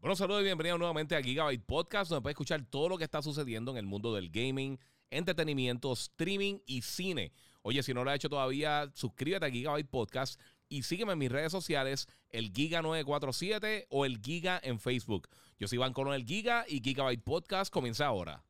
Bueno, 0.00 0.16
saludos 0.16 0.40
y 0.40 0.44
bienvenidos 0.44 0.78
nuevamente 0.78 1.14
a 1.14 1.20
Gigabyte 1.22 1.62
Podcast, 1.62 2.08
donde 2.08 2.22
puedes 2.22 2.32
escuchar 2.32 2.64
todo 2.64 2.88
lo 2.88 2.96
que 2.96 3.04
está 3.04 3.20
sucediendo 3.20 3.70
en 3.70 3.76
el 3.76 3.84
mundo 3.84 4.14
del 4.14 4.30
gaming, 4.30 4.80
entretenimiento, 5.10 5.92
streaming 5.92 6.60
y 6.64 6.80
cine. 6.80 7.34
Oye, 7.60 7.82
si 7.82 7.92
no 7.92 8.02
lo 8.02 8.08
has 8.08 8.16
hecho 8.16 8.30
todavía, 8.30 8.90
suscríbete 8.94 9.44
a 9.44 9.50
Gigabyte 9.50 9.90
Podcast 9.90 10.40
y 10.70 10.84
sígueme 10.84 11.12
en 11.12 11.18
mis 11.18 11.30
redes 11.30 11.52
sociales, 11.52 12.08
el 12.30 12.50
Giga947 12.50 13.88
o 13.90 14.06
el 14.06 14.22
Giga 14.22 14.58
en 14.62 14.80
Facebook. 14.80 15.28
Yo 15.58 15.68
soy 15.68 15.76
Iván 15.76 15.92
Colón 15.92 16.14
el 16.14 16.24
Giga 16.24 16.64
y 16.66 16.80
Gigabyte 16.80 17.22
Podcast 17.22 17.70
comienza 17.70 18.06
ahora. 18.06 18.42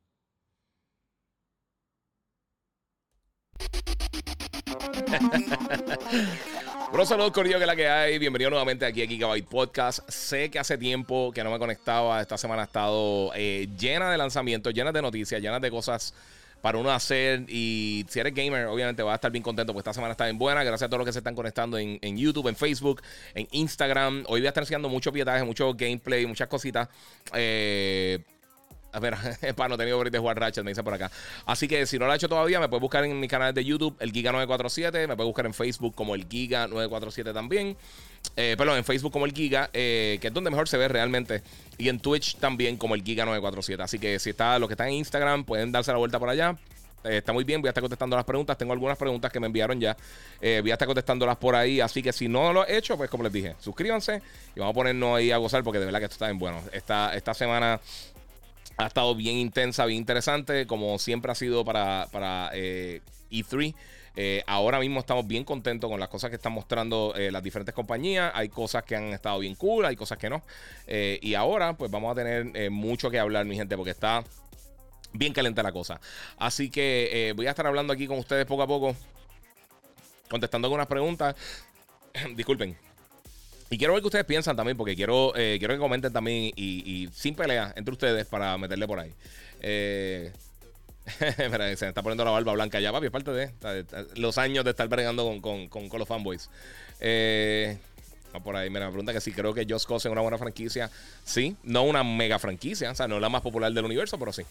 Bro, 6.91 7.05
saludos 7.05 7.31
Corillo, 7.31 7.55
que 7.55 7.63
es 7.63 7.67
la 7.67 7.75
que 7.77 7.87
hay. 7.87 8.19
Bienvenido 8.19 8.49
nuevamente 8.49 8.85
aquí 8.85 9.01
a 9.01 9.07
Gigabyte 9.07 9.47
Podcast. 9.47 9.99
Sé 10.09 10.51
que 10.51 10.59
hace 10.59 10.77
tiempo 10.77 11.31
que 11.31 11.41
no 11.41 11.49
me 11.49 11.57
conectaba. 11.57 12.19
Esta 12.19 12.37
semana 12.37 12.63
ha 12.63 12.65
estado 12.65 13.31
eh, 13.33 13.69
llena 13.79 14.11
de 14.11 14.17
lanzamientos, 14.17 14.73
llena 14.73 14.91
de 14.91 15.01
noticias, 15.01 15.41
llena 15.41 15.61
de 15.61 15.71
cosas 15.71 16.13
para 16.61 16.77
uno 16.77 16.91
hacer. 16.91 17.45
Y 17.47 18.05
si 18.09 18.19
eres 18.19 18.35
gamer, 18.35 18.65
obviamente 18.65 19.03
vas 19.03 19.13
a 19.13 19.15
estar 19.15 19.31
bien 19.31 19.41
contento 19.41 19.71
porque 19.71 19.89
esta 19.89 19.93
semana 19.93 20.11
está 20.11 20.25
bien 20.25 20.37
buena. 20.37 20.65
Gracias 20.65 20.87
a 20.87 20.89
todos 20.89 20.99
los 20.99 21.05
que 21.05 21.13
se 21.13 21.19
están 21.19 21.33
conectando 21.33 21.77
en, 21.77 21.97
en 22.01 22.17
YouTube, 22.17 22.49
en 22.49 22.57
Facebook, 22.57 23.01
en 23.35 23.47
Instagram. 23.51 24.25
Hoy 24.27 24.41
voy 24.41 24.47
a 24.47 24.49
estar 24.49 24.61
enseñando 24.61 24.89
mucho 24.89 25.13
pietaje, 25.13 25.45
mucho 25.45 25.73
gameplay, 25.73 26.25
muchas 26.25 26.49
cositas. 26.49 26.89
Eh, 27.33 28.19
a 28.91 28.99
ver, 28.99 29.15
para 29.55 29.69
no 29.69 29.77
tener 29.77 30.11
de 30.11 30.19
jugar 30.19 30.39
Ratchet, 30.39 30.63
me 30.63 30.71
dice 30.71 30.83
por 30.83 30.93
acá. 30.93 31.11
Así 31.45 31.67
que 31.67 31.85
si 31.85 31.97
no 31.97 32.05
lo 32.05 32.11
ha 32.11 32.15
hecho 32.15 32.29
todavía, 32.29 32.59
me 32.59 32.69
puedes 32.69 32.81
buscar 32.81 33.03
en 33.03 33.19
mi 33.19 33.27
canal 33.27 33.53
de 33.53 33.63
YouTube, 33.63 33.95
el 33.99 34.11
Giga947. 34.11 35.07
Me 35.07 35.15
puedes 35.15 35.27
buscar 35.27 35.45
en 35.45 35.53
Facebook 35.53 35.95
como 35.95 36.15
el 36.15 36.27
Giga947 36.27 37.33
también. 37.33 37.77
Eh, 38.35 38.55
perdón, 38.57 38.77
en 38.77 38.83
Facebook 38.83 39.11
como 39.11 39.25
el 39.25 39.33
Giga, 39.33 39.69
eh, 39.73 40.17
que 40.21 40.27
es 40.27 40.33
donde 40.33 40.49
mejor 40.49 40.67
se 40.67 40.77
ve 40.77 40.87
realmente. 40.87 41.41
Y 41.77 41.89
en 41.89 41.99
Twitch 41.99 42.37
también 42.37 42.77
como 42.77 42.95
el 42.95 43.03
Giga947. 43.03 43.81
Así 43.81 43.99
que 43.99 44.19
si 44.19 44.31
está, 44.31 44.59
los 44.59 44.67
que 44.67 44.73
están 44.73 44.87
en 44.87 44.95
Instagram, 44.95 45.43
pueden 45.43 45.71
darse 45.71 45.91
la 45.91 45.97
vuelta 45.97 46.19
por 46.19 46.29
allá. 46.29 46.57
Eh, 47.03 47.17
está 47.17 47.33
muy 47.33 47.43
bien, 47.43 47.61
voy 47.61 47.67
a 47.67 47.71
estar 47.71 47.81
contestando 47.81 48.15
las 48.15 48.25
preguntas. 48.25 48.57
Tengo 48.57 48.73
algunas 48.73 48.97
preguntas 48.97 49.31
que 49.31 49.39
me 49.39 49.47
enviaron 49.47 49.79
ya. 49.79 49.97
Eh, 50.39 50.59
voy 50.61 50.71
a 50.71 50.73
estar 50.73 50.87
contestándolas 50.87 51.37
por 51.37 51.55
ahí. 51.55 51.81
Así 51.81 52.01
que 52.01 52.13
si 52.13 52.27
no 52.27 52.53
lo 52.53 52.65
he 52.65 52.77
hecho, 52.77 52.97
pues 52.97 53.09
como 53.09 53.23
les 53.23 53.33
dije, 53.33 53.55
suscríbanse 53.59 54.21
y 54.55 54.59
vamos 54.59 54.73
a 54.73 54.75
ponernos 54.75 55.17
ahí 55.17 55.31
a 55.31 55.37
gozar 55.37 55.63
porque 55.63 55.79
de 55.79 55.85
verdad 55.85 55.99
que 55.99 56.05
esto 56.05 56.15
está 56.15 56.27
bien 56.27 56.39
bueno. 56.39 56.61
Esta, 56.71 57.15
esta 57.15 57.33
semana 57.33 57.79
ha 58.81 58.87
estado 58.87 59.15
bien 59.15 59.37
intensa, 59.37 59.85
bien 59.85 59.99
interesante, 59.99 60.65
como 60.65 60.97
siempre 60.99 61.31
ha 61.31 61.35
sido 61.35 61.63
para, 61.63 62.07
para 62.11 62.49
eh, 62.53 63.01
E3. 63.31 63.75
Eh, 64.17 64.43
ahora 64.45 64.79
mismo 64.79 64.99
estamos 64.99 65.25
bien 65.25 65.45
contentos 65.45 65.89
con 65.89 65.99
las 65.99 66.09
cosas 66.09 66.29
que 66.29 66.35
están 66.35 66.51
mostrando 66.51 67.13
eh, 67.15 67.31
las 67.31 67.43
diferentes 67.43 67.73
compañías. 67.73 68.31
Hay 68.35 68.49
cosas 68.49 68.83
que 68.83 68.95
han 68.95 69.05
estado 69.13 69.39
bien 69.39 69.55
cool, 69.55 69.85
hay 69.85 69.95
cosas 69.95 70.17
que 70.17 70.29
no. 70.29 70.43
Y 70.87 71.33
ahora, 71.35 71.73
pues 71.73 71.89
vamos 71.89 72.11
a 72.11 72.15
tener 72.15 72.71
mucho 72.71 73.09
que 73.09 73.19
hablar, 73.19 73.45
mi 73.45 73.55
gente, 73.55 73.77
porque 73.77 73.91
está 73.91 74.23
bien 75.13 75.33
caliente 75.33 75.63
la 75.63 75.71
cosa. 75.71 76.01
Así 76.37 76.69
que 76.69 77.33
voy 77.35 77.47
a 77.47 77.51
estar 77.51 77.67
hablando 77.67 77.93
aquí 77.93 78.07
con 78.07 78.17
ustedes 78.19 78.45
poco 78.45 78.63
a 78.63 78.67
poco, 78.67 78.95
contestando 80.29 80.67
algunas 80.67 80.87
preguntas. 80.87 81.35
Disculpen. 82.35 82.90
Y 83.71 83.77
quiero 83.77 83.93
ver 83.93 84.01
qué 84.01 84.07
ustedes 84.07 84.25
piensan 84.25 84.57
también, 84.57 84.75
porque 84.75 84.97
quiero, 84.97 85.33
eh, 85.33 85.55
quiero 85.57 85.73
que 85.73 85.79
comenten 85.79 86.11
también 86.11 86.51
y, 86.55 87.07
sin 87.13 87.35
pelea 87.35 87.71
entre 87.77 87.93
ustedes 87.93 88.27
para 88.27 88.57
meterle 88.57 88.85
por 88.85 88.99
ahí. 88.99 89.13
Eh, 89.61 90.33
se 91.17 91.49
me 91.49 91.73
está 91.73 92.03
poniendo 92.03 92.25
la 92.25 92.31
barba 92.31 92.51
blanca 92.51 92.81
ya, 92.81 92.91
papi, 92.91 93.05
es 93.05 93.11
parte 93.13 93.31
de, 93.31 93.47
de- 93.47 94.07
los 94.17 94.37
años 94.37 94.65
de 94.65 94.71
estar 94.71 94.89
bregando 94.89 95.23
con, 95.23 95.39
con, 95.39 95.69
con, 95.69 95.87
con 95.87 95.99
los 95.99 96.07
fanboys. 96.07 96.49
Eh, 96.99 97.77
por 98.39 98.55
ahí, 98.55 98.69
mira, 98.69 98.85
me 98.85 98.91
pregunta 98.91 99.13
que 99.13 99.21
si 99.21 99.31
creo 99.31 99.53
que 99.53 99.65
Just 99.67 99.87
Cause 99.87 100.07
es 100.07 100.11
una 100.11 100.21
buena 100.21 100.37
franquicia. 100.37 100.89
Sí, 101.23 101.55
no 101.63 101.83
una 101.83 102.03
mega 102.03 102.39
franquicia, 102.39 102.91
o 102.91 102.95
sea, 102.95 103.07
no 103.07 103.19
la 103.19 103.29
más 103.29 103.41
popular 103.41 103.71
del 103.71 103.85
universo, 103.85 104.17
pero 104.17 104.31
sí. 104.31 104.43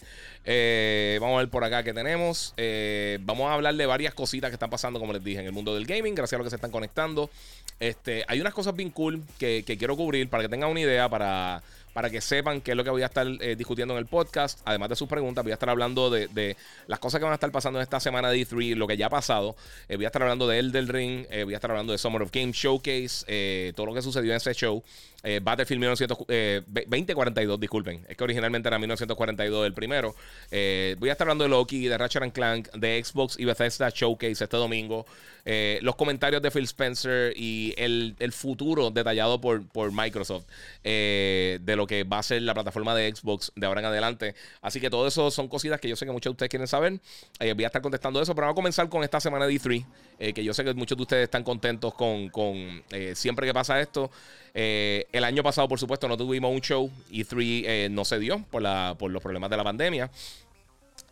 Eh, 0.44 1.18
vamos 1.20 1.36
a 1.36 1.38
ver 1.38 1.48
por 1.48 1.64
acá 1.64 1.82
qué 1.82 1.92
tenemos. 1.92 2.52
Eh, 2.56 3.18
vamos 3.22 3.48
a 3.48 3.54
hablar 3.54 3.74
de 3.74 3.86
varias 3.86 4.14
cositas 4.14 4.50
que 4.50 4.54
están 4.54 4.70
pasando, 4.70 5.00
como 5.00 5.12
les 5.12 5.24
dije, 5.24 5.40
en 5.40 5.46
el 5.46 5.52
mundo 5.52 5.74
del 5.74 5.86
gaming, 5.86 6.14
gracias 6.14 6.34
a 6.34 6.38
los 6.38 6.46
que 6.46 6.50
se 6.50 6.56
están 6.56 6.70
conectando. 6.70 7.30
Este, 7.78 8.24
hay 8.28 8.40
unas 8.40 8.52
cosas 8.52 8.76
bien 8.76 8.90
cool 8.90 9.22
que, 9.38 9.64
que 9.66 9.78
quiero 9.78 9.96
cubrir 9.96 10.28
para 10.28 10.42
que 10.42 10.48
tengan 10.50 10.70
una 10.70 10.80
idea, 10.80 11.08
para, 11.08 11.62
para 12.00 12.08
que 12.08 12.22
sepan 12.22 12.62
qué 12.62 12.70
es 12.70 12.76
lo 12.78 12.82
que 12.82 12.88
voy 12.88 13.02
a 13.02 13.06
estar 13.06 13.26
eh, 13.26 13.56
discutiendo 13.56 13.92
en 13.92 13.98
el 13.98 14.06
podcast. 14.06 14.60
Además 14.64 14.88
de 14.88 14.96
sus 14.96 15.06
preguntas, 15.06 15.44
voy 15.44 15.50
a 15.50 15.54
estar 15.56 15.68
hablando 15.68 16.08
de, 16.08 16.56
las 16.86 16.98
cosas 16.98 17.18
que 17.18 17.24
van 17.24 17.32
a 17.32 17.34
estar 17.34 17.52
pasando 17.52 17.78
en 17.78 17.82
esta 17.82 18.00
semana 18.00 18.30
de 18.30 18.38
E3, 18.38 18.74
lo 18.74 18.86
que 18.86 18.96
ya 18.96 19.08
ha 19.08 19.10
pasado. 19.10 19.54
Eh, 19.86 19.96
voy 19.96 20.06
a 20.06 20.08
estar 20.08 20.22
hablando 20.22 20.48
de 20.48 20.60
Elden 20.60 20.88
Ring, 20.88 21.26
eh, 21.28 21.44
voy 21.44 21.52
a 21.52 21.58
estar 21.58 21.70
hablando 21.70 21.92
de 21.92 21.98
Summer 21.98 22.22
of 22.22 22.30
Game 22.32 22.52
Showcase, 22.52 23.74
todo 23.76 23.84
lo 23.84 23.92
que 23.92 24.00
sucedió 24.00 24.30
en 24.30 24.38
ese 24.38 24.54
show. 24.54 24.82
Eh, 25.22 25.40
Battlefield 25.42 25.80
1900, 25.80 26.18
eh, 26.28 26.62
2042, 26.66 27.60
disculpen. 27.60 28.04
Es 28.08 28.16
que 28.16 28.24
originalmente 28.24 28.68
era 28.68 28.78
1942 28.78 29.66
el 29.66 29.74
primero. 29.74 30.14
Eh, 30.50 30.96
voy 30.98 31.10
a 31.10 31.12
estar 31.12 31.26
hablando 31.26 31.44
de 31.44 31.50
Loki, 31.50 31.86
de 31.86 31.98
Ratchet 31.98 32.22
and 32.22 32.32
Clank, 32.32 32.70
de 32.72 33.02
Xbox 33.02 33.38
y 33.38 33.44
Bethesda 33.44 33.90
Showcase 33.90 34.44
este 34.44 34.56
domingo. 34.56 35.06
Eh, 35.44 35.78
los 35.82 35.96
comentarios 35.96 36.42
de 36.42 36.50
Phil 36.50 36.64
Spencer 36.64 37.32
y 37.36 37.74
el, 37.76 38.14
el 38.18 38.32
futuro 38.32 38.90
detallado 38.90 39.40
por, 39.40 39.66
por 39.68 39.90
Microsoft 39.92 40.44
de 40.82 41.74
lo 41.76 41.86
que 41.86 42.04
va 42.04 42.18
a 42.18 42.22
ser 42.22 42.42
la 42.42 42.54
plataforma 42.54 42.94
de 42.94 43.14
Xbox 43.14 43.52
de 43.54 43.66
ahora 43.66 43.80
en 43.80 43.86
adelante. 43.86 44.34
Así 44.60 44.80
que 44.80 44.90
todo 44.90 45.06
eso 45.06 45.30
son 45.30 45.48
cositas 45.48 45.80
que 45.80 45.88
yo 45.88 45.96
sé 45.96 46.06
que 46.06 46.12
muchos 46.12 46.30
de 46.30 46.32
ustedes 46.32 46.50
quieren 46.50 46.68
saber. 46.68 47.00
Voy 47.38 47.64
a 47.64 47.66
estar 47.66 47.82
contestando 47.82 48.20
eso, 48.20 48.34
pero 48.34 48.46
vamos 48.46 48.54
a 48.54 48.60
comenzar 48.60 48.88
con 48.88 49.02
esta 49.02 49.20
semana 49.20 49.46
de 49.46 49.54
E3, 49.54 49.86
eh, 50.18 50.32
que 50.32 50.44
yo 50.44 50.52
sé 50.52 50.64
que 50.64 50.74
muchos 50.74 50.96
de 50.96 51.02
ustedes 51.02 51.24
están 51.24 51.42
contentos 51.42 51.94
con, 51.94 52.28
con 52.28 52.82
siempre 53.14 53.46
que 53.46 53.54
pasa 53.54 53.80
esto. 53.80 54.10
Eh, 54.54 55.06
el 55.12 55.24
año 55.24 55.42
pasado, 55.42 55.68
por 55.68 55.78
supuesto, 55.78 56.08
no 56.08 56.16
tuvimos 56.16 56.50
un 56.52 56.60
show. 56.60 56.90
E3 57.10 57.62
eh, 57.66 57.88
no 57.90 58.04
se 58.04 58.18
dio 58.18 58.44
por, 58.50 58.62
la, 58.62 58.96
por 58.98 59.10
los 59.10 59.22
problemas 59.22 59.50
de 59.50 59.56
la 59.56 59.64
pandemia. 59.64 60.10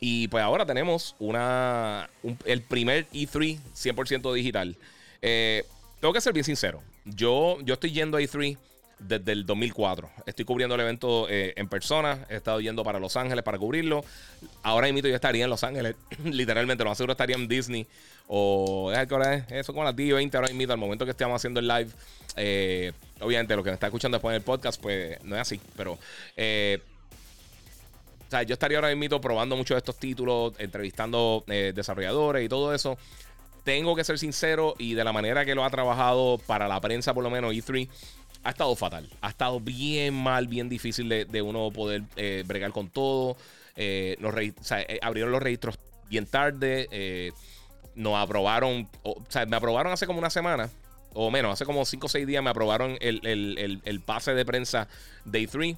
Y 0.01 0.29
pues 0.29 0.43
ahora 0.45 0.65
tenemos 0.67 1.17
una, 1.19 2.09
un- 2.23 2.39
el 2.45 2.63
primer 2.63 3.09
E3 3.11 3.59
100% 3.75 4.33
digital. 4.35 4.77
Eh, 5.23 5.65
tengo 6.01 6.13
que 6.15 6.21
ser 6.21 6.33
bien 6.33 6.45
sincero. 6.45 6.83
Yo, 7.05 7.59
yo 7.63 7.75
estoy 7.75 7.91
yendo 7.93 8.17
a 8.17 8.21
E3 8.21 8.57
desde 8.99 9.33
el 9.33 9.47
2004. 9.47 10.11
Estoy 10.27 10.45
cubriendo 10.45 10.75
el 10.75 10.81
evento 10.81 11.29
eh, 11.29 11.55
en 11.57 11.69
persona. 11.69 12.27
He 12.29 12.37
estado 12.37 12.61
yendo 12.61 12.83
para 12.85 12.99
Los 12.99 13.17
Ángeles 13.17 13.43
para 13.43 13.59
cubrirlo. 13.59 14.05
Ahora 14.63 14.91
mismo 14.93 15.09
yo 15.09 15.15
estaría 15.15 15.45
en 15.45 15.51
Los 15.51 15.65
Ángeles. 15.65 15.97
Literalmente, 16.25 16.85
lo 16.85 16.91
más 16.91 16.99
seguro 16.99 17.13
estaría 17.13 17.37
en 17.37 17.49
Disney. 17.49 17.87
O 18.27 18.93
¿qué 19.09 19.15
hora 19.15 19.35
es? 19.35 19.45
Eso 19.51 19.73
como 19.73 19.83
a 19.83 19.87
las 19.87 19.97
10 19.97 20.15
20 20.15 20.37
ahora 20.37 20.53
mismo, 20.53 20.73
al 20.73 20.79
momento 20.79 21.05
que 21.05 21.13
estamos 21.13 21.37
haciendo 21.37 21.61
el 21.61 21.69
live. 21.69 21.91
Eh, 22.37 22.93
obviamente, 23.21 23.57
lo 23.57 23.63
que 23.63 23.71
me 23.71 23.75
está 23.75 23.87
escuchando 23.87 24.17
después 24.17 24.33
en 24.33 24.37
el 24.37 24.43
podcast, 24.43 24.81
pues 24.81 25.23
no 25.25 25.35
es 25.37 25.43
así. 25.43 25.61
Pero 25.77 25.99
eh, 26.37 26.81
o 28.27 28.31
sea, 28.31 28.43
yo 28.43 28.53
estaría 28.53 28.79
ahora 28.79 28.95
mismo 28.95 29.21
probando 29.21 29.57
muchos 29.57 29.75
de 29.75 29.79
estos 29.79 29.97
títulos, 29.97 30.53
entrevistando 30.59 31.45
desarrolladores 31.47 32.45
y 32.45 32.49
todo 32.49 32.75
eso. 32.75 32.99
Tengo 33.65 33.95
que 33.97 34.05
ser 34.05 34.19
sincero 34.19 34.75
y 34.79 34.95
de 34.95 35.05
la 35.05 35.13
manera 35.13 35.45
que 35.45 35.55
lo 35.55 35.65
ha 35.65 35.71
trabajado 35.71 36.39
para 36.47 36.69
la 36.69 36.81
prensa, 36.81 37.13
por 37.13 37.23
lo 37.23 37.31
menos 37.31 37.53
E3, 37.53 37.89
ha 38.45 38.51
estado 38.51 38.75
fatal. 38.77 39.09
Ha 39.21 39.29
estado 39.31 39.61
bien 39.61 40.15
mal, 40.15 40.49
bien 40.49 40.69
difícil 40.69 41.09
de, 41.09 41.43
uno 41.43 41.71
poder 41.71 42.03
eh, 42.17 42.45
bregar 42.47 42.73
con 42.73 42.89
todo. 42.89 43.37
Eh, 43.77 44.17
o 44.23 44.65
sea, 44.65 44.81
eh, 44.83 44.99
abrieron 45.03 45.33
los 45.33 45.43
registros 45.43 45.79
bien 46.09 46.27
tarde. 46.27 46.89
eh, 46.91 47.33
nos 47.95 48.17
aprobaron, 48.17 48.89
o, 49.03 49.17
sea, 49.29 49.45
me 49.45 49.57
aprobaron 49.57 49.93
hace 49.93 50.07
como 50.07 50.21
una 50.21 50.31
semana. 50.31 50.71
O 51.15 51.31
menos, 51.33 51.53
hace 51.53 51.65
como 51.65 51.85
5 51.85 52.07
o 52.07 52.09
6 52.09 52.27
días 52.27 52.43
me 52.43 52.51
aprobaron 52.51 52.97
el, 53.01 54.03
pase 54.05 54.35
de 54.35 54.45
prensa 54.45 54.87
de 55.25 55.41
E3. 55.41 55.77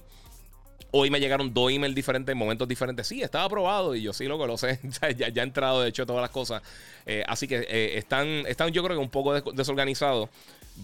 Hoy 0.91 1.09
me 1.09 1.19
llegaron 1.19 1.53
dos 1.53 1.71
emails 1.71 1.95
diferentes 1.95 2.31
en 2.31 2.37
momentos 2.37 2.67
diferentes. 2.67 3.07
Sí, 3.07 3.21
estaba 3.23 3.45
aprobado 3.45 3.95
y 3.95 4.03
yo 4.03 4.13
sí, 4.13 4.25
loco, 4.25 4.45
lo 4.45 4.57
sé. 4.57 4.79
ya, 5.01 5.29
ya, 5.29 5.41
he 5.41 5.45
entrado, 5.45 5.81
de 5.81 5.89
hecho, 5.89 6.05
todas 6.05 6.21
las 6.21 6.31
cosas. 6.31 6.61
Eh, 7.05 7.23
así 7.27 7.47
que 7.47 7.65
eh, 7.67 7.97
están, 7.97 8.27
están, 8.45 8.69
yo 8.71 8.83
creo 8.83 8.97
que 8.97 9.03
un 9.03 9.09
poco 9.09 9.33
des- 9.33 9.43
desorganizados. 9.55 10.29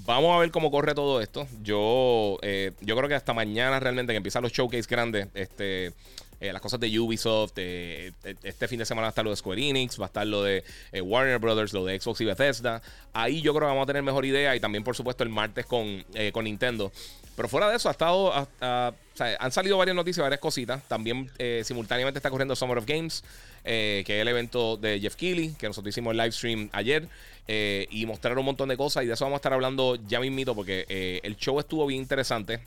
Vamos 0.06 0.36
a 0.36 0.40
ver 0.40 0.52
cómo 0.52 0.70
corre 0.70 0.94
todo 0.94 1.22
esto. 1.22 1.48
Yo, 1.64 2.38
eh, 2.42 2.72
yo 2.81 2.96
creo 2.96 3.09
que 3.09 3.16
hasta 3.16 3.34
mañana 3.34 3.80
realmente 3.80 4.14
que 4.14 4.18
empiezan 4.18 4.44
los 4.44 4.52
showcase 4.52 4.88
grandes. 4.89 5.28
Este. 5.34 5.94
eh, 6.39 6.54
las 6.54 6.62
cosas 6.62 6.80
de 6.80 7.00
Ubisoft, 7.00 7.54
eh, 7.56 8.12
este 8.44 8.68
fin 8.68 8.78
de 8.78 8.86
semana 8.86 9.06
va 9.06 9.07
a 9.07 9.10
estar 9.10 9.24
lo 9.24 9.31
de 9.31 9.38
Square 9.38 9.69
Enix, 9.69 10.00
va 10.00 10.06
a 10.06 10.07
estar 10.07 10.28
lo 10.28 10.44
de 10.44 10.63
Warner 11.01 11.39
Brothers, 11.39 11.74
lo 11.74 11.84
de 11.84 12.00
Xbox 12.00 12.22
y 12.22 12.25
Bethesda. 12.25 12.81
Ahí 13.13 13.42
yo 13.42 13.54
creo 13.54 13.68
que 13.68 13.74
vamos 13.74 13.84
a 13.84 13.88
tener 13.88 14.04
mejor 14.04 14.25
idea 14.25 14.56
y 14.56 14.60
también, 14.60 14.84
por 14.84 14.95
supuesto, 14.95 15.24
el 15.24 15.30
martes 15.30 15.66
con, 15.66 16.06
con 16.31 16.44
Nintendo. 16.44 16.92
Pero 17.36 17.48
fuera 17.48 17.69
de 17.69 17.75
eso, 17.75 17.88
ha 17.90 17.92
estado. 17.92 18.48
han 18.69 19.51
salido 19.51 19.78
varias 19.78 19.95
noticias, 19.95 20.24
varias 20.24 20.40
cositas. 20.40 20.83
También 20.88 21.31
simultáneamente 21.63 22.19
está 22.19 22.30
corriendo 22.30 22.56
Summer 22.56 22.78
of 22.78 22.86
Games, 22.86 23.24
que 23.63 24.01
es 24.01 24.10
el 24.22 24.28
evento 24.28 24.78
de 24.78 25.00
Jeff 25.00 25.16
Keighley, 25.16 25.54
que 25.54 25.68
nosotros 25.68 25.92
hicimos 25.92 26.12
el 26.12 26.18
live 26.18 26.31
stream 26.31 26.69
ayer. 26.72 27.07
Eh, 27.47 27.88
y 27.89 28.05
mostraron 28.05 28.39
un 28.39 28.45
montón 28.45 28.69
de 28.69 28.77
cosas. 28.77 29.03
Y 29.03 29.07
de 29.07 29.13
eso 29.13 29.25
vamos 29.25 29.38
a 29.38 29.39
estar 29.39 29.53
hablando 29.53 29.95
ya 29.95 30.19
mismito, 30.19 30.55
porque 30.55 30.85
eh, 30.89 31.19
el 31.23 31.38
show 31.38 31.59
estuvo 31.59 31.85
bien 31.85 32.01
interesante. 32.01 32.59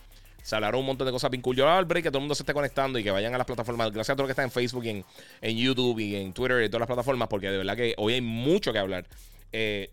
Se 0.43 0.55
hablaron 0.55 0.81
un 0.81 0.87
montón 0.87 1.07
de 1.07 1.13
cosas 1.13 1.31
bien 1.31 1.43
cool. 1.43 1.57
Yo 1.57 1.65
voy 1.65 1.71
a 1.71 1.75
dar 1.75 1.81
el 1.81 1.87
break 1.87 2.05
que 2.05 2.11
todo 2.11 2.19
el 2.19 2.23
mundo 2.23 2.35
se 2.35 2.43
esté 2.43 2.55
conectando 2.55 2.99
y 2.99 3.05
que 3.05 3.11
vayan 3.11 3.35
a 3.35 3.39
las 3.39 3.47
plataformas. 3.47 3.93
Gracias 3.93 4.15
a 4.15 4.17
todos 4.17 4.29
los 4.29 4.29
que 4.29 4.33
están 4.33 4.47
en 4.47 4.51
Facebook, 4.51 4.85
en, 4.87 5.05
en 5.43 5.57
YouTube 5.57 5.99
y 5.99 6.17
en 6.17 6.33
Twitter 6.33 6.65
y 6.65 6.69
todas 6.69 6.81
las 6.81 6.87
plataformas, 6.87 7.29
porque 7.29 7.51
de 7.51 7.59
verdad 7.59 7.77
que 7.77 7.95
hoy 7.99 8.15
hay 8.15 8.21
mucho 8.23 8.73
que 8.73 8.79
hablar. 8.79 9.07
Eh, 9.53 9.91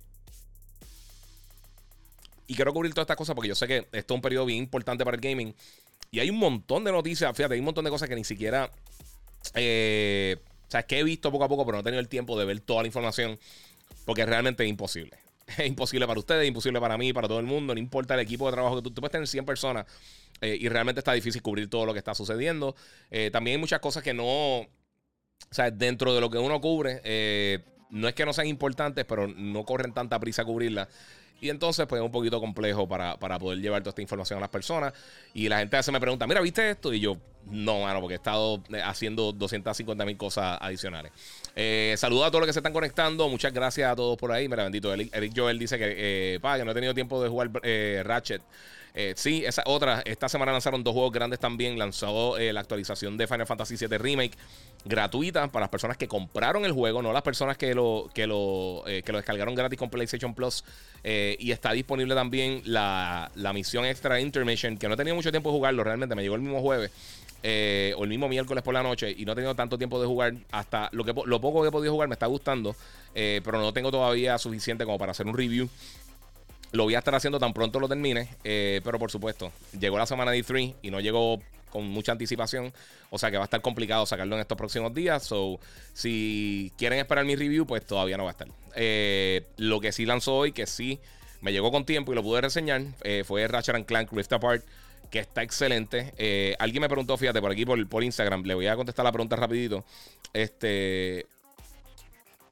y 2.47 2.55
quiero 2.55 2.73
cubrir 2.73 2.93
todas 2.93 3.03
estas 3.03 3.17
cosas 3.17 3.35
porque 3.35 3.49
yo 3.49 3.55
sé 3.55 3.67
que 3.67 3.87
esto 3.91 4.13
es 4.13 4.15
un 4.15 4.21
periodo 4.21 4.45
bien 4.45 4.59
importante 4.59 5.03
para 5.03 5.15
el 5.15 5.21
gaming. 5.21 5.53
Y 6.11 6.19
hay 6.19 6.29
un 6.29 6.37
montón 6.37 6.85
de 6.85 6.93
noticias, 6.93 7.35
fíjate, 7.35 7.55
hay 7.55 7.59
un 7.59 7.65
montón 7.65 7.83
de 7.83 7.91
cosas 7.91 8.07
que 8.07 8.15
ni 8.15 8.23
siquiera... 8.23 8.71
Eh, 9.53 10.37
o 10.67 10.71
sea, 10.71 10.83
que 10.83 10.99
he 10.99 11.03
visto 11.03 11.31
poco 11.31 11.45
a 11.45 11.47
poco, 11.47 11.65
pero 11.65 11.77
no 11.77 11.81
he 11.81 11.83
tenido 11.83 12.01
el 12.01 12.09
tiempo 12.09 12.37
de 12.37 12.45
ver 12.45 12.59
toda 12.59 12.83
la 12.83 12.87
información 12.87 13.39
porque 14.07 14.25
realmente 14.25 14.63
es 14.63 14.69
imposible. 14.69 15.19
Es 15.57 15.65
imposible 15.65 16.05
para 16.05 16.19
ustedes, 16.19 16.41
es 16.41 16.47
imposible 16.49 16.79
para 16.81 16.97
mí, 16.97 17.13
para 17.13 17.27
todo 17.27 17.39
el 17.39 17.45
mundo. 17.45 17.73
No 17.73 17.79
importa 17.79 18.15
el 18.15 18.19
equipo 18.19 18.47
de 18.47 18.51
trabajo 18.51 18.75
que 18.77 18.81
tú, 18.81 18.91
tú 18.91 19.01
puedes 19.01 19.13
tener 19.13 19.27
100 19.27 19.45
personas 19.45 19.85
eh, 20.41 20.57
y 20.59 20.67
realmente 20.67 20.99
está 20.99 21.13
difícil 21.13 21.41
cubrir 21.41 21.69
todo 21.69 21.85
lo 21.85 21.93
que 21.93 21.99
está 21.99 22.13
sucediendo. 22.13 22.75
Eh, 23.11 23.29
también 23.31 23.55
hay 23.55 23.61
muchas 23.61 23.79
cosas 23.79 24.03
que 24.03 24.13
no. 24.13 24.25
O 24.25 24.67
sea, 25.51 25.71
dentro 25.71 26.13
de 26.13 26.19
lo 26.19 26.29
que 26.29 26.37
uno 26.37 26.59
cubre, 26.59 26.99
eh, 27.05 27.63
no 27.89 28.09
es 28.09 28.13
que 28.13 28.25
no 28.25 28.33
sean 28.33 28.47
importantes, 28.47 29.05
pero 29.05 29.27
no 29.27 29.63
corren 29.63 29.93
tanta 29.93 30.19
prisa 30.19 30.41
a 30.41 30.45
cubrirlas. 30.45 30.89
Y 31.39 31.49
entonces, 31.49 31.85
pues 31.85 31.99
es 31.99 32.05
un 32.05 32.11
poquito 32.11 32.39
complejo 32.39 32.87
para, 32.87 33.17
poder 33.17 33.59
llevar 33.59 33.81
toda 33.81 33.91
esta 33.91 34.01
información 34.01 34.37
a 34.37 34.41
las 34.41 34.49
personas. 34.49 34.93
Y 35.33 35.47
la 35.49 35.59
gente 35.59 35.77
a 35.77 35.91
me 35.91 35.99
pregunta, 35.99 36.25
mira, 36.25 36.41
¿viste 36.41 36.69
esto? 36.69 36.91
Y 36.93 36.99
yo, 36.99 37.17
no, 37.45 37.81
mano, 37.81 38.01
porque 38.01 38.15
he 38.15 38.17
estado 38.17 38.63
eh, 38.73 38.81
haciendo 38.83 39.31
250 39.31 40.05
mil 40.05 40.17
cosas 40.17 40.57
adicionales. 40.59 41.11
Eh, 41.55 41.95
saludos 41.97 42.27
a 42.27 42.31
todos 42.31 42.41
los 42.41 42.47
que 42.47 42.53
se 42.53 42.59
están 42.59 42.73
conectando. 42.73 43.29
Muchas 43.29 43.53
gracias 43.53 43.91
a 43.91 43.95
todos 43.95 44.17
por 44.17 44.31
ahí. 44.31 44.47
Mira, 44.49 44.63
bendito. 44.63 44.93
Eric, 44.93 45.33
Joel 45.35 45.59
dice 45.59 45.77
que, 45.77 46.35
eh, 46.35 46.39
que 46.41 46.65
no 46.65 46.71
he 46.71 46.73
tenido 46.73 46.93
tiempo 46.93 47.21
de 47.21 47.29
jugar 47.29 47.51
eh, 47.63 48.01
Ratchet. 48.03 48.41
Sí, 49.15 49.43
esa 49.45 49.63
otra. 49.65 50.01
Esta 50.05 50.29
semana 50.29 50.51
lanzaron 50.51 50.83
dos 50.83 50.93
juegos 50.93 51.11
grandes 51.11 51.39
también. 51.39 51.77
Lanzó 51.77 52.37
la 52.37 52.59
actualización 52.59 53.17
de 53.17 53.27
Final 53.27 53.47
Fantasy 53.47 53.75
VII 53.75 53.97
Remake 53.97 54.37
gratuita 54.85 55.47
para 55.49 55.63
las 55.63 55.69
personas 55.69 55.97
que 55.97 56.07
compraron 56.07 56.65
el 56.65 56.71
juego, 56.71 57.01
no 57.01 57.11
las 57.11 57.21
personas 57.21 57.57
que 57.57 57.73
lo, 57.75 58.09
que 58.13 58.25
lo, 58.25 58.83
que 58.85 59.11
lo 59.11 59.17
descargaron 59.17 59.53
gratis 59.53 59.77
con 59.77 59.89
PlayStation 59.89 60.33
Plus. 60.33 60.63
y 61.03 61.51
está 61.51 61.73
disponible 61.73 62.15
también 62.15 62.61
la, 62.65 63.31
la 63.35 63.53
misión 63.53 63.85
extra 63.85 64.19
Intermission, 64.19 64.77
que 64.77 64.87
no 64.87 64.93
he 64.93 64.97
tenido 64.97 65.15
mucho 65.15 65.31
tiempo 65.31 65.49
de 65.51 65.57
jugarlo 65.57 65.83
realmente. 65.83 66.15
Me 66.15 66.21
llegó 66.21 66.35
el 66.35 66.41
mismo 66.41 66.61
jueves. 66.61 66.91
Eh, 67.43 67.93
o 67.97 68.03
el 68.03 68.09
mismo 68.09 68.27
miércoles 68.27 68.63
por 68.63 68.73
la 68.73 68.81
noche 68.81 69.13
y 69.15 69.23
no 69.23 69.33
he 69.33 69.35
tenido 69.35 69.53
tanto 69.53 69.77
tiempo 69.77 70.01
de 70.01 70.07
jugar. 70.07 70.33
Hasta 70.51 70.89
lo, 70.91 71.03
que, 71.03 71.13
lo 71.25 71.39
poco 71.39 71.61
que 71.61 71.69
he 71.69 71.71
podido 71.71 71.93
jugar 71.93 72.09
me 72.09 72.13
está 72.15 72.25
gustando, 72.25 72.75
eh, 73.13 73.41
pero 73.43 73.59
no 73.59 73.71
tengo 73.73 73.91
todavía 73.91 74.37
suficiente 74.37 74.85
como 74.85 74.97
para 74.97 75.11
hacer 75.11 75.27
un 75.27 75.37
review. 75.37 75.69
Lo 76.71 76.83
voy 76.83 76.95
a 76.95 76.99
estar 76.99 77.15
haciendo 77.15 77.39
tan 77.39 77.53
pronto 77.53 77.79
lo 77.79 77.87
termine, 77.87 78.29
eh, 78.43 78.81
pero 78.83 78.99
por 78.99 79.11
supuesto, 79.11 79.51
llegó 79.79 79.97
la 79.97 80.05
semana 80.05 80.31
de 80.31 80.43
E3 80.43 80.75
y 80.81 80.91
no 80.91 80.99
llegó 80.99 81.41
con 81.69 81.85
mucha 81.87 82.11
anticipación, 82.11 82.73
o 83.09 83.17
sea 83.17 83.29
que 83.29 83.37
va 83.37 83.43
a 83.43 83.45
estar 83.45 83.61
complicado 83.61 84.05
sacarlo 84.05 84.35
en 84.35 84.41
estos 84.41 84.57
próximos 84.57 84.93
días. 84.93 85.23
So, 85.23 85.59
si 85.93 86.71
quieren 86.77 86.99
esperar 86.99 87.25
mi 87.25 87.35
review, 87.35 87.65
pues 87.65 87.85
todavía 87.85 88.17
no 88.17 88.23
va 88.23 88.31
a 88.31 88.33
estar. 88.33 88.47
lo 89.57 89.79
que 89.79 89.91
sí 89.91 90.05
lanzó 90.05 90.35
hoy, 90.35 90.51
que 90.51 90.65
sí 90.65 90.99
me 91.41 91.51
llegó 91.51 91.71
con 91.71 91.85
tiempo 91.85 92.11
y 92.11 92.15
lo 92.15 92.23
pude 92.23 92.41
reseñar, 92.41 92.83
fue 93.25 93.47
Ratchet 93.47 93.85
Clank 93.85 94.11
Rift 94.11 94.33
Apart 94.33 94.63
que 95.09 95.19
está 95.19 95.43
excelente. 95.43 96.13
Eh, 96.17 96.55
alguien 96.59 96.81
me 96.81 96.89
preguntó, 96.89 97.17
fíjate, 97.17 97.41
por 97.41 97.51
aquí 97.51 97.65
por, 97.65 97.87
por 97.87 98.03
Instagram, 98.03 98.43
le 98.43 98.55
voy 98.55 98.67
a 98.67 98.75
contestar 98.75 99.05
la 99.05 99.11
pregunta 99.11 99.35
rapidito. 99.35 99.85
Este, 100.33 101.25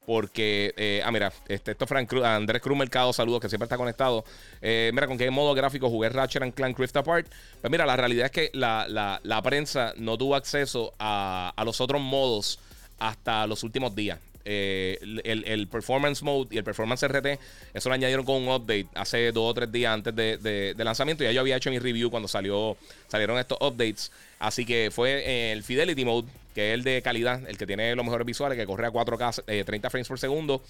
porque, 0.06 0.72
eh, 0.76 1.02
ah, 1.04 1.10
mira, 1.10 1.32
este, 1.48 1.72
esto 1.72 1.84
es 1.84 1.88
Frank 1.88 2.08
Cruz, 2.08 2.24
Andrés 2.24 2.62
Cruz 2.62 2.78
Mercado, 2.78 3.12
saludos, 3.12 3.40
que 3.40 3.48
siempre 3.48 3.64
está 3.64 3.76
conectado. 3.76 4.24
Eh, 4.62 4.90
mira, 4.94 5.06
¿con 5.06 5.18
qué 5.18 5.28
modo 5.30 5.52
gráfico 5.52 5.90
jugué 5.90 6.08
Ratchet 6.08 6.42
and 6.42 6.54
Clank 6.54 6.78
Rift 6.78 6.96
Apart? 6.96 7.26
Pues 7.60 7.70
mira, 7.70 7.84
la 7.84 7.96
realidad 7.96 8.26
es 8.26 8.32
que 8.32 8.50
la, 8.54 8.86
la, 8.88 9.42
prensa 9.42 9.92
no 9.96 10.16
tuvo 10.16 10.36
acceso 10.36 10.94
a, 10.98 11.52
a, 11.56 11.64
los 11.64 11.80
otros 11.80 12.00
modos 12.00 12.58
hasta 12.98 13.46
los 13.46 13.64
últimos 13.64 13.94
días. 13.94 14.18
Eh, 14.48 14.96
el, 15.24 15.66
Performance 15.66 16.22
Mode 16.22 16.54
y 16.54 16.58
el 16.58 16.62
Performance 16.62 17.02
RT, 17.08 17.40
eso 17.74 17.88
lo 17.88 17.96
añadieron 17.96 18.24
con 18.24 18.36
un 18.36 18.48
update 18.48 18.86
hace 18.94 19.32
dos 19.32 19.50
o 19.50 19.54
tres 19.54 19.72
días 19.72 19.92
antes 19.92 20.14
de, 20.14 20.74
lanzamiento. 20.78 21.24
Ya 21.24 21.32
yo 21.32 21.40
había 21.40 21.56
hecho 21.56 21.68
mi 21.68 21.80
review 21.80 22.10
cuando 22.10 22.28
salió, 22.28 22.76
salieron 23.08 23.38
estos 23.38 23.58
updates. 23.60 24.12
Así 24.38 24.64
que 24.64 24.90
fue 24.92 25.50
el 25.52 25.64
Fidelity 25.64 26.04
Mode, 26.04 26.28
que 26.56 26.70
es 26.70 26.74
el 26.74 26.84
de 26.84 27.02
calidad, 27.02 27.46
el 27.46 27.58
que 27.58 27.66
tiene 27.66 27.94
los 27.94 28.02
mejores 28.02 28.26
visuales, 28.26 28.56
que 28.56 28.64
corre 28.64 28.86
a 28.86 28.90
4K, 28.90 29.44
30 29.66 29.88
eh, 29.88 29.90
frames 29.90 30.08
por 30.08 30.18
segundo. 30.18 30.62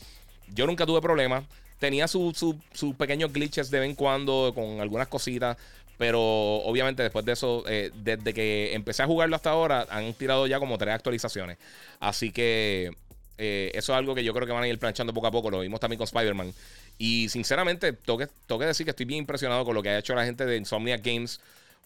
Yo 0.53 0.67
nunca 0.67 0.85
tuve 0.85 1.01
problemas. 1.01 1.45
Tenía 1.79 2.09
sus 2.09 2.57
pequeños 2.99 3.33
glitches 3.33 3.71
de 3.71 3.79
vez 3.79 3.89
en 3.91 3.95
cuando 3.95 4.51
con 4.53 4.81
algunas 4.81 5.07
cositas. 5.07 5.57
Pero 5.97 6.21
obviamente 6.21 7.05
después 7.05 7.25
de 7.25 7.35
eso, 7.35 7.63
eh, 7.69 7.93
desde 7.95 8.35
que 8.35 8.75
empecé 8.75 9.05
a 9.05 9.07
jugarlo 9.07 9.37
hasta 9.37 9.51
ahora, 9.51 9.87
han 9.89 10.13
tirado 10.15 10.49
ya 10.49 10.59
como 10.59 10.77
tres 10.77 10.93
actualizaciones. 10.93 11.57
Así 12.01 12.33
que 12.33 12.91
eh, 13.39 13.71
eso 13.73 13.93
es 13.93 13.97
algo 13.97 14.13
que 14.17 14.25
yo 14.25 14.35
creo 14.35 14.45
que 14.45 14.53
van 14.53 14.65
a 14.65 14.69
ir 14.69 14.81
planchando 14.81 15.15
poco 15.15 15.29
a 15.29 15.31
poco. 15.31 15.53
Lo 15.53 15.61
vimos 15.61 15.79
también 15.79 15.99
con 15.99 16.07
Spider-Man. 16.07 16.53
Y 16.99 17.29
sinceramente, 17.29 17.93
tengo 17.93 18.19
que, 18.19 18.67
decir 18.67 18.85
que 18.85 18.91
estoy 18.91 19.07
bien 19.07 19.21
impresionado 19.21 19.65
con 19.65 19.77
lo 19.77 19.85
que 19.85 19.91
ha 19.91 19.99
hecho 19.99 20.17
la 20.17 20.25
gente 20.25 20.47
de 20.47 20.57
Insomniac 20.57 21.01
Games. 21.01 21.41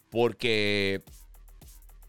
Porque, 0.09 1.01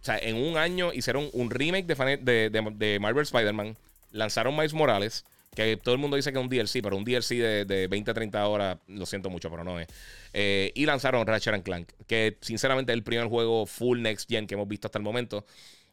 o 0.03 0.05
sea, 0.05 0.19
en 0.19 0.35
un 0.35 0.57
año 0.57 0.93
hicieron 0.93 1.31
un 1.33 1.49
remake 1.49 1.87
de, 1.87 2.51
de, 2.51 2.99
Marvel 2.99 3.23
Spider-Man. 3.23 3.77
Lanzaron 4.11 4.55
Miles 4.57 4.75
Morales. 4.75 5.25
Que 5.55 5.77
todo 5.77 5.95
el 5.95 6.01
mundo 6.01 6.17
dice 6.17 6.33
que 6.33 6.39
es 6.39 6.45
un 6.45 6.49
DLC, 6.49 6.83
pero 6.83 6.97
un 6.97 7.05
DLC 7.05 7.37
de, 7.37 7.65
de 7.67 7.87
20 7.87 8.13
30 8.13 8.49
horas, 8.49 8.79
lo 8.89 9.05
siento 9.07 9.31
mucho, 9.31 9.49
pero 9.51 9.63
no 9.63 9.79
es. 9.79 9.87
Eh, 10.33 10.73
y 10.75 10.87
lanzaron 10.87 11.27
Ratchet 11.27 11.63
Clank, 11.63 11.91
que 12.07 12.39
sinceramente 12.41 12.91
es 12.91 12.95
el 12.95 13.05
primer 13.05 13.29
juego 13.29 13.67
full 13.67 14.01
next 14.01 14.29
gen 14.29 14.47
que 14.47 14.55
hemos 14.55 14.67
visto 14.67 14.89
hasta 14.89 14.99
el 14.99 15.05
momento. 15.05 15.45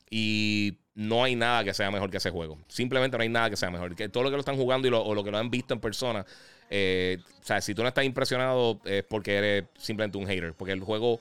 Y 0.10 0.78
no 0.96 1.24
hay 1.24 1.36
nada 1.36 1.64
que 1.64 1.74
sea 1.74 1.92
mejor 1.92 2.10
que 2.10 2.18
ese 2.18 2.32
juego. 2.32 2.58
Simplemente 2.68 3.16
no 3.16 3.22
hay 3.22 3.30
nada 3.30 3.50
que 3.50 3.58
sea 3.58 3.70
mejor. 3.70 3.96
Que 3.96 4.10
todo 4.10 4.24
lo 4.24 4.30
que 4.30 4.38
lo 4.38 4.40
están 4.40 4.56
jugando 4.56 4.88
y 4.88 4.92
lo, 4.92 5.04
o 5.04 5.14
lo 5.14 5.24
que 5.24 5.30
lo 5.30 5.38
han 5.38 5.52
visto 5.52 5.74
en 5.74 5.82
persona. 5.82 6.26
Eh, 6.72 7.20
o 7.42 7.46
sea, 7.46 7.62
si 7.62 7.76
tú 7.76 7.84
no 7.84 7.90
estás 7.90 8.06
impresionado 8.06 8.80
es 8.86 9.04
porque 9.04 9.36
eres 9.36 9.66
simplemente 9.78 10.18
un 10.18 10.26
hater. 10.26 10.54
Porque 10.54 10.72
el 10.72 10.82
juego 10.82 11.20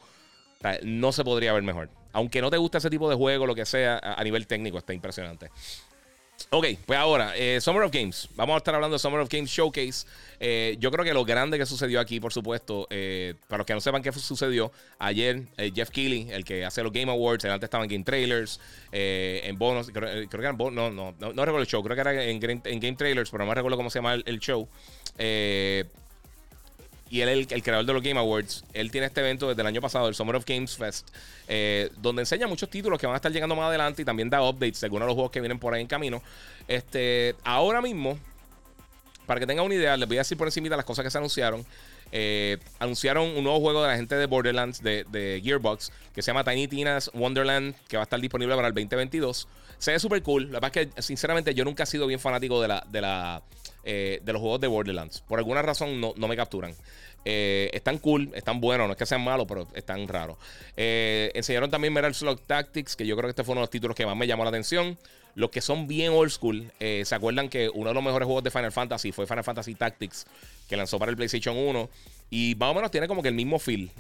no 0.85 1.13
se 1.13 1.23
podría 1.23 1.53
ver 1.53 1.65
mejor. 1.65 1.91
Aunque 2.13 2.41
no 2.41 2.51
te 2.51 2.57
guste 2.57 2.79
ese 2.79 2.91
tipo 2.91 3.09
de 3.09 3.17
juego, 3.17 3.47
lo 3.47 3.55
que 3.55 3.67
sea, 3.67 3.99
a 4.03 4.23
nivel 4.25 4.47
técnico 4.47 4.79
está 4.79 4.93
impresionante. 4.93 5.51
Ok, 6.51 6.67
pues 6.87 6.99
ahora, 6.99 7.35
eh, 7.37 7.61
Summer 7.61 7.83
of 7.83 7.93
Games. 7.93 8.29
Vamos 8.35 8.55
a 8.55 8.59
estar 8.59 8.75
hablando 8.75 8.95
de 8.95 8.99
Summer 8.99 9.21
of 9.21 9.29
Games 9.29 9.51
Showcase. 9.51 10.07
Eh, 10.41 10.77
yo 10.79 10.91
creo 10.91 11.05
que 11.05 11.13
lo 11.13 11.25
grande 11.25 11.59
que 11.59 11.67
sucedió 11.67 12.01
aquí, 12.01 12.21
por 12.21 12.33
supuesto, 12.33 12.87
eh, 12.89 13.35
para 13.49 13.59
los 13.59 13.67
que 13.67 13.75
no 13.75 13.81
sepan 13.81 14.03
qué 14.03 14.13
sucedió, 14.13 14.73
ayer 14.99 15.43
Jeff 15.75 15.91
Keighley, 15.91 16.31
el 16.31 16.45
que 16.45 16.65
hace 16.65 16.83
los 16.83 16.93
Game 16.93 17.11
Awards, 17.11 17.45
antes 17.45 17.67
estaba 17.67 17.85
en 17.85 17.91
Game 17.91 18.05
Trailers, 18.05 18.61
en 18.93 19.59
bonos, 19.59 19.91
creo, 19.93 20.29
que 20.29 20.37
eran 20.37 20.57
bonos, 20.57 20.95
no, 20.95 21.15
no, 21.19 21.33
no, 21.33 21.45
recuerdo 21.45 21.61
el 21.61 21.67
show, 21.67 21.83
creo 21.83 21.97
que 21.97 22.01
era 22.01 22.25
en, 22.25 22.41
Game 22.41 22.97
Trailers, 22.97 23.31
pero 23.31 23.45
no 23.45 23.53
recuerdo 23.53 23.77
cómo 23.77 23.91
se 23.91 23.99
llama 23.99 24.15
el, 24.15 24.23
el 24.25 24.39
show 24.39 24.69
y 27.11 27.21
él 27.21 27.29
es 27.29 27.53
el, 27.53 27.63
creador 27.63 27.87
de 27.87 27.93
los 27.93 28.03
Game 28.03 28.19
Awards. 28.19 28.65
Él 28.73 28.91
tiene 28.91 29.07
este 29.07 29.21
evento 29.21 29.49
desde 29.49 29.61
el 29.63 29.67
año 29.67 29.81
pasado, 29.81 30.09
el 30.09 30.15
Summer 30.15 30.37
of 30.37 30.45
Games 30.47 30.77
Fest, 30.77 31.09
eh, 31.47 31.91
donde 31.99 32.23
enseña 32.23 32.47
muchos 32.47 32.69
títulos 32.69 32.99
que 32.99 33.07
van 33.07 33.15
a 33.15 33.17
estar 33.17 33.33
llegando 33.33 33.57
más 33.57 33.69
adelante 33.69 34.03
y 34.03 34.05
también 34.05 34.29
da 34.29 34.43
updates 34.43 34.81
de 34.81 34.89
de 34.89 34.99
los 34.99 35.15
juegos 35.15 35.31
que 35.31 35.41
vienen 35.41 35.59
por 35.59 35.75
ahí 35.75 35.81
en 35.81 35.87
camino. 35.87 36.23
Este, 36.67 37.35
ahora 37.45 37.81
mismo, 37.81 38.19
para 39.27 39.41
que 39.41 39.47
tengan 39.47 39.65
una 39.65 39.75
idea, 39.75 39.97
les 39.97 40.09
voy 40.09 40.19
a 40.19 40.21
decir 40.21 40.37
por 40.37 40.49
encima 40.49 40.75
las 40.77 40.85
cosas 40.85 41.05
que 41.05 41.11
se 41.11 41.19
anunciaron. 41.19 41.65
Eh, 42.11 42.57
anunciaron 42.79 43.37
un 43.37 43.45
nuevo 43.45 43.61
juego 43.61 43.83
de 43.83 43.89
la 43.89 43.97
gente 43.97 44.15
de 44.15 44.25
Borderlands 44.25 44.83
de, 44.83 45.43
Gearbox 45.45 45.93
que 46.15 46.23
se 46.23 46.31
llama 46.31 46.43
Tiny 46.43 46.67
Tina's 46.67 47.11
Wonderland, 47.13 47.75
que 47.87 47.99
va 47.99 48.03
a 48.03 48.05
estar 48.05 48.21
disponible 48.21 48.55
para 48.57 48.69
el 48.69 48.75
2022. 48.75 49.47
Se 49.79 49.93
ve 49.93 49.99
súper 49.99 50.23
cool. 50.23 50.45
La 50.51 50.61
verdad 50.61 50.77
es 50.77 50.89
que, 50.95 51.03
sinceramente, 51.03 51.55
yo 51.55 51.65
nunca 51.65 51.85
he 51.85 51.87
sido 51.87 52.07
bien 52.07 52.19
fanático 52.19 52.61
de 52.61 52.69
la, 52.69 52.85
de 52.91 53.01
la 53.01 53.43
eh, 53.91 54.21
de 54.23 54.35
los 54.35 54.43
juegos 54.43 54.61
de 54.61 54.67
Borderlands. 54.67 55.23
Por 55.23 55.39
alguna 55.39 55.63
razón 55.63 55.99
no, 55.99 56.13
me 56.15 56.37
capturan. 56.37 56.75
Eh, 57.25 57.71
están 57.73 57.97
cool, 57.97 58.31
están 58.35 58.61
buenos, 58.61 58.87
no 58.87 58.93
es 58.93 58.99
que 58.99 59.07
sean 59.07 59.23
malos, 59.25 59.47
pero 59.49 59.67
están 59.73 60.07
raros. 60.07 60.37
Eh, 60.77 61.31
enseñaron 61.35 61.71
también 61.71 61.95
Metal 61.95 62.15
Slug 62.15 62.39
Tactics, 62.43 62.97
que 62.97 63.07
yo 63.07 63.17
creo 63.17 63.29
que 63.29 63.31
este 63.31 63.45
fue 63.45 63.53
uno 63.53 63.61
de 63.61 63.63
los 63.63 63.71
títulos 63.71 63.97
que 63.97 64.05
más 64.05 64.15
me 64.15 64.27
llamó 64.27 64.45
la 64.45 64.51
atención. 64.51 64.99
Los 65.37 65.49
que 65.49 65.63
son 65.63 65.87
bien 65.87 66.13
old 66.13 66.31
school, 66.31 66.71
se 66.79 67.15
acuerdan 67.15 67.49
que 67.49 67.71
uno 67.71 67.89
de 67.89 67.95
los 67.95 68.03
mejores 68.03 68.27
juegos 68.27 68.45
de 68.45 68.51
Final 68.51 68.73
Fantasy 68.73 69.11
fue 69.11 69.27
Final 69.27 69.45
Fantasy 69.45 69.75
Tactics, 69.75 70.27
que 70.69 70.77
lanzó 70.77 70.99
para 70.99 71.11
el 71.11 71.17
PlayStation 71.17 71.57
1. 71.57 71.89
Y 72.29 72.57
más 72.59 72.73
o 72.73 72.75
menos 72.75 72.91
tiene 72.91 73.09
como 73.09 73.23
que 73.23 73.29
el 73.29 73.35
mismo 73.35 73.59
feel. 73.59 73.91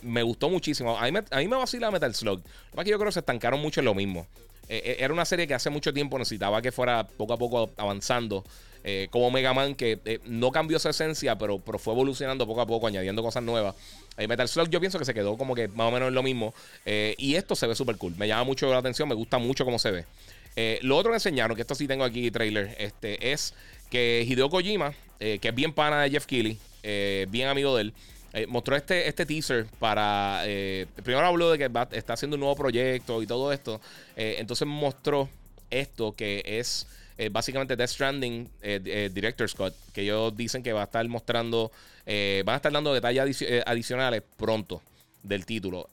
me 0.00 0.22
gustó 0.22 0.48
muchísimo. 0.48 0.96
A 0.96 1.04
mí 1.04 1.12
me, 1.12 1.24
a 1.30 1.38
mí 1.40 1.48
me 1.48 1.56
vacila 1.56 1.90
Metal 1.90 2.14
Slug. 2.14 2.40
Lo 2.74 2.84
que 2.84 2.88
yo 2.90 2.96
creo 2.96 3.08
que 3.08 3.12
se 3.12 3.20
estancaron 3.20 3.60
mucho 3.60 3.80
en 3.80 3.84
lo 3.84 3.94
mismo. 3.94 4.26
era 4.66 5.12
una 5.12 5.26
serie 5.26 5.46
que 5.46 5.52
hace 5.52 5.68
mucho 5.68 5.92
tiempo 5.92 6.18
necesitaba 6.18 6.62
que 6.62 6.72
fuera 6.72 7.06
poco 7.06 7.34
a 7.34 7.36
poco 7.36 7.70
avanzando. 7.76 8.44
Eh, 8.88 9.08
como 9.10 9.32
Mega 9.32 9.52
Man, 9.52 9.74
que 9.74 9.98
eh, 10.04 10.20
no 10.26 10.52
cambió 10.52 10.78
su 10.78 10.88
esencia, 10.88 11.36
pero, 11.36 11.58
pero 11.58 11.76
fue 11.76 11.92
evolucionando 11.92 12.46
poco 12.46 12.60
a 12.60 12.66
poco, 12.66 12.86
añadiendo 12.86 13.20
cosas 13.20 13.42
nuevas. 13.42 13.74
Eh, 14.16 14.28
Metal 14.28 14.48
Slug 14.48 14.70
yo 14.70 14.78
pienso 14.78 14.96
que 14.96 15.04
se 15.04 15.12
quedó 15.12 15.36
como 15.36 15.56
que 15.56 15.66
más 15.66 15.88
o 15.88 15.90
menos 15.90 16.06
en 16.06 16.14
lo 16.14 16.22
mismo. 16.22 16.54
y 16.86 17.34
esto 17.34 17.56
se 17.56 17.66
ve 17.66 17.74
súper 17.74 17.96
cool. 17.96 18.14
Me 18.16 18.28
llama 18.28 18.44
mucho 18.44 18.70
la 18.70 18.78
atención, 18.78 19.08
me 19.08 19.16
gusta 19.16 19.38
mucho 19.38 19.64
cómo 19.64 19.80
se 19.80 19.90
ve. 19.90 20.78
lo 20.82 20.96
otro 20.96 21.10
que 21.10 21.16
enseñaron, 21.16 21.56
que 21.56 21.62
esto 21.62 21.74
sí 21.74 21.88
tengo 21.88 22.04
aquí 22.04 22.30
trailer, 22.30 22.76
este, 22.78 23.32
es 23.32 23.54
que 23.90 24.24
Hideo 24.24 24.48
Kojima, 24.48 24.94
que 25.18 25.40
es 25.42 25.54
bien 25.54 25.72
pana 25.72 26.02
de 26.02 26.10
Jeff 26.10 26.26
Keighley, 26.26 26.56
bien 27.28 27.48
amigo 27.48 27.74
de 27.74 27.82
él, 27.82 27.92
mostró 28.46 28.76
este, 28.76 29.08
este 29.08 29.26
teaser 29.26 29.66
para. 29.80 30.44
primero 31.02 31.26
habló 31.26 31.50
de 31.50 31.58
que 31.58 31.68
está 31.90 32.12
haciendo 32.12 32.36
un 32.36 32.40
nuevo 32.40 32.54
proyecto 32.54 33.20
y 33.20 33.26
todo 33.26 33.52
esto. 33.52 33.80
entonces 34.14 34.68
mostró 34.68 35.28
esto 35.70 36.14
que 36.14 36.44
es 36.46 36.86
eh, 37.18 37.28
básicamente 37.30 37.76
Death 37.76 37.90
Stranding 37.90 38.48
eh, 38.62 38.80
eh, 38.84 39.10
Director 39.12 39.48
Scott, 39.48 39.74
que 39.92 40.02
ellos 40.02 40.36
dicen 40.36 40.62
que 40.62 40.72
va 40.72 40.82
a 40.82 40.84
estar 40.84 41.06
mostrando, 41.08 41.70
van 42.06 42.54
a 42.54 42.56
estar 42.56 42.72
dando 42.72 42.94
detalles 42.94 43.44
adicionales 43.66 44.22
pronto 44.36 44.82
del 45.22 45.44
título. 45.44 45.88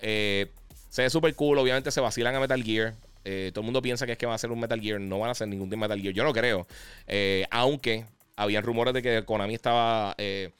Se 0.93 1.01
ve 1.01 1.09
súper 1.09 1.33
cool. 1.33 1.57
Obviamente 1.57 1.89
se 1.89 2.01
vacilan 2.01 2.35
a 2.35 2.39
Metal 2.39 2.63
Gear. 2.63 2.93
Eh, 3.25 3.49
todo 3.51 3.61
el 3.61 3.65
mundo 3.65 3.81
piensa 3.81 4.05
que 4.05 4.11
es 4.11 4.17
que 4.19 4.27
va 4.27 4.35
a 4.35 4.37
ser 4.37 4.51
un 4.51 4.59
Metal 4.59 4.79
Gear. 4.79 5.01
No 5.01 5.17
van 5.17 5.31
a 5.31 5.33
ser 5.33 5.47
ningún 5.47 5.67
Metal 5.67 5.99
Gear. 5.99 6.13
Yo 6.13 6.23
no 6.23 6.31
creo. 6.33 6.67
Eh, 7.07 7.47
aunque 7.49 8.05
habían 8.35 8.63
rumores 8.63 8.93
de 8.93 9.01
que 9.01 9.23
Konami 9.25 9.55
estaba 9.55 10.13
eh, 10.19 10.51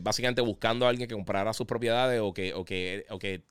básicamente 0.00 0.40
buscando 0.40 0.86
a 0.86 0.88
alguien 0.88 1.08
que 1.08 1.14
comprara 1.14 1.52
sus 1.52 1.66
propiedades 1.66 2.20
o 2.20 2.32
que, 2.32 2.54
o 2.54 2.64
que, 2.64 3.04
o 3.10 3.18
que 3.18 3.42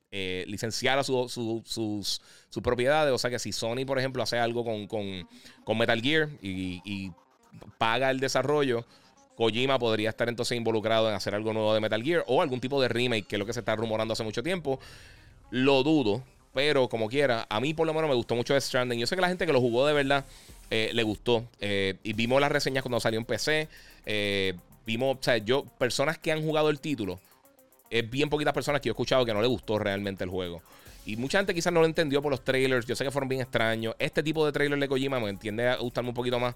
licenciara 0.47 1.03
sus, 1.03 1.31
sus, 1.31 2.21
propiedades. 2.63 3.13
O 3.13 3.17
sea 3.17 3.29
que 3.29 3.39
si 3.39 3.51
Sony, 3.51 3.85
por 3.85 3.99
ejemplo, 3.99 4.23
hace 4.23 4.39
algo 4.39 4.63
con, 4.63 4.87
con, 4.87 5.77
Metal 5.77 6.01
Gear 6.01 6.29
y, 6.41 7.11
paga 7.77 8.09
el 8.09 8.19
desarrollo. 8.19 8.85
Kojima 9.35 9.79
podría 9.79 10.09
estar 10.09 10.29
entonces 10.29 10.57
involucrado 10.57 11.09
en 11.09 11.15
hacer 11.15 11.33
algo 11.33 11.53
nuevo 11.53 11.73
de 11.73 11.79
Metal 11.79 12.03
Gear 12.03 12.23
o 12.27 12.41
algún 12.41 12.59
tipo 12.59 12.81
de 12.81 12.87
remake, 12.87 13.27
que 13.27 13.35
es 13.35 13.39
lo 13.39 13.45
que 13.45 13.53
se 13.53 13.59
está 13.59 13.75
rumorando 13.75 14.13
hace 14.13 14.23
mucho 14.23 14.43
tiempo. 14.43 14.79
Lo 15.49 15.83
dudo, 15.83 16.23
pero 16.53 16.89
como 16.89 17.07
quiera, 17.07 17.45
a 17.49 17.59
mí 17.59 17.73
por 17.73 17.87
lo 17.87 17.93
menos 17.93 18.09
me 18.09 18.15
gustó 18.15 18.35
mucho 18.35 18.53
The 18.53 18.61
Stranding. 18.61 18.99
Yo 18.99 19.07
sé 19.07 19.15
que 19.15 19.21
la 19.21 19.29
gente 19.29 19.45
que 19.45 19.53
lo 19.53 19.61
jugó 19.61 19.87
de 19.87 19.93
verdad 19.93 20.25
eh, 20.69 20.91
le 20.93 21.03
gustó. 21.03 21.47
Eh, 21.59 21.95
y 22.03 22.13
vimos 22.13 22.41
las 22.41 22.51
reseñas 22.51 22.83
cuando 22.83 22.99
salió 22.99 23.19
en 23.19 23.25
PC. 23.25 23.67
Eh, 24.05 24.53
vimos, 24.85 25.17
o 25.19 25.23
sea, 25.23 25.37
yo, 25.37 25.65
personas 25.77 26.17
que 26.17 26.31
han 26.31 26.41
jugado 26.41 26.69
el 26.69 26.79
título, 26.79 27.19
es 27.89 28.09
bien 28.09 28.29
poquitas 28.29 28.53
personas 28.53 28.81
que 28.81 28.87
yo 28.87 28.91
he 28.91 28.93
escuchado 28.93 29.25
que 29.25 29.33
no 29.33 29.41
le 29.41 29.47
gustó 29.47 29.79
realmente 29.79 30.23
el 30.23 30.29
juego. 30.29 30.61
Y 31.05 31.17
mucha 31.17 31.39
gente 31.39 31.53
quizás 31.53 31.73
no 31.73 31.79
lo 31.79 31.87
entendió 31.87 32.21
por 32.21 32.31
los 32.31 32.43
trailers. 32.43 32.85
Yo 32.85 32.95
sé 32.95 33.03
que 33.03 33.09
fueron 33.09 33.27
bien 33.27 33.41
extraños. 33.41 33.95
Este 33.97 34.21
tipo 34.21 34.45
de 34.45 34.51
trailers 34.51 34.79
de 34.79 34.87
Kojima 34.87 35.19
me 35.19 35.29
entiende 35.29 35.67
a 35.67 35.77
gustarme 35.77 36.09
un 36.09 36.15
poquito 36.15 36.39
más. 36.39 36.53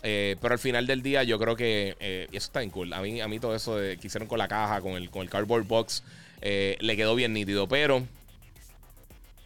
pero 0.00 0.52
al 0.52 0.60
final 0.60 0.86
del 0.86 1.02
día, 1.02 1.24
yo 1.24 1.36
creo 1.36 1.56
que. 1.56 2.28
y 2.30 2.36
eso 2.36 2.46
está 2.46 2.60
bien 2.60 2.70
cool. 2.70 2.92
A 2.92 3.00
mí, 3.02 3.20
a 3.20 3.26
mí 3.26 3.40
todo 3.40 3.56
eso 3.56 3.76
de, 3.76 3.98
que 3.98 4.06
hicieron 4.06 4.28
con 4.28 4.38
la 4.38 4.46
caja, 4.46 4.80
con 4.80 4.92
el, 4.92 5.10
con 5.10 5.22
el 5.22 5.28
cardboard 5.28 5.64
box, 5.66 6.04
le 6.40 6.96
quedó 6.96 7.16
bien 7.16 7.32
nítido. 7.32 7.66
Pero 7.66 8.04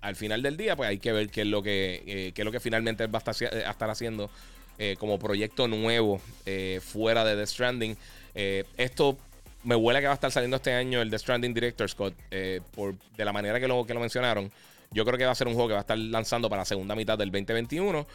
al 0.02 0.16
final 0.16 0.42
del 0.42 0.56
día, 0.56 0.76
pues 0.76 0.88
hay 0.88 0.98
que 0.98 1.12
ver 1.12 1.30
qué 1.30 1.42
es 1.42 1.46
lo 1.46 1.62
que, 1.62 2.02
eh, 2.06 2.32
es 2.36 2.44
lo 2.44 2.52
que 2.52 2.60
finalmente 2.60 3.06
va 3.06 3.22
a 3.24 3.30
estar, 3.30 3.90
haciendo 3.90 4.30
eh, 4.78 4.96
como 4.98 5.18
proyecto 5.18 5.68
nuevo 5.68 6.20
eh, 6.44 6.80
fuera 6.84 7.24
de 7.24 7.36
The 7.36 7.46
Stranding. 7.46 7.96
Esto 8.34 9.18
me 9.64 9.74
huele 9.76 10.00
que 10.00 10.06
va 10.06 10.12
a 10.12 10.14
estar 10.14 10.32
saliendo 10.32 10.56
este 10.56 10.72
año 10.72 11.00
el 11.00 11.10
The 11.10 11.18
Stranding 11.18 11.54
Director 11.54 11.88
Scott, 11.88 12.14
por, 12.74 12.94
de 13.16 13.24
la 13.24 13.32
manera 13.32 13.60
que 13.60 13.68
lo, 13.68 13.84
que 13.84 13.94
lo 13.94 14.00
mencionaron. 14.00 14.50
Yo 14.90 15.04
creo 15.04 15.16
que 15.16 15.24
va 15.24 15.32
a 15.32 15.34
ser 15.34 15.46
un 15.46 15.54
juego 15.54 15.68
que 15.68 15.74
va 15.74 15.80
a 15.80 15.82
estar 15.82 15.96
lanzando 15.98 16.50
para 16.50 16.62
la 16.62 16.66
segunda 16.66 16.94
mitad 16.94 17.16
del 17.16 17.30
2021. 17.30 18.06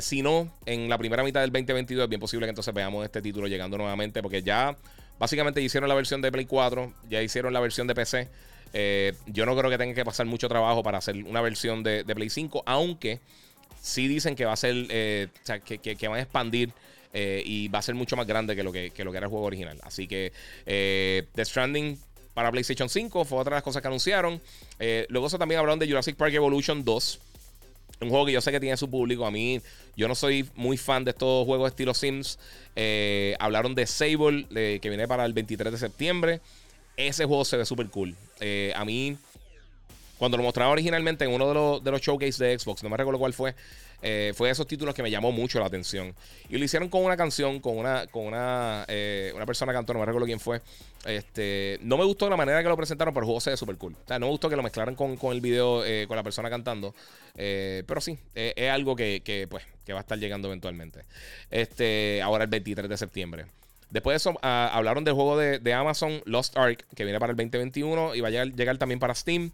si 0.00 0.22
no, 0.22 0.52
en 0.64 0.88
la 0.88 0.98
primera 0.98 1.22
mitad 1.22 1.40
del 1.40 1.50
2022 1.50 2.04
es 2.04 2.08
bien 2.08 2.20
posible 2.20 2.46
que 2.46 2.50
entonces 2.50 2.74
veamos 2.74 3.04
este 3.04 3.22
título 3.22 3.46
llegando 3.46 3.76
nuevamente, 3.78 4.22
porque 4.22 4.42
ya 4.42 4.76
básicamente 5.18 5.60
hicieron 5.60 5.88
la 5.88 5.94
versión 5.94 6.20
de 6.20 6.32
Play 6.32 6.46
4, 6.46 6.92
ya 7.08 7.22
hicieron 7.22 7.52
la 7.52 7.60
versión 7.60 7.86
de 7.86 7.94
PC. 7.94 8.28
Eh, 8.72 9.14
yo 9.26 9.46
no 9.46 9.56
creo 9.56 9.70
que 9.70 9.78
tenga 9.78 9.94
que 9.94 10.04
pasar 10.04 10.26
mucho 10.26 10.48
trabajo 10.48 10.82
para 10.82 10.98
hacer 10.98 11.16
una 11.24 11.40
versión 11.40 11.82
de, 11.82 12.04
Play 12.04 12.30
5, 12.30 12.62
aunque 12.66 13.20
sí 13.80 14.08
dicen 14.08 14.34
que 14.34 14.44
va 14.44 14.52
a 14.52 14.56
ser, 14.56 14.74
eh, 14.90 15.28
o 15.42 15.46
sea, 15.46 15.60
que, 15.60 16.08
van 16.08 16.18
a 16.18 16.22
expandir 16.22 16.72
eh, 17.12 17.42
y 17.44 17.68
va 17.68 17.78
a 17.78 17.82
ser 17.82 17.94
mucho 17.94 18.16
más 18.16 18.26
grande 18.26 18.56
que 18.56 18.62
lo 18.62 18.72
que, 18.72 18.92
lo 18.98 19.10
que 19.10 19.16
era 19.16 19.26
el 19.26 19.30
juego 19.30 19.46
original. 19.46 19.78
Así 19.82 20.06
que 20.06 20.32
The 20.64 21.44
Stranding 21.44 21.98
para 22.34 22.50
PlayStation 22.50 22.88
5 22.88 23.24
fue 23.24 23.38
otra 23.38 23.50
de 23.50 23.56
las 23.56 23.62
cosas 23.62 23.82
que 23.82 23.88
anunciaron. 23.88 24.40
luego 25.08 25.26
eso 25.26 25.38
también 25.38 25.58
hablaron 25.58 25.78
de 25.78 25.86
Jurassic 25.86 26.16
Park 26.16 26.34
Evolution 26.34 26.84
2. 26.84 27.20
Un 27.98 28.10
juego 28.10 28.26
que 28.26 28.32
yo 28.32 28.42
sé 28.42 28.50
que 28.52 28.60
tiene 28.60 28.76
su 28.76 28.90
público. 28.90 29.24
A 29.24 29.30
mí, 29.30 29.60
yo 29.96 30.06
no 30.06 30.14
soy 30.14 30.46
muy 30.54 30.76
fan 30.76 31.04
de 31.04 31.12
estos 31.12 31.46
juegos 31.46 31.70
estilo 31.70 31.94
Sims. 31.94 32.38
hablaron 33.38 33.74
de 33.74 33.86
Sable, 33.86 34.46
que 34.80 34.88
viene 34.88 35.08
para 35.08 35.24
el 35.24 35.32
23 35.32 35.72
de 35.72 35.78
septiembre. 35.78 36.40
Ese 36.96 37.26
juego 37.26 37.44
se 37.44 37.56
ve 37.56 37.66
súper 37.66 37.88
cool. 37.88 38.14
Eh, 38.40 38.72
a 38.74 38.84
mí, 38.84 39.16
cuando 40.18 40.36
lo 40.36 40.42
mostraba 40.42 40.70
originalmente 40.70 41.24
en 41.24 41.32
uno 41.32 41.48
de 41.48 41.54
los, 41.54 41.84
de 41.84 41.90
los 41.90 42.00
showcases 42.00 42.38
de 42.38 42.58
Xbox, 42.58 42.82
no 42.82 42.88
me 42.88 42.96
recuerdo 42.96 43.18
cuál 43.18 43.34
fue, 43.34 43.54
eh, 44.02 44.32
fue 44.34 44.48
de 44.48 44.52
esos 44.52 44.66
títulos 44.66 44.94
que 44.94 45.02
me 45.02 45.10
llamó 45.10 45.32
mucho 45.32 45.58
la 45.58 45.66
atención. 45.66 46.14
Y 46.48 46.58
lo 46.58 46.64
hicieron 46.64 46.88
con 46.88 47.04
una 47.04 47.16
canción, 47.16 47.60
con 47.60 47.76
una, 47.76 48.06
con 48.06 48.26
una, 48.26 48.84
eh, 48.88 49.32
una 49.34 49.46
persona 49.46 49.72
cantó, 49.72 49.92
no 49.92 50.00
me 50.00 50.06
recuerdo 50.06 50.26
quién 50.26 50.40
fue. 50.40 50.60
Este, 51.04 51.78
no 51.82 51.96
me 51.96 52.04
gustó 52.04 52.28
la 52.28 52.36
manera 52.36 52.62
que 52.62 52.68
lo 52.68 52.76
presentaron, 52.76 53.14
pero 53.14 53.24
el 53.24 53.26
juego 53.26 53.40
se 53.40 53.50
ve 53.50 53.56
súper 53.56 53.76
cool. 53.76 53.94
O 53.94 54.08
sea, 54.08 54.18
no 54.18 54.26
me 54.26 54.32
gustó 54.32 54.48
que 54.48 54.56
lo 54.56 54.62
mezclaran 54.62 54.94
con, 54.94 55.18
el 55.32 55.40
video, 55.40 55.82
con 56.08 56.16
la 56.16 56.22
persona 56.22 56.50
cantando. 56.50 56.94
pero 57.34 58.00
sí, 58.00 58.18
es 58.34 58.70
algo 58.70 58.96
que, 58.96 59.22
que, 59.24 59.46
pues, 59.48 59.64
que 59.84 59.92
va 59.92 60.00
a 60.00 60.02
estar 60.02 60.18
llegando 60.18 60.48
eventualmente. 60.48 61.04
Este, 61.50 62.20
ahora 62.22 62.44
el 62.44 62.50
23 62.50 62.88
de 62.88 62.96
septiembre. 62.96 63.46
Después 63.90 64.14
de 64.14 64.16
eso, 64.16 64.38
ah, 64.42 64.70
hablaron 64.72 65.04
del 65.04 65.14
juego 65.14 65.38
de, 65.38 65.74
Amazon, 65.74 66.20
Lost 66.24 66.56
Ark, 66.56 66.84
que 66.94 67.04
viene 67.04 67.20
para 67.20 67.30
el 67.30 67.36
2021 67.36 68.14
y 68.14 68.20
va 68.20 68.28
a 68.28 68.30
llegar, 68.30 68.78
también 68.78 68.98
para 68.98 69.14
Steam. 69.14 69.52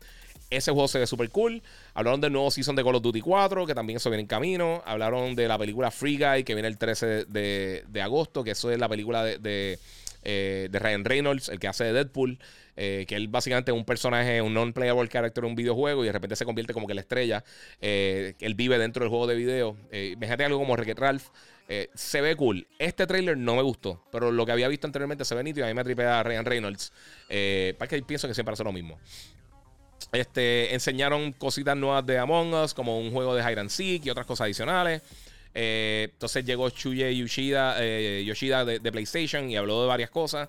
Ese 0.53 0.71
juego 0.71 0.89
se 0.89 0.99
ve 0.99 1.07
súper 1.07 1.31
cool. 1.31 1.63
Hablaron 1.95 2.21
del 2.21 2.33
nuevo 2.33 2.51
season 2.51 2.77
de 2.77 2.85
Call 2.85 2.97
of 2.97 3.03
Duty 3.03 3.21
4, 3.21 3.67
que 3.67 3.75
también 3.75 3.97
eso 3.97 4.11
viene 4.11 4.21
en 4.21 4.27
camino. 4.27 4.83
Hablaron 4.85 5.35
de 5.35 5.49
la 5.49 5.59
película 5.59 5.91
Free 5.91 6.19
Guy, 6.19 6.45
que 6.45 6.55
viene 6.55 6.69
el 6.69 6.79
13 6.79 7.25
de, 7.27 8.03
agosto, 8.03 8.45
que 8.45 8.51
eso 8.53 8.71
es 8.71 8.79
la 8.79 8.89
película 8.89 9.25
de, 9.25 9.79
eh, 10.25 10.69
de, 10.71 10.79
Ryan 10.79 11.05
Reynolds, 11.05 11.49
el 11.49 11.59
que 11.59 11.69
hace 11.69 11.85
de 11.85 11.93
Deadpool. 11.93 12.39
Eh, 12.77 13.05
que 13.07 13.17
él 13.17 13.29
básicamente 13.29 13.71
es 13.71 13.77
un 13.77 13.85
personaje, 13.85 14.41
un 14.41 14.55
non-playable 14.55 15.09
character 15.09 15.45
en 15.45 15.51
un 15.51 15.57
videojuego 15.57 16.05
y 16.05 16.07
de 16.07 16.13
repente 16.13 16.37
se 16.37 16.45
convierte 16.45 16.73
como 16.73 16.87
que 16.87 16.95
la 16.95 17.03
estrella. 17.03 17.45
Eh, 17.81 18.35
él 18.41 18.55
vive 18.55 18.79
dentro 18.79 19.05
del 19.05 19.11
juego 19.11 19.27
de 19.27 19.35
video. 19.35 19.77
Eh, 19.91 20.17
algo 20.39 20.59
como 20.59 20.75
Wreck-It 20.75 20.99
Ralph. 20.99 21.29
Se 21.95 22.21
ve 22.21 22.37
cool. 22.37 22.67
Este 22.79 23.07
trailer 23.07 23.39
no 23.39 23.57
me 23.57 23.63
gustó, 23.63 24.05
pero 24.13 24.31
lo 24.31 24.45
que 24.45 24.53
había 24.53 24.69
visto 24.69 24.87
anteriormente 24.87 25.25
se 25.25 25.35
ve 25.35 25.43
nítido 25.43 25.65
a 25.65 25.69
mí 25.69 25.75
me 25.75 25.83
tripea 25.83 26.21
a 26.21 26.23
Ryan 26.23 26.45
Reynolds. 26.45 26.93
Para 27.79 27.89
que 27.89 28.03
pienso 28.03 28.29
que 28.29 28.35
siempre 28.35 28.53
hace 28.53 28.65
lo 28.65 28.73
mismo. 28.73 28.99
Este, 30.13 30.75
enseñaron 30.75 31.33
cositas 31.33 31.77
nuevas 31.77 32.05
de 32.05 32.19
Among 32.19 32.55
Us, 32.55 32.75
como 32.75 32.99
un 32.99 33.13
juego 33.13 33.35
de 33.35 33.43
Hide 33.43 33.61
and 33.61 33.71
Seek 33.71 34.07
y 34.07 34.11
otras 34.11 34.27
cosas 34.27 34.47
adicionales. 34.47 35.03
Eh, 35.55 36.09
entonces 36.13 36.45
llegó 36.45 36.71
Chuye 36.71 37.15
Yoshida, 37.15 37.77
Yoshida 38.23 38.65
de, 38.65 38.81
PlayStation 38.93 39.51
y 39.51 39.57
habló 39.57 39.83
de 39.83 39.89
varias 39.89 40.11
cosas. 40.11 40.49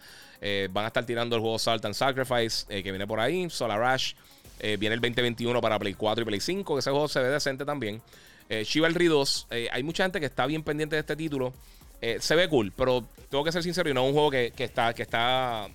van 0.71 0.85
a 0.85 0.87
estar 0.87 1.05
tirando 1.05 1.35
el 1.35 1.41
juego 1.41 1.59
Salt 1.59 1.83
and 1.85 1.93
Sacrifice 1.93 2.65
que 2.67 2.91
viene 2.91 3.05
por 3.05 3.19
ahí. 3.19 3.49
Solar 3.49 3.79
Rush 3.79 4.13
viene 4.59 4.95
el 4.95 5.01
2021 5.01 5.59
para 5.59 5.77
Play 5.77 5.93
4 5.93 6.21
y 6.21 6.25
Play 6.25 6.39
5. 6.39 6.75
Que 6.75 6.79
ese 6.79 6.89
juego 6.89 7.07
se 7.07 7.19
ve 7.19 7.29
decente 7.29 7.65
también. 7.65 8.01
Eh, 8.49 8.65
Chivalry 8.65 9.07
2, 9.07 9.47
eh, 9.51 9.67
hay 9.71 9.83
mucha 9.83 10.03
gente 10.03 10.19
que 10.19 10.25
está 10.25 10.45
bien 10.45 10.63
pendiente 10.63 10.95
de 10.95 10.99
este 11.01 11.15
título. 11.15 11.53
Eh, 12.01 12.17
se 12.19 12.35
ve 12.35 12.47
cool, 12.49 12.71
pero 12.75 13.03
tengo 13.29 13.43
que 13.43 13.51
ser 13.51 13.63
sincero 13.63 13.89
y 13.89 13.93
no 13.93 14.01
es 14.03 14.07
un 14.07 14.13
juego 14.13 14.29
que, 14.29 14.53
está, 14.57 14.93
que 14.93 15.03
está, 15.03 15.69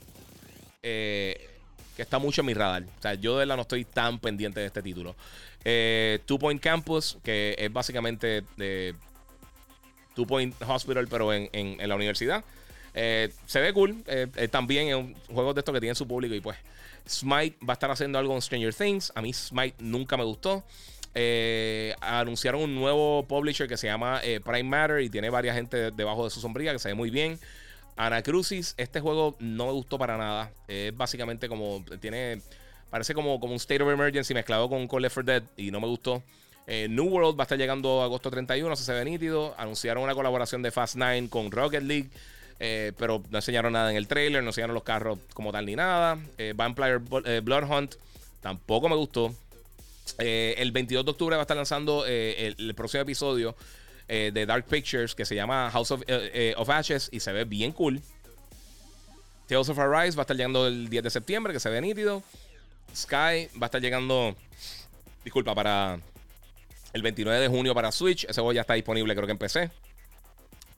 que 1.98 2.02
está 2.02 2.18
mucho 2.18 2.42
en 2.42 2.46
mi 2.46 2.54
radar. 2.54 2.84
O 2.84 3.02
sea, 3.02 3.14
yo 3.14 3.32
de 3.32 3.40
verdad 3.40 3.56
no 3.56 3.62
estoy 3.62 3.84
tan 3.84 4.20
pendiente 4.20 4.60
de 4.60 4.66
este 4.66 4.82
título. 4.82 5.16
Two 6.24 6.38
Point 6.38 6.62
Campus, 6.62 7.18
que 7.24 7.56
es 7.58 7.70
básicamente 7.72 8.44
Two 10.14 10.26
Point 10.26 10.54
Hospital, 10.62 11.08
pero 11.08 11.32
en, 11.32 11.76
la 11.88 11.96
universidad. 11.96 12.44
se 12.94 13.60
ve 13.60 13.72
cool. 13.72 14.04
también 14.50 14.88
es 14.88 14.94
un 14.94 15.14
juego 15.34 15.52
de 15.52 15.60
estos 15.60 15.74
que 15.74 15.80
tiene 15.80 15.96
su 15.96 16.06
público. 16.06 16.34
Y 16.34 16.40
pues, 16.40 16.56
Smite 17.08 17.58
va 17.68 17.72
a 17.72 17.74
estar 17.74 17.90
haciendo 17.90 18.18
algo 18.18 18.34
en 18.34 18.42
Stranger 18.42 18.72
Things. 18.72 19.12
A 19.16 19.20
mí, 19.20 19.32
Smite 19.32 19.74
nunca 19.80 20.16
me 20.16 20.24
gustó. 20.24 20.64
Eh, 21.20 21.96
anunciaron 22.00 22.62
un 22.62 22.74
nuevo 22.76 23.26
publisher 23.26 23.66
que 23.66 23.76
se 23.76 23.88
llama 23.88 24.20
eh, 24.22 24.40
Prime 24.40 24.62
Matter 24.62 25.00
y 25.00 25.10
tiene 25.10 25.30
varias 25.30 25.56
gente 25.56 25.90
debajo 25.90 26.22
de 26.22 26.30
su 26.30 26.40
sombrilla 26.40 26.72
que 26.72 26.78
se 26.78 26.88
ve 26.88 26.94
muy 26.94 27.10
bien. 27.10 27.40
Anacrucis, 27.98 28.74
este 28.78 29.00
juego 29.00 29.36
no 29.38 29.66
me 29.66 29.72
gustó 29.72 29.98
para 29.98 30.16
nada. 30.16 30.50
Es 30.66 30.96
básicamente 30.96 31.48
como 31.48 31.84
tiene. 32.00 32.40
Parece 32.90 33.12
como, 33.12 33.38
como 33.38 33.52
un 33.52 33.58
State 33.58 33.82
of 33.82 33.90
Emergency 33.90 34.32
mezclado 34.32 34.68
con, 34.68 34.80
Left 35.02 35.14
4 35.14 35.22
Dead 35.24 35.42
y 35.56 35.70
no 35.70 35.80
me 35.80 35.86
gustó. 35.86 36.22
Eh, 36.66 36.86
New 36.88 37.06
World 37.06 37.38
va 37.38 37.42
a 37.42 37.44
estar 37.44 37.58
llegando 37.58 38.02
agosto 38.02 38.30
31, 38.30 38.76
se 38.76 38.92
ve 38.92 39.04
nítido. 39.04 39.54
Anunciaron 39.58 40.02
una 40.02 40.14
colaboración 40.14 40.62
de 40.62 40.70
Fast 40.70 40.96
9 40.96 41.28
con 41.28 41.50
Rocket 41.50 41.82
League. 41.82 42.08
pero 42.58 43.22
no 43.30 43.38
enseñaron 43.38 43.74
nada 43.74 43.90
en 43.90 43.96
el 43.96 44.06
trailer, 44.08 44.42
no 44.42 44.50
enseñaron 44.50 44.74
los 44.74 44.84
carros 44.84 45.18
como 45.34 45.52
tal 45.52 45.66
ni 45.66 45.76
nada. 45.76 46.18
Vampire 46.54 46.98
Blood 47.40 47.70
Hunt 47.70 47.94
tampoco 48.40 48.88
me 48.88 48.96
gustó. 48.96 49.34
Eh, 50.18 50.54
el 50.58 50.72
22 50.72 51.04
de 51.04 51.10
octubre 51.10 51.36
va 51.36 51.42
a 51.42 51.44
estar 51.44 51.56
lanzando 51.56 52.04
eh, 52.06 52.54
el, 52.56 52.74
próximo 52.74 53.02
episodio 53.02 53.54
eh, 54.08 54.30
de 54.32 54.46
Dark 54.46 54.64
Pictures 54.66 55.14
que 55.14 55.24
se 55.24 55.34
llama 55.34 55.70
House 55.70 55.90
of, 55.90 56.02
Ashes 56.68 57.08
y 57.12 57.20
se 57.20 57.32
ve 57.32 57.44
bien 57.44 57.72
cool. 57.72 58.00
Tales 59.46 59.68
of 59.68 59.78
Arise 59.78 60.16
va 60.16 60.22
a 60.22 60.24
estar 60.24 60.36
llegando 60.36 60.66
el 60.66 60.88
10 60.88 61.04
de 61.04 61.10
septiembre, 61.10 61.52
que 61.52 61.60
se 61.60 61.70
ve 61.70 61.80
nítido. 61.80 62.22
Sky 62.94 63.48
va 63.56 63.62
a 63.62 63.66
estar 63.66 63.80
llegando, 63.80 64.36
disculpa, 65.24 65.54
para 65.54 65.98
el 66.92 67.02
29 67.02 67.40
de 67.40 67.48
junio 67.48 67.74
para 67.74 67.92
Switch. 67.92 68.24
Ese 68.24 68.34
juego 68.40 68.52
ya 68.52 68.62
está 68.62 68.74
disponible, 68.74 69.14
creo 69.14 69.26
que 69.26 69.32
en 69.32 69.38
PC. 69.38 69.70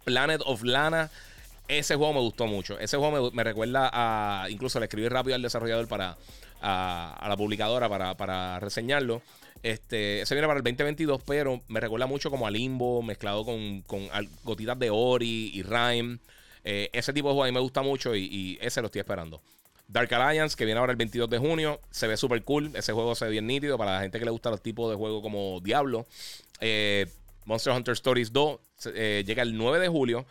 Planet 0.05 0.41
of 0.45 0.63
Lana. 0.63 1.11
Ese 1.69 1.95
juego 1.95 2.13
me 2.13 2.21
gustó 2.21 2.47
mucho. 2.47 2.79
Ese 2.79 2.97
juego 2.97 3.31
me, 3.31 3.45
recuerda 3.45 3.91
a. 3.93 4.51
Incluso 4.51 4.81
le 4.81 4.87
escribí 4.87 5.09
rápido 5.09 5.37
al 5.37 5.43
desarrollador 5.43 5.87
para, 5.87 6.17
a, 6.61 7.27
la 7.29 7.37
publicadora 7.37 7.89
para, 8.17 8.59
reseñarlo. 8.59 9.23
Este, 9.63 10.25
se 10.25 10.35
viene 10.35 10.47
para 10.47 10.59
el 10.59 10.65
2022, 10.65 11.23
pero 11.25 11.61
me 11.69 11.81
recuerda 11.81 12.07
mucho 12.07 12.31
como 12.31 12.47
a 12.47 12.51
Limbo, 12.51 13.03
mezclado 13.03 13.45
con, 13.45 13.85
gotitas 14.45 14.79
de 14.79 14.91
Ori 14.91 15.51
y 15.55 15.63
Rhyme. 15.63 16.19
Eh, 16.65 16.91
ese 16.93 17.13
tipo 17.13 17.29
de 17.29 17.35
juego 17.35 17.45
a 17.45 17.47
mí 17.47 17.53
me 17.53 17.61
gusta 17.61 17.83
mucho 17.83 18.15
y, 18.15 18.59
ese 18.61 18.81
lo 18.81 18.87
estoy 18.87 19.01
esperando. 19.01 19.43
Dark 19.87 20.13
Alliance, 20.15 20.57
que 20.57 20.65
viene 20.65 20.79
ahora 20.79 20.93
el 20.93 20.97
22 20.97 21.29
de 21.29 21.39
junio. 21.39 21.81
Se 21.91 22.07
ve 22.07 22.17
súper 22.17 22.43
cool. 22.45 22.71
Ese 22.75 22.93
juego 22.93 23.15
se 23.15 23.25
ve 23.25 23.33
bien 23.33 23.47
nítido 23.47 23.77
para 23.77 23.95
la 23.97 24.01
gente 24.03 24.19
que 24.19 24.25
le 24.25 24.31
gusta 24.31 24.51
los 24.51 24.63
tipos 24.63 24.89
de 24.91 24.97
juegos 24.97 25.21
como 25.21 25.61
Diablo. 25.61 26.07
Eh, 26.61 27.07
Monster 27.45 27.73
Hunter 27.73 27.93
Stories 27.93 28.33
2 28.33 28.61
eh, 28.95 29.25
llega 29.27 29.43
el 29.43 29.57
9 29.57 29.81
de 29.81 29.89
julio. 29.89 30.27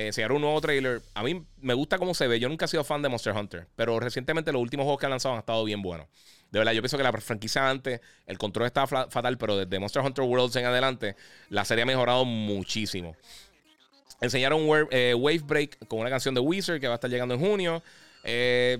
Eh, 0.00 0.06
enseñaron 0.06 0.36
un 0.36 0.42
nuevo 0.42 0.58
trailer. 0.62 1.02
A 1.12 1.22
mí 1.22 1.44
me 1.60 1.74
gusta 1.74 1.98
cómo 1.98 2.14
se 2.14 2.26
ve. 2.26 2.40
Yo 2.40 2.48
nunca 2.48 2.64
he 2.64 2.68
sido 2.68 2.84
fan 2.84 3.02
de 3.02 3.10
Monster 3.10 3.36
Hunter, 3.36 3.66
pero 3.76 4.00
recientemente 4.00 4.50
los 4.50 4.62
últimos 4.62 4.84
juegos 4.84 4.98
que 4.98 5.04
han 5.04 5.10
lanzado 5.10 5.34
han 5.34 5.40
estado 5.40 5.62
bien 5.62 5.82
buenos. 5.82 6.06
De 6.50 6.58
verdad, 6.58 6.72
yo 6.72 6.80
pienso 6.80 6.96
que 6.96 7.02
la 7.02 7.12
franquicia 7.12 7.68
antes, 7.68 8.00
el 8.26 8.38
control 8.38 8.66
estaba 8.66 9.08
fatal, 9.10 9.36
pero 9.36 9.58
desde 9.58 9.78
Monster 9.78 10.02
Hunter 10.02 10.24
Worlds 10.24 10.56
en 10.56 10.64
adelante, 10.64 11.16
la 11.50 11.66
serie 11.66 11.82
ha 11.82 11.86
mejorado 11.86 12.24
muchísimo. 12.24 13.14
Enseñaron 14.22 14.66
Wave 14.66 15.42
Break 15.44 15.86
con 15.86 16.00
una 16.00 16.08
canción 16.08 16.34
de 16.34 16.40
Wizard 16.40 16.80
que 16.80 16.88
va 16.88 16.94
a 16.94 16.96
estar 16.96 17.10
llegando 17.10 17.34
en 17.34 17.40
junio. 17.40 17.82
Eh, 18.24 18.78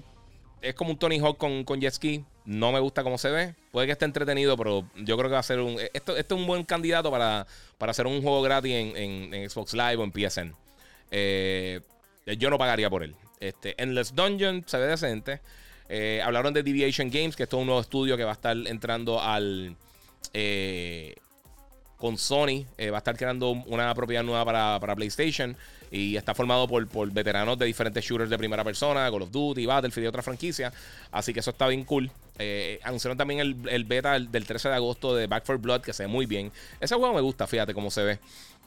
es 0.63 0.75
como 0.75 0.93
un 0.93 0.99
Tony 0.99 1.19
Hawk 1.19 1.37
con, 1.37 1.65
con 1.65 1.81
jet 1.83 1.93
ski. 1.93 2.25
No 2.47 2.73
me 2.73 2.81
gusta 2.81 3.03
cómo 3.03 3.19
se 3.19 3.31
ve. 3.31 3.55
Puede 3.73 3.87
que 3.87 3.93
esté 3.93 4.07
entretenido, 4.07 4.57
pero 4.57 4.87
yo 4.97 5.19
creo 5.19 5.29
que 5.29 5.35
va 5.35 5.41
a 5.41 5.43
ser 5.43 5.61
un. 5.61 5.77
Esto, 5.93 6.17
es 6.17 6.27
un 6.31 6.47
buen 6.47 6.65
candidato 6.65 7.11
para, 7.11 7.47
para 7.77 7.91
hacer 7.91 8.07
un 8.07 8.23
juego 8.23 8.41
gratis 8.41 8.73
en, 8.75 9.51
Xbox 9.51 9.75
Live 9.75 9.97
o 9.97 10.05
en 10.05 10.13
PSN. 10.13 10.70
Eh, 11.11 11.81
yo 12.39 12.51
no 12.51 12.59
pagaría 12.59 12.91
por 12.91 13.03
él. 13.03 13.15
Este, 13.41 13.81
Endless 13.83 14.15
Dungeon 14.15 14.65
se 14.67 14.79
ve 14.79 14.87
decente. 14.87 15.41
Eh, 15.89 16.21
hablaron 16.25 16.55
de 16.55 16.63
Deviation 16.63 17.11
Games, 17.11 17.35
que 17.35 17.45
es 17.45 17.53
un 17.53 17.67
nuevo 17.67 17.81
estudio 17.81 18.17
que 18.17 18.25
va 18.25 18.31
a 18.31 18.35
estar 18.35 18.57
entrando 18.57 19.21
al. 19.21 19.77
Eh, 20.33 21.15
con 21.97 22.17
Sony. 22.17 22.65
va 22.91 22.97
a 22.97 22.99
estar 22.99 23.15
creando 23.15 23.51
una 23.51 23.95
propiedad 23.95 24.23
nueva 24.23 24.45
para, 24.81 24.97
PlayStation. 24.97 25.55
Y 25.91 26.17
está 26.17 26.35
formado 26.35 26.67
por, 26.67 27.13
veteranos 27.13 27.59
de 27.59 27.67
diferentes 27.67 28.03
shooters 28.03 28.31
de 28.31 28.39
primera 28.39 28.65
persona, 28.65 29.11
Call 29.11 29.23
of 29.23 29.31
Duty, 29.31 29.67
Battlefield 29.67 30.05
y 30.05 30.09
otra 30.09 30.23
franquicia. 30.23 30.73
Así 31.11 31.35
que 31.35 31.41
eso 31.41 31.51
está 31.51 31.67
bien 31.67 31.85
cool. 31.85 32.11
Anunciaron 32.85 33.19
también 33.19 33.41
el, 33.41 33.85
beta 33.85 34.19
del, 34.19 34.47
13 34.47 34.71
de 34.71 34.75
agosto 34.77 35.15
de 35.15 35.27
Back 35.27 35.43
4 35.45 35.59
Blood, 35.59 35.81
que 35.83 35.93
se 35.93 36.05
ve 36.05 36.09
muy 36.09 36.25
bien. 36.25 36.51
Ese 36.81 36.95
juego 36.95 37.13
me 37.13 37.21
gusta, 37.21 37.47
fíjate 37.47 37.75
cómo 37.75 37.91
se 37.91 38.03
ve. 38.03 38.19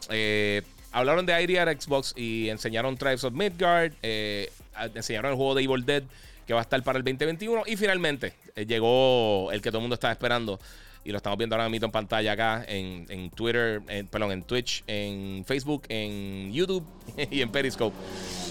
Eh, 0.09 0.61
hablaron 0.93 1.25
de 1.25 1.41
IDR 1.43 1.69
Xbox 1.79 2.13
y 2.15 2.49
enseñaron 2.49 2.95
Tribes 2.95 3.23
of 3.25 3.33
Midgard. 3.33 3.91
Eh, 4.01 4.49
enseñaron 4.95 5.31
el 5.31 5.37
juego 5.37 5.55
de 5.55 5.63
Evil 5.63 5.85
Dead, 5.85 6.03
que 6.47 6.53
va 6.53 6.59
a 6.59 6.63
estar 6.63 6.81
para 6.83 6.97
el 6.97 7.03
2021. 7.03 7.63
Y 7.65 7.75
finalmente 7.75 8.33
llegó 8.55 9.51
el 9.51 9.61
que 9.61 9.69
todo 9.69 9.79
el 9.79 9.83
mundo 9.83 9.95
estaba 9.95 10.13
esperando 10.13 10.59
y 11.05 11.11
lo 11.11 11.17
estamos 11.17 11.37
viendo 11.37 11.55
ahora 11.55 11.69
mismo 11.69 11.85
en 11.85 11.91
pantalla 11.91 12.31
acá 12.31 12.65
en, 12.67 13.29
Twitter, 13.31 13.81
perdón, 14.09 14.31
en 14.31 14.43
Twitch, 14.43 14.83
en 14.87 15.43
Facebook, 15.45 15.83
en 15.89 16.53
YouTube 16.53 16.85
y 17.31 17.41
en 17.41 17.51
Periscope. 17.51 17.95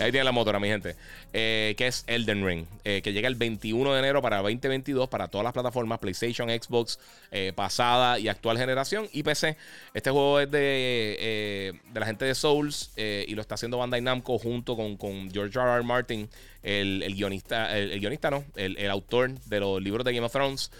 Ahí 0.03 0.11
tiene 0.11 0.25
la 0.25 0.33
motora, 0.33 0.59
mi 0.59 0.69
gente. 0.69 0.97
Eh, 1.33 1.75
que 1.79 1.87
es 1.87 2.05
Elden 2.07 2.47
Ring, 2.47 2.67
eh, 2.85 3.01
que 3.03 3.13
llega 3.13 3.29
el 3.29 3.37
21 3.37 3.93
de 3.93 3.99
enero 3.99 4.21
para 4.21 4.39
2022 4.39 5.09
para 5.09 5.29
todas 5.29 5.45
las 5.45 5.53
plataformas 5.53 5.99
PlayStation, 5.99 6.49
Xbox, 6.51 6.99
eh, 7.31 7.53
pasada 7.55 8.19
y 8.19 8.29
actual 8.29 8.59
generación 8.59 9.09
y 9.13 9.23
PC. 9.23 9.57
Este 9.95 10.11
juego 10.11 10.41
es 10.41 10.51
de, 10.51 11.75
de 11.93 12.01
la 12.01 12.07
gente 12.07 12.25
de 12.25 12.35
Souls 12.35 12.91
y 12.97 13.35
lo 13.35 13.41
está 13.41 13.55
haciendo 13.55 13.79
Bandai 13.79 14.01
Namco 14.01 14.39
junto 14.39 14.77
con, 14.77 14.97
con 14.97 15.31
George 15.31 15.59
R. 15.59 15.83
Martin, 15.83 16.29
el, 16.63 17.15
guionista, 17.15 17.77
el, 17.79 17.99
guionista, 18.01 18.31
¿no? 18.31 18.45
El, 18.57 18.77
el, 18.77 18.91
autor 18.91 19.31
de 19.47 19.61
los 19.61 19.81
libros 19.83 20.05
de 20.05 20.13
Game 20.13 20.27
of 20.27 20.33
Thrones. 20.33 20.71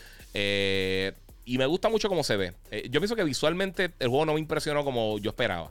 Y 1.45 1.59
me 1.59 1.67
gusta 1.67 1.89
mucho 1.89 2.09
cómo 2.09 2.25
se 2.25 2.37
ve. 2.37 2.53
Yo 2.91 3.01
pienso 3.01 3.17
que 3.17 3.25
visualmente 3.25 3.91
el 3.99 4.09
juego 4.09 4.27
no 4.27 4.35
me 4.35 4.41
impresionó 4.41 4.85
como 4.85 5.19
yo 5.19 5.31
esperaba. 5.31 5.71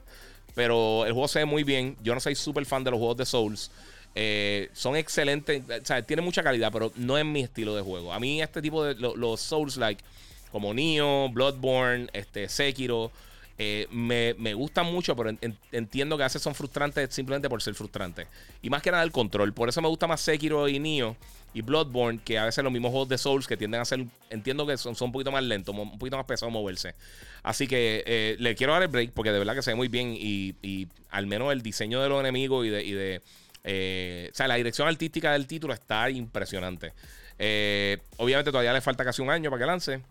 Pero 0.55 1.05
el 1.05 1.13
juego 1.13 1.27
se 1.27 1.39
ve 1.39 1.45
muy 1.45 1.63
bien. 1.63 1.95
Yo 2.03 2.13
no 2.13 2.19
soy 2.19 2.35
súper 2.35 2.65
fan 2.65 2.83
de 2.83 2.91
los 2.91 2.97
juegos 2.97 3.17
de 3.17 3.25
Souls. 3.25 3.71
Eh, 4.15 4.69
son 4.73 4.95
excelentes. 4.95 5.63
O 5.69 5.85
sea, 5.85 6.01
tiene 6.01 6.21
mucha 6.21 6.43
calidad, 6.43 6.71
pero 6.71 6.91
no 6.95 7.17
es 7.17 7.25
mi 7.25 7.41
estilo 7.41 7.75
de 7.75 7.81
juego. 7.81 8.13
A 8.13 8.19
mí 8.19 8.41
este 8.41 8.61
tipo 8.61 8.83
de 8.83 8.95
los 8.95 9.39
Souls-like, 9.41 10.03
como 10.51 10.73
Nioh, 10.73 11.29
Bloodborne, 11.29 12.09
este, 12.13 12.49
Sekiro, 12.49 13.11
eh, 13.57 13.87
me, 13.91 14.33
me, 14.39 14.53
gustan 14.53 14.91
mucho, 14.91 15.15
pero 15.15 15.37
entiendo 15.71 16.17
que 16.17 16.23
a 16.23 16.25
veces 16.25 16.41
son 16.41 16.55
frustrantes 16.55 17.13
simplemente 17.13 17.47
por 17.47 17.61
ser 17.61 17.75
frustrantes. 17.75 18.27
Y 18.61 18.69
más 18.69 18.81
que 18.81 18.91
nada 18.91 19.03
el 19.03 19.11
control. 19.11 19.53
Por 19.53 19.69
eso 19.69 19.81
me 19.81 19.87
gusta 19.87 20.07
más 20.07 20.19
Sekiro 20.21 20.67
y 20.67 20.79
Nioh 20.79 21.15
y 21.53 21.61
Bloodborne, 21.61 22.19
que 22.23 22.39
a 22.39 22.45
veces 22.45 22.63
los 22.63 22.71
mismos 22.71 22.91
juegos 22.91 23.09
de 23.09 23.17
Souls 23.17 23.47
que 23.47 23.57
tienden 23.57 23.81
a 23.81 23.85
ser, 23.85 24.05
entiendo 24.29 24.65
que 24.65 24.77
son, 24.77 24.95
son 24.95 25.07
un 25.07 25.11
poquito 25.11 25.31
más 25.31 25.43
lentos, 25.43 25.75
un 25.75 25.97
poquito 25.97 26.15
más 26.15 26.25
pesados 26.25 26.51
moverse. 26.51 26.95
Así 27.43 27.67
que 27.67 28.03
eh, 28.05 28.35
le 28.39 28.55
quiero 28.55 28.73
dar 28.73 28.83
el 28.83 28.87
break 28.87 29.11
porque 29.11 29.31
de 29.31 29.39
verdad 29.39 29.55
que 29.55 29.61
se 29.61 29.71
ve 29.71 29.75
muy 29.75 29.89
bien 29.89 30.15
y, 30.17 30.87
al 31.09 31.27
menos 31.27 31.51
el 31.51 31.61
diseño 31.61 32.01
de 32.01 32.09
los 32.09 32.19
enemigos 32.19 32.65
y 32.65 32.69
de... 32.69 33.21
Eh, 33.63 34.29
o 34.31 34.35
sea, 34.35 34.47
la 34.47 34.55
dirección 34.55 34.87
artística 34.87 35.33
del 35.33 35.45
título 35.45 35.73
está 35.73 36.09
impresionante. 36.09 36.93
Eh, 37.37 37.97
obviamente 38.17 38.49
todavía 38.51 38.73
le 38.73 38.81
falta 38.81 39.03
casi 39.03 39.21
un 39.21 39.29
año 39.29 39.49
para 39.49 39.59
que 39.59 39.65
lance. 39.65 40.01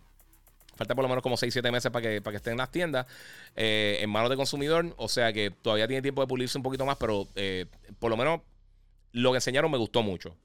Falta 0.76 0.94
por 0.94 1.02
lo 1.02 1.08
menos 1.08 1.22
como 1.22 1.36
6-7 1.36 1.72
meses 1.72 1.90
para 1.90 2.08
que, 2.08 2.22
para 2.22 2.32
que 2.32 2.36
esté 2.36 2.50
en 2.50 2.58
las 2.58 2.70
tiendas 2.70 3.06
en 3.56 4.08
manos 4.08 4.30
de 4.30 4.36
consumidor. 4.36 4.94
O 4.98 5.08
sea 5.08 5.32
que 5.32 5.50
todavía 5.50 5.88
tiene 5.88 6.02
tiempo 6.02 6.20
de 6.20 6.28
pulirse 6.28 6.58
un 6.58 6.62
poquito 6.62 6.86
más, 6.86 6.96
pero 6.96 7.26
por 7.98 8.10
lo 8.10 8.16
menos 8.16 8.40
lo 9.12 9.32
que 9.32 9.38
enseñaron 9.38 9.70
me 9.70 9.78
gustó 9.78 10.02
mucho. 10.02 10.36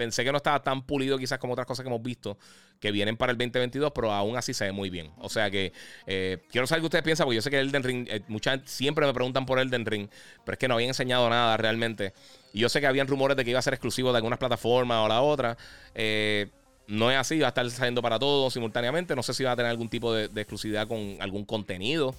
Pensé 0.00 0.24
que 0.24 0.32
no 0.32 0.38
estaba 0.38 0.62
tan 0.62 0.80
pulido 0.80 1.18
quizás 1.18 1.38
como 1.38 1.52
otras 1.52 1.66
cosas 1.66 1.82
que 1.84 1.90
hemos 1.90 2.02
visto 2.02 2.38
que 2.80 2.90
vienen 2.90 3.18
para 3.18 3.32
el 3.32 3.36
2022, 3.36 3.92
pero 3.94 4.10
aún 4.10 4.34
así 4.34 4.54
se 4.54 4.64
ve 4.64 4.72
muy 4.72 4.88
bien. 4.88 5.10
O 5.18 5.28
sea 5.28 5.50
que 5.50 5.74
eh, 6.06 6.38
quiero 6.50 6.66
saber 6.66 6.80
qué 6.80 6.86
ustedes 6.86 7.04
piensan, 7.04 7.26
porque 7.26 7.36
yo 7.36 7.42
sé 7.42 7.50
que 7.50 7.58
Elden 7.58 7.82
Ring, 7.82 8.08
eh, 8.08 8.22
mucha 8.28 8.62
siempre 8.64 9.04
me 9.04 9.12
preguntan 9.12 9.44
por 9.44 9.58
Elden 9.58 9.84
Ring, 9.84 10.08
pero 10.42 10.54
es 10.54 10.58
que 10.58 10.68
no 10.68 10.72
habían 10.72 10.88
enseñado 10.88 11.28
nada 11.28 11.54
realmente. 11.58 12.14
Y 12.54 12.60
yo 12.60 12.70
sé 12.70 12.80
que 12.80 12.86
habían 12.86 13.08
rumores 13.08 13.36
de 13.36 13.44
que 13.44 13.50
iba 13.50 13.58
a 13.58 13.62
ser 13.62 13.74
exclusivo 13.74 14.10
de 14.10 14.16
algunas 14.16 14.38
plataformas 14.38 15.04
o 15.04 15.08
la 15.08 15.20
otra. 15.20 15.58
Eh, 15.94 16.48
no 16.86 17.10
es 17.10 17.18
así, 17.18 17.38
va 17.38 17.48
a 17.48 17.50
estar 17.50 17.68
saliendo 17.68 18.00
para 18.00 18.18
todos 18.18 18.54
simultáneamente. 18.54 19.14
No 19.14 19.22
sé 19.22 19.34
si 19.34 19.44
va 19.44 19.52
a 19.52 19.56
tener 19.56 19.70
algún 19.70 19.90
tipo 19.90 20.14
de, 20.14 20.28
de 20.28 20.40
exclusividad 20.40 20.88
con 20.88 21.18
algún 21.20 21.44
contenido 21.44 22.14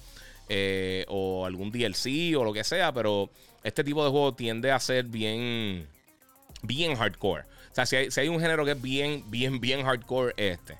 o 1.08 1.46
algún 1.46 1.72
DLC 1.72 2.36
o 2.38 2.44
lo 2.44 2.52
que 2.52 2.62
sea, 2.62 2.92
pero 2.92 3.28
este 3.64 3.82
tipo 3.82 4.04
de 4.04 4.10
juego 4.12 4.34
tiende 4.34 4.70
a 4.70 4.78
ser 4.78 5.06
bien, 5.06 5.88
bien 6.62 6.94
hardcore. 6.94 7.44
O 7.72 7.74
sea, 7.74 7.86
si 7.86 8.20
hay, 8.20 8.28
un 8.28 8.38
género 8.38 8.66
que 8.66 8.72
es 8.72 8.82
bien, 8.82 9.24
bien, 9.30 9.58
bien 9.58 9.82
hardcore, 9.82 10.34
este. 10.36 10.76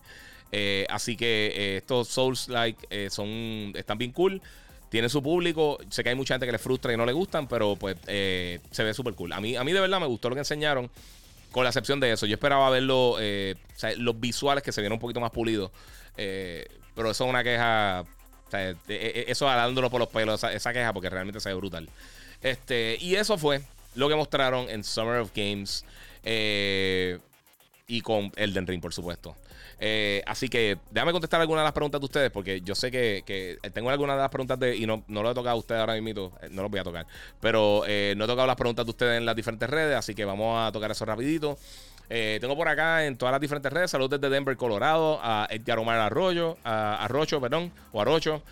Eh, 0.53 0.87
así 0.91 1.17
que 1.17 1.53
eh, 1.57 1.77
estos 1.79 2.09
Souls-like 2.09 2.87
eh, 2.91 3.09
son, 3.11 3.73
están 3.75 3.97
bien 3.97 4.13
cool. 4.13 4.43
Tiene 4.91 5.09
su 5.09 5.23
público. 5.23 5.79
Sé 5.89 6.03
que 6.03 6.11
hay 6.11 6.15
mucha 6.15 6.35
gente 6.35 6.45
que 6.45 6.53
le 6.53 6.59
frustra 6.59 6.93
y 6.93 6.99
no 6.99 7.07
le 7.07 7.15
gustan, 7.15 7.49
pero 7.49 7.77
pues 7.77 7.97
se 8.05 8.85
ve 8.85 8.93
súper 8.93 9.15
cool. 9.15 9.33
A 9.33 9.41
mí, 9.41 9.57
a 9.57 9.65
mí 9.65 9.73
de 9.73 9.81
verdad 9.81 10.01
me 10.01 10.07
gustó 10.07 10.29
lo 10.29 10.35
que 10.35 10.41
enseñaron. 10.41 10.91
Con 11.51 11.65
la 11.65 11.71
excepción 11.71 12.01
de 12.01 12.13
eso. 12.13 12.27
Yo 12.27 12.35
esperaba 12.35 12.69
verlo. 12.69 13.17
los 13.97 14.21
visuales 14.21 14.63
que 14.63 14.73
se 14.73 14.83
vieron 14.83 14.97
un 14.97 15.01
poquito 15.01 15.21
más 15.21 15.31
pulidos. 15.31 15.71
pero 16.15 17.11
eso 17.11 17.25
es 17.25 17.31
una 17.31 17.43
queja. 17.43 18.05
eso 18.53 19.49
alándolo 19.49 19.89
por 19.89 20.01
los 20.01 20.11
pelos. 20.11 20.35
Esa, 20.35 20.53
esa, 20.53 20.75
queja 20.75 20.93
porque 20.93 21.09
realmente 21.09 21.41
se 21.41 21.49
ve 21.49 21.55
brutal. 21.55 21.89
Este, 22.43 22.99
y 23.01 23.15
eso 23.15 23.39
fue 23.39 23.63
lo 23.95 24.11
que 24.11 24.15
mostraron 24.15 24.69
en 24.69 24.85
Summer 24.85 25.21
of 25.21 25.31
Games. 25.35 25.87
Eh, 26.23 27.19
y 27.87 28.01
con 28.01 28.33
Elden 28.37 28.67
Ring, 28.67 28.81
por 28.81 28.95
supuesto. 28.95 29.37
Eh, 29.79 30.23
así 30.27 30.49
que 30.49 30.79
déjame 30.91 31.13
contestar 31.13 31.41
algunas 31.41 31.63
de 31.63 31.65
las 31.65 31.73
preguntas 31.73 32.01
de 32.01 32.05
ustedes, 32.05 32.31
porque 32.31 32.61
yo 32.61 32.75
sé 32.75 32.91
que, 32.91 33.59
tengo 33.73 33.91
algunas 33.91 34.17
de 34.17 34.23
las 34.23 34.31
preguntas 34.31 34.59
de. 34.59 34.77
Y 34.77 34.87
no, 34.87 35.05
no 35.09 35.23
lo 35.23 35.31
he 35.31 35.35
tocado 35.35 35.57
a 35.57 35.59
ustedes 35.59 35.81
ahora 35.81 36.01
mismo, 36.01 36.33
eh, 36.41 36.49
no 36.51 36.63
los 36.63 36.71
voy 36.71 36.81
a 36.81 36.85
tocar. 36.85 37.07
Pero 37.41 37.81
no 37.81 38.25
he 38.25 38.29
tocado 38.29 38.47
las 38.47 38.57
preguntas 38.57 38.87
de 38.87 38.91
ustedes 38.91 39.19
en 39.19 39.27
las 39.27 39.37
diferentes 39.37 39.69
redes, 39.69 39.97
así 39.97 40.15
que 40.15 40.25
vamos 40.25 40.67
a 40.67 40.73
tocar 40.73 40.91
eso 40.91 41.05
rapidito. 41.05 41.59
tengo 42.09 42.57
por 42.57 42.69
acá 42.69 43.05
en 43.05 43.17
todas 43.17 43.33
las 43.33 43.41
diferentes 43.41 43.73
redes. 43.73 43.91
Saludos 43.91 44.21
desde 44.21 44.33
Denver, 44.33 44.57
Colorado. 44.57 45.19
A 45.23 45.49
Edgar 45.51 45.79
Omar 45.79 45.99
Arroyo, 45.99 46.57
a 46.65 47.05
Arrocho, 47.05 47.41
perdón, 47.41 47.73
o 47.93 48.01
Arrocho. 48.01 48.43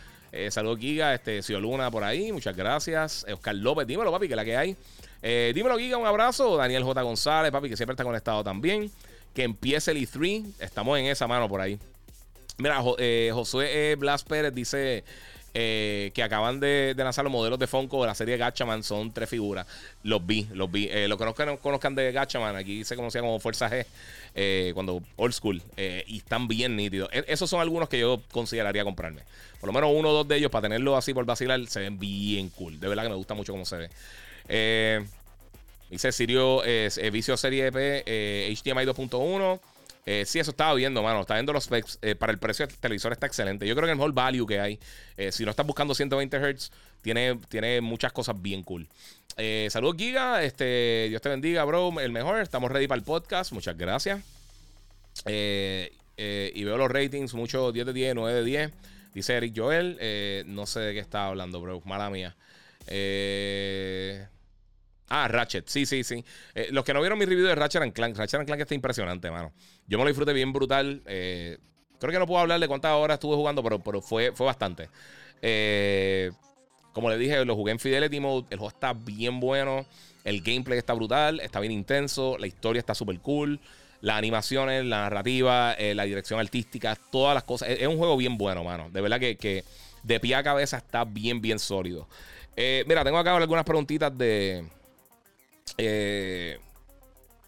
saludos 0.50 0.80
Giga, 0.80 1.14
este, 1.14 1.42
Sio 1.42 1.60
Luna 1.60 1.90
por 1.90 2.02
ahí, 2.02 2.32
muchas 2.32 2.56
gracias. 2.56 3.24
Oscar 3.32 3.54
López, 3.54 3.86
dímelo, 3.86 4.10
papi, 4.10 4.28
que 4.28 4.36
la 4.36 4.44
que 4.44 4.56
hay. 4.56 4.76
Eh, 5.22 5.52
dímelo, 5.54 5.78
Giga, 5.78 5.96
un 5.96 6.06
abrazo. 6.06 6.56
Daniel 6.56 6.84
J. 6.84 7.02
González, 7.02 7.52
papi, 7.52 7.68
que 7.68 7.76
siempre 7.76 7.94
está 7.94 8.04
conectado 8.04 8.42
también. 8.42 8.90
Que 9.34 9.44
empiece 9.44 9.90
el 9.90 9.98
E3. 9.98 10.44
Estamos 10.60 10.98
en 10.98 11.06
esa 11.06 11.26
mano 11.26 11.48
por 11.48 11.60
ahí. 11.60 11.78
Mira, 12.58 12.82
eh, 12.98 13.30
Josué 13.32 13.96
Blas 13.96 14.22
Pérez 14.22 14.52
dice 14.54 15.02
eh, 15.54 16.10
que 16.14 16.22
acaban 16.22 16.60
de, 16.60 16.94
lanzar 16.96 17.24
los 17.24 17.32
modelos 17.32 17.58
de 17.58 17.66
Funko 17.66 18.02
de 18.02 18.08
la 18.08 18.14
serie 18.14 18.36
Gatchaman. 18.36 18.82
Son 18.82 19.12
tres 19.12 19.28
figuras. 19.28 19.66
Los 20.02 20.26
vi, 20.26 20.48
los 20.52 20.70
vi. 20.70 20.90
los 21.06 21.18
que 21.34 21.46
no 21.46 21.58
conozcan 21.58 21.94
de 21.94 22.12
Gatchaman, 22.12 22.56
aquí 22.56 22.84
se 22.84 22.96
conocía 22.96 23.20
como 23.20 23.38
Fuerza 23.40 23.70
G, 23.70 24.74
cuando 24.74 25.02
old 25.16 25.32
school. 25.32 25.62
y 25.76 26.18
están 26.18 26.48
bien 26.48 26.76
nítidos. 26.76 27.08
E, 27.12 27.24
esos 27.28 27.48
son 27.48 27.60
algunos 27.60 27.88
que 27.88 27.98
yo 27.98 28.20
consideraría 28.30 28.84
comprarme. 28.84 29.22
Por 29.58 29.68
lo 29.68 29.72
menos 29.72 29.90
uno 29.94 30.10
o 30.10 30.12
dos 30.12 30.28
de 30.28 30.36
ellos 30.36 30.50
para 30.50 30.62
tenerlo 30.62 30.96
así 30.96 31.14
por 31.14 31.24
vacilar 31.24 31.64
se 31.66 31.80
ven 31.80 31.98
bien 31.98 32.50
cool. 32.50 32.80
De 32.80 32.88
verdad 32.88 33.04
que 33.04 33.10
me 33.10 33.16
gusta 33.16 33.34
mucho 33.34 33.52
cómo 33.52 33.64
se 33.64 33.76
ve. 33.76 33.90
Eh, 34.48 35.04
dice 35.90 36.12
Sirio 36.12 36.62
eh, 36.64 37.10
Vicio 37.12 37.36
Serie 37.36 37.70
P, 37.72 38.04
HDMI 38.62 38.84
2.1. 38.84 39.60
Eh, 40.06 40.24
sí, 40.26 40.38
eso 40.38 40.50
estaba 40.50 40.74
viendo, 40.74 41.02
mano. 41.02 41.20
Está 41.20 41.34
viendo 41.34 41.52
los 41.52 41.64
specs. 41.64 41.98
Eh, 42.02 42.14
para 42.14 42.32
el 42.32 42.38
precio 42.38 42.66
del 42.66 42.76
televisor 42.76 43.12
está 43.12 43.26
excelente. 43.26 43.66
Yo 43.66 43.74
creo 43.74 43.86
que 43.86 43.92
el 43.92 43.96
mejor 43.96 44.12
value 44.12 44.46
que 44.46 44.60
hay, 44.60 44.78
eh, 45.16 45.30
si 45.32 45.44
no 45.44 45.50
estás 45.50 45.66
buscando 45.66 45.94
120 45.94 46.36
Hz, 46.38 46.72
tiene, 47.02 47.38
tiene 47.48 47.80
muchas 47.80 48.12
cosas 48.12 48.40
bien 48.40 48.62
cool. 48.62 48.88
saludos, 49.68 49.96
Giga. 49.96 50.42
Este, 50.42 51.06
Dios 51.08 51.22
te 51.22 51.28
bendiga, 51.28 51.64
bro. 51.64 52.00
El 52.00 52.12
mejor. 52.12 52.40
Estamos 52.40 52.70
ready 52.70 52.88
para 52.88 52.98
el 52.98 53.04
podcast. 53.04 53.52
Muchas 53.52 53.76
gracias. 53.76 54.20
y 55.26 56.64
veo 56.64 56.76
los 56.76 56.90
ratings, 56.90 57.34
mucho 57.34 57.72
10 57.72 57.86
de 57.86 57.92
10, 57.92 58.14
9 58.14 58.38
de 58.38 58.44
10. 58.44 58.70
Dice 59.14 59.36
Eric 59.36 59.54
Joel. 59.56 59.96
no 60.46 60.66
sé 60.66 60.80
de 60.80 60.94
qué 60.94 61.00
está 61.00 61.26
hablando, 61.26 61.60
bro. 61.60 61.80
Mala 61.84 62.10
mía. 62.10 62.34
Eh. 62.90 64.26
Ah, 65.08 65.26
Ratchet, 65.26 65.68
sí, 65.68 65.86
sí, 65.86 66.04
sí. 66.04 66.24
Eh, 66.54 66.68
los 66.70 66.84
que 66.84 66.94
no 66.94 67.00
vieron 67.00 67.18
mi 67.18 67.24
review 67.24 67.46
de 67.46 67.54
Ratchet 67.54 67.82
and 67.82 67.92
Clank, 67.92 68.16
Ratchet 68.16 68.40
and 68.40 68.46
Clank 68.46 68.60
está 68.60 68.74
impresionante, 68.74 69.30
mano. 69.30 69.52
Yo 69.88 69.98
me 69.98 70.04
lo 70.04 70.08
disfruté 70.08 70.32
bien 70.32 70.52
brutal. 70.52 71.02
Eh, 71.06 71.58
creo 71.98 72.12
que 72.12 72.18
no 72.18 72.26
puedo 72.26 72.40
hablar 72.40 72.60
de 72.60 72.68
cuántas 72.68 72.92
horas 72.92 73.16
estuve 73.16 73.34
jugando, 73.34 73.62
pero, 73.62 73.80
pero 73.80 74.00
fue, 74.02 74.30
fue 74.32 74.46
bastante. 74.46 74.88
Como 76.92 77.10
le 77.10 77.18
dije, 77.18 77.44
lo 77.44 77.56
jugué 77.56 77.72
en 77.72 77.80
Fidelity 77.80 78.20
Mode. 78.20 78.46
El 78.50 78.58
juego 78.58 78.68
está 78.68 78.92
bien 78.92 79.40
bueno. 79.40 79.84
El 80.22 80.42
gameplay 80.42 80.78
está 80.78 80.92
brutal, 80.92 81.40
está 81.40 81.58
bien 81.58 81.72
intenso. 81.72 82.36
La 82.38 82.46
historia 82.46 82.78
está 82.78 82.94
súper 82.94 83.18
cool. 83.18 83.58
Las 84.02 84.16
animaciones, 84.16 84.84
la 84.84 85.02
narrativa, 85.02 85.74
la 85.76 86.04
dirección 86.04 86.38
artística, 86.38 86.96
todas 87.10 87.34
las 87.34 87.42
cosas. 87.42 87.70
Es, 87.70 87.86
un 87.88 87.98
juego 87.98 88.16
bien 88.16 88.38
bueno, 88.38 88.62
mano. 88.62 88.90
De 88.90 89.00
verdad 89.00 89.18
que, 89.18 89.36
que, 89.36 89.64
de 90.04 90.20
pie 90.20 90.36
a 90.36 90.42
cabeza 90.44 90.76
está 90.76 91.04
bien, 91.04 91.40
bien 91.40 91.58
sólido. 91.58 92.06
Mira, 92.56 93.04
tengo 93.04 93.18
acá 93.18 93.36
algunas 93.36 93.64
preguntitas 93.64 94.16
de 94.16 94.64
eh, 95.82 96.58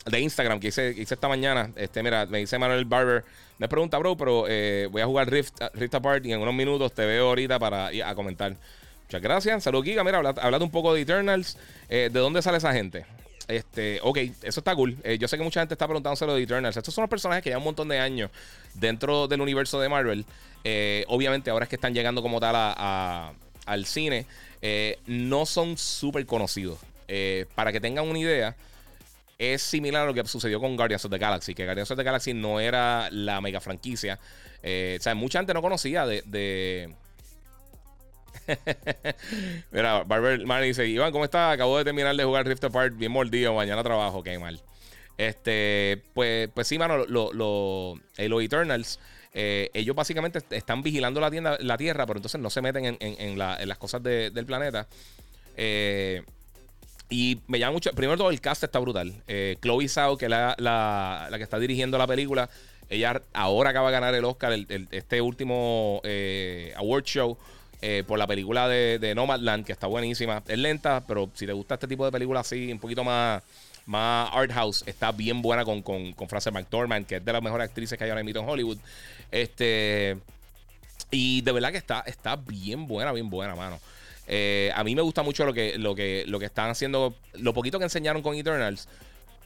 de 0.05 0.21
Instagram 0.21 0.59
que 0.59 0.69
hice, 0.69 1.01
esta 1.01 1.29
mañana. 1.29 1.71
Este, 1.77 2.03
mira, 2.03 2.27
me 2.27 2.39
dice 2.39 2.59
Manuel 2.59 2.85
Barber. 2.85 3.25
Me 3.59 3.69
pregunta, 3.69 3.99
bro, 3.99 4.17
pero 4.17 4.47
eh, 4.49 4.89
voy 4.91 5.01
a 5.01 5.07
jugar 5.07 5.31
Rift, 5.31 5.61
Rift 5.75 5.95
Apart 5.95 6.27
y 6.27 6.33
en 6.33 6.41
unos 6.41 6.55
minutos 6.55 6.93
te 6.93 7.07
veo 7.07 7.29
ahorita 7.29 7.59
para 7.61 7.93
ir 7.93 8.03
a 8.03 8.15
comentar. 8.15 8.57
Muchas 9.05 9.23
gracias. 9.23 9.63
Saludos, 9.63 9.85
Giga. 9.85 10.03
Mira, 10.03 10.19
hablando 10.19 10.65
un 10.65 10.73
poco 10.73 10.93
de 10.93 11.03
Eternals. 11.03 11.57
Eh, 11.89 12.11
¿De 12.13 12.19
dónde 12.19 12.43
sale 12.43 12.59
esa 12.59 12.73
gente? 12.73 13.05
Este, 13.47 14.01
ok, 14.03 14.19
eso 14.43 14.61
está 14.61 14.75
cool. 14.75 14.97
yo 15.19 15.29
sé 15.29 15.37
que 15.37 15.45
mucha 15.45 15.61
gente 15.61 15.75
está 15.75 15.87
preguntándose 15.87 16.27
lo 16.27 16.35
de 16.35 16.43
Eternals. 16.43 16.77
Estos 16.77 16.95
son 16.95 17.03
los 17.03 17.11
personajes 17.11 17.45
que 17.45 17.51
llevan 17.51 17.61
un 17.61 17.67
montón 17.67 17.89
de 17.89 17.99
años 18.01 18.31
dentro 18.75 19.29
del 19.29 19.41
universo 19.41 19.79
de 19.81 19.89
Marvel. 19.89 20.25
obviamente, 21.07 21.51
ahora 21.51 21.65
es 21.65 21.69
que 21.69 21.77
están 21.77 21.95
llegando 21.95 22.23
como 22.23 22.41
tal 22.41 22.57
al 23.67 23.87
cine. 23.87 24.27
No 25.07 25.47
son 25.47 25.77
súper 25.77 26.25
conocidos. 26.27 26.79
Eh, 27.15 27.45
para 27.55 27.73
que 27.73 27.81
tengan 27.81 28.09
una 28.09 28.19
idea, 28.19 28.57
es 29.39 29.61
similar 29.61 30.05
a 30.05 30.07
lo 30.07 30.15
que 30.15 30.25
sucedió 30.25 30.61
con 30.61 30.77
Guardians 30.77 31.05
of 31.05 31.11
the 31.11 31.19
Galaxy, 31.19 31.55
que 31.55 31.67
Guardians 31.67 31.91
of 31.91 31.99
the 31.99 32.05
Galaxy 32.05 32.33
no 32.33 32.59
era 32.59 33.11
la 33.11 33.41
mega 33.43 33.61
franquicia. 33.61 34.19
Eh, 34.63 34.97
o 34.99 35.03
sea, 35.03 35.15
mucha 35.15 35.39
gente 35.41 35.53
no 35.53 35.61
conocía 35.61 36.07
de... 36.07 36.95
Mira, 39.71 40.05
Barber 40.05 40.47
Man 40.47 40.63
dice, 40.63 40.87
Iván, 40.87 41.13
¿cómo 41.13 41.25
estás? 41.25 41.53
Acabo 41.53 41.77
de 41.77 41.85
terminar 41.85 42.17
de 42.17 42.25
jugar 42.25 42.47
Rift 42.47 42.65
Apart, 42.65 42.97
bien 42.97 43.13
mordido, 43.13 43.53
mañana 43.55 43.83
trabajo, 43.83 44.23
qué 44.23 44.39
mal. 44.39 44.61
Este, 45.19 46.03
pues, 46.15 46.49
pues 46.55 46.67
sí, 46.67 46.79
mano, 46.79 47.05
los 47.05 47.99
eh, 48.17 48.45
Eternals, 48.45 48.99
ellos 49.33 49.97
básicamente 49.97 50.41
están 50.51 50.83
vigilando 50.83 51.21
la, 51.21 51.31
tienda, 51.31 51.57
la 51.61 51.77
Tierra, 51.79 52.07
pero 52.07 52.19
entonces 52.19 52.41
no 52.41 52.51
se 52.51 52.61
meten 52.61 52.97
en, 53.01 53.39
las 53.39 53.79
cosas 53.79 54.03
del 54.03 54.47
planeta. 54.47 54.87
Eh, 55.57 56.23
y 57.13 57.41
me 57.47 57.59
llama 57.59 57.73
mucho. 57.73 57.91
Primero 57.93 58.17
todo, 58.17 58.31
el 58.31 58.41
cast 58.41 58.65
está 58.65 58.79
brutal. 58.79 59.13
Eh, 59.29 59.57
Chloe 59.61 59.87
Zhao, 59.87 60.17
que 60.17 60.25
es 60.25 60.31
la, 60.31 61.29
que 61.37 61.43
está 61.43 61.59
dirigiendo 61.59 61.99
la 61.99 62.07
película, 62.07 62.49
ella 62.89 63.21
ahora 63.35 63.71
acaba 63.71 63.89
de 63.89 63.93
ganar 63.93 64.15
el 64.15 64.25
Oscar, 64.25 64.53
este 64.91 65.21
último 65.21 66.01
eh, 66.05 66.73
award 66.77 67.05
show. 67.05 67.39
Eh, 67.85 68.05
por 68.07 68.17
la 68.17 68.29
película 68.29 68.69
de, 68.69 69.01
de, 69.01 69.13
Nomadland, 69.13 69.67
que 69.67 69.73
está 69.73 69.89
buenísima. 69.89 70.41
Es 70.47 70.57
lenta, 70.57 71.05
pero 71.05 71.29
si 71.35 71.47
te 71.47 71.53
gusta 71.53 71.75
este 71.75 71.89
tipo 71.89 72.05
de 72.05 72.13
película 72.13 72.39
así, 72.39 72.71
un 72.71 72.79
poquito 72.79 73.03
más, 73.03 73.43
más 73.87 74.31
art 74.33 74.53
house, 74.53 74.85
está 74.87 75.11
bien 75.11 75.43
buena 75.43 75.65
con, 75.65 75.83
con, 75.83 76.13
con 76.13 76.29
Frances 76.29 76.53
McDormand, 76.53 77.07
que 77.07 77.17
es 77.17 77.25
de 77.25 77.33
las 77.33 77.43
mejores 77.43 77.69
actrices 77.69 77.99
que 77.99 78.05
hay 78.05 78.11
ahora 78.11 78.23
mismo 78.23 78.41
en 78.41 78.49
Hollywood. 78.49 78.79
Este. 79.33 80.19
Y 81.11 81.41
de 81.41 81.53
verdad 81.53 81.73
que 81.73 81.79
está, 81.79 82.01
está 82.07 82.37
bien 82.37 82.87
buena, 82.87 83.13
bien 83.13 83.29
buena, 83.29 83.57
mano. 83.57 83.81
Eh, 84.29 84.71
a 84.75 84.85
mí 84.85 84.95
me 84.95 85.03
gusta 85.03 85.23
mucho 85.23 85.45
lo 85.45 85.53
que, 85.53 85.77
lo, 85.79 85.95
que, 85.95 86.25
lo 86.29 86.39
que 86.39 86.47
están 86.47 86.71
haciendo. 86.71 87.15
Lo 87.35 87.53
poquito 87.53 87.79
que 87.79 87.85
enseñaron 87.85 88.23
con 88.23 88.35
Eternals. 88.37 88.89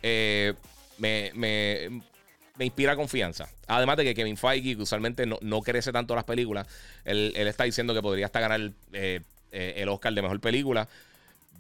Eh, 0.03 0.55
me, 0.99 1.33
me, 1.35 2.03
inspira 2.65 2.95
confianza. 2.95 3.49
Además 3.67 3.97
de 3.97 4.05
que 4.05 4.15
Kevin 4.15 4.37
Feige, 4.37 4.77
que 4.77 4.83
usualmente 4.83 5.27
no, 5.27 5.63
crece 5.63 5.93
tanto 5.93 6.15
las 6.15 6.25
películas, 6.25 6.67
él, 7.05 7.33
está 7.37 7.65
diciendo 7.65 7.95
que 7.95 8.03
podría 8.03 8.27
hasta 8.27 8.41
ganar 8.41 8.73
eh, 8.93 9.23
el 9.51 9.89
Oscar 9.89 10.13
de 10.13 10.23
mejor 10.23 10.41
película. 10.41 10.89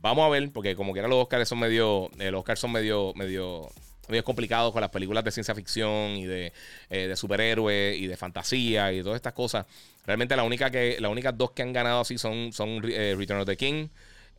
Vamos 0.02 0.26
a 0.26 0.28
ver, 0.28 0.50
porque 0.52 0.76
como 0.76 0.92
quiera 0.92 1.08
los 1.08 1.22
Oscars 1.22 1.48
son 1.48 1.58
medio. 1.58 2.10
Los 2.16 2.40
Oscars 2.40 2.60
son 2.60 2.72
medio. 2.72 3.12
medio 3.14 3.70
medio 4.08 4.24
complicados 4.24 4.72
con 4.72 4.80
las 4.80 4.90
películas 4.90 5.24
de 5.24 5.30
ciencia 5.30 5.54
ficción 5.54 6.10
y 6.10 6.26
de, 6.26 6.52
de 6.90 7.16
superhéroes 7.16 7.98
y 7.98 8.06
de 8.06 8.16
fantasía 8.16 8.92
y 8.92 9.02
todas 9.02 9.16
estas 9.16 9.32
cosas. 9.32 9.66
Realmente 10.06 10.36
la 10.36 10.44
única 10.44 10.70
que, 10.70 10.96
las 11.00 11.10
únicas 11.10 11.36
dos 11.36 11.50
que 11.50 11.62
han 11.62 11.72
ganado 11.72 12.00
así 12.00 12.16
son, 12.16 12.52
son 12.52 12.80
eh, 12.84 13.14
Return 13.18 13.40
of 13.40 13.46
the 13.46 13.56
King 13.56 13.88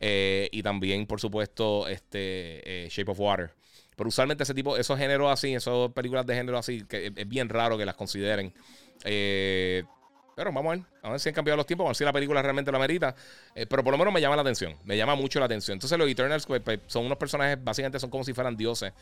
eh, 0.00 0.48
y 0.50 0.62
también, 0.62 1.06
por 1.06 1.20
supuesto, 1.20 1.86
este 1.88 2.86
eh, 2.86 2.88
Shape 2.88 3.10
of 3.10 3.20
Water. 3.20 3.50
Pero 3.94 4.08
usualmente 4.08 4.44
ese 4.44 4.54
tipo, 4.54 4.76
esos 4.76 4.98
géneros 4.98 5.30
así, 5.30 5.54
esas 5.54 5.90
películas 5.92 6.24
de 6.24 6.34
género 6.34 6.56
así, 6.56 6.84
que 6.84 7.12
es 7.14 7.28
bien 7.28 7.48
raro 7.48 7.76
que 7.76 7.84
las 7.84 7.96
consideren. 7.96 8.54
pero 9.02 10.52
vamos 10.52 10.66
a 10.66 10.76
ver, 10.76 10.84
a 11.02 11.10
ver 11.10 11.20
si 11.20 11.28
han 11.28 11.34
cambiado 11.34 11.56
los 11.56 11.66
tiempos, 11.66 11.84
a 11.84 11.88
ver 11.88 11.96
si 11.96 12.04
la 12.04 12.12
película 12.12 12.40
realmente 12.40 12.70
lo 12.70 12.76
amerita. 12.76 13.14
pero 13.54 13.82
por 13.82 13.90
lo 13.90 13.98
menos 13.98 14.14
me 14.14 14.20
llama 14.20 14.36
la 14.36 14.42
atención, 14.42 14.76
me 14.84 14.96
llama 14.96 15.16
mucho 15.16 15.40
la 15.40 15.46
atención. 15.46 15.74
Entonces 15.74 15.98
los 15.98 16.08
Eternals 16.08 16.46
pues, 16.46 16.62
pues, 16.62 16.78
son 16.86 17.06
unos 17.06 17.18
personajes, 17.18 17.62
básicamente 17.62 17.98
son 17.98 18.08
como 18.08 18.22
si 18.22 18.32
fueran 18.32 18.56
dioses. 18.56 18.92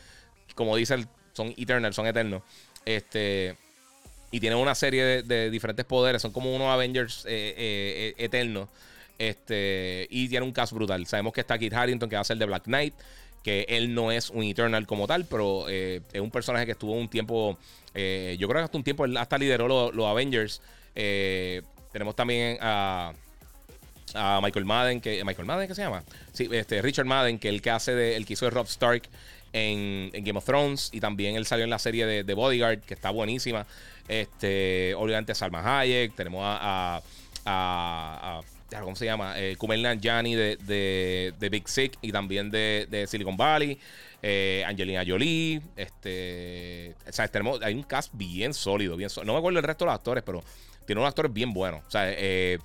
Como 0.55 0.75
dice, 0.75 1.07
son 1.33 1.53
Eternals, 1.57 1.95
son 1.95 2.07
eternos. 2.07 2.41
Este 2.85 3.55
y 4.31 4.39
tienen 4.39 4.59
una 4.59 4.75
serie 4.75 5.23
de, 5.23 5.49
diferentes 5.49 5.85
poderes. 5.85 6.21
Son 6.21 6.31
como 6.31 6.53
unos 6.53 6.67
Avengers 6.67 7.25
eh, 7.25 7.29
eh, 7.29 8.13
eh, 8.17 8.25
eternos. 8.25 8.67
Este, 9.17 10.07
y 10.09 10.27
tiene 10.27 10.45
un 10.45 10.51
cast 10.51 10.73
brutal. 10.73 11.05
Sabemos 11.07 11.33
que 11.33 11.41
está 11.41 11.57
Kit 11.57 11.73
Harrington, 11.73 12.09
que 12.09 12.15
va 12.15 12.21
a 12.21 12.25
ser 12.25 12.37
de 12.37 12.45
Black 12.45 12.63
Knight. 12.63 12.93
Que 13.43 13.65
él 13.69 13.93
no 13.93 14.11
es 14.11 14.29
un 14.29 14.43
Eternal 14.43 14.85
como 14.85 15.07
tal, 15.07 15.25
pero 15.25 15.69
es 15.69 16.19
un 16.19 16.31
personaje 16.31 16.65
que 16.65 16.73
estuvo 16.73 16.91
un 16.93 17.07
tiempo. 17.07 17.57
yo 17.93 18.47
creo 18.47 18.53
que 18.55 18.59
hasta 18.59 18.77
un 18.77 18.83
tiempo 18.83 19.05
él 19.05 19.15
hasta 19.15 19.37
lideró 19.37 19.91
los, 19.91 20.05
Avengers. 20.05 20.61
tenemos 20.93 22.15
también 22.15 22.57
a. 22.61 23.13
A 24.13 24.39
Michael 24.41 24.65
Madden, 24.65 25.01
que. 25.01 25.23
¿Michael 25.23 25.45
Madden 25.45 25.67
qué 25.67 25.75
se 25.75 25.81
llama? 25.81 26.03
Sí, 26.33 26.47
este, 26.51 26.81
Richard 26.81 27.05
Madden, 27.05 27.39
que 27.39 27.49
el 27.49 27.61
que 27.61 27.69
hace 27.69 27.93
de. 27.93 28.15
El 28.15 28.25
que 28.25 28.33
hizo 28.33 28.45
de 28.45 28.51
Rob 28.51 28.65
Stark 28.65 29.03
en, 29.57 30.11
Game 30.23 30.37
of 30.37 30.45
Thrones. 30.45 30.89
Y 30.93 30.99
también 30.99 31.35
él 31.35 31.45
salió 31.45 31.63
en 31.63 31.69
la 31.69 31.79
serie 31.79 32.05
de, 32.05 32.23
de 32.23 32.33
Bodyguard, 32.33 32.81
que 32.81 32.93
está 32.93 33.09
buenísima. 33.09 33.65
Este, 34.07 34.95
obviamente 34.95 35.35
Salma 35.35 35.79
Hayek, 35.79 36.15
tenemos 36.15 36.41
a, 36.43 37.01
a, 37.45 38.41
¿cómo 38.81 38.95
se 38.95 39.05
llama? 39.05 39.33
Eh, 39.37 39.55
Kumail 39.57 39.83
de, 39.99 41.33
de, 41.37 41.49
Big 41.49 41.67
Sick 41.67 41.97
y 42.01 42.11
también 42.11 42.49
de, 42.49 43.05
Silicon 43.07 43.37
Valley. 43.37 43.79
Eh, 44.23 44.63
Angelina 44.65 45.03
Jolie. 45.05 45.61
Este, 45.75 46.95
o 47.07 47.11
sea, 47.11 47.27
tenemos, 47.27 47.61
hay 47.61 47.73
un 47.73 47.83
cast 47.83 48.11
bien 48.13 48.53
sólido, 48.53 48.97
bien 48.97 49.09
No 49.25 49.33
me 49.33 49.39
acuerdo 49.39 49.59
el 49.59 49.63
resto 49.63 49.85
de 49.85 49.87
los 49.87 49.95
actores, 49.95 50.23
pero 50.23 50.43
tiene 50.85 51.01
unos 51.01 51.09
actores 51.09 51.31
bien 51.31 51.53
buenos. 51.53 51.83
O 51.87 51.91
sea, 51.91 52.05
eh, 52.09 52.57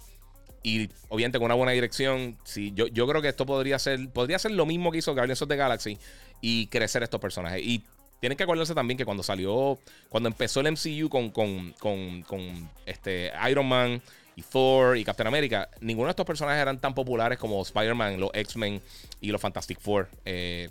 y 0.62 0.88
obviamente 1.08 1.38
con 1.38 1.46
una 1.46 1.54
buena 1.54 1.72
dirección. 1.72 2.38
Sí, 2.44 2.72
yo, 2.74 2.86
yo 2.86 3.06
creo 3.06 3.20
que 3.20 3.28
esto 3.28 3.44
podría 3.44 3.78
ser, 3.78 4.08
podría 4.10 4.38
ser 4.38 4.52
lo 4.52 4.64
mismo 4.64 4.92
que 4.92 4.98
hizo 4.98 5.12
Guardians 5.12 5.42
of 5.42 5.48
the 5.48 5.56
Galaxy 5.56 5.98
y 6.42 6.66
crecer 6.66 7.02
estos 7.02 7.20
personajes. 7.20 7.62
Y 7.62 7.82
tienen 8.20 8.36
que 8.36 8.44
acordarse 8.44 8.74
también 8.74 8.98
que 8.98 9.06
cuando 9.06 9.22
salió, 9.22 9.78
cuando 10.10 10.28
empezó 10.28 10.60
el 10.60 10.70
MCU 10.72 11.08
con, 11.08 11.30
con, 11.30 12.70
este 12.84 13.32
Iron 13.50 13.66
Man 13.66 14.02
y 14.36 14.42
Thor 14.42 14.98
y 14.98 15.04
Captain 15.04 15.26
America, 15.26 15.68
ninguno 15.80 16.08
de 16.08 16.10
estos 16.10 16.26
personajes 16.26 16.60
eran 16.60 16.78
tan 16.80 16.94
populares 16.94 17.38
como 17.38 17.62
Spider-Man, 17.62 18.20
los 18.20 18.30
X-Men 18.34 18.82
y 19.20 19.28
los 19.28 19.40
Fantastic 19.40 19.80
Four. 19.80 20.08
Eh, 20.24 20.68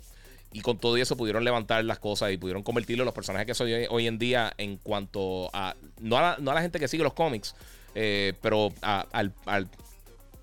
y 0.52 0.60
con 0.60 0.78
todo 0.78 0.96
eso 0.96 1.16
pudieron 1.16 1.44
levantar 1.44 1.84
las 1.84 1.98
cosas 1.98 2.30
y 2.30 2.36
pudieron 2.36 2.62
convertirlos 2.62 3.04
en 3.04 3.06
los 3.06 3.14
personajes 3.14 3.46
que 3.46 3.54
son 3.54 3.68
hoy, 3.90 4.06
en 4.06 4.18
día 4.18 4.52
en 4.58 4.76
cuanto 4.76 5.50
a 5.54 5.74
no, 5.98 6.18
a 6.18 6.38
la, 6.38 6.62
gente 6.62 6.78
que 6.78 6.88
sigue 6.88 7.02
los 7.02 7.14
cómics, 7.14 7.54
eh, 7.94 8.34
pero 8.42 8.70
a, 8.82 9.06
al, 9.12 9.32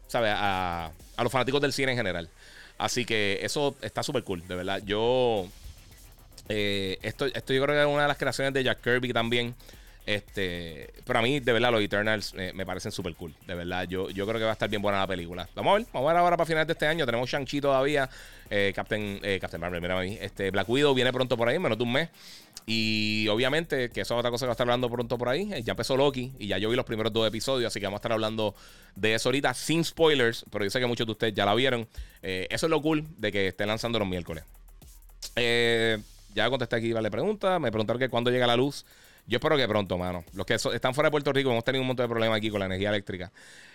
¿sabe? 0.07 0.29
A, 0.31 0.91
a 1.17 1.23
los 1.23 1.31
fanáticos 1.31 1.61
del 1.61 1.73
cine 1.73 1.91
en 1.91 1.97
general. 1.97 2.29
Así 2.79 3.05
que 3.05 3.39
eso 3.43 3.75
está 3.81 4.01
súper 4.01 4.23
cool, 4.23 4.47
de 4.47 4.55
verdad. 4.55 4.81
Yo 4.83 5.47
eh, 6.47 6.97
esto, 7.03 7.27
esto 7.27 7.53
yo 7.53 7.61
creo 7.63 7.75
que 7.75 7.81
es 7.81 7.87
una 7.87 8.03
de 8.03 8.07
las 8.07 8.17
creaciones 8.17 8.53
de 8.53 8.63
Jack 8.63 8.81
Kirby 8.81 9.13
también. 9.13 9.53
Este, 10.09 10.91
pero 11.05 11.19
a 11.19 11.21
mí, 11.21 11.39
de 11.39 11.53
verdad, 11.53 11.71
los 11.71 11.83
Eternals 11.83 12.33
eh, 12.35 12.51
me 12.55 12.65
parecen 12.65 12.91
súper 12.91 13.13
cool. 13.13 13.31
De 13.45 13.53
verdad, 13.53 13.87
yo, 13.87 14.09
yo 14.09 14.25
creo 14.25 14.39
que 14.39 14.43
va 14.43 14.49
a 14.49 14.53
estar 14.53 14.67
bien 14.67 14.81
buena 14.81 14.97
la 14.97 15.05
película. 15.05 15.47
Vamos 15.53 15.69
a 15.69 15.77
ver, 15.77 15.87
vamos 15.93 16.09
a 16.09 16.13
ver 16.13 16.19
ahora 16.19 16.35
para 16.35 16.47
finales 16.47 16.65
de 16.65 16.73
este 16.73 16.87
año. 16.87 17.05
Tenemos 17.05 17.29
Shang-Chi 17.29 17.61
todavía. 17.61 18.09
Eh, 18.49 18.73
Captain, 18.75 19.19
eh, 19.21 19.37
Captain 19.39 19.61
Marvel, 19.61 19.79
mira 19.79 19.99
a 19.99 20.01
mí. 20.01 20.17
Este, 20.19 20.49
Black 20.49 20.67
Widow 20.67 20.95
viene 20.95 21.13
pronto 21.13 21.37
por 21.37 21.47
ahí, 21.47 21.59
menos 21.59 21.77
de 21.77 21.83
un 21.83 21.91
mes. 21.91 22.09
Y 22.65 23.27
obviamente, 23.27 23.91
que 23.91 24.01
eso 24.01 24.15
es 24.15 24.19
otra 24.19 24.31
cosa 24.31 24.45
que 24.45 24.47
va 24.47 24.53
a 24.53 24.55
estar 24.55 24.65
hablando 24.65 24.89
pronto 24.89 25.15
por 25.15 25.29
ahí. 25.29 25.47
Ya 25.63 25.73
empezó 25.73 25.95
Loki 25.95 26.33
y 26.39 26.47
ya 26.47 26.57
yo 26.57 26.71
vi 26.71 26.75
los 26.75 26.85
primeros 26.85 27.13
dos 27.13 27.27
episodios, 27.27 27.67
así 27.67 27.79
que 27.79 27.85
vamos 27.85 27.97
a 27.97 28.01
estar 28.01 28.13
hablando 28.13 28.55
de 28.95 29.13
eso 29.13 29.29
ahorita 29.29 29.53
sin 29.53 29.85
spoilers, 29.85 30.43
pero 30.49 30.65
yo 30.65 30.71
sé 30.71 30.79
que 30.79 30.87
muchos 30.87 31.05
de 31.05 31.11
ustedes 31.11 31.35
ya 31.35 31.45
la 31.45 31.53
vieron. 31.53 31.87
eso 32.23 32.65
es 32.65 32.69
lo 32.71 32.81
cool 32.81 33.05
de 33.17 33.31
que 33.31 33.49
estén 33.49 33.67
lanzando 33.67 33.99
los 33.99 34.07
miércoles. 34.07 34.43
ya 35.35 36.49
contesté 36.49 36.77
aquí 36.77 36.93
vale 36.93 37.11
pregunta. 37.11 37.59
Me 37.59 37.69
preguntaron 37.69 37.99
que 37.99 38.09
cuándo 38.09 38.31
llega 38.31 38.47
la 38.47 38.55
luz. 38.55 38.87
Yo 39.29 39.37
espero 39.37 39.55
que 39.55 39.67
pronto, 39.67 39.95
mano. 39.95 40.25
Los 40.33 40.43
que 40.43 40.55
están 40.55 40.95
fuera 40.95 41.07
de 41.07 41.11
Puerto 41.11 41.31
Rico 41.31 41.51
hemos 41.51 41.63
tenido 41.63 41.83
un 41.83 41.87
montón 41.87 42.05
de 42.05 42.09
problemas 42.09 42.37
aquí 42.37 42.49
con 42.49 42.59
la 42.59 42.65
energía 42.65 42.89
eléctrica. 42.89 43.31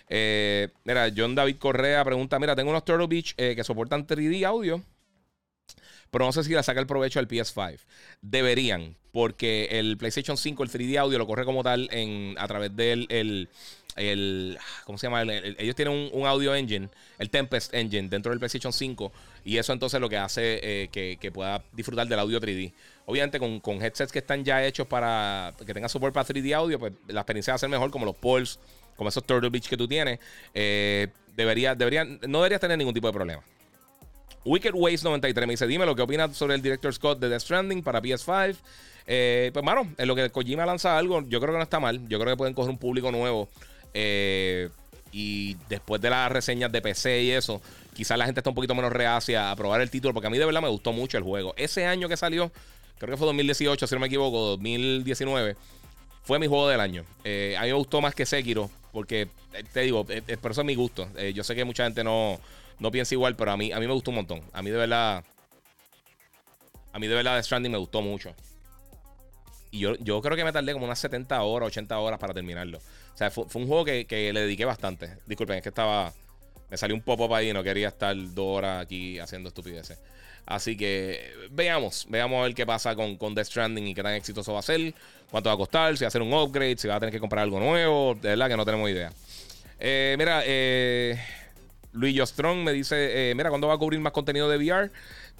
Eh, 0.08 0.68
mira, 0.82 1.08
John 1.16 1.36
David 1.36 1.56
Correa 1.58 2.04
pregunta: 2.04 2.40
Mira, 2.40 2.56
tengo 2.56 2.70
unos 2.70 2.84
Turtle 2.84 3.06
Beach 3.06 3.34
eh, 3.36 3.54
que 3.54 3.62
soportan 3.62 4.04
3D 4.04 4.44
audio, 4.44 4.82
pero 6.10 6.24
no 6.24 6.32
sé 6.32 6.42
si 6.42 6.52
la 6.52 6.64
saca 6.64 6.80
el 6.80 6.88
provecho 6.88 7.20
al 7.20 7.28
PS5. 7.28 7.78
Deberían, 8.20 8.96
porque 9.12 9.68
el 9.70 9.96
PlayStation 9.96 10.36
5, 10.36 10.64
el 10.64 10.70
3D 10.70 10.98
audio, 10.98 11.18
lo 11.18 11.26
corre 11.28 11.44
como 11.44 11.62
tal 11.62 11.88
en, 11.92 12.34
a 12.36 12.48
través 12.48 12.74
del. 12.74 13.06
El, 13.08 13.48
el, 13.96 14.58
¿cómo 14.84 14.98
se 14.98 15.06
llama? 15.06 15.22
ellos 15.22 15.76
tienen 15.76 16.10
un, 16.12 16.26
audio 16.26 16.54
engine, 16.54 16.88
el 17.18 17.30
Tempest 17.30 17.72
Engine, 17.74 18.08
dentro 18.08 18.30
del 18.30 18.38
PlayStation 18.38 18.72
5. 18.72 19.12
Y 19.44 19.58
eso 19.58 19.72
entonces 19.72 20.00
lo 20.00 20.08
que 20.08 20.16
hace 20.16 20.60
eh, 20.62 20.88
que, 20.90 21.30
pueda 21.32 21.62
disfrutar 21.72 22.06
del 22.06 22.18
audio 22.18 22.40
3D. 22.40 22.72
Obviamente 23.06 23.38
con, 23.38 23.82
headsets 23.82 24.10
que 24.10 24.20
están 24.20 24.44
ya 24.44 24.64
hechos 24.64 24.86
para 24.86 25.54
que 25.64 25.74
tengan 25.74 25.88
soporte 25.88 26.14
para 26.14 26.26
3D 26.26 26.54
audio, 26.54 26.78
pues 26.78 26.92
la 27.08 27.20
experiencia 27.20 27.52
va 27.52 27.56
a 27.56 27.58
ser 27.58 27.68
mejor 27.68 27.90
como 27.90 28.06
los 28.06 28.16
Pulse, 28.16 28.58
como 28.96 29.08
esos 29.08 29.24
Turtle 29.24 29.50
Beach 29.50 29.68
que 29.68 29.76
tú 29.76 29.86
tienes. 29.86 30.18
Eh, 30.54 31.08
debería, 31.36 31.74
debería, 31.74 32.04
no 32.04 32.38
deberías 32.38 32.60
tener 32.60 32.78
ningún 32.78 32.94
tipo 32.94 33.06
de 33.06 33.12
problema. 33.12 33.42
Wicked 34.44 34.74
Ways 34.74 35.02
93 35.02 35.46
me 35.46 35.52
dice, 35.54 35.66
dime 35.66 35.86
lo 35.86 35.96
que 35.96 36.02
opinas 36.02 36.36
sobre 36.36 36.54
el 36.54 36.62
Director 36.62 36.92
Scott 36.92 37.18
de 37.18 37.28
Death 37.28 37.42
Stranding 37.42 37.82
para 37.82 38.02
PS5. 38.02 38.56
Eh, 39.06 39.50
pues, 39.52 39.64
mano, 39.64 39.92
en 39.96 40.08
lo 40.08 40.14
que 40.14 40.30
Kojima 40.30 40.66
lanza 40.66 40.98
algo, 40.98 41.22
yo 41.22 41.40
creo 41.40 41.52
que 41.52 41.58
no 41.58 41.62
está 41.62 41.80
mal. 41.80 42.06
Yo 42.08 42.18
creo 42.18 42.32
que 42.32 42.36
pueden 42.36 42.54
coger 42.54 42.70
un 42.70 42.78
público 42.78 43.10
nuevo. 43.10 43.48
Eh, 43.94 44.68
y 45.12 45.56
después 45.68 46.02
de 46.02 46.10
las 46.10 46.30
reseñas 46.30 46.72
de 46.72 46.82
PC 46.82 47.22
y 47.22 47.30
eso, 47.30 47.62
quizás 47.94 48.18
la 48.18 48.26
gente 48.26 48.40
está 48.40 48.50
un 48.50 48.56
poquito 48.56 48.74
menos 48.74 48.92
reacia 48.92 49.50
a 49.50 49.56
probar 49.56 49.80
el 49.80 49.90
título, 49.90 50.12
porque 50.12 50.26
a 50.26 50.30
mí 50.30 50.38
de 50.38 50.44
verdad 50.44 50.60
me 50.60 50.68
gustó 50.68 50.92
mucho 50.92 51.16
el 51.16 51.22
juego. 51.22 51.54
Ese 51.56 51.86
año 51.86 52.08
que 52.08 52.16
salió, 52.16 52.50
creo 52.98 53.12
que 53.12 53.16
fue 53.16 53.26
2018, 53.26 53.86
si 53.86 53.94
no 53.94 54.00
me 54.00 54.08
equivoco, 54.08 54.40
2019, 54.40 55.56
fue 56.24 56.38
mi 56.40 56.48
juego 56.48 56.68
del 56.68 56.80
año. 56.80 57.04
Eh, 57.22 57.54
a 57.56 57.62
mí 57.62 57.68
me 57.68 57.74
gustó 57.74 58.00
más 58.00 58.14
que 58.14 58.26
Sekiro, 58.26 58.68
porque 58.92 59.28
eh, 59.52 59.64
te 59.72 59.82
digo, 59.82 60.04
por 60.04 60.50
eso 60.50 60.60
es 60.62 60.66
mi 60.66 60.74
gusto. 60.74 61.08
yo 61.32 61.44
sé 61.44 61.54
que 61.54 61.64
mucha 61.64 61.84
gente 61.84 62.02
no, 62.02 62.40
no 62.80 62.90
piensa 62.90 63.14
igual, 63.14 63.36
pero 63.36 63.52
a 63.52 63.56
mí, 63.56 63.70
a 63.70 63.78
mí 63.78 63.86
me 63.86 63.92
gustó 63.92 64.10
un 64.10 64.16
montón. 64.16 64.42
A 64.52 64.62
mí 64.62 64.70
de 64.70 64.78
verdad, 64.78 65.24
a 66.92 66.98
mí 66.98 67.06
de 67.06 67.14
verdad 67.14 67.36
The 67.36 67.42
Stranding 67.44 67.72
me 67.72 67.78
gustó 67.78 68.02
mucho. 68.02 68.34
Y 69.70 69.80
yo, 69.80 69.96
yo 69.96 70.20
creo 70.22 70.36
que 70.36 70.44
me 70.44 70.52
tardé 70.52 70.72
como 70.72 70.86
unas 70.86 70.98
70 70.98 71.40
horas, 71.42 71.68
80 71.68 71.98
horas 71.98 72.18
para 72.18 72.34
terminarlo. 72.34 72.80
O 73.14 73.16
sea, 73.16 73.30
fue, 73.30 73.44
un 73.54 73.68
juego 73.68 73.84
que, 73.84 74.30
le 74.32 74.40
dediqué 74.40 74.64
bastante. 74.64 75.18
Disculpen, 75.26 75.56
es 75.56 75.62
que 75.62 75.68
estaba. 75.68 76.12
Me 76.68 76.76
salió 76.76 76.96
un 76.96 77.02
pop-up 77.02 77.32
ahí 77.34 77.50
y 77.50 77.52
no 77.52 77.62
quería 77.62 77.88
estar 77.88 78.16
dos 78.16 78.58
horas 78.58 78.82
aquí 78.82 79.18
haciendo 79.20 79.48
estupideces. 79.48 79.98
Así 80.46 80.76
que 80.76 81.32
veamos, 81.50 82.06
veamos 82.10 82.40
a 82.40 82.42
ver 82.42 82.54
qué 82.54 82.66
pasa 82.66 82.94
con, 82.94 83.16
con 83.16 83.34
Death 83.34 83.46
Stranding 83.46 83.86
y 83.86 83.94
qué 83.94 84.02
tan 84.02 84.12
exitoso 84.14 84.52
va 84.52 84.58
a 84.58 84.62
ser, 84.62 84.92
cuánto 85.30 85.48
va 85.48 85.54
a 85.54 85.56
costar, 85.56 85.96
si 85.96 86.04
va 86.04 86.06
a 86.06 86.08
hacer 86.08 86.20
un 86.20 86.34
upgrade, 86.34 86.76
si 86.76 86.88
va 86.88 86.96
a 86.96 87.00
tener 87.00 87.12
que 87.12 87.20
comprar 87.20 87.44
algo 87.44 87.60
nuevo. 87.60 88.14
De 88.14 88.30
verdad 88.30 88.48
que 88.48 88.56
no 88.56 88.64
tenemos 88.64 88.90
idea. 88.90 89.12
Eh, 89.78 90.16
mira, 90.18 90.42
eh, 90.44 91.18
Luis 91.92 92.20
Strong 92.28 92.58
me 92.58 92.72
dice: 92.72 93.30
eh, 93.30 93.34
Mira, 93.34 93.48
¿cuándo 93.48 93.68
va 93.68 93.74
a 93.74 93.78
cubrir 93.78 94.00
más 94.00 94.12
contenido 94.12 94.48
de 94.48 94.58
VR? 94.58 94.90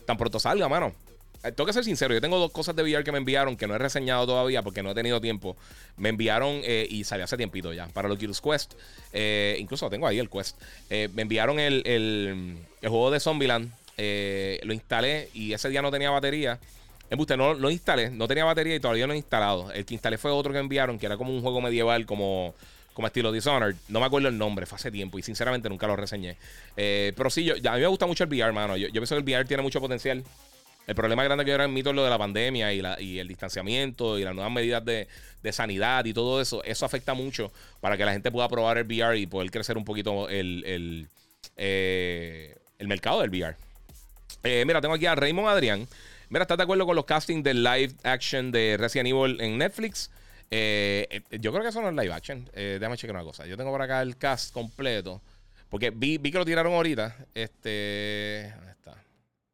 Tan 0.07 0.17
pronto 0.17 0.39
salga, 0.39 0.69
mano. 0.69 0.95
Eh, 1.45 1.53
tengo 1.53 1.67
que 1.67 1.73
ser 1.75 1.85
sincero, 1.85 2.15
yo 2.15 2.21
tengo 2.21 2.39
dos 2.39 2.51
cosas 2.51 2.75
de 2.75 2.83
VR 2.83 3.05
que 3.05 3.13
me 3.13 3.19
enviaron 3.19 3.57
que 3.57 3.67
no 3.67 3.75
he 3.75 3.79
reseñado 3.79 4.27
todavía 4.27 4.63
porque 4.63 4.83
no 4.83 4.91
he 4.91 4.95
tenido 4.95 5.21
tiempo. 5.21 5.57
Me 5.97 6.09
enviaron 6.09 6.61
eh, 6.65 6.87
y 6.89 7.05
salió 7.05 7.25
hace 7.25 7.37
tiempito 7.37 7.73
ya 7.73 7.87
para 7.89 8.09
los 8.09 8.17
Oculus 8.17 8.41
Quest. 8.41 8.75
Eh, 9.13 9.57
incluso 9.61 9.91
tengo 9.91 10.07
ahí 10.07 10.19
el 10.19 10.31
Quest. 10.31 10.59
me 10.91 11.23
enviaron 11.23 11.61
el, 11.61 11.83
el, 11.87 12.57
juego 12.81 13.11
de 13.11 13.21
Zombieland. 13.21 13.71
lo 13.99 14.73
instalé 14.73 15.29
y 15.35 15.53
ese 15.53 15.69
día 15.69 15.83
no 15.83 15.91
tenía 15.91 16.11
batería. 16.11 16.59
En 17.11 17.19
no 17.39 17.55
lo 17.55 17.71
instalé, 17.71 18.11
no 18.11 18.27
tenía 18.27 18.45
batería 18.45 18.75
y 18.75 18.81
todavía 18.81 19.07
no 19.07 19.13
he 19.13 19.17
instalado. 19.17 19.71
El 19.73 19.85
que 19.85 19.95
instalé 19.95 20.17
fue 20.17 20.31
otro 20.31 20.53
que 20.53 20.59
enviaron, 20.59 20.99
que 20.99 21.07
era 21.07 21.19
como 21.19 21.31
un 21.33 21.43
juego 21.43 21.61
medieval, 21.61 22.07
como, 22.07 22.55
como 22.95 23.07
estilo 23.07 23.31
Dishonored. 23.31 23.77
No 23.89 24.01
me 24.01 24.07
acuerdo 24.07 24.29
el 24.29 24.39
nombre, 24.39 24.65
fue 24.65 24.77
hace 24.77 24.91
tiempo 24.91 25.19
y 25.19 25.23
sinceramente 25.23 25.69
nunca 25.69 25.87
lo 25.87 25.95
reseñé. 25.95 26.39
pero 26.75 27.29
sí, 27.29 27.51
a 27.51 27.73
mí 27.75 27.81
me 27.81 27.87
gusta 27.87 28.07
mucho 28.07 28.25
el 28.25 28.31
VR, 28.31 28.47
hermano. 28.47 28.79
Yo, 28.79 28.89
yo 28.89 28.95
pienso 28.95 29.15
que 29.15 29.19
el 29.19 29.25
VR 29.25 29.45
tiene 29.45 29.63
mucho 29.63 29.81
potencial. 29.81 30.25
El 30.87 30.95
problema 30.95 31.25
grande 31.25 31.45
que 31.45 31.53
ahora 31.53 31.67
mito 31.67 31.91
es 31.91 31.97
lo 31.97 32.05
de 32.05 32.11
la 32.11 32.19
pandemia 32.19 32.73
y, 32.73 32.83
la, 32.83 33.01
y 33.01 33.19
el 33.19 33.27
distanciamiento 33.27 34.19
y 34.19 34.25
las 34.25 34.35
nuevas 34.35 34.53
medidas 34.53 34.85
de, 34.85 35.09
sanidad 35.51 36.05
y 36.05 36.13
todo 36.13 36.41
eso. 36.41 36.63
Eso 36.65 36.85
afecta 36.85 37.15
mucho 37.15 37.53
para 37.81 37.97
que 37.97 38.05
la 38.05 38.13
gente 38.13 38.31
pueda 38.31 38.49
probar 38.49 38.79
el 38.79 38.85
VR 38.85 39.19
y 39.19 39.27
poder 39.27 39.51
crecer 39.51 39.77
un 39.79 39.85
poquito 39.85 40.29
el, 40.29 40.63
el, 40.67 41.09
eh, 41.57 42.57
mercado 42.81 43.21
del 43.21 43.31
VR. 43.31 43.57
Eh, 44.43 44.65
mira, 44.67 44.81
tengo 44.81 44.95
aquí 44.95 45.07
a 45.07 45.15
Raymond 45.15 45.49
Adrián. 45.49 45.87
Mira, 46.29 46.43
¿estás 46.43 46.59
de 46.59 46.65
acuerdo 46.65 46.85
con 46.87 46.97
los 46.97 47.05
castings 47.05 47.45
de 47.45 47.55
live 47.55 47.93
action 48.03 48.53
de 48.53 48.77
Resident 48.79 49.09
Evil 49.09 49.41
en 49.41 49.57
Netflix? 49.57 50.11
Eh, 50.51 51.23
yo 51.41 51.51
creo 51.51 51.63
que 51.63 51.71
eso 51.71 51.81
no 51.81 51.89
es 51.89 51.95
live 51.95 52.13
action. 52.13 52.49
déjame 52.55 52.97
chequear 52.97 53.17
una 53.17 53.25
cosa. 53.25 53.47
Yo 53.47 53.57
tengo 53.57 53.71
por 53.71 53.81
acá 53.81 54.03
el 54.03 54.17
cast 54.19 54.53
completo. 54.53 55.23
Porque 55.71 55.91
vi, 55.91 56.19
que 56.19 56.39
lo 56.39 56.45
tiraron 56.45 56.73
ahorita. 56.73 57.17
Este. 57.35 58.53
¿Dónde 58.55 58.71
está? 58.71 58.95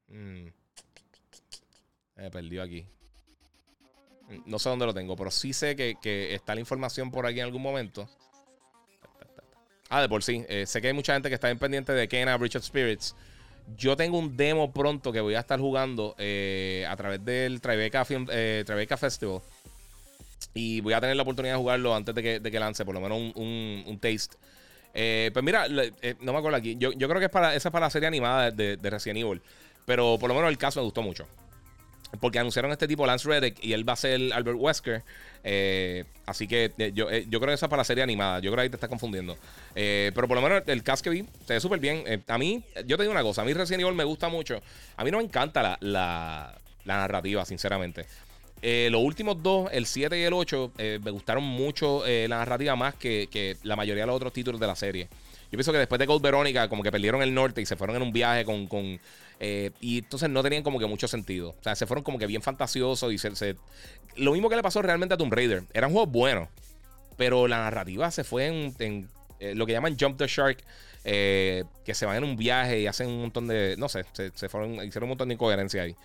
Mm. 0.08 0.59
Me 2.20 2.30
perdió 2.30 2.62
aquí. 2.62 2.84
No 4.44 4.58
sé 4.58 4.68
dónde 4.68 4.84
lo 4.84 4.92
tengo, 4.92 5.16
pero 5.16 5.30
sí 5.30 5.52
sé 5.54 5.74
que, 5.74 6.34
está 6.34 6.54
la 6.54 6.60
información 6.60 7.10
por 7.10 7.26
aquí 7.26 7.40
en 7.40 7.46
algún 7.46 7.62
momento. 7.62 8.08
Ah, 9.88 10.02
de 10.02 10.08
por 10.08 10.22
sí. 10.22 10.44
Eh, 10.48 10.66
sé 10.66 10.80
que 10.80 10.88
hay 10.88 10.92
mucha 10.92 11.14
gente 11.14 11.30
que 11.30 11.34
está 11.34 11.50
en 11.50 11.58
pendiente 11.58 11.92
de 11.92 12.06
Kena 12.06 12.36
Bridge 12.36 12.56
of 12.56 12.64
Spirits. 12.64 13.16
Yo 13.76 13.96
tengo 13.96 14.18
un 14.18 14.36
demo 14.36 14.70
pronto 14.72 15.12
que 15.12 15.20
voy 15.20 15.34
a 15.34 15.40
estar 15.40 15.58
jugando 15.58 16.14
eh, 16.18 16.86
a 16.88 16.94
través 16.96 17.24
del 17.24 17.60
Tribeca, 17.60 18.06
eh, 18.08 18.64
Festival. 18.98 19.40
Y 20.52 20.80
voy 20.80 20.92
a 20.92 21.00
tener 21.00 21.16
la 21.16 21.22
oportunidad 21.22 21.54
de 21.54 21.58
jugarlo 21.58 21.94
antes 21.94 22.14
de 22.14 22.40
que, 22.42 22.60
lance, 22.60 22.84
por 22.84 22.94
lo 22.94 23.00
menos 23.00 23.32
un, 23.34 23.98
taste. 24.00 24.36
pues 25.32 25.44
mira, 25.44 25.66
no 25.68 26.32
me 26.32 26.38
acuerdo 26.38 26.56
aquí. 26.56 26.76
Yo, 26.78 26.92
creo 26.92 27.18
que 27.18 27.26
es 27.26 27.30
para, 27.30 27.54
esa 27.54 27.68
es 27.68 27.72
para 27.72 27.86
la 27.86 27.90
serie 27.90 28.08
animada 28.08 28.50
de, 28.50 28.76
de 28.76 28.90
Resident 28.90 29.20
Evil. 29.20 29.40
Pero 29.86 30.18
por 30.18 30.28
lo 30.28 30.34
menos 30.34 30.50
el 30.50 30.58
caso 30.58 30.80
me 30.80 30.84
gustó 30.84 31.02
mucho. 31.02 31.26
Porque 32.18 32.38
anunciaron 32.38 32.72
este 32.72 32.88
tipo, 32.88 33.06
Lance 33.06 33.28
Reddick, 33.28 33.62
y 33.62 33.72
él 33.72 33.88
va 33.88 33.92
a 33.92 33.96
ser 33.96 34.32
Albert 34.32 34.56
Wesker. 34.58 35.02
Eh, 35.44 36.04
así 36.26 36.46
que 36.46 36.72
eh, 36.76 36.92
yo, 36.94 37.10
eh, 37.10 37.24
yo 37.28 37.40
creo 37.40 37.50
que 37.50 37.54
esa 37.54 37.66
es 37.66 37.70
para 37.70 37.80
la 37.80 37.84
serie 37.84 38.02
animada. 38.02 38.40
Yo 38.40 38.50
creo 38.50 38.56
que 38.56 38.62
ahí 38.62 38.68
te 38.68 38.76
estás 38.76 38.88
confundiendo. 38.88 39.36
pero 39.74 40.26
por 40.28 40.36
lo 40.36 40.42
menos 40.42 40.62
el 40.66 40.82
cast 40.82 41.04
se 41.04 41.24
ve 41.48 41.60
súper 41.60 41.78
bien. 41.78 42.24
a 42.26 42.38
mí, 42.38 42.64
yo 42.86 42.96
te 42.96 43.04
digo 43.04 43.12
una 43.12 43.22
cosa: 43.22 43.42
a 43.42 43.44
mí 43.44 43.52
Resident 43.52 43.82
Evil 43.82 43.94
me 43.94 44.04
gusta 44.04 44.28
mucho. 44.28 44.60
A 44.96 45.04
mí 45.04 45.10
no 45.10 45.18
me 45.18 45.24
encanta 45.24 45.62
la, 45.62 45.78
la, 45.80 46.56
narrativa, 46.84 47.44
sinceramente. 47.44 48.06
los 48.62 49.02
últimos 49.02 49.42
dos, 49.42 49.70
el 49.72 49.86
7 49.86 50.18
y 50.18 50.22
el 50.22 50.32
8, 50.32 50.72
me 51.02 51.10
gustaron 51.10 51.44
mucho 51.44 52.02
la 52.06 52.38
narrativa 52.38 52.74
más 52.74 52.94
que, 52.94 53.28
que, 53.30 53.56
la 53.62 53.76
mayoría 53.76 54.02
de 54.02 54.08
los 54.08 54.16
otros 54.16 54.32
títulos 54.32 54.60
de 54.60 54.66
la 54.66 54.74
serie. 54.74 55.08
Yo 55.50 55.56
pienso 55.56 55.72
que 55.72 55.78
después 55.78 55.98
de 55.98 56.06
Gold 56.06 56.22
Veronica, 56.22 56.68
como 56.68 56.82
que 56.82 56.92
perdieron 56.92 57.22
el 57.22 57.34
norte 57.34 57.60
y 57.60 57.66
se 57.66 57.74
fueron 57.74 57.96
en 57.96 58.02
un 58.02 58.12
viaje 58.12 58.44
con, 58.44 58.68
con 58.68 59.00
eh, 59.42 59.70
y 59.80 59.98
entonces 59.98 60.28
no 60.28 60.42
tenían 60.42 60.62
como 60.62 60.78
que 60.78 60.86
mucho 60.86 61.08
sentido. 61.08 61.50
O 61.58 61.62
sea, 61.62 61.74
se 61.74 61.86
fueron 61.86 62.04
como 62.04 62.18
que 62.18 62.26
bien 62.26 62.42
fantasiosos 62.42 63.10
y 63.12 63.18
se, 63.18 63.56
Lo 64.16 64.32
mismo 64.32 64.50
que 64.50 64.56
le 64.56 64.62
pasó 64.62 64.82
realmente 64.82 65.14
a 65.14 65.16
Tomb 65.16 65.32
Raider. 65.32 65.64
Eran 65.72 65.90
juegos 65.90 66.12
buenos, 66.12 66.48
pero 67.16 67.48
la 67.48 67.58
narrativa 67.58 68.10
se 68.10 68.22
fue 68.22 68.46
en, 68.46 69.08
eh, 69.40 69.54
lo 69.54 69.64
que 69.64 69.72
llaman 69.72 69.96
Jump 69.98 70.18
the 70.18 70.26
Shark. 70.26 70.58
Eh, 71.02 71.64
que 71.82 71.94
se 71.94 72.04
van 72.04 72.18
en 72.18 72.24
un 72.24 72.36
viaje 72.36 72.80
y 72.80 72.86
hacen 72.86 73.08
un 73.08 73.22
montón 73.22 73.48
de. 73.48 73.74
No 73.78 73.88
sé, 73.88 74.04
se, 74.12 74.48
fueron, 74.50 74.74
hicieron 74.84 75.04
un 75.04 75.08
montón 75.10 75.28
de 75.28 75.34
incoherencia 75.34 75.82
ahí. 75.82 75.96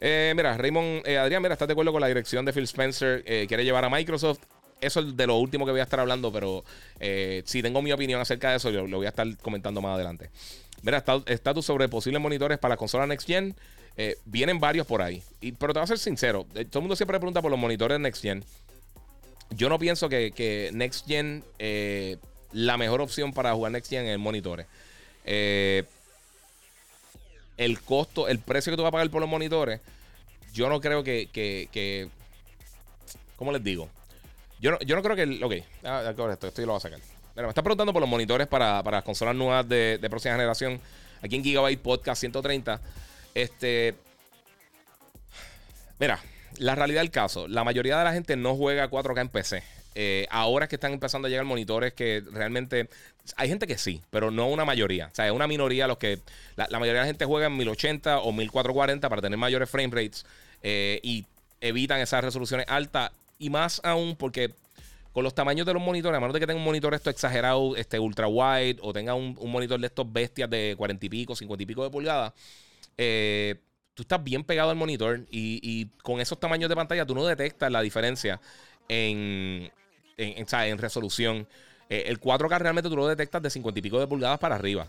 mira, 0.00 0.56
Raymond, 0.56 1.06
Adrián, 1.06 1.42
mira, 1.42 1.52
¿estás 1.52 1.68
de 1.68 1.72
acuerdo 1.72 1.92
con 1.92 2.00
la 2.00 2.06
dirección 2.06 2.46
de 2.46 2.54
Phil 2.54 2.64
Spencer? 2.64 3.22
quiere 3.46 3.64
llevar 3.64 3.84
a 3.84 3.90
Microsoft. 3.90 4.40
Eso 4.80 5.00
es 5.00 5.16
de 5.16 5.26
lo 5.26 5.36
último 5.38 5.64
que 5.64 5.72
voy 5.72 5.80
a 5.80 5.84
estar 5.84 6.00
hablando, 6.00 6.32
pero 6.32 6.64
si 7.44 7.62
tengo 7.62 7.82
mi 7.82 7.92
opinión 7.92 8.20
acerca 8.20 8.50
de 8.50 8.56
eso, 8.56 8.70
lo 8.70 8.96
voy 8.96 9.06
a 9.06 9.10
estar 9.10 9.26
comentando 9.38 9.80
más 9.80 9.94
adelante. 9.94 10.30
Mira, 10.82 11.04
estatus 11.26 11.66
sobre 11.66 11.88
posibles 11.88 12.20
monitores 12.22 12.58
para 12.58 12.74
la 12.74 12.76
consola 12.76 13.06
Next 13.06 13.26
Gen. 13.26 13.54
Eh, 13.96 14.16
vienen 14.24 14.60
varios 14.60 14.86
por 14.86 15.02
ahí. 15.02 15.22
Y, 15.40 15.52
pero 15.52 15.72
te 15.72 15.80
voy 15.80 15.84
a 15.84 15.88
ser 15.88 15.98
sincero. 15.98 16.46
Eh, 16.54 16.64
todo 16.64 16.78
el 16.78 16.82
mundo 16.82 16.96
siempre 16.96 17.18
pregunta 17.18 17.42
por 17.42 17.50
los 17.50 17.58
monitores 17.58 17.98
Next 17.98 18.22
Gen. 18.22 18.44
Yo 19.50 19.68
no 19.68 19.78
pienso 19.78 20.08
que, 20.08 20.70
Next 20.72 21.06
Gen, 21.06 21.42
eh, 21.58 22.16
la 22.52 22.76
mejor 22.76 23.00
opción 23.00 23.32
para 23.32 23.52
jugar 23.54 23.72
Next 23.72 23.90
Gen 23.90 24.06
es 24.06 24.18
monitores. 24.18 24.66
el 25.24 25.86
costo, 27.84 28.28
el 28.28 28.38
precio 28.38 28.70
que 28.70 28.76
tú 28.76 28.82
vas 28.82 28.90
a 28.90 28.92
pagar 28.92 29.10
por 29.10 29.20
los 29.20 29.28
monitores, 29.28 29.80
yo 30.52 30.68
no 30.68 30.80
creo 30.80 31.02
que, 31.02 31.28
que, 31.32 31.68
que 31.72 32.08
¿cómo 33.36 33.50
les 33.50 33.64
digo? 33.64 33.88
Yo 34.60 34.72
no, 34.72 34.78
yo 34.80 34.96
no 34.96 35.02
creo 35.02 35.16
que. 35.16 35.44
Ok, 35.44 35.54
ah, 35.84 36.10
esto, 36.10 36.52
yo 36.54 36.66
lo 36.66 36.72
voy 36.72 36.76
a 36.76 36.80
sacar. 36.80 37.00
Mira, 37.34 37.46
me 37.46 37.48
está 37.48 37.62
preguntando 37.62 37.92
por 37.92 38.00
los 38.00 38.08
monitores 38.08 38.46
para, 38.46 38.82
para 38.82 38.98
las 38.98 39.04
consolas 39.04 39.34
nuevas 39.34 39.68
de, 39.68 39.98
de 39.98 40.10
próxima 40.10 40.34
generación. 40.34 40.80
Aquí 41.22 41.36
en 41.36 41.44
Gigabyte 41.44 41.80
Podcast 41.80 42.20
130. 42.20 42.80
Este. 43.34 43.94
Mira, 46.00 46.20
la 46.58 46.74
realidad 46.74 47.00
del 47.00 47.10
caso, 47.10 47.48
la 47.48 47.64
mayoría 47.64 47.98
de 47.98 48.04
la 48.04 48.12
gente 48.12 48.36
no 48.36 48.56
juega 48.56 48.90
4K 48.90 49.20
en 49.20 49.28
PC. 49.28 49.62
Eh, 49.94 50.26
ahora 50.30 50.66
es 50.66 50.68
que 50.68 50.76
están 50.76 50.92
empezando 50.92 51.26
a 51.26 51.28
llegar 51.28 51.44
monitores 51.44 51.92
que 51.92 52.22
realmente. 52.32 52.88
Hay 53.36 53.48
gente 53.48 53.66
que 53.66 53.78
sí, 53.78 54.00
pero 54.10 54.30
no 54.30 54.48
una 54.48 54.64
mayoría. 54.64 55.08
O 55.10 55.14
sea, 55.14 55.26
es 55.26 55.32
una 55.32 55.46
minoría 55.46 55.86
los 55.86 55.98
que. 55.98 56.20
La, 56.56 56.66
mayoría 56.78 57.00
de 57.00 57.00
la 57.00 57.06
gente 57.06 57.24
juega 57.24 57.46
en 57.46 57.56
1080 57.56 58.20
o 58.20 58.32
1440 58.32 59.08
para 59.08 59.22
tener 59.22 59.38
mayores 59.38 59.68
frame 59.68 59.88
rates 59.88 60.24
eh, 60.62 61.00
y 61.02 61.26
evitan 61.60 62.00
esas 62.00 62.22
resoluciones 62.22 62.66
altas. 62.68 63.10
Y 63.38 63.50
más 63.50 63.80
aún 63.84 64.16
porque 64.16 64.54
con 65.12 65.24
los 65.24 65.34
tamaños 65.34 65.66
de 65.66 65.74
los 65.74 65.82
monitores, 65.82 66.16
a 66.16 66.20
menos 66.20 66.34
de 66.34 66.40
que 66.40 66.46
tenga 66.46 66.58
un 66.58 66.64
monitor 66.64 66.94
esto 66.94 67.10
exagerado, 67.10 67.76
este 67.76 67.98
ultra 67.98 68.28
wide, 68.28 68.78
o 68.82 68.92
tenga 68.92 69.14
un, 69.14 69.36
monitor 69.46 69.80
de 69.80 69.86
estos 69.86 70.10
bestias 70.12 70.48
de 70.48 70.74
40 70.76 71.06
y 71.06 71.08
pico, 71.08 71.34
50 71.34 71.62
y 71.62 71.66
pico 71.66 71.82
de 71.82 71.90
pulgadas, 71.90 72.32
eh, 72.96 73.56
tú 73.94 74.02
estás 74.02 74.22
bien 74.22 74.44
pegado 74.44 74.70
al 74.70 74.76
monitor 74.76 75.26
y, 75.30 75.86
con 76.02 76.20
esos 76.20 76.38
tamaños 76.38 76.68
de 76.68 76.76
pantalla 76.76 77.04
tú 77.04 77.14
no 77.14 77.26
detectas 77.26 77.72
la 77.72 77.80
diferencia 77.80 78.40
en, 78.88 79.72
en, 80.16 80.78
resolución. 80.78 81.48
Eh, 81.90 82.04
el 82.06 82.20
4K 82.20 82.58
realmente 82.58 82.88
tú 82.88 82.96
lo 82.96 83.08
detectas 83.08 83.42
de 83.42 83.50
50 83.50 83.78
y 83.78 83.82
pico 83.82 83.98
de 83.98 84.06
pulgadas 84.06 84.38
para 84.38 84.54
arriba. 84.54 84.86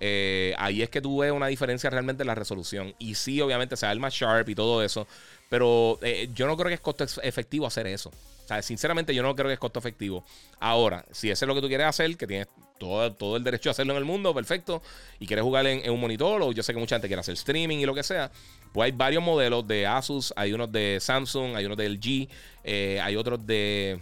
Eh, 0.00 0.54
ahí 0.58 0.82
es 0.82 0.90
que 0.90 1.00
tú 1.00 1.18
ves 1.18 1.32
una 1.32 1.46
diferencia 1.46 1.90
realmente 1.90 2.22
en 2.22 2.28
la 2.28 2.34
resolución. 2.34 2.94
Y 2.98 3.14
sí, 3.14 3.40
obviamente, 3.40 3.76
se 3.76 3.90
el 3.90 4.00
más 4.00 4.14
sharp 4.14 4.48
y 4.48 4.54
todo 4.54 4.82
eso. 4.82 5.06
Pero 5.48 5.98
eh, 6.02 6.28
yo 6.34 6.46
no 6.46 6.56
creo 6.56 6.68
que 6.68 6.74
es 6.74 6.80
costo 6.80 7.04
efectivo 7.22 7.66
hacer 7.66 7.86
eso. 7.86 8.10
O 8.10 8.48
sea, 8.48 8.62
sinceramente, 8.62 9.14
yo 9.14 9.22
no 9.22 9.34
creo 9.34 9.48
que 9.48 9.54
es 9.54 9.58
costo 9.58 9.78
efectivo. 9.78 10.24
Ahora, 10.60 11.04
si 11.10 11.30
eso 11.30 11.44
es 11.44 11.48
lo 11.48 11.54
que 11.54 11.60
tú 11.60 11.68
quieres 11.68 11.86
hacer, 11.86 12.16
que 12.16 12.26
tienes 12.26 12.46
todo, 12.78 13.12
todo 13.12 13.36
el 13.36 13.42
derecho 13.42 13.70
a 13.70 13.72
hacerlo 13.72 13.92
en 13.94 13.98
el 13.98 14.04
mundo, 14.04 14.32
perfecto. 14.34 14.82
Y 15.18 15.26
quieres 15.26 15.42
jugar 15.42 15.66
en, 15.66 15.90
un 15.90 16.00
monitor, 16.00 16.42
o 16.42 16.52
yo 16.52 16.62
sé 16.62 16.72
que 16.72 16.78
mucha 16.78 16.96
gente 16.96 17.08
quiere 17.08 17.20
hacer 17.20 17.34
streaming 17.34 17.78
y 17.78 17.86
lo 17.86 17.94
que 17.94 18.02
sea. 18.04 18.30
Pues 18.72 18.86
hay 18.86 18.92
varios 18.92 19.22
modelos 19.22 19.66
de 19.66 19.86
Asus, 19.86 20.32
hay 20.36 20.52
unos 20.52 20.70
de 20.70 20.98
Samsung, 21.00 21.56
hay 21.56 21.64
unos 21.66 21.76
de 21.76 21.88
LG, 21.88 22.28
eh, 22.62 23.00
hay 23.02 23.16
otros 23.16 23.44
de. 23.44 24.00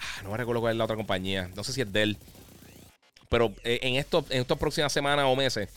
Ah, 0.00 0.22
no 0.24 0.30
me 0.30 0.36
recuerdo 0.36 0.60
cuál 0.60 0.72
es 0.72 0.78
la 0.78 0.84
otra 0.84 0.96
compañía. 0.96 1.50
No 1.54 1.62
sé 1.62 1.72
si 1.72 1.82
es 1.82 1.92
Dell. 1.92 2.16
Pero 3.28 3.54
eh, 3.62 3.78
en, 3.82 3.94
esto, 3.94 4.24
en 4.28 4.40
estas 4.40 4.58
próximas 4.58 4.92
semanas 4.92 5.26
o 5.28 5.36
meses 5.36 5.68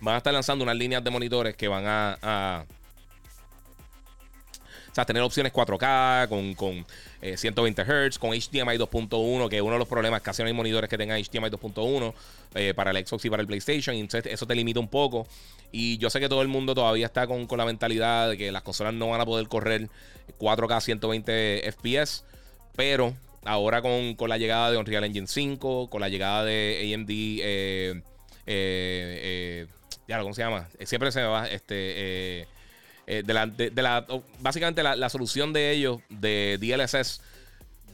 van 0.00 0.14
a 0.14 0.18
estar 0.18 0.32
lanzando 0.32 0.62
unas 0.62 0.76
líneas 0.76 1.02
de 1.02 1.10
monitores 1.10 1.56
que 1.56 1.68
van 1.68 1.84
a, 1.86 2.64
tener 5.06 5.22
opciones 5.22 5.52
4K 5.52 6.28
con, 6.28 6.54
con 6.54 6.86
120 7.20 7.82
eh, 7.82 7.84
Hz, 7.84 8.18
con 8.18 8.30
HDMI 8.30 8.78
2.1, 8.78 9.48
que 9.48 9.60
uno 9.60 9.74
de 9.74 9.78
los 9.78 9.88
problemas 9.88 10.22
casi 10.22 10.42
no 10.42 10.48
hay 10.48 10.54
monitores 10.54 10.88
que 10.88 10.96
tengan 10.96 11.22
HDMI 11.22 11.50
2.1 11.50 12.14
eh, 12.54 12.72
para 12.74 12.92
el 12.92 13.06
Xbox 13.06 13.24
y 13.26 13.30
para 13.30 13.42
el 13.42 13.46
PlayStation. 13.46 13.94
Entonces 13.94 14.32
eso 14.32 14.46
te 14.46 14.54
limita 14.54 14.80
un 14.80 14.88
poco. 14.88 15.26
Y 15.70 15.98
yo 15.98 16.08
sé 16.08 16.18
que 16.18 16.28
todo 16.28 16.40
el 16.40 16.48
mundo 16.48 16.74
todavía 16.74 17.06
está 17.06 17.26
con, 17.26 17.46
la 17.56 17.66
mentalidad 17.66 18.30
de 18.30 18.38
que 18.38 18.50
las 18.50 18.62
consolas 18.62 18.94
no 18.94 19.08
van 19.08 19.20
a 19.20 19.26
poder 19.26 19.48
correr 19.48 19.90
4K 20.38 20.80
120 20.80 21.70
FPS. 21.72 22.24
Pero 22.74 23.14
ahora 23.44 23.82
con, 23.82 24.16
la 24.28 24.38
llegada 24.38 24.70
de 24.70 24.76
Unreal 24.76 25.04
Engine 25.04 25.26
5, 25.26 25.88
con 25.90 26.00
la 26.00 26.08
llegada 26.08 26.44
de 26.44 26.94
AMD, 26.94 27.10
eh, 27.10 28.02
eh, 28.02 28.02
eh, 28.46 29.66
ya, 30.08 30.20
¿cómo 30.20 30.34
se 30.34 30.42
llama? 30.42 30.68
Siempre 30.84 31.12
se 31.12 31.22
va, 31.22 31.48
este, 31.48 32.46
de 33.06 33.34
la, 33.34 33.46
de, 33.46 33.70
la, 33.82 34.06
básicamente 34.40 34.82
la, 34.82 35.08
solución 35.08 35.52
de 35.52 35.72
ellos, 35.72 36.00
de 36.08 36.58
DLSS, 36.60 37.20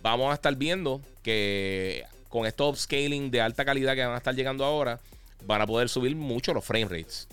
vamos 0.02 0.30
a 0.30 0.34
estar 0.34 0.54
viendo 0.56 1.00
que 1.22 2.04
con 2.28 2.46
estos 2.46 2.70
upscaling 2.70 3.30
de 3.30 3.40
alta 3.40 3.64
calidad 3.64 3.94
que 3.94 4.04
van 4.04 4.14
a 4.14 4.18
estar 4.18 4.34
llegando 4.34 4.64
ahora, 4.64 5.00
van 5.44 5.60
a 5.60 5.66
poder 5.66 5.88
subir 5.88 6.16
mucho 6.16 6.54
los 6.54 6.64
frame 6.64 6.84
rates, 6.86 7.28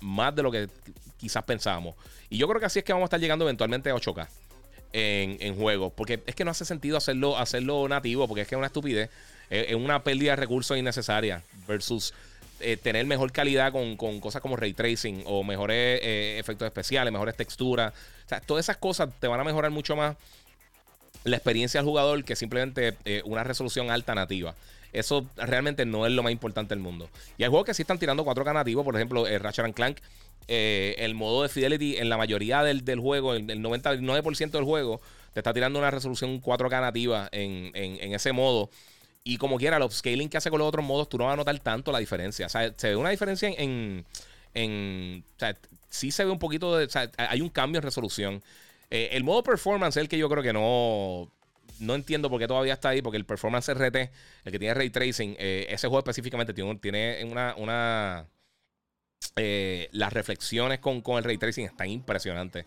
más 0.00 0.34
de 0.34 0.42
lo 0.42 0.50
que 0.50 0.68
quizás 1.16 1.42
pensábamos. 1.44 1.94
Y 2.30 2.38
yo 2.38 2.48
creo 2.48 2.60
que 2.60 2.66
así 2.66 2.80
es 2.80 2.84
que 2.84 2.92
vamos 2.92 3.06
a 3.06 3.08
estar 3.08 3.20
llegando 3.20 3.44
eventualmente 3.44 3.90
a 3.90 3.94
8K 3.94 4.28
en, 4.92 5.36
en 5.40 5.56
juegos. 5.56 5.92
Porque 5.94 6.22
es 6.26 6.34
que 6.34 6.44
no 6.44 6.50
hace 6.50 6.64
sentido 6.64 6.96
hacerlo, 6.96 7.38
hacerlo 7.38 7.86
nativo, 7.88 8.26
porque 8.26 8.42
es 8.42 8.48
que 8.48 8.54
es 8.54 8.58
una 8.58 8.66
estupidez. 8.66 9.10
Es, 9.50 9.74
una 9.74 10.02
pérdida 10.02 10.32
de 10.32 10.36
recursos 10.36 10.76
innecesaria 10.76 11.42
versus 11.68 12.14
eh, 12.64 12.76
tener 12.76 13.06
mejor 13.06 13.32
calidad 13.32 13.72
con, 13.72 13.96
cosas 13.96 14.40
como 14.40 14.56
ray 14.56 14.72
tracing 14.72 15.22
o 15.26 15.44
mejores 15.44 16.00
eh, 16.02 16.38
efectos 16.38 16.66
especiales, 16.66 17.12
mejores 17.12 17.36
texturas. 17.36 17.92
O 18.24 18.28
sea, 18.28 18.40
todas 18.40 18.64
esas 18.64 18.76
cosas 18.76 19.10
te 19.20 19.26
van 19.26 19.40
a 19.40 19.44
mejorar 19.44 19.70
mucho 19.70 19.96
más 19.96 20.16
la 21.24 21.36
experiencia 21.36 21.80
del 21.80 21.88
jugador 21.88 22.24
que 22.24 22.36
simplemente 22.36 22.96
eh, 23.04 23.22
una 23.24 23.44
resolución 23.44 23.90
alternativa. 23.90 24.54
Eso 24.92 25.26
realmente 25.36 25.84
no 25.84 26.06
es 26.06 26.12
lo 26.12 26.22
más 26.22 26.32
importante 26.32 26.74
del 26.74 26.82
mundo. 26.82 27.08
Y 27.36 27.42
hay 27.42 27.48
juegos 27.48 27.66
que 27.66 27.74
sí 27.74 27.82
están 27.82 27.98
tirando 27.98 28.24
4K 28.24 28.54
nativo, 28.54 28.84
por 28.84 28.94
ejemplo, 28.94 29.26
Ratchet 29.38 29.74
Clank 29.74 29.98
el 30.46 31.14
modo 31.14 31.42
de 31.42 31.48
Fidelity 31.48 31.96
en 31.96 32.10
la 32.10 32.18
mayoría 32.18 32.62
del, 32.62 33.00
juego, 33.00 33.32
el, 33.32 33.50
el 33.50 33.62
99% 33.62 34.50
del 34.50 34.64
juego, 34.64 35.00
te 35.34 35.40
está 35.40 35.52
tirando 35.52 35.78
una 35.80 35.90
resolución 35.90 36.40
4K 36.40 36.80
nativa 36.80 37.28
en, 37.32 38.14
ese 38.14 38.32
modo. 38.32 38.70
Y 39.24 39.38
como 39.38 39.56
quiera, 39.58 39.78
el 39.78 39.82
upscaling 39.82 40.28
que 40.28 40.36
hace 40.36 40.50
con 40.50 40.58
los 40.58 40.68
otros 40.68 40.84
modos, 40.84 41.08
tú 41.08 41.16
no 41.16 41.24
vas 41.24 41.32
a 41.32 41.36
notar 41.36 41.58
tanto 41.60 41.90
la 41.90 41.98
diferencia. 41.98 42.46
O 42.46 42.48
sea, 42.50 42.72
se 42.76 42.88
ve 42.90 42.96
una 42.96 43.10
diferencia 43.10 43.48
en. 43.48 44.04
en, 44.52 45.24
o 45.36 45.38
sea, 45.38 45.56
sí 45.88 46.10
se 46.10 46.24
ve 46.24 46.30
un 46.30 46.38
poquito. 46.38 46.70
O 46.70 46.88
sea, 46.88 47.10
hay 47.16 47.40
un 47.40 47.48
cambio 47.48 47.78
en 47.78 47.84
resolución. 47.84 48.42
Eh, 48.90 49.10
el 49.12 49.24
modo 49.24 49.42
performance 49.42 49.96
es 49.96 50.02
el 50.02 50.08
que 50.08 50.18
yo 50.18 50.28
creo 50.28 50.42
que 50.42 50.52
no. 50.52 51.30
No 51.80 51.94
entiendo 51.94 52.30
por 52.30 52.38
qué 52.38 52.46
todavía 52.46 52.74
está 52.74 52.90
ahí, 52.90 53.02
porque 53.02 53.16
el 53.16 53.24
performance 53.24 53.68
RT, 53.72 53.96
el 54.44 54.52
que 54.52 54.58
tiene 54.58 54.74
ray 54.74 54.90
tracing, 54.90 55.34
eh, 55.38 55.66
ese 55.70 55.88
juego 55.88 55.98
específicamente 55.98 56.54
tiene, 56.54 56.76
tiene 56.76 57.24
una, 57.24 57.54
una 57.56 58.28
eh, 59.36 59.88
las 59.92 60.12
reflexiones 60.12 60.78
con, 60.78 61.02
el 61.16 61.24
ray 61.24 61.38
tracing 61.38 61.64
están 61.64 61.88
impresionantes. 61.88 62.66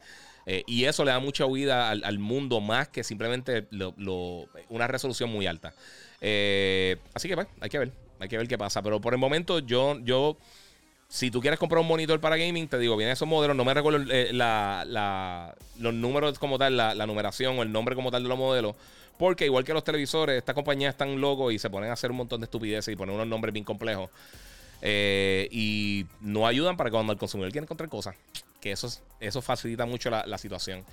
Eh, 0.50 0.64
y 0.66 0.86
eso 0.86 1.04
le 1.04 1.12
da 1.12 1.20
mucha 1.20 1.46
huida 1.46 1.90
al, 1.90 2.20
mundo 2.20 2.62
más 2.62 2.88
que 2.88 3.04
simplemente 3.04 3.68
una 4.70 4.88
resolución 4.88 5.30
muy 5.30 5.46
alta. 5.46 5.74
Eh, 6.22 6.96
así 7.14 7.28
que 7.28 7.36
pues, 7.36 7.48
hay 7.60 7.70
que 7.70 7.80
ver, 7.80 7.92
hay 8.18 8.30
que 8.30 8.38
ver 8.38 8.48
qué 8.48 8.58
pasa. 8.58 8.82
Pero 8.82 9.02
por 9.02 9.14
el 9.14 9.20
momento 9.20 9.60
yo, 9.60 10.00
yo, 10.00 10.38
si 11.10 11.30
tú 11.32 11.42
quieres 11.42 11.60
comprar 11.60 11.82
un 11.82 11.88
monitor 11.88 12.22
para 12.22 12.38
gaming, 12.38 12.70
te 12.70 12.80
digo, 12.80 12.96
vienen 12.96 13.12
esos 13.12 13.28
modelos, 13.28 13.58
no 13.58 13.66
me 13.66 13.74
recuerdo 13.74 14.00
los 14.00 15.94
números 15.94 16.40
como 16.40 16.58
tal, 16.58 16.78
la, 16.78 17.06
numeración 17.06 17.60
o 17.60 17.62
el 17.62 17.72
nombre 17.72 17.94
como 17.94 18.10
tal 18.10 18.24
de 18.24 18.30
los 18.30 18.38
modelos. 18.38 18.74
Porque 19.18 19.46
igual 19.46 19.66
que 19.66 19.74
los 19.74 19.84
televisores, 19.84 20.38
estas 20.38 20.56
compañías 20.56 20.94
están 20.94 21.20
locos 21.20 21.52
y 21.52 21.60
se 21.60 21.70
ponen 21.70 21.90
a 21.90 21.94
hacer 21.94 22.12
un 22.12 22.18
montón 22.18 22.40
de 22.40 22.46
estupideces 22.46 22.94
y 22.94 22.96
ponen 22.96 23.16
unos 23.16 23.28
nombres 23.28 23.52
bien 23.52 23.66
complejos. 23.66 24.10
Eh, 24.82 25.50
y 25.52 26.06
no 26.22 26.48
ayudan 26.48 26.78
para 26.78 26.90
cuando 26.90 27.12
el 27.12 27.20
consumidor 27.20 27.52
quiere 27.52 27.66
encontrar 27.66 27.90
cosas. 27.90 28.16
Eso, 28.72 28.90
eso 29.20 29.42
facilita 29.42 29.86
mucho 29.86 30.10
la, 30.10 30.38
situación. 30.38 30.84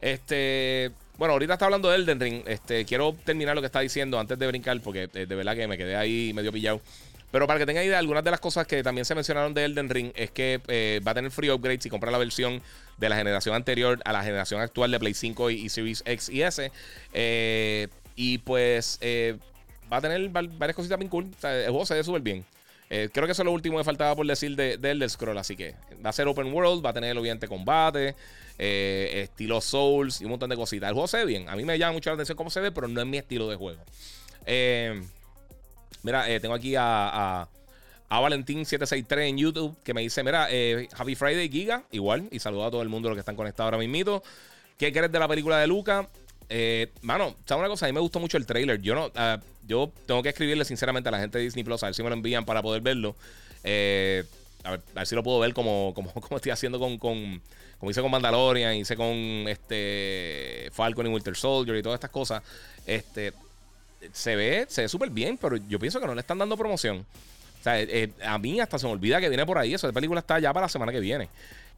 Este, 0.00 0.90
bueno, 1.18 1.32
ahorita 1.32 1.54
está 1.54 1.66
hablando 1.66 1.90
de 1.90 1.96
Elden 1.96 2.20
Ring. 2.20 2.42
Este, 2.46 2.84
quiero 2.84 3.14
terminar 3.24 3.54
lo 3.54 3.62
que 3.62 3.66
está 3.66 3.80
diciendo 3.80 4.18
antes 4.18 4.38
de 4.38 4.46
brincar, 4.46 4.80
porque 4.80 5.08
eh, 5.14 5.26
de 5.26 5.34
verdad 5.34 5.54
que 5.54 5.66
me 5.66 5.76
quedé 5.76 5.96
ahí 5.96 6.32
medio 6.34 6.52
pillado. 6.52 6.80
Pero 7.30 7.46
para 7.46 7.60
que 7.60 7.66
tengan 7.66 7.84
idea, 7.84 7.98
algunas 7.98 8.24
de 8.24 8.30
las 8.32 8.40
cosas 8.40 8.66
que 8.66 8.82
también 8.82 9.04
se 9.04 9.14
mencionaron 9.14 9.54
de 9.54 9.64
Elden 9.64 9.88
Ring 9.88 10.12
es 10.16 10.30
que 10.32 10.60
eh, 10.66 11.00
va 11.06 11.12
a 11.12 11.14
tener 11.14 11.30
free 11.30 11.50
upgrades 11.50 11.84
si 11.84 11.88
compra 11.88 12.10
la 12.10 12.18
versión 12.18 12.60
de 12.98 13.08
la 13.08 13.16
generación 13.16 13.54
anterior 13.54 14.00
a 14.04 14.12
la 14.12 14.24
generación 14.24 14.60
actual 14.60 14.90
de 14.90 14.98
Play 14.98 15.14
5 15.14 15.50
y, 15.50 15.68
Series 15.68 16.02
X 16.04 16.28
y 16.28 16.42
S. 16.42 16.72
y 18.16 18.38
pues 18.38 18.98
va 19.92 19.98
a 19.98 20.00
tener 20.00 20.28
varias 20.28 20.74
cositas 20.74 20.98
bien 20.98 21.08
cool. 21.08 21.30
el 21.44 21.70
juego 21.70 21.86
se 21.86 21.94
ve 21.94 22.02
súper 22.02 22.22
bien. 22.22 22.44
Eh, 22.92 23.08
creo 23.12 23.24
que 23.26 23.32
eso 23.32 23.42
es 23.42 23.46
lo 23.46 23.52
último 23.52 23.78
que 23.78 23.84
faltaba 23.84 24.16
por 24.16 24.26
decir 24.26 24.56
de, 24.56 24.76
de 24.76 24.90
Elder 24.90 25.08
Scroll. 25.08 25.38
Así 25.38 25.56
que 25.56 25.76
va 26.04 26.10
a 26.10 26.12
ser 26.12 26.26
open 26.26 26.52
world, 26.52 26.84
va 26.84 26.90
a 26.90 26.92
tener 26.92 27.12
el 27.12 27.18
obviamente 27.18 27.46
combate, 27.46 28.16
eh, 28.58 29.22
estilo 29.22 29.60
Souls 29.60 30.20
y 30.20 30.24
un 30.24 30.30
montón 30.30 30.50
de 30.50 30.56
cositas. 30.56 30.88
El 30.88 30.94
juego 30.94 31.06
se 31.06 31.18
ve 31.18 31.24
bien. 31.24 31.48
A 31.48 31.54
mí 31.54 31.64
me 31.64 31.78
llama 31.78 31.92
mucho 31.92 32.10
la 32.10 32.14
atención 32.14 32.36
cómo 32.36 32.50
se 32.50 32.60
ve, 32.60 32.72
pero 32.72 32.88
no 32.88 33.00
es 33.00 33.06
mi 33.06 33.16
estilo 33.16 33.48
de 33.48 33.54
juego. 33.54 33.80
Eh, 34.44 35.00
mira, 36.02 36.26
tengo 36.40 36.54
aquí 36.54 36.74
a, 36.74 37.42
a, 37.42 38.20
Valentín763 38.20 39.28
en 39.28 39.38
YouTube 39.38 39.76
que 39.84 39.94
me 39.94 40.00
dice: 40.00 40.24
Mira, 40.24 40.48
Happy 40.96 41.14
Friday 41.14 41.48
Giga, 41.48 41.84
igual. 41.92 42.26
Y 42.32 42.40
saluda 42.40 42.66
a 42.66 42.70
todo 42.72 42.82
el 42.82 42.88
mundo 42.88 43.08
los 43.08 43.14
que 43.14 43.20
están 43.20 43.36
conectados 43.36 43.72
ahora 43.72 43.86
mismo. 43.86 44.20
¿Qué 44.76 44.92
crees 44.92 45.12
de 45.12 45.18
la 45.18 45.28
película 45.28 45.58
de 45.58 45.68
Luca? 45.68 46.08
Mano, 47.02 47.36
¿sabes 47.46 47.60
una 47.60 47.68
cosa? 47.68 47.86
A 47.86 47.88
mí 47.88 47.92
me 47.92 48.00
gustó 48.00 48.20
mucho 48.20 48.36
el 48.36 48.46
trailer. 48.46 48.80
Yo 48.80 48.94
no. 48.94 49.10
Ah, 49.14 49.38
yo 49.66 49.92
tengo 50.06 50.22
que 50.22 50.30
escribirle 50.30 50.64
sinceramente 50.64 51.08
a 51.08 51.12
la 51.12 51.20
gente 51.20 51.38
de 51.38 51.44
Disney 51.44 51.62
Plus, 51.62 51.82
a 51.82 51.86
ver 51.86 51.94
si 51.94 52.02
me 52.02 52.08
lo 52.08 52.16
envían 52.16 52.44
para 52.44 52.60
poder 52.60 52.82
verlo. 52.82 53.14
Eh, 53.62 54.24
a, 54.64 54.72
ver, 54.72 55.06
si 55.06 55.14
lo 55.14 55.22
puedo 55.22 55.38
ver 55.38 55.54
como, 55.54 55.92
como, 55.94 56.12
como 56.12 56.36
estoy 56.36 56.50
haciendo 56.50 56.78
con, 56.78 56.98
con, 56.98 57.40
como 57.78 57.90
hice 57.90 58.02
con 58.02 58.10
Mandalorian, 58.10 58.74
hice 58.74 58.96
con 58.96 59.16
este 59.46 60.70
Falcon 60.72 61.06
y 61.06 61.10
Winter 61.10 61.36
Soldier 61.36 61.76
y 61.76 61.82
todas 61.82 61.98
estas 61.98 62.10
cosas. 62.10 62.42
Este 62.84 63.32
se 64.12 64.34
ve, 64.34 64.66
se 64.68 64.82
ve 64.82 64.88
súper 64.88 65.10
bien, 65.10 65.38
pero 65.38 65.56
yo 65.56 65.78
pienso 65.78 66.00
que 66.00 66.06
no 66.06 66.14
le 66.14 66.20
están 66.20 66.38
dando 66.38 66.56
promoción. 66.56 67.06
O 67.60 67.62
sea, 67.62 67.80
eh, 67.80 68.10
a 68.24 68.38
mí 68.38 68.58
hasta 68.58 68.78
se 68.78 68.86
me 68.86 68.92
olvida 68.92 69.20
que 69.20 69.28
viene 69.28 69.44
por 69.46 69.58
ahí. 69.58 69.74
Eso 69.74 69.86
de 69.86 69.92
película 69.92 70.20
está 70.20 70.38
ya 70.38 70.52
para 70.52 70.64
la 70.64 70.70
semana 70.70 70.90
que 70.90 71.00
viene. 71.00 71.28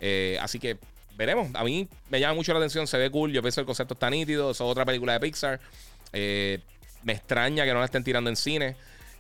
Eh, 0.01 0.39
así 0.41 0.59
que 0.59 0.79
veremos. 1.17 1.51
A 1.55 1.65
mí 1.65 1.89
me 2.11 2.21
llama 2.21 2.35
mucho 2.35 2.53
la 2.53 2.59
atención, 2.59 2.87
se 2.87 2.99
ve 2.99 3.11
cool. 3.11 3.33
Yo 3.33 3.43
pienso 3.43 3.57
que 3.57 3.63
el 3.63 3.67
concepto 3.67 3.95
está 3.95 4.11
nítido. 4.11 4.51
Es 4.51 4.61
otra 4.61 4.85
película 4.85 5.15
de 5.15 5.21
Pixar. 5.21 5.61
Eh, 6.13 6.61
me 7.03 7.13
extraña 7.13 7.65
que 7.65 7.73
no 7.73 7.79
la 7.79 7.87
estén 7.87 8.05
tirando 8.05 8.31
en 8.31 8.37
cine. 8.37 8.77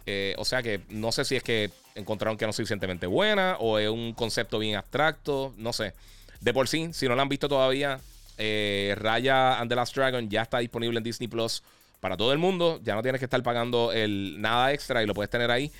Eh, 0.06 0.34
o 0.38 0.44
sea 0.44 0.62
que 0.62 0.80
no 0.88 1.12
sé 1.12 1.24
si 1.24 1.36
es 1.36 1.42
que 1.42 1.70
encontraron 1.94 2.36
que 2.36 2.44
no 2.44 2.50
es 2.50 2.56
suficientemente 2.56 3.06
buena 3.06 3.56
o 3.60 3.78
es 3.78 3.88
un 3.88 4.12
concepto 4.14 4.58
bien 4.58 4.76
abstracto. 4.76 5.54
No 5.56 5.72
sé. 5.72 5.94
De 6.40 6.52
por 6.52 6.68
sí, 6.68 6.90
si 6.92 7.06
no 7.08 7.14
la 7.14 7.22
han 7.22 7.28
visto 7.28 7.48
todavía, 7.48 8.00
eh, 8.38 8.94
Raya 8.98 9.60
and 9.60 9.68
the 9.70 9.76
Last 9.76 9.94
Dragon 9.94 10.28
ya 10.28 10.42
está 10.42 10.58
disponible 10.58 10.98
en 10.98 11.04
Disney 11.04 11.28
Plus 11.28 11.62
para 12.00 12.16
todo 12.16 12.32
el 12.32 12.38
mundo. 12.38 12.80
Ya 12.82 12.94
no 12.94 13.02
tienes 13.02 13.20
que 13.20 13.26
estar 13.26 13.42
pagando 13.42 13.92
el 13.92 14.40
nada 14.40 14.72
extra 14.72 15.02
y 15.02 15.06
lo 15.06 15.14
puedes 15.14 15.30
tener 15.30 15.50
ahí. 15.50 15.70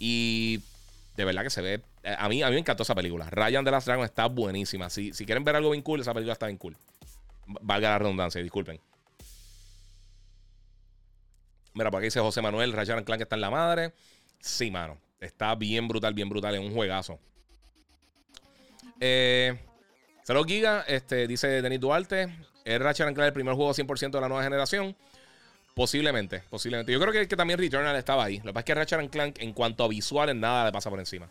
Y 0.00 0.60
de 1.18 1.24
verdad 1.24 1.42
que 1.42 1.50
se 1.50 1.60
ve. 1.60 1.82
Eh, 2.04 2.14
a 2.16 2.28
mí, 2.28 2.44
a 2.44 2.46
mí 2.46 2.52
me 2.52 2.60
encantó 2.60 2.84
esa 2.84 2.94
película. 2.94 3.28
Ryan 3.28 3.64
de 3.64 3.72
Last 3.72 3.88
Dragon 3.88 4.04
está 4.04 4.26
buenísima. 4.26 4.88
Si, 4.88 5.12
si 5.12 5.26
quieren 5.26 5.42
ver 5.42 5.56
algo 5.56 5.70
bien 5.72 5.82
cool, 5.82 6.00
esa 6.00 6.14
película 6.14 6.32
está 6.32 6.46
bien 6.46 6.58
cool. 6.58 6.76
Valga 7.44 7.90
la 7.90 7.98
redundancia, 7.98 8.40
disculpen. 8.40 8.80
Mira, 11.74 11.90
por 11.90 11.98
aquí 11.98 12.04
dice 12.06 12.20
José 12.20 12.40
Manuel, 12.40 12.72
Ratchet 12.72 13.04
Clank 13.04 13.20
está 13.22 13.34
en 13.34 13.40
la 13.40 13.50
madre. 13.50 13.92
Sí, 14.38 14.70
mano. 14.70 14.96
Está 15.18 15.56
bien 15.56 15.88
brutal, 15.88 16.14
bien 16.14 16.28
brutal. 16.28 16.54
Es 16.54 16.60
un 16.60 16.72
juegazo. 16.72 17.18
Eh, 19.00 19.58
Saludos 20.22 20.46
Giga, 20.46 20.84
este, 20.86 21.26
dice 21.26 21.62
Denis 21.62 21.80
Duarte. 21.80 22.32
¿Es 22.64 22.78
Ratchet 22.80 23.12
Clank 23.12 23.26
el 23.26 23.32
primer 23.32 23.54
juego 23.54 23.74
100% 23.74 24.10
de 24.12 24.20
la 24.20 24.28
nueva 24.28 24.44
generación? 24.44 24.94
Posiblemente, 25.78 26.42
posiblemente. 26.50 26.90
Yo 26.90 26.98
creo 26.98 27.12
que, 27.12 27.28
que, 27.28 27.36
también 27.36 27.56
Returnal 27.56 27.94
estaba 27.94 28.24
ahí. 28.24 28.38
Lo 28.38 28.46
que 28.46 28.52
pasa 28.52 28.60
es 28.62 28.64
que 28.64 28.74
Ratchet 28.74 29.10
Clank, 29.10 29.36
en 29.38 29.52
cuanto 29.52 29.84
a 29.84 29.88
visuales, 29.88 30.34
nada 30.34 30.64
le 30.64 30.72
pasa 30.72 30.90
por 30.90 30.98
encima. 30.98 31.30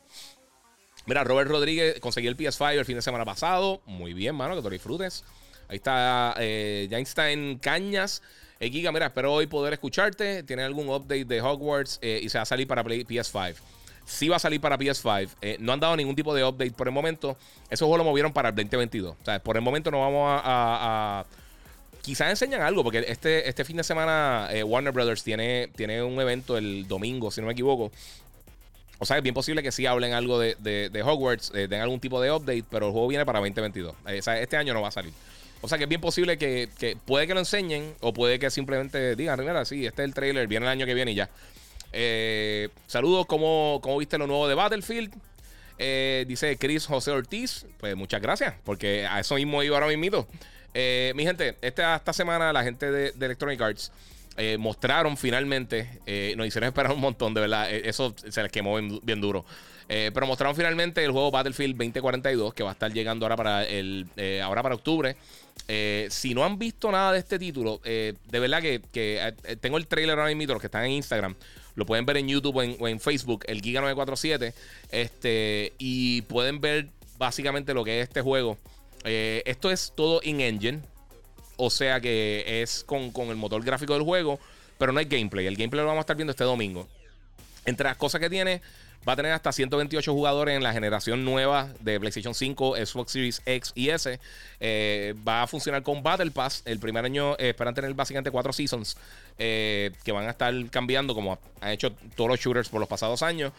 Mira, 1.05 1.25
Robert 1.25 1.49
Rodríguez 1.49 1.99
consiguió 1.99 2.29
el 2.29 2.37
PS5 2.37 2.77
el 2.77 2.85
fin 2.85 2.95
de 2.95 3.01
semana 3.01 3.25
pasado. 3.25 3.81
Muy 3.85 4.13
bien, 4.13 4.35
mano, 4.35 4.55
que 4.55 4.61
te 4.61 4.63
lo 4.63 4.69
disfrutes. 4.69 5.25
Ahí 5.67 5.75
está 5.75 6.33
eh, 6.37 6.87
Einstein 6.89 7.57
Cañas. 7.57 8.23
Hey, 8.57 8.71
Giga, 8.71 8.93
mira, 8.93 9.07
espero 9.07 9.33
hoy 9.33 9.47
poder 9.47 9.73
escucharte. 9.73 10.43
¿Tiene 10.43 10.63
algún 10.63 10.87
update 10.87 11.25
de 11.25 11.41
Hogwarts 11.41 11.99
eh, 12.01 12.21
y 12.23 12.29
se 12.29 12.37
va 12.37 12.43
a 12.43 12.45
salir 12.45 12.69
para 12.69 12.85
PS5? 12.85 13.55
Sí 14.05 14.29
va 14.29 14.37
a 14.37 14.39
salir 14.39 14.61
para 14.61 14.77
PS5. 14.77 15.29
Eh, 15.41 15.57
no 15.59 15.73
han 15.73 15.81
dado 15.81 15.97
ningún 15.97 16.15
tipo 16.15 16.33
de 16.33 16.45
update 16.45 16.71
por 16.71 16.87
el 16.87 16.93
momento. 16.93 17.37
Eso 17.69 17.85
juego 17.85 17.97
lo 17.97 18.05
movieron 18.05 18.31
para 18.31 18.47
el 18.47 18.55
2022. 18.55 19.13
O 19.21 19.25
sea, 19.25 19.43
por 19.43 19.57
el 19.57 19.61
momento 19.61 19.91
no 19.91 19.99
vamos 19.99 20.41
a, 20.41 21.25
quizás 22.07 22.29
enseñan 22.29 22.61
algo, 22.61 22.85
porque 22.85 23.03
este, 23.05 23.49
este 23.49 23.65
fin 23.65 23.75
de 23.75 23.83
semana 23.83 24.47
eh, 24.49 24.63
Warner 24.63 24.93
Brothers 24.93 25.23
tiene, 25.23 25.67
tiene 25.75 26.01
un 26.01 26.17
evento 26.21 26.57
el 26.57 26.87
domingo, 26.87 27.31
si 27.31 27.41
no 27.41 27.47
me 27.47 27.53
equivoco. 27.53 27.91
O 28.97 29.05
sea, 29.05 29.17
es 29.17 29.23
bien 29.23 29.35
posible 29.35 29.61
que 29.61 29.73
sí 29.73 29.85
hablen 29.85 30.13
algo 30.13 30.39
de, 30.39 30.55
de, 30.57 31.03
Hogwarts, 31.03 31.51
eh, 31.53 31.67
den 31.67 31.81
algún 31.81 31.99
tipo 31.99 32.21
de 32.21 32.31
update, 32.31 32.63
pero 32.71 32.87
el 32.87 32.91
juego 32.93 33.09
viene 33.09 33.25
para 33.25 33.39
2022. 33.39 33.93
o 33.93 34.21
sea, 34.21 34.39
este 34.39 34.55
año 34.55 34.73
no 34.73 34.81
va 34.81 34.87
a 34.87 34.91
salir. 34.91 35.11
O 35.59 35.67
sea 35.67 35.77
que 35.77 35.83
es 35.83 35.89
bien 35.89 35.99
posible 35.99 36.37
que, 36.37 36.97
puede 37.05 37.27
que 37.27 37.33
lo 37.33 37.41
enseñen 37.41 37.93
o 37.99 38.13
puede 38.13 38.39
que 38.39 38.49
simplemente 38.51 39.17
digan, 39.17 39.37
mira, 39.41 39.65
sí, 39.65 39.85
este 39.85 40.03
es 40.03 40.07
el 40.07 40.13
trailer, 40.13 40.47
viene 40.47 40.65
el 40.65 40.71
año 40.71 40.85
que 40.85 40.93
viene 40.93 41.11
y 41.11 41.15
ya. 41.15 41.29
Eh, 41.91 42.69
saludos, 42.85 43.25
¿cómo, 43.25 43.81
¿cómo, 43.83 43.97
viste 43.97 44.17
lo 44.17 44.27
nuevo 44.27 44.47
de 44.47 44.55
Battlefield? 44.55 45.13
Eh, 45.77 46.23
dice 46.25 46.55
Chris 46.55 46.85
José 46.85 47.11
Ortiz. 47.11 47.65
Pues 47.81 47.97
muchas 47.97 48.21
gracias, 48.21 48.55
porque 48.63 49.05
a 49.05 49.19
eso 49.19 49.35
mismo 49.35 49.61
iba 49.61 49.75
ahora 49.75 49.87
mismo. 49.87 50.25
Eh, 50.79 51.11
mi 51.15 51.23
gente, 51.23 51.57
esta, 51.61 51.95
esta 51.95 52.13
semana 52.13 52.53
la 52.53 52.63
gente 52.63 52.91
de, 52.91 53.13
Electronic 53.19 53.59
Arts 53.59 53.91
mostraron 54.59 55.17
finalmente, 55.17 55.89
nos 56.35 56.45
hicieron 56.45 56.67
esperar 56.67 56.91
un 56.91 56.99
montón, 56.99 57.33
de 57.33 57.41
verdad, 57.41 57.71
eso 57.71 58.13
se 58.15 58.43
les 58.43 58.51
quemó 58.51 58.77
bien, 59.01 59.19
duro. 59.19 59.43
pero 59.87 60.27
mostraron 60.27 60.55
finalmente 60.55 61.03
el 61.03 61.09
juego 61.09 61.31
Battlefield 61.31 61.75
2042 61.75 62.53
que 62.53 62.61
va 62.61 62.69
a 62.69 62.73
estar 62.73 62.93
llegando 62.93 63.25
ahora 63.25 63.35
para 63.35 63.63
el 63.63 64.05
ahora 64.43 64.61
para 64.61 64.75
octubre. 64.75 65.15
Eh, 65.67 66.07
si 66.09 66.33
no 66.33 66.45
han 66.45 66.57
visto 66.57 66.91
nada 66.91 67.11
de 67.11 67.19
este 67.19 67.39
título, 67.39 67.81
eh, 67.83 68.13
de 68.29 68.39
verdad 68.39 68.61
que, 68.61 68.81
eh, 68.93 69.55
tengo 69.59 69.77
el 69.77 69.87
trailer 69.87 70.17
ahora 70.17 70.33
mismo, 70.33 70.53
los 70.53 70.61
que 70.61 70.67
están 70.67 70.85
en 70.85 70.91
Instagram. 70.91 71.35
Lo 71.75 71.85
pueden 71.85 72.05
ver 72.05 72.17
en 72.17 72.27
YouTube 72.27 72.55
o 72.55 72.87
en, 72.87 72.99
Facebook, 72.99 73.43
el 73.47 73.61
Giga947. 73.61 74.53
Este, 74.91 75.73
y 75.77 76.23
pueden 76.23 76.59
ver 76.59 76.87
básicamente 77.17 77.73
lo 77.73 77.83
que 77.83 78.01
es 78.01 78.07
este 78.07 78.21
juego. 78.21 78.57
Esto 79.07 79.71
es 79.71 79.93
todo 79.95 80.19
in-engine. 80.23 80.81
O 81.55 81.69
sea 81.69 81.99
que 81.99 82.61
es 82.61 82.83
con, 82.83 83.11
con, 83.11 83.29
el 83.29 83.35
motor 83.35 83.63
gráfico 83.63 83.93
del 83.93 84.03
juego. 84.03 84.39
Pero 84.77 84.91
no 84.91 84.99
hay 84.99 85.05
gameplay. 85.05 85.47
El 85.47 85.55
gameplay 85.55 85.81
lo 85.81 85.87
vamos 85.87 86.01
a 86.01 86.01
estar 86.01 86.15
viendo 86.15 86.31
este 86.31 86.43
domingo. 86.43 86.87
Entre 87.65 87.83
las 87.83 87.97
cosas 87.97 88.21
que 88.21 88.29
tiene, 88.29 88.61
Va 89.07 89.13
a 89.13 89.15
tener 89.15 89.31
hasta 89.31 89.53
128 89.53 90.11
jugadores 90.11 90.57
en 90.57 90.63
la 90.63 90.73
generación 90.73 91.23
nueva 91.23 91.69
de 91.79 91.97
PlayStation 91.97 92.35
5, 92.35 92.75
Xbox 92.75 93.11
Series 93.13 93.41
X 93.45 93.71
y 93.73 93.87
S. 93.89 94.19
Eh, 94.59 95.15
va 95.25 95.43
a 95.43 95.47
funcionar 95.47 95.81
con 95.81 96.03
Battle 96.03 96.31
Pass. 96.31 96.61
El 96.65 96.79
primer 96.79 97.05
año 97.05 97.35
eh, 97.35 97.49
esperan 97.49 97.73
tener 97.73 97.93
básicamente 97.93 98.31
cuatro 98.31 98.51
seasons 98.51 98.97
eh, 99.37 99.91
que 100.03 100.11
van 100.11 100.27
a 100.27 100.31
estar 100.31 100.53
cambiando 100.69 101.15
como 101.15 101.39
han 101.61 101.69
hecho 101.69 101.93
todos 102.17 102.29
los 102.29 102.39
shooters 102.39 102.67
por 102.67 102.81
los 102.81 102.89
pasados 102.89 103.23
años. 103.23 103.53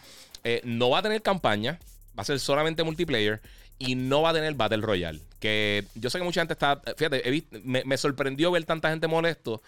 no 0.65 0.91
va 0.91 0.99
a 0.99 1.01
tener 1.01 1.23
campaña, 1.23 1.79
va 2.15 2.21
a 2.21 2.25
ser 2.25 2.39
solamente 2.39 2.83
multiplayer 2.83 3.41
y 3.79 3.95
no 3.95 4.21
va 4.21 4.29
a 4.29 4.33
tener 4.33 4.53
Battle 4.53 4.81
Royale. 4.81 5.19
Que 5.39 5.85
yo 5.95 6.09
sé 6.09 6.19
que 6.19 6.23
mucha 6.23 6.41
gente 6.41 6.53
está. 6.53 6.81
Fíjate, 6.97 7.45
me, 7.63 7.97
sorprendió 7.97 8.51
ver 8.51 8.65
tanta 8.65 8.89
gente 8.89 9.07
molesto 9.07 9.61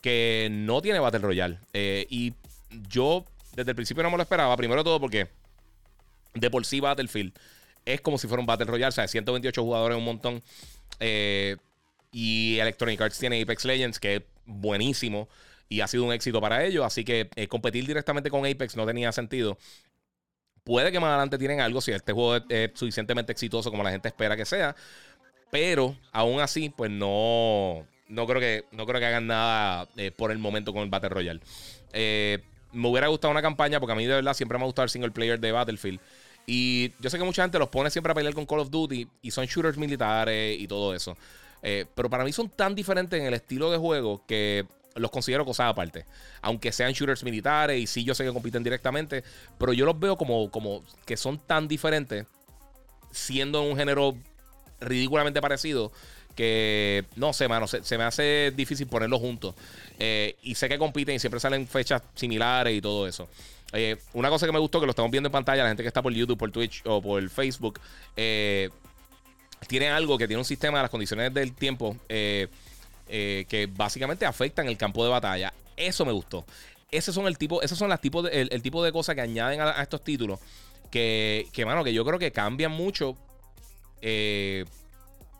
que 0.00 0.48
no 0.50 0.82
tiene 0.82 0.98
Battle 0.98 1.20
Royale. 1.20 1.58
y 1.72 2.32
yo 2.88 3.26
desde 3.54 3.70
el 3.70 3.76
principio 3.76 4.02
no 4.02 4.10
me 4.10 4.16
lo 4.16 4.22
esperaba. 4.22 4.56
Primero 4.56 4.82
todo 4.82 4.98
porque 4.98 5.28
de 6.34 6.50
por 6.50 6.64
sí 6.64 6.80
Battlefield 6.80 7.32
es 7.84 8.00
como 8.00 8.18
si 8.18 8.26
fuera 8.26 8.40
un 8.40 8.46
Battle 8.46 8.66
Royale. 8.66 8.88
O 8.88 8.92
sea, 8.92 9.08
128 9.08 9.62
jugadores, 9.62 9.98
un 9.98 10.04
montón. 10.04 10.42
Eh, 11.00 11.56
y 12.10 12.58
Electronic 12.58 13.00
Arts 13.00 13.18
tiene 13.18 13.40
Apex 13.40 13.64
Legends, 13.64 13.98
que 13.98 14.16
es 14.16 14.22
buenísimo. 14.46 15.28
Y 15.68 15.80
ha 15.80 15.88
sido 15.88 16.04
un 16.04 16.12
éxito 16.12 16.40
para 16.40 16.64
ellos. 16.64 16.84
Así 16.84 17.04
que 17.04 17.30
eh, 17.34 17.48
competir 17.48 17.86
directamente 17.86 18.30
con 18.30 18.46
Apex 18.46 18.76
no 18.76 18.86
tenía 18.86 19.12
sentido. 19.12 19.58
Puede 20.64 20.92
que 20.92 21.00
más 21.00 21.08
adelante 21.08 21.38
tienen 21.38 21.60
algo 21.60 21.80
si 21.80 21.92
este 21.92 22.12
juego 22.12 22.36
es, 22.48 22.70
suficientemente 22.74 23.32
exitoso 23.32 23.70
como 23.70 23.82
la 23.82 23.90
gente 23.90 24.08
espera 24.08 24.36
que 24.36 24.44
sea. 24.44 24.76
Pero 25.50 25.96
aún 26.12 26.40
así, 26.40 26.70
pues 26.70 26.90
no. 26.90 27.86
No 28.08 28.26
creo 28.26 28.40
que, 28.40 28.64
no 28.72 28.84
creo 28.86 29.00
que 29.00 29.06
hagan 29.06 29.26
nada 29.26 29.88
eh, 29.96 30.10
por 30.10 30.32
el 30.32 30.38
momento 30.38 30.72
con 30.72 30.82
el 30.82 30.90
Battle 30.90 31.08
Royale. 31.08 31.40
Eh, 31.92 32.38
me 32.72 32.88
hubiera 32.88 33.08
gustado 33.08 33.30
una 33.30 33.42
campaña 33.42 33.80
porque 33.80 33.92
a 33.92 33.96
mí 33.96 34.04
de 34.04 34.14
verdad 34.14 34.34
siempre 34.34 34.58
me 34.58 34.64
ha 34.64 34.66
gustado 34.66 34.84
el 34.84 34.90
single 34.90 35.10
player 35.10 35.40
de 35.40 35.52
Battlefield. 35.52 36.00
Y 36.46 36.92
yo 37.00 37.08
sé 37.08 37.18
que 37.18 37.24
mucha 37.24 37.42
gente 37.42 37.58
los 37.58 37.68
pone 37.68 37.90
siempre 37.90 38.12
a 38.12 38.14
pelear 38.14 38.34
con 38.34 38.46
Call 38.46 38.60
of 38.60 38.70
Duty 38.70 39.08
y 39.22 39.30
son 39.30 39.46
shooters 39.46 39.78
militares 39.78 40.60
y 40.60 40.66
todo 40.66 40.94
eso. 40.94 41.16
Eh, 41.62 41.86
pero 41.94 42.10
para 42.10 42.24
mí 42.24 42.32
son 42.32 42.48
tan 42.48 42.74
diferentes 42.74 43.18
en 43.18 43.26
el 43.26 43.34
estilo 43.34 43.70
de 43.70 43.78
juego 43.78 44.22
que 44.26 44.66
los 44.96 45.10
considero 45.10 45.44
cosas 45.44 45.70
aparte. 45.70 46.04
Aunque 46.40 46.72
sean 46.72 46.92
shooters 46.92 47.24
militares 47.24 47.80
y 47.80 47.86
sí 47.86 48.04
yo 48.04 48.14
sé 48.14 48.24
que 48.24 48.32
compiten 48.32 48.62
directamente, 48.62 49.24
pero 49.58 49.72
yo 49.72 49.84
los 49.84 49.98
veo 49.98 50.16
como, 50.16 50.50
como 50.50 50.84
que 51.06 51.16
son 51.16 51.38
tan 51.38 51.68
diferentes, 51.68 52.26
siendo 53.10 53.62
un 53.62 53.76
género 53.76 54.16
ridículamente 54.80 55.40
parecido, 55.40 55.92
que 56.34 57.04
no 57.16 57.32
sé, 57.32 57.48
mano, 57.48 57.66
se, 57.66 57.98
me 57.98 58.04
hace 58.04 58.52
difícil 58.54 58.86
ponerlos 58.86 59.20
juntos. 59.20 59.54
Eh, 59.98 60.36
y 60.42 60.54
sé 60.54 60.68
que 60.68 60.78
compiten 60.78 61.14
y 61.14 61.18
siempre 61.18 61.40
salen 61.40 61.66
fechas 61.66 62.02
similares 62.14 62.76
y 62.76 62.80
todo 62.80 63.06
eso. 63.06 63.28
Eh, 63.72 63.96
una 64.12 64.28
cosa 64.28 64.46
que 64.46 64.52
me 64.52 64.58
gustó, 64.58 64.80
que 64.80 64.86
lo 64.86 64.90
estamos 64.90 65.10
viendo 65.10 65.28
en 65.28 65.32
pantalla, 65.32 65.62
la 65.62 65.68
gente 65.70 65.82
que 65.82 65.88
está 65.88 66.02
por 66.02 66.12
YouTube, 66.12 66.38
por 66.38 66.50
Twitch 66.50 66.82
o 66.84 67.00
por 67.00 67.26
Facebook, 67.30 67.80
eh, 68.16 68.70
tiene 69.68 69.88
algo 69.88 70.18
que 70.18 70.26
tiene 70.26 70.38
un 70.38 70.44
sistema 70.44 70.78
de 70.78 70.82
las 70.82 70.90
condiciones 70.90 71.32
del 71.32 71.54
tiempo 71.54 71.96
que 73.48 73.68
básicamente 73.70 74.24
afectan 74.24 74.68
el 74.68 74.76
campo 74.76 75.04
de 75.04 75.10
batalla. 75.10 75.52
Eso 75.76 76.04
me 76.04 76.12
gustó. 76.12 76.46
Esos 76.90 77.14
son 77.14 77.26
el 77.26 77.38
tipo, 77.38 77.62
esos 77.62 77.78
son 77.78 77.88
las 77.88 78.00
tipos 78.00 78.24
de, 78.24 78.42
el, 78.42 78.62
tipo 78.62 78.82
de 78.82 78.92
cosas 78.92 79.14
que 79.14 79.20
añaden 79.20 79.60
a, 79.60 79.82
estos 79.82 80.02
títulos. 80.02 80.40
Que, 80.90 81.46
que, 81.52 81.64
mano, 81.64 81.82
que 81.84 81.92
yo 81.92 82.04
creo 82.04 82.18
que 82.18 82.32
cambian 82.32 82.72
mucho. 82.72 83.16
Eh, 84.02 84.64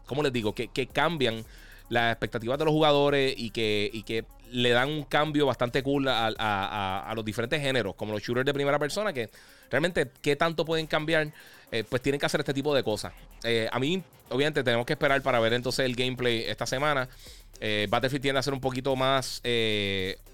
¿cómo 0.07 0.23
les 0.23 0.33
digo? 0.33 0.55
Que, 0.55 0.87
cambian 0.93 1.45
las 1.93 2.11
expectativas 2.11 2.59
de 2.59 2.65
los 2.65 2.73
jugadores 2.73 3.35
y 3.37 3.51
que, 3.51 4.03
que 4.07 4.25
le 4.51 4.71
dan 4.71 4.89
un 4.89 5.05
cambio 5.05 5.45
bastante 5.45 5.83
cool 5.83 6.09
a, 6.09 7.13
los 7.15 7.23
diferentes 7.23 7.61
géneros, 7.61 7.95
como 7.97 8.13
los 8.15 8.23
shooters 8.23 8.47
de 8.47 8.55
primera 8.55 8.79
persona, 8.79 9.13
que 9.13 9.29
realmente 9.71 10.11
qué 10.23 10.35
tanto 10.35 10.65
pueden 10.65 10.87
cambiar, 10.87 11.31
eh, 11.71 11.85
pues 11.87 12.01
tienen 12.01 12.19
que 12.19 12.25
hacer 12.25 12.41
este 12.41 12.55
tipo 12.55 12.75
de 12.75 12.83
cosas. 12.83 13.13
Eh, 13.45 13.69
a 13.71 13.79
mí, 13.79 14.03
obviamente, 14.31 14.65
tenemos 14.65 14.87
que 14.87 14.95
esperar 14.95 15.21
para 15.21 15.39
ver 15.39 15.53
entonces 15.53 15.85
el 15.85 15.95
gameplay 15.95 16.45
esta 16.45 16.65
semana. 16.65 17.11
Eh, 17.61 17.87
Battlefield 17.91 18.23
tiende 18.23 18.39
a 18.39 18.43
ser 18.43 18.55
un 18.55 18.61
poquito 18.61 18.97
más 18.97 19.43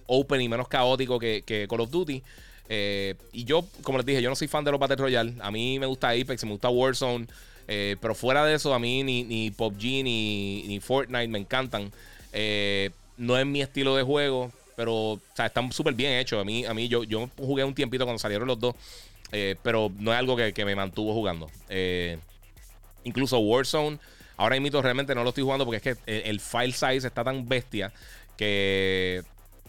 open 0.07 0.41
y 0.41 0.49
menos 0.49 0.69
caótico 0.69 1.19
que, 1.19 1.43
que 1.45 1.67
Call 1.69 1.81
of 1.81 1.91
Duty. 1.91 2.23
y 3.33 3.45
yo, 3.45 3.67
como 3.83 3.99
les 3.99 4.07
dije, 4.07 4.23
yo 4.23 4.31
no 4.31 4.37
soy 4.37 4.47
fan 4.47 4.65
de 4.65 4.71
los 4.71 4.79
Battle 4.79 4.97
Royale. 4.97 5.35
A 5.41 5.51
mí 5.51 5.81
me 5.81 5.87
gusta 5.87 6.11
Apex, 6.11 6.45
me 6.45 6.53
gusta 6.53 6.69
Warzone. 6.69 7.27
Eh, 7.69 7.97
pero 8.01 8.15
fuera 8.15 8.45
de 8.47 8.55
eso, 8.55 8.73
a 8.73 8.79
mí 8.79 9.05
ni, 9.05 9.25
ni 9.25 9.51
PUBG 9.51 10.03
ni, 10.03 10.65
ni 10.67 10.81
Fortnite 10.81 11.29
me 11.29 11.39
encantan. 11.39 11.93
Eh, 12.33 12.91
no 13.19 13.39
es 13.39 13.47
mi 13.47 13.61
estilo 13.61 13.95
de 13.95 14.03
juego, 14.03 14.51
pero 14.75 15.21
están 15.37 15.71
súper 15.71 15.95
bien 15.95 16.15
hechos. 16.15 16.41
A 16.41 16.45
mí, 16.45 16.65
a 16.65 16.73
mí 16.73 16.89
yo, 16.89 17.05
yo 17.05 17.29
jugué 17.37 17.65
un 17.65 17.75
tiempito 17.75 18.05
cuando 18.05 18.19
salieron 18.19 18.49
los 18.49 18.59
dos, 18.59 18.75
eh, 19.33 19.57
pero 19.63 19.93
no 19.99 20.13
es 20.13 20.19
algo 20.19 20.35
que, 20.35 20.65
me 20.65 20.75
mantuvo 20.75 21.13
jugando. 21.13 21.51
incluso 23.05 23.39
Warzone, 23.39 23.99
Ahora 24.39 24.59
mismo 24.61 24.81
realmente 24.81 25.17
no 25.17 25.25
lo 25.25 25.31
estoy 25.31 25.43
jugando 25.43 25.65
porque 25.65 25.91
es 25.91 25.97
que 25.97 26.29
el, 26.29 26.39
file 26.39 26.73
size 26.73 27.05
está 27.09 27.25
tan 27.25 27.49
bestia 27.49 27.93
que 28.37 29.25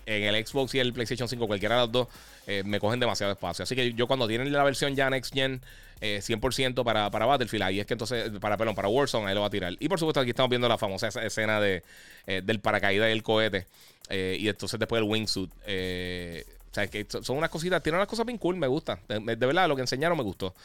en 0.06 0.24
el 0.24 0.46
Xbox 0.46 0.76
y 0.76 0.80
el 0.80 0.94
PlayStation 0.94 1.28
5, 1.28 1.48
cualquiera 1.48 1.74
de 1.74 1.82
los 1.82 1.92
dos, 1.92 2.08
eh, 2.52 2.64
me 2.66 2.80
cogen 2.80 3.00
demasiado 3.00 3.32
espacio. 3.32 3.62
Así 3.62 3.76
que 3.76 3.94
yo 3.94 4.08
cuando 4.08 4.28
tienen 4.28 4.52
la 4.52 4.64
versión 4.64 4.96
ya 4.96 5.08
Next 5.08 5.32
Gen 5.32 5.62
100% 6.02 6.84
para, 6.84 7.12
para 7.12 7.28
Battlefield, 7.28 7.62
ahí 7.64 7.80
es 7.80 7.86
que 7.86 7.94
entonces, 7.94 8.32
para, 8.40 8.58
perdón, 8.58 8.74
para 8.74 8.88
Warzone, 8.88 9.28
ahí 9.28 9.36
lo 9.36 9.42
va 9.42 9.48
a 9.48 9.52
tirar. 9.52 9.74
Y 9.80 9.88
por 9.88 10.00
supuesto 10.00 10.20
aquí 10.20 10.32
estamos 10.32 10.50
viendo 10.50 10.68
la 10.68 10.78
famosa 10.78 11.10
escena 11.10 11.60
de, 11.62 11.84
del 12.26 12.60
paracaídas 12.60 13.10
y 13.10 13.12
el 13.12 13.22
cohete. 13.22 13.68
y 14.10 14.48
entonces 14.48 14.80
después 14.80 15.00
el 15.00 15.08
wingsuit. 15.08 15.52
O 15.52 16.74
sea, 16.74 16.88
que 16.88 17.06
son 17.22 17.38
unas 17.38 17.50
cositas, 17.52 17.84
tienen 17.84 17.98
unas 17.98 18.08
cosas 18.08 18.26
bien 18.26 18.40
cool, 18.40 18.56
me 18.56 18.68
gusta. 18.68 19.00
De, 19.08 19.36
verdad, 19.36 19.68
lo 19.68 19.76
que 19.76 19.82
enseñaron 19.82 20.18
me 20.18 20.24
gustó. 20.24 20.56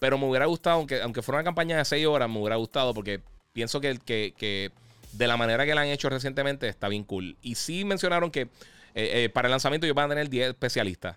Pero 0.00 0.18
me 0.18 0.26
hubiera 0.26 0.46
gustado, 0.46 0.76
aunque, 0.76 1.02
aunque 1.02 1.22
fuera 1.22 1.38
una 1.38 1.44
campaña 1.44 1.76
de 1.76 1.84
6 1.84 2.06
horas, 2.06 2.28
me 2.28 2.38
hubiera 2.38 2.56
gustado 2.56 2.94
porque 2.94 3.20
pienso 3.52 3.80
que, 3.80 3.98
que, 3.98 4.34
que 4.36 4.70
de 5.12 5.26
la 5.26 5.36
manera 5.36 5.66
que 5.66 5.74
la 5.74 5.82
han 5.82 5.88
hecho 5.88 6.08
recientemente 6.08 6.68
está 6.68 6.88
bien 6.88 7.04
cool. 7.04 7.36
Y 7.42 7.56
sí 7.56 7.84
mencionaron 7.84 8.30
que 8.30 8.48
eh, 8.94 9.24
eh, 9.24 9.28
para 9.28 9.48
el 9.48 9.50
lanzamiento 9.50 9.86
ellos 9.86 9.94
van 9.94 10.06
a 10.06 10.08
tener 10.10 10.28
10 10.28 10.50
especialistas. 10.50 11.16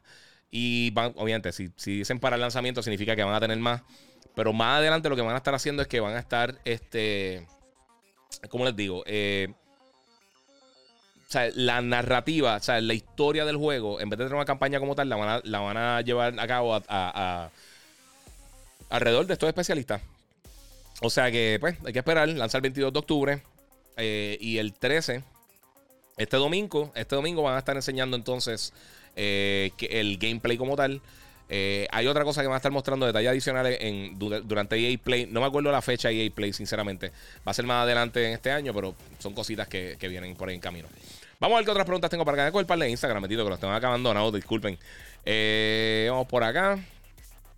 Y 0.50 0.92
van, 0.92 1.14
obviamente, 1.16 1.52
si, 1.52 1.72
dicen 1.86 2.20
para 2.20 2.36
el 2.36 2.42
lanzamiento 2.42 2.84
significa 2.84 3.16
que 3.16 3.24
van 3.24 3.34
a 3.34 3.40
tener 3.40 3.58
más. 3.58 3.82
Pero 4.36 4.54
más 4.54 4.80
adelante 4.80 5.10
lo 5.10 5.16
que 5.16 5.22
van 5.22 5.34
a 5.34 5.38
estar 5.38 5.54
haciendo 5.54 5.82
es 5.82 5.88
que 5.88 6.00
van 6.00 6.16
a 6.16 6.20
estar, 6.20 6.60
este, 6.66 7.46
¿cómo 8.50 8.66
les 8.66 8.76
digo? 8.76 9.04
Eh, 9.06 9.54
o 11.28 11.32
sea, 11.32 11.50
la 11.56 11.82
narrativa, 11.82 12.58
o 12.58 12.60
sea, 12.60 12.82
la 12.82 12.94
historia 12.94 13.46
del 13.46 13.58
juego, 13.58 14.00
en 14.00 14.10
vez 14.10 14.20
de 14.20 14.26
tener 14.26 14.36
una 14.36 14.46
campaña 14.46 14.80
como 14.80 14.96
tal, 14.96 15.10
la 15.10 15.16
van 15.16 15.30
a, 15.30 15.42
la 15.44 15.60
van 15.60 15.78
a 15.78 16.02
llevar 16.02 16.38
a 16.40 16.48
cabo 16.48 16.82
alrededor 18.90 19.28
de 19.28 19.34
estos 19.34 19.48
especialistas. 19.48 20.02
O 21.02 21.10
sea 21.10 21.32
que, 21.32 21.58
pues, 21.60 21.78
hay 21.86 21.94
que 21.94 22.00
esperar, 22.00 22.28
lanzar 22.28 22.60
el 22.60 22.64
22 22.64 22.94
de 22.94 23.00
octubre 23.00 23.44
y 23.98 24.58
el 24.58 24.74
13, 24.74 25.24
este 26.22 26.38
domingo, 26.38 26.92
este 26.96 27.16
domingo 27.16 27.44
van 27.44 27.56
a 27.56 27.60
estar 27.60 27.76
enseñando 27.76 28.16
entonces 28.16 28.74
eh, 29.16 29.72
el 29.80 30.18
gameplay 30.18 30.58
como 30.58 30.76
tal. 30.76 31.02
Eh, 31.54 31.86
hay 31.92 32.08
otra 32.08 32.24
cosa 32.24 32.42
que 32.42 32.48
van 32.48 32.54
a 32.54 32.58
estar 32.58 32.72
mostrando 32.72 33.06
detalles 33.06 33.30
adicionales 33.30 33.78
en, 33.82 34.18
durante 34.18 34.78
EA 34.78 34.98
Play. 34.98 35.26
No 35.26 35.42
me 35.42 35.48
acuerdo 35.48 35.70
la 35.70 35.82
fecha 35.82 36.08
de 36.08 36.26
EA 36.26 36.32
Play, 36.32 36.54
sinceramente. 36.54 37.12
Va 37.46 37.52
a 37.52 37.54
ser 37.54 37.66
más 37.66 37.84
adelante 37.84 38.26
en 38.26 38.32
este 38.32 38.52
año, 38.52 38.74
pero 38.74 38.96
son 39.20 39.34
cositas 39.34 39.68
que, 39.68 39.98
vienen 40.00 40.34
por 40.36 40.48
ahí 40.48 40.56
en 40.56 40.62
camino. 40.62 40.88
Vamos 41.42 41.56
a 41.56 41.58
ver 41.58 41.66
qué 41.66 41.72
otras 41.72 41.86
preguntas 41.86 42.10
tengo 42.10 42.24
para 42.24 42.44
acá. 42.44 42.52
Con 42.54 42.62
el 42.62 42.66
par 42.66 42.80
de 42.80 42.90
Instagram, 42.90 43.22
metido 43.22 43.44
que 43.44 43.50
los 43.50 43.60
tengo 43.60 43.74
acá 43.74 43.88
abandonados, 43.88 44.34
disculpen. 44.34 44.80
Eh, 45.26 46.08
vamos 46.10 46.28
por 46.28 46.42
acá. 46.44 46.80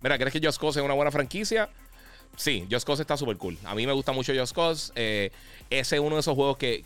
Mira, 0.00 0.18
¿crees 0.18 0.32
que 0.32 0.44
Just 0.44 0.60
Cause 0.60 0.80
es 0.80 0.84
una 0.84 0.94
buena 0.94 1.12
franquicia? 1.12 1.68
Sí, 2.36 2.66
Just 2.70 2.86
Cause 2.86 3.02
está 3.02 3.16
súper 3.16 3.36
cool. 3.36 3.56
A 3.64 3.74
mí 3.74 3.86
me 3.86 3.92
gusta 3.92 4.12
mucho 4.12 4.32
Just 4.36 4.54
Cause. 4.54 4.92
Eh, 4.96 5.30
ese 5.70 5.96
es 5.96 6.00
uno 6.00 6.16
de 6.16 6.20
esos 6.20 6.34
juegos 6.34 6.56
que, 6.56 6.82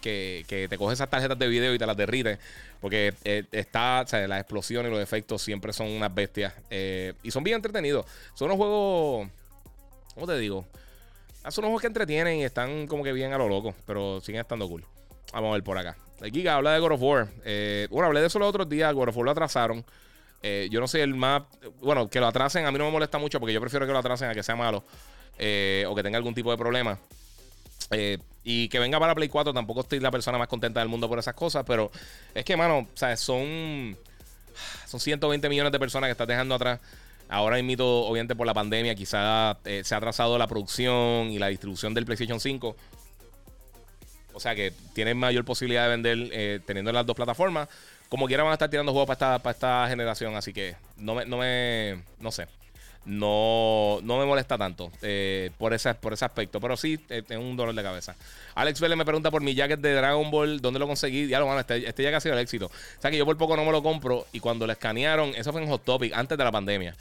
te 0.68 0.78
coge 0.78 0.94
esas 0.94 1.09
tarjetas 1.09 1.38
de 1.38 1.49
video 1.49 1.74
y 1.74 1.78
te 1.78 1.86
las 1.86 1.96
derrite. 1.96 2.38
Porque 2.80 3.14
eh, 3.24 3.44
está, 3.53 4.03
o 4.05 4.07
sea, 4.07 4.26
las 4.28 4.40
explosiones 4.40 4.90
y 4.90 4.94
los 4.94 5.03
efectos 5.03 5.42
siempre 5.42 5.72
son 5.72 5.88
unas 5.88 6.14
bestias. 6.14 6.55
y 7.22 7.30
son 7.30 7.44
bien 7.44 7.57
entretenidos. 7.57 8.07
Son 8.34 8.46
unos 8.46 8.57
juegos. 8.59 9.28
¿Cómo 10.14 10.26
te 10.26 10.38
digo? 10.38 10.66
Son 11.49 11.64
unos 11.64 11.68
juegos 11.68 11.80
que 11.80 11.86
entretienen 11.86 12.38
y 12.38 12.44
están 12.44 12.86
como 12.86 13.03
que 13.03 13.12
bien 13.12 13.32
a 13.32 13.38
lo 13.38 13.49
loco. 13.49 13.74
Pero 13.86 14.20
siguen 14.20 14.40
estando 14.40 14.68
cool. 14.68 14.84
Vamos 15.32 15.51
a 15.51 15.53
ver 15.55 15.62
por 15.62 15.78
acá. 15.78 15.96
Giga 16.32 16.57
habla 16.57 16.72
de 16.72 16.80
God 16.80 16.92
of 16.92 17.03
War. 17.03 17.28
Eh, 17.44 17.86
bueno, 17.90 18.07
hablé 18.07 18.20
de 18.20 18.26
eso 18.26 18.38
los 18.38 18.49
otros 18.49 18.68
días. 18.68 18.92
God 18.92 19.09
of 19.09 19.16
War 19.16 19.24
lo 19.24 19.30
atrasaron. 19.30 19.84
Eh, 20.42 20.68
yo 20.70 20.80
no 20.80 20.88
sé 20.88 21.03
el 21.03 21.14
más. 21.14 21.42
Bueno, 21.80 22.09
que 22.09 22.20
lo 22.20 22.26
atrasen 22.26 22.66
a 22.66 22.72
mí 22.72 22.78
no 22.78 22.84
me 22.84 22.90
molesta 22.90 23.18
mucho 23.18 23.40
porque 23.40 23.53
yo 23.53 23.61
prefiero 23.61 23.86
que 23.86 23.92
lo 23.92 23.99
atrasen 23.99 24.30
a 24.30 24.34
que 24.34 24.42
sea 24.42 24.57
malo 24.57 24.84
eh, 25.39 25.84
o 25.89 25.95
que 25.95 26.03
tenga 26.03 26.16
algún 26.16 26.34
tipo 26.34 26.51
de 26.51 26.57
problema. 26.57 26.99
y 28.45 28.68
que 28.68 28.78
venga 28.78 28.99
para 28.99 29.14
Play 29.14 29.28
4 29.28 29.53
tampoco 29.53 29.80
estoy 29.80 30.01
la 30.01 30.11
persona 30.11 30.39
más 30.39 30.49
contenta 30.49 30.80
del 30.80 30.89
mundo 30.89 31.09
por 31.09 31.18
esas 31.18 31.34
cosas, 31.34 31.64
pero 31.66 31.91
es 32.34 32.45
que, 32.45 32.57
mano, 32.57 32.78
o 32.78 32.97
sea, 32.97 33.16
son, 33.16 33.97
son 34.86 35.01
120 35.01 35.49
millones 35.49 35.72
de 35.72 35.78
personas 35.78 36.09
que 36.09 36.12
estás 36.12 36.28
dejando 36.28 36.55
atrás. 36.55 36.80
Ahora 37.30 37.62
mismo, 37.62 37.84
obviamente 37.84 38.34
por 38.34 38.47
la 38.47 38.55
pandemia, 38.55 38.95
quizá 38.95 39.59
se 39.64 39.95
ha 39.95 39.99
atrasado 39.99 40.39
la 40.39 40.47
producción 40.47 41.30
y 41.30 41.39
la 41.39 41.49
distribución 41.49 41.93
del 41.93 42.07
PlayStation 42.07 42.41
5. 42.41 42.76
O 44.39 44.41
sea 44.41 44.55
que 44.55 44.72
tienen 44.95 45.16
mayor 45.16 45.45
posibilidad 45.45 45.82
de 45.82 45.89
vender 45.89 46.30
eh, 46.32 46.61
teniendo 46.64 46.93
las 46.93 47.05
dos 47.05 47.16
plataformas. 47.16 47.68
Como 48.09 48.28
quiera 48.28 48.45
van 48.45 48.53
a 48.53 48.55
estar 48.55 48.70
tirando 48.70 48.93
juegos 48.93 49.09
para 49.09 49.34
esta, 49.34 49.43
para 49.43 49.53
esta 49.53 49.89
generación. 49.89 50.36
Así 50.36 50.53
que 50.53 50.76
no 50.97 51.16
me, 51.16 51.24
no 51.24 51.39
me. 51.39 52.05
No 52.20 52.30
sé. 52.30 52.47
No, 53.05 54.01
no 54.03 54.18
me 54.18 54.26
molesta 54.26 54.59
tanto 54.59 54.92
eh, 55.01 55.51
por, 55.57 55.72
ese, 55.72 55.94
por 55.94 56.12
ese 56.12 56.24
aspecto. 56.24 56.61
Pero 56.61 56.76
sí, 56.76 56.99
es 57.09 57.36
un 57.36 57.57
dolor 57.57 57.74
de 57.74 57.82
cabeza. 57.82 58.14
Alex 58.55 58.80
Vélez 58.80 58.99
me 58.99 59.05
pregunta 59.05 59.30
por 59.30 59.42
mi 59.42 59.55
jacket 59.55 59.80
de 59.80 59.94
Dragon 59.94 60.30
Ball. 60.30 60.61
¿Dónde 60.61 60.78
lo 60.78 60.86
conseguí? 60.86 61.26
Ya 61.26 61.38
lo 61.38 61.46
van, 61.46 61.59
este, 61.59 61.88
este 61.88 62.03
jacket 62.03 62.16
ha 62.16 62.20
sido 62.20 62.34
el 62.34 62.40
éxito. 62.40 62.66
O 62.66 63.01
sea 63.01 63.11
que 63.11 63.16
yo 63.16 63.24
por 63.24 63.36
poco 63.38 63.57
no 63.57 63.64
me 63.64 63.72
lo 63.72 63.82
compro. 63.82 64.26
Y 64.32 64.40
cuando 64.40 64.66
lo 64.66 64.72
escanearon, 64.72 65.30
eso 65.34 65.53
fue 65.53 65.62
en 65.62 65.68
Hot 65.68 65.84
Topic, 65.84 66.12
antes 66.12 66.36
de 66.36 66.44
la 66.44 66.53
pandemia. 66.53 66.94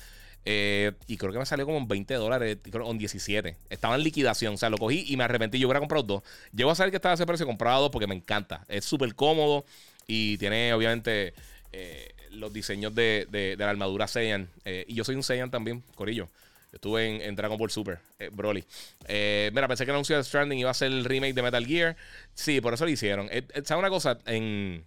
Eh, 0.49 0.93
y 1.07 1.17
creo 1.17 1.33
que 1.33 1.39
me 1.39 1.45
salió 1.45 1.65
como 1.65 1.77
en 1.77 1.89
20 1.89 2.13
dólares, 2.13 2.57
creo 2.71 2.89
en 2.89 2.97
17. 2.97 3.57
Estaba 3.69 3.95
en 3.95 4.03
liquidación, 4.03 4.53
o 4.53 4.57
sea, 4.57 4.69
lo 4.69 4.77
cogí 4.77 5.03
y 5.09 5.17
me 5.17 5.25
arrepentí. 5.25 5.59
Yo 5.59 5.67
hubiera 5.67 5.81
comprado 5.81 6.03
dos. 6.03 6.23
Llego 6.55 6.71
a 6.71 6.75
saber 6.75 6.91
que 6.91 6.95
estaba 6.95 7.11
a 7.11 7.15
ese 7.15 7.25
precio, 7.25 7.45
comprado 7.45 7.81
dos 7.81 7.91
porque 7.91 8.07
me 8.07 8.15
encanta. 8.15 8.63
Es 8.69 8.85
súper 8.85 9.13
cómodo 9.13 9.65
y 10.07 10.37
tiene, 10.37 10.71
obviamente, 10.71 11.33
eh, 11.73 12.13
los 12.31 12.51
diseños 12.53 12.93
de, 12.95 13.55
la 13.57 13.69
armadura 13.69 14.07
Saiyan. 14.07 14.49
Eh, 14.65 14.85
y 14.87 14.95
yo 14.95 15.03
soy 15.03 15.15
un 15.15 15.23
Saiyan 15.23 15.51
también, 15.51 15.83
Corillo. 15.95 16.29
Estuve 16.71 17.25
en, 17.25 17.35
Dragon 17.35 17.57
Ball 17.57 17.71
Super, 17.71 17.99
Broly. 18.33 18.63
mira, 19.07 19.67
pensé 19.67 19.85
que 19.85 19.91
el 19.91 19.95
anuncio 19.95 20.17
de 20.17 20.23
Stranding 20.23 20.59
iba 20.59 20.69
a 20.69 20.73
ser 20.73 20.91
el 20.91 21.05
remake 21.05 21.33
de 21.33 21.41
Metal 21.41 21.65
Gear. 21.65 21.95
Sí, 22.33 22.61
por 22.61 22.73
eso 22.73 22.85
lo 22.85 22.91
hicieron. 22.91 23.29
¿Sabes 23.29 23.71
una 23.71 23.89
cosa? 23.89 24.19
En, 24.25 24.83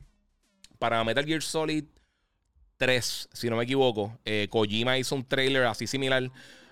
para 0.79 1.03
Metal 1.05 1.25
Gear 1.25 1.43
Solid 1.43 1.85
3, 2.81 3.29
si 3.33 3.51
no 3.51 3.57
me 3.57 3.65
equivoco, 3.65 4.19
eh, 4.25 4.49
Kojima 4.51 4.97
hizo 4.97 5.15
un 5.15 5.25
trailer 5.25 5.65
así 5.65 5.87
similar 5.87 6.31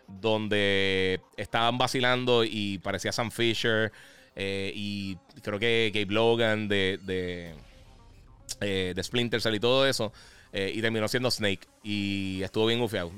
donde 0.09 1.21
estaban 1.37 1.77
vacilando 1.77 2.45
y 2.45 2.79
parecía 2.79 3.12
Sam 3.12 3.31
Fisher 3.31 3.93
eh, 4.35 4.73
y 4.75 5.19
creo 5.43 5.59
que 5.59 5.91
Gabe 5.93 6.14
Logan 6.14 6.66
de, 6.66 6.99
de, 7.03 7.55
eh, 8.62 8.95
de 8.97 9.05
Splinter 9.05 9.43
Cell 9.43 9.57
y 9.57 9.61
todo 9.61 9.87
eso. 9.87 10.11
Y 10.53 10.80
terminó 10.80 11.07
siendo 11.09 11.30
Snake. 11.30 11.66
Y 11.82 12.42
estuvo 12.42 12.66
bien 12.66 12.80
gufiado. 12.80 13.12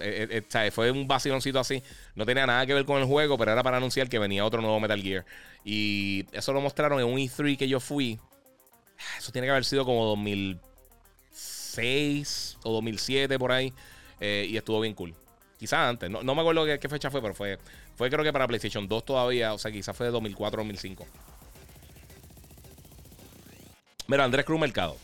fue 0.73 0.91
un 0.91 1.07
vaciloncito 1.07 1.59
así. 1.59 1.83
No 2.15 2.27
tenía 2.27 2.47
nada 2.47 2.67
que 2.67 2.75
ver 2.75 2.85
con 2.85 2.99
el 2.99 3.07
juego, 3.07 3.39
pero 3.39 3.53
era 3.53 3.63
para 3.63 3.77
anunciar 3.77 4.09
que 4.09 4.19
venía 4.19 4.45
otro 4.45 4.61
nuevo 4.61 4.81
Metal 4.81 5.01
Gear. 5.01 5.25
Y 5.65 6.27
eso 6.33 6.53
lo 6.53 6.61
mostraron 6.61 6.99
en 7.01 7.07
un 7.07 7.19
E3 7.19 7.57
que 7.57 7.69
yo 7.69 7.81
fui. 7.81 8.19
Eso 9.19 9.33
tiene 9.33 9.47
que 9.47 9.53
haber 9.53 9.65
sido 9.65 9.85
como 9.85 10.05
2000. 10.07 10.61
2006 11.71 12.59
o 12.65 12.73
2007 12.73 13.39
por 13.39 13.53
ahí. 13.53 13.73
Eh, 14.21 14.47
y 14.49 14.57
estuvo 14.57 14.81
bien 14.81 14.95
cool. 14.95 15.15
Quizás 15.59 15.91
antes, 15.91 16.11
no, 16.11 16.23
me 16.23 16.41
acuerdo 16.41 16.65
qué, 16.65 16.89
fecha 16.89 17.11
fue, 17.11 17.21
pero 17.21 17.35
fue, 17.35 17.59
fue 17.95 18.09
creo 18.09 18.25
que 18.25 18.33
para 18.33 18.47
PlayStation 18.47 18.89
2 18.89 19.05
todavía. 19.05 19.53
O 19.53 19.59
sea, 19.59 19.71
quizás 19.71 19.97
fue 19.97 20.07
de 20.07 20.13
2004 20.13 20.61
o 20.61 20.65
2005. 20.65 21.07
Mira, 24.07 24.25
Andrés 24.25 24.45
Cruz 24.45 24.59
Mercado. 24.59 24.97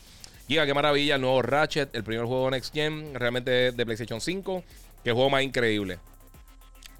Giga, 0.47 0.65
qué 0.65 0.73
maravilla, 0.73 1.15
el 1.15 1.21
nuevo 1.21 1.41
Ratchet, 1.41 1.93
el 1.93 2.03
primer 2.03 2.25
juego 2.25 2.49
Next 2.49 2.73
Gen, 2.73 3.13
realmente 3.13 3.71
de 3.71 3.85
PlayStation 3.85 4.21
5. 4.21 4.63
Qué 5.03 5.11
juego 5.11 5.29
más 5.29 5.43
increíble. 5.43 5.99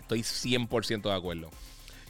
Estoy 0.02 0.20
100% 0.20 1.04
de 1.04 1.14
acuerdo. 1.14 1.50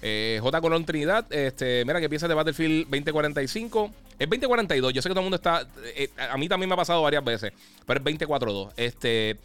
Eh, 0.01 0.39
J. 0.41 0.61
Colón 0.61 0.85
Trinidad, 0.85 1.31
este, 1.31 1.83
mira 1.85 1.99
que 1.99 2.09
piensas 2.09 2.29
de 2.29 2.35
Battlefield 2.35 2.85
2045. 2.85 3.91
Es 4.19 4.29
2042. 4.29 4.93
Yo 4.93 5.01
sé 5.01 5.09
que 5.09 5.13
todo 5.13 5.21
el 5.21 5.25
mundo 5.25 5.35
está. 5.35 5.67
Eh, 5.95 6.09
a 6.17 6.37
mí 6.37 6.49
también 6.49 6.69
me 6.69 6.73
ha 6.73 6.77
pasado 6.77 7.01
varias 7.01 7.23
veces. 7.23 7.53
Pero 7.85 7.99
es 7.99 8.03
2042. 8.03 8.73
Este. 8.75 9.37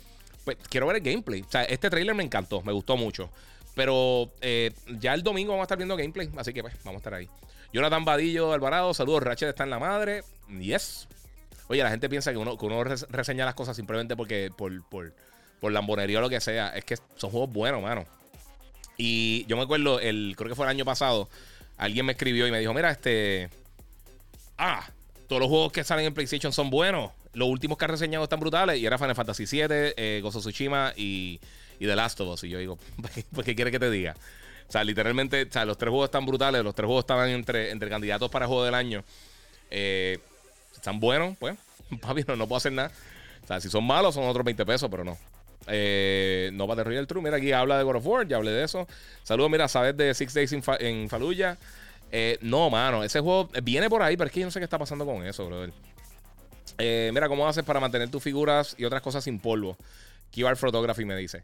Pues 0.44 0.56
quiero 0.68 0.86
ver 0.86 0.96
el 0.96 1.02
gameplay. 1.02 1.42
O 1.42 1.50
sea, 1.50 1.64
este 1.64 1.90
trailer 1.90 2.14
me 2.14 2.22
encantó. 2.22 2.62
Me 2.62 2.72
gustó 2.72 2.96
mucho. 2.96 3.30
Pero 3.74 4.30
eh, 4.40 4.72
ya 4.98 5.14
el 5.14 5.22
domingo 5.22 5.52
vamos 5.52 5.64
a 5.64 5.66
estar 5.66 5.78
viendo 5.78 5.96
gameplay. 5.96 6.30
Así 6.36 6.52
que 6.52 6.62
pues, 6.62 6.74
vamos 6.84 6.96
a 6.96 7.00
estar 7.00 7.14
ahí. 7.14 7.28
Jonathan 7.72 8.04
Vadillo 8.04 8.52
Alvarado. 8.52 8.92
Saludos. 8.94 9.22
Ratchet 9.22 9.50
está 9.50 9.64
en 9.64 9.70
la 9.70 9.78
madre. 9.78 10.22
Yes. 10.58 11.06
Oye, 11.72 11.82
la 11.82 11.88
gente 11.88 12.10
piensa 12.10 12.32
que 12.32 12.36
uno, 12.36 12.58
que 12.58 12.66
uno 12.66 12.84
reseña 12.84 13.46
las 13.46 13.54
cosas 13.54 13.74
simplemente 13.74 14.14
porque 14.14 14.50
por, 14.54 14.86
por, 14.90 15.14
por 15.58 15.72
lambonería 15.72 16.18
o 16.18 16.20
lo 16.20 16.28
que 16.28 16.38
sea. 16.38 16.68
Es 16.76 16.84
que 16.84 16.98
son 17.16 17.30
juegos 17.30 17.50
buenos, 17.50 17.80
mano. 17.80 18.04
Y 18.98 19.46
yo 19.46 19.56
me 19.56 19.62
acuerdo, 19.62 19.98
el, 19.98 20.34
creo 20.36 20.50
que 20.50 20.54
fue 20.54 20.66
el 20.66 20.70
año 20.70 20.84
pasado, 20.84 21.30
alguien 21.78 22.04
me 22.04 22.12
escribió 22.12 22.46
y 22.46 22.50
me 22.50 22.60
dijo, 22.60 22.74
mira, 22.74 22.90
este... 22.90 23.48
Ah, 24.58 24.86
todos 25.26 25.40
los 25.40 25.48
juegos 25.48 25.72
que 25.72 25.82
salen 25.82 26.04
en 26.04 26.12
PlayStation 26.12 26.52
son 26.52 26.68
buenos. 26.68 27.10
Los 27.32 27.48
últimos 27.48 27.78
que 27.78 27.86
has 27.86 27.90
reseñado 27.90 28.24
están 28.24 28.40
brutales. 28.40 28.78
Y 28.78 28.84
era 28.84 28.98
Final 28.98 29.14
Fantasy 29.14 29.46
VII, 29.46 29.66
eh, 29.96 30.20
Gozo 30.22 30.40
Tsushima 30.40 30.92
y, 30.94 31.40
y 31.80 31.86
The 31.86 31.96
Last 31.96 32.20
of 32.20 32.34
Us. 32.34 32.44
Y 32.44 32.50
yo 32.50 32.58
digo, 32.58 32.78
¿pues 33.32 33.46
qué 33.46 33.54
quiere 33.54 33.70
que 33.70 33.78
te 33.78 33.90
diga? 33.90 34.14
O 34.68 34.72
sea, 34.72 34.84
literalmente, 34.84 35.44
o 35.44 35.50
sea, 35.50 35.64
los 35.64 35.78
tres 35.78 35.88
juegos 35.88 36.08
están 36.08 36.26
brutales. 36.26 36.62
Los 36.62 36.74
tres 36.74 36.84
juegos 36.84 37.04
estaban 37.04 37.30
entre, 37.30 37.70
entre 37.70 37.88
candidatos 37.88 38.30
para 38.30 38.46
juego 38.46 38.62
del 38.62 38.74
año. 38.74 39.04
Eh, 39.70 40.18
están 40.74 41.00
buenos, 41.00 41.36
pues, 41.38 41.56
papi, 42.00 42.24
no, 42.26 42.36
no 42.36 42.46
puedo 42.46 42.58
hacer 42.58 42.72
nada. 42.72 42.90
O 43.42 43.46
sea, 43.46 43.60
si 43.60 43.68
son 43.68 43.84
malos, 43.84 44.14
son 44.14 44.24
otros 44.24 44.44
20 44.44 44.64
pesos, 44.64 44.88
pero 44.90 45.04
no. 45.04 45.18
Eh, 45.66 46.50
no 46.52 46.66
va 46.66 46.74
de 46.74 46.84
Real 46.84 47.06
True. 47.06 47.22
Mira, 47.22 47.36
aquí 47.36 47.52
habla 47.52 47.78
de 47.78 47.84
God 47.84 47.96
of 47.96 48.06
War, 48.06 48.26
ya 48.26 48.36
hablé 48.36 48.50
de 48.50 48.64
eso. 48.64 48.86
Saludos, 49.22 49.50
mira, 49.50 49.68
sabes 49.68 49.96
de 49.96 50.14
Six 50.14 50.34
Days 50.34 50.52
in, 50.52 51.08
Fallujah. 51.08 51.56
Eh, 52.10 52.38
no, 52.42 52.68
mano, 52.68 53.02
ese 53.02 53.20
juego 53.20 53.48
viene 53.62 53.88
por 53.88 54.02
ahí, 54.02 54.16
pero 54.16 54.26
es 54.26 54.32
que 54.32 54.40
yo 54.40 54.46
no 54.46 54.50
sé 54.50 54.60
qué 54.60 54.64
está 54.64 54.78
pasando 54.78 55.06
con 55.06 55.26
eso, 55.26 55.46
brother. 55.46 55.72
Eh, 56.78 57.10
mira, 57.12 57.28
¿cómo 57.28 57.46
haces 57.48 57.64
para 57.64 57.80
mantener 57.80 58.10
tus 58.10 58.22
figuras 58.22 58.74
y 58.78 58.84
otras 58.84 59.02
cosas 59.02 59.24
sin 59.24 59.38
polvo? 59.38 59.76
Keyboard 60.30 60.56
Photography 60.56 61.04
me 61.04 61.16
dice. 61.16 61.42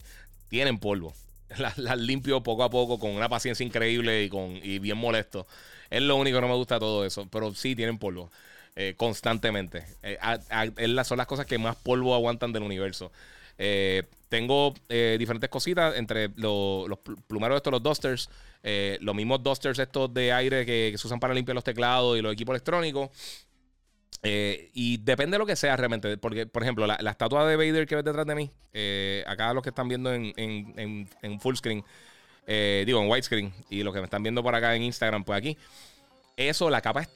Tienen 0.48 0.78
polvo. 0.78 1.14
Las, 1.56 1.98
limpio 1.98 2.42
poco 2.42 2.64
a 2.64 2.70
poco 2.70 2.98
con 2.98 3.10
una 3.10 3.28
paciencia 3.28 3.64
increíble 3.64 4.24
y, 4.24 4.28
con, 4.28 4.58
y 4.62 4.78
bien 4.78 4.98
molesto. 4.98 5.46
Es 5.90 6.02
lo 6.02 6.16
único 6.16 6.36
que 6.36 6.42
no 6.42 6.48
me 6.48 6.54
gusta 6.54 6.78
todo 6.78 7.04
eso. 7.04 7.26
Pero 7.30 7.54
sí 7.54 7.74
tienen 7.74 7.98
polvo. 7.98 8.30
Eh, 8.80 8.94
constantemente. 8.96 9.84
Eh, 10.04 10.16
son 11.02 11.18
las 11.18 11.26
cosas 11.26 11.46
que 11.46 11.58
más 11.58 11.74
polvo 11.74 12.14
aguantan 12.14 12.52
del 12.52 12.62
universo. 12.62 13.10
tengo 14.28 14.72
diferentes 14.88 15.50
cositas 15.50 15.96
entre 15.96 16.28
los 16.36 16.98
plumeros 17.26 17.56
estos, 17.56 17.72
los 17.72 17.82
dusters, 17.82 18.30
los 19.00 19.14
mismos 19.16 19.42
dusters 19.42 19.80
estos 19.80 20.14
de 20.14 20.32
aire 20.32 20.64
que, 20.64 20.94
se 20.96 21.06
usan 21.08 21.18
para 21.18 21.34
limpiar 21.34 21.56
los 21.56 21.64
teclados 21.64 22.16
y 22.16 22.22
los 22.22 22.32
equipos 22.32 22.52
electrónicos. 22.52 23.10
Eh, 24.22 24.70
y 24.74 24.96
depende 24.98 25.36
de 25.36 25.38
lo 25.38 25.46
que 25.46 25.56
sea 25.56 25.76
realmente. 25.76 26.16
Porque, 26.18 26.46
por 26.46 26.62
ejemplo, 26.62 26.86
la, 26.86 27.10
estatua 27.10 27.46
de 27.46 27.56
Vader 27.56 27.86
que 27.86 27.96
ves 27.96 28.04
detrás 28.04 28.26
de 28.26 28.34
mí, 28.34 28.50
eh, 28.72 29.24
acá 29.26 29.52
los 29.54 29.62
que 29.62 29.70
están 29.70 29.88
viendo 29.88 30.12
en, 30.12 31.08
full 31.40 31.56
screen, 31.56 31.84
eh, 32.46 32.82
digo 32.86 33.02
en 33.02 33.10
widescreen, 33.10 33.52
y 33.70 33.82
los 33.82 33.92
que 33.94 34.00
me 34.00 34.04
están 34.04 34.22
viendo 34.22 34.42
por 34.42 34.54
acá 34.54 34.74
en 34.74 34.82
Instagram, 34.82 35.24
pues 35.24 35.38
aquí, 35.38 35.56
eso, 36.36 36.70
la 36.70 36.80
capa 36.80 37.02
es 37.02 37.12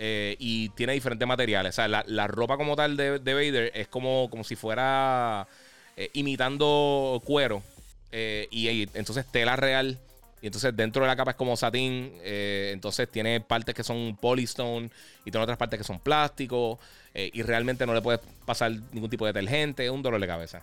tela. 0.00 0.36
y 0.38 0.68
tiene 0.70 0.92
diferentes 0.94 1.26
materiales. 1.26 1.74
O 1.74 1.76
sea, 1.76 1.88
la, 1.88 2.26
ropa 2.26 2.56
como 2.56 2.76
tal 2.76 2.96
de, 2.96 3.18
de, 3.18 3.34
Vader 3.34 3.72
es 3.74 3.88
como, 3.88 4.28
como 4.30 4.44
si 4.44 4.56
fuera 4.56 5.46
imitando 6.14 7.22
cuero. 7.24 7.62
y, 8.12 8.88
entonces 8.94 9.26
tela 9.30 9.56
real 9.56 9.98
y 10.42 10.46
entonces 10.46 10.74
dentro 10.74 11.02
de 11.02 11.08
la 11.08 11.16
capa 11.16 11.32
es 11.32 11.36
como 11.36 11.56
satín. 11.56 12.12
Eh, 12.22 12.70
entonces 12.72 13.08
tiene 13.10 13.40
partes 13.40 13.74
que 13.74 13.84
son 13.84 14.16
polystone 14.16 14.90
y 15.24 15.30
tiene 15.30 15.42
otras 15.42 15.58
partes 15.58 15.78
que 15.78 15.84
son 15.84 16.00
plástico. 16.00 16.78
Eh, 17.12 17.30
y 17.32 17.42
realmente 17.42 17.86
no 17.86 17.94
le 17.94 18.00
puedes 18.00 18.20
pasar 18.46 18.72
ningún 18.92 19.10
tipo 19.10 19.26
de 19.26 19.32
detergente. 19.32 19.84
Es 19.84 19.90
un 19.90 20.02
dolor 20.02 20.20
de 20.20 20.26
cabeza. 20.26 20.62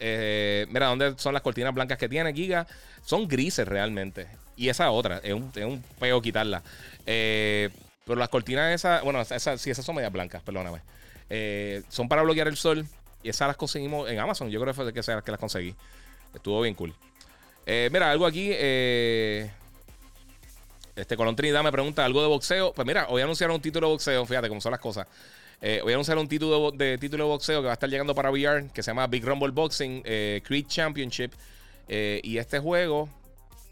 Eh, 0.00 0.66
mira, 0.68 0.86
¿dónde 0.86 1.14
son 1.16 1.32
las 1.32 1.42
cortinas 1.42 1.74
blancas 1.74 1.98
que 1.98 2.08
tiene 2.08 2.32
Giga? 2.34 2.66
Son 3.04 3.26
grises 3.26 3.66
realmente. 3.66 4.26
Y 4.56 4.68
esa 4.68 4.90
otra, 4.90 5.18
es 5.22 5.32
un, 5.32 5.50
es 5.54 5.64
un 5.64 5.82
peo 5.98 6.20
quitarla. 6.20 6.62
Pero 8.08 8.18
las 8.18 8.28
cortinas 8.28 8.74
esas, 8.74 9.04
bueno, 9.04 9.20
esas, 9.20 9.60
sí, 9.60 9.70
esas 9.70 9.84
son 9.84 9.94
medias 9.94 10.10
blancas, 10.12 10.42
perdóname. 10.42 10.80
son 11.88 12.08
para 12.08 12.22
bloquear 12.22 12.48
el 12.48 12.56
sol. 12.56 12.84
Y 13.22 13.28
esas 13.30 13.48
las 13.48 13.56
conseguimos 13.56 14.08
en 14.10 14.18
Amazon. 14.18 14.48
Yo 14.50 14.60
creo 14.60 14.72
que 14.72 14.82
fue 14.82 14.92
que, 14.92 15.00
que 15.00 15.30
las 15.30 15.40
conseguí. 15.40 15.74
Estuvo 16.34 16.60
bien 16.60 16.74
cool. 16.74 16.94
Eh, 17.66 17.88
mira, 17.92 18.10
algo 18.10 18.26
aquí. 18.26 18.50
Eh, 18.52 19.50
este 20.94 21.16
Colón 21.16 21.36
Trinidad 21.36 21.62
me 21.62 21.72
pregunta 21.72 22.04
algo 22.04 22.22
de 22.22 22.28
boxeo. 22.28 22.72
Pues 22.72 22.86
mira, 22.86 23.06
hoy 23.08 23.22
anunciaron 23.22 23.56
un 23.56 23.62
título 23.62 23.88
de 23.88 23.92
boxeo. 23.94 24.24
Fíjate 24.24 24.48
cómo 24.48 24.60
son 24.60 24.72
las 24.72 24.80
cosas. 24.80 25.06
Eh, 25.60 25.80
hoy 25.84 25.92
anunciaron 25.92 26.22
un 26.22 26.28
título 26.28 26.70
de, 26.70 26.96
título 26.98 27.24
de 27.24 27.30
boxeo 27.30 27.60
que 27.60 27.66
va 27.66 27.72
a 27.72 27.74
estar 27.74 27.90
llegando 27.90 28.14
para 28.14 28.30
VR. 28.30 28.68
Que 28.72 28.82
se 28.82 28.90
llama 28.90 29.06
Big 29.06 29.24
Rumble 29.24 29.50
Boxing 29.50 30.02
Creed 30.02 30.66
Championship. 30.66 31.32
y 31.88 32.38
este 32.38 32.58
juego. 32.60 33.08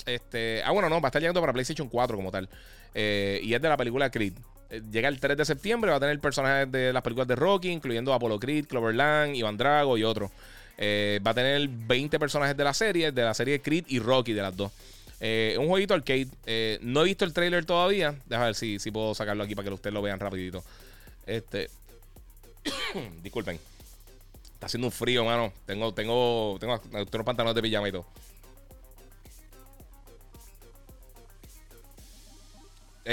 Este, 0.07 0.63
ah, 0.65 0.71
bueno, 0.71 0.89
no, 0.89 1.01
va 1.01 1.09
a 1.09 1.11
estar 1.11 1.21
llegando 1.21 1.41
para 1.41 1.53
PlayStation 1.53 1.89
4 1.89 2.17
como 2.17 2.31
tal. 2.31 2.49
Y 2.95 3.55
es 3.55 3.63
de 3.63 3.69
la 3.69 3.77
película 3.77 4.11
Creed. 4.11 4.35
Llega 4.91 5.09
el 5.09 5.21
3 5.21 5.37
de 5.37 5.45
septiembre. 5.45 5.91
Va 5.91 5.99
a 5.99 6.01
tener 6.01 6.19
personajes 6.21 6.71
de 6.71 6.93
las 6.93 7.03
películas 7.03 7.29
de 7.29 7.37
Rocky, 7.37 7.71
incluyendo 7.71 8.13
Apollo 8.13 8.41
Creed, 8.41 8.67
Cloverland, 8.67 9.37
Iván 9.37 9.57
Drago 9.57 9.97
y 9.97 10.05
otros. 10.05 10.31
Eh, 10.79 11.21
va 11.27 11.31
a 11.31 11.35
tener 11.35 11.69
20 11.69 12.19
personajes 12.19 12.57
de 12.57 12.65
la 12.65 12.75
serie, 12.75 13.13
de 13.13 13.23
la 13.23 13.35
serie 13.35 13.61
Creed 13.63 13.85
y 13.89 13.99
Rocky, 13.99 14.33
de 14.33 14.43
las 14.43 14.57
dos. 14.57 14.73
Eh, 15.21 15.57
un 15.59 15.69
jueguito 15.69 15.95
arcade. 15.95 16.29
Eh, 16.45 16.79
no 16.83 17.03
he 17.03 17.05
visto 17.05 17.25
el 17.25 17.33
trailer 17.33 17.65
todavía. 17.65 18.15
Déjame 18.27 18.47
ver 18.47 18.55
si, 18.55 18.79
si 18.79 18.91
puedo 18.91 19.15
sacarlo 19.15 19.45
aquí 19.45 19.55
para 19.55 19.69
que 19.69 19.75
ustedes 19.75 19.95
lo 19.95 20.03
vean 20.03 20.21
rapidito. 20.21 20.63
Este. 21.27 21.71
Disculpen. 23.23 23.59
Está 24.55 24.67
haciendo 24.67 24.89
un 24.89 24.93
frío, 24.93 25.25
mano. 25.25 25.53
Tengo, 25.65 25.95
tengo, 25.95 26.57
tengo, 26.61 26.81
tengo 26.81 27.25
pantalones 27.25 27.55
de 27.55 27.63
pijama 27.63 27.89
y 27.89 27.93
todo. 27.93 28.07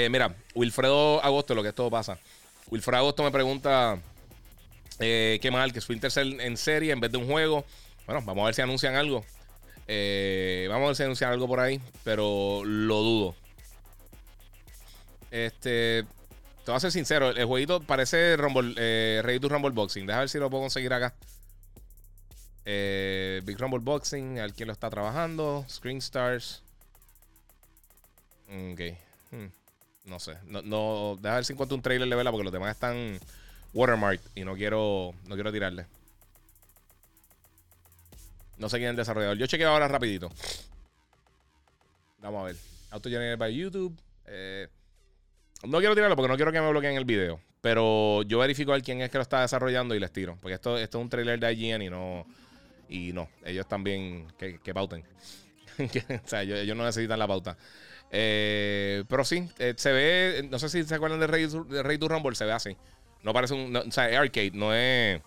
Mira, 0.09 0.35
Wilfredo 0.55 1.23
Agosto, 1.23 1.55
lo 1.55 1.63
que 1.63 1.69
esto 1.69 1.89
pasa. 1.89 2.17
Wilfredo 2.69 2.97
Agosto 2.97 3.23
me 3.23 3.31
pregunta 3.31 3.99
eh, 4.99 5.39
qué 5.41 5.51
mal 5.51 5.73
que 5.73 5.81
Splinter 5.81 6.11
Cell 6.11 6.39
en 6.39 6.57
serie 6.57 6.91
en 6.91 6.99
vez 6.99 7.11
de 7.11 7.17
un 7.17 7.27
juego. 7.27 7.65
Bueno, 8.05 8.21
vamos 8.25 8.43
a 8.43 8.45
ver 8.45 8.55
si 8.55 8.61
anuncian 8.61 8.95
algo. 8.95 9.23
Eh, 9.87 10.67
vamos 10.69 10.85
a 10.85 10.87
ver 10.87 10.95
si 10.95 11.03
anuncian 11.03 11.31
algo 11.31 11.47
por 11.47 11.59
ahí, 11.59 11.81
pero 12.03 12.63
lo 12.65 13.01
dudo. 13.01 13.35
Este, 15.31 16.03
te 16.63 16.71
voy 16.71 16.75
a 16.75 16.79
ser 16.79 16.91
sincero, 16.91 17.31
el 17.31 17.45
jueguito 17.45 17.81
parece 17.81 18.37
Rumble, 18.37 18.75
eh, 18.77 19.39
Rumble 19.41 19.71
Boxing. 19.71 20.05
Deja 20.05 20.19
ver 20.19 20.29
si 20.29 20.37
lo 20.37 20.49
puedo 20.49 20.63
conseguir 20.63 20.93
acá. 20.93 21.13
Eh, 22.65 23.41
Big 23.43 23.59
Rumble 23.59 23.81
Boxing, 23.81 24.39
al 24.39 24.53
quien 24.53 24.67
lo 24.67 24.73
está 24.73 24.89
trabajando. 24.89 25.65
Screen 25.69 25.97
Stars. 25.97 26.61
Ok. 28.47 28.81
Hmm, 29.31 29.47
no 30.05 30.19
sé. 30.19 30.37
No, 30.45 30.61
no, 30.61 31.17
deja 31.21 31.35
ver 31.35 31.45
si 31.45 31.53
encuentro 31.53 31.75
un 31.75 31.81
trailer 31.81 32.07
de 32.07 32.15
vela 32.15 32.31
porque 32.31 32.43
los 32.43 32.53
demás 32.53 32.71
están 32.71 33.19
Watermark 33.73 34.21
y 34.35 34.43
no 34.43 34.55
quiero, 34.55 35.13
no 35.27 35.35
quiero 35.35 35.51
tirarle. 35.51 35.85
No 38.57 38.69
sé 38.69 38.77
quién 38.77 38.89
es 38.89 38.91
el 38.91 38.97
desarrollador. 38.97 39.37
Yo 39.37 39.47
chequeo 39.47 39.69
ahora 39.69 39.87
rapidito. 39.87 40.31
Vamos 42.19 42.41
a 42.41 42.45
ver. 42.45 42.55
Auto 42.91 43.09
Generated 43.09 43.37
by 43.37 43.55
YouTube. 43.55 43.97
Eh, 44.25 44.67
no 45.63 45.79
quiero 45.79 45.95
tirarlo 45.95 46.15
porque 46.15 46.29
no 46.29 46.35
quiero 46.35 46.51
que 46.51 46.61
me 46.61 46.69
bloqueen 46.69 46.95
el 46.95 47.05
video. 47.05 47.39
Pero 47.61 48.23
yo 48.23 48.39
verifico 48.39 48.73
a 48.73 48.79
quién 48.81 49.01
es 49.01 49.09
que 49.09 49.17
lo 49.17 49.21
está 49.21 49.41
desarrollando 49.41 49.95
y 49.95 49.99
les 49.99 50.11
tiro. 50.11 50.37
Porque 50.41 50.55
esto, 50.55 50.77
esto 50.77 50.97
es 50.97 51.01
un 51.01 51.09
trailer 51.09 51.39
de 51.39 51.53
IGN 51.53 51.81
y 51.81 51.89
no. 51.89 52.25
Y 52.89 53.13
no. 53.13 53.29
Ellos 53.43 53.67
también 53.67 54.27
que, 54.37 54.73
pauten. 54.73 55.03
o 55.79 56.27
sea, 56.27 56.43
ellos, 56.43 56.77
no 56.77 56.83
necesitan 56.83 57.17
la 57.17 57.27
pauta. 57.27 57.57
Eh, 58.15 59.03
pero 59.09 59.25
sí, 59.25 59.49
eh, 59.57 59.73
se 59.75 59.91
ve. 59.91 60.47
No 60.49 60.59
sé 60.59 60.69
si 60.69 60.83
se 60.83 60.93
acuerdan 60.93 61.19
de 61.19 61.25
Rey, 61.25 61.47
de 61.47 61.97
to 61.97 62.07
Rumble, 62.07 62.35
se 62.35 62.45
ve 62.45 62.51
así. 62.51 62.77
No 63.23 63.33
parece 63.33 63.55
un. 63.55 63.75
o 63.75 63.91
sea, 63.91 64.07
es 64.07 64.17
arcade, 64.17 64.51
no 64.53 64.73
es. 64.73 65.19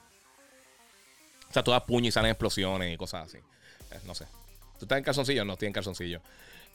O 1.50 1.52
sea, 1.52 1.64
todas 1.64 1.82
puñas 1.82 2.08
y 2.08 2.12
salen 2.12 2.30
explosiones 2.30 2.94
y 2.94 2.96
cosas 2.96 3.26
así. 3.26 3.38
Eh, 3.38 3.98
no 4.06 4.14
sé. 4.14 4.26
¿Tú 4.78 4.84
estás 4.84 4.98
en 4.98 5.04
calzoncillo? 5.04 5.44
No, 5.44 5.54
estoy 5.54 5.66
en 5.66 5.72
calzoncillo. 5.72 6.20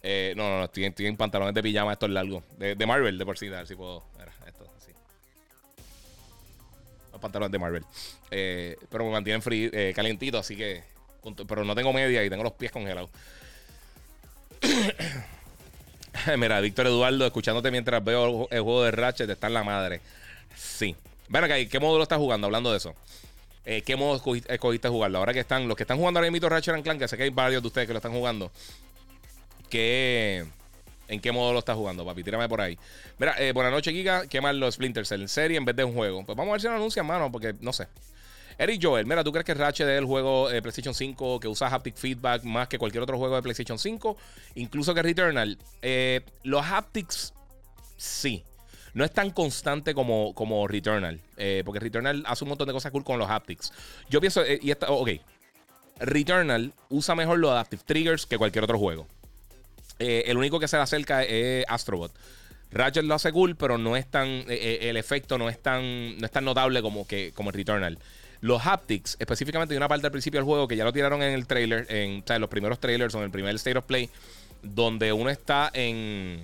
No, 0.04 0.50
no, 0.50 0.58
no, 0.58 0.64
estoy, 0.66 0.84
en 0.86 1.16
pantalones 1.16 1.54
de 1.54 1.64
pijama, 1.64 1.94
esto 1.94 2.08
es 2.08 2.12
largo. 2.12 2.44
De, 2.58 2.76
de 2.76 2.86
Marvel, 2.86 3.18
de 3.18 3.26
por 3.26 3.38
sí, 3.38 3.48
a 3.48 3.52
ver 3.52 3.68
si 3.68 3.76
puedo. 3.76 4.04
Esto, 4.46 4.68
así. 4.78 4.92
Los 7.14 7.22
pantalones 7.22 7.54
de 7.54 7.60
Marvel. 7.60 7.86
Pero 8.30 9.06
me 9.06 9.12
mantienen 9.12 9.42
frío, 9.42 9.72
calientito, 9.96 10.40
así 10.40 10.58
que. 10.58 10.84
Pero 11.48 11.64
no 11.64 11.74
tengo 11.74 11.94
media 11.94 12.22
y 12.26 12.30
tengo 12.30 12.44
los 12.44 12.54
pies 12.54 12.74
congelados. 12.74 13.10
Mira, 16.38 16.60
Víctor 16.60 16.88
Eduardo, 16.88 17.26
escuchándote 17.26 17.72
mientras 17.72 18.04
veo 18.04 18.48
el 18.52 18.62
juego 18.62 18.84
de 18.84 18.92
Ratchet, 18.92 19.30
está 19.30 19.48
en 19.48 19.54
la 19.54 19.64
madre. 19.64 20.02
Sí. 20.56 20.96
Ven 21.30 21.44
acá, 21.44 21.56
¿qué 21.66 21.80
módulo 21.80 22.04
estás 22.04 22.20
jugando? 22.20 22.48
Hablando 22.48 22.72
de 22.72 22.78
eso. 22.78 22.94
Eh, 23.66 23.84
¿Qué 23.84 23.96
modo 23.96 24.16
escogiste, 24.48 24.90
jugarlo? 24.90 25.20
Ahora 25.20 25.34
que 25.34 25.40
están, 25.40 25.68
los 25.68 25.78
que 25.78 25.84
están 25.84 25.98
jugando 25.98 26.20
ahora 26.20 26.32
mismo 26.32 26.50
Ratchet 26.50 26.82
Clank, 26.84 27.00
que 27.00 27.08
sé 27.08 27.16
que 27.16 27.24
hay 27.24 27.30
varios 27.30 27.62
de 27.62 27.68
ustedes 27.68 27.88
que 27.88 27.94
lo 27.94 27.98
están 27.98 28.12
jugando. 28.12 28.52
¿Qué, 29.70 30.46
¿En 31.08 31.20
qué 31.20 31.32
modo 31.32 31.54
lo 31.54 31.60
estás 31.60 31.76
jugando, 31.76 32.06
papi? 32.06 32.24
Tírame 32.24 32.50
por 32.50 32.62
ahí. 32.62 32.78
Mira, 33.18 33.36
eh, 33.38 33.52
buenas 33.54 33.72
noches, 33.72 33.94
Giga. 33.94 34.28
¿Qué 34.28 34.42
más 34.42 34.56
los 34.56 34.76
Splinter 34.76 35.06
Cell 35.06 35.22
en 35.22 35.28
serie 35.28 35.58
en 35.58 35.66
vez 35.66 35.76
de 35.76 35.84
un 35.84 35.94
juego? 35.94 36.26
Pues 36.26 36.36
vamos 36.38 36.52
a 36.52 36.54
ver 36.54 36.62
si 36.62 36.68
lo 36.68 36.74
anuncian, 36.74 37.06
mano, 37.06 37.32
porque 37.32 37.54
no 37.62 37.72
sé. 37.72 37.88
Eric 38.58 38.80
Joel, 38.82 39.06
mira, 39.06 39.24
¿tú 39.24 39.32
crees 39.32 39.46
que 39.46 39.54
Ratchet 39.54 39.88
es 39.88 39.98
el 39.98 40.06
juego 40.06 40.50
de 40.50 40.62
PlayStation 40.62 40.94
5 40.94 41.40
que 41.40 41.48
usa 41.48 41.68
haptic 41.68 41.96
feedback 41.96 42.44
más 42.44 42.68
que 42.68 42.78
cualquier 42.78 43.04
otro 43.04 43.18
juego 43.18 43.36
de 43.36 43.42
PlayStation 43.42 43.80
5? 43.80 44.18
Incluso 44.56 44.94
que 44.94 45.02
Returnal. 45.02 45.58
Eh, 45.82 46.22
los 46.44 46.66
haptics, 46.66 47.34
sí 47.98 48.44
no 48.94 49.06
es 49.06 49.12
tan 49.12 49.32
constante 49.32 49.94
como, 49.94 50.34
como 50.34 50.68
Returnal. 50.68 51.20
Eh, 51.38 51.64
porque 51.66 51.80
Returnal 51.80 52.24
hace 52.26 52.44
un 52.44 52.50
montón 52.50 52.68
de 52.68 52.74
cosas 52.74 52.92
cool 52.92 53.04
con 53.04 53.20
los 53.20 53.30
haptics. 53.30 53.72
Yo 54.10 54.20
pienso, 54.20 54.44
eh, 54.44 54.60
y 54.62 54.72
esta, 54.72 54.90
ok. 54.92 55.10
Returnal 56.00 56.74
usa 56.90 57.16
mejor 57.16 57.40
los 57.40 57.52
adaptive 57.52 57.84
triggers 57.86 58.26
que 58.26 58.38
cualquier 58.38 58.64
otro 58.64 58.80
juego. 58.80 59.08
Eh, 60.00 60.24
el 60.28 60.38
único 60.38 60.60
que 60.60 60.68
se 60.68 60.78
le 60.78 60.84
acerca 60.84 61.24
es 61.24 61.64
Astrobot. 61.68 62.12
Ratchet 62.72 63.04
lo 63.04 63.14
hace 63.14 63.32
cool, 63.32 63.56
pero 63.56 63.78
no 63.78 63.96
es 63.98 64.10
tan. 64.10 64.28
el 64.48 64.98
efecto 64.98 65.38
no 65.38 65.50
es 65.50 65.62
tan, 65.62 66.18
no 66.18 66.26
es 66.26 66.32
tan 66.32 66.46
notable 66.46 66.82
como, 66.82 67.06
que, 67.06 67.34
como 67.34 67.52
Returnal. 67.52 68.00
Los 68.42 68.66
haptics, 68.66 69.16
específicamente 69.20 69.74
de 69.74 69.78
una 69.78 69.88
parte 69.88 70.04
del 70.04 70.12
principio 70.12 70.40
del 70.40 70.46
juego 70.46 70.68
que 70.68 70.76
ya 70.76 70.84
lo 70.84 70.92
tiraron 70.92 71.22
en 71.22 71.34
el 71.34 71.46
trailer, 71.48 71.86
en, 71.90 72.24
los 72.40 72.50
primeros 72.50 72.80
trailers 72.80 73.14
o 73.16 73.20
en 73.20 73.26
el 73.26 73.32
primer 73.32 73.56
State 73.56 73.78
of 73.78 73.86
Play, 73.86 74.10
donde 74.64 75.14
uno 75.14 75.30
está 75.30 75.70
en 75.74 76.44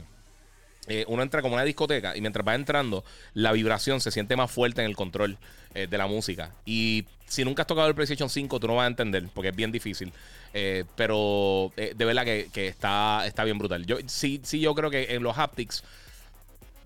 eh, 0.89 1.03
uno 1.09 1.21
entra 1.21 1.41
como 1.41 1.55
una 1.55 1.63
discoteca 1.63 2.15
y 2.15 2.21
mientras 2.21 2.47
va 2.47 2.55
entrando, 2.55 3.03
la 3.33 3.51
vibración 3.51 3.99
se 3.99 4.09
siente 4.09 4.37
más 4.37 4.49
fuerte 4.49 4.81
en 4.81 4.87
el 4.87 4.95
control 4.95 5.37
eh, 5.73 5.87
de 5.87 5.97
la 5.97 6.07
música. 6.07 6.51
Y 6.65 7.05
si 7.25 7.43
nunca 7.43 7.63
has 7.63 7.67
tocado 7.67 7.89
el 7.89 7.95
PlayStation 7.95 8.29
5, 8.29 8.59
tú 8.59 8.67
no 8.67 8.75
vas 8.75 8.85
a 8.85 8.87
entender 8.87 9.27
porque 9.33 9.49
es 9.49 9.55
bien 9.55 9.71
difícil. 9.71 10.13
Eh, 10.53 10.85
pero 10.95 11.73
de 11.75 12.05
verdad 12.05 12.23
que, 12.23 12.67
está, 12.67 13.27
está 13.27 13.43
bien 13.43 13.57
brutal. 13.57 13.85
Yo, 13.85 13.97
sí, 14.05 14.39
sí, 14.43 14.61
yo 14.61 14.73
creo 14.75 14.89
que 14.89 15.13
en 15.13 15.23
los 15.23 15.37
haptics 15.37 15.83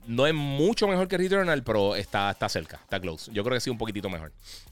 no 0.07 0.27
es 0.27 0.33
mucho 0.33 0.87
mejor 0.87 1.07
que 1.07 1.17
Returnal, 1.17 1.63
pero 1.63 1.95
está, 1.95 2.31
está 2.31 2.49
cerca, 2.49 2.79
está 2.83 2.99
close. 2.99 3.31
Yo 3.33 3.43
creo 3.43 3.55
que 3.55 3.61
sí, 3.61 3.69
un 3.69 3.77
poquitito 3.77 4.09
mejor. 4.09 4.31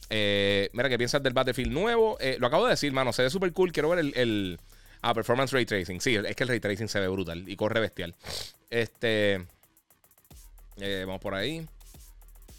mira, 0.10 0.90
¿qué 0.90 0.98
piensas 0.98 1.22
del 1.24 1.34
Battlefield 1.34 1.72
nuevo? 1.72 2.18
lo 2.40 2.48
acabo 2.48 2.66
de 2.66 2.72
decir, 2.72 2.92
mano, 2.92 3.14
se 3.14 3.24
ve 3.24 3.30
súper 3.30 3.54
cool. 3.54 3.72
Quiero 3.72 3.90
ver 3.90 4.00
el 4.00 4.60
Ah, 5.02 5.14
Performance 5.14 5.54
Ray 5.54 5.66
Tracing. 5.66 6.02
Sí, 6.02 6.16
es 6.16 6.36
que 6.36 6.44
el 6.44 6.50
Ray 6.50 6.60
Tracing 6.60 6.90
se 6.90 7.00
ve 7.00 7.08
brutal 7.08 7.48
y 7.48 7.56
corre 7.56 7.80
bestial. 7.80 8.16
Este. 8.70 9.46
Eh, 10.78 11.04
vamos 11.06 11.22
por 11.22 11.34
ahí. 11.34 11.66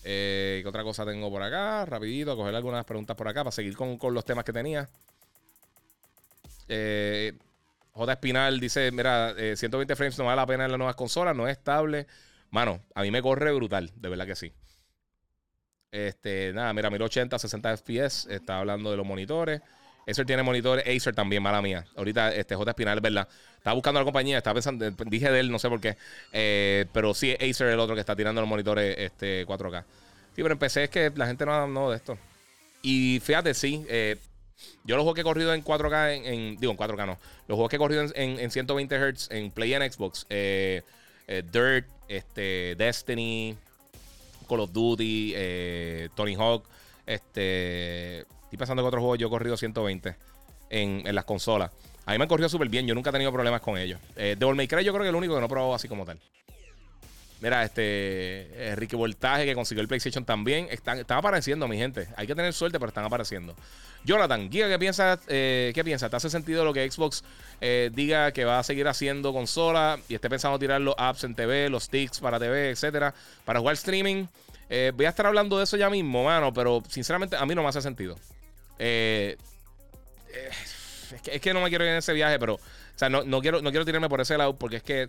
Eh, 0.04 0.60
¿Qué 0.62 0.68
otra 0.68 0.82
cosa 0.82 1.04
tengo 1.04 1.30
por 1.30 1.42
acá? 1.42 1.84
Rapidito, 1.84 2.36
coger 2.36 2.54
algunas 2.54 2.84
preguntas 2.86 3.16
por 3.16 3.28
acá 3.28 3.44
para 3.44 3.52
seguir 3.52 3.76
con, 3.76 3.98
los 4.14 4.24
temas 4.24 4.44
que 4.44 4.52
tenía. 4.52 4.88
Eh, 6.68 7.34
J. 7.92 8.12
Espinal 8.12 8.58
dice: 8.58 8.90
Mira, 8.90 9.34
120 9.54 9.94
frames 9.94 10.18
no 10.18 10.24
vale 10.24 10.36
la 10.36 10.46
pena 10.46 10.64
en 10.64 10.70
las 10.70 10.78
nuevas 10.78 10.96
consolas, 10.96 11.36
no 11.36 11.46
es 11.46 11.58
estable. 11.58 12.06
Mano, 12.50 12.80
a 12.94 13.02
mí 13.02 13.10
me 13.10 13.22
corre 13.22 13.52
brutal, 13.52 13.92
de 13.94 14.08
verdad 14.08 14.26
que 14.26 14.36
sí. 14.36 14.52
Este, 15.92 16.52
nada, 16.52 16.72
mira, 16.72 16.88
1080, 16.90 17.38
60 17.38 17.76
FPS. 17.76 18.26
Está 18.30 18.58
hablando 18.58 18.90
de 18.90 18.96
los 18.96 19.06
monitores. 19.06 19.60
Acer 20.06 20.26
tiene 20.26 20.42
monitores, 20.42 20.84
Acer 20.86 21.14
también, 21.14 21.42
mala 21.42 21.60
mía. 21.62 21.84
Ahorita 21.96 22.34
este 22.34 22.54
J 22.54 22.70
Espinal, 22.70 23.00
¿verdad? 23.00 23.28
Estaba 23.56 23.74
buscando 23.74 23.98
a 23.98 24.02
la 24.02 24.04
compañía, 24.04 24.38
estaba 24.38 24.54
pensando, 24.54 24.90
dije 25.06 25.30
de 25.30 25.40
él, 25.40 25.50
no 25.50 25.58
sé 25.58 25.68
por 25.68 25.80
qué. 25.80 25.96
Eh, 26.32 26.86
pero 26.92 27.14
sí, 27.14 27.32
Acer 27.34 27.68
es 27.68 27.74
el 27.74 27.80
otro 27.80 27.94
que 27.94 28.00
está 28.00 28.16
tirando 28.16 28.40
los 28.40 28.48
monitores 28.48 28.96
este, 28.98 29.46
4K. 29.46 29.84
Sí, 30.34 30.42
pero 30.42 30.52
empecé 30.52 30.84
es 30.84 30.90
que 30.90 31.12
la 31.14 31.26
gente 31.26 31.44
no 31.44 31.66
no 31.66 31.90
de 31.90 31.96
esto. 31.96 32.18
Y 32.82 33.20
fíjate, 33.22 33.52
sí, 33.52 33.84
eh, 33.88 34.16
yo 34.84 34.96
los 34.96 35.02
juegos 35.02 35.14
que 35.14 35.20
he 35.20 35.24
corrido 35.24 35.52
en 35.52 35.62
4K, 35.62 36.24
en, 36.24 36.56
digo 36.58 36.72
en 36.72 36.78
4K 36.78 37.06
no, 37.06 37.18
los 37.46 37.56
juegos 37.56 37.68
que 37.68 37.76
he 37.76 37.78
corrido 37.78 38.06
en, 38.14 38.50
120 38.50 39.12
Hz 39.12 39.30
en 39.30 39.50
Play 39.50 39.74
en 39.74 39.92
Xbox, 39.92 40.26
eh, 40.30 40.82
Dirt, 41.26 41.86
este, 42.10 42.74
Destiny, 42.76 43.56
Call 44.48 44.60
of 44.60 44.72
Duty, 44.72 45.34
Tony 46.14 46.34
Hawk, 46.34 46.64
este 47.06 48.26
Estoy 48.50 48.58
pensando 48.58 48.82
que 48.82 48.88
otros 48.88 49.00
juegos 49.00 49.16
yo 49.16 49.28
he 49.28 49.30
corrido 49.30 49.56
120 49.56 50.16
en, 50.70 51.14
las 51.14 51.24
consolas. 51.24 51.70
A 52.04 52.10
mí 52.10 52.18
me 52.18 52.24
han 52.24 52.28
corrido 52.28 52.48
súper 52.48 52.68
bien. 52.68 52.84
Yo 52.84 52.96
nunca 52.96 53.10
he 53.10 53.12
tenido 53.12 53.32
problemas 53.32 53.60
con 53.60 53.78
ellos. 53.78 54.00
Eh, 54.16 54.34
Devil 54.36 54.56
May 54.56 54.66
Cry 54.66 54.82
yo 54.82 54.92
creo 54.92 55.02
que 55.02 55.06
es 55.06 55.10
el 55.10 55.14
único 55.14 55.34
que 55.34 55.40
no 55.40 55.46
he 55.46 55.48
probado 55.48 55.72
así 55.72 55.86
como 55.86 56.04
tal. 56.04 56.18
Mira, 57.40 57.64
este 57.64 58.70
Enrique 58.70 58.96
Voltaje 58.96 59.46
que 59.46 59.54
consiguió 59.54 59.82
el 59.82 59.88
PlayStation 59.88 60.24
también. 60.24 60.68
Están, 60.70 61.04
apareciendo, 61.08 61.66
mi 61.68 61.76
gente. 61.78 62.08
Hay 62.16 62.26
que 62.26 62.34
tener 62.34 62.52
suerte, 62.52 62.78
pero 62.78 62.88
están 62.88 63.04
apareciendo. 63.04 63.54
Jonathan, 64.04 64.48
¿qué 64.48 64.78
piensas? 64.78 65.20
Eh, 65.28 65.72
¿Qué 65.74 65.84
piensas? 65.84 66.10
¿Te 66.10 66.16
hace 66.16 66.30
sentido 66.30 66.64
lo 66.64 66.72
que 66.72 66.90
Xbox 66.90 67.22
eh, 67.60 67.90
diga 67.92 68.32
que 68.32 68.44
va 68.44 68.58
a 68.58 68.62
seguir 68.62 68.88
haciendo 68.88 69.32
consola 69.32 69.98
y 70.08 70.14
esté 70.14 70.30
pensando 70.30 70.58
tirar 70.58 70.80
los 70.80 70.94
apps 70.96 71.24
en 71.24 71.34
TV, 71.34 71.68
los 71.68 71.84
sticks 71.84 72.20
para 72.20 72.38
TV, 72.38 72.70
etcétera, 72.70 73.14
para 73.44 73.60
jugar 73.60 73.74
streaming? 73.74 74.26
voy 74.94 75.04
a 75.04 75.08
estar 75.08 75.26
hablando 75.26 75.58
de 75.58 75.64
eso 75.64 75.76
ya 75.76 75.90
mismo, 75.90 76.22
mano, 76.22 76.52
pero 76.52 76.80
sinceramente 76.88 77.34
a 77.34 77.44
mí 77.44 77.56
no 77.56 77.62
me 77.62 77.68
hace 77.68 77.82
sentido. 77.82 78.16
Eh, 78.82 79.36
eh, 80.32 80.50
es, 81.30 81.40
que, 81.40 81.52
no 81.52 81.60
me 81.60 81.68
quiero 81.68 81.84
ir 81.84 81.90
en 81.90 81.98
ese 81.98 82.12
viaje, 82.14 82.38
pero. 82.38 82.54
O 82.54 82.60
sea, 83.00 83.08
no, 83.08 83.40
quiero, 83.40 83.62
no 83.62 83.70
quiero 83.70 83.84
tirarme 83.84 84.08
por 84.08 84.20
ese 84.20 84.36
lado 84.36 84.56
porque 84.56 84.76
es 84.76 84.82
que. 84.82 85.08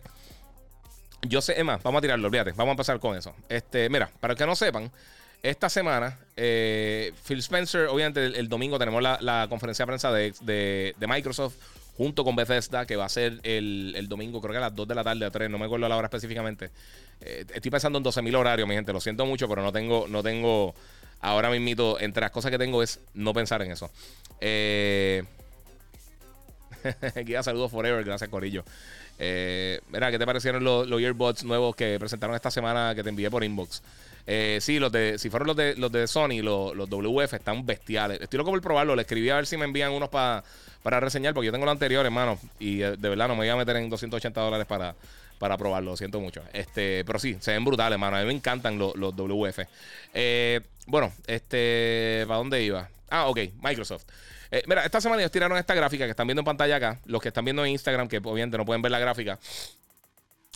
Yo 1.27 1.41
sé, 1.41 1.63
más, 1.63 1.81
vamos 1.83 1.99
a 1.99 2.01
tirarlo, 2.01 2.27
olvídate. 2.27 2.51
Vamos 2.51 2.69
a 2.69 2.71
empezar 2.71 2.99
con 2.99 3.17
eso. 3.17 3.35
Este, 3.47 3.89
mira, 3.89 4.09
para 4.19 4.35
que 4.35 4.45
no 4.45 4.55
sepan, 4.55 4.91
esta 5.43 5.69
semana, 5.69 6.17
eh, 6.35 7.13
Phil 7.27 7.39
Spencer, 7.39 7.87
obviamente 7.87 8.25
el, 8.25 8.47
domingo 8.47 8.77
tenemos 8.77 9.01
la, 9.01 9.47
conferencia 9.49 9.83
de 9.83 9.87
prensa 9.87 10.11
de, 10.11 10.95
Microsoft 11.07 11.55
junto 11.97 12.23
con 12.23 12.35
Bethesda, 12.35 12.85
que 12.85 12.95
va 12.95 13.05
a 13.05 13.09
ser 13.09 13.39
el, 13.43 14.07
domingo, 14.07 14.41
creo 14.41 14.51
que 14.51 14.57
a 14.57 14.61
las 14.61 14.75
2 14.75 14.87
de 14.87 14.95
la 14.95 15.03
tarde, 15.03 15.25
a 15.25 15.31
3, 15.31 15.49
no 15.49 15.57
me 15.57 15.65
acuerdo 15.65 15.87
la 15.87 15.97
hora 15.97 16.07
específicamente. 16.07 16.71
estoy 17.19 17.71
pensando 17.71 17.99
en 17.99 18.05
12.000 18.05 18.35
horarios, 18.35 18.67
mi 18.67 18.75
gente, 18.75 18.93
lo 18.93 18.99
siento 18.99 19.25
mucho, 19.25 19.47
pero 19.47 19.61
no 19.61 19.71
tengo, 19.71 20.07
no 20.07 20.23
tengo 20.23 20.73
ahora 21.21 21.49
mismo, 21.49 21.97
entre 21.99 22.21
las 22.21 22.31
cosas 22.31 22.51
que 22.51 22.57
tengo 22.57 22.81
es 22.83 22.99
no 23.13 23.33
pensar 23.33 23.61
en 23.61 23.71
eso. 23.71 23.91
Eh, 24.39 25.23
Guía 27.25 27.43
saludos 27.43 27.71
forever, 27.71 28.03
gracias 28.03 28.29
Corillo. 28.29 28.63
Eh, 29.19 29.79
mira, 29.91 30.09
¿qué 30.11 30.17
te 30.17 30.25
parecieron 30.25 30.63
los, 30.63 30.89
earbuds 31.01 31.43
nuevos 31.43 31.75
que 31.75 31.97
presentaron 31.99 32.35
esta 32.35 32.51
semana 32.51 32.93
que 32.95 33.03
te 33.03 33.09
envié 33.09 33.29
por 33.29 33.43
inbox? 33.43 33.81
Eh, 34.27 34.59
sí, 34.61 34.79
los 34.79 34.91
de, 34.91 35.17
si 35.17 35.29
fueron 35.29 35.47
los 35.47 35.55
de, 35.55 35.75
los 35.75 35.91
de 35.91 36.07
Sony, 36.07 36.41
los, 36.41 36.75
los 36.75 36.89
WF 36.89 37.33
están 37.33 37.65
bestiales. 37.65 38.21
Estoy 38.21 38.37
loco 38.37 38.51
por 38.51 38.61
probarlo. 38.61 38.95
Le 38.95 39.01
escribí 39.01 39.29
a 39.29 39.35
ver 39.35 39.45
si 39.45 39.57
me 39.57 39.65
envían 39.65 39.91
unos 39.91 40.09
para 40.09 40.43
reseñar, 40.99 41.33
porque 41.33 41.47
yo 41.47 41.51
tengo 41.51 41.65
los 41.65 41.73
anteriores, 41.73 42.07
hermano. 42.07 42.39
Y 42.59 42.81
eh, 42.81 42.95
de 42.97 43.09
verdad 43.09 43.27
no 43.27 43.35
me 43.35 43.41
voy 43.41 43.49
a 43.49 43.55
meter 43.55 43.75
en 43.77 43.89
280 43.89 44.41
dólares 44.41 44.67
para, 44.67 44.95
para 45.39 45.57
probarlo, 45.57 45.91
lo 45.91 45.97
siento 45.97 46.19
mucho. 46.19 46.41
Este, 46.53 47.03
pero 47.05 47.19
sí, 47.19 47.37
se 47.39 47.51
ven 47.51 47.65
brutales, 47.65 47.95
hermano. 47.95 48.17
A 48.17 48.21
mí 48.21 48.27
me 48.27 48.33
encantan 48.33 48.77
los, 48.77 48.95
los 48.95 49.15
WF. 49.15 49.59
Eh, 50.13 50.61
bueno, 50.85 51.11
este, 51.27 52.23
¿para 52.27 52.37
dónde 52.37 52.63
iba? 52.63 52.89
Ah, 53.09 53.27
ok, 53.27 53.39
Microsoft. 53.61 54.05
Eh, 54.51 54.63
mira, 54.67 54.85
esta 54.85 54.99
semana 54.99 55.21
ellos 55.21 55.31
tiraron 55.31 55.57
esta 55.57 55.73
gráfica 55.73 56.05
que 56.05 56.11
están 56.11 56.27
viendo 56.27 56.41
en 56.41 56.45
pantalla 56.45 56.75
acá. 56.75 56.99
Los 57.05 57.21
que 57.21 57.29
están 57.29 57.45
viendo 57.45 57.63
en 57.63 57.71
Instagram, 57.71 58.07
que 58.07 58.17
obviamente 58.17 58.57
no 58.57 58.65
pueden 58.65 58.81
ver 58.81 58.91
la 58.91 58.99
gráfica. 58.99 59.39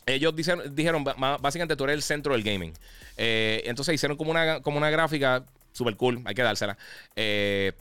Ellos 0.05 0.35
dijeron, 0.35 0.75
dijeron 0.75 1.03
básicamente 1.03 1.75
tú 1.75 1.85
eres 1.85 1.95
el 1.95 2.03
centro 2.03 2.33
del 2.33 2.43
gaming. 2.43 2.73
Eh, 3.17 3.63
entonces 3.65 3.95
hicieron 3.95 4.17
como 4.17 4.31
una, 4.31 4.59
como 4.61 4.77
una 4.77 4.89
gráfica 4.89 5.43
super 5.71 5.95
cool, 5.95 6.21
hay 6.25 6.35
que 6.35 6.43
dársela. 6.43 6.77
Eh, 7.15 7.71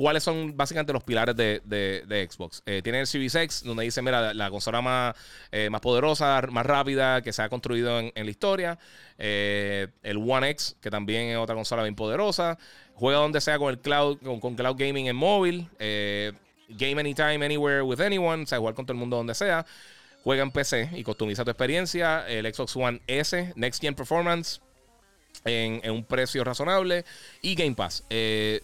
cuáles 0.00 0.22
son 0.22 0.56
básicamente 0.56 0.94
los 0.94 1.04
pilares 1.04 1.36
de, 1.36 2.28
Xbox. 2.30 2.62
Eh, 2.64 2.80
tiene 2.82 3.00
el 3.00 3.06
Series 3.06 3.34
X, 3.34 3.62
donde 3.62 3.84
dice, 3.84 4.00
mira, 4.00 4.32
la 4.32 4.48
consola 4.48 4.80
más, 4.80 5.14
eh, 5.52 5.68
más 5.68 5.82
poderosa, 5.82 6.40
más 6.50 6.64
rápida 6.64 7.20
que 7.20 7.34
se 7.34 7.42
ha 7.42 7.50
construido 7.50 8.00
en, 8.00 8.12
la 8.14 8.30
historia. 8.30 8.78
Eh, 9.18 9.88
el 10.02 10.16
One 10.16 10.48
X, 10.48 10.74
que 10.80 10.90
también 10.90 11.28
es 11.28 11.36
otra 11.36 11.54
consola 11.54 11.82
bien 11.82 11.94
poderosa. 11.94 12.56
Juega 12.94 13.18
donde 13.18 13.42
sea 13.42 13.58
con 13.58 13.68
el 13.68 13.78
cloud, 13.78 14.16
con, 14.40 14.56
cloud 14.56 14.76
gaming 14.78 15.08
en 15.08 15.16
móvil. 15.16 15.68
game 15.78 16.98
anytime, 16.98 17.44
anywhere, 17.44 17.82
with 17.82 18.00
anyone. 18.00 18.44
O 18.44 18.46
sea, 18.46 18.56
jugar 18.56 18.72
con 18.74 18.86
todo 18.86 18.94
el 18.94 18.98
mundo 19.00 19.18
donde 19.18 19.34
sea. 19.34 19.66
Juega 20.24 20.42
en 20.42 20.50
PC 20.50 20.92
y 20.94 21.04
customiza 21.04 21.44
tu 21.44 21.50
experiencia. 21.50 22.26
El 22.26 22.50
Xbox 22.54 22.74
One 22.74 23.02
S, 23.06 23.52
Next 23.54 23.82
Gen 23.82 23.94
Performance. 23.94 24.62
En, 25.44 25.90
un 25.90 26.04
precio 26.04 26.42
razonable. 26.42 27.04
Y 27.42 27.54
Game 27.54 27.74
Pass. 27.74 28.02
Eh, 28.08 28.62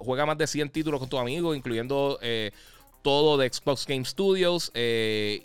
juega 0.00 0.26
más 0.26 0.38
de 0.38 0.46
100 0.46 0.70
títulos 0.70 1.00
con 1.00 1.08
tus 1.08 1.20
amigos, 1.20 1.56
incluyendo 1.56 2.18
eh, 2.22 2.50
todo 3.02 3.36
de 3.36 3.52
Xbox 3.52 3.86
Game 3.86 4.04
Studios, 4.04 4.70
eh, 4.74 5.42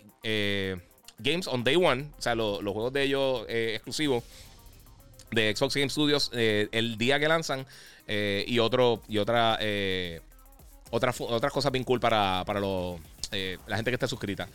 Games 1.18 1.46
on 1.46 1.64
Day 1.64 1.76
One, 1.76 2.10
o 2.18 2.22
sea, 2.22 2.34
los 2.34 2.60
juegos 2.60 2.92
de 2.92 3.02
ellos 3.02 3.46
exclusivos 3.48 4.24
de 5.30 5.54
Xbox 5.54 5.74
Game 5.74 5.90
Studios 5.90 6.30
el 6.32 6.96
día 6.98 7.18
que 7.18 7.28
lanzan 7.28 7.66
y 8.06 8.58
otro 8.58 9.02
y 9.08 9.18
otra 9.18 9.58
otras 10.90 11.20
otras 11.20 11.52
cosas 11.52 11.72
bien 11.72 11.84
cool 11.84 12.00
para, 12.00 12.42
para 12.46 12.60
la 12.60 13.76
gente 13.76 13.90
que 13.90 13.94
esté 13.94 14.08
suscrita. 14.08 14.48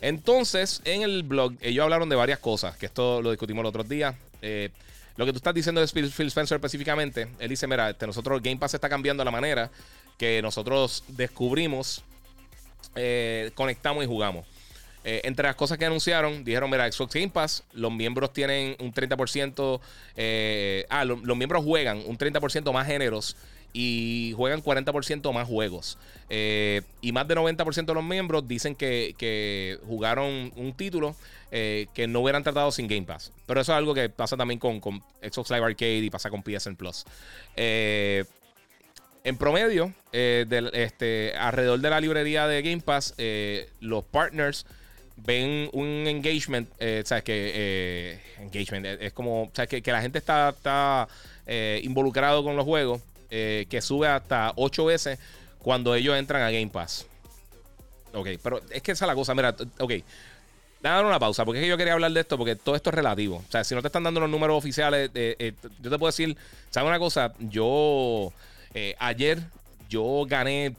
Entonces, 0.00 0.80
en 0.84 1.02
el 1.02 1.22
blog, 1.22 1.54
ellos 1.60 1.82
hablaron 1.82 2.08
de 2.08 2.16
varias 2.16 2.38
cosas, 2.38 2.76
que 2.76 2.86
esto 2.86 3.20
lo 3.22 3.30
discutimos 3.30 3.62
el 3.62 3.66
otro 3.66 3.82
día. 3.84 4.14
Lo 5.16 5.24
que 5.24 5.32
tú 5.32 5.38
estás 5.38 5.54
diciendo 5.54 5.80
de 5.80 5.86
Phil 5.88 6.26
Spencer 6.26 6.56
específicamente, 6.56 7.28
él 7.38 7.48
dice, 7.48 7.66
mira, 7.66 7.90
este, 7.90 8.06
nosotros 8.06 8.42
Game 8.42 8.58
Pass 8.58 8.74
está 8.74 8.88
cambiando 8.88 9.24
la 9.24 9.30
manera 9.30 9.70
que 10.18 10.42
nosotros 10.42 11.04
descubrimos, 11.08 12.02
eh, 12.94 13.50
conectamos 13.54 14.04
y 14.04 14.06
jugamos. 14.06 14.46
Eh, 15.04 15.20
entre 15.24 15.46
las 15.46 15.54
cosas 15.54 15.78
que 15.78 15.86
anunciaron, 15.86 16.44
dijeron, 16.44 16.68
mira, 16.68 16.90
Xbox 16.90 17.14
Game 17.14 17.30
Pass, 17.30 17.62
los 17.72 17.92
miembros 17.92 18.32
tienen 18.32 18.76
un 18.80 18.92
30%, 18.92 19.80
eh, 20.16 20.84
ah, 20.90 21.04
los 21.04 21.36
miembros 21.36 21.64
juegan 21.64 22.02
un 22.06 22.18
30% 22.18 22.72
más 22.72 22.86
géneros 22.86 23.36
y 23.78 24.32
juegan 24.34 24.62
40% 24.62 25.34
más 25.34 25.46
juegos. 25.46 25.98
Eh, 26.30 26.80
y 27.02 27.12
más 27.12 27.28
de 27.28 27.36
90% 27.36 27.84
de 27.84 27.92
los 27.92 28.02
miembros 28.02 28.48
dicen 28.48 28.74
que, 28.74 29.78
jugaron 29.86 30.50
un 30.56 30.72
título 30.74 31.14
eh, 31.50 31.86
que 31.92 32.06
no 32.06 32.20
hubieran 32.20 32.42
tratado 32.42 32.72
sin 32.72 32.88
Game 32.88 33.02
Pass. 33.02 33.32
Pero 33.44 33.60
eso 33.60 33.72
es 33.72 33.76
algo 33.76 33.92
que 33.92 34.08
pasa 34.08 34.34
también 34.34 34.58
con, 34.58 34.80
Xbox 34.80 35.50
Live 35.50 35.66
Arcade 35.66 35.98
y 35.98 36.08
pasa 36.08 36.30
con 36.30 36.42
PSN 36.42 36.76
Plus. 36.76 37.04
Eh, 37.54 38.24
en 39.24 39.36
promedio, 39.36 39.92
este, 40.10 41.34
alrededor 41.36 41.78
de 41.80 41.90
la 41.90 42.00
librería 42.00 42.46
de 42.46 42.62
Game 42.62 42.80
Pass, 42.80 43.14
los 43.80 44.04
partners 44.04 44.64
ven 45.16 45.68
un 45.74 46.06
engagement, 46.06 46.70
¿sabes? 47.04 47.24
Que 47.24 48.20
engagement 48.38 48.86
es 48.86 49.12
como, 49.12 49.50
¿sabes? 49.52 49.68
Que, 49.68 49.82
que 49.82 49.92
la 49.92 50.00
gente 50.00 50.18
está, 50.18 50.50
está 50.50 51.08
involucrado 51.82 52.42
con 52.42 52.56
los 52.56 52.64
juegos 52.64 53.02
eh, 53.30 53.66
que 53.68 53.80
sube 53.80 54.08
hasta 54.08 54.52
8 54.56 54.84
veces 54.84 55.18
cuando 55.58 55.94
ellos 55.94 56.16
entran 56.16 56.42
a 56.42 56.50
Game 56.50 56.68
Pass. 56.68 57.06
Ok, 58.12 58.28
pero 58.42 58.60
es 58.70 58.82
que 58.82 58.92
esa 58.92 59.04
es 59.04 59.08
la 59.08 59.14
cosa. 59.14 59.34
Mira, 59.34 59.54
ok. 59.78 59.92
dar 60.80 61.04
una 61.04 61.18
pausa, 61.18 61.44
porque 61.44 61.60
es 61.60 61.64
que 61.64 61.68
yo 61.68 61.76
quería 61.76 61.92
hablar 61.92 62.12
de 62.12 62.20
esto, 62.20 62.38
porque 62.38 62.56
todo 62.56 62.76
esto 62.76 62.90
es 62.90 62.94
relativo. 62.94 63.36
O 63.46 63.50
sea, 63.50 63.64
si 63.64 63.74
no 63.74 63.82
te 63.82 63.88
están 63.88 64.04
dando 64.04 64.20
los 64.20 64.30
números 64.30 64.56
oficiales, 64.56 65.10
eh, 65.14 65.36
eh, 65.38 65.52
yo 65.80 65.90
te 65.90 65.98
puedo 65.98 66.08
decir, 66.08 66.36
¿sabes 66.70 66.88
una 66.88 66.98
cosa? 66.98 67.32
Yo 67.38 68.32
ayer 68.98 69.40
yo 69.88 70.26
gané 70.28 70.74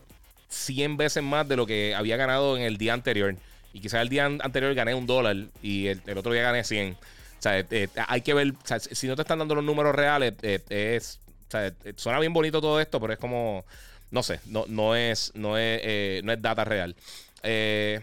100 0.50 0.98
veces 0.98 1.24
más 1.24 1.48
de 1.48 1.56
lo 1.56 1.66
que 1.66 1.96
había 1.96 2.18
ganado 2.18 2.58
en 2.58 2.64
el 2.64 2.78
día 2.78 2.94
anterior. 2.94 3.36
Y 3.74 3.80
quizás 3.80 4.02
el 4.02 4.10
día 4.10 4.26
anterior 4.26 4.74
gané 4.74 4.94
un 4.96 5.06
dólar 5.06 5.36
y 5.62 5.88
el, 5.88 6.02
otro 6.18 6.32
día 6.32 6.44
gané 6.44 6.64
100. 6.64 6.94
O 6.94 7.42
sea, 7.42 7.64
hay 8.08 8.22
que 8.22 8.34
ver, 8.34 8.54
si 8.80 9.08
no 9.08 9.16
te 9.16 9.22
están 9.22 9.40
dando 9.40 9.56
los 9.56 9.64
números 9.64 9.94
reales, 9.94 10.34
es, 10.42 11.20
o 11.48 11.52
sea, 11.52 11.74
suena 11.96 12.20
bien 12.20 12.34
bonito 12.34 12.62
todo 12.62 12.80
esto, 12.80 13.00
pero 13.00 13.14
es 13.14 13.20
como, 13.20 13.66
no 14.12 14.24
sé, 14.24 14.40
no, 14.46 14.66
no, 14.68 14.96
es, 14.96 15.32
no, 15.36 15.58
es, 15.58 16.24
no 16.24 16.32
es 16.32 16.42
data 16.42 16.66
real. 16.66 16.96
Eh, 17.44 18.02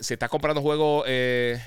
si 0.00 0.14
estás 0.14 0.30
comprando 0.30 0.62
juegos. 0.62 1.04
Eh, 1.06 1.60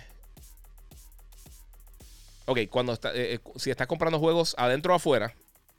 ok, 2.45 2.60
cuando 2.70 2.93
está, 2.93 3.14
eh, 3.14 3.36
eh, 3.36 3.39
si 3.58 3.70
estás 3.70 3.88
comprando 3.88 4.20
juegos 4.20 4.56
adentro 4.58 4.93
o 4.93 4.95
afuera, 4.95 5.34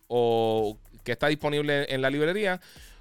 o 0.07 0.79
que 1.05 1.13
está 1.13 1.29
disponible 1.29 1.87
en 1.93 2.03
la 2.03 2.11
librería, 2.11 2.61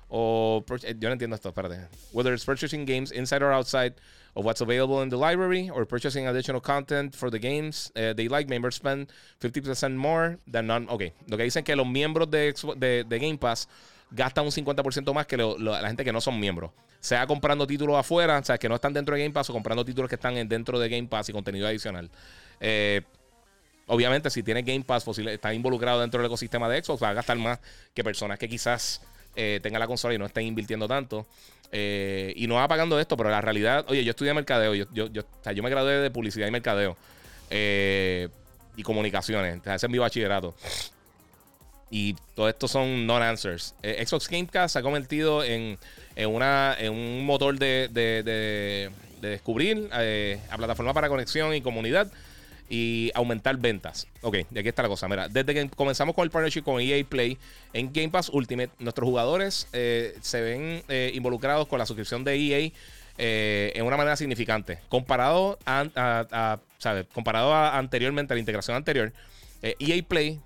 o 0.09 0.63
yo 0.67 1.09
no 1.09 1.13
entiendo 1.13 1.35
esto, 1.35 1.49
espérate. 1.49 1.87
Whether 2.13 2.33
it's 2.33 2.45
purchasing 2.45 2.85
games 2.85 3.11
inside 3.11 3.43
or 3.43 3.51
outside 3.51 3.93
of 4.35 4.45
what's 4.45 4.61
available 4.61 5.01
in 5.01 5.09
the 5.09 5.17
library, 5.17 5.69
or 5.69 5.85
purchasing 5.85 6.27
additional 6.27 6.61
content 6.61 7.15
for 7.15 7.31
the 7.31 7.39
games 7.39 7.91
they 7.95 8.29
like, 8.29 8.47
members 8.49 8.75
spend 8.75 9.11
50% 9.41 9.95
more 9.95 10.37
than 10.49 10.67
none. 10.67 10.87
Ok, 10.89 11.13
lo 11.27 11.37
que 11.37 11.43
dicen 11.43 11.63
que 11.63 11.75
los 11.75 11.87
miembros 11.87 12.29
de, 12.29 13.05
Game 13.09 13.37
Pass 13.37 13.67
gastan 14.11 14.45
un 14.45 14.51
50% 14.51 15.13
más 15.13 15.25
que 15.25 15.37
la 15.37 15.87
gente 15.87 16.05
que 16.05 16.13
no 16.13 16.21
son 16.21 16.39
miembros 16.39 16.71
sea 16.99 17.25
comprando 17.27 17.65
títulos 17.65 17.95
afuera, 17.97 18.37
o 18.37 18.43
sea, 18.43 18.57
que 18.57 18.67
no 18.67 18.75
están 18.75 18.93
dentro 18.93 19.15
de 19.15 19.21
Game 19.21 19.33
Pass 19.33 19.49
o 19.49 19.53
comprando 19.53 19.85
títulos 19.85 20.09
que 20.09 20.15
están 20.15 20.47
dentro 20.47 20.79
de 20.79 20.89
Game 20.89 21.07
Pass 21.07 21.29
y 21.29 21.33
contenido 21.33 21.67
adicional. 21.67 22.09
Eh, 22.59 23.01
obviamente, 23.87 24.29
si 24.29 24.43
tienes 24.43 24.65
Game 24.65 24.83
Pass, 24.83 25.07
está 25.17 25.53
involucrado 25.53 26.01
dentro 26.01 26.19
del 26.19 26.27
ecosistema 26.27 26.67
de 26.69 26.83
Xbox, 26.83 27.01
va 27.01 27.09
a 27.09 27.13
gastar 27.13 27.37
más 27.37 27.59
que 27.93 28.03
personas 28.03 28.39
que 28.39 28.49
quizás 28.49 29.01
eh, 29.37 29.59
tengan 29.63 29.79
la 29.79 29.87
consola 29.87 30.13
y 30.13 30.17
no 30.17 30.25
estén 30.25 30.45
invirtiendo 30.45 30.87
tanto. 30.87 31.25
Eh, 31.71 32.33
y 32.35 32.47
no 32.47 32.55
va 32.55 32.67
pagando 32.67 32.99
esto, 32.99 33.15
pero 33.15 33.29
la 33.29 33.39
realidad, 33.39 33.85
oye, 33.87 34.03
yo 34.03 34.11
estudié 34.11 34.33
mercadeo, 34.33 34.73
yo, 34.73 34.85
yo, 34.93 35.07
yo, 35.07 35.21
o 35.21 35.43
sea, 35.43 35.53
yo 35.53 35.63
me 35.63 35.69
gradué 35.69 35.99
de 35.99 36.11
publicidad 36.11 36.47
y 36.47 36.51
mercadeo 36.51 36.97
y 37.49 38.83
comunicaciones, 38.83 39.59
ese 39.65 39.85
es 39.85 39.89
mi 39.89 39.97
bachillerato. 39.97 40.55
Y 41.89 42.15
todo 42.35 42.49
esto 42.49 42.67
son 42.67 43.07
non-answers. 43.07 43.73
Xbox 43.81 44.27
Game 44.27 44.47
Pass 44.51 44.73
se 44.73 44.79
ha 44.79 44.81
convertido 44.81 45.43
en 45.43 45.77
en, 46.17 46.29
una, 46.29 46.75
en 46.77 46.91
un 46.91 47.25
motor 47.25 47.57
de, 47.57 47.89
de, 47.91 48.89
descubrir, 49.21 49.87
eh, 49.93 50.39
a 50.49 50.57
plataforma 50.57 50.93
para 50.93 51.09
conexión 51.09 51.53
y 51.53 51.61
comunidad 51.61 52.11
y 52.69 53.11
aumentar 53.15 53.57
ventas. 53.57 54.07
Ok, 54.21 54.37
y 54.51 54.59
aquí 54.59 54.69
está 54.69 54.83
la 54.83 54.89
cosa. 54.89 55.07
Mira, 55.07 55.27
desde 55.27 55.53
que 55.53 55.69
comenzamos 55.69 56.15
con 56.15 56.23
el 56.23 56.31
partnership 56.31 56.63
con 56.63 56.81
EA 56.81 57.03
Play 57.05 57.37
en 57.73 57.91
Game 57.93 58.09
Pass 58.09 58.29
Ultimate, 58.29 58.71
nuestros 58.79 59.07
jugadores 59.07 59.67
eh, 59.73 60.15
se 60.21 60.41
ven 60.41 60.83
eh, 60.87 61.11
involucrados 61.13 61.67
con 61.67 61.79
la 61.79 61.85
suscripción 61.85 62.23
de 62.23 62.35
EA 62.35 62.71
en 63.19 63.83
una 63.83 63.97
manera 63.97 64.15
significante. 64.15 64.79
Comparado 64.89 65.57
a, 65.65 66.59
comparado 67.13 67.55
anteriormente, 67.55 68.33
a 68.33 68.35
la 68.35 68.39
integración 68.39 68.77
anterior, 68.77 69.11
EA 69.63 69.75
e 69.79 70.03
Play 70.03 70.39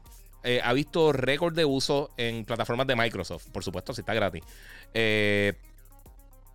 ha 0.63 0.71
visto 0.73 1.11
récord 1.11 1.53
de 1.53 1.65
uso 1.65 2.11
en 2.15 2.45
plataformas 2.45 2.87
de 2.87 2.95
Microsoft. 2.95 3.49
Por 3.51 3.63
supuesto, 3.63 3.93
si 3.93 4.01
está 4.01 4.13
gratis. 4.13 4.41
Eh, 4.93 5.53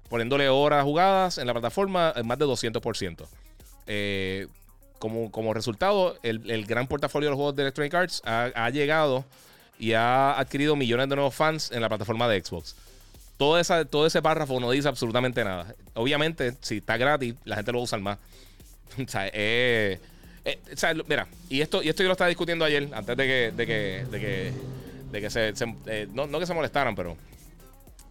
poniéndole 0.09 0.49
horas 0.49 0.85
jugadas 0.85 1.39
en 1.39 1.47
la 1.47 1.53
plataforma 1.53 2.13
en 2.15 2.27
más 2.27 2.39
de 2.39 2.45
200%. 2.45 3.27
Eh, 3.87 4.47
como, 4.99 5.31
como 5.31 5.55
resultado, 5.55 6.19
el, 6.23 6.67
gran 6.67 6.87
portafolio 6.87 7.29
de 7.29 7.31
los 7.31 7.37
juegos 7.37 7.57
de 7.57 7.63
Electronic 7.63 7.95
Arts 7.95 8.23
ha, 8.25 8.71
llegado 8.71 9.25
y 9.79 9.93
ha 9.93 10.39
adquirido 10.39 10.77
millones 10.77 11.09
de 11.09 11.17
nuevos 11.17 11.35
fans 11.35 11.71
en 11.73 11.81
la 11.81 11.89
plataforma 11.89 12.29
de 12.29 12.43
Xbox. 12.43 12.77
Todo, 13.37 13.59
esa, 13.59 13.85
todo 13.85 14.07
ese 14.07 14.23
párrafo 14.23 14.59
no 14.61 14.71
dice 14.71 14.89
absolutamente 14.89 15.45
nada. 15.45 15.75
Obviamente, 15.95 16.55
si 16.61 16.79
está 16.79 16.97
gratis, 16.97 17.35
la 17.45 17.57
gente 17.57 17.73
lo 17.73 17.85
va 17.85 17.89
a 17.91 17.97
más. 17.99 18.19
Eh, 19.33 19.99
mira, 21.09 21.27
y 21.49 21.61
esto, 21.61 21.83
y 21.83 21.89
esto 21.89 22.05
yo 22.05 22.09
lo 22.09 22.13
estaba 22.13 22.29
discutiendo 22.29 22.65
ayer, 22.65 22.89
antes 22.93 23.17
de 23.17 23.27
que, 23.27 23.53
de 23.55 23.67
que, 23.67 24.07
de 24.11 24.21
que, 24.21 24.53
de 25.11 25.21
que 25.21 25.31
se, 25.31 25.53
no, 26.15 26.29
no 26.29 26.39
que 26.39 26.47
se 26.47 26.55
molestaran, 26.55 26.95
pero 26.95 27.17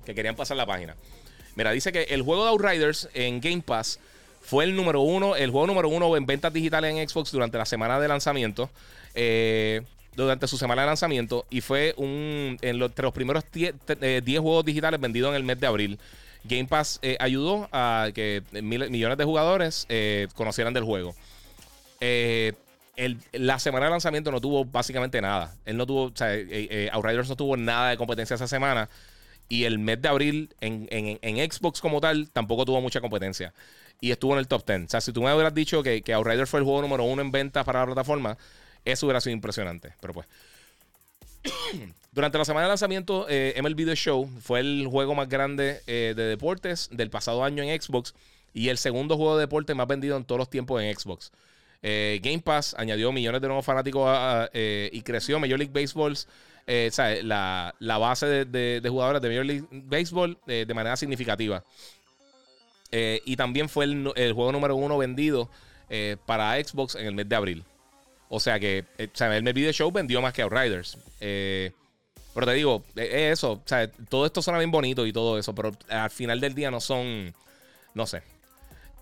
que 0.05 0.13
querían 0.13 0.35
pasar 0.35 0.57
la 0.57 0.65
página. 0.65 0.95
Mira, 1.55 1.71
dice 1.71 1.91
que 1.91 2.03
el 2.03 2.21
juego 2.21 2.43
de 2.43 2.49
Outriders 2.49 3.09
en 3.13 3.39
Game 3.39 3.61
Pass 3.61 3.99
fue 4.45 4.63
el 4.63 4.75
número 4.75 5.01
uno, 5.01 5.35
el 5.35 5.49
juego 5.49 5.65
número 5.65 5.89
uno 5.89 6.15
en 6.15 6.27
ventas 6.27 6.53
digitales 6.53 6.95
en 6.95 7.09
Xbox 7.09 7.31
durante 7.31 7.57
la 7.57 7.65
semana 7.65 7.99
de 7.99 8.07
lanzamiento. 8.07 8.69
Eh, 9.15 9.81
durante 10.15 10.47
su 10.47 10.57
semana 10.57 10.83
de 10.83 10.87
lanzamiento 10.87 11.45
y 11.49 11.59
fue 11.59 11.93
un 11.97 12.57
entre 12.61 13.03
los 13.03 13.11
primeros 13.11 13.43
10 13.51 13.75
eh, 13.89 14.21
juegos 14.39 14.63
digitales 14.63 15.01
vendidos 15.01 15.31
en 15.31 15.35
el 15.35 15.43
mes 15.43 15.59
de 15.59 15.67
abril. 15.67 15.99
Game 16.43 16.65
Pass 16.65 16.99
eh, 17.01 17.17
ayudó 17.19 17.67
a 17.71 18.09
que 18.13 18.43
millones 18.61 19.17
de 19.17 19.23
jugadores 19.25 19.87
conocieran 20.35 20.73
del 20.73 20.83
juego. 20.83 21.15
la 21.99 23.59
semana 23.59 23.87
de 23.87 23.91
lanzamiento 23.91 24.31
no 24.31 24.39
tuvo 24.39 24.63
básicamente 24.63 25.19
nada. 25.21 25.55
Él 25.65 25.75
no 25.75 25.87
tuvo, 25.87 26.03
o 26.03 26.11
sea, 26.15 26.29
Outriders 26.93 27.27
no 27.27 27.35
tuvo 27.35 27.57
nada 27.57 27.89
de 27.89 27.97
competencia 27.97 28.35
esa 28.35 28.47
semana. 28.47 28.89
Y 29.49 29.65
el 29.65 29.79
mes 29.79 30.01
de 30.01 30.07
abril 30.07 30.49
en, 30.61 31.51
Xbox 31.51 31.81
como 31.81 31.99
tal 31.99 32.29
tampoco 32.29 32.63
tuvo 32.63 32.79
mucha 32.79 33.01
competencia. 33.01 33.53
Y 34.01 34.11
estuvo 34.11 34.33
en 34.33 34.39
el 34.39 34.47
top 34.47 34.65
10. 34.65 34.85
O 34.85 34.89
sea, 34.89 35.01
si 35.01 35.11
tú 35.11 35.21
me 35.21 35.33
hubieras 35.33 35.53
dicho 35.53 35.81
que, 35.81 36.01
que 36.01 36.13
Outrider 36.13 36.47
fue 36.47 36.59
el 36.59 36.65
juego 36.65 36.81
número 36.81 37.03
uno 37.03 37.21
en 37.21 37.31
ventas 37.31 37.63
para 37.65 37.79
la 37.79 37.85
plataforma, 37.87 38.37
eso 38.85 39.05
hubiera 39.07 39.19
sido 39.19 39.33
impresionante. 39.33 39.93
Pero 39.99 40.13
pues. 40.13 40.27
Durante 42.11 42.37
la 42.37 42.45
semana 42.45 42.67
de 42.67 42.69
lanzamiento, 42.69 43.25
eh, 43.27 43.59
MLB 43.61 43.85
The 43.85 43.95
Show 43.95 44.29
fue 44.41 44.61
el 44.61 44.87
juego 44.89 45.15
más 45.15 45.27
grande 45.27 45.81
eh, 45.85 46.13
de 46.15 46.23
deportes 46.23 46.87
del 46.91 47.09
pasado 47.09 47.43
año 47.43 47.61
en 47.61 47.81
Xbox 47.81 48.13
y 48.53 48.69
el 48.69 48.77
segundo 48.77 49.17
juego 49.17 49.35
de 49.35 49.41
deporte 49.41 49.73
más 49.73 49.85
vendido 49.85 50.15
en 50.15 50.23
todos 50.23 50.39
los 50.39 50.49
tiempos 50.49 50.81
en 50.81 50.97
Xbox. 50.97 51.33
Eh, 51.83 52.21
Game 52.23 52.39
Pass 52.39 52.73
añadió 52.77 53.11
millones 53.11 53.41
de 53.41 53.47
nuevos 53.47 53.65
fanáticos 53.65 54.09
y 54.53 55.01
creció 55.01 55.39
Major 55.39 55.59
League 55.59 55.73
Baseball 55.73 56.15
eh, 56.67 56.89
la, 57.21 57.73
base 57.79 58.45
de, 58.45 58.81
jugadores 58.87 59.21
de 59.21 59.27
Major 59.27 59.45
League 59.45 59.67
Baseball 59.71 60.37
de 60.45 60.73
manera 60.73 60.95
significativa. 60.95 61.65
Eh, 62.97 63.21
y 63.25 63.35
también 63.35 63.67
fue 63.67 63.83
el, 63.83 64.13
juego 64.33 64.53
número 64.53 64.75
uno 64.75 64.97
vendido 64.97 65.49
para 66.25 66.55
Xbox 66.63 66.95
en 66.95 67.07
el 67.07 67.13
mes 67.13 67.27
de 67.27 67.35
abril. 67.35 67.63
O 68.29 68.39
sea 68.39 68.57
que 68.57 68.85
el 68.97 69.43
mes 69.43 69.53
Video 69.53 69.71
Show 69.71 69.91
vendió 69.91 70.21
más 70.21 70.33
que 70.33 70.41
Outriders. 70.41 70.97
pero 71.19 72.47
te 72.47 72.53
digo, 72.53 72.83
es 72.95 73.33
eso. 73.33 73.61
todo 74.09 74.25
esto 74.25 74.41
suena 74.41 74.59
bien 74.59 74.71
bonito 74.71 75.05
y 75.05 75.11
todo 75.11 75.37
eso, 75.37 75.53
pero 75.53 75.73
al 75.89 76.09
final 76.09 76.39
del 76.39 76.55
día 76.55 76.71
no 76.71 76.79
son. 76.79 77.33
No 77.93 78.05
sé. 78.05 78.23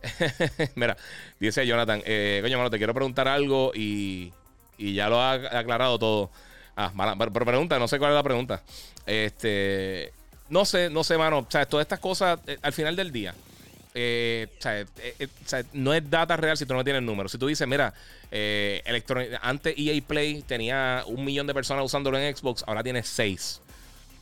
Mira, 0.76 0.98
dice 1.40 1.66
Jonathan, 1.66 2.02
coño, 2.02 2.58
mano, 2.58 2.70
te 2.70 2.78
quiero 2.78 2.94
preguntar 2.94 3.28
algo 3.28 3.74
y, 3.76 4.34
y 4.78 4.94
ya 4.94 5.08
lo 5.08 5.22
ha 5.22 5.34
aclarado 5.34 6.00
todo. 6.00 6.32
Ah, 6.76 6.92
pero, 7.18 7.46
pregunta, 7.46 7.78
no 7.78 7.88
sé 7.88 8.00
cuál 8.00 8.12
es 8.12 8.16
la 8.16 8.24
pregunta. 8.24 8.64
Este, 9.06 10.12
no 10.50 10.66
sé, 10.66 10.90
no 10.90 11.04
sé, 11.04 11.18
mano. 11.18 11.40
O 11.40 11.48
sea, 11.50 11.66
todas 11.66 11.84
estas 11.84 12.00
cosas, 12.00 12.40
eh, 12.48 12.58
al 12.62 12.74
final 12.74 12.96
del 12.96 13.12
día, 13.12 13.34
eh, 13.94 14.48
eh, 14.64 15.28
sea, 15.46 15.64
no 15.74 15.94
es 15.94 16.10
data 16.10 16.36
real 16.38 16.58
si 16.58 16.66
tú 16.66 16.74
no 16.74 16.84
tienes 16.84 17.02
números. 17.04 17.32
Si 17.32 17.38
tú 17.38 17.48
dices, 17.48 17.68
mira, 17.68 17.94
antes 19.42 19.76
EA 19.78 20.02
Play 20.06 20.42
tenía 20.44 21.04
un 21.08 21.24
millón 21.24 21.48
de 21.48 21.54
personas 21.54 21.86
usándolo 21.86 22.18
en 22.18 22.36
Xbox, 22.36 22.64
ahora 22.68 22.84
tiene 22.84 23.04
seis. 23.04 23.62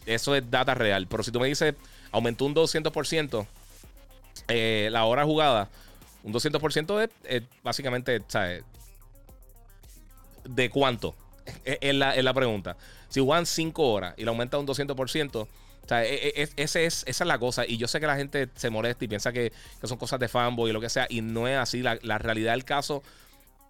Eso 0.06 0.36
es 0.36 0.50
data 0.50 0.74
real. 0.74 1.08
Pero 1.08 1.24
si 1.24 1.32
tú 1.32 1.40
me 1.40 1.48
dices, 1.48 1.76
aumentó 2.12 2.46
un 2.46 2.56
200% 2.56 3.46
la 4.90 5.06
hora 5.06 5.24
jugada, 5.24 5.70
un 6.24 6.34
200% 6.34 7.04
es, 7.04 7.10
es 7.24 7.44
básicamente, 7.64 8.22
¿sabes? 8.28 8.64
¿De 10.44 10.70
cuánto? 10.70 11.16
es, 11.64 11.96
la, 11.96 12.34
pregunta. 12.34 12.78
Si 13.10 13.20
juegan 13.20 13.46
5 13.46 13.84
horas 13.84 14.14
y 14.18 14.24
le 14.24 14.30
aumenta 14.30 14.58
un 14.58 14.68
200%, 14.68 15.36
o 15.36 15.48
sea, 15.92 16.06
e, 16.06 16.34
e, 16.36 16.50
es, 16.56 16.76
esa 16.76 16.96
es 17.06 17.20
la 17.22 17.38
cosa. 17.40 17.66
Y 17.68 17.78
yo 17.78 17.88
sé 17.88 18.00
que 18.00 18.08
la 18.08 18.16
gente 18.16 18.50
se 18.56 18.70
molesta 18.70 19.06
y 19.06 19.08
piensa 19.08 19.32
que, 19.32 19.52
son 19.84 19.98
cosas 19.98 20.20
de 20.20 20.28
fanboy 20.28 20.70
y 20.70 20.74
lo 20.74 20.82
que 20.82 20.90
sea. 20.90 21.08
Y 21.10 21.22
no 21.22 21.48
es 21.48 21.58
así. 21.58 21.82
La, 21.82 22.18
realidad 22.18 22.54
del 22.54 22.66
caso 22.66 23.04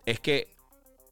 es 0.05 0.19
que 0.19 0.47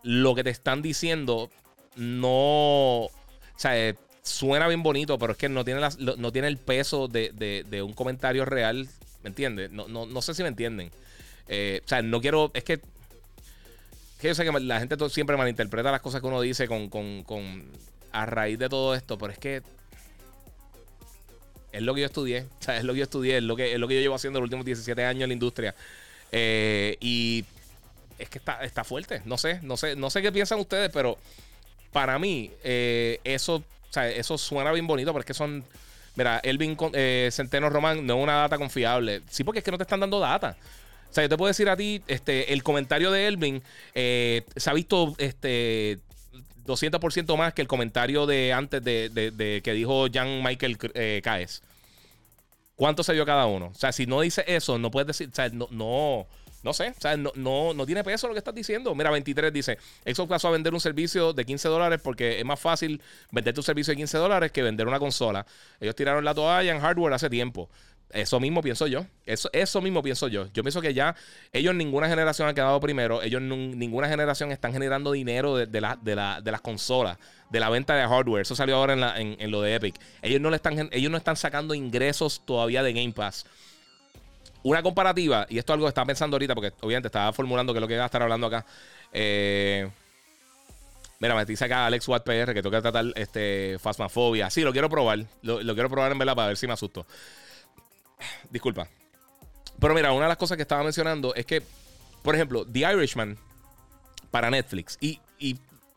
lo 0.03 0.35
que 0.35 0.43
te 0.43 0.49
están 0.49 0.81
diciendo 0.81 1.49
no. 1.95 3.05
O 3.05 3.11
sea, 3.57 3.77
eh, 3.77 3.95
suena 4.21 4.67
bien 4.67 4.83
bonito, 4.83 5.17
pero 5.17 5.33
es 5.33 5.37
que 5.37 5.49
no 5.49 5.65
tiene, 5.65 5.81
no 5.99 6.31
tiene 6.31 6.47
el 6.47 6.57
peso 6.57 7.07
de, 7.07 7.83
un 7.83 7.93
comentario 7.93 8.45
real. 8.45 8.87
¿Me 9.23 9.29
entiendes? 9.29 9.71
No, 9.71 9.87
no, 9.87 10.21
sé 10.21 10.33
si 10.33 10.43
me 10.43 10.49
entienden. 10.49 10.91
Eh, 11.47 11.81
o 11.83 11.87
sea, 11.87 12.01
no 12.01 12.21
quiero. 12.21 12.51
Es 12.53 12.63
que 12.63 12.79
que 14.19 14.27
yo 14.27 14.35
sé 14.35 14.43
que 14.43 14.51
la 14.59 14.79
gente 14.79 14.97
siempre 15.09 15.37
malinterpreta 15.37 15.91
las 15.91 16.01
cosas 16.01 16.19
que 16.19 16.27
uno 16.27 16.41
dice 16.41 16.67
con, 16.67 17.65
a 18.11 18.25
raíz 18.25 18.59
de 18.59 18.67
todo 18.67 18.93
esto, 18.93 19.17
pero 19.17 19.31
es 19.31 19.39
que 19.39 19.63
es 21.71 21.81
lo 21.81 21.93
que 21.93 22.01
yo 22.01 22.07
estudié, 22.07 22.45
o 22.67 22.71
es 22.71 22.83
lo 22.83 22.93
que 22.93 22.99
yo 22.99 23.03
estudié, 23.03 23.37
es 23.37 23.43
lo 23.43 23.55
que, 23.55 23.73
es 23.73 23.79
lo 23.79 23.87
que 23.87 23.95
yo 23.95 24.01
llevo 24.01 24.15
haciendo 24.15 24.39
los 24.39 24.45
últimos 24.45 24.65
17 24.65 25.03
años 25.05 25.23
en 25.23 25.29
la 25.29 25.33
industria. 25.33 25.75
Eh, 26.31 26.97
y 26.99 27.45
es 28.17 28.29
que 28.29 28.37
está, 28.37 28.63
está 28.63 28.83
fuerte. 28.83 29.21
No 29.25 29.37
sé, 29.37 29.59
no 29.61 29.77
sé, 29.77 29.95
no 29.95 30.09
sé 30.09 30.21
qué 30.21 30.31
piensan 30.31 30.59
ustedes, 30.59 30.91
pero 30.91 31.17
para 31.91 32.19
mí, 32.19 32.51
eh, 32.63 33.19
eso, 33.23 33.63
eso 33.95 34.37
suena 34.37 34.71
bien 34.71 34.87
bonito, 34.87 35.11
porque 35.11 35.31
es 35.31 35.37
que 35.37 35.37
son. 35.37 35.63
Mira, 36.15 36.39
Elvin 36.43 36.75
eh, 36.93 37.29
Centeno 37.31 37.69
Román 37.69 38.05
no 38.05 38.17
es 38.17 38.23
una 38.23 38.35
data 38.35 38.57
confiable. 38.57 39.21
Sí, 39.29 39.43
porque 39.43 39.59
es 39.59 39.65
que 39.65 39.71
no 39.71 39.77
te 39.77 39.83
están 39.83 40.01
dando 40.01 40.19
data. 40.19 40.57
O 41.09 41.13
sea, 41.13 41.23
yo 41.23 41.29
te 41.29 41.37
puedo 41.37 41.47
decir 41.47 41.69
a 41.69 41.77
ti, 41.77 42.01
este, 42.07 42.53
el 42.53 42.61
comentario 42.61 43.09
de 43.11 43.25
Elvin 43.27 43.63
eh, 43.95 44.43
se 44.55 44.69
ha 44.69 44.73
visto 44.73 45.15
este, 45.17 45.99
200% 46.69 47.37
más 47.37 47.53
que 47.53 47.61
el 47.61 47.67
comentario 47.67 48.25
de 48.25 48.53
antes 48.53 48.83
de, 48.83 49.61
que 49.63 49.73
dijo 49.73 50.07
Jan 50.11 50.43
Michael 50.43 50.77
eh, 50.93 51.21
Caes. 51.23 51.61
¿Cuánto 52.75 53.03
se 53.03 53.13
dio 53.13 53.25
cada 53.25 53.45
uno? 53.45 53.67
O 53.67 53.75
sea, 53.75 53.91
si 53.91 54.05
no 54.05 54.21
dice 54.21 54.43
eso, 54.47 54.77
no 54.77 54.89
puedes 54.89 55.07
decir, 55.07 55.29
o 55.29 55.35
sea, 55.35 55.49
no, 55.49 55.67
no, 55.71 56.27
no 56.63 56.73
sé, 56.73 56.93
o 56.97 57.01
sea, 57.01 57.15
no, 57.15 57.31
no, 57.35 57.85
tiene 57.85 58.03
peso 58.03 58.27
lo 58.27 58.33
que 58.33 58.39
estás 58.39 58.55
diciendo. 58.55 58.93
Mira, 58.93 59.11
23 59.11 59.51
dice, 59.51 59.77
Xbox 60.05 60.29
pasó 60.29 60.49
a 60.49 60.51
vender 60.51 60.73
un 60.73 60.79
servicio 60.79 61.33
de 61.33 61.45
15 61.45 61.67
dólares 61.69 62.01
porque 62.03 62.39
es 62.39 62.45
más 62.45 62.59
fácil 62.59 63.01
vender 63.31 63.53
tu 63.53 63.63
servicio 63.63 63.91
de 63.91 63.97
15 63.97 64.17
dólares 64.17 64.51
que 64.51 64.61
vender 64.61 64.87
una 64.87 64.99
consola. 64.99 65.45
Ellos 65.79 65.95
tiraron 65.95 66.23
la 66.25 66.33
toalla 66.33 66.71
en 66.73 66.81
hardware 66.81 67.13
hace 67.13 67.29
tiempo. 67.29 67.69
Eso 68.11 68.39
mismo 68.39 68.61
pienso 68.61 68.87
yo. 68.87 69.05
Eso, 69.25 69.49
eso 69.53 69.81
mismo 69.81 70.01
pienso 70.01 70.27
yo. 70.27 70.47
Yo 70.53 70.63
pienso 70.63 70.81
que 70.81 70.93
ya 70.93 71.15
ellos 71.53 71.75
ninguna 71.75 72.09
generación 72.09 72.47
han 72.47 72.55
quedado 72.55 72.79
primero. 72.79 73.21
Ellos 73.21 73.41
ninguna 73.41 74.07
generación 74.09 74.51
están 74.51 74.73
generando 74.73 75.11
dinero 75.11 75.55
de, 75.55 75.67
de, 75.67 75.79
de, 76.01 76.51
las 76.51 76.61
consolas, 76.61 77.17
de 77.49 77.59
la 77.59 77.69
venta 77.69 77.95
de 77.95 78.07
hardware. 78.07 78.41
Eso 78.41 78.55
salió 78.55 78.77
ahora 78.77 78.93
en, 79.19 79.35
en, 79.39 79.51
lo 79.51 79.61
de 79.61 79.75
Epic. 79.75 79.95
Ellos 80.21 80.41
no, 80.41 80.49
le 80.49 80.55
están, 80.55 80.89
ellos 80.91 81.11
no 81.11 81.17
están 81.17 81.35
sacando 81.35 81.73
ingresos 81.73 82.41
todavía 82.45 82.83
de 82.83 82.93
Game 82.93 83.13
Pass 83.13 83.45
una 84.63 84.83
comparativa, 84.83 85.45
y 85.49 85.57
esto 85.57 85.71
es 85.71 85.75
algo 85.75 85.85
que 85.85 85.89
estaba 85.89 86.05
pensando 86.05 86.35
ahorita, 86.35 86.53
porque 86.53 86.73
obviamente 86.81 87.07
estaba 87.07 87.31
formulando 87.31 87.73
que 87.73 87.77
es 87.77 87.81
lo 87.81 87.87
que 87.87 87.93
iba 87.93 88.03
a 88.03 88.07
estar 88.07 88.21
hablando 88.21 88.47
acá. 88.47 88.65
Eh, 89.13 89.89
mira, 91.19 91.35
me 91.35 91.45
dice 91.45 91.65
acá 91.65 91.85
Alex 91.85 92.07
Watt 92.07 92.23
PR 92.23 92.53
que 92.53 92.61
que 92.61 92.69
tratar 92.69 93.05
este 93.15 93.77
Fasmafobia. 93.79 94.49
Sí, 94.49 94.61
lo 94.61 94.71
quiero 94.71 94.89
probar. 94.89 95.25
Lo, 95.41 95.59
quiero 95.73 95.89
probar 95.89 96.11
en 96.11 96.19
verdad 96.19 96.35
para 96.35 96.49
ver 96.49 96.57
si 96.57 96.67
me 96.67 96.73
asusto. 96.73 97.05
Disculpa. 98.49 98.87
Pero 99.79 99.93
mira, 99.93 100.11
una 100.11 100.25
de 100.25 100.29
las 100.29 100.37
cosas 100.37 100.57
que 100.57 100.63
estaba 100.63 100.83
mencionando 100.83 101.33
es 101.35 101.45
que, 101.45 101.61
por 102.21 102.35
ejemplo, 102.35 102.65
The 102.65 102.79
Irishman 102.79 103.37
para 104.31 104.49
Netflix, 104.49 104.97
y, 104.99 105.19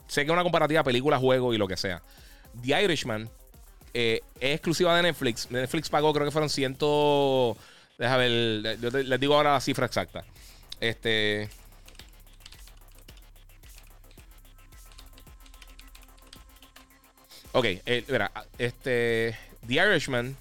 sé 0.07 0.23
que 0.23 0.27
es 0.27 0.33
una 0.33 0.43
comparativa 0.43 0.83
película, 0.83 1.19
juego 1.19 1.53
y 1.53 1.59
lo 1.59 1.67
que 1.67 1.77
sea. 1.77 2.03
The 2.63 2.83
Irishman 2.83 3.29
eh, 3.95 4.21
es 4.41 4.55
exclusiva 4.55 4.97
de 4.97 5.03
Netflix. 5.03 5.51
Netflix 5.51 5.89
pagó, 5.89 6.13
creo 6.13 6.27
que 6.27 6.31
fueron 6.31 6.51
ciento. 6.51 7.57
Deja 7.99 8.17
ver, 8.17 8.31
les 8.31 9.21
digo 9.21 9.35
ahora 9.35 9.53
la 9.55 9.61
cifra 9.61 9.87
exacta. 9.87 10.25
Este. 10.81 11.49
Ok, 17.53 17.65
eh, 17.65 18.05
mira, 18.09 18.31
este. 18.59 19.37
The 19.67 19.75
Irishman 19.75 20.37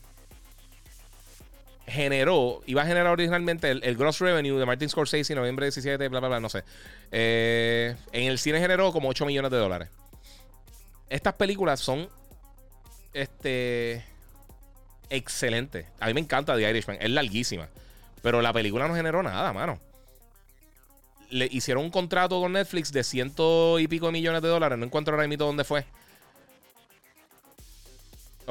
generó, 1.91 2.61
iba 2.65 2.81
a 2.81 2.85
generar 2.85 3.11
originalmente 3.11 3.69
el, 3.69 3.97
gross 3.97 4.19
revenue 4.19 4.57
de 4.57 4.65
Martin 4.65 4.89
Scorsese 4.89 5.33
en 5.33 5.39
noviembre 5.39 5.65
17, 5.65 6.07
bla, 6.07 6.19
bla, 6.19 6.29
bla, 6.29 6.39
no 6.39 6.49
sé. 6.49 6.63
Eh, 7.11 7.95
en 8.11 8.23
el 8.27 8.39
cine 8.39 8.59
generó 8.59 8.91
como 8.91 9.09
8 9.09 9.25
millones 9.25 9.51
de 9.51 9.57
dólares. 9.57 9.89
Estas 11.09 11.33
películas 11.33 11.79
son. 11.79 12.07
Este 13.13 14.03
excelente. 15.09 15.85
A 15.99 16.07
mí 16.07 16.13
me 16.13 16.21
encanta 16.21 16.55
The 16.55 16.69
Irishman. 16.69 16.97
Es 17.01 17.09
larguísima. 17.09 17.67
Pero 18.21 18.41
la 18.41 18.53
película 18.53 18.87
no 18.87 18.95
generó 18.95 19.21
nada, 19.21 19.51
mano. 19.51 19.77
Le 21.29 21.47
hicieron 21.51 21.83
un 21.83 21.91
contrato 21.91 22.39
con 22.39 22.53
Netflix 22.53 22.91
de 22.91 23.03
ciento 23.03 23.79
y 23.79 23.87
pico 23.87 24.11
millones 24.11 24.41
de 24.41 24.47
dólares. 24.47 24.77
No 24.77 24.85
encuentro 24.85 25.13
ahora 25.13 25.27
mismo 25.27 25.45
dónde 25.45 25.65
fue. 25.65 25.85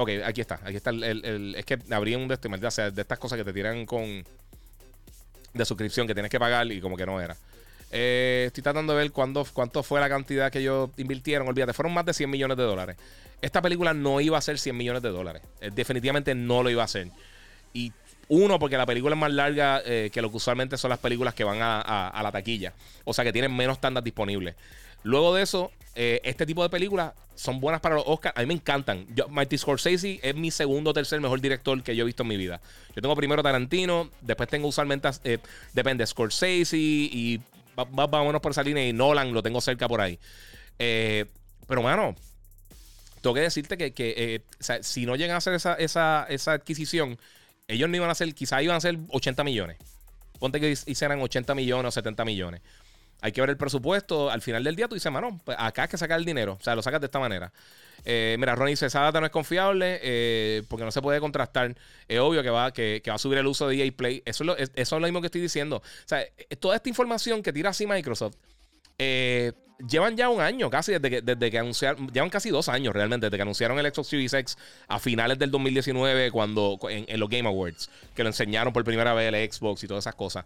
Ok, 0.01 0.11
aquí 0.25 0.41
está. 0.41 0.59
Aquí 0.65 0.77
está 0.77 0.91
el. 0.91 1.55
es 1.57 1.65
que 1.67 1.79
abrí 1.91 2.15
un 2.15 2.27
de, 2.27 2.39
o 2.67 2.71
sea, 2.71 2.91
de 2.91 3.03
estas 3.03 3.19
cosas 3.19 3.37
que 3.37 3.45
te 3.45 3.53
tiran 3.53 3.85
con. 3.85 4.25
De 5.53 5.65
suscripción 5.65 6.07
que 6.07 6.15
tienes 6.15 6.31
que 6.31 6.41
pagar 6.41 6.71
y 6.73 6.81
como 6.81 6.97
que 6.97 7.05
no 7.05 7.21
era. 7.21 7.37
Eh, 7.91 8.45
estoy 8.47 8.63
tratando 8.63 8.95
de 8.95 9.01
ver 9.03 9.13
cuándo, 9.13 9.45
cuánto 9.53 9.83
fue 9.83 10.01
la 10.01 10.09
cantidad 10.09 10.51
que 10.51 10.61
ellos 10.61 10.89
invirtieron. 10.97 11.47
Olvídate, 11.47 11.75
fueron 11.75 11.93
más 11.93 12.07
de 12.07 12.15
100 12.15 12.31
millones 12.31 12.57
de 12.57 12.63
dólares. 12.63 12.97
Esta 13.43 13.61
película 13.61 13.93
no 13.93 14.23
iba 14.23 14.39
a 14.39 14.41
ser 14.41 14.59
100 14.59 14.75
millones 14.75 15.03
de 15.03 15.11
dólares. 15.11 15.43
Eh, 15.61 15.71
definitivamente 15.75 16.35
no 16.35 16.63
lo 16.63 16.71
iba 16.71 16.83
a 16.83 16.89
ser. 16.89 17.09
Y 17.75 17.93
uno, 18.29 18.59
porque 18.59 18.79
la 18.79 18.87
película 18.87 19.17
es 19.17 19.21
más 19.21 19.33
larga 19.33 19.83
eh, 19.85 20.09
que 20.13 20.23
lo 20.23 20.31
que 20.31 20.39
usualmente 20.39 20.79
son 20.79 20.89
las 20.89 21.01
películas 21.01 21.35
que 21.35 21.45
van 21.45 21.59
a, 21.61 22.21
la 22.23 22.33
taquilla. 22.33 22.73
O 23.05 23.13
sea 23.13 23.25
que 23.25 23.33
tienen 23.33 23.55
menos 23.55 23.81
tandas 23.81 24.05
disponibles. 24.05 24.55
Luego 25.03 25.35
de 25.35 25.43
eso, 25.43 25.73
eh, 25.95 26.21
este 26.25 26.47
tipo 26.47 26.63
de 26.63 26.69
películas 26.69 27.13
son 27.35 27.61
buenas 27.61 27.81
para 27.81 27.95
los 27.97 28.05
Oscars. 28.07 28.37
A 28.37 28.41
mí 28.41 28.47
me 28.47 28.55
encantan. 28.55 29.07
Yo, 29.15 29.29
Marty 29.29 29.59
Scorsese 29.59 30.21
es 30.23 30.35
mi 30.35 30.51
segundo 30.51 30.91
o 30.91 30.93
tercer 30.93 31.21
mejor 31.21 31.41
director 31.41 31.83
que 31.83 31.97
yo 31.97 32.03
he 32.03 32.07
visto 32.07 32.23
en 32.23 32.29
mi 32.29 32.37
vida. 32.37 32.61
Yo 32.95 33.03
tengo 33.03 33.17
primero 33.17 33.43
Tarantino, 33.43 34.11
después 34.21 34.49
tengo 34.49 34.69
usualmente, 34.69 35.09
depende, 35.73 36.07
Scorsese 36.07 36.77
y 36.77 37.41
vámonos 37.75 38.41
por 38.41 38.53
esa 38.53 38.63
línea 38.63 38.87
y 38.87 38.93
Nolan 38.93 39.33
lo 39.33 39.43
tengo 39.43 39.61
cerca 39.61 39.89
por 39.89 40.01
ahí. 40.01 40.19
pero, 40.77 41.83
mano, 41.83 42.15
tengo 43.21 43.35
que 43.35 43.41
decirte 43.41 43.77
que, 43.77 43.93
eh, 43.97 44.41
si 44.83 45.07
no 45.07 45.17
llegan 45.17 45.35
a 45.35 45.39
hacer 45.39 45.55
esa, 45.55 45.75
esa, 45.75 46.53
adquisición, 46.53 47.19
ellos 47.69 47.89
no 47.89 47.97
iban 47.97 48.09
a 48.09 48.13
hacer, 48.13 48.35
quizás 48.35 48.63
iban 48.63 48.75
a 48.75 48.79
hacer 48.79 48.99
80 49.11 49.45
millones. 49.45 49.77
Ponte 50.39 50.59
que 50.59 50.71
hicieran 50.71 51.21
80 51.21 51.55
millones 51.55 51.89
o 51.89 51.91
70 51.91 52.25
millones. 52.25 52.63
Hay 53.21 53.33
que 53.33 53.41
ver 53.41 53.51
el 53.51 53.57
presupuesto. 53.57 54.31
Al 54.31 54.43
final 54.43 54.65
del 54.65 54.77
día 54.77 54.89
tú 54.89 54.95
dices, 54.95 55.11
mano, 55.11 55.41
pues 55.45 55.57
acá 55.61 55.83
hay 55.83 55.89
que 55.89 55.99
sacar 55.99 56.19
el 56.19 56.25
dinero. 56.25 56.57
O 56.61 56.63
sea, 56.63 56.75
lo 56.75 56.83
sacas 56.83 57.01
de 57.01 57.07
esta 57.07 57.19
manera. 57.19 57.53
Eh, 58.05 58.37
mira, 58.39 58.55
Ronnie 58.55 58.73
dice, 58.73 58.87
esa 58.87 59.01
data 59.01 59.21
no 59.21 59.27
es 59.27 59.33
confiable 59.33 60.01
eh, 60.03 60.63
porque 60.69 60.85
no 60.85 60.91
se 60.91 61.03
puede 61.03 61.21
contrastar. 61.21 61.77
Es 62.09 62.19
obvio 62.19 62.43
que 62.43 62.51
va, 62.51 62.73
que, 62.73 63.03
va 63.09 63.15
a 63.15 63.19
subir 63.19 63.39
el 63.39 63.47
uso 63.47 63.69
de 63.69 63.85
EA 63.85 63.93
Play. 63.93 64.23
Eso 64.25 64.45
es, 64.57 64.91
lo, 64.91 64.99
lo 64.99 65.07
mismo 65.07 65.21
que 65.21 65.27
estoy 65.27 65.41
diciendo. 65.41 65.77
O 65.77 66.09
sea, 66.09 66.25
toda 66.59 66.77
esta 66.77 66.89
información 66.89 67.43
que 67.43 67.53
tira 67.53 67.71
así 67.71 67.87
Microsoft 67.87 68.37
eh, 69.03 69.53
llevan 69.89 70.15
ya 70.15 70.29
un 70.29 70.43
año 70.43 70.69
casi 70.69 70.93
desde 70.93 71.09
que, 71.09 71.23
desde 71.23 71.51
que 71.51 71.59
anunciaron, 71.59 72.09
llevan 72.09 72.29
casi 72.29 72.51
dos 72.51 72.69
años 72.69 72.93
realmente, 72.93 73.27
desde 73.27 73.39
que 73.39 73.43
anunciaron 73.43 73.79
el 73.79 73.87
Xbox 73.87 74.09
Series 74.09 74.35
X 74.35 74.59
a 74.89 74.99
finales 74.99 75.39
del 75.39 75.51
2019 75.51 76.31
cuando 76.31 76.79
en, 76.91 77.19
los 77.19 77.31
Game 77.31 77.49
Awards, 77.49 77.89
que 78.15 78.23
lo 78.23 78.29
enseñaron 78.29 78.75
por 78.75 78.85
primera 78.85 79.15
vez 79.15 79.33
el 79.33 79.51
Xbox 79.51 79.83
y 79.85 79.89
todas 79.89 80.03
esas 80.05 80.15
cosas. 80.15 80.45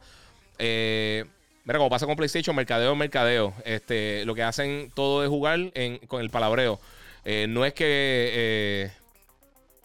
Eh, 0.59 1.25
mira, 1.65 1.79
como 1.79 1.91
pasa 1.91 2.07
con 2.07 2.17
PlayStation, 2.17 2.55
mercadeo 2.55 2.95
mercadeo. 2.95 3.55
Este, 3.65 4.25
lo 4.25 4.35
que 4.35 4.43
hacen 4.43 4.91
todo 4.95 5.23
es 5.23 5.29
jugar 5.29 5.73
con 6.07 6.21
el 6.21 6.31
palabreo. 6.31 6.81
Eh, 7.25 7.47
no 7.49 7.65
es 7.65 7.73
que... 7.73 8.91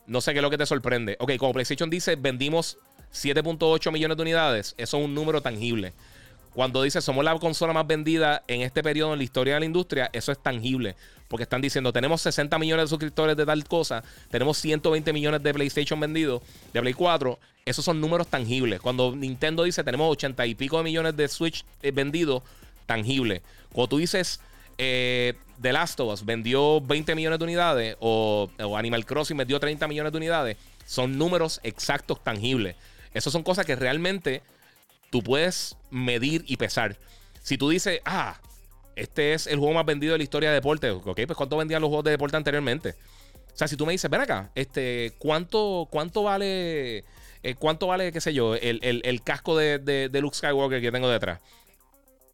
no 0.07 0.21
sé 0.21 0.33
qué 0.33 0.39
es 0.39 0.43
lo 0.43 0.49
que 0.49 0.57
te 0.57 0.65
sorprende. 0.65 1.15
Ok, 1.19 1.37
como 1.37 1.53
PlayStation 1.53 1.89
dice, 1.89 2.15
vendimos 2.15 2.77
7.8 3.13 3.91
millones 3.91 4.17
de 4.17 4.21
unidades. 4.21 4.75
Eso 4.77 4.97
es 4.97 5.03
un 5.05 5.13
número 5.13 5.41
tangible. 5.41 5.93
Cuando 6.53 6.81
dice 6.81 7.01
somos 7.01 7.23
la 7.23 7.37
consola 7.37 7.73
más 7.73 7.85
vendida 7.85 8.43
en 8.47 8.61
este 8.61 8.81
periodo 8.83 9.13
en 9.13 9.19
la 9.19 9.23
historia 9.23 9.53
de 9.53 9.59
la 9.61 9.65
industria, 9.65 10.09
eso 10.13 10.31
es 10.31 10.39
tangible. 10.39 10.95
Porque 11.27 11.43
están 11.43 11.61
diciendo, 11.61 11.93
tenemos 11.93 12.21
60 12.21 12.57
millones 12.57 12.85
de 12.85 12.89
suscriptores 12.89 13.37
de 13.37 13.45
tal 13.45 13.63
cosa, 13.65 14.03
tenemos 14.31 14.57
120 14.57 15.13
millones 15.13 15.43
de 15.43 15.53
PlayStation 15.53 15.99
vendidos, 15.99 16.41
de 16.73 16.81
Play 16.81 16.93
4. 16.93 17.39
Esos 17.69 17.85
son 17.85 18.01
números 18.01 18.25
tangibles. 18.25 18.81
Cuando 18.81 19.15
Nintendo 19.15 19.61
dice, 19.61 19.83
tenemos 19.83 20.11
80 20.11 20.43
y 20.47 20.55
pico 20.55 20.79
de 20.79 20.83
millones 20.85 21.15
de 21.15 21.27
Switch 21.27 21.63
eh, 21.83 21.91
vendidos, 21.91 22.41
tangible. 22.87 23.43
Cuando 23.71 23.89
tú 23.89 23.97
dices, 23.99 24.39
eh, 24.79 25.35
The 25.61 25.71
Last 25.71 25.99
of 25.99 26.11
Us 26.11 26.25
vendió 26.25 26.81
20 26.81 27.13
millones 27.13 27.37
de 27.37 27.45
unidades 27.45 27.95
o, 27.99 28.49
o 28.59 28.75
Animal 28.75 29.05
Crossing 29.05 29.37
vendió 29.37 29.59
30 29.59 29.87
millones 29.87 30.11
de 30.11 30.17
unidades, 30.17 30.57
son 30.87 31.19
números 31.19 31.59
exactos, 31.61 32.23
tangibles. 32.23 32.75
Esas 33.13 33.31
son 33.31 33.43
cosas 33.43 33.67
que 33.67 33.75
realmente 33.75 34.41
tú 35.11 35.21
puedes 35.21 35.77
medir 35.91 36.43
y 36.47 36.57
pesar. 36.57 36.97
Si 37.43 37.55
tú 37.55 37.69
dices, 37.69 38.01
ah, 38.03 38.41
este 38.95 39.35
es 39.35 39.45
el 39.45 39.59
juego 39.59 39.75
más 39.75 39.85
vendido 39.85 40.13
de 40.13 40.17
la 40.17 40.23
historia 40.23 40.49
de 40.49 40.55
deporte, 40.55 40.89
ok, 40.89 41.03
pues 41.27 41.37
¿cuánto 41.37 41.55
vendían 41.55 41.83
los 41.83 41.89
juegos 41.89 42.05
de 42.05 42.11
deporte 42.11 42.35
anteriormente? 42.35 42.95
O 43.53 43.57
sea, 43.59 43.67
si 43.67 43.75
tú 43.75 43.85
me 43.85 43.91
dices, 43.91 44.09
ven 44.09 44.21
acá, 44.21 44.49
este, 44.55 45.13
¿cuánto, 45.19 45.87
cuánto 45.91 46.23
vale, 46.23 47.03
eh, 47.43 47.55
cuánto 47.55 47.87
vale, 47.87 48.11
qué 48.11 48.21
sé 48.21 48.33
yo, 48.33 48.55
el, 48.55 49.21
casco 49.23 49.57
de, 49.57 49.79
de, 49.79 50.21
Luke 50.21 50.35
Skywalker 50.35 50.81
que 50.81 50.91
tengo 50.91 51.09
detrás? 51.09 51.39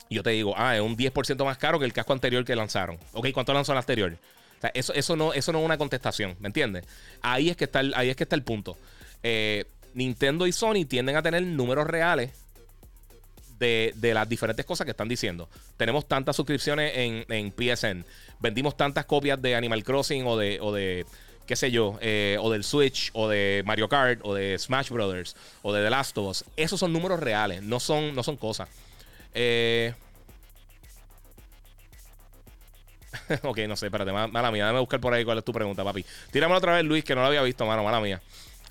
yo 0.10 0.24
te 0.24 0.30
digo, 0.32 0.53
ah, 0.56 0.76
es 0.76 0.82
un 0.82 0.95
10% 0.95 1.43
más 1.43 1.58
caro 1.58 1.80
que 1.80 1.86
el 1.86 1.93
casco 1.93 2.14
anterior 2.14 2.45
que 2.45 2.56
lanzaron. 2.56 2.97
Ok, 3.14 3.28
¿cuánto 3.34 3.53
lanzó 3.53 3.72
el 3.72 3.80
anterior? 3.80 4.16
O 4.58 4.62
sea, 4.62 4.72
eso, 4.74 4.93
eso, 4.93 5.16
no, 5.16 5.34
eso 5.34 5.51
no 5.51 5.60
es 5.60 5.66
una 5.66 5.78
contestación, 5.78 6.36
¿me 6.39 6.47
entiendes? 6.47 6.86
Ahí 7.22 7.49
es 7.49 7.58
que 7.58 7.66
está 7.66 7.80
el, 7.80 7.93
ahí 7.95 8.10
es 8.10 8.16
que 8.16 8.24
está 8.24 8.36
el 8.36 8.43
punto. 8.43 8.78
Eh, 9.24 9.66
Nintendo 9.93 10.45
y 10.45 10.51
Sony 10.51 10.86
tienden 10.88 11.16
a 11.16 11.22
tener 11.22 11.41
números 11.43 11.88
reales 11.88 12.32
de, 13.60 13.93
las 14.14 14.28
diferentes 14.28 14.66
cosas 14.66 14.86
que 14.86 14.91
están 14.91 15.08
diciendo. 15.08 15.49
Tenemos 15.78 16.08
tantas 16.08 16.36
suscripciones 16.36 16.91
en, 16.95 17.51
PSN. 17.51 18.06
Vendimos 18.39 18.78
tantas 18.78 19.06
copias 19.06 19.41
de 19.41 19.56
Animal 19.56 19.84
Crossing 19.84 20.26
o 20.28 20.38
de, 20.38 20.60
o 20.62 20.74
de 20.74 21.06
qué 21.46 21.56
sé 21.56 21.72
yo, 21.72 21.98
eh, 22.02 22.38
o 22.39 22.52
del 22.52 22.64
Switch, 22.64 23.12
o 23.14 23.28
de 23.28 23.64
Mario 23.66 23.88
Kart, 23.88 24.20
o 24.24 24.34
de 24.34 24.58
Smash 24.58 24.89
Brothers, 24.89 25.36
o 25.62 25.74
de 25.74 25.84
The 25.84 25.89
Last 25.89 26.18
of 26.18 26.28
Us. 26.28 26.46
Esos 26.58 26.80
son 26.80 26.91
números 26.93 27.20
reales, 27.20 27.62
no 27.62 27.80
son, 27.80 28.16
no 28.16 28.24
son 28.24 28.38
cosas. 28.38 28.70
Eh, 29.34 29.93
ok, 33.43 33.60
no 33.68 33.76
sé, 33.76 33.88
espérate, 33.88 34.12
mala 34.12 34.52
mía. 34.52 34.66
Déjame 34.66 34.80
buscar 34.80 35.00
por 35.00 35.14
ahí 35.14 35.24
cuál 35.24 35.38
es 35.38 35.43
tu 35.43 35.54
pregunta, 35.54 35.84
papi. 35.84 36.06
Tíramelo 36.32 36.58
otra 36.58 36.76
vez, 36.76 36.84
Luis, 36.84 37.04
que 37.04 37.16
no 37.16 37.22
lo 37.22 37.28
había 37.28 37.41
visto, 37.41 37.66
mano, 37.66 37.84
mala 37.84 38.00
mía. 38.00 38.22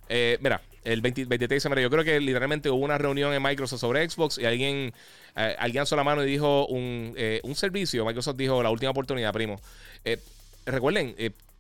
Eh, 0.09 0.39
mira, 0.41 0.61
el 0.85 1.01
23 1.01 1.41
de 1.41 1.49
diciembre, 1.49 1.83
yo 1.83 1.91
creo 1.91 2.05
que 2.05 2.21
literalmente 2.21 2.71
hubo 2.71 2.85
una 2.85 2.99
reunión 2.99 3.33
en 3.33 3.43
Microsoft 3.43 3.81
sobre 3.81 4.09
Xbox 4.09 4.39
y 4.39 4.45
alguien, 4.45 4.93
eh, 5.37 5.57
alguien 5.59 5.81
alzó 5.81 5.97
la 5.97 6.05
mano 6.05 6.23
y 6.23 6.27
dijo 6.27 6.67
un, 6.67 7.15
eh, 7.17 7.41
un, 7.43 7.55
servicio. 7.55 8.05
Microsoft 8.05 8.37
dijo 8.37 8.63
la 8.63 8.71
última 8.71 8.91
oportunidad, 8.91 9.33
primo. 9.33 9.61
recuerden, 10.67 11.15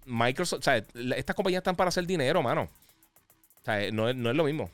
Microsoft, 0.06 0.60
o 0.60 0.62
sea, 0.62 0.76
estas 1.16 1.34
compañías 1.34 1.60
están 1.60 1.76
para 1.76 1.88
hacer 1.88 2.06
dinero, 2.06 2.42
mano. 2.42 2.62
O 2.62 3.64
sea, 3.64 3.90
no, 3.90 4.12
no 4.12 4.30
es 4.30 4.36
lo 4.36 4.44
mismo. 4.44 4.70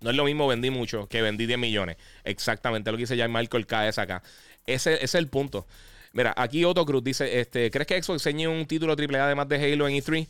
No 0.00 0.10
es 0.10 0.16
lo 0.16 0.24
mismo 0.24 0.46
vendí 0.46 0.70
mucho 0.70 1.06
que 1.08 1.20
vendí 1.20 1.46
10 1.46 1.58
millones. 1.58 1.96
Exactamente 2.24 2.90
lo 2.90 2.96
que 2.96 3.02
dice 3.02 3.16
ya 3.16 3.28
Michael 3.28 3.66
K. 3.66 3.88
acá. 3.88 4.22
Ese, 4.66 4.94
ese 4.94 5.04
es 5.04 5.14
el 5.14 5.28
punto. 5.28 5.66
Mira, 6.12 6.32
aquí 6.36 6.64
Otto 6.64 6.84
Cruz 6.86 7.04
dice: 7.04 7.40
este, 7.40 7.70
¿Crees 7.70 7.86
que 7.86 8.02
Xbox 8.02 8.26
enseñe 8.26 8.46
un 8.48 8.66
título 8.66 8.94
AAA 8.94 9.24
además 9.24 9.48
de 9.48 9.56
Halo 9.56 9.88
en 9.88 9.96
E3? 9.96 10.26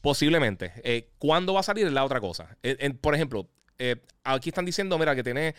Posiblemente. 0.00 0.72
Eh, 0.82 1.08
¿Cuándo 1.18 1.54
va 1.54 1.60
a 1.60 1.62
salir? 1.62 1.86
Es 1.86 1.92
la 1.92 2.04
otra 2.04 2.20
cosa. 2.20 2.56
por 3.00 3.14
ejemplo, 3.14 3.46
eh, 3.78 3.96
aquí 4.24 4.48
están 4.48 4.64
diciendo, 4.64 4.98
mira, 4.98 5.14
que 5.14 5.22
tiene. 5.22 5.54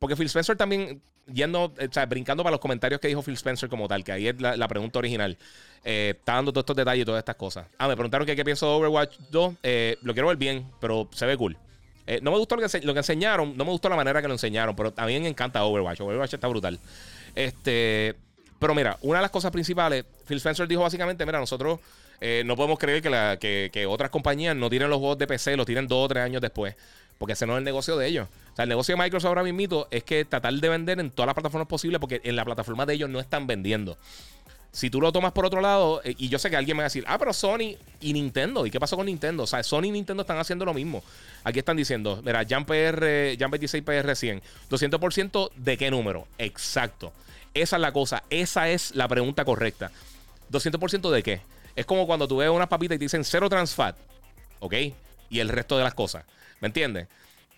Eh, 0.00 0.06
porque 0.06 0.16
Phil 0.16 0.26
Spencer 0.26 0.56
también, 0.56 1.00
yendo, 1.32 1.64
o 1.64 1.92
sea, 1.92 2.06
brincando 2.06 2.42
para 2.42 2.52
los 2.52 2.60
comentarios 2.60 3.00
que 3.00 3.08
dijo 3.08 3.22
Phil 3.22 3.34
Spencer 3.34 3.68
como 3.68 3.86
tal, 3.86 4.02
que 4.02 4.12
ahí 4.12 4.28
es 4.28 4.40
la, 4.40 4.68
pregunta 4.68 4.98
original. 4.98 5.36
está 5.84 6.34
dando 6.34 6.52
todos 6.52 6.62
estos 6.62 6.76
detalles 6.76 7.02
y 7.02 7.04
todas 7.04 7.20
estas 7.20 7.36
cosas. 7.36 7.66
Ah, 7.78 7.86
me 7.86 7.94
preguntaron 7.94 8.26
qué 8.26 8.44
pienso 8.44 8.66
de 8.66 8.72
Overwatch 8.72 9.16
2. 9.30 9.54
lo 10.02 10.12
quiero 10.12 10.28
ver 10.28 10.36
bien, 10.36 10.66
pero 10.80 11.08
se 11.12 11.26
ve 11.26 11.36
cool. 11.36 11.56
no 12.22 12.30
me 12.30 12.38
gustó 12.38 12.56
lo 12.56 12.66
que, 12.66 12.80
que 12.80 12.90
enseñaron, 12.90 13.56
no 13.56 13.64
me 13.64 13.70
gustó 13.70 13.88
la 13.88 13.96
manera 13.96 14.22
que 14.22 14.28
lo 14.28 14.34
enseñaron, 14.34 14.74
pero 14.74 14.92
a 14.96 15.06
mí 15.06 15.20
me 15.20 15.28
encanta 15.28 15.64
Overwatch. 15.64 16.00
Overwatch 16.00 16.34
está 16.34 16.48
brutal. 16.48 16.78
Este. 17.34 18.16
Pero 18.58 18.74
mira, 18.74 18.98
una 19.00 19.18
de 19.18 19.22
las 19.22 19.30
cosas 19.30 19.50
principales, 19.50 20.04
Phil 20.26 20.36
Spencer 20.36 20.68
dijo 20.68 20.82
básicamente, 20.82 21.24
mira, 21.24 21.38
nosotros 21.38 21.80
eh, 22.20 22.42
no 22.44 22.54
podemos 22.54 22.78
creer 22.78 23.00
que, 23.00 23.86
otras 23.88 24.10
compañías 24.10 24.54
no 24.54 24.68
tienen 24.68 24.90
los 24.90 24.98
juegos 24.98 25.16
de 25.16 25.26
PC, 25.26 25.56
los 25.56 25.64
tienen 25.64 25.88
dos 25.88 26.04
o 26.04 26.08
tres 26.08 26.22
años 26.22 26.42
después, 26.42 26.76
porque 27.20 27.34
ese 27.34 27.46
no 27.46 27.52
es 27.52 27.58
el 27.58 27.64
negocio 27.64 27.98
de 27.98 28.06
ellos. 28.06 28.28
O 28.52 28.56
sea, 28.56 28.62
el 28.62 28.70
negocio 28.70 28.96
de 28.96 29.02
Microsoft 29.02 29.28
ahora 29.28 29.42
mismo 29.42 29.86
es 29.90 30.04
que 30.04 30.24
tratar 30.24 30.54
de 30.54 30.68
vender 30.70 31.00
en 31.00 31.10
todas 31.10 31.26
las 31.26 31.34
plataformas 31.34 31.68
posibles, 31.68 32.00
porque 32.00 32.22
en 32.24 32.34
la 32.34 32.46
plataforma 32.46 32.86
de 32.86 32.94
ellos 32.94 33.10
no 33.10 33.20
están 33.20 33.46
vendiendo. 33.46 33.98
Si 34.72 34.88
tú 34.88 35.02
lo 35.02 35.12
tomas 35.12 35.32
por 35.32 35.44
otro 35.44 35.60
lado, 35.60 36.00
eh, 36.02 36.14
y 36.16 36.30
yo 36.30 36.38
sé 36.38 36.48
que 36.48 36.56
alguien 36.56 36.78
me 36.78 36.80
va 36.82 36.86
a 36.86 36.88
decir, 36.88 37.04
ah, 37.06 37.18
pero 37.18 37.34
Sony 37.34 37.76
y 38.00 38.14
Nintendo, 38.14 38.64
¿y 38.64 38.70
qué 38.70 38.80
pasó 38.80 38.96
con 38.96 39.04
Nintendo? 39.04 39.42
O 39.42 39.46
sea, 39.46 39.62
Sony 39.62 39.84
y 39.84 39.90
Nintendo 39.90 40.22
están 40.22 40.38
haciendo 40.38 40.64
lo 40.64 40.72
mismo. 40.72 41.04
Aquí 41.44 41.58
están 41.58 41.76
diciendo, 41.76 42.22
mira, 42.24 42.42
Jam 42.48 42.64
PR, 42.64 43.36
Jam 43.38 43.50
26 43.50 43.84
PR 43.84 44.16
100, 44.16 44.40
200% 44.70 45.50
de 45.56 45.76
qué 45.76 45.90
número? 45.90 46.26
Exacto. 46.38 47.12
Esa 47.52 47.76
es 47.76 47.82
la 47.82 47.92
cosa, 47.92 48.22
esa 48.30 48.70
es 48.70 48.94
la 48.94 49.06
pregunta 49.08 49.44
correcta. 49.44 49.90
¿200% 50.50 51.10
de 51.10 51.22
qué? 51.22 51.42
Es 51.76 51.84
como 51.84 52.06
cuando 52.06 52.26
tú 52.26 52.38
ves 52.38 52.48
unas 52.48 52.68
papitas 52.68 52.96
y 52.96 52.98
te 52.98 53.04
dicen 53.04 53.24
cero 53.24 53.50
trans 53.50 53.74
fat, 53.74 53.94
¿ok? 54.60 54.74
Y 55.28 55.40
el 55.40 55.50
resto 55.50 55.76
de 55.76 55.84
las 55.84 55.92
cosas, 55.92 56.24
¿me 56.60 56.68
entiendes? 56.68 57.08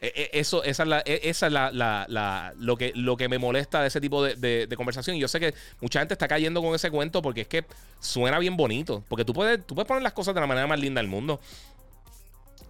E, 0.02 0.30
e, 0.32 0.40
eso, 0.40 0.64
esa 0.64 0.82
es, 0.82 0.88
la, 0.88 1.02
e, 1.06 1.20
esa 1.24 1.46
es 1.46 1.52
la, 1.52 2.52
lo, 2.58 2.76
que, 2.76 2.92
lo 2.96 3.16
que 3.16 3.28
me 3.28 3.38
molesta 3.38 3.80
de 3.80 3.86
ese 3.86 4.00
tipo 4.00 4.24
de, 4.24 4.68
conversación. 4.76 5.16
Y 5.16 5.20
yo 5.20 5.28
sé 5.28 5.38
que 5.38 5.54
mucha 5.80 6.00
gente 6.00 6.14
está 6.14 6.26
cayendo 6.26 6.60
con 6.60 6.74
ese 6.74 6.90
cuento 6.90 7.22
porque 7.22 7.42
es 7.42 7.46
que 7.46 7.64
suena 8.00 8.40
bien 8.40 8.56
bonito. 8.56 9.04
Porque 9.08 9.24
tú 9.24 9.32
puedes, 9.32 9.64
tú 9.64 9.76
puedes 9.76 9.86
poner 9.86 10.02
las 10.02 10.12
cosas 10.12 10.34
de 10.34 10.40
la 10.40 10.48
manera 10.48 10.66
más 10.66 10.80
linda 10.80 11.00
del 11.00 11.08
mundo. 11.08 11.40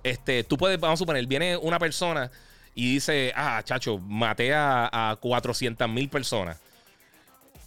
Este, 0.02 0.44
tú 0.44 0.58
puedes, 0.58 0.78
vamos 0.78 0.98
a 0.98 1.02
suponer, 1.02 1.26
viene 1.26 1.56
una 1.56 1.78
persona 1.78 2.30
y 2.74 2.94
dice, 2.94 3.32
ah, 3.34 3.62
chacho, 3.64 3.98
maté 3.98 4.52
a, 4.52 5.10
a 5.10 5.16
400 5.16 5.88
mil 5.88 6.10
personas. 6.10 6.58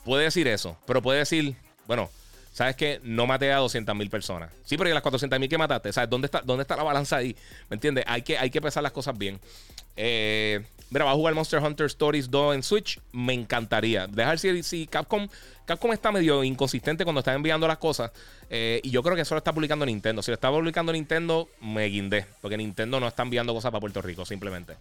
Puede 0.03 0.26
decir 0.26 0.47
eso, 0.47 0.78
pero 0.86 1.01
puede 1.01 1.20
decir, 1.20 1.55
bueno, 1.88 2.11
¿sabes 2.56 2.78
qué? 2.78 3.01
No 3.03 3.28
maté 3.28 3.51
a 3.51 3.58
200 3.58 3.93
mil 3.97 4.10
personas. 4.10 4.49
Sí, 4.64 4.78
pero 4.78 4.89
¿y 4.89 4.93
las 4.93 5.03
400 5.03 5.38
mil 5.41 5.49
que 5.49 5.58
mataste? 5.58 5.91
¿Sabes 5.91 6.10
dónde 6.10 6.28
está, 6.28 6.41
dónde 6.41 6.62
está 6.62 6.78
la 6.78 6.84
balanza 6.84 7.18
ahí? 7.18 7.36
¿Me 7.70 7.76
entiendes? 7.76 8.06
Hay 8.08 8.22
que, 8.22 8.38
hay 8.38 8.49
que 8.49 8.62
pesar 8.62 8.82
las 8.82 8.93
cosas 8.93 9.18
bien. 9.18 9.41
Eh, 9.97 10.66
mira, 10.89 11.03
va 11.03 11.12
a 11.12 11.16
jugar 11.16 11.34
Monster 11.34 11.60
Hunter 11.60 11.86
Stories 11.88 12.32
2 12.32 12.56
en 12.56 12.64
Switch. 12.64 13.01
Me 13.12 13.34
encantaría. 13.34 14.08
Dejar 14.08 14.39
si, 14.39 14.64
si 14.64 14.88
Capcom, 14.88 15.28
Capcom 15.66 15.91
está 15.91 16.14
medio 16.14 16.45
inconsistente 16.45 17.03
cuando 17.03 17.20
está 17.20 17.34
enviando 17.34 17.68
las 17.68 17.78
cosas. 17.78 18.12
Eh, 18.49 18.80
y 18.84 18.89
yo 18.89 19.03
creo 19.03 19.18
que 19.18 19.24
eso 19.24 19.36
lo 19.36 19.39
está 19.39 19.51
publicando 19.51 19.86
Nintendo. 19.86 20.24
Si 20.24 20.32
lo 20.32 20.36
está 20.36 20.49
publicando 20.49 20.93
Nintendo, 20.93 21.49
me 21.60 21.88
guindé. 21.88 22.26
Porque 22.41 22.56
Nintendo 22.56 23.01
no 23.01 23.10
está 23.10 23.24
enviando 23.24 23.53
cosas 23.53 23.72
para 23.72 23.82
Puerto 23.82 24.01
Rico, 24.01 24.26
simplemente. 24.26 24.78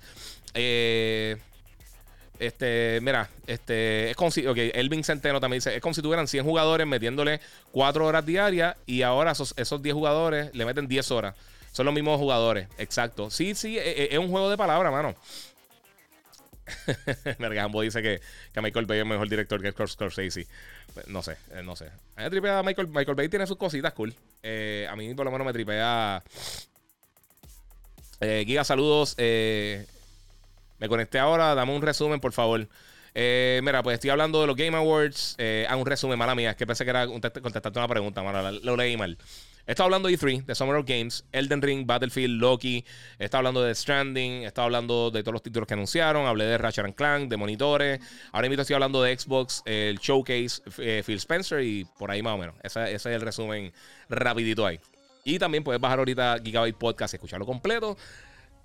Eh. 0.55 1.39
Este, 2.39 2.99
mira, 3.01 3.29
este, 3.47 4.11
es 4.11 4.17
como 4.17 4.31
Elvin 4.35 5.05
Centeno 5.05 5.41
también 5.41 5.59
dice, 5.59 5.75
es 5.77 5.81
como 5.81 5.95
si 5.95 6.03
tuvieran 6.03 6.27
100 6.27 6.45
jugadores 6.45 6.87
metiéndole 6.87 7.41
4 7.71 8.07
horas 8.07 8.27
diarias 8.27 8.77
y 8.87 9.03
ahora 9.03 9.33
esos, 9.33 9.55
esos 9.57 9.83
10 9.83 9.95
jugadores 9.95 10.55
le 10.55 10.65
meten 10.65 10.89
10 10.89 11.11
horas. 11.13 11.37
Son 11.73 11.87
los 11.87 11.95
mismos 11.95 12.19
jugadores, 12.19 12.69
exacto. 12.79 13.31
Sí, 13.31 13.55
sí, 13.55 13.79
e, 13.79 14.05
e, 14.05 14.09
es, 14.13 14.19
un 14.19 14.31
juego 14.31 14.51
de 14.51 14.57
palabras, 14.57 14.93
mano. 14.93 15.15
Mergambo 17.39 17.83
dice 17.83 18.03
que, 18.03 18.21
que 18.53 18.61
Michael 18.61 18.87
Bay 18.87 19.01
es 19.01 19.07
mejor 19.07 19.29
director 19.29 19.61
que 19.61 19.87
Scorsese. 19.87 20.47
No 21.09 21.23
sé, 21.23 21.37
eh, 21.53 21.63
no 21.63 21.77
sé. 21.77 21.87
A 21.87 22.21
mí 22.21 22.25
me 22.25 22.31
tripea 22.31 22.63
Michael, 22.63 22.89
Michael 22.89 23.17
Bay 23.17 23.29
tiene 23.29 23.47
sus 23.47 23.57
cositas 23.57 23.93
cool. 23.93 24.15
Eh, 24.43 24.87
a 24.89 24.97
mí 24.97 25.13
por 25.15 25.25
lo 25.25 25.33
menos 25.33 25.47
me 25.47 25.53
tripea... 25.53 26.23
Eh, 28.21 28.45
Giga, 28.47 28.65
saludos. 28.65 29.15
Eh, 29.19 29.87
me 30.79 30.89
conecté 30.89 31.19
ahora, 31.19 31.55
dame 31.55 31.75
un 31.75 31.83
resumen, 31.83 32.21
por 32.21 32.33
favor. 32.33 32.69
Eh, 33.15 33.61
mira, 33.63 33.83
pues 33.83 33.95
estoy 33.95 34.11
hablando 34.11 34.41
de 34.41 34.47
los 34.49 34.57
Game 34.57 34.77
Awards. 34.77 35.37
Eh, 35.39 35.67
un 35.77 35.87
resumen, 35.87 36.19
mala 36.19 36.35
mía. 36.35 36.51
Es 36.51 36.57
que 36.57 36.67
pensé 36.67 36.85
que 36.85 36.91
era 36.91 37.07
contestarte 37.07 37.79
una 37.79 37.89
pregunta, 37.89 38.23
mala, 38.23 38.51
lo 38.51 38.77
leí 38.77 38.97
mal. 38.97 39.17
Estado 39.67 39.87
hablando 39.87 40.09
de 40.09 40.19
E3, 40.19 40.45
de 40.45 40.55
Summer 40.55 40.77
of 40.77 40.85
Games, 40.87 41.25
Elden 41.33 41.63
Ring, 41.63 41.87
Battlefield, 41.87 42.39
Loki. 42.39 42.85
Estado 43.19 43.39
hablando 43.39 43.63
de 43.63 43.75
Stranding. 43.75 44.43
Estado 44.43 44.67
hablando 44.67 45.11
de 45.11 45.23
todos 45.23 45.33
los 45.33 45.43
títulos 45.43 45.67
que 45.67 45.75
anunciaron. 45.75 46.27
Hablé 46.27 46.45
de 46.45 46.59
Ratchet 46.59 46.95
Clank, 46.95 47.31
de 47.31 47.37
monitores. 47.37 48.01
Ahora 48.33 48.49
mismo 48.49 48.61
estoy 48.61 48.75
hablando 48.75 49.03
de 49.03 49.17
Xbox, 49.17 49.63
el 49.65 49.99
Showcase, 49.99 50.63
eh, 50.79 51.03
Phil 51.07 51.17
Spencer 51.17 51.63
y 51.63 51.87
por 51.99 52.11
ahí 52.11 52.21
más 52.21 52.35
o 52.35 52.39
menos. 52.39 52.57
Ese, 52.63 52.83
ese, 52.83 52.95
es 52.95 53.07
el 53.07 53.23
resumen 53.23 53.73
rapidito 54.11 54.67
ahí. 54.67 54.79
Y 55.25 55.39
también 55.39 55.65
puedes 55.65 55.81
bajar 55.81 56.01
ahorita 56.01 56.37
Gigabyte 56.45 56.77
Podcast 56.77 57.15
y 57.15 57.17
escucharlo 57.17 57.47
completo 57.47 57.97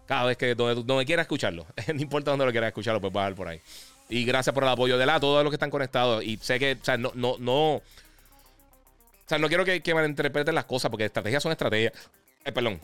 cada 0.10 0.26
vez 0.26 0.38
que 0.38 0.56
donde, 0.56 0.96
me 0.96 1.06
quiera 1.06 1.22
escucharlo. 1.22 1.68
no 1.94 2.02
importa 2.02 2.32
dónde 2.32 2.44
lo 2.44 2.50
quieras 2.50 2.70
escucharlo, 2.70 3.00
pues 3.00 3.14
bajar 3.14 3.36
por 3.36 3.48
ahí. 3.48 3.62
Y 4.10 4.26
gracias 4.26 4.56
por 4.56 4.64
el 4.64 4.70
apoyo 4.70 4.98
de 4.98 5.06
la, 5.06 5.20
todos 5.20 5.44
los 5.44 5.52
que 5.52 5.56
están 5.56 5.70
conectados. 5.70 6.24
Y 6.24 6.38
sé 6.38 6.58
que, 6.58 6.80
o 6.82 6.84
sea, 6.84 6.98
no, 6.98 7.12
no, 7.14 7.36
no. 7.38 7.76
O 7.76 7.84
sea, 9.28 9.38
no 9.38 9.48
quiero 9.48 9.64
que, 9.64 9.82
que 9.82 9.94
malinterpreten 9.94 10.56
las 10.56 10.66
cosas, 10.66 10.90
porque 10.90 11.06
estrategias 11.06 11.44
son 11.44 11.52
estrategias. 11.52 11.94
Eh, 12.44 12.52
perdón. 12.52 12.80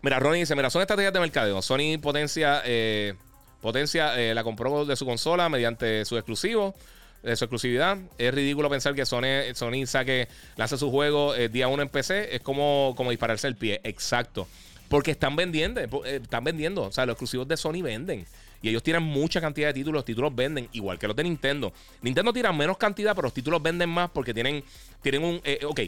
Mira, 0.00 0.20
Ronnie 0.20 0.38
dice: 0.38 0.54
Mira, 0.54 0.70
son 0.70 0.80
estrategias 0.80 1.12
de 1.12 1.18
mercadeo. 1.18 1.60
Sony 1.60 1.98
potencia, 2.00 2.62
eh, 2.64 3.14
potencia 3.60 4.16
eh, 4.16 4.32
la 4.32 4.44
compró 4.44 4.84
de 4.84 4.94
su 4.94 5.04
consola 5.04 5.48
mediante 5.48 6.04
su 6.04 6.16
exclusivo, 6.16 6.72
de 7.20 7.34
su 7.34 7.46
exclusividad. 7.46 7.98
Es 8.16 8.32
ridículo 8.32 8.70
pensar 8.70 8.94
que 8.94 9.04
Sony, 9.04 9.52
Sony 9.54 9.86
saque, 9.86 10.28
lance 10.54 10.78
su 10.78 10.88
juego 10.92 11.34
día 11.34 11.66
uno 11.66 11.82
en 11.82 11.88
PC. 11.88 12.36
Es 12.36 12.42
como, 12.42 12.94
como 12.96 13.10
dispararse 13.10 13.48
el 13.48 13.56
pie. 13.56 13.80
Exacto. 13.82 14.46
Porque 14.88 15.10
están 15.10 15.36
vendiendo, 15.36 15.80
eh, 15.80 16.20
están 16.22 16.44
vendiendo. 16.44 16.82
O 16.82 16.92
sea, 16.92 17.06
los 17.06 17.14
exclusivos 17.14 17.46
de 17.46 17.56
Sony 17.56 17.82
venden. 17.82 18.26
Y 18.62 18.70
ellos 18.70 18.82
tienen 18.82 19.02
mucha 19.02 19.40
cantidad 19.40 19.68
de 19.68 19.74
títulos. 19.74 19.98
Los 19.98 20.04
títulos 20.04 20.34
venden, 20.34 20.68
igual 20.72 20.98
que 20.98 21.06
los 21.06 21.14
de 21.14 21.24
Nintendo. 21.24 21.72
Nintendo 22.02 22.32
tira 22.32 22.52
menos 22.52 22.76
cantidad, 22.76 23.14
pero 23.14 23.26
los 23.26 23.34
títulos 23.34 23.62
venden 23.62 23.88
más 23.88 24.10
porque 24.10 24.34
tienen, 24.34 24.64
tienen 25.02 25.22
un. 25.22 25.40
Eh, 25.44 25.60
ok. 25.64 25.80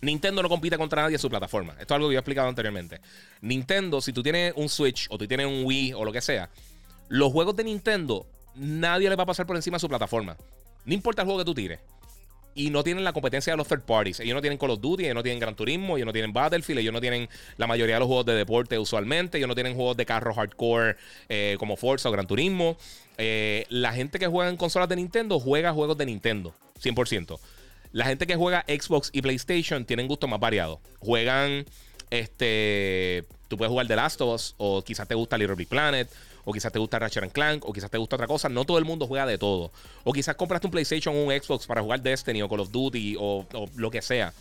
Nintendo 0.00 0.42
no 0.42 0.48
compite 0.48 0.78
contra 0.78 1.02
nadie 1.02 1.16
en 1.16 1.20
su 1.20 1.28
plataforma. 1.28 1.72
Esto 1.72 1.94
es 1.94 1.96
algo 1.96 2.08
que 2.08 2.14
yo 2.14 2.18
he 2.18 2.20
explicado 2.20 2.48
anteriormente. 2.48 3.00
Nintendo, 3.40 4.00
si 4.00 4.12
tú 4.12 4.22
tienes 4.22 4.52
un 4.54 4.68
Switch 4.68 5.08
o 5.10 5.18
tú 5.18 5.26
tienes 5.26 5.46
un 5.46 5.64
Wii 5.64 5.94
o 5.94 6.04
lo 6.04 6.12
que 6.12 6.20
sea, 6.20 6.48
los 7.08 7.32
juegos 7.32 7.56
de 7.56 7.64
Nintendo, 7.64 8.24
nadie 8.54 9.10
le 9.10 9.16
va 9.16 9.24
a 9.24 9.26
pasar 9.26 9.44
por 9.44 9.56
encima 9.56 9.74
de 9.76 9.80
su 9.80 9.88
plataforma. 9.88 10.36
No 10.84 10.94
importa 10.94 11.22
el 11.22 11.26
juego 11.26 11.40
que 11.40 11.44
tú 11.44 11.54
tires 11.54 11.80
y 12.58 12.70
no 12.70 12.82
tienen 12.82 13.04
la 13.04 13.12
competencia 13.12 13.52
de 13.52 13.56
los 13.56 13.68
third 13.68 13.82
parties. 13.82 14.18
Ellos 14.18 14.34
no 14.34 14.40
tienen 14.40 14.58
Call 14.58 14.70
of 14.70 14.80
Duty, 14.80 15.04
ellos 15.04 15.14
no 15.14 15.22
tienen 15.22 15.38
Gran 15.38 15.54
Turismo, 15.54 15.96
ellos 15.96 16.06
no 16.06 16.12
tienen 16.12 16.32
Battlefield, 16.32 16.80
ellos 16.80 16.92
no 16.92 17.00
tienen 17.00 17.28
la 17.56 17.68
mayoría 17.68 17.94
de 17.94 18.00
los 18.00 18.08
juegos 18.08 18.26
de 18.26 18.34
deporte 18.34 18.76
usualmente, 18.80 19.38
ellos 19.38 19.46
no 19.46 19.54
tienen 19.54 19.76
juegos 19.76 19.96
de 19.96 20.04
carro 20.04 20.34
hardcore 20.34 20.96
eh, 21.28 21.54
como 21.60 21.76
Forza 21.76 22.08
o 22.08 22.12
Gran 22.12 22.26
Turismo. 22.26 22.76
Eh, 23.16 23.64
la 23.68 23.92
gente 23.92 24.18
que 24.18 24.26
juega 24.26 24.50
en 24.50 24.56
consolas 24.56 24.88
de 24.88 24.96
Nintendo 24.96 25.38
juega 25.38 25.72
juegos 25.72 25.96
de 25.96 26.06
Nintendo, 26.06 26.52
100%. 26.82 27.38
La 27.92 28.06
gente 28.06 28.26
que 28.26 28.34
juega 28.34 28.64
Xbox 28.66 29.10
y 29.12 29.22
PlayStation 29.22 29.84
tienen 29.84 30.08
gustos 30.08 30.28
más 30.28 30.40
variados. 30.40 30.80
Juegan, 30.98 31.64
este, 32.10 33.24
tú 33.46 33.56
puedes 33.56 33.70
jugar 33.70 33.86
The 33.86 33.94
Last 33.94 34.20
of 34.20 34.34
Us 34.34 34.54
o 34.58 34.82
quizás 34.82 35.06
te 35.06 35.14
gusta 35.14 35.38
Little 35.38 35.54
Big 35.54 35.68
Planet 35.68 36.10
o 36.48 36.52
quizás 36.52 36.72
te 36.72 36.78
gusta 36.78 36.98
Ratchet 36.98 37.30
Clank, 37.30 37.66
o 37.66 37.74
quizás 37.74 37.90
te 37.90 37.98
gusta 37.98 38.16
otra 38.16 38.26
cosa. 38.26 38.48
No 38.48 38.64
todo 38.64 38.78
el 38.78 38.86
mundo 38.86 39.06
juega 39.06 39.26
de 39.26 39.36
todo. 39.36 39.70
O 40.02 40.14
quizás 40.14 40.34
compraste 40.34 40.66
un 40.66 40.70
PlayStation 40.70 41.14
o 41.14 41.24
un 41.24 41.30
Xbox 41.30 41.66
para 41.66 41.82
jugar 41.82 42.00
Destiny 42.00 42.40
o 42.40 42.48
Call 42.48 42.60
of 42.60 42.70
Duty 42.70 43.16
o, 43.20 43.46
lo 43.76 43.90
que 43.90 44.00
sea. 44.00 44.32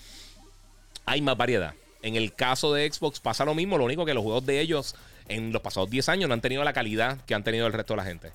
hay 1.05 1.21
más 1.21 1.35
variedad. 1.35 1.73
En 2.01 2.15
el 2.15 2.34
caso 2.34 2.73
de 2.73 2.89
Xbox 2.89 3.19
pasa 3.19 3.43
lo 3.43 3.53
mismo, 3.53 3.77
lo 3.77 3.84
único 3.84 4.05
que 4.05 4.13
los 4.13 4.23
juegos 4.23 4.45
de 4.45 4.61
ellos 4.61 4.95
en 5.27 5.51
los 5.51 5.61
pasados 5.61 5.89
10 5.89 6.07
años 6.07 6.29
no 6.29 6.34
han 6.34 6.39
tenido 6.39 6.63
la 6.63 6.71
calidad 6.71 7.19
que 7.25 7.35
han 7.35 7.43
tenido 7.43 7.67
el 7.67 7.73
resto 7.73 7.91
de 7.91 7.97
la 7.97 8.05
gente. 8.05 8.31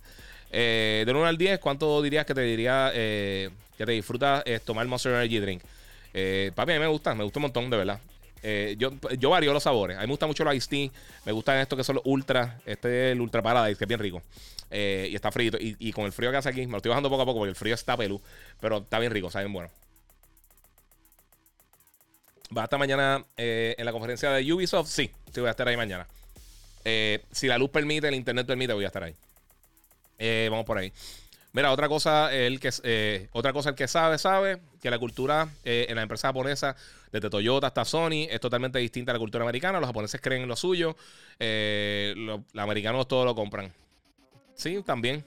Eh, 0.50 1.04
de 1.06 1.10
1 1.10 1.24
al 1.24 1.38
10, 1.38 1.58
¿cuánto 1.58 2.02
dirías 2.02 2.26
que 2.26 2.34
te 2.34 2.42
diría 2.42 2.90
eh, 2.92 3.48
que 3.78 3.86
te 3.86 3.92
disfrutas 3.92 4.44
tomar 4.66 4.86
Monster 4.86 5.14
Energy 5.14 5.38
Drink? 5.38 5.62
Eh, 6.12 6.52
papi, 6.54 6.72
a 6.72 6.74
mí 6.74 6.80
me 6.80 6.88
gusta, 6.88 7.14
me 7.14 7.24
gusta 7.24 7.38
un 7.38 7.44
montón, 7.44 7.70
de 7.70 7.78
verdad. 7.78 8.00
Yo, 8.76 8.90
yo 9.18 9.30
varío 9.30 9.52
los 9.52 9.62
sabores. 9.62 9.96
A 9.96 10.00
mí 10.00 10.06
me 10.06 10.12
gusta 10.12 10.26
mucho 10.26 10.44
los 10.44 10.54
Ice 10.54 10.68
Tea. 10.68 10.90
Me 11.24 11.32
gustan 11.32 11.58
estos 11.58 11.76
que 11.76 11.84
son 11.84 11.96
los 11.96 12.04
Ultra. 12.06 12.60
Este 12.66 13.10
es 13.10 13.12
el 13.12 13.20
Ultra 13.20 13.42
Paradise, 13.42 13.78
que 13.78 13.84
es 13.84 13.88
bien 13.88 14.00
rico. 14.00 14.22
y 14.70 15.14
está 15.14 15.30
frito. 15.30 15.58
Y, 15.60 15.92
con 15.92 16.04
el 16.06 16.12
frío 16.12 16.30
que 16.30 16.36
hace 16.36 16.48
aquí, 16.48 16.66
me 16.66 16.72
lo 16.72 16.76
estoy 16.78 16.90
bajando 16.90 17.08
poco 17.08 17.22
a 17.22 17.26
poco 17.26 17.38
porque 17.38 17.50
el 17.50 17.56
frío 17.56 17.74
está 17.74 17.96
pelú. 17.96 18.20
Pero 18.60 18.78
está 18.78 18.98
bien 18.98 19.12
rico, 19.12 19.30
saben 19.30 19.52
bueno. 19.52 19.70
¿Va 22.56 22.64
hasta 22.64 22.78
mañana 22.78 23.24
en 23.36 23.84
la 23.84 23.92
conferencia 23.92 24.30
de 24.30 24.52
Ubisoft? 24.52 24.88
Sí, 24.88 25.10
sí, 25.32 25.40
voy 25.40 25.48
a 25.48 25.52
estar 25.52 25.68
ahí 25.68 25.76
mañana. 25.76 26.06
si 26.84 27.46
la 27.46 27.58
luz 27.58 27.70
permite, 27.70 28.08
el 28.08 28.14
internet 28.14 28.46
permite, 28.46 28.72
voy 28.72 28.84
a 28.84 28.88
estar 28.88 29.04
ahí. 29.04 29.14
Eh, 30.24 30.46
vamos 30.48 30.64
por 30.64 30.78
ahí. 30.78 30.92
Mira, 31.54 31.70
otra 31.70 31.86
cosa, 31.86 32.32
el 32.32 32.58
que, 32.60 32.70
eh, 32.82 33.28
otra 33.32 33.52
cosa 33.52 33.70
el 33.70 33.74
que 33.74 33.86
sabe, 33.86 34.16
sabe 34.16 34.62
que 34.80 34.90
la 34.90 34.98
cultura 34.98 35.50
eh, 35.64 35.84
en 35.90 35.96
la 35.96 36.02
empresa 36.02 36.28
japonesa, 36.28 36.74
desde 37.12 37.28
Toyota 37.28 37.66
hasta 37.66 37.84
Sony, 37.84 38.26
es 38.30 38.40
totalmente 38.40 38.78
distinta 38.78 39.12
a 39.12 39.14
la 39.14 39.18
cultura 39.18 39.44
americana. 39.44 39.78
Los 39.78 39.86
japoneses 39.86 40.18
creen 40.22 40.42
en 40.42 40.48
lo 40.48 40.56
suyo, 40.56 40.96
los, 41.38 42.40
americanos 42.56 43.06
todo 43.06 43.26
lo 43.26 43.34
compran. 43.34 43.70
Sí, 44.54 44.82
también. 44.82 45.22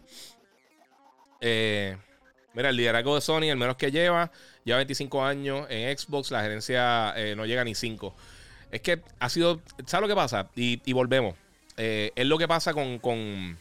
mira, 1.41 2.69
el 2.69 2.75
liderazgo 2.75 3.13
de 3.13 3.21
Sony, 3.21 3.43
el 3.43 3.57
menos 3.57 3.75
que 3.75 3.91
lleva, 3.91 4.31
lleva 4.63 4.77
25 4.77 5.23
años 5.23 5.67
en 5.69 5.95
Xbox, 5.95 6.31
la 6.31 6.41
gerencia 6.41 7.13
no 7.35 7.45
llega 7.45 7.63
ni 7.63 7.75
5. 7.75 8.15
Es 8.71 8.81
que 8.81 8.99
ha 9.19 9.29
sido, 9.29 9.61
¿sabes 9.85 10.01
lo 10.01 10.07
que 10.07 10.15
pasa? 10.15 10.49
Y, 10.55 10.91
volvemos. 10.91 11.35
es 11.77 12.25
lo 12.25 12.39
que 12.39 12.47
pasa 12.47 12.73
con 12.73 13.59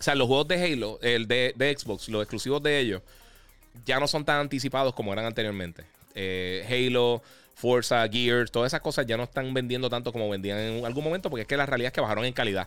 o 0.00 0.02
sea, 0.02 0.14
los 0.14 0.26
juegos 0.26 0.48
de 0.48 0.64
Halo, 0.64 0.98
el 1.02 1.28
de, 1.28 1.76
Xbox, 1.78 2.08
los 2.08 2.22
exclusivos 2.22 2.62
de 2.62 2.78
ellos, 2.78 3.02
ya 3.84 4.00
no 4.00 4.08
son 4.08 4.24
tan 4.24 4.40
anticipados 4.40 4.94
como 4.94 5.12
eran 5.12 5.26
anteriormente. 5.26 5.84
Eh, 6.14 6.66
Halo, 6.66 7.22
Forza, 7.54 8.08
Gears, 8.08 8.50
todas 8.50 8.70
esas 8.70 8.80
cosas 8.80 9.04
ya 9.04 9.18
no 9.18 9.24
están 9.24 9.52
vendiendo 9.52 9.90
tanto 9.90 10.10
como 10.10 10.30
vendían 10.30 10.58
en 10.58 10.86
algún 10.86 11.04
momento, 11.04 11.28
porque 11.28 11.42
es 11.42 11.46
que 11.48 11.58
la 11.58 11.66
realidad 11.66 11.88
es 11.88 11.92
que 11.92 12.00
bajaron 12.00 12.24
en 12.24 12.32
calidad. 12.32 12.66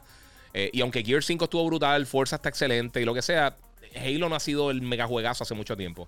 Eh, 0.54 0.70
y 0.72 0.82
aunque 0.82 1.04
Gears 1.04 1.26
5 1.26 1.46
estuvo 1.46 1.66
brutal, 1.66 2.06
Forza 2.06 2.36
está 2.36 2.50
excelente 2.50 3.02
y 3.02 3.06
lo 3.06 3.16
que 3.16 3.24
sea, 3.24 3.56
Halo 3.96 4.30
no 4.30 4.36
ha 4.36 4.40
sido 4.40 4.70
el 4.70 4.84
mega 4.84 5.08
juegazo 5.08 5.44
hace 5.44 5.56
mucho 5.56 5.76
tiempo. 5.76 6.08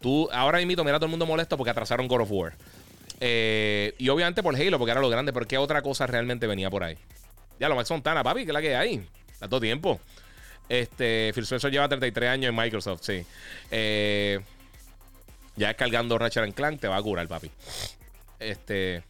Tú, 0.00 0.28
ahora 0.32 0.64
mismo, 0.64 0.84
mira 0.84 0.98
todo 0.98 1.06
el 1.06 1.10
mundo 1.10 1.26
molesto 1.26 1.56
porque 1.56 1.70
atrasaron 1.70 2.06
God 2.06 2.20
of 2.20 2.30
War. 2.30 2.52
Eh, 3.18 3.92
y 3.98 4.08
obviamente 4.08 4.40
por 4.40 4.54
Halo, 4.54 4.78
porque 4.78 4.92
era 4.92 5.00
lo 5.00 5.10
grande, 5.10 5.32
pero 5.32 5.48
¿qué 5.48 5.58
otra 5.58 5.82
cosa 5.82 6.06
realmente 6.06 6.46
venía 6.46 6.70
por 6.70 6.84
ahí? 6.84 6.96
Ya, 7.58 7.68
lo 7.68 7.74
Max 7.74 7.90
Montana, 7.90 8.22
papi, 8.22 8.44
que 8.44 8.50
es 8.50 8.54
la 8.54 8.62
que 8.62 8.76
hay. 8.76 9.04
Todo 9.40 9.60
tiempo. 9.60 10.00
Este, 10.70 11.32
Phil 11.34 11.42
Spencer 11.42 11.72
lleva 11.72 11.88
33 11.88 12.30
años 12.30 12.50
en 12.50 12.54
Microsoft, 12.54 13.02
sí. 13.02 13.26
Eh, 13.72 14.38
ya 15.56 15.66
descargando 15.66 16.16
Ratchet 16.16 16.54
Clank 16.54 16.80
te 16.80 16.86
va 16.86 16.96
a 16.96 17.02
curar, 17.02 17.26
papi. 17.26 17.50
Este. 18.38 19.02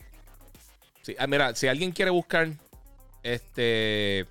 Ah, 1.18 1.26
mira, 1.26 1.54
si 1.54 1.68
alguien 1.68 1.92
quiere 1.92 2.10
buscar 2.10 2.48
este 3.22 4.26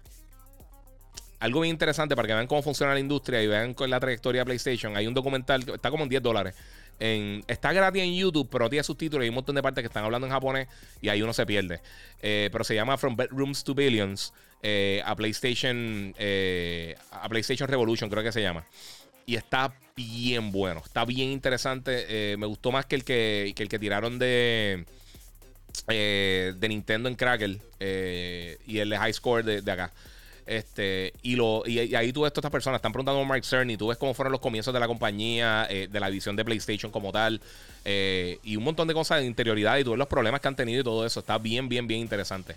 algo 1.40 1.62
bien 1.62 1.74
interesante 1.76 2.16
para 2.16 2.28
que 2.28 2.34
vean 2.34 2.48
cómo 2.48 2.64
funciona 2.64 2.96
la 2.96 3.00
industria 3.00 3.44
y 3.44 3.48
vean 3.48 3.76
con 3.76 3.92
la 3.92 4.00
trayectoria 4.00 4.42
de 4.42 4.46
PlayStation, 4.46 4.98
hay 4.98 5.06
un 5.06 5.14
documental 5.14 5.64
está 5.70 5.92
como 5.92 6.04
en 6.04 6.10
10 6.10 6.24
dólares. 6.24 6.56
Está 7.00 7.72
gratis 7.72 8.02
en 8.02 8.16
YouTube, 8.16 8.50
pero 8.52 8.70
tiene 8.70 8.84
subtítulos 8.84 9.24
y 9.24 9.26
hay 9.26 9.30
un 9.30 9.36
montón 9.36 9.56
de 9.56 9.62
partes 9.62 9.82
que 9.82 9.88
están 9.88 10.04
hablando 10.04 10.28
en 10.28 10.34
japonés 10.34 10.68
y 11.02 11.10
ahí 11.10 11.22
uno 11.22 11.34
se 11.34 11.46
pierde. 11.46 11.82
Eh, 12.22 12.50
pero 12.52 12.64
se 12.64 12.76
llama 12.76 12.98
From 12.98 13.16
Bedrooms 13.16 13.64
to 13.64 13.74
Billions. 13.74 14.34
Eh, 14.62 15.02
a 15.06 15.16
PlayStation 15.16 16.14
eh, 16.20 16.94
a 17.12 17.30
PlayStation 17.30 17.70
Revolution, 17.70 18.10
creo 18.10 18.24
que 18.24 18.32
se 18.34 18.42
llama. 18.42 18.66
Y 19.26 19.36
está 19.36 19.74
bien 19.96 20.52
bueno, 20.52 20.82
está 20.86 21.06
bien 21.06 21.30
interesante. 21.30 22.36
Me 22.38 22.46
gustó 22.46 22.72
más 22.72 22.86
que 22.86 22.96
el 22.96 23.04
que, 23.04 23.54
el 23.56 23.70
que 23.70 23.80
tiraron 23.80 24.20
de, 24.20 24.86
de 25.88 26.68
Nintendo 26.68 27.08
en 27.08 27.16
Cracker 27.16 27.52
y 28.66 28.80
el 28.80 28.90
de 28.90 28.98
High 28.98 29.14
Score 29.14 29.62
de, 29.62 29.72
acá. 29.72 29.94
Este, 30.50 31.14
y, 31.22 31.36
lo, 31.36 31.64
y, 31.66 31.94
ahí 31.96 32.12
tú 32.12 32.22
ves 32.22 32.34
todas 32.34 32.42
estas 32.42 32.52
personas, 32.52 32.80
están 32.80 32.92
preguntando 32.92 33.22
a 33.22 33.24
Mark 33.24 33.46
Cerny, 33.46 33.78
tú 33.78 33.88
ves 33.88 33.98
cómo 33.98 34.16
fueron 34.16 34.32
los 34.32 34.42
comienzos 34.42 34.74
de 34.74 34.80
la 34.80 34.88
compañía, 34.88 35.68
de 35.70 36.00
la 36.00 36.08
edición 36.08 36.36
de 36.36 36.44
PlayStation 36.44 36.92
como 36.92 37.12
tal, 37.12 37.40
y 37.86 38.56
un 38.56 38.64
montón 38.64 38.88
de 38.88 38.96
cosas 38.96 39.20
de 39.20 39.28
interioridad, 39.28 39.78
y 39.78 39.84
tú 39.84 39.92
ves 39.92 40.00
los 40.00 40.08
problemas 40.08 40.42
que 40.42 40.48
han 40.48 40.56
tenido 40.56 40.82
y 40.82 40.84
todo 40.84 41.06
eso. 41.06 41.20
Está 41.20 41.38
bien, 41.38 41.70
bien, 41.70 41.86
bien 41.86 42.00
interesante. 42.00 42.56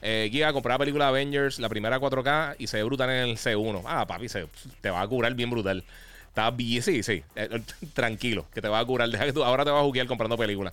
Eh, 0.00 0.28
Giga, 0.30 0.52
comprar 0.52 0.74
la 0.74 0.78
película 0.78 1.08
Avengers, 1.08 1.58
la 1.58 1.68
primera 1.68 1.98
4K, 1.98 2.56
y 2.58 2.66
se 2.66 2.76
ve 2.76 2.82
brutal 2.84 3.10
en 3.10 3.30
el 3.30 3.36
C1. 3.36 3.82
Ah, 3.84 4.06
papi, 4.06 4.28
se, 4.28 4.46
te 4.80 4.90
va 4.90 5.00
a 5.00 5.08
curar 5.08 5.34
bien 5.34 5.50
brutal. 5.50 5.84
Está 6.28 6.50
bien, 6.50 6.82
sí, 6.82 7.02
sí. 7.02 7.22
Eh, 7.34 7.48
eh, 7.50 7.62
tranquilo, 7.94 8.46
que 8.54 8.62
te 8.62 8.68
va 8.68 8.78
a 8.78 8.84
curar. 8.84 9.08
Deja 9.10 9.24
que 9.24 9.32
tú, 9.32 9.42
ahora 9.42 9.64
te 9.64 9.70
vas 9.70 9.80
a 9.80 9.84
jugar 9.84 10.06
comprando 10.06 10.36
películas. 10.36 10.72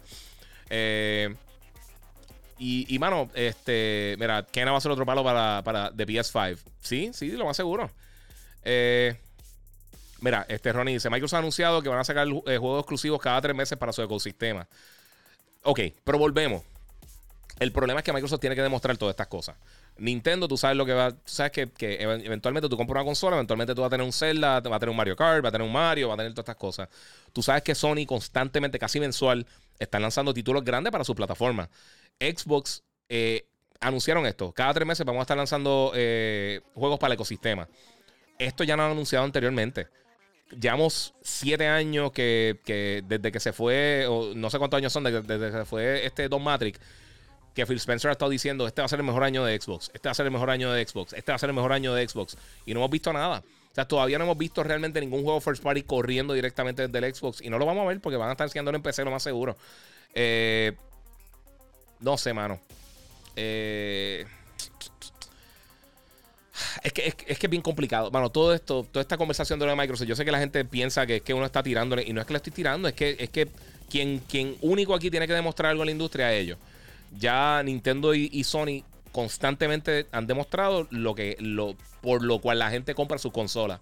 Eh, 0.69 1.33
y, 2.57 2.97
mano, 2.99 3.29
este, 3.33 4.15
mira, 4.19 4.45
Kena 4.49 4.71
va 4.71 4.77
a 4.77 4.81
ser 4.81 4.91
otro 4.91 5.05
palo 5.05 5.23
para, 5.23 5.61
para 5.63 5.89
de 5.89 6.07
PS5. 6.07 6.57
Sí, 6.81 7.11
sí, 7.13 7.31
lo 7.31 7.45
más 7.45 7.57
seguro. 7.57 7.91
mira, 10.21 10.45
este 10.47 10.71
Ronnie 10.71 10.93
dice: 10.93 11.09
Microsoft 11.09 11.35
ha 11.35 11.39
anunciado 11.39 11.81
que 11.81 11.89
van 11.89 11.99
a 11.99 12.03
sacar 12.03 12.27
juegos 12.27 12.79
exclusivos 12.79 13.21
cada 13.21 13.41
tres 13.41 13.55
meses 13.55 13.77
para 13.77 13.91
su 13.91 14.01
ecosistema. 14.01 14.67
Ok, 15.63 15.79
pero 16.03 16.17
volvemos. 16.17 16.63
El 17.59 17.71
problema 17.71 18.01
es 18.01 18.03
que 18.03 18.11
Microsoft 18.11 18.41
tiene 18.41 18.55
que 18.55 18.61
demostrar 18.61 18.97
todas 18.97 19.13
estas 19.13 19.27
cosas. 19.27 19.55
Nintendo, 19.97 20.47
tú 20.47 20.57
sabes 20.57 20.75
lo 20.75 20.85
que 20.85 20.93
va. 20.93 21.11
Tú 21.11 21.17
sabes 21.25 21.51
que, 21.53 21.69
eventualmente 22.01 22.67
tú 22.67 22.75
compras 22.75 23.01
una 23.01 23.05
consola, 23.05 23.37
eventualmente 23.37 23.73
tú 23.73 23.81
vas 23.81 23.87
a 23.87 23.91
tener 23.91 24.05
un 24.05 24.11
Zelda, 24.11 24.59
va 24.59 24.75
a 24.75 24.79
tener 24.79 24.89
un 24.89 24.97
Mario 24.97 25.15
Kart, 25.15 25.43
va 25.43 25.49
a 25.49 25.51
tener 25.51 25.65
un 25.65 25.71
Mario, 25.71 26.09
va 26.09 26.15
a 26.15 26.17
tener 26.17 26.33
todas 26.33 26.43
estas 26.43 26.57
cosas. 26.57 26.89
Tú 27.31 27.41
sabes 27.41 27.63
que 27.63 27.73
Sony 27.73 28.05
constantemente, 28.05 28.77
casi 28.77 28.99
mensual, 28.99 29.45
están 29.79 30.01
lanzando 30.01 30.33
títulos 30.33 30.65
grandes 30.65 30.91
para 30.91 31.05
su 31.05 31.15
plataforma. 31.15 31.69
Xbox 32.19 32.83
eh, 33.09 33.45
anunciaron 33.79 34.25
esto. 34.25 34.51
Cada 34.51 34.73
tres 34.73 34.87
meses 34.87 35.05
vamos 35.05 35.19
a 35.19 35.23
estar 35.23 35.37
lanzando 35.37 35.91
eh, 35.95 36.61
juegos 36.73 36.99
para 36.99 37.13
el 37.13 37.15
ecosistema. 37.15 37.67
Esto 38.37 38.63
ya 38.63 38.75
lo 38.75 38.83
han 38.83 38.91
anunciado 38.91 39.25
anteriormente. 39.25 39.87
Llevamos 40.59 41.13
siete 41.21 41.67
años 41.67 42.11
que, 42.11 43.03
desde 43.07 43.31
que 43.31 43.39
se 43.39 43.53
fue, 43.53 44.05
o 44.07 44.33
no 44.35 44.49
sé 44.49 44.59
cuántos 44.59 44.77
años 44.77 44.93
son, 44.93 45.03
desde, 45.03 45.23
que 45.23 45.51
se 45.51 45.65
fue 45.65 46.05
este 46.05 46.29
Don 46.29 46.43
Matrix 46.43 46.79
que 47.55 47.65
Phil 47.65 47.77
Spencer 47.77 48.09
ha 48.09 48.11
estado 48.11 48.29
diciendo, 48.29 48.67
este 48.67 48.81
va 48.81 48.85
a 48.85 48.89
ser 48.89 48.99
el 48.99 49.05
mejor 49.05 49.23
año 49.23 49.45
de 49.45 49.59
Xbox, 49.59 49.89
este 49.93 50.09
va 50.09 50.11
a 50.11 50.15
ser 50.15 50.25
el 50.25 50.33
mejor 50.33 50.49
año 50.49 50.73
de 50.73 50.85
Xbox, 50.85 51.13
este 51.13 51.31
va 51.31 51.37
a 51.37 51.39
ser 51.39 51.49
el 51.49 51.55
mejor 51.55 51.71
año 51.71 51.93
de 51.93 52.05
Xbox. 52.05 52.37
Y 52.65 52.73
no 52.73 52.81
hemos 52.81 52.91
visto 52.91 53.13
nada. 53.13 53.43
O 53.71 53.75
sea, 53.75 53.87
todavía 53.87 54.17
no 54.17 54.25
hemos 54.25 54.37
visto 54.37 54.61
realmente 54.61 54.99
ningún 54.99 55.23
juego 55.23 55.39
first 55.39 55.63
party 55.63 55.83
corriendo 55.83 56.33
directamente 56.33 56.87
desde 56.87 57.07
el 57.07 57.15
Xbox. 57.15 57.41
Y 57.41 57.49
no 57.49 57.57
lo 57.57 57.65
vamos 57.65 57.85
a 57.85 57.87
ver 57.87 58.01
porque 58.01 58.17
van 58.17 58.27
a 58.27 58.33
estar 58.33 58.45
enseñándolo 58.45 58.75
en 58.75 58.83
PC 58.83 59.05
lo 59.05 59.11
más 59.11 59.23
seguro. 59.23 59.55
Eh, 60.13 60.73
no 61.99 62.17
sé, 62.17 62.33
mano. 62.33 62.59
Eh, 63.35 64.25
es 66.83 66.93
que, 66.93 67.07
es, 67.07 67.15
que 67.15 67.47
es 67.47 67.49
bien 67.49 67.61
complicado. 67.61 68.11
Mano, 68.11 68.29
todo 68.29 68.53
esto, 68.53 68.85
toda 68.89 69.01
esta 69.01 69.17
conversación 69.17 69.59
de 69.59 69.65
lo 69.65 69.71
de 69.71 69.77
Microsoft, 69.77 70.07
yo 70.07 70.15
sé 70.15 70.23
que 70.23 70.31
la 70.31 70.39
gente 70.39 70.63
piensa 70.65 71.05
que 71.05 71.17
es 71.17 71.21
que 71.21 71.33
uno 71.33 71.45
está 71.45 71.61
tirándole. 71.63 72.03
Y 72.03 72.13
no 72.13 72.21
es 72.21 72.27
que 72.27 72.33
le 72.33 72.37
estoy 72.37 72.53
tirando, 72.53 72.87
es 72.87 72.93
que, 72.93 73.15
es 73.19 73.29
que 73.29 73.49
quien, 73.89 74.19
quien 74.19 74.55
único 74.61 74.93
aquí 74.93 75.11
tiene 75.11 75.27
que 75.27 75.33
demostrar 75.33 75.71
algo 75.71 75.83
en 75.83 75.87
la 75.87 75.91
industria 75.91 76.33
es 76.33 76.43
ellos 76.43 76.57
ya 77.17 77.61
Nintendo 77.63 78.13
y, 78.13 78.43
Sony 78.43 78.83
constantemente 79.11 80.07
han 80.11 80.27
demostrado 80.27 80.87
lo 80.91 81.15
que 81.15 81.37
lo 81.39 81.75
por 82.01 82.23
lo 82.23 82.39
cual 82.39 82.59
la 82.59 82.69
gente 82.69 82.93
compra 82.93 83.17
sus 83.17 83.31
consolas, 83.31 83.79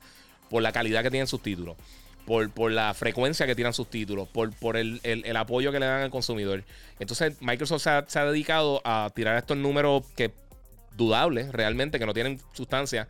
por 0.50 0.62
la 0.62 0.72
calidad 0.72 1.04
que 1.04 1.10
tienen 1.10 1.28
sus 1.28 1.42
títulos, 1.42 1.76
por, 2.26 2.50
por 2.52 2.72
la 2.72 2.94
frecuencia 2.94 3.46
que 3.46 3.56
tienen 3.56 3.74
sus 3.74 3.90
títulos, 3.90 4.28
por, 4.28 4.54
por 4.54 4.78
el, 4.78 5.02
apoyo 5.36 5.72
que 5.72 5.80
le 5.80 5.86
dan 5.86 6.02
al 6.02 6.10
consumidor. 6.10 6.64
Entonces 7.00 7.42
Microsoft 7.42 7.84
se 8.08 8.20
ha, 8.20 8.26
dedicado 8.26 8.82
a 8.86 9.12
tirar 9.14 9.38
estos 9.38 9.58
números 9.58 10.04
que 10.16 10.32
dudables 10.96 11.52
realmente, 11.52 12.00
que 12.00 12.06
no 12.06 12.14
tienen 12.14 12.40
sustancia. 12.54 13.08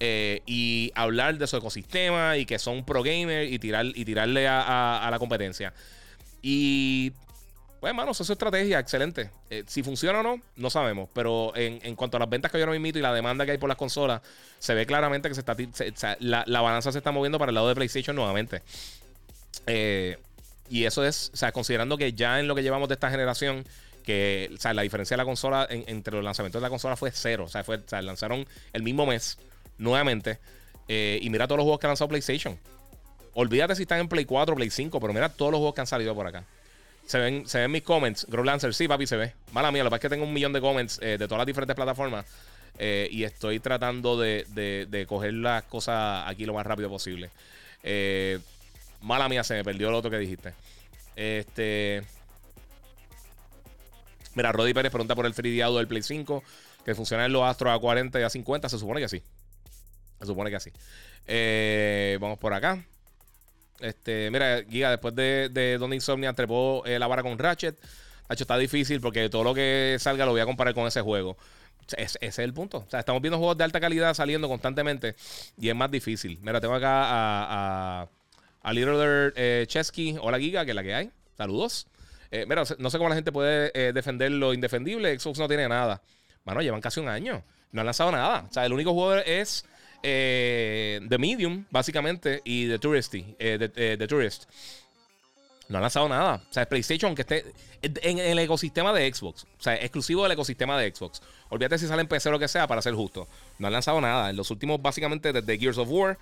Eh, 0.00 0.42
y 0.44 0.90
hablar 0.96 1.38
de 1.38 1.46
su 1.46 1.56
ecosistema 1.56 2.36
y 2.36 2.46
que 2.46 2.58
son 2.58 2.84
pro 2.84 3.04
gamer 3.04 3.44
y, 3.44 3.60
tirar, 3.60 3.86
y 3.86 4.04
tirarle 4.04 4.48
a 4.48 5.08
la 5.10 5.18
competencia. 5.18 5.72
Y 6.42 7.12
pues, 7.84 7.90
hermano, 7.90 8.12
eso 8.12 8.22
es 8.22 8.30
estrategia, 8.30 8.78
excelente. 8.78 9.28
Eh, 9.50 9.62
si 9.66 9.82
funciona 9.82 10.20
o 10.20 10.22
no, 10.22 10.40
no 10.56 10.70
sabemos. 10.70 11.10
Pero 11.12 11.52
en, 11.54 11.94
cuanto 11.96 12.16
a 12.16 12.20
las 12.20 12.30
ventas 12.30 12.50
que 12.50 12.58
yo 12.58 12.64
no 12.64 12.74
invito 12.74 12.98
y 12.98 13.02
la 13.02 13.12
demanda 13.12 13.44
que 13.44 13.50
hay 13.50 13.58
por 13.58 13.68
las 13.68 13.76
consolas, 13.76 14.22
se 14.58 14.72
ve 14.72 14.86
claramente 14.86 15.28
que 15.28 15.34
se 15.34 15.42
está 15.86 16.16
la, 16.18 16.60
balanza 16.62 16.92
se 16.92 16.96
está 16.96 17.12
moviendo 17.12 17.38
para 17.38 17.50
el 17.50 17.54
lado 17.54 17.68
de 17.68 17.74
PlayStation 17.74 18.16
nuevamente. 18.16 18.62
Eh, 19.66 20.16
y 20.70 20.84
eso 20.84 21.04
es, 21.04 21.30
o 21.34 21.36
sea, 21.36 21.52
considerando 21.52 21.98
que 21.98 22.14
ya 22.14 22.40
en 22.40 22.48
lo 22.48 22.54
que 22.54 22.62
llevamos 22.62 22.88
de 22.88 22.94
esta 22.94 23.10
generación, 23.10 23.66
que 24.02 24.50
la 24.62 24.80
diferencia 24.80 25.14
de 25.14 25.18
la 25.18 25.26
consola 25.26 25.66
entre 25.68 26.14
los 26.14 26.24
lanzamientos 26.24 26.62
de 26.62 26.64
la 26.64 26.70
consola 26.70 26.96
fue 26.96 27.10
cero. 27.10 27.44
O 27.44 27.48
sea, 27.48 27.64
fue, 27.64 27.82
lanzaron 28.00 28.46
el 28.72 28.82
mismo 28.82 29.04
mes 29.04 29.36
nuevamente. 29.76 30.38
Eh, 30.88 31.18
y 31.20 31.28
mira 31.28 31.46
todos 31.46 31.58
los 31.58 31.64
juegos 31.64 31.80
que 31.80 31.86
ha 31.86 31.90
lanzado 31.90 32.08
PlayStation. 32.08 32.58
Olvídate 33.34 33.76
si 33.76 33.82
están 33.82 34.00
en 34.00 34.08
Play 34.08 34.24
4 34.24 34.54
o 34.54 34.56
Play 34.56 34.70
5, 34.70 34.98
pero 35.00 35.12
mira 35.12 35.28
todos 35.28 35.52
los 35.52 35.58
juegos 35.58 35.74
que 35.74 35.82
han 35.82 35.86
salido 35.86 36.14
por 36.14 36.26
acá. 36.26 36.46
Se 37.06 37.18
ven, 37.18 37.46
se 37.46 37.60
ven 37.60 37.70
mis 37.70 37.82
comments. 37.82 38.26
Grow 38.28 38.44
Lancer, 38.44 38.74
sí, 38.74 38.88
papi, 38.88 39.06
se 39.06 39.16
ve. 39.16 39.34
Mala 39.52 39.70
mía, 39.70 39.84
lo 39.84 39.88
que 39.88 39.92
pasa 39.92 39.96
es 39.98 40.02
que 40.02 40.08
tengo 40.10 40.24
un 40.24 40.32
millón 40.32 40.52
de 40.52 40.60
comments 40.60 40.98
de 41.00 41.18
todas 41.18 41.38
las 41.38 41.46
diferentes 41.46 41.76
plataformas. 41.76 42.24
y 42.78 43.24
estoy 43.24 43.60
tratando 43.60 44.18
de, 44.18 44.46
de, 44.88 45.06
coger 45.06 45.34
las 45.34 45.64
cosas 45.64 46.24
aquí 46.26 46.46
lo 46.46 46.54
más 46.54 46.66
rápido 46.66 46.88
posible. 46.88 47.30
mala 49.02 49.28
mía, 49.28 49.44
se 49.44 49.54
me 49.54 49.64
perdió 49.64 49.90
lo 49.90 49.98
otro 49.98 50.10
que 50.10 50.18
dijiste. 50.18 50.54
Este. 51.16 52.02
Mira, 54.34 54.52
Roddy 54.52 54.74
Pérez 54.74 54.90
pregunta 54.90 55.14
por 55.14 55.26
el 55.26 55.34
free 55.34 55.56
del 55.56 55.86
Play 55.86 56.02
5. 56.02 56.42
Que 56.84 56.94
funciona 56.94 57.24
en 57.24 57.32
los 57.32 57.42
Astros 57.42 57.74
a 57.74 57.78
40 57.78 58.20
y 58.20 58.22
a 58.22 58.30
50. 58.30 58.68
Se 58.68 58.78
supone 58.78 59.00
que 59.00 59.08
sí. 59.08 59.22
Se 60.20 60.26
supone 60.26 60.50
que. 60.50 60.58
Eh, 61.26 62.18
vamos 62.20 62.38
por 62.38 62.52
acá. 62.52 62.84
Este, 63.80 64.30
mira, 64.30 64.62
Giga, 64.68 64.90
después 64.90 65.14
de, 65.14 65.48
de 65.50 65.78
Donde 65.78 65.96
Insomnia 65.96 66.32
trepó 66.32 66.82
eh, 66.86 66.98
la 66.98 67.06
vara 67.06 67.22
con 67.22 67.38
Ratchet. 67.38 67.78
Hecho, 68.28 68.44
está 68.44 68.56
difícil 68.56 69.00
porque 69.00 69.28
todo 69.28 69.44
lo 69.44 69.54
que 69.54 69.96
salga 70.00 70.24
lo 70.24 70.32
voy 70.32 70.40
a 70.40 70.46
comparar 70.46 70.74
con 70.74 70.86
ese 70.86 71.00
juego. 71.02 71.36
ese 71.96 72.18
es 72.20 72.38
el 72.38 72.54
punto. 72.54 72.78
O 72.78 72.90
sea, 72.90 73.00
estamos 73.00 73.20
viendo 73.20 73.38
juegos 73.38 73.58
de 73.58 73.64
alta 73.64 73.80
calidad 73.80 74.14
saliendo 74.14 74.48
constantemente 74.48 75.14
y 75.58 75.68
es 75.68 75.74
más 75.74 75.90
difícil. 75.90 76.38
Mira, 76.40 76.60
tengo 76.60 76.74
acá 76.74 78.02
a, 78.62 78.72
Little 78.72 79.32
eh, 79.36 79.64
Chesky. 79.68 80.16
Hola, 80.20 80.38
Giga, 80.38 80.64
que 80.64 80.70
es 80.70 80.74
la 80.74 80.82
que 80.82 80.94
hay. 80.94 81.10
Saludos. 81.36 81.86
Eh, 82.30 82.46
mira, 82.48 82.62
no 82.78 82.90
sé 82.90 82.98
cómo 82.98 83.10
la 83.10 83.14
gente 83.14 83.30
puede 83.30 83.70
eh, 83.74 83.92
defender 83.92 84.30
lo 84.30 84.54
indefendible. 84.54 85.18
Xbox 85.18 85.38
no 85.38 85.46
tiene 85.46 85.68
nada. 85.68 86.00
Bueno, 86.44 86.62
llevan 86.62 86.80
casi 86.80 87.00
un 87.00 87.08
año. 87.08 87.44
No 87.72 87.80
han 87.80 87.86
lanzado 87.86 88.10
nada. 88.10 88.46
O 88.48 88.52
sea, 88.52 88.64
el 88.64 88.72
único 88.72 88.94
juego 88.94 89.14
es 89.16 89.66
eh, 90.04 91.00
The 91.08 91.18
Medium, 91.18 91.64
básicamente, 91.70 92.40
y 92.44 92.68
The 92.68 92.78
Touristy. 92.78 93.22
The, 93.38 94.06
Tourist. 94.06 94.44
No 95.68 95.78
han 95.78 95.82
lanzado 95.82 96.08
nada. 96.08 96.42
O 96.48 96.52
sea, 96.52 96.68
PlayStation 96.68 97.14
que 97.14 97.22
esté 97.22 97.44
en, 97.82 98.18
el 98.18 98.38
ecosistema 98.38 98.92
de 98.92 99.12
Xbox. 99.12 99.44
O 99.58 99.62
sea, 99.62 99.74
exclusivo 99.76 100.22
del 100.22 100.32
ecosistema 100.32 100.78
de 100.78 100.94
Xbox. 100.94 101.22
Olvídate 101.48 101.78
si 101.78 101.86
sale 101.86 102.02
en 102.02 102.08
PC 102.08 102.28
o 102.28 102.32
lo 102.32 102.38
que 102.38 102.48
sea, 102.48 102.66
para 102.66 102.82
ser 102.82 102.94
justo. 102.94 103.26
No 103.58 103.66
han 103.66 103.72
lanzado 103.72 104.00
nada. 104.00 104.30
En 104.30 104.36
los 104.36 104.50
últimos, 104.50 104.80
básicamente, 104.80 105.32
desde 105.32 105.58
Gears 105.58 105.78
of 105.78 105.88
War, 105.90 106.18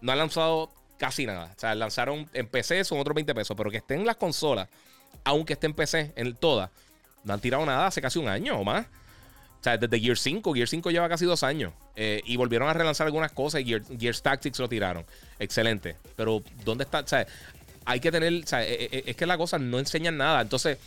no 0.00 0.12
han 0.12 0.18
lanzado 0.18 0.70
casi 0.98 1.24
nada. 1.24 1.52
O 1.56 1.60
sea, 1.60 1.74
lanzaron 1.74 2.28
en 2.34 2.48
PC, 2.48 2.84
son 2.84 2.98
otros 2.98 3.14
20 3.14 3.34
pesos. 3.34 3.56
Pero 3.56 3.70
que 3.70 3.78
estén 3.78 4.04
las 4.04 4.16
consolas 4.16 4.68
aunque 5.24 5.54
esté 5.54 5.66
en 5.66 5.74
PC, 5.74 6.12
en 6.16 6.34
todas, 6.34 6.70
no 7.24 7.34
han 7.34 7.40
tirado 7.40 7.64
nada 7.66 7.86
hace 7.86 8.00
casi 8.00 8.18
un 8.18 8.28
año 8.28 8.58
o 8.58 8.64
más. 8.64 8.86
O 9.60 9.62
sea, 9.62 9.76
desde 9.76 10.00
Gear 10.00 10.16
5, 10.16 10.54
Gear 10.54 10.68
5 10.68 10.90
lleva 10.90 11.08
casi 11.08 11.26
dos 11.26 11.42
años. 11.42 11.72
Eh, 11.94 12.22
y 12.24 12.36
volvieron 12.36 12.68
a 12.68 12.72
relanzar 12.72 13.06
algunas 13.06 13.30
cosas 13.32 13.60
y 13.60 13.64
Gear, 13.66 13.82
Gears 13.98 14.22
Tactics 14.22 14.58
lo 14.58 14.68
tiraron. 14.68 15.04
Excelente. 15.38 15.96
Pero, 16.16 16.42
¿dónde 16.64 16.84
está? 16.84 17.00
O 17.00 17.06
sea, 17.06 17.26
hay 17.84 18.00
que 18.00 18.10
tener. 18.10 18.32
O 18.42 18.46
sea, 18.46 18.62
eh, 18.62 18.88
eh, 18.90 19.02
es 19.06 19.16
que 19.16 19.26
la 19.26 19.36
cosa 19.36 19.58
no 19.58 19.78
enseñan 19.78 20.16
nada. 20.16 20.40
Entonces, 20.40 20.78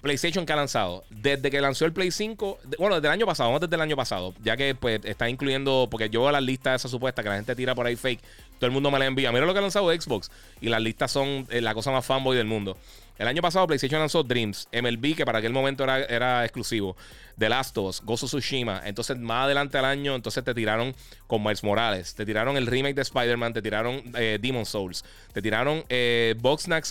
PlayStation 0.00 0.46
que 0.46 0.54
ha 0.54 0.56
lanzado. 0.56 1.04
Desde 1.10 1.50
que 1.50 1.60
lanzó 1.60 1.84
el 1.84 1.92
Play 1.92 2.10
5, 2.12 2.60
bueno, 2.78 2.94
desde 2.94 3.08
el 3.08 3.12
año 3.12 3.26
pasado, 3.26 3.50
vamos 3.50 3.60
desde 3.60 3.74
el 3.74 3.82
año 3.82 3.96
pasado, 3.96 4.32
ya 4.42 4.56
que 4.56 4.74
pues 4.74 5.00
está 5.04 5.28
incluyendo, 5.28 5.88
porque 5.90 6.08
yo 6.08 6.22
veo 6.22 6.32
las 6.32 6.42
listas 6.42 6.80
esas 6.80 6.90
supuestas 6.90 7.22
que 7.22 7.28
la 7.28 7.36
gente 7.36 7.54
tira 7.54 7.74
por 7.74 7.86
ahí 7.86 7.96
fake, 7.96 8.22
todo 8.58 8.66
el 8.68 8.72
mundo 8.72 8.90
me 8.90 8.98
la 8.98 9.04
envía. 9.04 9.32
Mira 9.32 9.44
lo 9.44 9.52
que 9.52 9.58
ha 9.58 9.62
lanzado 9.62 9.92
Xbox 9.92 10.30
y 10.62 10.70
las 10.70 10.80
listas 10.80 11.10
son 11.10 11.46
la 11.50 11.74
cosa 11.74 11.90
más 11.90 12.06
fanboy 12.06 12.36
del 12.38 12.46
mundo. 12.46 12.78
El 13.18 13.28
año 13.28 13.40
pasado 13.40 13.66
PlayStation 13.66 14.00
lanzó 14.00 14.22
Dreams, 14.22 14.68
MLB, 14.72 15.16
que 15.16 15.24
para 15.24 15.38
aquel 15.38 15.52
momento 15.52 15.84
era, 15.84 16.44
exclusivo, 16.44 16.96
The 17.38 17.48
Last 17.48 17.76
of 17.78 17.86
Us, 17.86 18.02
Gozo 18.02 18.26
Tsushima. 18.26 18.82
Entonces, 18.84 19.16
más 19.16 19.44
adelante 19.44 19.78
al 19.78 19.86
año, 19.86 20.14
entonces 20.14 20.44
te 20.44 20.52
tiraron 20.54 20.94
con 21.26 21.42
Miles 21.42 21.64
Morales, 21.64 22.14
te 22.14 22.26
tiraron 22.26 22.56
el 22.56 22.66
remake 22.66 22.94
de 22.94 23.02
Spider-Man, 23.02 23.54
te 23.54 23.62
tiraron 23.62 24.02
eh, 24.16 24.38
Demon 24.40 24.66
Souls, 24.66 25.04
te 25.32 25.40
tiraron 25.40 25.84
eh, 25.88 26.34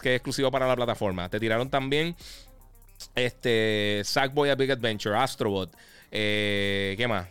que 0.02 0.10
es 0.10 0.16
exclusivo 0.16 0.50
para 0.50 0.68
la 0.68 0.76
plataforma, 0.76 1.30
te 1.30 1.40
tiraron 1.40 1.70
también 1.70 2.16
este 3.14 4.02
Sackboy 4.04 4.50
A 4.50 4.56
Big 4.56 4.72
Adventure, 4.72 5.16
Astrobot, 5.16 5.72
eh, 6.12 6.96
¿qué 6.98 7.08
más? 7.08 7.28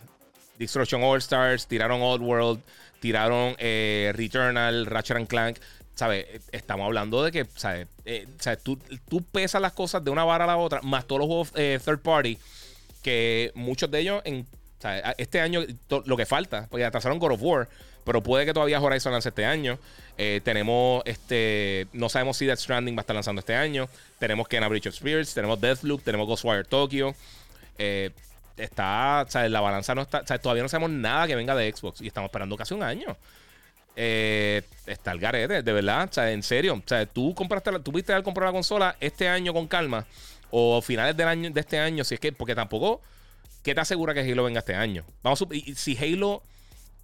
Destruction 0.58 1.02
All 1.02 1.18
Stars, 1.18 1.66
tiraron 1.66 2.00
Old 2.00 2.22
World, 2.22 2.60
tiraron 3.00 3.54
eh, 3.58 4.12
Returnal, 4.14 4.86
Ratchet 4.86 5.16
and 5.16 5.26
Clank. 5.26 5.58
¿Sabes? 5.94 6.26
Estamos 6.52 6.86
hablando 6.86 7.22
de 7.22 7.32
que, 7.32 7.46
¿sabes? 7.54 7.86
Eh, 8.04 8.26
tú, 8.62 8.78
tú, 9.08 9.22
pesas 9.22 9.60
las 9.60 9.72
cosas 9.72 10.04
de 10.04 10.10
una 10.10 10.24
vara 10.24 10.44
a 10.44 10.46
la 10.46 10.56
otra, 10.56 10.80
más 10.82 11.06
todos 11.06 11.20
los 11.20 11.26
juegos 11.26 11.52
eh, 11.54 11.78
third 11.84 12.00
party, 12.00 12.38
que 13.02 13.52
muchos 13.54 13.90
de 13.90 14.00
ellos, 14.00 14.22
en, 14.24 14.46
este 15.16 15.40
año, 15.40 15.62
lo 16.04 16.16
que 16.16 16.26
falta, 16.26 16.66
porque 16.68 16.84
atrasaron 16.84 17.18
God 17.18 17.32
of 17.32 17.42
War, 17.42 17.68
pero 18.04 18.22
puede 18.22 18.44
que 18.44 18.52
todavía 18.52 18.80
Horizon 18.80 19.12
lance 19.12 19.30
este 19.30 19.46
año. 19.46 19.78
Eh, 20.18 20.42
tenemos, 20.44 21.02
este, 21.06 21.86
no 21.94 22.10
sabemos 22.10 22.36
si 22.36 22.44
Death 22.44 22.58
Stranding 22.58 22.94
va 22.94 23.00
a 23.00 23.00
estar 23.00 23.14
lanzando 23.14 23.40
este 23.40 23.54
año. 23.54 23.88
Tenemos 24.18 24.46
Kena 24.46 24.68
Bridge 24.68 24.88
of 24.88 24.94
Spirits, 24.94 25.32
tenemos 25.32 25.58
Deathloop, 25.58 26.02
tenemos 26.02 26.26
Ghostwire 26.26 26.64
Tokyo. 26.64 27.14
está, 28.58 29.24
¿sabes? 29.30 29.50
La 29.50 29.62
balanza 29.62 29.94
no 29.94 30.02
está, 30.02 30.22
todavía 30.22 30.62
no 30.62 30.68
sabemos 30.68 30.90
nada 30.90 31.26
que 31.26 31.34
venga 31.34 31.54
de 31.54 31.72
Xbox 31.74 32.02
y 32.02 32.08
estamos 32.08 32.28
esperando 32.28 32.54
casi 32.58 32.74
un 32.74 32.82
año 32.82 33.16
eh, 33.96 34.62
está 34.86 35.12
el 35.12 35.20
garete, 35.20 35.62
de 35.62 35.72
verdad. 35.72 36.08
O 36.10 36.12
sea, 36.12 36.30
en 36.30 36.42
serio. 36.42 36.74
O 36.74 36.82
sea, 36.88 37.06
tú 37.06 37.34
compraste, 37.34 37.72
la, 37.72 37.78
tuviste 37.78 38.12
al 38.12 38.22
comprar 38.22 38.48
la 38.48 38.52
consola 38.52 38.96
este 39.00 39.28
año 39.28 39.52
con 39.52 39.66
calma. 39.68 40.06
O 40.50 40.80
finales 40.82 41.16
del 41.16 41.28
año, 41.28 41.50
de 41.50 41.60
este 41.60 41.78
año, 41.78 42.04
si 42.04 42.14
es 42.14 42.20
que, 42.20 42.32
porque 42.32 42.54
tampoco, 42.54 43.00
¿qué 43.62 43.74
te 43.74 43.80
asegura 43.80 44.14
que 44.14 44.20
Halo 44.20 44.44
venga 44.44 44.60
este 44.60 44.74
año? 44.74 45.04
Vamos 45.22 45.42
a, 45.42 45.46
y, 45.50 45.74
si 45.74 45.96
Halo, 45.96 46.42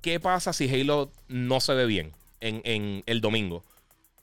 ¿qué 0.02 0.20
pasa 0.20 0.52
si 0.52 0.72
Halo 0.72 1.10
no 1.26 1.60
se 1.60 1.74
ve 1.74 1.86
bien 1.86 2.12
en, 2.40 3.02
el 3.06 3.20
domingo? 3.20 3.64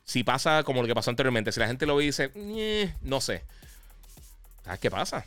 Si 0.06 0.23
pasa 0.23 0.64
como 0.64 0.81
lo 0.81 0.88
que 0.88 0.95
pasó 0.95 1.10
anteriormente, 1.10 1.52
si 1.52 1.60
la 1.60 1.68
gente 1.68 1.85
lo 1.85 1.98
ve 1.98 2.03
y 2.03 2.07
dice, 2.07 2.31
no 3.02 3.19
sé. 3.19 3.44
¿Qué 4.80 4.89
pasa? 4.89 5.26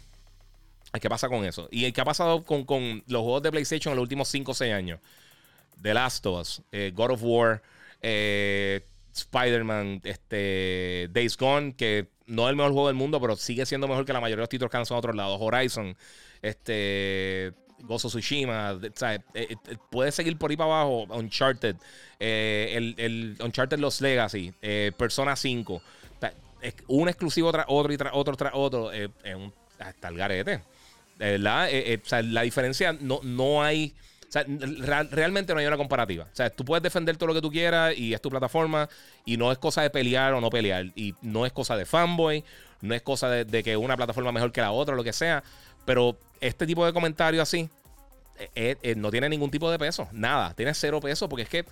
¿Qué 0.98 1.08
pasa 1.10 1.28
con 1.28 1.44
eso? 1.44 1.68
¿Y 1.70 1.92
qué 1.92 2.00
ha 2.00 2.04
pasado 2.04 2.42
con, 2.42 2.64
con 2.64 3.04
los 3.06 3.22
juegos 3.22 3.42
de 3.42 3.50
PlayStation 3.50 3.92
en 3.92 3.96
los 3.96 4.02
últimos 4.02 4.28
5 4.28 4.50
o 4.50 4.54
6 4.54 4.72
años? 4.72 5.00
The 5.80 5.94
Last 5.94 6.26
of 6.26 6.40
Us, 6.40 6.62
eh, 6.72 6.92
God 6.94 7.12
of 7.12 7.22
War, 7.22 7.62
eh, 8.02 8.84
Spider-Man, 9.12 10.00
este, 10.04 11.08
Days 11.12 11.36
Gone, 11.36 11.74
que 11.74 12.08
no 12.26 12.46
es 12.46 12.50
el 12.50 12.56
mejor 12.56 12.72
juego 12.72 12.86
del 12.88 12.96
mundo, 12.96 13.20
pero 13.20 13.36
sigue 13.36 13.66
siendo 13.66 13.88
mejor 13.88 14.04
que 14.04 14.12
la 14.12 14.20
mayoría 14.20 14.36
de 14.36 14.42
los 14.42 14.48
títulos 14.48 14.70
que 14.70 14.76
han 14.76 14.84
a 14.88 14.94
otros 14.94 15.16
lados. 15.16 15.38
Horizon, 15.40 15.96
este, 16.42 17.52
Gozo 17.80 18.08
Tsushima, 18.08 18.78
eh, 19.34 19.56
puede 19.90 20.12
seguir 20.12 20.38
por 20.38 20.50
ahí 20.50 20.56
para 20.56 20.70
abajo. 20.70 21.06
Uncharted, 21.10 21.76
el, 22.18 22.94
el, 22.98 23.36
Uncharted 23.40 23.78
Los 23.78 24.00
Legacy, 24.00 24.52
Persona 24.96 25.34
5. 25.34 25.82
Un 26.88 27.08
exclusivo 27.08 27.50
tras 27.50 27.66
otro 27.68 27.92
y 27.92 27.96
tras 27.96 28.12
otro 28.14 28.36
tras 28.36 28.52
otro. 28.54 28.90
hasta 29.78 30.08
el 30.08 30.16
garete. 30.16 30.62
Verdad, 31.18 31.68
la 32.22 32.42
diferencia 32.42 32.92
no, 32.92 33.20
no 33.22 33.62
hay. 33.62 33.94
Sea, 34.30 34.44
realmente 35.10 35.52
no 35.52 35.58
hay 35.58 35.66
una 35.66 35.76
comparativa. 35.76 36.24
O 36.24 36.36
sea, 36.36 36.50
tú 36.50 36.64
puedes 36.64 36.84
defender 36.84 37.16
todo 37.16 37.26
lo 37.26 37.34
que 37.34 37.40
tú 37.40 37.50
quieras 37.50 37.98
y 37.98 38.14
es 38.14 38.20
tu 38.22 38.30
plataforma 38.30 38.88
y 39.24 39.36
no 39.36 39.50
es 39.50 39.58
cosa 39.58 39.82
de 39.82 39.90
pelear 39.90 40.34
o 40.34 40.40
no 40.40 40.50
pelear. 40.50 40.86
Y 40.94 41.16
no 41.20 41.46
es 41.46 41.52
cosa 41.52 41.76
de 41.76 41.84
fanboy, 41.84 42.44
no 42.80 42.94
es 42.94 43.02
cosa 43.02 43.28
de, 43.28 43.62
que 43.64 43.76
una 43.76 43.96
plataforma 43.96 44.30
mejor 44.30 44.52
que 44.52 44.60
la 44.60 44.70
otra 44.70 44.94
o 44.94 44.96
lo 44.96 45.02
que 45.02 45.12
sea. 45.12 45.42
Pero 45.84 46.16
este 46.40 46.64
tipo 46.64 46.86
de 46.86 46.92
comentarios 46.92 47.42
así 47.42 47.68
eh, 48.38 48.50
eh, 48.54 48.76
eh, 48.82 48.94
no 48.94 49.10
tiene 49.10 49.28
ningún 49.28 49.50
tipo 49.50 49.68
de 49.68 49.80
peso. 49.80 50.08
Nada, 50.12 50.54
tiene 50.54 50.74
cero 50.74 51.00
peso 51.00 51.28
porque 51.28 51.42
es 51.42 51.48
que 51.48 51.64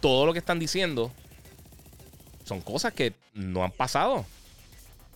todo 0.00 0.26
lo 0.26 0.32
que 0.32 0.38
están 0.38 0.60
diciendo 0.60 1.10
son 2.44 2.60
cosas 2.60 2.92
que 2.92 3.14
no 3.34 3.64
han 3.64 3.72
pasado. 3.72 4.24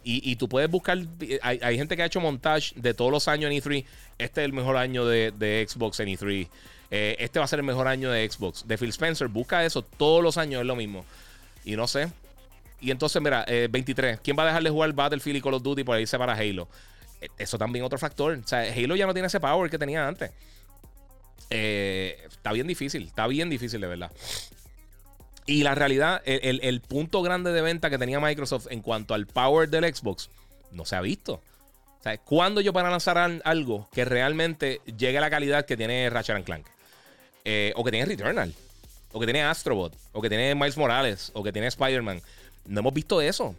Y, 0.06 0.36
tú 0.36 0.48
puedes 0.51 0.70
buscar. 0.70 0.98
Hay, 1.40 1.78
gente 1.78 1.97
que 1.97 2.02
ha 2.02 2.06
hecho 2.06 2.20
montage 2.20 2.74
de 2.76 2.93
todos 2.93 3.10
los 3.10 3.26
años 3.26 3.51
en 3.51 3.56
E3. 3.59 3.86
Este 4.18 4.43
es 4.43 4.44
el 4.44 4.52
mejor 4.52 4.76
año 4.76 5.06
de, 5.06 5.66
Xbox 5.66 6.01
en 6.01 6.09
E3. 6.09 6.48
Eh, 6.90 7.16
este 7.18 7.39
va 7.39 7.47
a 7.47 7.48
ser 7.48 7.60
el 7.60 7.64
mejor 7.64 7.89
año 7.89 8.10
de 8.10 8.31
Xbox. 8.31 8.68
De 8.68 8.76
Phil 8.76 8.90
Spencer, 8.90 9.28
busca 9.28 9.64
eso. 9.64 9.82
Todos 9.82 10.22
los 10.22 10.36
años 10.36 10.60
es 10.60 10.66
lo 10.66 10.76
mismo. 10.76 11.06
Y 11.64 11.74
no 11.76 11.89
sé. 11.89 12.09
Y 12.82 12.90
entonces, 12.90 13.22
mira, 13.22 13.47
23. 13.47 14.16
Eh, 14.16 14.20
¿Quién 14.22 14.39
va 14.39 14.43
a 14.43 14.47
dejar 14.47 14.62
de 14.62 14.68
jugar 14.68 14.93
Battlefield 14.93 15.39
y 15.39 15.40
Call 15.40 15.55
of 15.55 15.62
Duty 15.62 15.85
por 15.85 15.98
irse 15.98 16.18
para 16.18 16.35
Halo? 16.35 16.68
Eh, 17.22 17.28
eso 17.39 17.56
también 17.56 17.82
otro 17.82 17.98
factor. 17.98 18.39
O 18.44 18.47
sea, 18.47 18.60
Halo 18.60 18.97
ya 18.97 19.06
no 19.06 19.14
tiene 19.14 19.28
ese 19.28 19.40
power 19.40 19.70
que 19.70 19.78
tenía 19.78 20.06
antes. 20.06 20.31
está 21.48 22.52
bien 22.52 22.66
difícil. 22.66 23.05
Está 23.05 23.26
bien 23.26 23.48
difícil, 23.48 23.81
de 23.81 23.86
verdad. 23.86 24.12
Y 25.46 25.62
la 25.62 25.74
realidad, 25.74 26.22
el, 26.24 26.80
punto 26.80 27.20
grande 27.22 27.52
de 27.52 27.60
venta 27.60 27.90
que 27.90 27.98
tenía 27.98 28.18
Microsoft 28.18 28.68
en 28.70 28.80
cuanto 28.80 29.14
al 29.14 29.26
power 29.26 29.68
del 29.68 29.94
Xbox 29.94 30.30
no 30.70 30.84
se 30.86 30.96
ha 30.96 31.00
visto. 31.00 31.34
O 31.34 32.02
sea, 32.02 32.18
¿cuándo 32.18 32.60
yo 32.60 32.72
para 32.72 32.90
lanzar 32.90 33.18
algo 33.44 33.88
que 33.92 34.04
realmente 34.04 34.80
llegue 34.98 35.18
a 35.18 35.20
la 35.20 35.30
calidad 35.30 35.64
que 35.66 35.76
tiene 35.76 36.08
Ratchet 36.10 36.44
Clank? 36.44 36.66
Eh, 37.44 37.72
o 37.76 37.84
que 37.84 37.90
tiene 37.90 38.06
Returnal. 38.06 38.54
O 39.12 39.20
que 39.20 39.26
tiene 39.26 39.42
Astrobot. 39.42 39.94
O 40.12 40.20
que 40.20 40.28
tiene 40.28 40.54
Miles 40.54 40.76
Morales. 40.76 41.30
O 41.34 41.42
que 41.42 41.52
tiene 41.52 41.68
Spider-Man. 41.68 42.20
No 42.66 42.80
hemos 42.80 42.94
visto 42.94 43.20
eso. 43.20 43.54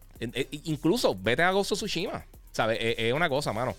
incluso 0.65 1.15
vete 1.19 1.43
a 1.43 1.51
Ghost 1.51 1.73
Tsushima. 1.73 2.25
¿Sabes? 2.51 2.79
Es, 2.81 3.13
una 3.13 3.29
cosa, 3.29 3.53
mano. 3.53 3.75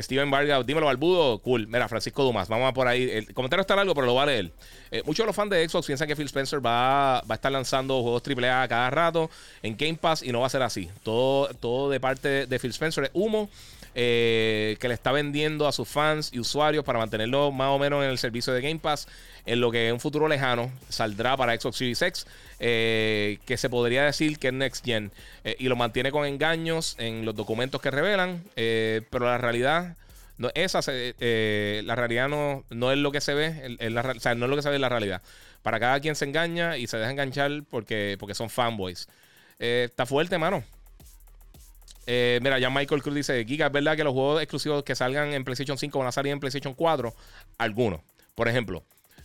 Steven 0.00 0.30
Vargas, 0.30 0.64
dímelo, 0.64 0.86
Barbudo. 0.86 1.38
Cool. 1.38 1.66
Mira, 1.66 1.88
Francisco 1.88 2.22
Dumas, 2.24 2.48
vamos 2.48 2.68
a 2.68 2.72
por 2.72 2.88
ahí. 2.88 3.10
El 3.10 3.34
comentario 3.34 3.60
está 3.60 3.76
largo, 3.76 3.94
pero 3.94 4.06
lo 4.06 4.14
va 4.14 4.22
a 4.22 4.26
leer. 4.26 4.52
Eh, 4.90 5.02
muchos 5.04 5.24
de 5.24 5.26
los 5.26 5.36
fans 5.36 5.50
de 5.50 5.68
Xbox 5.68 5.86
piensan 5.86 6.08
que 6.08 6.16
Phil 6.16 6.26
Spencer 6.26 6.64
va, 6.64 7.20
va 7.20 7.26
a 7.30 7.34
estar 7.34 7.52
lanzando 7.52 8.00
juegos 8.02 8.22
AAA 8.26 8.68
cada 8.68 8.90
rato 8.90 9.30
en 9.62 9.76
Game 9.76 9.98
Pass 10.00 10.22
y 10.22 10.32
no 10.32 10.40
va 10.40 10.46
a 10.46 10.50
ser 10.50 10.62
así. 10.62 10.88
Todo, 11.02 11.48
todo 11.54 11.90
de 11.90 12.00
parte 12.00 12.46
de 12.46 12.58
Phil 12.58 12.70
Spencer 12.70 13.04
es 13.04 13.10
humo. 13.12 13.50
Eh, 13.94 14.78
que 14.80 14.88
le 14.88 14.94
está 14.94 15.12
vendiendo 15.12 15.68
a 15.68 15.72
sus 15.72 15.86
fans 15.86 16.30
y 16.32 16.38
usuarios 16.38 16.82
para 16.82 16.98
mantenerlo 16.98 17.52
más 17.52 17.68
o 17.68 17.78
menos 17.78 18.02
en 18.02 18.08
el 18.08 18.16
servicio 18.16 18.54
de 18.54 18.62
Game 18.62 18.78
Pass 18.78 19.06
en 19.44 19.60
lo 19.60 19.70
que 19.70 19.88
en 19.88 19.94
un 19.94 20.00
futuro 20.00 20.28
lejano 20.28 20.72
saldrá 20.88 21.36
para 21.36 21.58
Xbox 21.58 21.76
Series 21.76 22.00
X, 22.00 22.26
eh, 22.62 23.38
que 23.44 23.58
se 23.58 23.68
podría 23.68 24.04
decir 24.04 24.38
que 24.38 24.48
es 24.48 24.54
Next 24.54 24.84
Gen, 24.84 25.12
eh, 25.44 25.56
y 25.58 25.68
lo 25.68 25.76
mantiene 25.76 26.10
con 26.10 26.24
engaños 26.24 26.96
en 26.98 27.24
los 27.24 27.34
documentos 27.34 27.82
que 27.82 27.90
revelan, 27.90 28.42
pero 28.54 29.26
la 29.26 29.38
realidad... 29.38 29.96
No, 30.38 30.50
esa 30.54 30.80
la 30.80 31.94
realidad 31.94 32.28
no, 32.28 32.64
no 32.70 32.90
es 32.90 32.98
lo 32.98 33.12
que 33.12 33.20
se 33.20 33.34
ve, 33.34 33.76
o 33.78 34.20
sea, 34.20 34.34
no 34.34 34.46
es 34.46 34.50
lo 34.50 34.56
que 34.56 34.62
se 34.62 34.70
ve 34.70 34.76
en 34.76 34.80
la 34.80 34.88
realidad. 34.88 35.22
Para 35.62 35.78
cada 35.78 36.00
quien 36.00 36.16
se 36.16 36.24
engaña 36.24 36.78
y 36.78 36.86
se 36.86 36.96
deja 36.96 37.10
enganchar 37.10 37.62
porque, 37.70 38.16
porque 38.18 38.34
son 38.34 38.48
fanboys. 38.48 39.08
está 39.58 40.06
fuerte, 40.06 40.38
mano. 40.38 40.64
Eh, 42.06 42.40
mira, 42.42 42.58
ya 42.58 42.70
Michael 42.70 43.02
Cruz 43.02 43.14
dice: 43.14 43.44
Giga, 43.44 43.66
¿es 43.66 43.72
verdad 43.72 43.96
que 43.96 44.04
los 44.04 44.12
juegos 44.12 44.42
exclusivos 44.42 44.82
que 44.82 44.94
salgan 44.94 45.32
en 45.32 45.44
PlayStation 45.44 45.78
5 45.78 45.98
van 45.98 46.08
a 46.08 46.12
salir 46.12 46.32
en 46.32 46.40
PlayStation 46.40 46.74
4? 46.74 47.14
Algunos. 47.58 48.00
Por 48.34 48.48
ejemplo, 48.48 48.82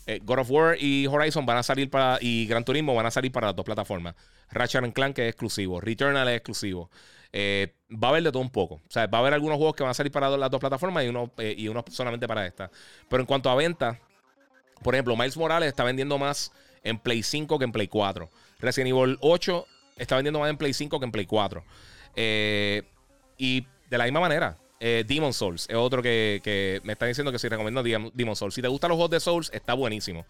eh, 0.07 0.21
God 0.23 0.39
of 0.39 0.49
War 0.49 0.77
y 0.79 1.05
Horizon 1.05 1.45
van 1.45 1.57
a 1.57 1.63
salir 1.63 1.89
para. 1.89 2.17
y 2.21 2.47
Gran 2.47 2.63
Turismo 2.63 2.95
van 2.95 3.05
a 3.05 3.11
salir 3.11 3.31
para 3.31 3.47
las 3.47 3.55
dos 3.55 3.65
plataformas. 3.65 4.15
Ratchet 4.49 4.93
Clank 4.93 5.15
que 5.15 5.23
es 5.23 5.29
exclusivo. 5.29 5.81
Returnal 5.81 6.27
es 6.29 6.37
exclusivo. 6.37 6.89
Eh, 7.33 7.75
va 7.91 8.07
a 8.07 8.11
haber 8.11 8.23
de 8.23 8.31
todo 8.31 8.41
un 8.41 8.49
poco. 8.49 8.75
O 8.75 8.89
sea, 8.89 9.05
va 9.07 9.17
a 9.17 9.21
haber 9.21 9.33
algunos 9.33 9.57
juegos 9.57 9.75
que 9.75 9.83
van 9.83 9.91
a 9.91 9.93
salir 9.93 10.11
para 10.11 10.29
las 10.29 10.49
dos 10.49 10.61
plataformas 10.61 11.03
y 11.03 11.09
uno, 11.09 11.31
y 11.37 11.67
uno 11.67 11.83
solamente 11.89 12.25
para 12.25 12.47
esta. 12.47 12.71
Pero 13.09 13.21
en 13.21 13.27
cuanto 13.27 13.49
a 13.49 13.55
venta, 13.55 13.99
por 14.81 14.95
ejemplo, 14.95 15.15
Miles 15.17 15.35
Morales 15.35 15.67
está 15.67 15.83
vendiendo 15.83 16.17
más 16.17 16.53
en 16.83 16.97
Play 16.97 17.21
5 17.21 17.59
que 17.59 17.65
en 17.65 17.73
Play 17.73 17.89
4. 17.89 18.29
Resident 18.59 18.95
Evil 18.95 19.17
8 19.19 19.65
está 19.97 20.15
vendiendo 20.15 20.39
más 20.39 20.49
en 20.49 20.57
Play 20.57 20.73
5 20.73 20.99
que 20.99 21.05
en 21.05 21.11
Play 21.11 21.25
4. 21.25 21.63
Eh, 22.15 22.83
y 23.37 23.67
de 23.89 23.97
la 23.97 24.05
misma 24.05 24.21
manera, 24.21 24.57
eh, 24.79 25.03
Demon 25.07 25.33
Souls 25.33 25.65
es 25.69 25.75
otro 25.75 26.03
que, 26.03 26.81
me 26.83 26.93
está 26.93 27.05
diciendo 27.05 27.31
que 27.31 27.39
si 27.39 27.47
recomiendo 27.47 27.81
Demon 27.83 28.35
Souls. 28.35 28.53
Si 28.53 28.61
te 28.61 28.67
gustan 28.67 28.89
los 28.89 28.97
juegos 28.97 29.11
de 29.11 29.19
Souls, 29.19 29.49
está 29.53 29.73
buenísimo. 29.73 30.25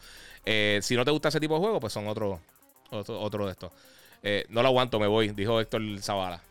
Eh, 0.45 0.79
si 0.81 0.95
no 0.95 1.03
te 1.03 1.11
gusta 1.11 1.29
ese 1.29 1.39
tipo 1.39 1.55
de 1.55 1.59
juegos, 1.59 1.81
pues 1.81 1.93
son 1.93 2.07
otro, 2.07 2.39
otro, 2.89 3.45
de 3.45 3.51
estos. 3.51 3.71
no 4.49 4.61
lo 4.61 4.67
aguanto, 4.67 4.99
me 4.99 5.07
voy, 5.07 5.29
dijo 5.29 5.59
Héctor 5.59 5.81
Zavala. 6.01 6.41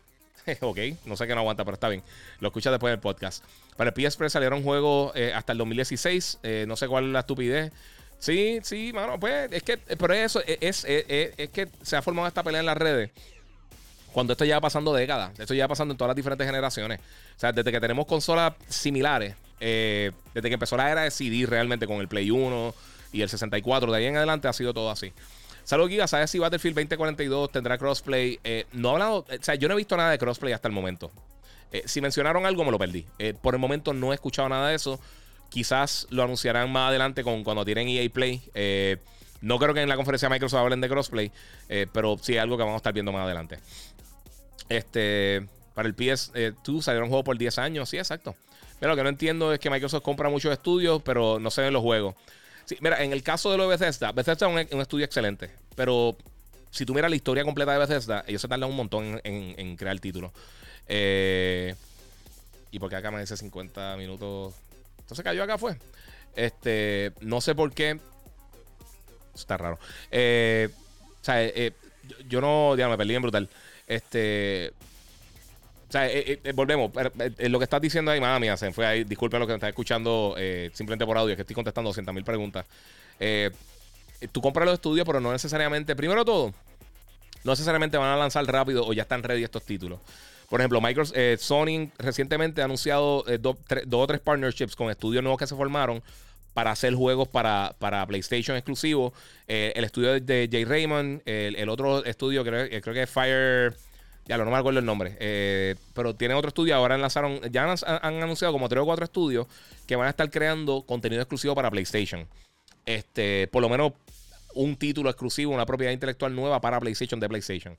ok, 0.61 0.77
no 1.05 1.17
sé 1.17 1.27
qué 1.27 1.33
no 1.33 1.41
aguanta, 1.41 1.65
pero 1.65 1.75
está 1.75 1.89
bien. 1.89 2.03
Lo 2.39 2.49
escuchas 2.49 2.71
después 2.71 2.91
del 2.91 2.99
podcast. 2.99 3.43
Para 3.75 3.91
el 3.95 4.09
PS 4.09 4.31
salieron 4.31 4.63
juegos 4.63 5.13
hasta 5.33 5.51
el 5.51 5.57
2016. 5.57 6.39
no 6.67 6.75
sé 6.75 6.87
cuál 6.87 7.05
es 7.05 7.11
la 7.11 7.19
estupidez. 7.19 7.71
Sí, 8.19 8.59
sí, 8.63 8.91
mano, 8.93 9.19
pues 9.19 9.51
es 9.51 9.61
que, 9.61 9.77
pero 9.77 10.11
eso 10.13 10.41
es, 10.45 10.85
es 10.85 11.49
que 11.49 11.67
se 11.83 11.95
ha 11.95 12.01
formado 12.01 12.27
esta 12.27 12.41
pelea 12.41 12.61
en 12.61 12.65
las 12.65 12.77
redes 12.77 13.11
cuando 14.17 14.33
esto 14.33 14.45
ya 14.45 14.59
pasando 14.59 14.95
décadas. 14.95 15.39
Esto 15.39 15.53
ya 15.53 15.67
pasando 15.67 15.91
en 15.91 15.97
todas 15.99 16.09
las 16.09 16.15
diferentes 16.15 16.47
generaciones. 16.47 16.99
O 17.35 17.39
sea, 17.39 17.51
desde 17.51 17.71
que 17.71 17.79
tenemos 17.79 18.07
consolas 18.07 18.53
similares, 18.67 19.35
eh, 19.59 20.11
desde 20.33 20.49
que 20.49 20.55
empezó 20.55 20.75
la 20.75 20.89
era 20.89 21.03
de 21.03 21.11
CD 21.11 21.45
realmente 21.45 21.85
con 21.85 21.97
el 21.97 22.07
Play 22.07 22.31
1 22.31 22.73
y 23.11 23.21
el 23.21 23.29
64, 23.29 23.91
de 23.91 23.97
ahí 23.99 24.05
en 24.05 24.17
adelante 24.17 24.47
ha 24.47 24.53
sido 24.53 24.73
todo 24.73 24.89
así. 24.89 25.13
Saludos, 25.63 25.91
Giga. 25.91 26.07
¿Sabes 26.07 26.31
si 26.31 26.39
Battlefield 26.39 26.75
2042 26.77 27.51
tendrá 27.51 27.77
crossplay? 27.77 28.39
Eh, 28.43 28.65
no 28.71 28.89
he 28.89 28.91
hablado, 28.93 29.17
o 29.17 29.25
sea, 29.39 29.53
yo 29.53 29.67
no 29.67 29.75
he 29.75 29.77
visto 29.77 29.95
nada 29.95 30.09
de 30.09 30.17
crossplay 30.17 30.51
hasta 30.51 30.67
el 30.67 30.73
momento. 30.73 31.11
Eh, 31.71 31.83
si 31.85 32.01
mencionaron 32.01 32.47
algo, 32.47 32.65
me 32.65 32.71
lo 32.71 32.79
perdí. 32.79 33.05
por 33.43 33.53
el 33.53 33.59
momento 33.59 33.93
no 33.93 34.13
he 34.13 34.15
escuchado 34.15 34.49
nada 34.49 34.69
de 34.69 34.77
eso. 34.77 34.99
Quizás 35.49 36.07
lo 36.09 36.23
anunciarán 36.23 36.71
más 36.71 36.89
adelante 36.89 37.23
con, 37.23 37.43
cuando 37.43 37.63
tienen 37.63 37.87
EA 37.87 38.09
Play. 38.09 38.41
no 39.41 39.59
creo 39.59 39.75
que 39.75 39.81
en 39.83 39.89
la 39.89 39.95
conferencia 39.95 40.27
de 40.27 40.33
Microsoft 40.33 40.59
hablen 40.59 40.81
de 40.81 40.89
crossplay, 40.89 41.31
pero 41.93 42.17
sí 42.19 42.33
es 42.35 42.41
algo 42.41 42.57
que 42.57 42.63
vamos 42.63 42.73
a 42.73 42.77
estar 42.77 42.93
viendo 42.93 43.11
más 43.11 43.23
adelante. 43.23 43.59
Este, 44.69 45.47
para 45.73 45.87
el 45.87 45.95
PS2 45.95 46.31
eh, 46.35 46.81
salieron 46.81 47.09
juegos 47.09 47.25
por 47.25 47.37
10 47.37 47.57
años. 47.59 47.89
Sí, 47.89 47.97
exacto. 47.97 48.35
Pero 48.79 48.91
lo 48.91 48.95
que 48.95 49.03
no 49.03 49.09
entiendo 49.09 49.53
es 49.53 49.59
que 49.59 49.69
Microsoft 49.69 50.03
compra 50.03 50.29
muchos 50.29 50.51
estudios, 50.51 51.01
pero 51.03 51.39
no 51.39 51.49
se 51.49 51.61
ven 51.61 51.73
los 51.73 51.81
juegos. 51.81 52.15
Mira, 52.81 53.03
en 53.03 53.13
el 53.13 53.23
caso 53.23 53.51
de 53.51 53.57
lo 53.57 53.63
de 53.63 53.69
Bethesda, 53.69 54.11
Bethesda 54.11 54.47
es 54.59 54.71
un, 54.71 54.81
estudio 54.81 55.05
excelente, 55.05 55.49
pero 55.75 56.17
si 56.69 56.85
tú 56.85 56.93
miras 56.93 57.09
la 57.09 57.15
historia 57.15 57.43
completa 57.43 57.71
de 57.71 57.79
Bethesda, 57.79 58.25
ellos 58.27 58.41
se 58.41 58.47
tardan 58.47 58.69
un 58.69 58.75
montón 58.75 59.21
en, 59.23 59.75
crear 59.77 59.93
el 59.93 60.01
título. 60.01 60.33
Eh, 60.87 61.75
y 62.71 62.79
porque 62.79 62.97
acá 62.97 63.09
me 63.09 63.21
dice 63.21 63.37
50 63.37 63.95
minutos. 63.97 64.53
Entonces 64.99 65.23
cayó 65.23 65.43
acá 65.43 65.57
fue. 65.57 65.77
Este, 66.35 67.13
no 67.21 67.39
sé 67.39 67.55
por 67.55 67.71
qué. 67.71 67.99
Está 69.33 69.57
raro. 69.57 69.79
Eh, 70.11 70.69
o 71.21 71.23
sea, 71.23 71.39
yo, 72.27 72.41
no, 72.41 72.75
ya 72.75 72.89
me 72.89 72.97
perdí 72.97 73.15
en 73.15 73.21
brutal. 73.21 73.49
Este. 73.87 74.73
O 75.87 75.91
sea, 75.91 76.07
eh, 76.07 76.33
eh, 76.33 76.39
eh, 76.43 76.51
volvemos. 76.51 76.91
lo 76.93 77.59
que 77.59 77.63
estás 77.63 77.81
diciendo 77.81 78.11
ahí, 78.11 78.19
mamá 78.19 78.39
mía, 78.39 78.57
se 78.57 78.71
fue 78.73 78.85
ahí. 78.85 79.03
Disculpe 79.05 79.39
lo 79.39 79.47
que 79.47 79.53
me 79.53 79.55
estás 79.55 79.69
escuchando 79.69 80.35
simplemente 80.73 81.05
por 81.05 81.17
audio, 81.17 81.35
que 81.35 81.41
estoy 81.41 81.55
contestando 81.55 81.89
200 81.89 82.13
mil 82.13 82.25
preguntas. 82.25 82.65
tú 84.31 84.41
compras 84.41 84.65
los 84.65 84.75
estudios, 84.75 85.07
pero 85.07 85.21
no 85.21 85.31
necesariamente. 85.31 85.95
Primero 85.95 86.25
todo, 86.25 86.53
no 87.43 87.51
necesariamente 87.53 87.97
van 87.97 88.09
a 88.09 88.17
lanzar 88.17 88.45
rápido 88.45 88.85
o 88.85 88.91
ya 88.91 89.03
están 89.03 89.23
ready 89.23 89.43
estos 89.43 89.63
títulos. 89.63 89.99
Por 90.49 90.61
ejemplo, 90.61 90.79
Microsoft, 90.79 91.17
Sony 91.39 91.89
recientemente 91.97 92.61
ha 92.61 92.65
anunciado 92.65 93.23
dos 93.39 93.57
o 93.91 94.07
tres 94.07 94.19
partnerships 94.19 94.75
con 94.75 94.89
estudios 94.89 95.23
nuevos 95.23 95.39
que 95.39 95.47
se 95.47 95.55
formaron 95.55 96.03
para 96.57 96.71
hacer 96.71 96.95
juegos 96.95 97.27
para, 97.27 97.75
para 97.77 98.03
PlayStation 98.07 98.57
exclusivo. 98.57 99.13
Eh, 99.47 99.73
el 99.75 99.83
estudio 99.83 100.19
de 100.19 100.49
Jay 100.51 100.65
Raymond, 100.65 101.21
el, 101.23 101.69
otro 101.69 102.03
estudio 102.03 102.43
creo, 102.43 102.63
eh, 102.63 102.81
creo, 102.81 102.95
que 102.95 103.03
es 103.03 103.09
Fire. 103.11 103.75
Ya 104.25 104.39
no 104.39 104.45
me 104.49 104.57
acuerdo 104.57 104.79
el 104.79 104.85
nombre. 104.85 105.15
Eh, 105.19 105.75
pero 105.93 106.15
tiene 106.15 106.33
otro 106.33 106.47
estudio. 106.47 106.73
Ahora 106.73 106.97
lanzaron. 106.97 107.39
Ya 107.51 107.71
han, 107.71 108.23
anunciado 108.23 108.53
como 108.53 108.67
tres 108.69 108.81
o 108.81 108.85
cuatro 108.85 109.05
estudios 109.05 109.45
que 109.85 109.95
van 109.95 110.07
a 110.07 110.09
estar 110.09 110.31
creando 110.31 110.81
contenido 110.81 111.21
exclusivo 111.21 111.53
para 111.53 111.69
PlayStation. 111.69 112.27
Este, 112.87 113.47
por 113.49 113.61
lo 113.61 113.69
menos 113.69 113.93
un 114.55 114.77
título 114.77 115.11
exclusivo, 115.11 115.53
una 115.53 115.67
propiedad 115.67 115.93
intelectual 115.93 116.33
nueva 116.33 116.59
para 116.59 116.79
PlayStation 116.79 117.19
de 117.19 117.29
PlayStation. 117.29 117.77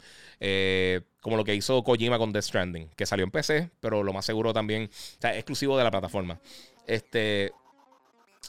como 1.20 1.36
lo 1.36 1.42
que 1.42 1.56
hizo 1.56 1.82
Kojima 1.82 2.16
con 2.16 2.30
Death 2.30 2.44
Stranding, 2.44 2.90
que 2.94 3.06
salió 3.06 3.24
en 3.24 3.32
PC, 3.32 3.70
pero 3.80 4.04
lo 4.04 4.12
más 4.12 4.24
seguro 4.24 4.52
también, 4.52 4.84
o 4.84 5.20
sea, 5.20 5.34
exclusivo 5.34 5.76
de 5.76 5.82
la 5.82 5.90
plataforma. 5.90 6.38
Este, 6.86 7.50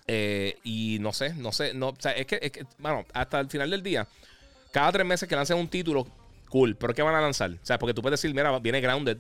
eh, 0.08 0.58
y 0.64 0.98
no 1.00 1.14
sé, 1.14 1.34
no 1.34 1.52
sé, 1.52 1.74
no, 1.74 1.90
o 1.90 1.96
sea, 2.00 2.12
es 2.12 2.26
que, 2.26 2.40
es 2.42 2.52
que, 2.52 2.66
bueno, 2.78 3.06
hasta 3.14 3.40
el 3.40 3.50
final 3.50 3.70
del 3.70 3.84
día, 3.84 4.08
cada 4.72 4.92
tres 4.92 5.06
meses 5.06 5.28
que 5.28 5.36
lancen 5.36 5.58
un 5.58 5.68
título, 5.68 6.08
cool, 6.50 6.76
pero 6.76 6.94
¿qué 6.94 7.02
van 7.02 7.16
a 7.16 7.22
lanzar? 7.22 7.52
O 7.52 7.66
sea, 7.66 7.78
porque 7.78 7.94
tú 7.94 8.02
puedes 8.02 8.20
decir, 8.20 8.34
mira, 8.36 8.58
viene 8.60 8.82
Grounded, 8.82 9.18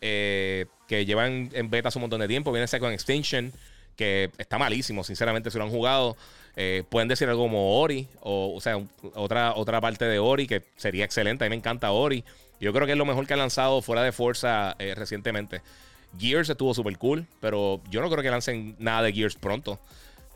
eh, 0.00 0.66
que 0.88 1.06
llevan 1.06 1.50
en 1.52 1.70
beta 1.70 1.90
un 1.94 2.02
montón 2.02 2.20
de 2.20 2.28
tiempo, 2.28 2.52
viene 2.52 2.66
Second 2.66 2.92
Extinction, 2.92 3.52
que 3.96 4.30
está 4.38 4.58
malísimo, 4.58 5.04
sinceramente, 5.04 5.50
si 5.50 5.58
lo 5.58 5.64
han 5.64 5.70
jugado. 5.70 6.16
Eh, 6.56 6.84
pueden 6.88 7.08
decir 7.08 7.28
algo 7.28 7.42
como 7.42 7.80
Ori, 7.80 8.08
o, 8.20 8.54
o 8.54 8.60
sea, 8.60 8.80
otra, 9.14 9.54
otra 9.54 9.80
parte 9.80 10.04
de 10.04 10.18
Ori 10.18 10.46
que 10.46 10.62
sería 10.76 11.04
excelente. 11.04 11.44
A 11.44 11.46
mí 11.46 11.50
me 11.50 11.56
encanta 11.56 11.90
Ori. 11.92 12.24
Yo 12.60 12.72
creo 12.72 12.86
que 12.86 12.92
es 12.92 12.98
lo 12.98 13.04
mejor 13.04 13.26
que 13.26 13.34
ha 13.34 13.36
lanzado 13.36 13.82
fuera 13.82 14.02
de 14.02 14.12
Forza 14.12 14.76
recientemente. 14.94 15.62
Gears 16.18 16.48
estuvo 16.48 16.74
súper 16.74 16.96
cool, 16.98 17.26
pero 17.40 17.80
yo 17.90 18.00
no 18.00 18.10
creo 18.10 18.22
que 18.22 18.30
lancen 18.30 18.76
nada 18.78 19.02
de 19.02 19.12
Gears 19.12 19.36
pronto. 19.36 19.80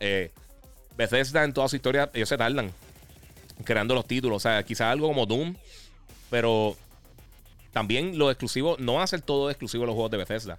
Eh, 0.00 0.30
Bethesda 0.96 1.44
en 1.44 1.52
toda 1.52 1.68
su 1.68 1.76
historia, 1.76 2.10
ellos 2.12 2.28
se 2.28 2.36
tardan 2.36 2.72
creando 3.64 3.94
los 3.94 4.06
títulos. 4.06 4.36
O 4.36 4.40
sea, 4.40 4.62
quizás 4.62 4.92
algo 4.92 5.08
como 5.08 5.26
Doom, 5.26 5.54
pero 6.30 6.76
también 7.72 8.18
los 8.18 8.30
exclusivos, 8.30 8.78
no 8.78 8.94
van 8.94 9.02
a 9.02 9.06
ser 9.06 9.20
todo 9.22 9.50
exclusivo 9.50 9.86
los 9.86 9.94
juegos 9.94 10.10
de 10.10 10.16
Bethesda. 10.16 10.58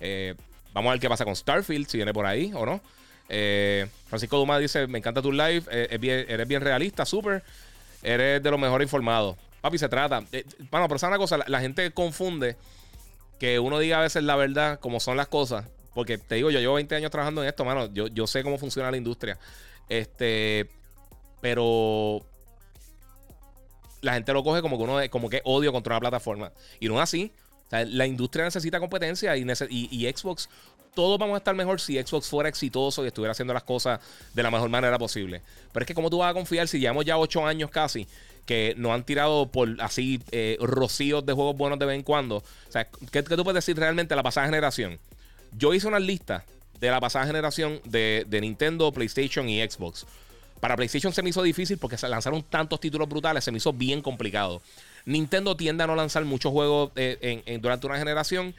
Eh, 0.00 0.34
vamos 0.72 0.90
a 0.90 0.92
ver 0.92 1.00
qué 1.00 1.08
pasa 1.08 1.24
con 1.24 1.34
Starfield, 1.34 1.88
si 1.88 1.98
viene 1.98 2.12
por 2.12 2.26
ahí 2.26 2.52
o 2.54 2.64
no. 2.66 2.80
Eh, 3.28 3.86
Francisco 4.08 4.36
Dumas 4.36 4.60
dice: 4.60 4.86
Me 4.86 4.98
encanta 4.98 5.22
tu 5.22 5.32
live, 5.32 5.62
eres 5.70 6.48
bien 6.48 6.60
realista, 6.60 7.04
súper. 7.04 7.42
Eres 8.02 8.42
de 8.42 8.50
los 8.50 8.58
mejor 8.58 8.82
informados. 8.82 9.36
Papi, 9.62 9.78
se 9.78 9.88
trata. 9.88 10.24
bueno, 10.70 10.88
pero 10.88 11.08
una 11.08 11.18
cosa, 11.18 11.38
la, 11.46 11.60
gente 11.60 11.92
confunde 11.92 12.56
que 13.38 13.60
uno 13.60 13.78
diga 13.78 13.98
a 13.98 14.02
veces 14.02 14.24
la 14.24 14.34
verdad, 14.34 14.80
como 14.80 14.98
son 14.98 15.16
las 15.16 15.28
cosas, 15.28 15.66
porque 15.94 16.18
te 16.18 16.36
digo, 16.36 16.50
yo 16.50 16.60
llevo 16.60 16.74
20 16.74 16.94
años 16.94 17.10
trabajando 17.10 17.42
en 17.42 17.48
esto, 17.48 17.64
mano. 17.64 17.92
Yo, 17.92 18.06
yo 18.08 18.26
sé 18.26 18.42
cómo 18.42 18.58
funciona 18.58 18.90
la 18.90 18.96
industria. 18.96 19.38
Este. 19.88 20.68
Pero. 21.40 22.24
La 24.00 24.14
gente 24.14 24.32
lo 24.32 24.42
coge 24.42 24.62
como 24.62 24.78
que 24.78 24.82
uno 24.82 24.98
como 25.10 25.30
que 25.30 25.42
odio 25.44 25.72
contra 25.72 25.94
una 25.94 26.00
plataforma. 26.00 26.52
Y 26.80 26.88
no 26.88 26.96
es 26.96 27.02
así. 27.02 27.32
la 27.70 28.06
industria 28.06 28.44
necesita 28.44 28.80
competencia 28.80 29.36
y, 29.36 29.44
y, 29.70 30.12
Xbox 30.12 30.48
todos 30.94 31.18
vamos 31.18 31.34
a 31.34 31.38
estar 31.38 31.54
mejor 31.54 31.80
si 31.80 32.00
Xbox 32.02 32.28
fuera 32.28 32.48
exitoso 32.48 33.04
y 33.04 33.06
estuviera 33.06 33.32
haciendo 33.32 33.54
las 33.54 33.62
cosas 33.62 34.00
de 34.34 34.42
la 34.42 34.50
mejor 34.50 34.68
manera 34.68 34.98
posible. 34.98 35.40
Pero 35.72 35.84
es 35.84 35.86
que, 35.86 35.94
como 35.94 36.10
tú 36.10 36.18
vas 36.18 36.30
a 36.30 36.34
confiar 36.34 36.68
si 36.68 36.80
llevamos 36.80 37.04
ya 37.04 37.16
8 37.16 37.46
años 37.46 37.70
casi 37.70 38.06
que 38.44 38.74
nos 38.76 38.92
han 38.92 39.04
tirado 39.04 39.46
por 39.46 39.68
así 39.80 40.20
eh, 40.32 40.58
rocíos 40.60 41.24
de 41.24 41.32
juegos 41.32 41.56
buenos 41.56 41.78
de 41.78 41.86
vez 41.86 41.96
en 41.96 42.02
cuando? 42.02 42.38
O 42.38 42.72
sea, 42.72 42.84
¿qué, 42.84 43.24
¿qué, 43.24 43.36
tú 43.36 43.44
puedes 43.44 43.64
decir 43.64 43.78
realmente 43.78 44.12
a 44.14 44.16
la 44.16 44.22
pasada 44.22 44.46
generación? 44.46 44.98
Yo 45.56 45.74
hice 45.74 45.86
una 45.86 46.00
lista 46.00 46.44
de 46.80 46.90
la 46.90 47.00
pasada 47.00 47.26
generación 47.26 47.80
de, 47.84 48.26
Nintendo, 48.40 48.92
PlayStation 48.92 49.48
y 49.48 49.60
Xbox. 49.62 50.06
Para 50.60 50.76
PlayStation 50.76 51.12
se 51.12 51.22
me 51.22 51.30
hizo 51.30 51.42
difícil 51.42 51.78
porque 51.78 51.96
se 51.96 52.08
lanzaron 52.08 52.42
tantos 52.42 52.80
títulos 52.80 53.08
brutales, 53.08 53.44
se 53.44 53.50
me 53.50 53.58
hizo 53.58 53.72
bien 53.72 54.00
complicado. 54.00 54.62
Nintendo 55.04 55.56
tiende 55.56 55.84
a 55.84 55.86
no 55.86 55.96
lanzar 55.96 56.24
muchos 56.24 56.52
juegos 56.52 56.92
eh, 56.96 57.58
durante 57.60 57.86
una 57.86 57.98
generación, 57.98 58.54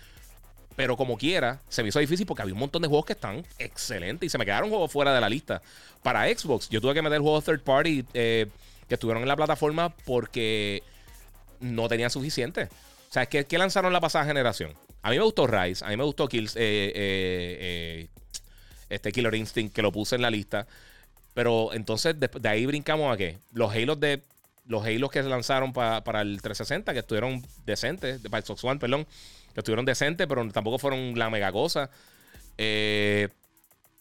pero 0.76 0.98
como 0.98 1.18
quiera, 1.18 1.61
se 1.70 1.84
me 1.84 1.90
hizo 1.90 1.99
difícil 1.99 2.26
porque 2.26 2.41
había 2.41 2.53
un 2.53 2.60
montón 2.60 2.82
de 2.82 2.88
juegos 2.88 3.06
que 3.06 3.14
están 3.14 3.45
excelentes 3.60 4.28
y 4.28 4.30
se 4.30 4.38
me 4.38 4.45
quedaron 4.45 4.70
juegos 4.70 4.91
fuera 4.91 5.14
de 5.14 5.22
la 5.22 5.30
lista. 5.30 5.61
Para 6.02 6.28
Xbox, 6.28 6.70
yo 6.70 6.82
tuve 6.82 6.94
que 6.94 7.02
meter 7.02 7.22
juegos 7.22 7.45
third 7.45 7.61
party 7.61 8.06
eh, 8.14 8.48
que 8.88 8.95
estuvieron 8.95 9.22
en 9.24 9.30
la 9.30 9.36
plataforma 9.36 9.90
porque 10.06 10.84
no 11.60 11.88
tenían 11.88 12.10
suficiente. 12.10 12.70
O 13.10 13.14
sea, 13.14 13.26
¿qué, 13.28 13.57
lanzaron 13.57 13.94
la 13.94 14.02
pasada 14.02 14.26
generación? 14.26 14.74
A 15.03 15.11
mí 15.11 15.17
me 15.17 15.23
gustó 15.23 15.45
Rise, 15.45 15.85
a 15.85 15.89
mí 15.89 15.97
me 15.97 16.03
gustó 16.03 16.27
Kills, 16.27 16.55
eh, 16.57 18.09
este 18.89 19.11
Killer 19.11 19.35
Instinct, 19.35 19.75
que 19.75 19.81
lo 19.81 19.91
puse 19.91 20.15
en 20.15 20.21
la 20.21 20.31
lista. 20.31 20.65
Pero 21.34 21.73
entonces 21.73 22.15
de, 22.19 22.30
ahí 22.49 22.65
brincamos 22.65 23.13
a 23.13 23.17
qué? 23.17 23.38
Los 23.51 23.73
Halos 23.73 23.99
de. 23.99 24.21
Los 24.65 24.85
Halos 24.85 25.11
que 25.11 25.21
se 25.21 25.27
lanzaron 25.27 25.73
para 25.73 26.21
el 26.21 26.41
360, 26.41 26.93
que 26.93 26.99
estuvieron 26.99 27.43
decentes, 27.65 28.21
para 28.21 28.38
el 28.38 28.45
Xbox 28.45 28.63
One, 28.63 28.80
perdón, 28.80 29.05
que 29.53 29.59
estuvieron 29.59 29.84
decentes, 29.84 30.25
pero 30.25 30.49
tampoco 30.51 30.80
fueron 30.80 31.19
la 31.19 31.30
mega 31.30 31.51
cosa. 31.51 31.89
Eh, 32.57 33.27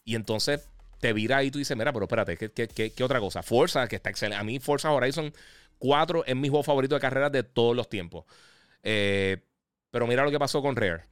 y 0.04 0.14
entonces 0.14 0.68
te 1.00 1.12
vira 1.12 1.38
ahí 1.38 1.48
y 1.48 1.50
tú 1.50 1.58
dices, 1.58 1.76
mira, 1.76 1.92
pero 1.92 2.04
espérate, 2.04 2.36
¿qué, 2.36 3.04
otra 3.04 3.18
cosa? 3.18 3.42
Forza, 3.42 3.88
que 3.88 3.96
está 3.96 4.10
excelente. 4.10 4.38
A 4.38 4.44
mí 4.44 4.60
Forza 4.60 4.92
Horizon 4.92 5.32
4 5.78 6.26
es 6.26 6.36
mi 6.36 6.48
juego 6.48 6.62
favorito 6.62 6.94
de 6.94 7.00
carreras 7.00 7.32
de 7.32 7.42
todos 7.42 7.74
los 7.74 7.88
tiempos. 7.88 8.24
Eh, 8.84 9.38
pero 9.92 10.08
mira 10.08 10.24
lo 10.24 10.32
que 10.32 10.38
pasó 10.40 10.60
con 10.60 10.74
Rare. 10.74 11.04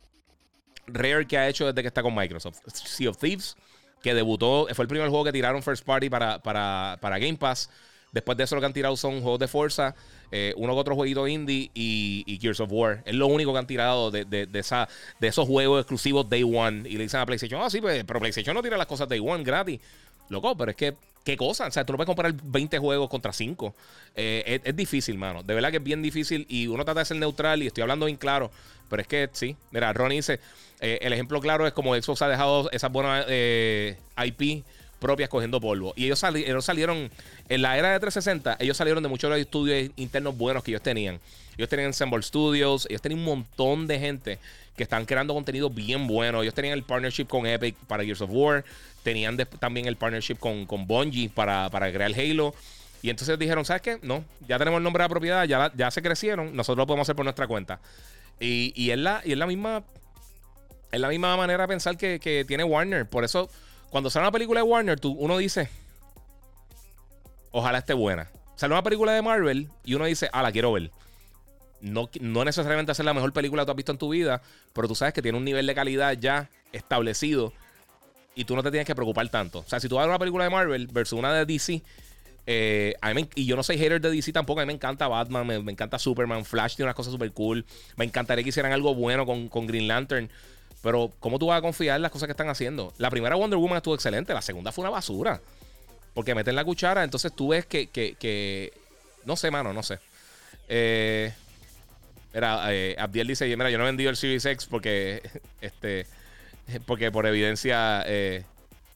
Rare 0.89 1.27
que 1.29 1.39
ha 1.39 1.49
hecho 1.49 1.67
desde 1.67 1.83
que 1.83 1.89
está 1.89 2.03
con 2.03 2.13
Microsoft. 2.13 2.59
Sea 2.67 3.11
of 3.11 3.19
Thieves 3.19 3.57
que 4.03 4.15
debutó, 4.15 4.67
fue 4.75 4.83
el 4.83 4.89
primer 4.89 5.09
juego 5.09 5.25
que 5.25 5.33
tiraron 5.33 5.63
First 5.63 5.85
Party 5.85 6.09
para, 6.09 6.41
para, 6.41 7.19
Game 7.19 7.37
Pass. 7.37 7.71
Después 8.13 8.37
de 8.37 8.45
eso 8.45 8.57
lo 8.57 8.61
que 8.61 8.67
han 8.67 8.73
tirado 8.73 8.97
son 8.97 9.21
juegos 9.21 9.39
de 9.39 9.47
Forza, 9.47 9.95
eh, 10.33 10.53
uno 10.57 10.73
que 10.73 10.81
otro 10.81 10.97
jueguito 10.97 11.29
indie 11.29 11.71
y, 11.75 12.39
Gears 12.41 12.59
of 12.59 12.71
War. 12.73 13.03
Es 13.05 13.15
lo 13.15 13.29
único 13.29 13.53
que 13.53 13.59
han 13.59 13.67
tirado 13.69 14.11
de, 14.11 14.49
esa, 14.55 14.89
de 15.21 15.29
esos 15.29 15.47
juegos 15.47 15.81
exclusivos 15.81 16.29
Day 16.29 16.43
One. 16.43 16.89
Y 16.89 16.97
le 16.97 17.05
dicen 17.05 17.21
a 17.21 17.27
PlayStation, 17.27 17.61
ah, 17.63 17.71
sí, 17.71 17.81
pues, 17.81 18.03
pero 18.05 18.19
PlayStation 18.19 18.55
no 18.55 18.63
tira 18.63 18.77
las 18.77 18.87
cosas 18.87 19.09
Day 19.09 19.21
One 19.21 19.45
gratis. 19.45 19.81
Loco, 20.29 20.57
pero 20.57 20.71
es 20.71 20.77
que, 20.77 20.97
¿qué 21.25 21.37
cosa? 21.37 21.67
O 21.67 21.71
sea, 21.71 21.85
tú 21.85 21.93
no 21.93 21.97
puedes 21.97 22.07
comprar 22.07 22.33
20 22.33 22.79
juegos 22.79 23.09
contra 23.09 23.33
5. 23.33 23.75
Eh, 24.17 24.61
es, 24.65 24.77
difícil, 24.77 25.19
mano. 25.19 25.43
De 25.43 25.55
verdad 25.55 25.71
que 25.71 25.77
es 25.79 25.83
bien 25.83 26.03
difícil 26.03 26.47
y 26.49 26.67
uno 26.67 26.85
trata 26.85 27.01
de 27.01 27.07
ser 27.07 27.17
neutral 27.19 27.63
y 27.63 27.67
estoy 27.67 27.83
hablando 27.83 28.07
bien 28.07 28.17
claro. 28.17 28.51
Pero 28.89 29.03
es 29.03 29.09
que 29.09 29.29
sí, 29.33 29.57
mira, 29.71 29.93
Ronnie 29.93 30.19
dice, 30.19 30.41
eh, 30.81 30.99
el 31.03 31.13
ejemplo 31.13 31.41
claro 31.41 31.67
es 31.67 31.73
como 31.73 31.95
Xbox 31.95 32.23
ha 32.23 32.29
dejado 32.29 32.71
esas 32.73 32.91
buenas 32.91 33.25
eh, 33.29 33.97
IP 34.25 34.65
propias 35.01 35.29
cogiendo 35.29 35.61
polvo. 35.61 35.93
Y 35.97 36.05
ellos, 36.05 36.19
salieron, 36.19 37.11
en 37.49 37.63
la 37.63 37.79
era 37.79 37.93
de 37.93 37.99
360, 37.99 38.57
ellos 38.61 38.77
salieron 38.77 39.03
de 39.03 39.09
muchos 39.09 39.31
de 39.31 39.37
los 39.37 39.41
estudios 39.41 39.91
internos 39.97 40.37
buenos 40.37 40.63
que 40.63 40.71
ellos 40.73 40.83
tenían. 40.83 41.19
Ellos 41.57 41.69
tenían 41.69 41.89
Ensemble 41.89 42.23
Studios, 42.23 42.87
ellos 42.89 43.03
tenían 43.03 43.21
un 43.21 43.25
montón 43.27 43.87
de 43.87 43.99
gente 43.99 44.39
que 44.77 44.85
están 44.85 45.05
creando 45.05 45.35
contenido 45.35 45.69
bien 45.69 46.07
bueno. 46.07 46.43
Ellos 46.43 46.55
tenían 46.55 46.75
el 46.75 46.85
partnership 46.85 47.27
con 47.27 47.47
Epic 47.47 47.75
para 47.87 48.05
Gears 48.05 48.21
of 48.21 48.31
War, 48.33 48.65
tenían 49.03 49.37
también 49.59 49.87
el 49.87 49.97
partnership 49.97 50.37
con, 50.37 50.67
con 50.67 50.87
Bungie 50.87 51.29
para, 51.29 51.69
para 51.71 51.93
crear 51.93 52.13
Halo. 52.13 52.55
Y 53.03 53.11
entonces 53.11 53.39
dijeron, 53.39 53.65
¿sabes 53.65 53.83
qué? 53.83 53.99
No, 54.03 54.25
ya 54.47 54.59
tenemos 54.59 54.79
el 54.79 54.85
nombre 54.85 55.03
de 55.03 55.05
la 55.07 55.09
propiedad, 55.09 55.45
ya, 55.45 55.73
ya 55.75 55.91
se 55.91 56.03
crecieron, 56.03 56.55
nosotros 56.55 56.83
lo 56.83 56.87
podemos 56.87 57.07
hacer 57.07 57.17
por 57.17 57.25
nuestra 57.25 57.47
cuenta. 57.47 57.81
Y, 58.39 58.73
y, 58.75 58.91
es, 58.91 58.99
la, 58.99 59.23
y 59.25 59.33
es 59.33 59.39
la 59.39 59.47
misma 59.47 59.85
es 60.93 61.01
la 61.01 61.09
misma 61.09 61.37
manera 61.37 61.65
de 61.65 61.69
pensar 61.69 61.97
que, 61.97 62.45
tiene 62.47 62.65
Warner. 62.65 63.09
Por 63.09 63.25
eso, 63.25 63.49
cuando 63.91 64.11
sale 64.11 64.25
una 64.25 64.33
película 64.33 64.61
de 64.61 64.65
Warner, 64.65 64.99
tú, 64.99 65.13
uno 65.13 65.39
dice, 65.39 65.69
ojalá 67.53 67.79
esté 67.79 67.95
buena. 67.95 68.29
Sale 68.57 68.75
una 68.75 68.83
película 68.83 69.13
de 69.13 69.23
Marvel 69.23 69.69
y 69.85 69.95
uno 69.95 70.05
dice, 70.05 70.29
ah, 70.33 70.43
la 70.43 70.53
quiero 70.53 70.73
ver. 70.73 70.91
No, 71.81 72.11
no 72.21 72.45
necesariamente 72.45 72.93
hacer 72.93 73.07
la 73.07 73.15
mejor 73.15 73.33
película 73.33 73.63
que 73.63 73.67
tú 73.67 73.71
has 73.71 73.77
visto 73.77 73.93
en 73.93 73.99
tu 73.99 74.11
vida, 74.11 74.43
pero 74.75 74.87
tú 74.87 74.95
sabes 74.95 75.15
que 75.15 75.23
tiene 75.23 75.39
un 75.39 75.45
nivel 75.45 75.67
de 75.67 75.75
calidad 75.75 76.13
ya 76.13 76.51
establecido 76.73 77.53
y 78.35 78.45
tú 78.45 78.57
no 78.57 78.63
te 78.63 78.71
tienes 78.71 78.87
que 78.87 78.95
preocupar 78.95 79.29
tanto. 79.29 79.61
O 79.61 79.69
sea, 79.69 79.81
si 79.81 79.89
tú 79.89 79.97
vas 79.97 80.03
a 80.03 80.07
ver 80.07 80.11
una 80.11 80.19
película 80.19 80.45
de 80.45 80.51
Marvel 80.51 80.87
versus 80.89 81.19
una 81.19 81.33
de 81.33 81.45
DC, 81.45 81.83
eh, 82.47 82.95
y 83.35 83.45
yo 83.45 83.57
no 83.57 83.63
soy 83.63 83.79
hater 83.79 84.01
de 84.01 84.11
DC 84.11 84.33
tampoco, 84.33 84.61
a 84.61 84.65
mí 84.65 84.69
me 84.69 84.73
encanta 84.73 85.09
Batman, 85.09 85.47
me, 85.47 85.73
encanta 85.73 85.99
Superman, 85.99 86.45
Flash 86.45 86.77
tiene 86.77 86.87
unas 86.87 86.97
cosas 86.97 87.13
súper 87.13 87.33
cool, 87.33 87.65
me 87.97 88.05
encantaría 88.05 88.43
que 88.43 88.49
hicieran 88.49 88.73
algo 88.73 88.95
bueno 88.95 89.27
con, 89.27 89.49
con 89.49 89.67
Green 89.67 89.89
Lantern. 89.89 90.31
Pero, 90.83 91.13
¿cómo 91.21 91.39
tú 91.39 91.47
vas 91.47 91.59
a 91.59 91.63
confiar 91.63 91.97
en 91.97 92.03
las 92.03 92.11
cosas 92.11 92.27
que 92.27 92.33
están 92.33 92.49
haciendo? 92.49 92.93
La 92.97 93.11
primera 93.11 93.37
Wonder 93.37 93.59
Woman 93.59 93.77
estuvo 93.77 93.95
excelente, 93.95 94.33
la 94.33 94.41
segunda 94.43 94.73
fue 94.73 94.83
una 94.83 94.91
basura. 94.91 95.41
Porque 96.15 96.35
meten 96.35 96.57
la 96.57 96.65
cuchara, 96.65 97.05
entonces 97.05 97.33
tú 97.35 97.49
ves 97.49 97.67
que. 97.67 97.89
que, 97.89 98.73
no 99.25 99.37
sé, 99.37 99.51
mano, 99.51 99.73
no 99.73 99.83
sé. 99.83 99.99
Eh, 100.69 101.33
era, 102.33 102.75
eh, 102.75 102.97
Abdiel 102.99 103.29
dice: 103.29 103.47
Mira, 103.57 103.71
yo 103.71 103.79
no 103.79 103.85
he 103.85 103.89
vendido 103.89 104.11
el 104.11 104.17
Series 104.17 104.45
X 104.45 104.67
porque. 104.69 105.23
Este. 105.61 106.07
Porque 106.87 107.11
por 107.11 107.27
evidencia. 107.27 108.03
Eh, 108.07 108.45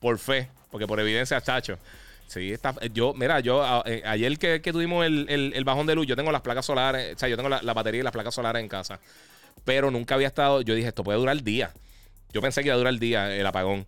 por 0.01 0.19
fe. 0.19 0.49
Porque 0.71 0.87
por 0.87 0.99
evidencia, 1.01 1.41
chacho. 1.41 1.79
Sí, 2.27 2.53
está, 2.53 2.75
yo, 2.93 3.13
mira, 3.15 3.39
yo 3.41 3.83
eh, 3.85 4.03
ayer 4.05 4.39
que, 4.39 4.59
tuvimos 4.73 5.05
el, 5.05 5.63
bajón 5.65 5.87
de 5.87 5.95
luz, 5.95 6.07
yo 6.07 6.17
tengo 6.17 6.33
las 6.33 6.41
placas 6.41 6.65
solares, 6.65 7.15
o 7.15 7.19
sea, 7.19 7.29
yo 7.29 7.37
tengo 7.37 7.51
la, 7.51 7.63
la 7.63 7.75
batería 7.75 8.01
y 8.01 8.03
las 8.03 8.15
placas 8.15 8.35
solares 8.35 8.63
en 8.63 8.69
casa 8.69 8.99
pero 9.65 9.91
nunca 9.91 10.15
había 10.15 10.29
estado. 10.29 10.63
Yo 10.63 10.75
dije, 10.75 10.89
esto 10.89 11.05
puede 11.05 11.19
durar 11.19 11.37
el 11.37 11.45
día. 11.45 11.73
Yo 12.33 12.41
pensé 12.41 12.63
que 12.63 12.69
iba 12.69 12.75
a 12.75 12.79
durar 12.79 12.93
el 12.93 12.99
día 12.99 13.35
el 13.35 13.47
apagón. 13.47 13.87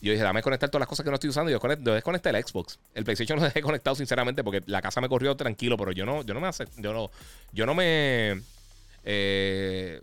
Yo 0.00 0.12
dije, 0.12 0.22
dame 0.22 0.42
conectar 0.42 0.68
todas 0.70 0.80
las 0.80 0.88
cosas 0.88 1.04
que 1.04 1.10
no 1.10 1.14
estoy 1.14 1.30
usando. 1.30 1.50
Y 1.50 1.54
yo, 1.54 1.92
desconecté 1.92 2.30
el 2.30 2.42
Xbox. 2.42 2.78
El 2.94 3.04
PlayStation 3.04 3.38
lo 3.38 3.44
dejé 3.44 3.60
conectado, 3.60 3.96
sinceramente, 3.96 4.44
porque 4.44 4.62
la 4.66 4.80
casa 4.80 5.00
me 5.00 5.08
corrió 5.08 5.36
tranquilo, 5.36 5.76
pero 5.76 5.92
yo 5.92 6.06
no, 6.06 6.22
yo 6.22 6.34
no 6.34 6.40
me 6.40 6.48
hace, 6.48 6.66
yo 6.76 6.92
no, 6.92 7.10
yo 7.52 7.66
no 7.66 7.74
me. 7.74 8.40
Eh, 9.04 10.00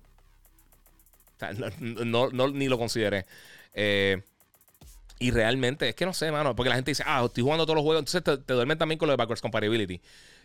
no, 1.79 2.29
ni 2.49 2.67
lo 2.67 2.77
consideré. 2.77 3.25
Eh, 3.73 4.21
y 5.19 5.31
realmente, 5.31 5.89
es 5.89 5.95
que 5.95 6.05
no 6.05 6.13
sé, 6.13 6.31
mano, 6.31 6.55
porque 6.55 6.69
la 6.69 6.75
gente 6.75 6.91
dice, 6.91 7.03
ah, 7.05 7.23
estoy 7.25 7.43
jugando 7.43 7.65
todos 7.65 7.75
los 7.75 7.83
juegos, 7.83 8.01
entonces 8.01 8.23
te, 8.23 8.37
te 8.37 8.53
duermen 8.53 8.77
también 8.77 8.99
con 8.99 9.07
lo 9.07 9.13
de 9.13 9.17
backwards 9.17 9.41
compatibility. 9.41 10.01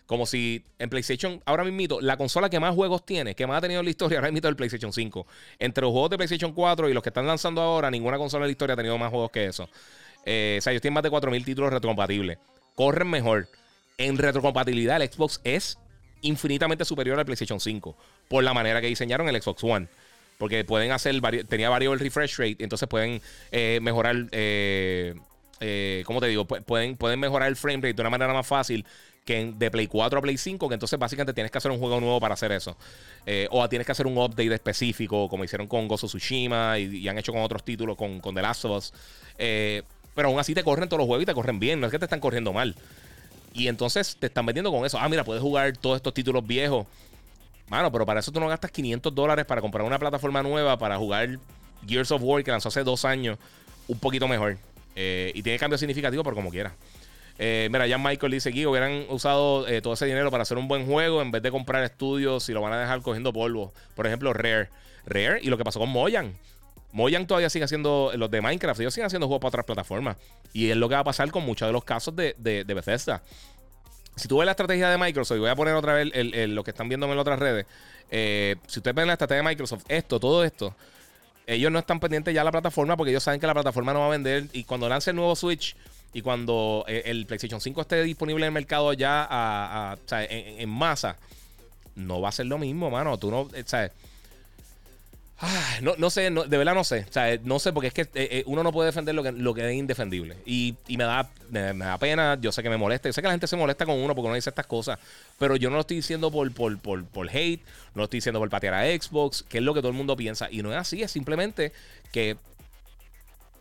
Como 0.06 0.26
si 0.26 0.64
en 0.78 0.90
PlayStation, 0.90 1.40
ahora 1.44 1.64
mismo, 1.64 2.00
la 2.00 2.16
consola 2.16 2.50
que 2.50 2.58
más 2.58 2.74
juegos 2.74 3.04
tiene, 3.04 3.34
que 3.34 3.46
más 3.46 3.58
ha 3.58 3.60
tenido 3.60 3.80
en 3.80 3.86
la 3.86 3.90
historia, 3.90 4.18
ahora 4.18 4.32
mismo 4.32 4.46
es 4.46 4.50
el 4.50 4.56
PlayStation 4.56 4.92
5. 4.92 5.26
Entre 5.58 5.82
los 5.82 5.92
juegos 5.92 6.10
de 6.10 6.16
PlayStation 6.16 6.52
4 6.52 6.88
y 6.88 6.92
los 6.92 7.02
que 7.02 7.10
están 7.10 7.26
lanzando 7.26 7.60
ahora, 7.60 7.90
ninguna 7.90 8.18
consola 8.18 8.44
en 8.44 8.48
la 8.48 8.52
historia 8.52 8.74
ha 8.74 8.76
tenido 8.76 8.98
más 8.98 9.10
juegos 9.10 9.30
que 9.30 9.46
eso. 9.46 9.68
Eh, 10.24 10.56
o 10.58 10.62
sea, 10.62 10.72
ellos 10.72 10.82
tienen 10.82 10.94
más 10.94 11.02
de 11.02 11.10
4.000 11.10 11.44
títulos 11.44 11.72
retrocompatibles. 11.72 12.38
Corren 12.74 13.08
mejor. 13.08 13.48
En 13.98 14.18
retrocompatibilidad, 14.18 15.00
el 15.00 15.08
Xbox 15.08 15.40
es 15.44 15.78
infinitamente 16.22 16.84
superior 16.84 17.18
al 17.18 17.24
PlayStation 17.24 17.60
5 17.60 17.96
por 18.28 18.44
la 18.44 18.52
manera 18.52 18.80
que 18.80 18.86
diseñaron 18.86 19.28
el 19.28 19.40
Xbox 19.40 19.62
One. 19.64 19.88
Porque 20.40 20.64
pueden 20.64 20.90
hacer, 20.90 21.14
tenía 21.46 21.70
variable 21.70 22.02
refresh 22.02 22.36
rate, 22.38 22.56
entonces 22.58 22.88
pueden 22.88 23.22
eh, 23.52 23.78
mejorar, 23.80 24.26
eh, 24.32 25.14
¿cómo 26.04 26.20
te 26.20 26.26
digo? 26.26 26.46
Pueden, 26.46 26.96
pueden 26.96 27.20
mejorar 27.20 27.48
el 27.48 27.54
frame 27.54 27.76
rate 27.76 27.92
de 27.92 28.02
una 28.02 28.10
manera 28.10 28.32
más 28.32 28.46
fácil 28.46 28.84
que 29.24 29.52
de 29.56 29.70
Play 29.70 29.86
4 29.86 30.18
a 30.18 30.22
Play 30.22 30.36
5, 30.36 30.68
que 30.68 30.74
entonces 30.74 30.98
básicamente 30.98 31.32
tienes 31.32 31.50
que 31.50 31.58
hacer 31.58 31.70
un 31.70 31.78
juego 31.78 32.00
nuevo 32.00 32.20
para 32.20 32.34
hacer 32.34 32.52
eso. 32.52 32.76
Eh, 33.26 33.46
o 33.50 33.68
tienes 33.68 33.86
que 33.86 33.92
hacer 33.92 34.06
un 34.06 34.16
update 34.16 34.52
específico, 34.54 35.28
como 35.28 35.44
hicieron 35.44 35.66
con 35.66 35.86
Gozo 35.88 36.06
Tsushima 36.06 36.78
y, 36.78 37.06
han 37.08 37.18
hecho 37.18 37.32
con 37.32 37.42
otros 37.42 37.64
títulos, 37.64 37.96
con, 37.96 38.20
con 38.20 38.34
The 38.34 38.42
Last 38.42 38.64
of 38.64 38.76
Us. 38.78 38.92
Eh, 39.38 39.82
pero 40.14 40.28
aún 40.28 40.40
así 40.40 40.54
te 40.54 40.64
corren 40.64 40.88
todos 40.88 40.98
los 40.98 41.06
juegos 41.06 41.22
y 41.22 41.26
te 41.26 41.34
corren 41.34 41.60
bien, 41.60 41.80
no 41.80 41.86
es 41.86 41.92
que 41.92 41.98
te 41.98 42.06
están 42.06 42.20
corriendo 42.20 42.52
mal. 42.52 42.74
Y 43.52 43.68
entonces 43.68 44.16
te 44.18 44.26
están 44.26 44.46
vendiendo 44.46 44.70
con 44.70 44.84
eso. 44.86 44.98
Ah, 44.98 45.08
mira, 45.08 45.24
puedes 45.24 45.42
jugar 45.42 45.76
todos 45.76 45.96
estos 45.96 46.14
títulos 46.14 46.46
viejos. 46.46 46.86
Mano, 47.70 47.90
pero 47.90 48.04
para 48.04 48.20
eso 48.20 48.30
tú 48.32 48.40
no 48.40 48.48
gastas 48.48 48.70
500 48.70 49.14
dólares 49.14 49.46
para 49.46 49.60
comprar 49.60 49.86
una 49.86 49.98
plataforma 49.98 50.42
nueva 50.42 50.76
para 50.76 50.98
jugar 50.98 51.38
Gears 51.86 52.10
of 52.10 52.20
War 52.22 52.42
que 52.44 52.50
lanzó 52.50 52.68
hace 52.68 52.82
dos 52.82 53.04
años 53.04 53.38
un 53.86 53.98
poquito 53.98 54.28
mejor. 54.28 54.58
Eh, 54.96 55.32
y 55.34 55.42
tiene 55.42 55.58
cambio 55.58 55.78
significativo, 55.78 56.24
pero 56.24 56.34
como 56.34 56.50
quiera. 56.50 56.74
Eh, 57.38 57.68
mira, 57.70 57.86
ya 57.86 57.96
Michael 57.96 58.32
dice 58.32 58.50
aquí 58.50 58.66
hubieran 58.66 59.06
usado 59.08 59.66
eh, 59.66 59.80
todo 59.80 59.94
ese 59.94 60.04
dinero 60.04 60.30
para 60.30 60.42
hacer 60.42 60.58
un 60.58 60.68
buen 60.68 60.84
juego 60.84 61.22
en 61.22 61.30
vez 61.30 61.42
de 61.42 61.50
comprar 61.50 61.82
estudios 61.84 62.48
y 62.48 62.52
lo 62.52 62.60
van 62.60 62.72
a 62.72 62.80
dejar 62.80 63.00
cogiendo 63.02 63.32
polvo. 63.32 63.72
Por 63.94 64.06
ejemplo, 64.06 64.32
Rare. 64.32 64.68
Rare 65.06 65.38
y 65.40 65.46
lo 65.46 65.56
que 65.56 65.64
pasó 65.64 65.78
con 65.78 65.88
Moyan. 65.88 66.34
Moyan 66.92 67.26
todavía 67.26 67.48
sigue 67.50 67.64
haciendo 67.64 68.10
los 68.16 68.30
de 68.30 68.40
Minecraft. 68.40 68.80
Ellos 68.80 68.92
siguen 68.92 69.06
haciendo 69.06 69.26
juegos 69.28 69.40
para 69.40 69.48
otras 69.50 69.64
plataformas. 69.64 70.16
Y 70.52 70.70
es 70.70 70.76
lo 70.76 70.88
que 70.88 70.96
va 70.96 71.02
a 71.02 71.04
pasar 71.04 71.30
con 71.30 71.44
muchos 71.44 71.68
de 71.68 71.72
los 71.72 71.84
casos 71.84 72.14
de, 72.16 72.34
Bethesda. 72.66 73.22
Si 74.20 74.28
tú 74.28 74.36
ves 74.36 74.44
la 74.44 74.52
estrategia 74.52 74.90
de 74.90 74.98
Microsoft, 74.98 75.38
y 75.38 75.40
voy 75.40 75.48
a 75.48 75.56
poner 75.56 75.74
otra 75.74 75.94
vez 75.94 76.12
lo 76.50 76.62
que 76.62 76.72
están 76.72 76.90
viendo 76.90 77.10
en 77.10 77.18
otras 77.18 77.38
redes. 77.38 77.64
Eh, 78.10 78.56
si 78.66 78.80
ustedes 78.80 78.94
ven 78.94 79.06
la 79.06 79.14
estrategia 79.14 79.42
de 79.42 79.48
Microsoft, 79.48 79.84
esto, 79.88 80.20
todo 80.20 80.44
esto, 80.44 80.76
ellos 81.46 81.72
no 81.72 81.78
están 81.78 82.00
pendientes 82.00 82.34
ya 82.34 82.42
de 82.42 82.44
la 82.44 82.52
plataforma 82.52 82.98
porque 82.98 83.12
ellos 83.12 83.22
saben 83.22 83.40
que 83.40 83.46
la 83.46 83.54
plataforma 83.54 83.94
no 83.94 84.00
va 84.00 84.06
a 84.08 84.10
vender. 84.10 84.44
Y 84.52 84.64
cuando 84.64 84.90
lance 84.90 85.08
el 85.08 85.16
nuevo 85.16 85.34
Switch, 85.34 85.74
y 86.12 86.20
cuando 86.20 86.84
eh, 86.86 87.02
el 87.06 87.24
PlayStation 87.24 87.62
5 87.62 87.80
esté 87.80 88.02
disponible 88.02 88.44
en 88.44 88.48
el 88.48 88.52
mercado 88.52 88.92
ya 88.92 89.26
a, 89.30 89.96
en, 90.10 90.68
masa, 90.68 91.16
no 91.94 92.20
va 92.20 92.28
a 92.28 92.32
ser 92.32 92.44
lo 92.44 92.58
mismo, 92.58 92.90
mano. 92.90 93.18
Tú 93.18 93.30
no, 93.30 93.48
eh, 93.54 93.90
¿sabes? 95.40 95.82
no, 95.82 95.94
no 95.96 96.10
sé, 96.10 96.30
de 96.30 96.58
verdad 96.58 96.74
no 96.74 96.84
sé. 96.84 97.06
O 97.08 97.12
sea, 97.12 97.38
no 97.44 97.58
sé, 97.58 97.72
porque 97.72 97.88
es 97.88 97.94
que 97.94 98.02
eh, 98.02 98.08
eh, 98.14 98.42
uno 98.46 98.62
no 98.62 98.72
puede 98.72 98.88
defender 98.88 99.14
lo 99.14 99.22
que, 99.22 99.32
lo 99.32 99.54
que 99.54 99.68
es 99.68 99.74
indefendible. 99.74 100.36
Y, 100.44 100.76
me, 100.88 101.04
da, 101.04 101.30
me, 101.50 101.72
da 101.72 101.98
pena, 101.98 102.38
yo 102.40 102.52
sé 102.52 102.62
que 102.62 102.70
me 102.70 102.76
molesta. 102.76 103.08
Yo 103.08 103.12
sé 103.12 103.22
que 103.22 103.28
la 103.28 103.32
gente 103.32 103.46
se 103.46 103.56
molesta 103.56 103.86
con 103.86 103.96
uno 103.96 104.14
porque 104.14 104.26
uno 104.26 104.34
dice 104.34 104.50
estas 104.50 104.66
cosas. 104.66 104.98
Pero 105.38 105.56
yo 105.56 105.70
no 105.70 105.76
lo 105.76 105.80
estoy 105.80 105.96
diciendo 105.96 106.30
por, 106.30 106.52
por, 106.52 106.78
por, 106.78 107.04
por 107.06 107.28
hate, 107.28 107.60
no 107.94 108.00
lo 108.00 108.04
estoy 108.04 108.18
diciendo 108.18 108.38
por 108.38 108.50
patear 108.50 108.74
a 108.74 108.84
Xbox, 108.84 109.42
que 109.42 109.58
es 109.58 109.64
lo 109.64 109.74
que 109.74 109.80
todo 109.80 109.90
el 109.90 109.96
mundo 109.96 110.16
piensa. 110.16 110.48
Y 110.50 110.62
no 110.62 110.70
es 110.72 110.78
así, 110.78 111.02
es 111.02 111.10
simplemente 111.10 111.72
que 112.12 112.36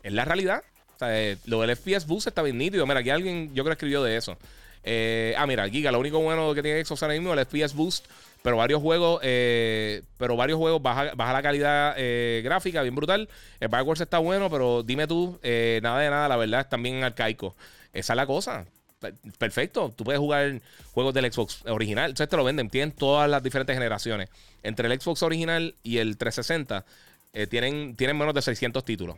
es 0.04 0.14
la 0.14 0.26
realidad. 0.26 0.64
O 0.96 1.00
sea, 1.00 1.18
eh, 1.18 1.38
lo 1.46 1.62
del 1.62 1.76
FPS 1.76 2.06
Boost 2.06 2.28
está 2.28 2.42
bien 2.42 2.58
nítido. 2.58 2.86
Mira, 2.86 3.00
aquí 3.00 3.10
alguien, 3.10 3.54
yo 3.54 3.64
creo 3.64 3.74
escribió 3.74 4.04
de 4.04 4.18
eso. 4.18 4.38
ah, 5.38 5.46
mira, 5.48 5.68
Giga, 5.70 5.92
lo 5.92 6.00
único 6.00 6.20
bueno 6.20 6.54
que 6.54 6.62
tiene 6.62 6.84
Xbox 6.84 7.04
ahora 7.04 7.14
mismo 7.14 7.34
es 7.34 7.40
el 7.40 7.46
FPS 7.46 7.74
Boost 7.74 8.06
pero 8.42 8.58
varios 8.58 8.82
juegos, 8.82 9.20
eh, 9.24 10.04
pero 10.18 10.36
varios 10.36 10.58
juegos 10.58 10.82
baja, 10.82 11.12
baja 11.16 11.34
la 11.34 11.42
calidad 11.42 11.94
eh, 11.98 12.42
gráfica, 12.44 12.82
bien 12.82 12.96
brutal. 12.96 13.28
El 13.60 13.68
Backwards 13.68 14.02
está 14.02 14.20
bueno, 14.20 14.50
pero 14.50 14.84
dime 14.84 15.08
tú, 15.08 15.40
eh, 15.44 15.80
nada 15.84 16.00
de 16.00 16.10
nada, 16.10 16.30
la 16.30 16.38
verdad, 16.38 16.62
es 16.62 16.70
también 16.70 17.04
arcaico. 17.04 17.56
Esa 17.94 18.14
es 18.14 18.18
la 18.18 18.26
cosa. 18.26 18.66
Perfecto, 19.38 19.94
tú 19.96 20.04
puedes 20.04 20.20
jugar 20.20 20.62
juegos 20.94 21.14
del 21.14 21.32
Xbox 21.32 21.66
original. 21.68 22.10
Entonces 22.10 22.30
te 22.30 22.38
lo 22.38 22.44
venden, 22.44 22.70
tienen 22.70 22.92
todas 22.92 23.30
las 23.30 23.42
diferentes 23.42 23.74
generaciones. 23.74 24.30
Entre 24.62 24.92
el 24.92 25.00
Xbox 25.00 25.24
original 25.24 25.76
y 25.84 26.00
el 26.00 26.18
360, 26.18 26.86
tienen, 27.50 27.96
tienen 27.96 28.18
menos 28.18 28.34
de 28.34 28.42
600 28.42 28.84
títulos. 28.84 29.18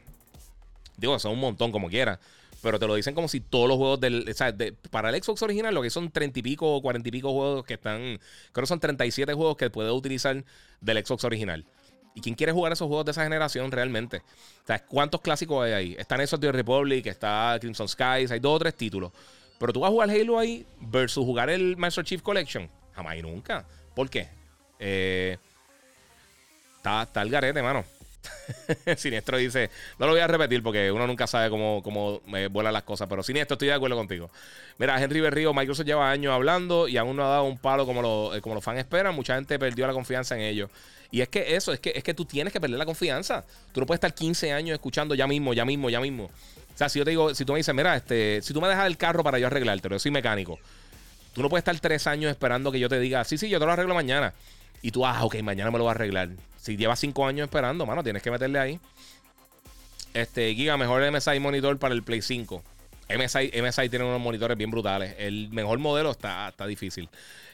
Digo, 0.98 1.18
son 1.18 1.31
un 1.31 1.39
montón 1.39 1.72
como 1.72 1.89
quiera. 1.89 2.19
Pero 2.61 2.79
te 2.79 2.88
lo 2.88 2.95
dicen 2.95 3.15
como 3.15 3.27
si 3.27 3.39
todos 3.39 3.67
los 3.67 3.77
juegos 3.77 3.99
del. 3.99 4.27
O 4.29 4.33
sea, 4.33 4.55
para 4.91 5.09
el 5.09 5.21
Xbox 5.21 5.41
original, 5.41 5.73
lo 5.73 5.81
que 5.81 5.89
son 5.89 6.11
30 6.11 6.39
y 6.39 6.41
pico 6.43 6.75
o 6.75 6.81
40 6.81 7.09
y 7.09 7.11
pico 7.11 7.31
juegos 7.31 7.65
que 7.65 7.73
están. 7.75 8.19
Creo 8.51 8.63
que 8.63 8.67
son 8.67 8.79
37 8.79 9.33
juegos 9.33 9.57
que 9.57 9.69
puedes 9.69 9.91
utilizar 9.91 10.43
del 10.79 11.05
Xbox 11.05 11.23
original. 11.23 11.65
¿Y 12.13 12.21
quién 12.21 12.35
quiere 12.35 12.51
jugar 12.51 12.73
esos 12.73 12.88
juegos 12.88 13.05
de 13.05 13.11
esa 13.11 13.23
generación 13.23 13.71
realmente? 13.71 14.17
O 14.17 14.67
sea, 14.67 14.85
¿cuántos 14.85 15.21
clásicos 15.21 15.65
hay 15.65 15.71
ahí? 15.71 15.95
Están 15.97 16.21
esos 16.21 16.39
de 16.39 16.51
Republic, 16.51 17.07
está 17.07 17.57
Crimson 17.59 17.88
Skies, 17.88 18.31
hay 18.31 18.39
dos 18.39 18.57
o 18.57 18.59
tres 18.59 18.75
títulos. 18.75 19.11
Pero 19.57 19.73
tú 19.73 19.79
vas 19.79 19.89
a 19.89 19.91
jugar 19.91 20.09
Halo 20.09 20.38
ahí 20.38 20.65
versus 20.79 21.23
jugar 21.23 21.49
el 21.49 21.77
Master 21.77 22.03
Chief 22.03 22.21
Collection. 22.21 22.69
Jamás 22.93 23.15
y 23.15 23.21
nunca. 23.21 23.65
¿Por 23.95 24.09
qué? 24.09 24.27
Eh, 24.79 25.38
está, 26.77 27.03
está 27.03 27.21
el 27.21 27.29
garete, 27.29 27.61
mano. 27.61 27.85
Siniestro 28.98 29.38
dice, 29.38 29.69
no 29.98 30.06
lo 30.06 30.11
voy 30.11 30.22
a 30.22 30.27
repetir 30.27 30.61
porque 30.61 30.91
uno 30.91 31.07
nunca 31.07 31.27
sabe 31.27 31.49
cómo, 31.49 31.81
cómo 31.84 32.22
me 32.27 32.48
vuelan 32.48 32.73
las 32.73 32.84
cosas, 32.84 33.07
pero 33.10 33.23
Siniestro 33.23 33.56
estoy 33.56 33.69
de 33.69 33.73
acuerdo 33.73 33.95
contigo. 33.95 34.30
Mira, 34.77 35.02
Henry 35.02 35.22
Berrío, 35.22 35.53
Microsoft 35.53 35.85
lleva 35.85 36.10
años 36.10 36.34
hablando 36.34 36.88
y 36.88 36.98
aún 36.98 37.15
no 37.15 37.26
ha 37.26 37.30
dado 37.30 37.43
un 37.43 37.57
palo 37.57 37.85
como, 37.85 38.34
eh, 38.34 38.41
como 38.41 38.56
los 38.56 38.64
fans 38.64 38.80
esperan. 38.80 39.15
Mucha 39.15 39.35
gente 39.35 39.57
perdió 39.60 39.88
la 39.88 39.93
confianza 39.93 40.35
en 40.35 40.41
ellos. 40.41 40.69
Y 41.11 41.22
es 41.22 41.30
que 41.30 41.56
eso, 41.56 41.73
es 41.73 41.80
que, 41.80 41.91
es 41.93 42.03
que 42.03 42.14
tú 42.14 42.26
tienes 42.26 42.53
que 42.53 42.61
perder 42.61 42.80
la 42.80 42.85
confianza. 42.85 43.43
Tú 43.73 43.81
no 43.81 43.85
puedes 43.85 43.98
estar 43.98 44.14
15 44.14 44.53
años 44.53 44.73
escuchando 44.73 45.14
ya 45.14 45.27
mismo, 45.27 45.53
ya 45.53 45.65
mismo, 45.65 45.89
ya 45.89 45.99
mismo. 45.99 46.26
O 46.26 46.77
sea, 46.77 46.88
si 46.89 46.99
yo 46.99 47.06
te 47.06 47.11
digo, 47.11 47.35
si 47.35 47.43
tú 47.43 47.53
me 47.53 47.60
dices, 47.60 47.76
mira, 47.76 47.95
este, 47.95 48.41
si 48.41 48.53
tú 48.53 48.61
me 48.61 48.68
dejas 48.68 48.88
el 48.88 48.98
carro 48.98 49.23
para 49.23 49.38
yo 49.38 49.48
arreglarte, 49.48 49.89
yo 49.89 49.99
soy 49.99 50.11
mecánico. 50.11 50.57
Tú 51.34 51.41
no 51.41 51.49
puedes 51.49 51.61
estar 51.61 51.77
tres 51.80 52.07
años 52.07 52.31
esperando 52.31 52.72
que 52.72 52.80
yo 52.80 52.89
te 52.89 52.99
diga, 52.99 53.23
sí, 53.23 53.38
sí, 53.38 53.49
yo 53.49 53.60
te 53.60 53.65
lo 53.65 53.72
arreglo 53.72 53.93
mañana. 53.93 54.34
Y 54.81 54.91
tú, 54.91 55.05
ah, 55.05 55.23
ok, 55.23 55.41
mañana 55.41 55.71
me 55.71 55.77
lo 55.77 55.83
voy 55.83 55.91
a 55.91 55.95
arreglar. 55.95 56.29
Si 56.57 56.77
llevas 56.77 56.99
cinco 56.99 57.25
años 57.25 57.45
esperando, 57.45 57.85
mano, 57.85 58.03
tienes 58.03 58.21
que 58.21 58.31
meterle 58.31 58.59
ahí. 58.59 58.79
Este, 60.13 60.53
Giga, 60.53 60.77
mejor 60.77 61.09
MSI 61.11 61.39
monitor 61.39 61.77
para 61.77 61.93
el 61.93 62.03
Play 62.03 62.21
5. 62.21 62.63
MSI, 63.17 63.51
MSI 63.61 63.89
tiene 63.89 64.05
unos 64.05 64.21
monitores 64.21 64.57
bien 64.57 64.71
brutales. 64.71 65.15
El 65.17 65.49
mejor 65.49 65.79
modelo 65.79 66.11
está, 66.11 66.49
está 66.49 66.65
difícil. 66.65 67.09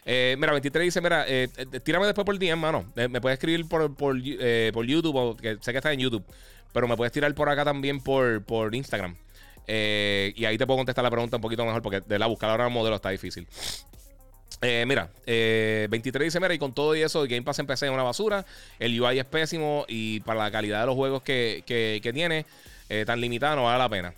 Eh, 0.05 0.35
mira, 0.39 0.51
23 0.53 0.85
dice, 0.85 1.01
mira, 1.01 1.25
eh, 1.27 1.49
eh, 1.57 1.79
tírame 1.81 2.05
después 2.05 2.25
por 2.25 2.37
DM, 2.39 2.55
mano. 2.55 2.85
me 2.95 3.19
puedes 3.21 3.37
escribir 3.37 3.67
por, 3.67 3.93
por, 3.95 4.15
YouTube, 4.17 5.39
que 5.39 5.57
sé 5.61 5.71
que 5.71 5.77
está 5.77 5.91
en 5.91 5.99
YouTube. 5.99 6.23
Pero 6.71 6.87
me 6.87 6.95
puedes 6.95 7.11
tirar 7.11 7.33
por 7.33 7.49
acá 7.49 7.65
también 7.65 7.99
por, 8.01 8.41
por 8.43 8.73
Instagram. 8.73 9.15
y 9.67 10.45
ahí 10.45 10.57
te 10.57 10.65
puedo 10.65 10.77
contestar 10.77 11.03
la 11.03 11.11
pregunta 11.11 11.37
un 11.37 11.41
poquito 11.41 11.65
mejor 11.65 11.81
porque 11.81 12.01
de 12.01 12.19
la 12.19 12.27
buscar 12.27 12.49
ahora 12.49 12.67
el 12.67 12.73
modelo 12.73 12.95
está 12.95 13.09
difícil. 13.09 13.47
Eh, 14.61 14.85
mira, 14.87 15.09
23 15.25 16.25
dice, 16.25 16.39
mira, 16.39 16.53
y 16.53 16.57
con 16.57 16.73
todo 16.73 16.95
y 16.95 17.01
eso, 17.01 17.21
el 17.21 17.27
Game 17.27 17.43
Pass 17.43 17.59
en 17.59 17.67
PC 17.67 17.85
es 17.85 17.91
una 17.91 18.03
basura, 18.03 18.45
el 18.79 18.99
UI 18.99 19.19
es 19.19 19.25
pésimo 19.25 19.85
y 19.87 20.19
para 20.21 20.43
la 20.43 20.51
calidad 20.51 20.81
de 20.81 20.87
los 20.87 20.95
juegos 20.95 21.21
que, 21.21 21.63
tiene, 22.13 22.45
tan 23.05 23.21
limitada, 23.21 23.55
no 23.55 23.65
vale 23.65 23.77
la 23.77 23.89
pena. 23.89 24.13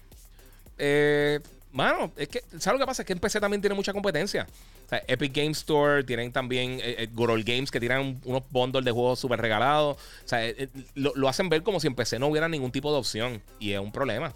Eh, 0.78 1.40
mano, 1.74 2.12
es 2.16 2.30
que, 2.30 2.42
¿sabes 2.58 2.80
lo 2.80 2.86
que 2.86 2.88
pasa? 2.88 3.02
Es 3.02 3.06
que 3.06 3.14
en 3.14 3.20
PC 3.20 3.40
también 3.40 3.62
tiene 3.62 3.76
mucha 3.76 3.94
competencia. 3.94 4.48
Epic 5.08 5.36
Game 5.36 5.52
Store, 5.52 6.04
tienen 6.04 6.32
también 6.32 6.80
eh, 6.82 7.08
Good 7.14 7.44
Games 7.46 7.70
que 7.70 7.80
tiran 7.80 8.20
unos 8.26 8.44
bundles 8.50 8.84
de 8.86 8.92
juegos 8.92 9.20
súper 9.20 9.40
regalados. 9.40 9.98
O 9.98 10.28
sea, 10.28 10.42
lo, 10.96 11.14
lo, 11.16 11.30
hacen 11.30 11.48
ver 11.48 11.62
como 11.62 11.80
si 11.80 11.86
en 11.86 11.94
PC 11.94 12.18
no 12.18 12.28
hubiera 12.28 12.50
ningún 12.50 12.72
tipo 12.72 12.92
de 12.92 12.98
opción 12.98 13.42
y 13.60 13.74
es 13.74 13.80
un 13.80 13.92
problema. 13.92 14.34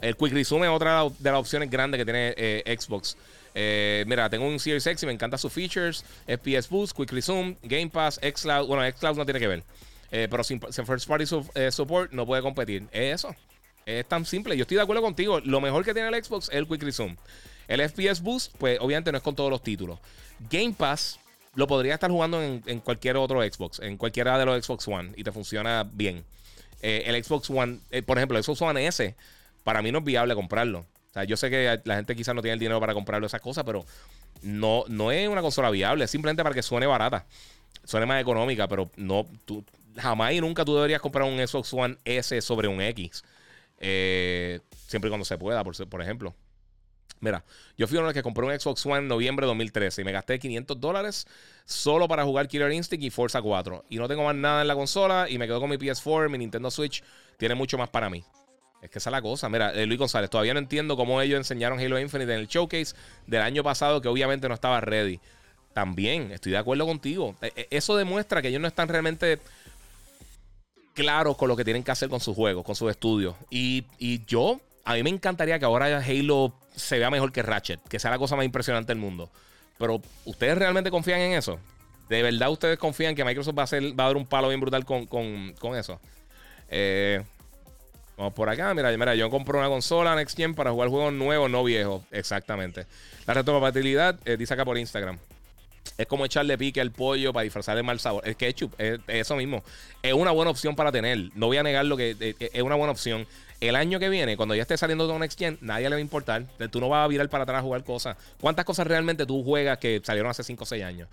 El 0.00 0.16
Quick 0.16 0.32
Resume 0.32 0.66
es 0.66 0.72
otra 0.72 1.04
de 1.18 1.30
las 1.30 1.40
opciones 1.40 1.70
grandes 1.70 1.98
que 1.98 2.04
tiene 2.04 2.62
Xbox. 2.78 3.16
Eh, 3.54 4.04
mira, 4.08 4.28
tengo 4.28 4.46
un 4.46 4.58
Series 4.58 4.84
X 4.84 5.04
y 5.04 5.06
me 5.06 5.12
encantan 5.12 5.38
sus 5.38 5.52
features. 5.52 6.04
FPS 6.26 6.68
Boost, 6.68 6.96
Quick 6.96 7.12
Resume, 7.12 7.56
Game 7.62 7.88
Pass, 7.88 8.20
Xcloud. 8.20 8.66
Bueno, 8.66 8.82
Xcloud 8.90 9.16
no 9.16 9.24
tiene 9.24 9.40
que 9.40 9.48
ver. 9.48 9.62
Eh, 10.10 10.28
pero 10.30 10.44
sin, 10.44 10.60
First 10.60 11.08
Party 11.08 11.24
eh, 11.54 11.70
Support 11.70 12.12
no 12.12 12.26
puede 12.26 12.42
competir. 12.42 12.86
Es 12.92 13.14
eso. 13.14 13.34
Es 13.86 14.06
tan 14.06 14.24
simple. 14.26 14.56
Yo 14.56 14.62
estoy 14.62 14.76
de 14.76 14.82
acuerdo 14.82 15.02
contigo. 15.02 15.40
Lo 15.40 15.60
mejor 15.60 15.84
que 15.84 15.94
tiene 15.94 16.08
el 16.08 16.24
Xbox 16.24 16.48
es 16.48 16.56
el 16.56 16.66
Quick 16.66 16.82
Resume. 16.82 17.16
El 17.68 17.88
FPS 17.88 18.20
Boost, 18.20 18.56
pues 18.58 18.78
obviamente 18.80 19.10
no 19.12 19.18
es 19.18 19.24
con 19.24 19.34
todos 19.34 19.50
los 19.50 19.62
títulos. 19.62 19.98
Game 20.50 20.74
Pass 20.76 21.18
lo 21.54 21.66
podría 21.66 21.94
estar 21.94 22.10
jugando 22.10 22.42
en, 22.42 22.80
cualquier 22.80 23.16
otro 23.16 23.40
Xbox, 23.42 23.78
en 23.78 23.96
cualquiera 23.96 24.36
de 24.36 24.44
los 24.44 24.64
Xbox 24.64 24.88
One 24.88 25.12
y 25.16 25.22
te 25.22 25.30
funciona 25.30 25.88
bien. 25.90 26.24
el 26.82 27.22
Xbox 27.22 27.48
One, 27.48 27.78
por 28.04 28.18
ejemplo, 28.18 28.36
el 28.36 28.42
Xbox 28.42 28.60
One 28.60 28.86
S, 28.86 29.14
para 29.62 29.80
mí 29.80 29.92
no 29.92 29.98
es 30.00 30.04
viable 30.04 30.34
comprarlo. 30.34 30.84
O 31.14 31.16
sea, 31.16 31.22
yo 31.22 31.36
sé 31.36 31.48
que 31.48 31.80
la 31.84 31.94
gente 31.94 32.16
quizás 32.16 32.34
no 32.34 32.42
tiene 32.42 32.54
el 32.54 32.58
dinero 32.58 32.80
para 32.80 32.92
comprarlo 32.92 33.24
esas 33.24 33.40
cosas, 33.40 33.62
pero 33.62 33.84
no, 34.42 34.82
no 34.88 35.12
es 35.12 35.28
una 35.28 35.42
consola 35.42 35.70
viable, 35.70 36.04
es 36.06 36.10
simplemente 36.10 36.42
para 36.42 36.56
que 36.56 36.62
suene 36.64 36.86
barata, 36.86 37.24
suene 37.84 38.04
más 38.04 38.20
económica, 38.20 38.66
pero 38.66 38.90
no, 38.96 39.24
tú, 39.44 39.64
jamás 39.96 40.32
y 40.32 40.40
nunca 40.40 40.64
tú 40.64 40.74
deberías 40.74 41.00
comprar 41.00 41.24
un 41.24 41.38
Xbox 41.38 41.72
One 41.72 41.98
S 42.04 42.40
sobre 42.40 42.66
un 42.66 42.80
X. 42.80 43.22
Eh, 43.78 44.58
siempre 44.88 45.06
y 45.06 45.10
cuando 45.10 45.24
se 45.24 45.38
pueda, 45.38 45.62
por, 45.62 45.88
por 45.88 46.02
ejemplo. 46.02 46.34
Mira, 47.20 47.44
yo 47.78 47.86
fui 47.86 47.96
uno 47.96 48.08
de 48.08 48.08
los 48.08 48.14
que 48.14 48.24
compré 48.24 48.44
un 48.44 48.58
Xbox 48.58 48.84
One 48.84 48.98
en 48.98 49.06
noviembre 49.06 49.46
de 49.46 49.50
2013 49.50 50.02
y 50.02 50.04
me 50.04 50.10
gasté 50.10 50.40
500 50.40 50.80
dólares 50.80 51.28
solo 51.64 52.08
para 52.08 52.24
jugar 52.24 52.48
Killer 52.48 52.72
Instinct 52.72 53.04
y 53.04 53.10
Forza 53.10 53.40
4. 53.40 53.84
Y 53.88 53.98
no 53.98 54.08
tengo 54.08 54.24
más 54.24 54.34
nada 54.34 54.62
en 54.62 54.66
la 54.66 54.74
consola 54.74 55.30
y 55.30 55.38
me 55.38 55.46
quedo 55.46 55.60
con 55.60 55.70
mi 55.70 55.76
PS4, 55.76 56.28
mi 56.28 56.38
Nintendo 56.38 56.72
Switch. 56.72 57.04
Tiene 57.38 57.54
mucho 57.54 57.78
más 57.78 57.88
para 57.88 58.10
mí. 58.10 58.24
Es 58.84 58.90
que 58.90 58.98
esa 58.98 59.08
es 59.08 59.12
la 59.12 59.22
cosa. 59.22 59.48
Mira, 59.48 59.72
eh, 59.72 59.86
Luis 59.86 59.98
González, 59.98 60.28
todavía 60.28 60.52
no 60.52 60.60
entiendo 60.60 60.94
cómo 60.94 61.18
ellos 61.22 61.38
enseñaron 61.38 61.80
Halo 61.80 61.98
Infinite 61.98 62.34
en 62.34 62.40
el 62.40 62.48
showcase 62.48 62.94
del 63.26 63.40
año 63.40 63.64
pasado, 63.64 64.02
que 64.02 64.08
obviamente 64.08 64.46
no 64.46 64.54
estaba 64.54 64.78
ready. 64.82 65.20
También, 65.72 66.30
estoy 66.30 66.52
de 66.52 66.58
acuerdo 66.58 66.84
contigo. 66.84 67.34
Eh, 67.40 67.50
eh, 67.56 67.66
eso 67.70 67.96
demuestra 67.96 68.42
que 68.42 68.48
ellos 68.48 68.60
no 68.60 68.68
están 68.68 68.88
realmente 68.88 69.40
claros 70.92 71.38
con 71.38 71.48
lo 71.48 71.56
que 71.56 71.64
tienen 71.64 71.82
que 71.82 71.92
hacer 71.92 72.10
con 72.10 72.20
sus 72.20 72.36
juegos, 72.36 72.62
con 72.62 72.76
sus 72.76 72.90
estudios. 72.90 73.34
Y, 73.48 73.86
yo, 74.26 74.60
a 74.84 74.92
mí 74.94 75.02
me 75.02 75.08
encantaría 75.08 75.58
que 75.58 75.64
ahora 75.64 75.98
Halo 75.98 76.54
se 76.76 76.98
vea 76.98 77.10
mejor 77.10 77.32
que 77.32 77.42
Ratchet, 77.42 77.80
que 77.88 77.98
sea 77.98 78.10
la 78.10 78.18
cosa 78.18 78.36
más 78.36 78.44
impresionante 78.44 78.88
del 78.88 78.98
mundo. 78.98 79.30
Pero, 79.78 80.02
¿ustedes 80.26 80.58
realmente 80.58 80.90
confían 80.90 81.20
en 81.20 81.32
eso? 81.32 81.58
¿De 82.10 82.22
verdad 82.22 82.50
ustedes 82.50 82.78
confían 82.78 83.14
que 83.14 83.24
Microsoft 83.24 83.56
va 83.56 83.62
a, 83.62 83.64
hacer, 83.64 83.98
va 83.98 84.04
a 84.04 84.08
dar 84.08 84.16
un 84.18 84.26
palo 84.26 84.48
bien 84.48 84.60
brutal 84.60 84.84
con, 84.84 85.06
con 85.06 85.74
eso? 85.74 85.98
Eh, 86.68 87.24
Vamos 88.16 88.32
por 88.32 88.48
acá, 88.48 88.72
mira, 88.74 88.96
mira, 88.96 89.14
yo 89.16 89.28
compré 89.28 89.58
una 89.58 89.68
consola 89.68 90.14
Next 90.14 90.36
Gen 90.36 90.54
para 90.54 90.70
jugar 90.70 90.88
juegos 90.88 91.12
nuevos, 91.12 91.50
no 91.50 91.64
viejos. 91.64 92.02
Exactamente. 92.12 92.86
La 93.26 93.34
retrocompatibilidad, 93.34 94.16
eh, 94.24 94.36
dice 94.36 94.54
acá 94.54 94.64
por 94.64 94.78
Instagram. 94.78 95.18
Es 95.98 96.06
como 96.06 96.24
echarle 96.24 96.56
pique 96.56 96.80
al 96.80 96.92
pollo 96.92 97.32
para 97.32 97.42
disfrazar 97.42 97.76
el 97.76 97.84
mal 97.84 97.98
sabor. 97.98 98.26
El 98.26 98.36
ketchup, 98.36 98.72
es, 98.78 99.00
eso 99.08 99.36
mismo. 99.36 99.64
Es 100.02 100.12
una 100.12 100.30
buena 100.30 100.50
opción 100.50 100.76
para 100.76 100.92
tener. 100.92 101.30
No 101.34 101.46
voy 101.46 101.56
a 101.56 101.62
negar 101.62 101.84
lo 101.86 101.96
que 101.96 102.10
eh, 102.10 102.36
eh, 102.38 102.50
es 102.52 102.62
una 102.62 102.76
buena 102.76 102.92
opción. 102.92 103.26
El 103.60 103.74
año 103.74 103.98
que 103.98 104.08
viene, 104.08 104.36
cuando 104.36 104.54
ya 104.54 104.62
esté 104.62 104.76
saliendo 104.76 105.06
todo 105.06 105.18
Next 105.18 105.38
Gen, 105.38 105.58
nadie 105.60 105.88
le 105.88 105.96
va 105.96 105.98
a 105.98 106.00
importar. 106.00 106.44
Tú 106.70 106.80
no 106.80 106.88
vas 106.88 107.04
a 107.04 107.08
virar 107.08 107.28
para 107.28 107.44
atrás 107.44 107.58
a 107.58 107.62
jugar 107.62 107.82
cosas. 107.82 108.16
¿Cuántas 108.40 108.64
cosas 108.64 108.86
realmente 108.86 109.26
tú 109.26 109.42
juegas 109.42 109.78
que 109.78 110.00
salieron 110.04 110.30
hace 110.30 110.44
5 110.44 110.62
o 110.62 110.66
6 110.66 110.84
años? 110.84 111.08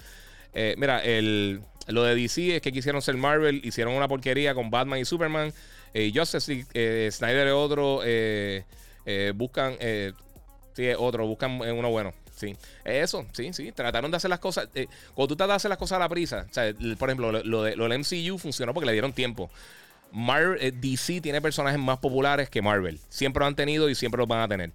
mira, 0.75 0.99
el, 0.99 1.61
lo 1.87 2.03
de 2.03 2.13
DC 2.13 2.57
es 2.57 2.61
que 2.61 2.73
quisieron 2.73 3.01
ser 3.01 3.15
Marvel, 3.15 3.61
hicieron 3.63 3.93
una 3.93 4.07
porquería 4.07 4.53
con 4.53 4.69
Batman 4.69 4.99
y 4.99 5.05
Superman. 5.05 5.53
Eh, 5.93 6.11
Justice 6.13 6.65
eh, 6.73 7.09
Snyder 7.11 7.47
es 7.47 7.53
otro. 7.53 8.01
Eh, 8.03 8.63
eh, 9.05 9.33
buscan. 9.35 9.77
sí, 10.73 10.87
otro. 10.97 11.27
Buscan 11.27 11.61
uno 11.61 11.89
bueno. 11.89 12.13
Sí. 12.35 12.55
Eso, 12.83 13.25
sí, 13.33 13.53
sí. 13.53 13.71
Trataron 13.71 14.09
de 14.09 14.17
hacer 14.17 14.29
las 14.29 14.39
cosas. 14.39 14.67
cuando 15.13 15.27
tú 15.27 15.35
tratas 15.35 15.53
de 15.53 15.55
hacer 15.57 15.69
las 15.69 15.77
cosas 15.77 15.97
a 15.97 15.99
la 15.99 16.09
prisa. 16.09 16.47
Por 16.97 17.09
ejemplo, 17.09 17.31
lo, 17.31 17.63
de, 17.63 17.75
lo 17.75 17.87
del 17.87 17.99
MCU 17.99 18.37
funcionó 18.37 18.73
porque 18.73 18.87
le 18.87 18.93
dieron 18.93 19.13
tiempo. 19.13 19.49
DC 20.11 21.21
tiene 21.21 21.41
personajes 21.41 21.79
más 21.79 21.99
populares 21.99 22.49
que 22.49 22.61
Marvel. 22.61 22.99
Siempre 23.09 23.41
lo 23.41 23.45
han 23.47 23.55
tenido 23.55 23.89
y 23.89 23.95
siempre 23.95 24.17
los 24.17 24.27
van 24.27 24.41
a 24.41 24.47
tener. 24.47 24.71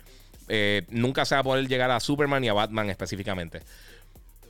nunca 0.90 1.24
se 1.24 1.34
va 1.34 1.40
a 1.40 1.44
poder 1.44 1.66
llegar 1.66 1.90
a 1.90 1.98
Superman 1.98 2.44
y 2.44 2.48
a 2.48 2.52
Batman 2.52 2.88
específicamente. 2.90 3.62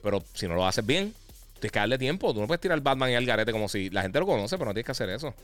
Pero 0.02 0.22
si 0.34 0.46
no 0.46 0.54
lo 0.54 0.66
haces 0.66 0.84
bien, 0.84 1.14
tienes 1.54 1.72
que 1.72 1.78
darle 1.78 1.98
tiempo. 1.98 2.32
Tú 2.34 2.40
no 2.40 2.46
puedes 2.46 2.60
tirar 2.60 2.80
Batman 2.80 3.10
y 3.10 3.14
al 3.14 3.24
garete 3.26 3.50
como 3.50 3.68
si 3.68 3.90
la 3.90 4.02
gente 4.02 4.20
lo 4.20 4.26
conoce, 4.26 4.56
pero 4.56 4.70
no 4.70 4.74
tienes 4.74 4.86
que 4.86 4.92
hacer 4.92 5.10
eso. 5.10 5.34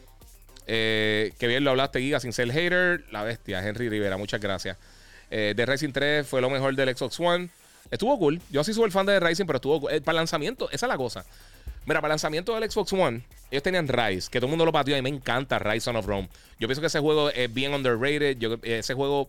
Eh, 0.67 1.33
que 1.39 1.47
bien 1.47 1.65
lo 1.65 1.71
hablaste, 1.71 2.01
Giga, 2.01 2.21
sin 2.21 2.33
ser 2.33 2.51
hater. 2.53 3.05
La 3.11 3.23
bestia, 3.23 3.67
Henry 3.67 3.89
Rivera, 3.89 4.17
muchas 4.17 4.41
gracias. 4.41 4.77
Eh, 5.31 5.55
The 5.57 5.67
Racing 5.67 5.93
3 5.93 6.27
fue 6.27 6.41
lo 6.41 6.51
mejor 6.51 6.75
del 6.75 6.95
Xbox 6.97 7.19
One. 7.21 7.49
Estuvo 7.91 8.19
cool. 8.19 8.41
Yo 8.51 8.65
sí 8.65 8.73
soy 8.73 8.85
el 8.85 8.93
fan 8.93 9.07
de 9.07 9.15
The 9.15 9.21
Racing, 9.21 9.47
pero 9.47 9.57
estuvo 9.57 9.81
cool. 9.81 9.93
Eh, 9.93 10.01
para 10.01 10.17
lanzamiento, 10.17 10.71
esa 10.71 10.87
es 10.87 10.89
la 10.89 10.97
cosa. 10.97 11.25
Mira, 11.85 12.01
para 12.01 12.13
lanzamiento 12.13 12.55
del 12.55 12.71
Xbox 12.71 12.93
One, 12.93 13.23
ellos 13.51 13.63
tenían 13.63 13.89
Rise, 13.89 14.31
que 14.31 14.39
todo 14.39 14.47
el 14.47 14.51
mundo 14.51 14.65
lo 14.65 14.73
pateó 14.73 14.97
y 14.97 15.03
me 15.03 15.09
encanta 15.09 15.59
Rise 15.59 15.81
Son 15.81 15.97
of 15.97 16.07
Rome. 16.07 16.29
Yo 16.61 16.69
pienso 16.69 16.81
que 16.81 16.87
ese 16.87 17.01
juego 17.01 17.31
es 17.31 17.53
bien 17.53 17.75
underrated. 17.75 18.39
Yo, 18.39 18.57
ese 18.63 18.95
juego 18.95 19.29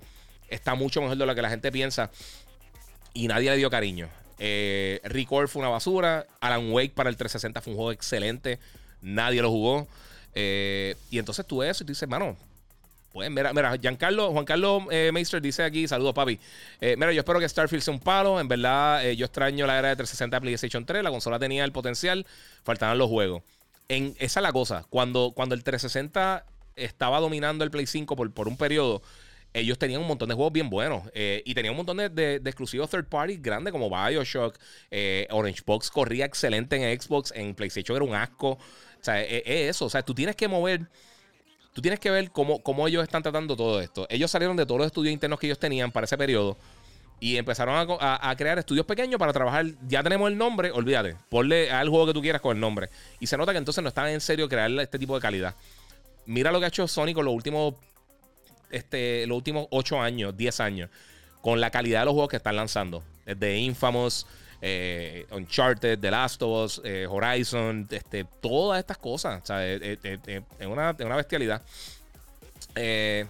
está 0.49 0.75
mucho 0.75 1.01
mejor 1.01 1.17
de 1.17 1.25
lo 1.25 1.33
que 1.33 1.41
la 1.41 1.49
gente 1.49 1.71
piensa 1.71 2.11
y 3.13 3.27
nadie 3.27 3.49
le 3.49 3.57
dio 3.57 3.69
cariño. 3.69 4.07
Eh, 4.39 4.99
Record 5.03 5.47
fue 5.47 5.61
una 5.61 5.69
basura. 5.69 6.25
Alan 6.39 6.71
Wake 6.71 6.93
para 6.93 7.09
el 7.09 7.15
360 7.15 7.61
fue 7.61 7.71
un 7.71 7.77
juego 7.77 7.91
excelente. 7.91 8.59
Nadie 9.01 9.41
lo 9.41 9.49
jugó. 9.49 9.87
Eh, 10.35 10.95
y 11.09 11.19
entonces 11.19 11.45
tú 11.45 11.61
eso 11.63 11.83
y 11.83 11.87
tú 11.87 11.91
dices, 11.91 12.07
mano, 12.07 12.35
pues 13.11 13.29
mira, 13.29 13.53
mira, 13.53 13.77
Giancarlo, 13.77 14.31
Juan 14.31 14.45
Carlos 14.45 14.83
eh, 14.89 15.11
Meister 15.13 15.41
dice 15.41 15.63
aquí, 15.63 15.87
saludos 15.87 16.13
papi. 16.13 16.39
Eh, 16.81 16.95
mira, 16.97 17.11
yo 17.11 17.19
espero 17.19 17.39
que 17.39 17.47
Starfield 17.47 17.83
sea 17.83 17.93
un 17.93 17.99
palo. 17.99 18.39
En 18.39 18.47
verdad, 18.47 19.03
yo 19.11 19.25
extraño 19.25 19.67
la 19.67 19.77
era 19.77 19.89
de 19.89 19.95
360 19.97 20.41
PlayStation 20.41 20.85
3. 20.85 21.03
La 21.03 21.11
consola 21.11 21.37
tenía 21.37 21.63
el 21.63 21.71
potencial, 21.71 22.25
faltaban 22.63 22.97
los 22.97 23.09
juegos. 23.09 23.43
Esa 23.87 24.39
es 24.39 24.43
la 24.43 24.51
cosa. 24.51 24.85
Cuando, 24.89 25.33
cuando 25.35 25.53
el 25.53 25.63
360 25.63 26.45
estaba 26.75 27.19
dominando 27.19 27.63
el 27.63 27.69
Play 27.69 27.85
5 27.85 28.15
por, 28.15 28.33
por 28.33 28.47
un 28.47 28.57
periodo, 28.57 29.03
ellos 29.53 29.77
tenían 29.77 30.01
un 30.01 30.07
montón 30.07 30.29
de 30.29 30.33
juegos 30.33 30.51
bien 30.51 30.71
buenos. 30.71 31.03
y 31.13 31.53
tenían 31.53 31.73
un 31.73 31.85
montón 31.85 31.97
de, 31.97 32.41
exclusivos 32.43 32.89
third 32.89 33.05
party 33.05 33.37
grandes 33.37 33.71
como 33.71 33.91
Bioshock. 33.91 34.57
Orange 35.29 35.61
Box 35.63 35.91
corría 35.91 36.25
excelente 36.25 36.77
en 36.77 36.99
Xbox. 36.99 37.31
En 37.35 37.53
PlayStation 37.53 37.95
era 37.95 38.05
un 38.05 38.15
asco. 38.15 38.57
O 39.03 39.05
sea, 39.05 39.21
es, 39.21 39.43
eso. 39.45 39.85
O 39.85 39.89
sea, 39.89 40.01
tú 40.01 40.15
tienes 40.15 40.35
que 40.35 40.47
mover. 40.47 40.87
Tú 41.73 41.81
tienes 41.81 41.99
que 41.99 42.09
ver 42.09 42.31
cómo, 42.31 42.63
cómo 42.63 42.87
ellos 42.87 43.03
están 43.03 43.21
tratando 43.21 43.57
todo 43.57 43.81
esto. 43.81 44.07
Ellos 44.09 44.31
salieron 44.31 44.55
de 44.55 44.65
todos 44.65 44.77
los 44.77 44.87
estudios 44.87 45.11
internos 45.11 45.39
que 45.39 45.47
ellos 45.47 45.59
tenían 45.59 45.91
para 45.91 46.05
ese 46.05 46.17
periodo 46.17 46.55
y 47.19 47.37
empezaron 47.37 47.97
a, 47.99 48.35
crear 48.37 48.59
estudios 48.59 48.85
pequeños 48.85 49.19
para 49.19 49.33
trabajar. 49.33 49.65
Ya 49.87 50.03
tenemos 50.03 50.29
el 50.29 50.37
nombre, 50.37 50.71
olvídate, 50.71 51.15
ponle 51.29 51.71
al 51.71 51.89
juego 51.89 52.07
que 52.07 52.13
tú 52.13 52.21
quieras 52.21 52.41
con 52.41 52.55
el 52.55 52.61
nombre. 52.61 52.89
Y 53.19 53.27
se 53.27 53.37
nota 53.37 53.51
que 53.51 53.57
entonces 53.57 53.81
no 53.81 53.89
están 53.89 54.07
en 54.09 54.21
serio 54.21 54.47
crear 54.47 54.69
este 54.71 54.99
tipo 54.99 55.15
de 55.15 55.21
calidad. 55.21 55.55
Mira 56.25 56.51
lo 56.51 56.59
que 56.59 56.65
ha 56.65 56.67
hecho 56.67 56.87
Sony 56.87 57.13
con 57.13 57.25
los 57.25 57.33
últimos, 57.33 57.73
este, 58.69 59.25
los 59.27 59.37
últimos 59.37 59.67
8 59.71 59.99
años, 59.99 60.37
10 60.37 60.59
años, 60.59 60.89
con 61.41 61.59
la 61.59 61.71
calidad 61.71 62.01
de 62.01 62.05
los 62.05 62.13
juegos 62.13 62.29
que 62.29 62.37
están 62.37 62.55
lanzando. 62.55 63.03
Desde 63.25 63.57
Infamous, 63.57 64.27
eh, 64.65 65.25
Uncharted, 65.31 65.99
The 65.99 66.09
Last 66.09 66.41
of 66.41 66.63
Us, 66.63 66.81
eh, 66.85 67.05
Horizon, 67.05 67.85
este, 67.91 68.23
todas 68.23 68.79
estas 68.79 68.97
cosas. 68.97 69.43
O 69.43 69.45
sea, 69.45 69.67
es, 69.67 69.99
una, 70.61 70.95
una, 70.97 71.15
bestialidad. 71.17 71.61
Eh, 72.73 73.25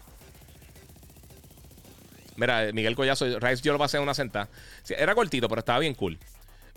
mira, 2.35 2.69
Miguel 2.71 2.95
Collazo, 2.95 3.39
Rise 3.39 3.63
yo 3.63 3.73
lo 3.73 3.79
pasé 3.79 3.97
en 3.97 4.03
una 4.03 4.13
sentada. 4.13 4.47
era 4.89 5.15
cortito, 5.15 5.49
pero 5.49 5.57
estaba 5.57 5.79
bien 5.79 5.95
cool. 5.95 6.19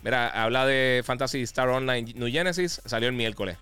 Mira, 0.02 0.30
habla 0.30 0.64
de 0.64 1.02
Fantasy 1.04 1.42
Star 1.42 1.68
Online 1.68 2.14
New 2.14 2.32
Genesis, 2.32 2.80
salió 2.86 3.10
el 3.10 3.14
miércoles. 3.14 3.58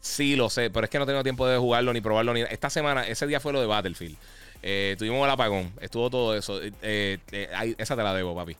Sí, 0.00 0.36
lo 0.36 0.48
sé, 0.48 0.70
pero 0.70 0.84
es 0.84 0.90
que 0.90 0.98
no 0.98 1.04
tengo 1.04 1.22
tiempo 1.22 1.46
de 1.46 1.58
jugarlo 1.58 1.92
ni 1.92 2.00
probarlo. 2.00 2.32
Ni... 2.32 2.40
Esta 2.40 2.70
semana, 2.70 3.06
ese 3.06 3.26
día 3.26 3.40
fue 3.40 3.52
lo 3.52 3.60
de 3.60 3.66
Battlefield. 3.66 4.16
tuvimos 4.96 5.22
el 5.22 5.30
apagón, 5.30 5.70
estuvo 5.82 6.08
todo 6.08 6.34
eso. 6.34 6.62
esa 6.62 7.96
te 7.96 8.02
la 8.02 8.14
debo, 8.14 8.34
papi. 8.34 8.56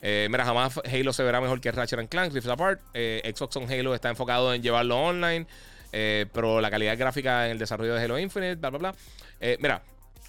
Eh, 0.00 0.28
mira, 0.30 0.44
jamás 0.44 0.80
Halo 0.84 1.12
se 1.12 1.22
verá 1.22 1.40
mejor 1.40 1.60
que 1.60 1.72
Ratchet 1.72 2.08
Clank, 2.08 2.32
Rift 2.32 2.48
Apart. 2.48 2.80
Eh, 2.94 3.32
Xbox 3.34 3.56
on 3.56 3.70
Halo 3.70 3.94
está 3.94 4.08
enfocado 4.08 4.54
en 4.54 4.62
llevarlo 4.62 4.96
online, 4.98 5.46
eh, 5.92 6.26
pero 6.32 6.60
la 6.60 6.70
calidad 6.70 6.96
gráfica 6.96 7.46
en 7.46 7.52
el 7.52 7.58
desarrollo 7.58 7.94
de 7.94 8.04
Halo 8.04 8.18
Infinite, 8.18 8.56
bla, 8.56 8.70
bla, 8.70 8.78
bla. 8.78 8.94
mira, 9.58 9.82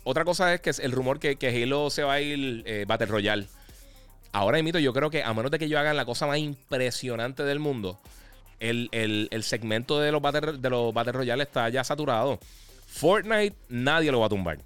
otra 0.04 0.26
cosa 0.26 0.54
es 0.54 0.62
que 0.62 0.72
es 0.72 0.80
el 0.80 0.92
rumor 0.92 1.20
que, 1.20 1.36
que 1.36 1.50
Halo 1.50 1.90
se 1.90 2.04
va 2.04 2.14
a 2.14 2.22
ir 2.22 2.86
Battle 2.88 3.08
Royale. 3.08 3.48
Ahora 4.32 4.60
imito, 4.60 4.80
yo 4.80 4.94
creo 4.94 5.10
que 5.10 5.24
a 5.24 5.34
menos 5.34 5.52
de 5.52 5.58
que 5.58 5.66
ellos 5.66 5.80
hagan 5.80 5.98
la 5.98 6.06
cosa 6.06 6.28
más 6.28 6.38
impresionante 6.38 7.44
del 7.44 7.60
mundo, 7.60 8.00
el, 8.60 9.30
segmento 9.44 10.00
de 10.00 10.12
los, 10.12 10.22
Battle, 10.22 10.58
de 10.58 10.70
los 10.70 10.94
Battle 10.94 11.14
Royale 11.14 11.44
está 11.44 11.70
ya 11.70 11.84
saturado. 11.84 12.40
Fortnite, 12.86 13.56
nadie 13.70 14.12
lo 14.12 14.20
va 14.20 14.28
a 14.28 14.30
tumbar. 14.30 14.60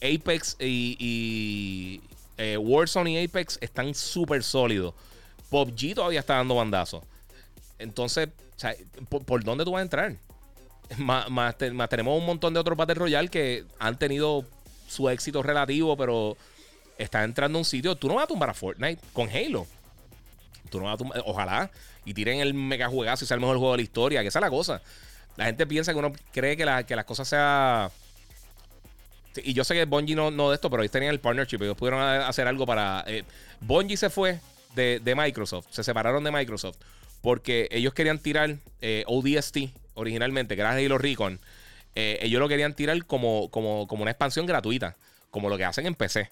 Apex 0.00 0.56
y, 0.60 2.00
eh, 2.38 2.56
Warzone 2.56 3.10
y 3.10 3.24
Apex 3.24 3.58
están 3.60 3.94
súper 3.94 4.42
sólidos. 4.42 4.94
PUBG 5.50 5.94
todavía 5.94 6.20
está 6.20 6.36
dando 6.36 6.54
bandazos. 6.54 7.02
Entonces, 7.78 8.28
¿por, 9.08 9.44
dónde 9.44 9.64
tú 9.64 9.72
vas 9.72 9.80
a 9.80 9.82
entrar? 9.82 10.16
Más, 10.98 11.58
tenemos 11.58 12.18
un 12.18 12.24
montón 12.24 12.54
de 12.54 12.60
otros 12.60 12.78
Battle 12.78 12.94
Royale 12.94 13.28
que 13.28 13.64
han 13.78 13.98
tenido 13.98 14.44
su 14.88 15.08
éxito 15.08 15.42
relativo, 15.42 15.96
pero 15.96 16.36
están 16.96 17.24
entrando 17.24 17.58
a 17.58 17.60
un 17.60 17.64
sitio. 17.64 17.96
Tú 17.96 18.08
no 18.08 18.14
vas 18.14 18.24
a 18.24 18.28
tumbar 18.28 18.50
a 18.50 18.54
Fortnite 18.54 19.02
con 19.12 19.28
Halo. 19.28 19.66
Tú 20.70 20.78
no 20.78 20.84
vas 20.84 20.94
a 20.94 20.98
tumbar, 20.98 21.22
ojalá. 21.26 21.70
Y 22.04 22.14
tiren 22.14 22.40
el 22.40 22.54
mega 22.54 22.88
juegazo 22.88 23.24
y 23.24 23.28
sea 23.28 23.34
el 23.34 23.40
mejor 23.40 23.58
juego 23.58 23.72
de 23.72 23.78
la 23.78 23.82
historia, 23.82 24.22
que 24.22 24.28
esa 24.28 24.38
es 24.38 24.42
la 24.42 24.50
cosa. 24.50 24.80
La 25.36 25.46
gente 25.46 25.66
piensa 25.66 25.92
que 25.92 25.98
uno 25.98 26.12
cree 26.32 26.56
que, 26.56 26.64
la, 26.64 26.84
que 26.84 26.96
las 26.96 27.04
cosas 27.04 27.28
y 29.36 29.52
yo 29.52 29.64
sé 29.64 29.74
que 29.74 29.84
Bungie 29.84 30.14
no, 30.14 30.30
no 30.30 30.50
de 30.50 30.54
esto, 30.54 30.70
pero 30.70 30.82
ellos 30.82 30.92
tenían 30.92 31.12
el 31.12 31.20
partnership. 31.20 31.62
Ellos 31.62 31.76
pudieron 31.76 32.00
hacer 32.00 32.46
algo 32.46 32.66
para. 32.66 33.04
Eh, 33.06 33.24
se 33.96 34.10
fue 34.10 34.40
de, 34.74 35.14
Microsoft. 35.16 35.66
Se 35.70 35.82
separaron 35.84 36.24
de 36.24 36.30
Microsoft. 36.30 36.76
Porque 37.20 37.68
ellos 37.70 37.94
querían 37.94 38.18
tirar 38.20 38.56
eh, 38.80 39.04
ODST 39.06 39.70
originalmente, 39.94 40.54
que 40.54 40.60
era 40.60 40.72
Halo 40.72 40.98
Recon. 40.98 41.40
Eh, 41.94 42.18
ellos 42.22 42.40
lo 42.40 42.48
querían 42.48 42.74
tirar 42.74 43.04
como, 43.06 43.50
como, 43.50 43.88
como 43.88 44.02
una 44.02 44.12
expansión 44.12 44.46
gratuita. 44.46 44.96
Como 45.30 45.48
lo 45.48 45.58
que 45.58 45.64
hacen 45.64 45.86
en 45.86 45.94
PC. 45.94 46.30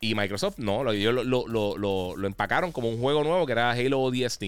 Y 0.00 0.14
Microsoft 0.14 0.58
no, 0.58 0.82
lo, 0.82 0.92
ellos 0.92 1.26
lo, 1.26 1.46
lo, 1.46 2.26
empacaron 2.26 2.72
como 2.72 2.88
un 2.88 2.98
juego 3.00 3.22
nuevo 3.22 3.44
que 3.46 3.52
era 3.52 3.70
Halo 3.72 4.00
ODST. 4.00 4.44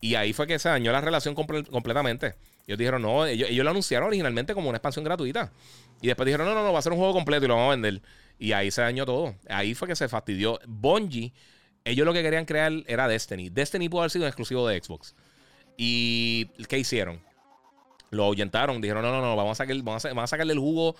Y 0.00 0.14
ahí 0.14 0.32
fue 0.32 0.46
que 0.46 0.58
se 0.58 0.68
dañó 0.68 0.92
la 0.92 1.00
relación 1.00 1.34
completamente. 1.34 2.34
Ellos 2.66 2.78
dijeron, 2.78 3.02
no, 3.02 3.24
ellos, 3.26 3.48
ellos, 3.48 3.64
lo 3.64 3.70
anunciaron 3.70 4.08
originalmente 4.08 4.52
como 4.52 4.68
una 4.68 4.78
expansión 4.78 5.04
gratuita. 5.04 5.52
Y 6.00 6.08
después 6.08 6.26
dijeron, 6.26 6.46
no, 6.46 6.54
no, 6.54 6.64
no, 6.64 6.72
va 6.72 6.80
a 6.80 6.82
ser 6.82 6.92
un 6.92 6.98
juego 6.98 7.12
completo 7.12 7.44
y 7.44 7.48
lo 7.48 7.54
vamos 7.54 7.68
a 7.68 7.76
vender. 7.76 8.02
Y 8.38 8.52
ahí 8.52 8.70
se 8.70 8.82
dañó 8.82 9.06
todo. 9.06 9.34
Ahí 9.48 9.74
fue 9.74 9.86
que 9.86 9.94
se 9.94 10.08
fastidió. 10.08 10.58
Bungie, 10.66 11.32
ellos 11.84 12.04
lo 12.04 12.12
que 12.12 12.22
querían 12.22 12.44
crear 12.44 12.72
era 12.86 13.06
Destiny. 13.06 13.50
Destiny 13.50 13.88
pudo 13.88 14.02
haber 14.02 14.10
sido 14.10 14.24
un 14.24 14.28
exclusivo 14.28 14.66
de 14.66 14.82
Xbox. 14.82 15.14
¿Y 15.76 16.46
qué 16.68 16.78
hicieron? 16.78 17.20
Lo 18.10 18.24
ahuyentaron. 18.24 18.80
Dijeron, 18.80 19.02
no, 19.02 19.12
no, 19.12 19.20
no, 19.20 19.36
vamos 19.36 19.52
a, 19.52 19.64
sacar, 19.64 19.76
vamos 19.82 20.04
a, 20.04 20.26
sacarle 20.26 20.52
el 20.52 20.58
jugo 20.58 20.96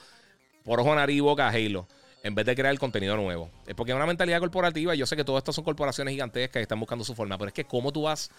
por 0.65 0.81
ojo, 0.81 0.95
nariz 0.95 1.17
y 1.17 1.21
boca 1.21 1.49
a 1.49 1.51
Halo. 1.51 1.89
En 2.23 2.35
vez 2.35 2.47
de 2.47 2.55
crear 2.55 2.73
el 2.73 2.79
contenido 2.79 3.17
nuevo. 3.17 3.51
Es 3.67 3.75
porque 3.75 3.91
es 3.91 3.97
una 3.97 4.07
mentalidad 4.07 4.39
corporativa. 4.39 4.95
Yo 4.95 5.07
sé 5.07 5.17
que 5.17 5.25
todas 5.25 5.41
estas 5.41 5.57
son 5.57 5.65
corporaciones 5.65 6.13
gigantescas 6.13 6.61
que 6.61 6.63
están 6.63 6.79
buscando 6.79 7.05
su 7.05 7.15
forma. 7.15 7.37
Pero 7.37 7.49
es 7.49 7.55
que, 7.55 7.65
¿cómo 7.65 7.93
tú 7.93 8.03
vas, 8.03 8.31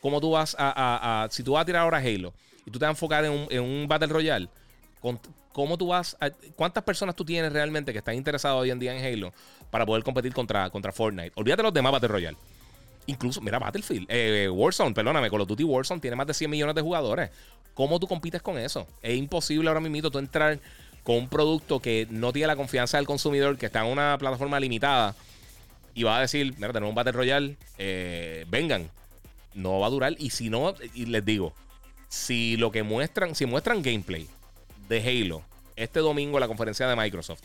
cómo 0.00 0.20
tú 0.20 0.30
vas 0.30 0.54
a, 0.58 1.26
Si 1.30 1.42
tú 1.42 1.52
vas 1.52 1.62
a 1.62 1.66
tirar 1.66 1.82
ahora 1.82 1.98
Halo 1.98 2.32
y 2.66 2.70
tú 2.70 2.78
te 2.78 2.84
vas 2.84 2.90
a 2.90 2.90
enfocar 2.90 3.24
en 3.24 3.32
un, 3.32 3.46
en 3.48 3.62
un 3.62 3.88
Battle 3.88 4.08
Royale 4.08 4.48
¿Cómo 5.52 5.78
tú 5.78 5.88
vas 5.88 6.16
¿Cuántas 6.54 6.82
personas 6.82 7.14
tú 7.14 7.24
tienes 7.24 7.52
realmente 7.52 7.92
que 7.92 7.98
están 7.98 8.14
interesadas 8.14 8.58
hoy 8.58 8.70
en 8.70 8.78
día 8.78 8.94
en 8.94 9.04
Halo 9.04 9.32
para 9.70 9.86
poder 9.86 10.02
competir 10.02 10.32
contra, 10.32 10.68
contra 10.70 10.92
Fortnite? 10.92 11.32
Olvídate 11.36 11.62
los 11.62 11.72
demás 11.72 11.92
Battle 11.92 12.08
Royale. 12.08 12.36
Incluso, 13.06 13.40
mira, 13.40 13.60
Battlefield, 13.60 14.06
eh, 14.08 14.48
Warzone, 14.52 14.92
perdóname, 14.92 15.30
Call 15.30 15.42
of 15.42 15.48
Duty 15.48 15.62
Warzone 15.62 16.00
tiene 16.00 16.16
más 16.16 16.26
de 16.26 16.34
100 16.34 16.50
millones 16.50 16.74
de 16.74 16.82
jugadores. 16.82 17.30
¿Cómo 17.72 18.00
tú 18.00 18.08
compites 18.08 18.42
con 18.42 18.58
eso? 18.58 18.86
Es 19.00 19.16
imposible 19.16 19.68
ahora 19.68 19.80
mismo 19.80 20.10
tú 20.10 20.18
entrar 20.18 20.58
con 21.04 21.16
un 21.16 21.28
producto 21.28 21.78
que 21.78 22.08
no 22.10 22.32
tiene 22.32 22.48
la 22.48 22.56
confianza 22.56 22.96
del 22.96 23.06
consumidor, 23.06 23.56
que 23.58 23.66
está 23.66 23.86
en 23.86 23.92
una 23.92 24.18
plataforma 24.18 24.58
limitada 24.58 25.14
y 25.94 26.02
va 26.02 26.18
a 26.18 26.20
decir, 26.22 26.52
mira, 26.56 26.72
tenemos 26.72 26.88
un 26.88 26.96
Battle 26.96 27.12
Royale, 27.12 27.56
eh, 27.78 28.44
vengan. 28.48 28.90
No 29.54 29.78
va 29.78 29.86
a 29.86 29.90
durar. 29.90 30.16
Y 30.18 30.30
si 30.30 30.50
no, 30.50 30.74
y 30.94 31.06
les 31.06 31.24
digo, 31.24 31.54
si 32.16 32.56
lo 32.56 32.72
que 32.72 32.82
muestran, 32.82 33.34
si 33.34 33.44
muestran 33.46 33.82
gameplay 33.82 34.26
de 34.88 35.00
Halo 35.00 35.42
este 35.76 36.00
domingo 36.00 36.38
en 36.38 36.40
la 36.40 36.48
conferencia 36.48 36.88
de 36.88 36.96
Microsoft 36.96 37.42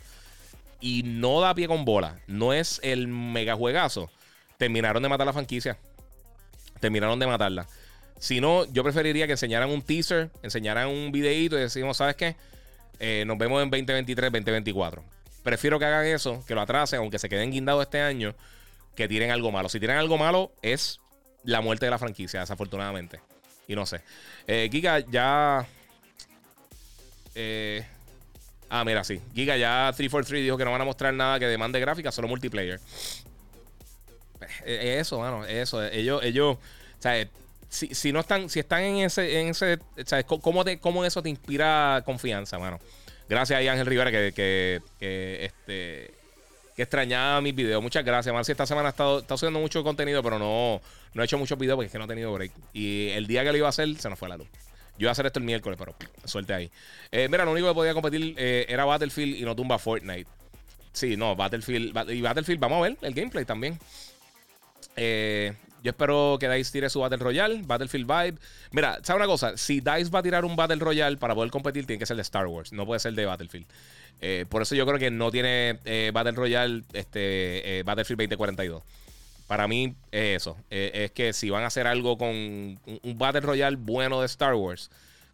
y 0.80 1.02
no 1.04 1.40
da 1.40 1.54
pie 1.54 1.68
con 1.68 1.84
bola, 1.84 2.18
no 2.26 2.52
es 2.52 2.80
el 2.82 3.06
mega 3.06 3.54
juegazo, 3.54 4.10
terminaron 4.56 5.02
de 5.02 5.08
matar 5.08 5.26
la 5.26 5.32
franquicia. 5.32 5.78
Terminaron 6.80 7.18
de 7.20 7.26
matarla. 7.28 7.68
Si 8.18 8.40
no, 8.40 8.64
yo 8.72 8.82
preferiría 8.82 9.26
que 9.26 9.32
enseñaran 9.32 9.70
un 9.70 9.82
teaser, 9.82 10.30
enseñaran 10.42 10.88
un 10.88 11.12
videito 11.12 11.56
y 11.56 11.60
decimos, 11.60 11.98
¿sabes 11.98 12.16
qué? 12.16 12.34
Eh, 12.98 13.24
nos 13.26 13.38
vemos 13.38 13.62
en 13.62 13.70
2023, 13.70 14.32
2024. 14.32 15.04
Prefiero 15.44 15.78
que 15.78 15.84
hagan 15.84 16.06
eso, 16.06 16.44
que 16.46 16.54
lo 16.54 16.62
atrasen, 16.62 16.98
aunque 16.98 17.20
se 17.20 17.28
queden 17.28 17.52
guindados 17.52 17.82
este 17.82 18.00
año, 18.00 18.34
que 18.96 19.06
tiren 19.06 19.30
algo 19.30 19.52
malo. 19.52 19.68
Si 19.68 19.78
tiran 19.78 19.98
algo 19.98 20.18
malo, 20.18 20.52
es 20.62 20.98
la 21.44 21.60
muerte 21.60 21.86
de 21.86 21.90
la 21.90 21.98
franquicia, 21.98 22.40
desafortunadamente. 22.40 23.20
Y 23.68 23.74
no 23.74 23.86
sé. 23.86 24.00
Eh, 24.46 24.68
Giga, 24.70 25.00
ya 25.00 25.66
eh, 27.34 27.84
ah, 28.68 28.84
mira, 28.84 29.04
sí. 29.04 29.20
Giga 29.34 29.56
ya 29.56 29.92
343 29.94 30.42
dijo 30.42 30.56
que 30.56 30.64
no 30.64 30.72
van 30.72 30.80
a 30.80 30.84
mostrar 30.84 31.14
nada 31.14 31.38
que 31.38 31.46
demande 31.46 31.80
gráfica, 31.80 32.12
solo 32.12 32.28
multiplayer. 32.28 32.80
Eh, 34.64 34.98
eso, 35.00 35.18
mano, 35.18 35.44
eso. 35.44 35.82
Ellos, 35.84 36.22
ellos, 36.22 36.56
o 36.56 37.02
sea, 37.02 37.26
si, 37.68 38.12
no 38.12 38.20
están, 38.20 38.50
si 38.50 38.60
están 38.60 38.82
en 38.82 38.96
ese, 38.96 39.40
en 39.40 39.48
ese, 39.48 39.78
¿sabes? 40.04 40.24
¿Cómo, 40.26 40.64
te, 40.64 40.78
¿Cómo 40.78 41.04
eso 41.04 41.22
te 41.22 41.30
inspira 41.30 42.02
confianza, 42.04 42.58
mano? 42.58 42.80
Gracias 43.28 43.66
a 43.66 43.72
Ángel 43.72 43.86
Rivera 43.86 44.10
que, 44.10 44.32
que, 44.34 44.82
que, 44.98 45.44
este, 45.46 46.14
que 46.74 46.82
extrañaba 46.82 47.40
mis 47.40 47.54
videos. 47.54 47.82
Muchas 47.82 48.04
gracias, 48.04 48.32
Marci. 48.32 48.52
Esta 48.52 48.66
semana 48.66 48.88
ha 48.88 48.90
estado, 48.90 49.20
está 49.20 49.36
subiendo 49.36 49.60
mucho 49.60 49.82
contenido, 49.84 50.22
pero 50.22 50.38
no, 50.38 50.80
no 51.14 51.22
he 51.22 51.24
hecho 51.24 51.38
muchos 51.38 51.58
videos 51.58 51.76
porque 51.76 51.86
es 51.86 51.92
que 51.92 51.98
no 51.98 52.04
he 52.04 52.08
tenido 52.08 52.32
break. 52.32 52.52
Y 52.72 53.10
el 53.10 53.26
día 53.26 53.44
que 53.44 53.52
lo 53.52 53.58
iba 53.58 53.66
a 53.66 53.70
hacer, 53.70 53.94
se 53.96 54.08
nos 54.08 54.18
fue 54.18 54.28
la 54.28 54.36
luz. 54.36 54.48
Yo 54.98 55.04
iba 55.04 55.10
a 55.10 55.12
hacer 55.12 55.26
esto 55.26 55.38
el 55.38 55.44
miércoles, 55.44 55.78
pero 55.78 55.94
suerte 56.24 56.54
ahí. 56.54 56.70
Eh, 57.10 57.28
mira, 57.30 57.44
lo 57.44 57.52
único 57.52 57.68
que 57.68 57.74
podía 57.74 57.94
competir 57.94 58.34
eh, 58.36 58.66
era 58.68 58.84
Battlefield 58.84 59.36
y 59.36 59.42
no 59.42 59.56
tumba 59.56 59.78
Fortnite. 59.78 60.28
Sí, 60.92 61.16
no, 61.16 61.34
Battlefield. 61.34 62.10
Y 62.10 62.20
Battlefield, 62.20 62.60
vamos 62.60 62.78
a 62.78 62.82
ver 62.88 62.98
el 63.02 63.14
gameplay 63.14 63.44
también. 63.44 63.78
Eh, 64.96 65.54
yo 65.82 65.90
espero 65.90 66.36
que 66.38 66.48
DICE 66.48 66.72
tire 66.72 66.90
su 66.90 67.00
Battle 67.00 67.18
Royale, 67.18 67.62
Battlefield 67.64 68.06
Vibe. 68.06 68.38
Mira, 68.70 69.00
¿sabes 69.02 69.18
una 69.20 69.26
cosa? 69.26 69.56
Si 69.56 69.80
DICE 69.80 70.10
va 70.10 70.20
a 70.20 70.22
tirar 70.22 70.44
un 70.44 70.54
Battle 70.54 70.76
Royale 70.76 71.16
para 71.16 71.34
poder 71.34 71.50
competir, 71.50 71.86
tiene 71.86 71.98
que 71.98 72.06
ser 72.06 72.16
de 72.16 72.22
Star 72.22 72.46
Wars, 72.46 72.72
no 72.72 72.86
puede 72.86 73.00
ser 73.00 73.14
de 73.14 73.26
Battlefield. 73.26 73.66
Eh, 74.20 74.46
por 74.48 74.62
eso 74.62 74.76
yo 74.76 74.86
creo 74.86 75.00
que 75.00 75.10
no 75.10 75.32
tiene 75.32 75.80
eh, 75.84 76.12
Battle 76.14 76.32
Royale 76.32 76.84
este, 76.92 77.80
eh, 77.80 77.82
Battlefield 77.82 78.20
2042. 78.20 78.82
Para 79.48 79.66
mí 79.66 79.94
es 80.12 80.36
eso. 80.36 80.56
es 80.70 81.10
que 81.10 81.32
si 81.32 81.50
van 81.50 81.64
a 81.64 81.66
hacer 81.66 81.86
algo 81.86 82.16
con 82.16 82.28
un, 82.30 82.78
Battle 83.18 83.40
Royale 83.42 83.76
bueno 83.76 84.20
de 84.20 84.26
Star 84.26 84.54
Wars, 84.54 84.90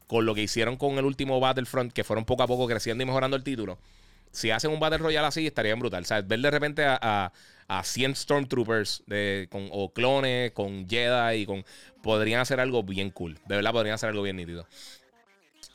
con 0.09 0.25
lo 0.25 0.35
que 0.35 0.43
hicieron 0.43 0.77
con 0.77 0.99
el 0.99 1.05
último 1.05 1.39
Battlefront, 1.39 1.93
que 1.93 2.03
fueron 2.03 2.25
poco 2.25 2.43
a 2.43 2.47
poco 2.49 2.67
creciendo 2.67 3.05
y 3.05 3.07
mejorando 3.07 3.37
el 3.37 3.45
título, 3.45 3.79
si 4.33 4.51
hacen 4.51 4.71
un 4.71 4.81
Battle 4.81 4.99
Royale 4.99 5.29
así, 5.29 5.47
estaría 5.47 5.75
brutal. 5.75 6.03
O 6.03 6.07
sea, 6.07 6.23
ver 6.23 6.41
de 6.41 6.51
repente 6.51 6.85
a, 6.85 7.31
100 7.69 8.17
Stormtroopers 8.17 9.03
de, 9.07 9.47
con, 9.51 9.69
o 9.71 9.93
clones, 9.93 10.53
con 10.53 10.89
Jedi, 10.89 11.43
y 11.43 11.47
con, 11.47 11.65
podrían 12.03 12.41
hacer 12.41 12.61
algo 12.61 12.83
bien 12.83 13.11
cool. 13.11 13.39
De 13.47 13.57
verdad, 13.57 13.73
podrían 13.73 13.95
hacer 13.95 14.09
algo 14.09 14.23
bien 14.23 14.37
nítido. 14.37 14.67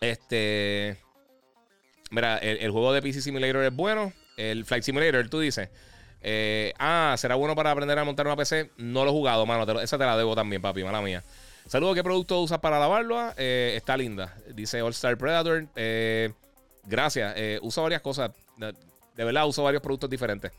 Este. 0.02 0.98
Mira, 2.10 2.38
el, 2.38 2.70
juego 2.72 2.94
de 2.94 3.02
PC 3.02 3.22
Simulator 3.22 3.64
es 3.64 3.76
bueno. 3.76 4.11
El 4.38 4.65
Flight 4.65 4.84
Simulator, 4.84 5.30
tú 5.30 5.40
dices. 5.40 5.70
Eh, 6.22 6.74
ah, 6.80 7.15
¿será 7.18 7.36
bueno 7.36 7.56
para 7.56 7.72
aprender 7.72 7.98
a 7.98 8.03
montar 8.03 8.26
una 8.26 8.36
PC? 8.36 8.72
No 8.78 9.03
lo 9.03 9.11
he 9.11 9.14
jugado, 9.14 9.45
mano. 9.45 9.82
esa 9.82 9.98
te 9.98 10.06
la 10.06 10.18
debo 10.18 10.36
también, 10.36 10.61
papi, 10.61 10.84
mala 10.84 11.02
mía. 11.02 11.24
Saludos, 11.68 11.95
¿qué 11.95 12.03
producto 12.03 12.41
usas 12.41 12.60
para 12.60 12.80
lavarlo? 12.80 13.34
Eh, 13.38 13.74
está 13.76 13.95
linda. 13.98 14.36
Dice 14.53 14.82
All 14.82 14.91
Star 14.91 15.18
Predator. 15.18 15.68
Eh, 15.76 16.32
gracias. 16.86 17.36
uso 17.61 17.84
varias 17.84 18.02
cosas. 18.02 18.32
De 18.57 19.24
verdad, 19.24 19.48
uso 19.48 19.64
varios 19.64 19.82
productos 19.82 20.10
diferentes. 20.10 20.52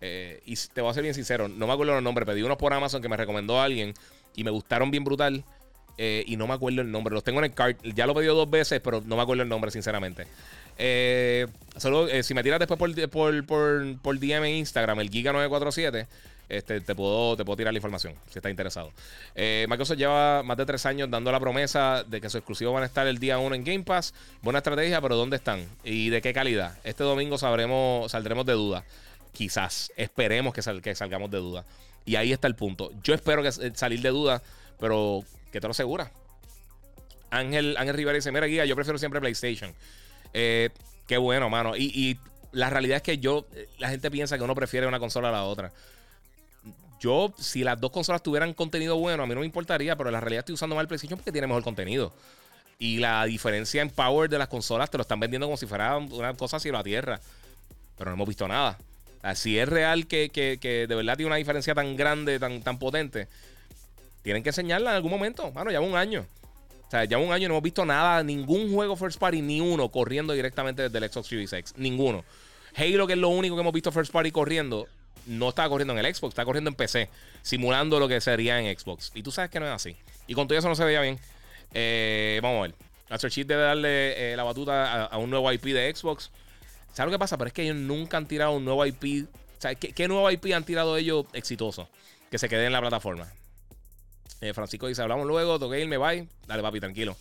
Y 0.00 0.54
te 0.72 0.80
voy 0.80 0.90
a 0.90 0.94
ser 0.94 1.02
bien 1.02 1.14
sincero, 1.14 1.48
no 1.48 1.66
me 1.66 1.72
acuerdo 1.72 1.94
los 1.94 2.02
nombres. 2.02 2.26
Pedí 2.26 2.42
unos 2.42 2.56
por 2.56 2.72
Amazon 2.72 3.02
que 3.02 3.08
me 3.08 3.16
recomendó 3.16 3.60
alguien 3.60 3.94
y 4.34 4.44
me 4.44 4.50
gustaron 4.50 4.90
bien 4.90 5.04
brutal. 5.04 5.44
y 5.98 6.36
no 6.36 6.46
me 6.46 6.54
acuerdo 6.54 6.82
el 6.82 6.90
nombre. 6.90 7.14
Los 7.14 7.24
tengo 7.24 7.40
en 7.40 7.46
el 7.46 7.54
cart. 7.54 7.78
Ya 7.94 8.06
lo 8.06 8.14
pedido 8.14 8.34
dos 8.34 8.48
veces, 8.48 8.80
pero 8.80 9.02
no 9.04 9.16
me 9.16 9.22
acuerdo 9.22 9.42
el 9.42 9.48
nombre, 9.48 9.70
sinceramente. 9.70 10.26
Eh, 10.78 11.46
solo, 11.76 12.08
eh, 12.08 12.22
si 12.22 12.34
me 12.34 12.42
tiras 12.42 12.60
después 12.60 12.78
por, 12.78 13.10
por, 13.10 13.46
por, 13.46 13.98
por 13.98 14.18
DM 14.18 14.44
en 14.44 14.54
Instagram, 14.56 15.00
el 15.00 15.10
Giga947, 15.10 16.06
este, 16.48 16.80
te, 16.80 16.94
puedo, 16.94 17.36
te 17.36 17.44
puedo 17.44 17.56
tirar 17.56 17.72
la 17.72 17.78
información 17.78 18.14
si 18.30 18.38
estás 18.38 18.50
interesado. 18.50 18.92
Eh, 19.34 19.66
Microsoft 19.68 19.98
lleva 19.98 20.42
más 20.44 20.56
de 20.56 20.64
tres 20.64 20.86
años 20.86 21.10
dando 21.10 21.32
la 21.32 21.40
promesa 21.40 22.04
de 22.06 22.20
que 22.20 22.30
sus 22.30 22.38
exclusivos 22.38 22.72
van 22.72 22.84
a 22.84 22.86
estar 22.86 23.06
el 23.06 23.18
día 23.18 23.38
1 23.38 23.56
en 23.56 23.64
Game 23.64 23.82
Pass. 23.82 24.14
Buena 24.40 24.60
estrategia, 24.60 25.00
pero 25.00 25.16
¿dónde 25.16 25.36
están? 25.36 25.66
¿Y 25.82 26.10
de 26.10 26.22
qué 26.22 26.32
calidad? 26.32 26.78
Este 26.84 27.02
domingo 27.02 27.36
sabremos, 27.38 28.10
saldremos 28.12 28.46
de 28.46 28.52
duda. 28.52 28.84
Quizás, 29.38 29.92
esperemos 29.94 30.52
que, 30.52 30.94
salgamos 30.96 31.30
de 31.30 31.38
duda. 31.38 31.64
Y 32.04 32.16
ahí 32.16 32.32
está 32.32 32.48
el 32.48 32.56
punto. 32.56 32.90
Yo 33.04 33.14
espero 33.14 33.40
que 33.40 33.52
salir 33.52 34.00
de 34.00 34.08
duda, 34.08 34.42
pero 34.80 35.22
que 35.52 35.60
te 35.60 35.66
lo 35.68 35.70
asegura. 35.70 36.10
Ángel, 37.30 37.76
Ángel 37.76 37.94
Rivera 37.94 38.16
dice: 38.16 38.32
Mira, 38.32 38.46
guía, 38.46 38.64
yo 38.64 38.74
prefiero 38.74 38.98
siempre 38.98 39.20
PlayStation. 39.20 39.72
Eh, 40.34 40.70
qué 41.06 41.18
bueno, 41.18 41.48
mano. 41.48 41.76
Y, 41.76 42.18
la 42.50 42.68
realidad 42.68 42.96
es 42.96 43.02
que 43.04 43.18
yo, 43.18 43.46
la 43.78 43.90
gente 43.90 44.10
piensa 44.10 44.36
que 44.36 44.42
uno 44.42 44.56
prefiere 44.56 44.88
una 44.88 44.98
consola 44.98 45.28
a 45.28 45.32
la 45.32 45.44
otra. 45.44 45.70
Yo, 46.98 47.32
si 47.38 47.62
las 47.62 47.80
dos 47.80 47.92
consolas 47.92 48.24
tuvieran 48.24 48.54
contenido 48.54 48.96
bueno, 48.96 49.22
a 49.22 49.26
mí 49.26 49.34
no 49.34 49.40
me 49.40 49.46
importaría, 49.46 49.94
pero 49.94 50.10
la 50.10 50.18
realidad 50.18 50.40
estoy 50.40 50.54
usando 50.54 50.74
más 50.74 50.82
el 50.82 50.88
PlayStation 50.88 51.16
porque 51.16 51.30
tiene 51.30 51.46
mejor 51.46 51.62
contenido. 51.62 52.12
Y 52.80 52.96
la 52.96 53.24
diferencia 53.24 53.82
en 53.82 53.90
power 53.90 54.28
de 54.28 54.38
las 54.38 54.48
consolas 54.48 54.90
te 54.90 54.98
lo 54.98 55.02
están 55.02 55.20
vendiendo 55.20 55.46
como 55.46 55.56
si 55.56 55.66
fuera 55.66 55.96
una 55.96 56.34
cosa 56.34 56.58
cielo 56.58 56.78
a 56.78 56.82
tierra. 56.82 57.20
Pero 57.96 58.10
no 58.10 58.14
hemos 58.14 58.26
visto 58.26 58.48
nada. 58.48 58.76
Si 59.34 59.58
es 59.58 59.68
real 59.68 60.06
que, 60.06 60.28
de 60.88 60.94
verdad 60.94 61.16
tiene 61.16 61.28
una 61.28 61.36
diferencia 61.36 61.74
tan 61.74 61.96
grande, 61.96 62.38
tan, 62.38 62.62
tan 62.62 62.78
potente, 62.78 63.28
tienen 64.22 64.42
que 64.42 64.50
enseñarla 64.50 64.90
en 64.90 64.96
algún 64.96 65.10
momento. 65.10 65.50
Mano, 65.52 65.70
ya 65.70 65.80
un 65.80 65.96
año. 65.96 66.26
O 66.86 66.90
sea, 66.90 67.04
ya 67.04 67.18
un 67.18 67.32
año 67.32 67.48
no 67.48 67.54
hemos 67.54 67.62
visto 67.62 67.84
nada, 67.84 68.22
ningún 68.22 68.72
juego 68.72 68.96
first 68.96 69.18
party, 69.18 69.42
ni 69.42 69.60
uno 69.60 69.90
corriendo 69.90 70.32
directamente 70.32 70.88
desde 70.88 70.98
el 70.98 71.12
Xbox 71.12 71.28
Series 71.28 71.52
X. 71.52 71.74
Ninguno. 71.76 72.24
Halo, 72.74 73.06
que 73.06 73.12
es 73.12 73.18
lo 73.18 73.28
único 73.28 73.56
que 73.56 73.60
hemos 73.60 73.74
visto 73.74 73.92
first 73.92 74.12
party 74.12 74.30
corriendo, 74.30 74.88
no 75.26 75.50
está 75.50 75.68
corriendo 75.68 75.92
en 75.92 76.04
el 76.04 76.14
Xbox, 76.14 76.32
está 76.32 76.44
corriendo 76.44 76.70
en 76.70 76.76
PC, 76.76 77.10
simulando 77.42 78.00
lo 78.00 78.08
que 78.08 78.20
sería 78.20 78.58
en 78.60 78.78
Xbox. 78.78 79.12
Y 79.14 79.22
tú 79.22 79.30
sabes 79.30 79.50
que 79.50 79.60
no 79.60 79.66
es 79.66 79.72
así. 79.72 79.96
Y 80.26 80.34
con 80.34 80.48
todo 80.48 80.58
eso 80.58 80.68
no 80.68 80.74
se 80.74 80.84
veía 80.84 81.02
bien. 81.02 81.18
Eh, 81.74 82.40
vamos 82.42 82.58
a 82.58 82.62
ver. 82.62 82.74
Master 83.10 83.30
Chief 83.30 83.46
debe 83.46 83.62
darle 83.62 84.32
eh, 84.32 84.36
la 84.36 84.44
batuta 84.44 85.04
a, 85.04 85.18
un 85.18 85.30
nuevo 85.30 85.52
IP 85.52 85.64
de 85.64 85.94
Xbox. 85.94 86.30
¿Sabes 86.98 87.12
lo 87.12 87.16
que 87.16 87.20
pasa? 87.20 87.38
Pero 87.38 87.46
es 87.46 87.54
que 87.54 87.62
ellos 87.62 87.76
nunca 87.76 88.16
han 88.16 88.26
tirado 88.26 88.50
un 88.50 88.64
nuevo 88.64 88.84
IP. 88.84 89.28
O 89.28 89.60
sea, 89.60 89.72
¿qué, 89.76 89.92
¿qué, 89.92 90.08
nuevo 90.08 90.28
IP 90.32 90.46
han 90.52 90.64
tirado 90.64 90.96
ellos 90.96 91.26
exitoso? 91.32 91.88
Que 92.28 92.38
se 92.38 92.48
quede 92.48 92.66
en 92.66 92.72
la 92.72 92.80
plataforma. 92.80 93.32
Eh, 94.40 94.52
Francisco 94.52 94.88
dice, 94.88 95.00
hablamos 95.02 95.24
luego, 95.24 95.60
toqué 95.60 95.78
irme, 95.78 95.96
bye. 95.96 96.26
Dale, 96.48 96.60
papi, 96.60 96.80
tranquilo. 96.80 97.16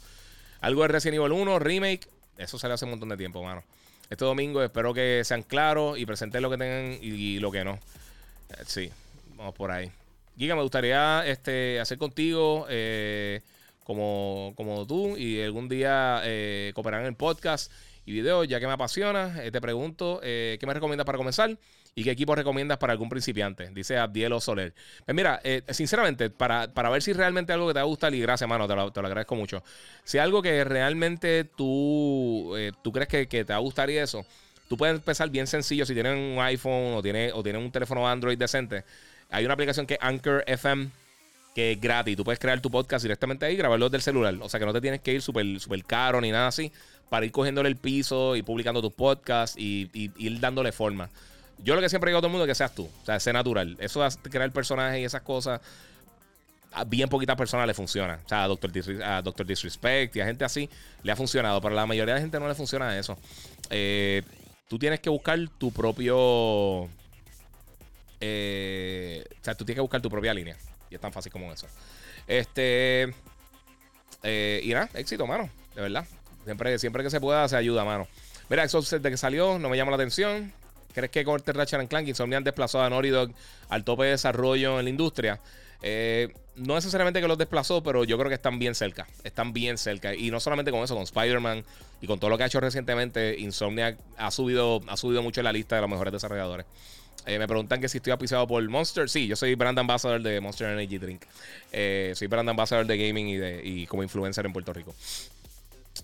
Algo 0.61 0.81
de 0.81 0.87
Resident 0.87 1.21
Evil 1.21 1.31
1, 1.31 1.59
remake. 1.59 2.07
Eso 2.39 2.57
sale 2.57 2.73
hace 2.73 2.85
un 2.85 2.91
montón 2.91 3.09
de 3.09 3.17
tiempo, 3.17 3.43
mano. 3.43 3.63
Este 4.09 4.25
domingo 4.25 4.63
espero 4.63 4.95
que 4.95 5.21
sean 5.23 5.43
claros 5.43 5.99
y 5.99 6.07
presenten 6.07 6.41
lo 6.41 6.49
que 6.49 6.57
tengan 6.57 6.97
y, 6.99 7.37
lo 7.37 7.51
que 7.51 7.63
no. 7.63 7.73
Eh, 8.49 8.63
sí, 8.65 8.89
vamos 9.35 9.53
por 9.53 9.69
ahí. 9.69 9.91
Giga, 10.39 10.55
me 10.55 10.63
gustaría 10.63 11.23
este, 11.27 11.79
hacer 11.79 11.99
contigo 11.99 12.65
eh, 12.67 13.41
como, 13.83 14.53
como 14.57 14.87
tú 14.87 15.15
y 15.17 15.39
algún 15.39 15.69
día 15.69 16.23
cooperar 16.73 17.01
en 17.01 17.07
el 17.09 17.15
podcast 17.15 17.71
y 18.07 18.13
videos, 18.13 18.47
ya 18.47 18.59
que 18.59 18.65
me 18.65 18.73
apasiona. 18.73 19.35
te 19.51 19.61
pregunto, 19.61 20.19
¿qué 20.21 20.59
me 20.65 20.73
recomiendas 20.73 21.05
para 21.05 21.17
comenzar? 21.17 21.57
¿Y 21.93 22.03
qué 22.03 22.11
equipo 22.11 22.35
recomiendas 22.35 22.77
para 22.77 22.93
algún 22.93 23.09
principiante? 23.09 23.69
Dice 23.73 23.97
Abdielo 23.97 24.39
Soler. 24.39 24.73
Pues 25.03 25.15
mira, 25.15 25.41
eh, 25.43 25.63
sinceramente, 25.71 26.29
para, 26.29 26.71
para, 26.71 26.89
ver 26.89 27.01
si 27.01 27.11
realmente 27.11 27.51
algo 27.51 27.67
que 27.67 27.73
te 27.73 27.79
va 27.79 27.83
a 27.83 27.85
gustar, 27.85 28.13
y 28.13 28.21
gracias, 28.21 28.47
mano, 28.47 28.65
te 28.67 28.75
lo, 28.75 29.07
agradezco 29.07 29.35
mucho. 29.35 29.63
Si 30.03 30.19
algo 30.19 30.41
que 30.41 30.63
realmente 30.63 31.43
tú, 31.43 32.53
eh, 32.55 32.71
tú 32.83 32.93
crees 32.93 33.09
que, 33.09 33.25
te 33.25 33.43
va 33.43 33.55
a 33.55 33.59
gustar 33.59 33.89
y 33.89 33.97
eso, 33.97 34.25
tú 34.69 34.77
puedes 34.77 34.95
empezar 34.95 35.29
bien 35.31 35.47
sencillo 35.47 35.87
si 35.87 35.95
tienes 35.95 36.13
un 36.13 36.39
iPhone 36.39 36.93
o 36.93 36.99
o 36.99 37.01
tienes 37.43 37.61
un 37.63 37.71
teléfono 37.71 38.07
Android 38.07 38.37
decente. 38.37 38.85
Hay 39.31 39.43
una 39.43 39.55
aplicación 39.55 39.87
que 39.87 39.95
es 39.95 39.99
Anchor 39.99 40.43
FM 40.45 40.91
que 41.57 41.71
es 41.71 41.81
gratis. 41.81 42.15
Tú 42.15 42.23
puedes 42.23 42.37
crear 42.37 42.61
tu 42.61 42.69
podcast 42.69 43.01
directamente 43.01 43.43
ahí 43.43 43.55
y 43.55 43.57
grabarlo 43.57 43.87
desde 43.87 43.97
el 43.97 44.03
celular. 44.03 44.35
O 44.41 44.47
sea 44.47 44.59
que 44.59 44.65
no 44.67 44.73
te 44.73 44.79
tienes 44.79 45.01
que 45.01 45.11
ir 45.11 45.23
súper 45.23 45.59
super 45.59 45.83
caro 45.85 46.21
ni 46.21 46.29
nada 46.29 46.49
así 46.49 46.71
para 47.09 47.25
ir 47.25 47.31
cogiéndole 47.31 47.67
el 47.67 47.77
piso 47.77 48.35
y 48.35 48.43
publicando 48.43 48.79
tus 48.79 48.93
podcasts 48.93 49.57
y, 49.57 49.89
ir 49.91 50.39
dándole 50.39 50.71
forma. 50.71 51.09
Yo 51.57 51.73
lo 51.73 51.81
que 51.81 51.89
siempre 51.89 52.11
digo 52.11 52.19
a 52.19 52.21
todo 52.21 52.27
el 52.27 52.33
mundo 52.33 52.45
es 52.45 52.49
que 52.49 52.53
seas 52.53 52.75
tú. 52.75 52.83
O 52.83 53.05
sea, 53.07 53.19
sé 53.19 53.33
natural. 53.33 53.75
Eso 53.79 54.03
de 54.03 54.29
crear 54.29 54.51
personajes 54.51 55.01
y 55.01 55.03
esas 55.03 55.23
cosas, 55.23 55.59
a 56.73 56.83
bien 56.83 57.09
poquitas 57.09 57.35
personas 57.35 57.65
le 57.65 57.73
funciona. 57.73 58.19
O 58.23 58.29
sea, 58.29 58.43
a 58.43 58.47
Doctor, 58.47 58.71
Doctor 59.23 59.45
Disrespect 59.47 60.15
y 60.15 60.21
a 60.21 60.27
gente 60.27 60.45
así 60.45 60.69
le 61.01 61.11
ha 61.11 61.15
funcionado. 61.15 61.59
Pero 61.59 61.73
a 61.73 61.75
la 61.75 61.87
mayoría 61.87 62.13
de 62.13 62.19
la 62.19 62.23
gente 62.23 62.39
no 62.39 62.47
le 62.47 62.53
funciona 62.53 62.95
eso. 62.99 63.17
Eh, 63.71 64.21
tú 64.69 64.77
tienes 64.77 64.99
que 64.99 65.09
buscar 65.09 65.39
tu 65.57 65.71
propio. 65.71 66.87
Eh, 68.21 69.25
o 69.41 69.43
sea, 69.43 69.55
tú 69.55 69.65
tienes 69.65 69.77
que 69.77 69.81
buscar 69.81 70.03
tu 70.03 70.09
propia 70.11 70.35
línea. 70.35 70.55
Y 70.89 70.95
es 70.95 71.01
tan 71.01 71.13
fácil 71.13 71.31
como 71.31 71.51
eso. 71.51 71.67
Este. 72.27 73.13
Eh, 74.23 74.61
y 74.63 74.73
nada, 74.73 74.89
éxito, 74.93 75.25
mano. 75.27 75.49
De 75.75 75.81
verdad. 75.81 76.05
Siempre, 76.45 76.79
siempre 76.79 77.03
que 77.03 77.09
se 77.09 77.19
pueda, 77.19 77.47
se 77.47 77.57
ayuda, 77.57 77.83
mano. 77.83 78.07
Mira, 78.49 78.63
eso 78.63 78.81
desde 78.81 79.01
que 79.01 79.17
salió 79.17 79.59
no 79.59 79.69
me 79.69 79.77
llama 79.77 79.91
la 79.91 79.97
atención. 79.97 80.53
¿Crees 80.93 81.11
que 81.11 81.23
con 81.23 81.35
este 81.35 81.53
Ratchet 81.53 81.87
Clank 81.89 82.07
Insomnia 82.07 82.37
han 82.37 82.43
desplazado 82.43 82.83
a 82.83 82.89
Naughty 82.89 83.09
Dog 83.09 83.31
al 83.69 83.83
tope 83.83 84.05
de 84.05 84.11
desarrollo 84.11 84.79
en 84.79 84.85
la 84.85 84.89
industria? 84.89 85.39
Eh, 85.81 86.33
no 86.55 86.73
necesariamente 86.73 87.21
que 87.21 87.27
los 87.27 87.37
desplazó, 87.37 87.83
pero 87.83 88.03
yo 88.03 88.17
creo 88.17 88.29
que 88.29 88.35
están 88.35 88.57
bien 88.57 88.73
cerca. 88.73 89.05
Están 89.23 89.53
bien 89.53 89.77
cerca. 89.77 90.15
Y 90.15 90.31
no 90.31 90.39
solamente 90.39 90.71
con 90.71 90.81
eso, 90.81 90.95
con 90.95 91.03
Spider-Man 91.03 91.63
y 92.01 92.07
con 92.07 92.19
todo 92.19 92.29
lo 92.31 92.37
que 92.37 92.45
ha 92.45 92.47
hecho 92.47 92.59
recientemente, 92.59 93.37
Insomnia 93.37 93.97
ha 94.17 94.31
subido, 94.31 94.81
ha 94.87 94.97
subido 94.97 95.21
mucho 95.21 95.41
en 95.41 95.45
la 95.45 95.51
lista 95.51 95.75
de 95.75 95.81
los 95.81 95.89
mejores 95.89 96.13
desarrolladores. 96.13 96.65
Eh, 97.27 97.37
me 97.37 97.47
preguntan 97.47 97.81
que 97.81 97.89
si 97.89 97.97
estoy 97.97 98.13
apisado 98.13 98.47
por 98.47 98.67
Monster. 98.69 99.09
Sí, 99.09 99.27
yo 99.27 99.35
soy 99.35 99.53
brand 99.55 99.77
ambassador 99.77 100.21
de 100.21 100.39
Monster 100.39 100.69
Energy 100.69 100.97
Drink. 100.97 101.23
Eh, 101.73 102.13
soy 102.15 102.27
brand 102.27 102.49
ambassador 102.49 102.85
de 102.87 102.97
gaming 102.97 103.27
y, 103.27 103.35
de, 103.35 103.61
y 103.63 103.85
como 103.85 104.01
influencer 104.01 104.45
en 104.45 104.53
Puerto 104.53 104.71
Rico. 104.71 104.95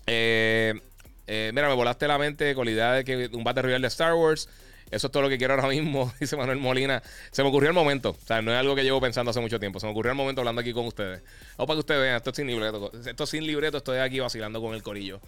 mira, 0.06 1.68
me 1.68 1.74
volaste 1.74 2.06
la 2.06 2.18
mente 2.18 2.54
con 2.54 2.66
la 2.66 2.72
idea 2.72 2.92
de 2.92 3.04
que 3.04 3.30
un 3.32 3.42
Battle 3.42 3.62
Royale 3.62 3.80
de 3.80 3.88
Star 3.88 4.12
Wars 4.12 4.50
Eso 4.90 5.06
es 5.06 5.10
todo 5.10 5.22
lo 5.22 5.30
que 5.30 5.38
quiero 5.38 5.54
ahora 5.54 5.68
mismo, 5.68 6.12
dice 6.20 6.36
Manuel 6.36 6.58
Molina. 6.58 7.02
Se 7.30 7.42
me 7.42 7.48
ocurrió 7.48 7.70
el 7.70 7.74
momento. 7.74 8.10
O 8.10 8.26
sea, 8.26 8.42
no 8.42 8.52
es 8.52 8.58
algo 8.58 8.74
que 8.74 8.82
llevo 8.82 9.00
pensando 9.00 9.30
hace 9.30 9.40
mucho 9.40 9.58
tiempo. 9.58 9.80
Se 9.80 9.86
me 9.86 9.92
ocurrió 9.92 10.12
el 10.12 10.18
momento 10.18 10.42
hablando 10.42 10.60
aquí 10.60 10.74
con 10.74 10.84
ustedes. 10.84 11.22
O 11.56 11.66
para 11.66 11.76
que 11.76 11.80
ustedes 11.80 12.02
vean, 12.02 12.16
esto 12.16 12.30
es 12.30 12.36
sin 12.36 12.48
libreto. 12.48 12.92
Esto 13.02 13.24
es 13.24 13.30
sin 13.30 13.46
libreto, 13.46 13.78
estoy 13.78 13.96
aquí 13.96 14.20
vacilando 14.20 14.60
con 14.60 14.74
el 14.74 14.82
corillo. 14.82 15.22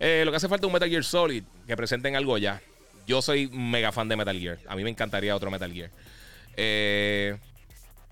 Eh, 0.00 0.22
lo 0.24 0.30
que 0.30 0.38
hace 0.38 0.48
falta 0.48 0.64
es 0.64 0.68
un 0.68 0.72
Metal 0.72 0.88
Gear 0.88 1.04
Solid 1.04 1.44
que 1.66 1.76
presenten 1.76 2.16
algo 2.16 2.38
ya. 2.38 2.62
Yo 3.06 3.22
soy 3.22 3.48
mega 3.48 3.92
fan 3.92 4.08
de 4.08 4.16
Metal 4.16 4.38
Gear. 4.38 4.58
A 4.68 4.76
mí 4.76 4.84
me 4.84 4.90
encantaría 4.90 5.34
otro 5.34 5.50
Metal 5.50 5.72
Gear. 5.72 5.90
Eh, 6.56 7.36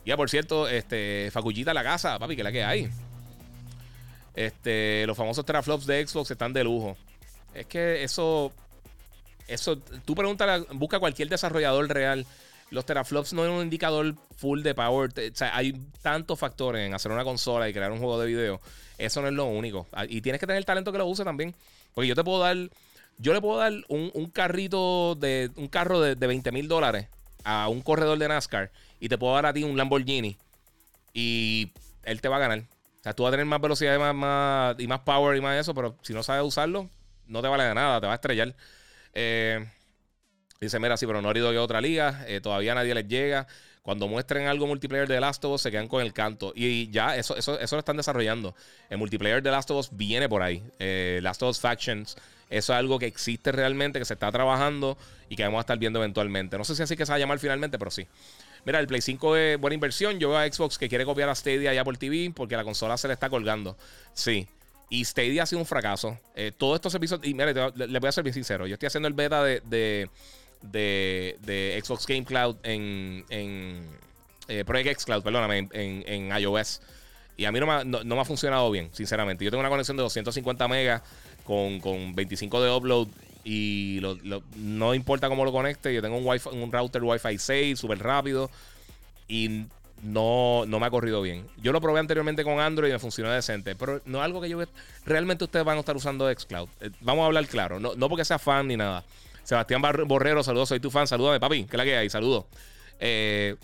ya, 0.05 0.17
por 0.17 0.31
cierto, 0.31 0.69
este, 0.69 1.31
Facullita 1.33 1.75
la 1.75 1.85
casa, 1.85 2.19
papi, 2.19 2.37
que 2.37 2.43
la 2.43 2.53
que 2.53 2.65
hay. 2.65 2.91
Este, 4.35 5.05
los 5.07 5.17
famosos 5.17 5.45
teraflops 5.45 5.87
de 5.87 6.07
Xbox 6.07 6.31
están 6.31 6.53
de 6.53 6.65
lujo. 6.65 6.97
Es 7.55 7.67
que 7.67 8.03
eso. 8.03 8.53
Eso. 9.49 9.79
Tú 9.79 10.15
preguntas, 10.15 10.65
busca 10.73 10.99
cualquier 10.99 11.29
desarrollador 11.29 11.89
real. 11.89 12.27
Los 12.71 12.87
teraflops 12.87 13.33
no 13.33 13.45
es 13.45 13.51
un 13.51 13.62
indicador 13.62 14.15
full 14.37 14.62
de 14.62 14.75
power. 14.75 15.11
O 15.11 15.35
sea, 15.35 15.57
hay 15.57 15.73
tantos 16.03 16.39
factores 16.39 16.87
en 16.87 16.95
hacer 16.95 17.11
una 17.11 17.25
consola 17.25 17.69
y 17.69 17.73
crear 17.73 17.91
un 17.91 17.99
juego 17.99 18.21
de 18.21 18.27
video. 18.29 18.61
Eso 18.97 19.21
no 19.21 19.29
es 19.29 19.35
lo 19.35 19.47
único. 19.47 19.89
Ah, 19.93 20.05
y 20.09 20.21
tienes 20.21 20.41
que 20.41 20.47
tener 20.47 20.59
el 20.59 20.65
talento 20.65 20.93
que 20.93 20.99
lo 20.99 21.07
use 21.07 21.25
también. 21.25 21.55
Porque 21.95 22.09
yo 22.09 22.15
te 22.15 22.23
puedo 22.23 22.39
dar. 22.39 22.57
Yo 23.21 23.33
le 23.35 23.41
puedo 23.41 23.59
dar 23.59 23.73
un, 23.89 24.31
carrito 24.31 25.15
de. 25.15 25.51
Un 25.57 25.69
carro 25.69 26.01
de, 26.01 26.15
de 26.15 26.27
20 26.27 26.53
mil 26.53 26.69
dólares 26.69 27.07
a 27.45 27.69
un 27.69 27.83
corredor 27.83 28.19
de 28.19 28.29
NASCAR. 28.29 28.71
Y 28.99 29.09
te 29.09 29.19
puedo 29.19 29.35
dar 29.35 29.47
a 29.47 29.53
ti 29.53 29.63
un 29.63 29.77
Lamborghini. 29.77 30.37
Y 31.13 31.73
él 32.03 32.21
te 32.21 32.29
va 32.29 32.37
a 32.37 32.41
ganar. 32.41 32.61
O 32.61 33.03
sea, 33.03 33.15
tú 33.15 33.23
vas 33.23 33.31
a 33.31 33.33
tener 33.33 33.47
más 33.47 33.61
velocidad 33.61 33.95
y 33.95 33.99
más, 33.99 34.15
más, 34.15 34.77
y 34.79 34.87
más 34.87 35.01
power 35.01 35.37
y 35.37 35.41
más 35.41 35.59
eso, 35.59 35.75
pero 35.75 35.97
si 36.03 36.13
no 36.13 36.23
sabes 36.23 36.45
usarlo, 36.45 36.91
no 37.27 37.41
te 37.41 37.49
vale 37.49 37.65
de 37.65 37.75
nada, 37.75 38.01
te 38.01 38.07
va 38.07 38.13
a 38.13 38.17
estrellar. 38.17 38.55
Eh, 39.15 39.67
dice, 40.61 40.79
mira, 40.79 40.99
sí, 40.99 41.07
pero 41.07 41.23
no 41.23 41.31
ha 41.31 41.37
ido 41.37 41.51
que 41.51 41.59
otra 41.59 41.81
liga, 41.81 42.25
eh, 42.27 42.41
todavía 42.43 42.75
nadie 42.75 42.95
les 42.95 43.09
llega. 43.09 43.47
Cuando 43.83 44.07
muestren 44.07 44.47
algo 44.47 44.67
multiplayer 44.67 45.09
de 45.09 45.19
Last 45.19 45.43
of 45.47 45.53
Us, 45.53 45.63
se 45.63 45.71
quedan 45.71 45.89
con 45.89 46.03
el 46.03 46.13
canto. 46.13 46.53
Y 46.55 46.91
ya, 46.91 47.17
eso, 47.17 47.35
eso, 47.37 47.59
eso 47.59 47.77
lo 47.77 47.81
están 47.81 47.97
desarrollando. 47.97 48.55
El 48.91 48.99
multiplayer 48.99 49.43
de 49.43 49.51
Last 49.51 49.71
of 49.71 49.79
Us 49.79 49.89
viene 49.97 50.29
por 50.29 50.43
ahí. 50.43 50.63
Eh, 50.79 51.21
Last 51.23 51.43
of 51.43 51.51
Us 51.51 51.61
Factions, 51.61 52.17
eso 52.51 52.72
es 52.72 52.78
algo 52.78 52.98
que 52.98 53.06
existe 53.06 53.52
realmente, 53.52 54.01
que 54.01 54.05
se 54.05 54.14
está 54.14 54.31
trabajando 54.31 54.98
y 55.28 55.36
que 55.36 55.44
vamos 55.44 55.59
a 55.59 55.60
estar 55.60 55.78
viendo 55.78 56.01
eventualmente. 56.01 56.59
No 56.59 56.64
sé 56.64 56.74
si 56.74 56.82
así 56.82 56.97
que 56.97 57.06
se 57.06 57.12
va 57.12 57.16
a 57.16 57.18
llamar 57.20 57.39
finalmente, 57.39 57.78
pero 57.78 57.93
sí. 57.93 58.06
Mira, 58.64 58.81
el 58.81 58.89
Play 58.89 59.01
5 59.01 59.36
es 59.36 59.60
buena 59.60 59.74
inversión. 59.74 60.18
Yo 60.18 60.31
veo 60.31 60.39
a 60.39 60.51
Xbox 60.51 60.77
que 60.77 60.89
quiere 60.89 61.05
copiar 61.05 61.28
a 61.28 61.35
Stadia 61.35 61.72
ya 61.72 61.85
por 61.85 61.97
TV 61.97 62.32
porque 62.35 62.56
la 62.56 62.64
consola 62.64 62.98
se 62.98 63.06
le 63.06 63.14
está 63.14 63.31
colgando. 63.31 63.77
Sí. 64.12 64.48
Y 64.90 65.05
Stadia 65.05 65.44
ha 65.44 65.47
sido 65.47 65.60
un 65.60 65.66
fracaso. 65.66 66.18
Eh, 66.35 66.52
todos 66.56 66.74
estos 66.74 66.90
servicios. 66.90 67.20
Y 67.22 67.32
mira, 67.35 67.70
le, 67.74 67.98
voy 68.01 68.09
a 68.09 68.12
ser 68.12 68.24
bien 68.24 68.35
sincero. 68.35 68.66
Yo 68.66 68.74
estoy 68.74 68.89
haciendo 68.89 69.06
el 69.06 69.14
beta 69.14 69.44
de, 69.44 69.62
de, 70.60 71.82
Xbox 71.82 72.06
Game 72.06 72.24
Cloud 72.24 72.56
en. 72.64 73.24
en 73.31 73.89
eh, 74.48 74.64
Project 74.64 74.89
X 74.89 75.05
Cloud, 75.05 75.22
perdóname, 75.22 75.68
en, 75.72 76.36
iOS. 76.36 76.82
Y 77.36 77.44
a 77.44 77.52
mí 77.52 77.60
no 77.60 77.66
me, 77.66 77.72
ha, 77.72 77.85
no, 77.85 78.05
me, 78.05 78.20
ha 78.20 78.24
funcionado 78.24 78.68
bien, 78.70 78.90
sinceramente. 78.93 79.44
Yo 79.44 79.51
tengo 79.51 79.60
una 79.60 79.70
conexión 79.70 79.97
de 79.97 80.02
250 80.02 80.66
megas 80.66 81.02
con, 81.51 81.81
con 81.81 82.14
25 82.14 82.62
de 82.62 82.70
upload 82.70 83.09
y 83.43 84.01
no 84.55 84.94
importa 84.94 85.28
cómo 85.28 85.44
lo 85.44 85.51
conecte, 85.51 85.93
yo 85.93 86.01
tengo 86.01 86.16
un, 86.16 86.24
wifi, 86.24 86.48
un 86.51 86.70
router 86.70 87.02
Wi-Fi 87.02 87.39
6 87.39 87.77
súper 87.77 87.98
rápido 87.98 88.48
y 89.27 89.66
no, 90.05 90.64
no 90.66 90.78
me 90.78 90.86
ha 90.86 90.90
corrido 90.90 91.20
bien. 91.22 91.44
Yo 91.60 91.72
lo 91.72 91.81
probé 91.81 91.98
anteriormente 91.98 92.44
con 92.44 92.60
Android 92.60 92.90
y 92.90 92.93
me 92.93 93.01
funcionó 93.01 93.32
decente, 93.32 93.74
pero 93.74 94.01
no 94.05 94.18
es 94.18 94.24
algo 94.24 94.40
que 94.40 94.48
yo 94.48 94.60
realmente 95.05 95.43
ustedes 95.43 95.64
van 95.64 95.77
a 95.77 95.81
estar 95.81 95.97
usando 95.97 96.32
Xcloud. 96.32 96.68
Eh, 96.81 96.90
vamos 97.01 97.24
a 97.24 97.27
hablar 97.27 97.48
claro, 97.48 97.81
no, 97.81 98.09
porque 98.09 98.24
sea 98.24 98.39
fan 98.39 98.68
ni 98.68 98.77
nada. 98.77 99.05
Sebastián 99.43 99.82
Borrero, 99.82 100.44
saludos, 100.44 100.68
soy 100.68 100.78
tu 100.78 100.93
fan, 100.93 101.09
salúdame, 101.09 101.40
papi, 101.40 101.64
que 101.64 101.77
la 101.77 101.82
que 101.82 101.97
hay, 101.97 102.10
saludos. 102.10 102.44
Eh, 103.01 103.56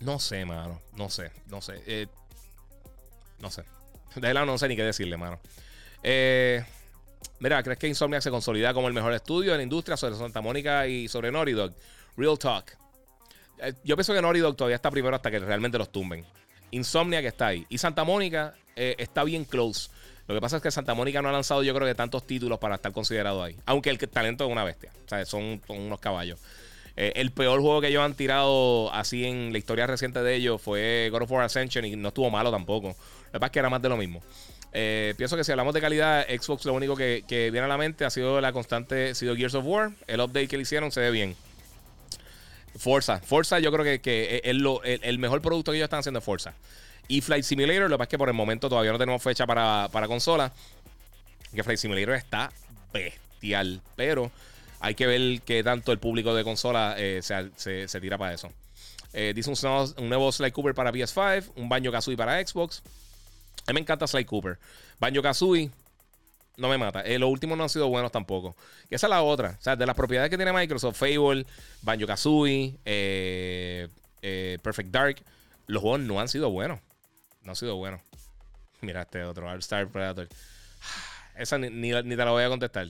no 0.00 0.18
sé, 0.18 0.44
mano, 0.44 0.82
no 0.94 1.08
sé, 1.08 1.30
no 1.46 1.62
sé. 1.62 1.82
Eh, 1.86 2.06
no 3.40 3.50
sé. 3.50 3.64
De 4.16 4.34
lado 4.34 4.44
no 4.44 4.58
sé 4.58 4.68
ni 4.68 4.76
qué 4.76 4.82
decirle, 4.82 5.16
mano. 5.16 5.40
Eh. 6.02 6.62
Mira, 7.38 7.62
¿crees 7.62 7.78
que 7.78 7.88
Insomniac 7.88 8.22
se 8.22 8.30
consolida 8.30 8.72
como 8.72 8.88
el 8.88 8.94
mejor 8.94 9.12
estudio 9.12 9.52
en 9.52 9.58
la 9.58 9.62
industria 9.62 9.96
sobre 9.96 10.14
Santa 10.14 10.40
Mónica 10.40 10.86
y 10.86 11.08
sobre 11.08 11.32
Naughty 11.32 11.52
Dog? 11.52 11.72
Real 12.16 12.38
talk. 12.38 12.76
Eh, 13.58 13.74
yo 13.84 13.96
pienso 13.96 14.14
que 14.14 14.22
Naughty 14.22 14.40
Dog 14.40 14.56
todavía 14.56 14.76
está 14.76 14.90
primero 14.90 15.16
hasta 15.16 15.30
que 15.30 15.38
realmente 15.38 15.78
los 15.78 15.90
tumben. 15.90 16.24
Insomniac 16.70 17.24
está 17.24 17.48
ahí. 17.48 17.66
Y 17.68 17.78
Santa 17.78 18.04
Mónica 18.04 18.54
eh, 18.76 18.94
está 18.98 19.24
bien 19.24 19.44
close. 19.44 19.90
Lo 20.26 20.34
que 20.34 20.40
pasa 20.40 20.56
es 20.56 20.62
que 20.62 20.70
Santa 20.70 20.94
Mónica 20.94 21.20
no 21.20 21.28
ha 21.28 21.32
lanzado, 21.32 21.62
yo 21.62 21.74
creo 21.74 21.86
que 21.86 21.94
tantos 21.94 22.26
títulos 22.26 22.58
para 22.58 22.76
estar 22.76 22.92
considerado 22.92 23.42
ahí. 23.42 23.56
Aunque 23.66 23.90
el 23.90 23.98
talento 23.98 24.44
es 24.44 24.50
una 24.50 24.64
bestia. 24.64 24.92
O 25.04 25.08
sea, 25.08 25.24
son, 25.24 25.60
unos 25.68 26.00
caballos. 26.00 26.38
Eh, 26.96 27.12
el 27.16 27.32
peor 27.32 27.60
juego 27.60 27.80
que 27.80 27.88
ellos 27.88 28.02
han 28.02 28.14
tirado 28.14 28.92
así 28.92 29.24
en 29.24 29.52
la 29.52 29.58
historia 29.58 29.86
reciente 29.86 30.22
de 30.22 30.34
ellos 30.34 30.60
fue 30.60 31.08
God 31.10 31.22
of 31.22 31.30
War 31.30 31.44
Ascension 31.44 31.84
y 31.84 31.96
no 31.96 32.08
estuvo 32.08 32.30
malo 32.30 32.50
tampoco. 32.50 32.88
Lo 32.88 33.32
que 33.32 33.40
pasa 33.40 33.46
es 33.46 33.52
que 33.52 33.58
era 33.58 33.70
más 33.70 33.82
de 33.82 33.88
lo 33.88 33.96
mismo. 33.96 34.22
Eh, 34.74 35.14
pienso 35.18 35.36
que 35.36 35.44
si 35.44 35.52
hablamos 35.52 35.74
de 35.74 35.80
calidad, 35.80 36.26
Xbox 36.28 36.64
lo 36.64 36.72
único 36.72 36.96
que, 36.96 37.24
viene 37.28 37.60
a 37.60 37.68
la 37.68 37.76
mente 37.76 38.04
ha 38.04 38.10
sido 38.10 38.40
la 38.40 38.52
constante, 38.52 39.10
ha 39.10 39.14
sido 39.14 39.36
Gears 39.36 39.54
of 39.54 39.66
War. 39.66 39.90
El 40.06 40.20
update 40.20 40.48
que 40.48 40.56
le 40.56 40.62
hicieron 40.62 40.90
se 40.90 41.00
ve 41.00 41.10
bien. 41.10 41.36
Forza. 42.76 43.20
Forza 43.20 43.58
yo 43.58 43.70
creo 43.70 43.84
que, 44.00 44.40
es 44.42 45.02
el, 45.02 45.18
mejor 45.18 45.42
producto 45.42 45.72
que 45.72 45.76
ellos 45.76 45.86
están 45.86 46.00
haciendo 46.00 46.20
es 46.20 46.24
Forza. 46.24 46.54
Y 47.08 47.20
Flight 47.20 47.44
Simulator, 47.44 47.90
lo 47.90 47.96
que 47.96 47.98
pasa 47.98 48.04
es 48.04 48.10
que 48.10 48.18
por 48.18 48.28
el 48.28 48.34
momento 48.34 48.68
todavía 48.68 48.92
no 48.92 48.98
tenemos 48.98 49.22
fecha 49.22 49.46
para, 49.46 49.88
consola. 50.06 50.52
Que 51.54 51.62
Flight 51.62 51.78
Simulator 51.78 52.14
está 52.14 52.50
bestial. 52.92 53.82
Pero 53.96 54.30
hay 54.80 54.94
que 54.94 55.06
ver 55.06 55.42
qué 55.42 55.62
tanto 55.62 55.92
el 55.92 55.98
público 55.98 56.34
de 56.34 56.44
consola 56.44 56.94
eh, 56.96 57.20
se, 57.22 58.00
tira 58.00 58.16
para 58.16 58.32
eso. 58.32 58.50
Eh, 59.12 59.34
dice 59.34 59.50
un, 59.50 59.92
un, 59.98 60.08
nuevo 60.08 60.32
Sly 60.32 60.50
Cooper 60.52 60.74
para 60.74 60.90
PS5, 60.90 61.52
un 61.56 61.68
baño 61.68 61.92
Kazooie 61.92 62.16
para 62.16 62.44
Xbox. 62.44 62.82
A 63.66 63.70
mí 63.70 63.74
me 63.74 63.80
encanta 63.80 64.06
Sly 64.06 64.24
Cooper. 64.24 64.58
Banjo 64.98 65.22
Kazooie 65.22 65.70
no 66.56 66.68
me 66.68 66.78
mata. 66.78 67.00
Eh, 67.02 67.18
los 67.18 67.30
últimos 67.30 67.56
no 67.56 67.64
han 67.64 67.70
sido 67.70 67.88
buenos 67.88 68.12
tampoco. 68.12 68.56
Y 68.90 68.94
esa 68.94 69.06
es 69.06 69.10
la 69.10 69.22
otra. 69.22 69.56
O 69.58 69.62
sea, 69.62 69.76
de 69.76 69.86
las 69.86 69.94
propiedades 69.94 70.30
que 70.30 70.36
tiene 70.36 70.52
Microsoft, 70.52 70.96
Fable, 70.96 71.46
Banjo 71.82 72.06
Kazooie, 72.06 72.78
eh, 72.84 73.88
eh, 74.20 74.58
Perfect 74.62 74.90
Dark, 74.90 75.22
los 75.66 75.82
juegos 75.82 76.00
no 76.00 76.20
han 76.20 76.28
sido 76.28 76.50
buenos. 76.50 76.80
No 77.42 77.52
han 77.52 77.56
sido 77.56 77.76
buenos. 77.76 78.00
Mira 78.80 79.02
este 79.02 79.22
otro, 79.24 79.52
Star 79.56 79.88
Predator. 79.88 80.28
Esa 81.36 81.58
ni, 81.58 81.70
ni, 81.70 81.90
te 81.90 82.16
la 82.16 82.30
voy 82.30 82.44
a 82.44 82.48
contestar. 82.48 82.88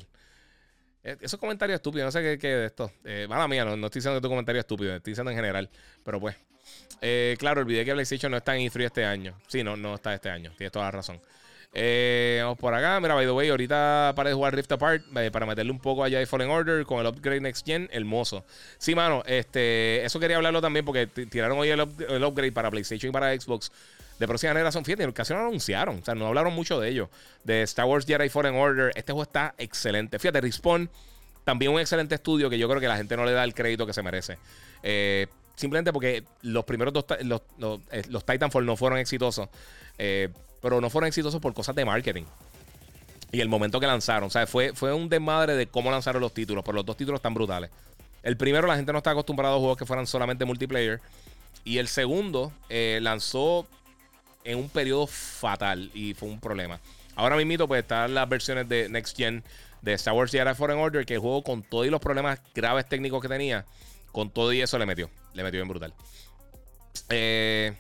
Esos 1.02 1.38
comentarios 1.38 1.76
estúpidos, 1.76 2.06
no 2.06 2.12
sé 2.12 2.22
qué, 2.22 2.38
qué 2.38 2.48
de 2.48 2.66
esto. 2.66 2.92
Eh, 3.04 3.26
mala 3.28 3.48
mía, 3.48 3.64
no, 3.64 3.76
no, 3.76 3.86
estoy 3.86 4.00
diciendo 4.00 4.20
que 4.20 4.22
tu 4.22 4.28
comentario 4.28 4.60
es 4.60 4.64
estúpido, 4.64 4.94
estoy 4.94 5.12
diciendo 5.12 5.30
en 5.30 5.36
general. 5.36 5.68
Pero 6.04 6.20
pues, 6.20 6.36
eh, 7.00 7.36
claro, 7.38 7.62
olvidé 7.62 7.84
que 7.84 7.92
PlayStation 7.92 8.30
no 8.30 8.38
está 8.38 8.56
en 8.56 8.70
E3 8.70 8.84
este 8.84 9.04
año. 9.04 9.34
Sí, 9.48 9.64
no, 9.64 9.76
no 9.76 9.96
está 9.96 10.14
este 10.14 10.30
año. 10.30 10.52
Tienes 10.56 10.72
toda 10.72 10.86
la 10.86 10.92
razón. 10.92 11.20
Eh, 11.74 12.40
vamos 12.42 12.58
por 12.58 12.74
acá. 12.74 13.00
Mira, 13.00 13.14
by 13.14 13.24
the 13.24 13.32
way, 13.32 13.48
ahorita 13.48 14.12
para 14.14 14.28
de 14.28 14.34
jugar 14.34 14.54
Rift 14.54 14.70
Apart 14.72 15.04
eh, 15.16 15.30
para 15.30 15.46
meterle 15.46 15.72
un 15.72 15.80
poco 15.80 16.04
allá 16.04 16.18
de 16.18 16.26
Fallen 16.26 16.50
Order 16.50 16.84
con 16.84 17.00
el 17.00 17.06
upgrade 17.06 17.40
Next 17.40 17.66
Gen, 17.66 17.88
hermoso. 17.92 18.44
Sí, 18.78 18.94
mano, 18.94 19.22
este, 19.26 20.04
eso 20.04 20.20
quería 20.20 20.36
hablarlo 20.36 20.60
también 20.60 20.84
porque 20.84 21.06
tiraron 21.06 21.58
hoy 21.58 21.70
el, 21.70 21.80
upgrade 21.80 22.52
para 22.52 22.70
PlayStation 22.70 23.10
y 23.10 23.12
para 23.12 23.38
Xbox 23.38 23.72
de 24.18 24.28
próxima 24.28 24.52
generación. 24.52 24.84
Fíjate, 24.84 25.10
casi 25.12 25.32
no 25.32 25.40
lo 25.40 25.46
anunciaron. 25.46 25.98
O 26.00 26.04
sea, 26.04 26.14
no 26.14 26.26
hablaron 26.26 26.52
mucho 26.52 26.78
de 26.78 26.90
ello. 26.90 27.10
De 27.42 27.62
Star 27.62 27.86
Wars 27.86 28.04
Jedi 28.06 28.28
Fallen 28.28 28.54
Order. 28.54 28.92
Este 28.94 29.12
juego 29.12 29.22
está 29.22 29.54
excelente. 29.56 30.18
Fíjate, 30.18 30.42
Respawn, 30.42 30.90
también 31.44 31.72
un 31.72 31.80
excelente 31.80 32.14
estudio 32.14 32.50
que 32.50 32.58
yo 32.58 32.68
creo 32.68 32.80
que 32.80 32.88
la 32.88 32.98
gente 32.98 33.16
no 33.16 33.24
le 33.24 33.32
da 33.32 33.44
el 33.44 33.54
crédito 33.54 33.86
que 33.86 33.94
se 33.94 34.02
merece. 34.02 34.36
Eh, 34.82 35.26
Simplemente 35.62 35.92
porque 35.92 36.24
los 36.40 36.64
primeros 36.64 36.92
dos 36.92 37.04
los, 37.22 37.42
eh, 37.92 38.02
los, 38.08 38.26
Titanfall 38.26 38.66
no 38.66 38.76
fueron 38.76 38.98
exitosos. 38.98 39.48
Eh, 39.96 40.28
pero 40.60 40.80
no 40.80 40.90
fueron 40.90 41.06
exitosos 41.06 41.40
por 41.40 41.54
cosas 41.54 41.76
de 41.76 41.84
marketing. 41.84 42.24
Y 43.30 43.40
el 43.40 43.48
momento 43.48 43.78
que 43.78 43.86
lanzaron. 43.86 44.26
O 44.26 44.30
sea, 44.30 44.44
fue, 44.48 44.72
fue 44.74 44.92
un 44.92 45.08
desmadre 45.08 45.54
de 45.54 45.68
cómo 45.68 45.92
lanzaron 45.92 46.20
los 46.20 46.34
títulos. 46.34 46.64
Pero 46.64 46.74
los 46.74 46.84
dos 46.84 46.96
títulos 46.96 47.20
están 47.20 47.32
brutales. 47.32 47.70
El 48.24 48.36
primero, 48.36 48.66
la 48.66 48.74
gente 48.74 48.90
no 48.90 48.98
está 48.98 49.12
acostumbrada 49.12 49.54
a 49.54 49.58
juegos 49.58 49.78
que 49.78 49.86
fueran 49.86 50.04
solamente 50.08 50.44
multiplayer. 50.44 51.00
Y 51.62 51.78
el 51.78 51.86
segundo 51.86 52.52
eh, 52.68 52.98
lanzó 53.00 53.64
en 54.42 54.58
un 54.58 54.68
periodo 54.68 55.06
fatal. 55.06 55.92
Y 55.94 56.14
fue 56.14 56.28
un 56.28 56.40
problema. 56.40 56.80
Ahora 57.14 57.36
mismo, 57.36 57.68
pues 57.68 57.82
están 57.82 58.14
las 58.14 58.28
versiones 58.28 58.68
de 58.68 58.88
Next 58.88 59.16
Gen 59.16 59.44
de 59.80 59.92
Star 59.92 60.14
Wars 60.14 60.32
Jedi 60.32 60.54
Fallen 60.56 60.78
Order. 60.78 61.06
Que 61.06 61.14
el 61.14 61.20
juego, 61.20 61.44
con 61.44 61.62
todos 61.62 61.86
los 61.86 62.00
problemas 62.00 62.40
graves 62.52 62.88
técnicos 62.88 63.22
que 63.22 63.28
tenía, 63.28 63.64
con 64.10 64.28
todo 64.28 64.52
y 64.52 64.60
eso 64.60 64.76
le 64.76 64.86
metió. 64.86 65.08
Le 65.34 65.42
metió 65.42 65.58
bien 65.58 65.68
brutal. 65.68 65.94
Eh, 67.08 67.72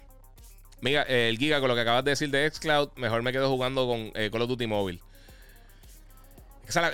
mira, 0.80 1.02
el 1.02 1.38
Giga, 1.38 1.60
con 1.60 1.68
lo 1.68 1.74
que 1.74 1.80
acabas 1.80 2.04
de 2.04 2.10
decir 2.10 2.30
de 2.30 2.50
Xcloud, 2.50 2.90
mejor 2.96 3.22
me 3.22 3.32
quedo 3.32 3.48
jugando 3.48 3.86
con 3.86 4.12
eh, 4.14 4.30
Call 4.30 4.42
of 4.42 4.48
Duty 4.48 4.66
Mobile. 4.66 5.00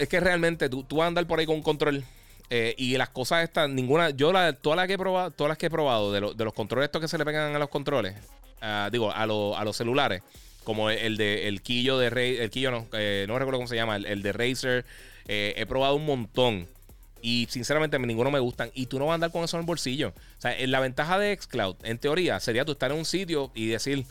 Es 0.00 0.08
que 0.08 0.20
realmente 0.20 0.68
tú, 0.68 0.84
vas 0.90 1.04
a 1.04 1.06
andar 1.08 1.26
por 1.26 1.38
ahí 1.38 1.46
con 1.46 1.56
un 1.56 1.62
control. 1.62 2.04
Eh, 2.50 2.74
y 2.78 2.96
las 2.96 3.10
cosas 3.10 3.44
estas, 3.44 3.68
ninguna. 3.68 4.10
Yo 4.10 4.32
todas 4.54 4.76
las 4.76 4.86
que 4.86 4.94
he 4.94 4.98
probado, 4.98 5.30
todas 5.30 5.48
las 5.50 5.58
que 5.58 5.66
he 5.66 5.70
probado 5.70 6.12
de, 6.12 6.44
los 6.44 6.54
controles 6.54 6.86
estos 6.86 7.02
que 7.02 7.08
se 7.08 7.18
le 7.18 7.24
pegan 7.24 7.54
a 7.54 7.58
los 7.58 7.68
controles, 7.68 8.14
ah, 8.62 8.88
digo, 8.90 9.10
a, 9.10 9.22
a, 9.22 9.26
los 9.26 9.76
celulares, 9.76 10.22
como 10.64 10.88
el 10.88 11.18
de 11.18 11.46
el 11.46 11.60
quillo 11.60 11.98
de 11.98 12.08
Ray, 12.08 12.38
el 12.38 12.48
quillo 12.48 12.70
no, 12.70 12.78
no 12.90 13.38
recuerdo 13.38 13.58
cómo 13.58 13.68
se 13.68 13.76
llama, 13.76 13.96
el, 13.96 14.06
el 14.06 14.22
de 14.22 14.32
Razer, 14.32 14.86
he 15.26 15.66
probado 15.66 15.94
un 15.94 16.06
montón. 16.06 16.66
Y 17.22 17.46
sinceramente 17.50 17.98
ninguno 17.98 18.30
me 18.30 18.38
gustan. 18.38 18.70
Y 18.74 18.86
tú 18.86 18.98
no 18.98 19.06
vas 19.06 19.12
a 19.12 19.14
andar 19.14 19.32
con 19.32 19.44
eso 19.44 19.56
en 19.56 19.62
el 19.62 19.66
bolsillo. 19.66 20.08
O 20.38 20.40
sea, 20.40 20.54
la 20.66 20.80
ventaja 20.80 21.18
de 21.18 21.36
Xcloud, 21.36 21.76
en 21.82 21.98
teoría, 21.98 22.40
sería 22.40 22.64
tú 22.64 22.72
estar 22.72 22.90
en 22.90 22.98
un 22.98 23.04
sitio 23.04 23.50
y 23.54 23.66
decir, 23.66 24.06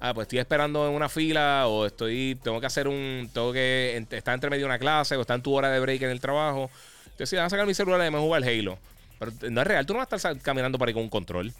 ah, 0.00 0.14
pues 0.14 0.26
estoy 0.26 0.40
esperando 0.40 0.88
en 0.88 0.94
una 0.94 1.08
fila 1.08 1.66
o 1.68 1.86
estoy, 1.86 2.38
tengo 2.42 2.60
que 2.60 2.66
hacer 2.66 2.88
un, 2.88 3.30
tengo 3.32 3.52
que 3.52 4.04
estar 4.10 4.34
entre 4.34 4.50
medio 4.50 4.62
de 4.62 4.66
una 4.66 4.78
clase 4.78 5.16
o 5.16 5.20
está 5.20 5.34
en 5.34 5.42
tu 5.42 5.54
hora 5.54 5.70
de 5.70 5.80
break 5.80 6.02
en 6.02 6.10
el 6.10 6.20
trabajo. 6.20 6.70
Entonces, 7.04 7.30
si 7.30 7.36
vas 7.36 7.46
a 7.46 7.50
sacar 7.50 7.66
mi 7.66 7.74
celular 7.74 8.06
y 8.06 8.10
me 8.10 8.18
jugar 8.18 8.42
Halo. 8.42 8.78
Pero 9.18 9.32
no 9.50 9.60
es 9.60 9.66
real, 9.66 9.86
tú 9.86 9.92
no 9.92 10.00
vas 10.00 10.12
a 10.12 10.16
estar 10.16 10.38
caminando 10.40 10.78
por 10.78 10.88
ahí 10.88 10.94
con 10.94 11.04
un 11.04 11.08
control. 11.08 11.52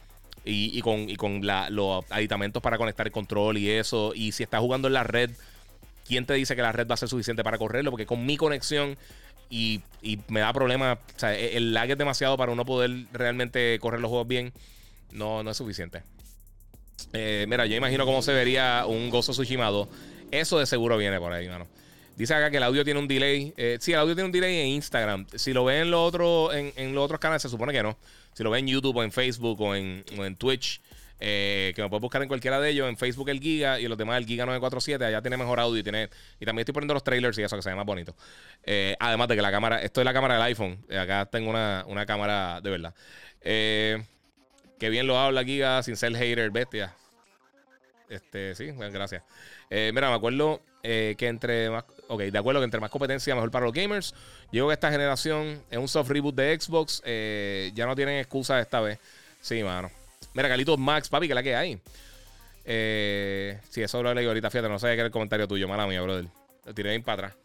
Y, 0.44 0.80
con, 0.80 1.08
y 1.08 1.14
con 1.14 1.40
los 1.70 2.04
aditamentos 2.10 2.60
para 2.60 2.76
conectar 2.76 3.06
el 3.06 3.12
control 3.12 3.58
y 3.58 3.70
eso. 3.70 4.12
Y 4.12 4.32
si 4.32 4.42
estás 4.42 4.60
jugando 4.60 4.88
en 4.88 4.94
la 4.94 5.04
red, 5.04 5.30
¿quién 6.04 6.26
te 6.26 6.34
dice 6.34 6.56
que 6.56 6.62
la 6.62 6.72
red 6.72 6.88
va 6.88 6.94
a 6.94 6.96
ser 6.96 7.08
suficiente 7.08 7.44
para 7.44 7.58
correrlo? 7.58 7.92
Porque 7.92 8.06
con 8.06 8.26
mi 8.26 8.36
conexión 8.36 8.98
y, 9.52 9.82
me 10.28 10.40
da 10.40 10.52
problema, 10.52 10.94
o 10.94 11.18
sea, 11.18 11.36
e, 11.36 11.56
el 11.56 11.74
lag 11.74 11.90
es 11.90 11.98
demasiado 11.98 12.36
para 12.38 12.52
uno 12.52 12.64
poder 12.64 12.90
realmente 13.12 13.78
correr 13.80 14.00
los 14.00 14.08
juegos 14.08 14.26
bien. 14.26 14.52
No, 15.10 15.42
no 15.42 15.50
es 15.50 15.56
suficiente. 15.56 16.02
Eh, 17.12 17.44
mira, 17.48 17.66
yo 17.66 17.76
imagino 17.76 18.06
cómo 18.06 18.22
se 18.22 18.32
vería 18.32 18.86
un 18.86 19.10
Gozo 19.10 19.32
Tsushima 19.32 19.70
Eso 20.30 20.58
de 20.58 20.64
seguro 20.64 20.96
viene 20.96 21.18
por 21.18 21.32
ahí, 21.32 21.48
mano. 21.48 21.66
Dice 22.16 22.34
acá 22.34 22.50
que 22.50 22.56
el 22.56 22.62
audio 22.62 22.82
tiene 22.84 22.98
un 22.98 23.08
delay. 23.08 23.52
Eh, 23.56 23.76
sí, 23.80 23.92
el 23.92 23.98
audio 23.98 24.14
tiene 24.14 24.26
un 24.26 24.32
delay 24.32 24.56
en 24.60 24.68
Instagram. 24.68 25.26
Si 25.34 25.52
lo 25.52 25.64
ven 25.64 25.82
en, 25.82 25.90
lo 25.90 26.02
otro, 26.02 26.52
en, 26.52 26.94
los 26.94 27.04
otros 27.04 27.20
canales, 27.20 27.42
se 27.42 27.48
supone 27.50 27.72
que 27.72 27.82
no. 27.82 27.98
Si 28.32 28.42
lo 28.42 28.50
ven 28.50 28.66
en 28.66 28.74
YouTube 28.74 28.96
o 28.96 29.02
en 29.02 29.12
Facebook 29.12 29.60
o 29.60 29.74
en, 29.74 30.36
Twitch, 30.36 30.80
eh, 31.20 31.72
que 31.74 31.82
me 31.82 31.88
puedes 31.88 32.02
buscar 32.02 32.22
en 32.22 32.28
cualquiera 32.28 32.60
de 32.60 32.70
ellos. 32.70 32.88
En 32.88 32.96
Facebook 32.96 33.28
el 33.28 33.40
Giga 33.40 33.80
y 33.80 33.88
los 33.88 33.98
demás 33.98 34.18
el 34.18 34.26
Giga 34.26 34.44
947. 34.46 35.04
Allá 35.04 35.22
tiene 35.22 35.36
mejor 35.36 35.60
audio 35.60 35.78
y 35.78 35.82
tiene. 35.82 36.08
Y 36.40 36.44
también 36.44 36.60
estoy 36.60 36.74
poniendo 36.74 36.94
los 36.94 37.04
trailers 37.04 37.38
y 37.38 37.42
eso 37.42 37.56
que 37.56 37.62
se 37.62 37.70
ve 37.70 37.76
más 37.76 37.86
bonito. 37.86 38.14
Eh, 38.64 38.96
además 39.00 39.28
de 39.28 39.36
que 39.36 39.42
la 39.42 39.50
cámara. 39.50 39.82
Esto 39.82 40.00
es 40.00 40.04
la 40.04 40.12
cámara 40.12 40.34
del 40.34 40.42
iPhone. 40.44 40.84
acá 40.98 41.26
tengo 41.26 41.50
una, 41.50 41.84
una 41.86 42.06
cámara 42.06 42.60
de 42.60 42.70
verdad. 42.70 42.94
que 43.42 44.88
bien 44.90 45.06
lo 45.06 45.18
habla 45.18 45.44
Giga 45.44 45.82
sin 45.82 45.96
ser 45.96 46.16
hater, 46.16 46.50
bestia. 46.50 46.94
Este, 48.08 48.54
sí, 48.54 48.66
gracias. 48.72 49.22
mira, 49.70 50.10
me 50.10 50.14
acuerdo 50.14 50.60
que 50.82 51.16
entre 51.20 51.70
más 51.70 51.84
ok, 52.12 52.22
de 52.22 52.38
acuerdo 52.38 52.60
que 52.60 52.64
entre 52.64 52.80
más 52.80 52.90
competencia, 52.90 53.34
mejor 53.34 53.50
para 53.50 53.64
los 53.64 53.74
gamers. 53.74 54.14
Yo 54.52 54.68
que 54.68 54.74
esta 54.74 54.90
generación 54.90 55.62
es 55.70 55.78
un 55.78 55.88
soft 55.88 56.10
reboot 56.10 56.34
de 56.34 56.58
Xbox. 56.58 57.02
Eh, 57.04 57.72
ya 57.74 57.86
no 57.86 57.96
tienen 57.96 58.18
excusa 58.18 58.60
esta 58.60 58.80
vez. 58.80 58.98
Sí, 59.40 59.62
mano. 59.62 59.90
Mira, 60.34 60.48
Carlitos 60.48 60.78
Max, 60.78 61.08
papi, 61.08 61.28
que 61.28 61.34
la 61.34 61.42
que 61.42 61.54
hay. 61.54 61.78
Eh, 62.64 63.58
sí, 63.68 63.82
eso 63.82 64.02
lo 64.02 64.14
leí 64.14 64.26
ahorita, 64.26 64.50
fíjate, 64.50 64.68
no 64.68 64.78
sé 64.78 64.88
qué 64.88 64.94
era 64.94 65.06
el 65.06 65.10
comentario 65.10 65.48
tuyo, 65.48 65.68
mala 65.68 65.86
mía, 65.86 66.00
brother. 66.00 66.26
Lo 66.64 66.74
tiré 66.74 66.90
bien 66.90 67.02
para 67.02 67.28
atrás. 67.28 67.42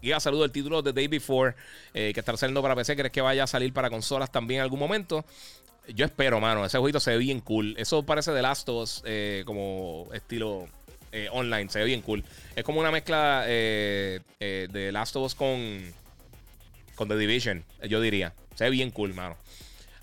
Y 0.00 0.12
a 0.12 0.20
saludo 0.20 0.44
el 0.44 0.52
título 0.52 0.82
de 0.82 0.92
Day 0.92 1.08
Before, 1.08 1.54
eh, 1.94 2.12
que 2.14 2.20
está 2.20 2.36
saliendo 2.36 2.62
para 2.62 2.76
PC. 2.76 2.94
¿Crees 2.94 3.12
que 3.12 3.20
vaya 3.20 3.44
a 3.44 3.46
salir 3.46 3.72
para 3.72 3.90
consolas 3.90 4.30
también 4.30 4.58
en 4.58 4.62
algún 4.62 4.78
momento? 4.78 5.24
Yo 5.88 6.04
espero, 6.04 6.38
mano. 6.40 6.64
Ese 6.64 6.78
jueguito 6.78 7.00
se 7.00 7.12
ve 7.12 7.18
bien 7.18 7.40
cool. 7.40 7.74
Eso 7.78 8.04
parece 8.04 8.30
de 8.32 8.42
Last 8.42 8.68
of 8.68 8.82
Us, 8.82 9.02
eh, 9.04 9.42
como 9.44 10.06
estilo 10.12 10.68
eh, 11.10 11.28
online. 11.32 11.68
Se 11.68 11.80
ve 11.80 11.86
bien 11.86 12.02
cool. 12.02 12.22
Es 12.54 12.62
como 12.62 12.78
una 12.78 12.92
mezcla 12.92 13.44
de 13.44 14.90
Last 14.92 15.16
of 15.16 15.24
Us 15.24 15.34
con, 15.34 15.82
con 16.94 17.08
The 17.08 17.16
Division, 17.16 17.64
yo 17.88 18.00
diría. 18.00 18.34
Se 18.54 18.64
ve 18.64 18.70
bien 18.70 18.90
cool, 18.90 19.14
mano. 19.14 19.36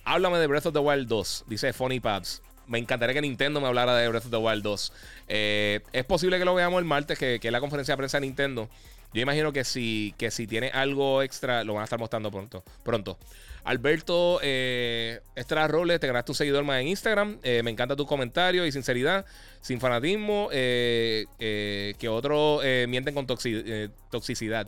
Háblame 0.06 0.38
de 0.38 0.48
Breath 0.48 0.68
of 0.68 0.74
the 0.74 0.80
Wild 0.80 1.08
2, 1.08 1.46
dice 1.48 1.74
Funny 1.74 2.00
Pads. 2.00 2.42
Me 2.68 2.80
encantaría 2.80 3.14
que 3.14 3.22
Nintendo 3.22 3.60
me 3.60 3.68
hablara 3.68 3.96
de 3.96 4.08
Breath 4.08 4.26
of 4.26 4.32
the 4.32 4.38
Wild 4.38 4.64
2. 4.64 4.94
es 5.28 6.06
posible 6.06 6.40
que 6.40 6.46
lo 6.46 6.56
veamos 6.56 6.80
el 6.80 6.86
martes, 6.86 7.20
que, 7.20 7.40
que, 7.40 7.48
es 7.48 7.52
la 7.52 7.60
conferencia 7.60 7.94
de 7.94 7.98
prensa 7.98 8.20
de 8.20 8.28
Nintendo. 8.28 8.70
Yo 9.16 9.22
imagino 9.22 9.54
que 9.54 9.64
si, 9.64 10.14
que 10.18 10.30
si 10.30 10.46
tiene 10.46 10.68
algo 10.74 11.22
extra, 11.22 11.64
lo 11.64 11.74
van 11.74 11.82
a 11.82 11.84
estar 11.86 11.98
mostrando 11.98 12.30
pronto. 12.32 12.64
pronto. 12.84 13.18
Alberto 13.64 14.40
eh, 14.44 15.22
Estrada 15.36 15.70
Robles, 15.70 16.02
te 16.02 16.08
ganaste 16.08 16.32
un 16.34 16.36
seguidor 16.36 16.66
más 16.66 16.82
en 16.82 16.90
Instagram. 16.90 17.40
Eh, 17.42 17.64
me 17.64 17.72
encanta 17.72 17.96
tu 17.96 18.06
comentario 18.06 18.66
y 18.66 18.72
sinceridad, 18.74 19.26
sin 19.62 19.80
fanatismo, 19.80 20.50
eh, 20.52 21.26
eh, 21.40 21.96
que 21.98 22.10
otros 22.10 22.62
mienten 22.90 23.16
con 23.16 23.26
toxicidad. 23.26 24.68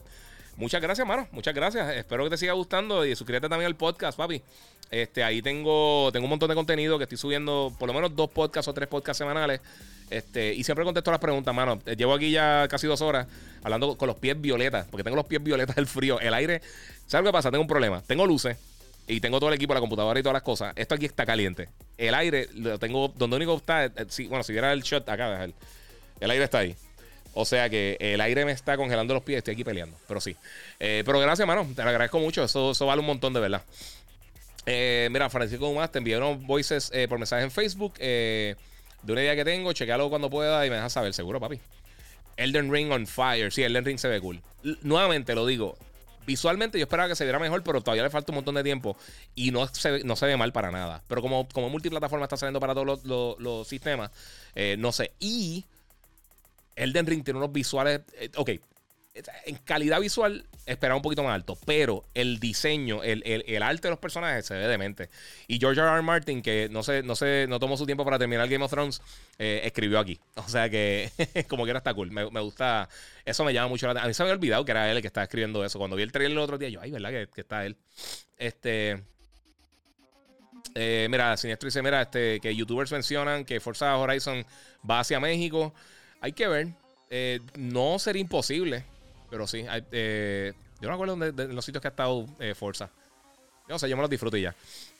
Muchas 0.58 0.82
gracias, 0.82 1.08
mano. 1.08 1.28
Muchas 1.32 1.54
gracias. 1.54 1.96
Espero 1.96 2.24
que 2.24 2.32
te 2.32 2.38
siga 2.38 2.54
gustando 2.54 3.06
y 3.06 3.16
suscríbete 3.16 3.48
también 3.48 3.68
al 3.68 3.76
podcast, 3.76 4.18
papi. 4.18 4.42
Este, 4.90 5.24
ahí 5.24 5.42
tengo, 5.44 6.10
tengo 6.12 6.26
un 6.26 6.32
montón 6.32 6.50
de 6.50 6.56
contenido 6.56 6.98
que 6.98 7.04
estoy 7.04 7.20
subiendo, 7.20 7.72
por 7.78 7.88
lo 7.88 7.94
menos 7.94 8.16
dos 8.16 8.32
podcasts 8.32 8.68
o 8.68 8.74
tres 8.74 8.88
podcasts 8.88 9.20
semanales. 9.20 9.62
Este, 10.10 10.54
y 10.56 10.64
siempre 10.64 10.84
contesto 10.84 11.12
las 11.12 11.20
preguntas, 11.20 11.54
mano. 11.54 11.80
Llevo 11.96 12.16
aquí 12.16 12.32
ya 12.32 12.68
casi 12.70 12.88
dos 12.88 13.02
horas 13.02 13.28
hablando 13.62 13.96
con 13.98 14.08
los 14.08 14.18
pies 14.18 14.42
violetas, 14.42 14.88
porque 14.90 15.04
tengo 15.04 15.16
los 15.16 15.26
pies 15.26 15.44
violetas 15.44 15.76
del 15.76 15.86
frío. 15.86 16.20
El 16.20 16.34
aire, 16.34 16.62
¿sabes 17.06 17.26
lo 17.26 17.30
que 17.30 17.34
pasa? 17.34 17.52
Tengo 17.52 17.62
un 17.62 17.68
problema. 17.68 18.02
Tengo 18.02 18.26
luces 18.26 18.58
y 19.06 19.20
tengo 19.20 19.40
todo 19.40 19.50
el 19.50 19.56
equipo, 19.56 19.76
la 19.76 19.80
computadora 19.80 20.20
y 20.20 20.24
todas 20.24 20.34
las 20.34 20.44
cosas. 20.44 20.74
Esto 20.76 20.96
aquí 20.96 21.06
está 21.06 21.24
caliente. 21.24 21.70
El 22.00 22.16
aire 22.16 22.50
lo 22.56 22.80
tengo, 22.80 23.10
donde 23.10 23.36
único 23.36 23.56
está, 23.58 23.86
eh, 23.86 23.92
bueno, 24.28 24.44
si 24.44 24.54
viera 24.54 24.74
el 24.74 24.82
shot 24.82 25.08
acá, 25.08 25.44
el 25.44 26.32
aire 26.32 26.46
está 26.46 26.60
ahí. 26.60 26.76
O 27.40 27.46
sea 27.46 27.70
que 27.70 27.98
el 28.00 28.20
aire 28.20 28.46
me 28.46 28.52
está 28.52 28.78
congelando 28.78 29.14
los 29.14 29.24
pies, 29.24 29.38
estoy 29.38 29.54
aquí 29.54 29.64
peleando. 29.64 29.96
Pero 30.08 30.20
sí. 30.20 30.36
Eh, 30.80 31.04
pero 31.06 31.20
gracias, 31.20 31.48
mano. 31.48 31.68
Te 31.76 31.84
lo 31.84 31.90
agradezco 31.90 32.20
mucho. 32.20 32.44
Eso, 32.44 32.72
eso 32.72 32.86
vale 32.86 33.00
un 33.00 33.06
montón 33.06 33.34
de 33.34 33.40
verdad. 33.40 33.62
Eh, 34.66 35.08
mira, 35.12 35.30
Francisco 35.30 35.72
Más, 35.74 35.92
te 35.92 36.00
envié 36.00 36.18
unos 36.18 36.42
voices 36.42 36.92
por 37.08 37.20
mensaje 37.20 37.44
en 37.44 37.52
Facebook 37.52 37.98
de 38.00 38.56
una 39.08 39.22
idea 39.22 39.36
que 39.36 39.46
tengo. 39.46 39.72
Chequealo 39.72 40.10
cuando 40.10 40.30
pueda 40.30 40.66
y 40.66 40.70
me 40.70 40.76
dejas 40.78 40.94
saber, 40.94 41.14
seguro, 41.14 41.40
papi. 41.40 41.60
Elden 42.38 42.72
Ring 42.72 42.92
on 42.92 43.06
fire. 43.06 43.52
Sí, 43.54 43.64
Elden 43.64 43.86
Ring 43.86 44.00
se 44.00 44.08
ve 44.08 44.20
cool. 44.20 44.42
nuevamente 44.82 45.36
lo 45.36 45.46
digo 45.46 45.78
visualmente 46.28 46.78
yo 46.78 46.84
esperaba 46.84 47.08
que 47.08 47.16
se 47.16 47.24
viera 47.24 47.40
mejor, 47.40 47.64
pero 47.64 47.82
todavía 47.82 48.04
le 48.04 48.10
falta 48.12 48.32
un 48.32 48.36
montón 48.36 48.54
de 48.56 48.64
tiempo 48.64 48.98
y 49.34 49.52
no 49.52 49.66
se, 49.68 50.04
no 50.04 50.16
se 50.16 50.26
ve 50.28 50.38
mal 50.38 50.52
para 50.52 50.70
nada. 50.70 51.02
Pero 51.08 51.22
como, 51.22 51.48
como 51.48 51.70
multiplataforma 51.70 52.26
está 52.26 52.38
saliendo 52.38 52.60
para 52.60 52.76
todos 52.76 53.04
los, 53.40 53.68
sistemas, 53.68 54.12
eh, 54.54 54.76
no 54.78 54.92
sé. 54.92 55.14
Y 55.20 55.66
Elden 56.78 57.06
Ring 57.06 57.24
tiene 57.24 57.40
unos 57.40 57.52
visuales. 57.52 58.02
Eh, 58.14 58.30
ok, 58.36 58.52
en 59.46 59.56
calidad 59.58 60.00
visual 60.00 60.46
esperaba 60.66 60.98
un 60.98 61.02
poquito 61.02 61.24
más 61.24 61.34
alto, 61.34 61.58
pero 61.66 62.06
el 62.14 62.40
diseño, 62.40 63.04
el, 63.04 63.64
arte 63.64 63.88
de 63.88 63.90
los 63.92 64.00
personajes 64.00 64.46
se 64.46 64.54
ve 64.54 64.68
demente. 64.68 65.10
Y 65.48 65.60
George 65.60 65.80
R. 65.80 65.90
R. 65.90 66.02
Martin, 66.02 66.42
que 66.42 66.68
no 66.70 66.84
sé, 66.84 67.04
no 67.04 67.16
sé, 67.16 67.46
no 67.48 67.60
tomó 67.60 67.78
su 67.78 67.86
tiempo 67.86 68.04
para 68.06 68.20
terminar 68.20 68.48
Game 68.48 68.64
of 68.64 68.72
Thrones, 68.72 69.02
eh, 69.40 69.62
escribió 69.64 70.00
aquí. 70.00 70.20
O 70.48 70.50
sea 70.50 70.70
que, 70.70 71.12
como 71.50 71.66
que 71.66 71.72
era 71.72 71.80
está 71.80 71.94
cool. 71.94 72.12
Me, 72.12 72.24
gusta. 72.24 72.88
Eso 73.26 73.44
me 73.44 73.54
llama 73.54 73.68
mucho 73.68 73.86
la 73.86 73.92
atención. 73.92 74.06
A 74.06 74.08
mí 74.08 74.14
se 74.14 74.24
me 74.24 74.30
había 74.30 74.38
olvidado 74.38 74.66
que 74.66 74.72
era 74.72 74.90
él 74.90 74.98
el 74.98 75.02
que 75.02 75.08
estaba 75.08 75.24
escribiendo 75.24 75.64
eso. 75.66 75.78
Cuando 75.78 75.96
vi 75.96 76.04
el 76.04 76.12
trailer 76.12 76.32
el 76.32 76.38
otro 76.38 76.58
día, 76.58 76.70
yo, 76.70 76.82
ay, 76.82 76.92
¿verdad 76.92 77.10
que, 77.10 77.42
está 77.42 77.66
él? 77.66 77.76
Este. 78.38 79.02
Eh, 80.74 81.08
mira, 81.10 81.36
Sinestro 81.36 81.68
dice: 81.68 81.82
Mira, 81.82 82.02
este, 82.04 82.40
que 82.40 82.56
youtubers 82.56 82.92
mencionan 82.92 83.44
que 83.44 83.60
Forza 83.60 83.98
Horizon 83.98 84.46
va 84.90 85.02
hacia 85.02 85.20
México. 85.20 85.74
Hay 86.22 86.34
que 86.34 86.48
ver. 86.48 86.68
Eh, 87.10 87.40
no 87.56 88.00
sería 88.00 88.22
imposible. 88.22 88.84
Pero 89.30 89.48
sí, 89.48 89.66
eh, 89.92 90.54
yo 90.80 90.90
no 90.90 90.98
me 90.98 91.04
acuerdo 91.04 91.32
de, 91.32 91.54
los 91.54 91.66
sitios 91.66 91.82
que 91.82 91.88
ha 91.88 91.92
estado 91.92 92.26
eh, 92.40 92.54
Forza. 92.56 92.90
No 93.68 93.78
sé, 93.78 93.90
yo 93.90 93.96
me 93.98 94.02
los 94.02 94.10
disfruto 94.10 94.38
ya. 94.38 94.56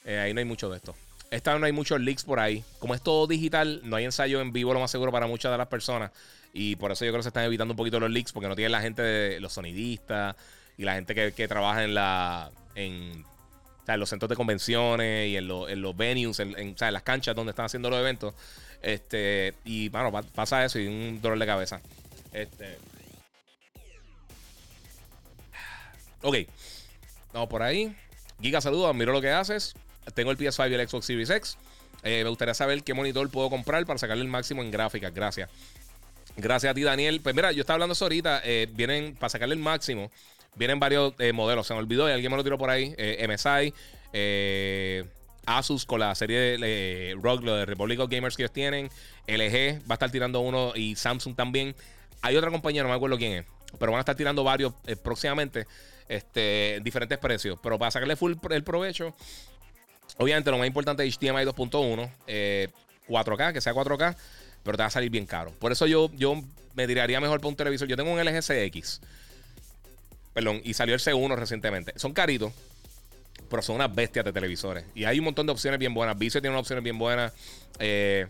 Eh, 0.06 0.20
ahí 0.20 0.34
no 0.34 0.40
hay 0.40 0.46
mucho 0.46 0.70
de 0.70 0.78
esto. 0.78 0.96
Esta 1.30 1.58
no 1.58 1.66
hay 1.66 1.72
muchos 1.72 2.00
leaks 2.00 2.24
por 2.24 2.40
ahí. 2.40 2.64
Como 2.80 2.94
es 2.94 3.02
todo 3.02 3.28
digital, 3.28 3.82
no 3.84 3.96
hay 3.96 4.06
ensayo 4.06 4.42
en 4.42 4.52
vivo 4.52 4.74
lo 4.74 4.80
más 4.80 4.92
seguro 4.92 5.12
para 5.12 5.28
muchas 5.28 5.52
de 5.52 5.58
las 5.58 5.68
personas. 5.68 6.12
Y 6.54 6.76
por 6.76 6.92
eso 6.92 7.06
yo 7.06 7.12
creo 7.12 7.20
que 7.20 7.24
se 7.24 7.30
están 7.30 7.44
evitando 7.44 7.74
un 7.74 7.78
poquito 7.78 8.00
los 8.00 8.10
leaks, 8.10 8.32
porque 8.32 8.48
no 8.48 8.56
tienen 8.56 8.72
la 8.72 8.82
gente 8.82 9.02
de 9.02 9.40
los 9.40 9.54
sonidistas 9.54 10.36
y 10.78 10.84
la 10.84 10.96
gente 10.96 11.34
que, 11.34 11.48
trabaja 11.48 11.84
en 11.84 11.94
la. 11.94 12.52
En, 12.76 13.26
los 13.96 14.10
centros 14.10 14.28
de 14.28 14.36
convenciones 14.36 15.30
y 15.30 15.38
en, 15.38 15.50
en 15.50 15.82
los 15.82 15.96
venues, 15.96 16.42
en, 16.42 16.58
en, 16.58 16.76
las 16.92 17.04
canchas 17.04 17.34
donde 17.34 17.52
están 17.52 17.68
haciendo 17.68 17.90
los 17.90 18.00
eventos. 18.00 18.34
Este, 18.82 19.54
y 19.66 19.90
bueno, 19.90 20.12
pasa 20.34 20.64
eso 20.64 20.80
y 20.80 20.88
un 20.88 21.22
dolor 21.22 21.40
de 21.40 21.46
cabeza. 21.46 21.82
Este. 22.32 22.78
Ok. 26.22 26.38
Vamos 27.34 27.50
por 27.50 27.64
ahí. 27.64 27.96
Giga, 28.42 28.62
saludos. 28.62 28.96
Miro 28.96 29.12
lo 29.12 29.22
que 29.22 29.32
haces. 29.32 29.76
Tengo 30.14 30.32
el 30.32 30.38
PS5 30.38 30.72
y 30.72 30.74
el 30.74 30.88
Xbox 30.88 31.06
Series 31.06 31.30
X. 31.30 31.58
Eh, 32.04 32.24
me 32.24 32.30
gustaría 32.30 32.54
saber 32.54 32.84
qué 32.84 32.94
monitor 32.94 33.30
puedo 33.30 33.50
comprar 33.50 33.86
para 33.86 34.00
sacarle 34.00 34.24
el 34.24 34.30
máximo 34.30 34.62
en 34.62 34.72
gráficas. 34.72 35.14
Gracias. 35.14 35.50
Gracias 36.36 36.72
a 36.72 36.74
ti, 36.74 36.84
Daniel. 36.84 37.20
Pues 37.22 37.36
mira, 37.36 37.52
yo 37.52 37.62
estaba 37.62 37.76
hablando 37.76 37.94
eso 37.94 38.06
ahorita. 38.06 38.42
Eh, 38.44 38.68
vienen, 38.72 39.16
para 39.16 39.30
sacarle 39.30 39.56
el 39.56 39.62
máximo, 39.62 40.12
vienen 40.56 40.80
varios 40.80 41.14
eh, 41.20 41.34
modelos. 41.34 41.68
Se 41.68 41.74
me 41.74 41.80
olvidó 41.80 42.08
y 42.08 42.12
alguien 42.12 42.32
me 42.32 42.38
lo 42.38 42.44
tiró 42.44 42.58
por 42.58 42.70
ahí. 42.70 42.96
MSI, 43.28 43.74
Asus 45.48 45.86
con 45.86 46.02
la 46.02 46.14
serie 46.14 46.58
de 46.58 47.18
Rock, 47.20 47.42
lo 47.42 47.56
de 47.56 47.66
Republic 47.66 48.00
of 48.00 48.10
Gamers 48.10 48.36
que 48.36 48.44
ellos 48.44 48.54
tienen. 48.54 48.90
LG 49.28 49.82
va 49.90 49.92
a 49.92 49.94
estar 49.94 50.12
tirando 50.12 50.42
uno 50.42 50.74
y 50.76 50.96
Samsung 50.96 51.36
también. 51.36 51.74
Hay 52.22 52.36
otra 52.36 52.52
compañía, 52.52 52.84
no 52.84 52.90
me 52.90 52.96
acuerdo 52.96 53.18
quién 53.18 53.32
es. 53.32 53.46
Pero 53.80 53.94
van 53.94 54.00
a 54.00 54.02
estar 54.02 54.16
tirando 54.16 54.44
varios 54.44 54.74
próximamente 55.04 55.66
este, 56.10 56.80
diferentes 56.84 57.18
precios. 57.18 57.58
Pero 57.64 57.80
para 57.80 57.92
sacarle 57.92 58.16
full 58.16 58.34
el 58.50 58.64
provecho, 58.64 59.16
obviamente 60.18 60.52
lo 60.52 60.58
más 60.58 60.68
importante 60.68 61.06
es 61.06 61.18
HDMI 61.18 61.46
2.1, 61.46 62.72
4K, 63.08 63.54
que 63.54 63.62
sea 63.62 63.74
4K, 63.74 64.16
pero 64.64 64.78
te 64.78 64.84
va 64.84 64.88
a 64.88 64.92
salir 64.92 65.10
bien 65.10 65.26
caro. 65.26 65.52
Por 65.60 65.72
eso 65.72 65.88
yo, 65.88 66.12
yo 66.14 66.42
me 66.76 66.88
tiraría 66.88 67.20
mejor 67.20 67.40
para 67.40 67.50
un 67.50 67.56
televisor. 67.56 67.88
Yo 67.88 67.96
tengo 67.96 68.12
un 68.12 68.20
LG 68.20 68.42
CX. 68.42 69.02
Perdón, 70.34 70.62
y 70.64 70.74
salió 70.74 70.94
el 70.94 71.02
C1 71.02 71.36
recientemente. 71.36 71.94
Son 71.96 72.14
caritos. 72.14 72.54
Pero 73.50 73.62
son 73.62 73.76
unas 73.78 73.94
bestias 73.94 74.26
de 74.26 74.34
televisores. 74.34 74.86
Y 74.96 75.06
hay 75.06 75.20
un 75.20 75.26
montón 75.26 75.46
de 75.46 75.52
opciones 75.52 75.80
bien 75.80 75.94
buenas. 75.94 76.18
Vicio 76.18 76.42
tiene 76.42 76.56
unas 76.56 76.62
opciones 76.62 76.84
bien 76.84 76.98
buenas. 76.98 77.34
Eh, 77.80 78.28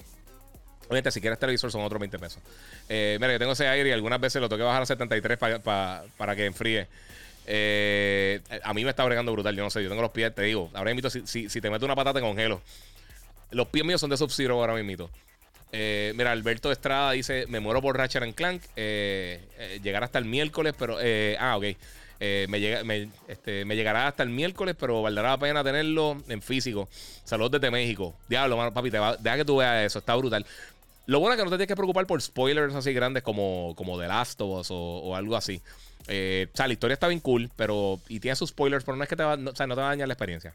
Obviamente, 0.87 1.11
si 1.11 1.19
quieres 1.19 1.37
televisor 1.37 1.69
son 1.71 1.81
otros 1.81 1.99
20 1.99 2.17
pesos. 2.17 2.41
Eh, 2.87 3.17
mira, 3.19 3.33
yo 3.33 3.39
tengo 3.39 3.51
ese 3.51 3.67
aire 3.67 3.89
y 3.89 3.91
algunas 3.91 4.21
veces 4.21 4.41
lo 4.41 4.47
tengo 4.47 4.59
que 4.59 4.65
bajar 4.65 4.83
a 4.83 4.85
73 4.85 5.37
para 5.37 6.35
que 6.35 6.45
enfríe. 6.45 6.87
Eh, 7.45 8.41
a 8.63 8.73
mí 8.73 8.83
me 8.83 8.89
está 8.89 9.03
bregando 9.03 9.31
brutal, 9.31 9.55
yo 9.55 9.63
no 9.63 9.69
sé, 9.69 9.81
yo 9.83 9.89
tengo 9.89 10.01
los 10.01 10.11
pies, 10.11 10.35
te 10.35 10.41
digo, 10.43 10.69
ahora 10.73 10.93
mismo 10.93 11.09
si, 11.09 11.49
si, 11.49 11.61
te 11.61 11.69
meto 11.69 11.85
una 11.85 11.95
patata 11.95 12.19
te 12.19 12.25
congelo. 12.25 12.61
Los 13.51 13.67
pies 13.67 13.85
míos 13.85 14.01
son 14.01 14.09
de 14.09 14.17
Sub-Zero 14.17 14.59
ahora 14.59 14.73
mismo. 14.81 15.09
Eh, 15.73 16.13
mira, 16.15 16.31
Alberto 16.31 16.71
Estrada 16.71 17.11
dice, 17.11 17.45
me 17.47 17.59
muero 17.59 17.81
por 17.81 17.97
Ratchet 17.97 18.23
and 18.23 18.35
Clank, 18.35 18.63
eh, 18.77 19.79
llegar 19.83 20.03
hasta 20.03 20.19
el 20.19 20.25
miércoles, 20.25 20.73
pero... 20.77 20.97
ah, 21.39 21.57
ok. 21.57 21.65
Me, 22.19 22.59
llega, 22.59 22.81
este, 23.27 23.65
me, 23.65 23.75
llegará 23.75 24.07
hasta 24.07 24.23
el 24.23 24.29
miércoles, 24.29 24.75
pero 24.79 25.01
valdrá 25.01 25.23
la 25.23 25.37
pena 25.37 25.63
tenerlo 25.63 26.17
en 26.27 26.41
físico. 26.41 26.89
Saludos 27.23 27.51
desde 27.51 27.71
México. 27.71 28.15
Diablo, 28.27 28.57
papi, 28.73 28.91
te 28.91 28.97
deja 29.19 29.37
que 29.37 29.45
tú 29.45 29.57
veas 29.57 29.85
eso, 29.85 29.99
está 29.99 30.15
brutal. 30.15 30.45
Lo 31.07 31.21
bueno 31.21 31.33
es 31.33 31.39
que 31.39 31.45
no 31.45 31.49
te 31.49 31.55
tienes 31.55 31.69
que 31.69 31.75
preocupar 31.75 32.05
por 32.05 32.21
spoilers 32.21 32.75
así 32.75 32.91
grandes 32.91 33.23
como, 33.23 33.73
como 33.77 33.97
The 33.97 34.07
Last 34.07 34.41
of 34.41 34.59
Us 34.59 34.67
o, 34.71 35.15
algo 35.15 35.37
así. 35.37 35.61
Eh, 36.09 36.47
o 36.53 36.57
sea, 36.57 36.67
la 36.67 36.73
historia 36.73 36.93
está 36.93 37.07
bien 37.07 37.21
cool, 37.21 37.49
pero. 37.55 37.99
Y 38.09 38.19
tiene 38.19 38.35
sus 38.35 38.49
spoilers, 38.49 38.83
pero 38.83 38.97
no 38.97 39.03
es 39.03 39.09
que 39.09 39.15
te 39.15 39.23
va, 39.23 39.35
o 39.35 39.55
sea, 39.55 39.67
no 39.67 39.75
te 39.75 39.81
va 39.81 39.87
a 39.87 39.89
dañar 39.91 40.09
la 40.09 40.13
experiencia. 40.13 40.53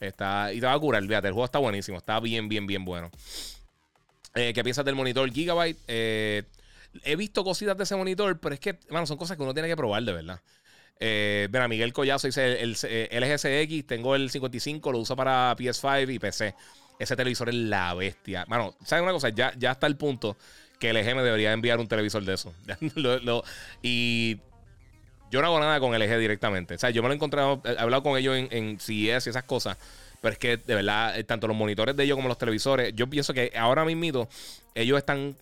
Está, 0.00 0.52
y 0.52 0.58
te 0.58 0.66
va 0.66 0.72
a 0.72 0.78
curar, 0.80 1.04
fíjate, 1.04 1.28
el 1.28 1.32
juego 1.32 1.44
está 1.44 1.60
buenísimo, 1.60 1.98
está 1.98 2.18
bien, 2.18 2.48
bien, 2.48 2.66
bien 2.66 2.84
bueno. 2.84 3.12
Eh, 4.34 4.52
¿Qué 4.52 4.64
piensas 4.64 4.84
del 4.84 4.96
monitor 4.96 5.30
Gigabyte? 5.30 5.78
Eh, 5.86 6.42
he 7.04 7.14
visto 7.14 7.44
cositas 7.44 7.76
de 7.76 7.84
ese 7.84 7.94
monitor, 7.94 8.40
pero 8.40 8.54
es 8.54 8.60
que, 8.60 8.76
bueno, 8.90 9.06
son 9.06 9.16
cosas 9.16 9.36
que 9.36 9.44
uno 9.44 9.54
tiene 9.54 9.68
que 9.68 9.76
probar 9.76 10.02
de 10.02 10.12
verdad. 10.12 10.40
Eh, 11.00 11.48
Miguel 11.68 11.92
Collazo 11.92 12.28
dice 12.28 12.62
el, 12.62 12.76
el, 12.82 13.24
LGSX, 13.24 13.86
tengo 13.86 14.14
el 14.14 14.30
55, 14.30 14.92
lo 14.92 14.98
uso 14.98 15.16
para 15.16 15.56
PS5 15.56 16.14
y 16.14 16.18
PC 16.18 16.54
ese 17.02 17.16
televisor 17.16 17.48
es 17.48 17.54
la 17.54 17.94
bestia. 17.94 18.44
Mano, 18.48 18.74
¿sabes 18.84 19.02
una 19.02 19.12
cosa? 19.12 19.28
Ya, 19.30 19.52
ya 19.58 19.72
está 19.72 19.86
el 19.86 19.96
punto 19.96 20.36
que 20.78 20.90
el 20.90 20.96
EG 20.96 21.14
me 21.16 21.22
debería 21.22 21.52
enviar 21.52 21.78
un 21.78 21.88
televisor 21.88 22.24
de 22.24 22.34
eso. 22.34 22.54
y 23.82 24.38
yo 25.30 25.40
no 25.40 25.46
hago 25.46 25.60
nada 25.60 25.80
con 25.80 25.94
el 25.94 26.02
EG 26.02 26.18
directamente. 26.18 26.74
O 26.74 26.78
sea, 26.78 26.90
yo 26.90 27.02
me 27.02 27.08
lo 27.08 27.14
he 27.14 27.16
encontrado, 27.16 27.60
he 27.64 27.78
hablado 27.78 28.02
con 28.02 28.16
ellos 28.16 28.36
en, 28.36 28.48
en 28.50 28.78
CES 28.78 29.26
y 29.26 29.30
esas 29.30 29.44
cosas. 29.44 29.76
Pero 30.20 30.32
es 30.32 30.38
que 30.38 30.56
de 30.56 30.74
verdad, 30.74 31.18
eh, 31.18 31.24
tanto 31.24 31.48
los 31.48 31.56
monitores 31.56 31.96
de 31.96 32.04
ellos 32.04 32.16
como 32.16 32.28
los 32.28 32.38
televisores, 32.38 32.92
yo 32.94 33.08
pienso 33.08 33.34
que 33.34 33.52
ahora 33.56 33.84
mismo 33.84 34.28
ellos 34.74 34.98
están 34.98 35.36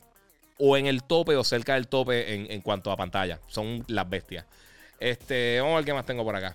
o 0.58 0.76
en 0.76 0.86
el 0.86 1.02
tope 1.02 1.36
o 1.36 1.44
cerca 1.44 1.74
del 1.74 1.88
tope 1.88 2.34
en, 2.34 2.50
en 2.50 2.60
cuanto 2.62 2.90
a 2.90 2.96
pantalla. 2.96 3.40
Son 3.48 3.84
las 3.88 4.08
bestias. 4.08 4.46
Este, 5.00 5.58
vamos 5.60 5.72
a 5.72 5.76
ver 5.76 5.84
qué 5.86 5.94
más 5.94 6.04
tengo 6.04 6.22
por 6.22 6.36
acá. 6.36 6.54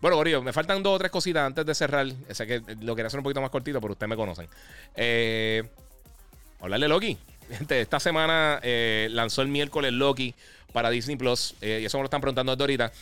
Bueno, 0.00 0.16
Gorillo, 0.16 0.42
me 0.42 0.52
faltan 0.52 0.82
dos 0.82 0.96
o 0.96 0.98
tres 0.98 1.10
cositas 1.10 1.46
antes 1.46 1.64
de 1.64 1.74
cerrar. 1.74 2.06
Sé 2.30 2.46
que 2.46 2.60
lo 2.82 2.94
quería 2.94 3.06
hacer 3.06 3.20
un 3.20 3.24
poquito 3.24 3.40
más 3.40 3.50
cortito, 3.50 3.80
pero 3.80 3.92
ustedes 3.92 4.10
me 4.10 4.16
conocen. 4.16 4.48
Eh, 4.96 5.62
hablarle 6.60 6.88
Loki. 6.88 7.16
esta 7.70 8.00
semana 8.00 8.58
eh, 8.62 9.08
lanzó 9.10 9.42
el 9.42 9.48
miércoles 9.48 9.92
Loki 9.92 10.34
para 10.72 10.90
Disney 10.90 11.16
Plus. 11.16 11.54
Eh, 11.60 11.78
y 11.82 11.84
eso 11.86 11.96
me 11.98 12.02
lo 12.02 12.06
están 12.06 12.20
preguntando 12.20 12.52
desde 12.52 12.62
ahorita. 12.64 12.92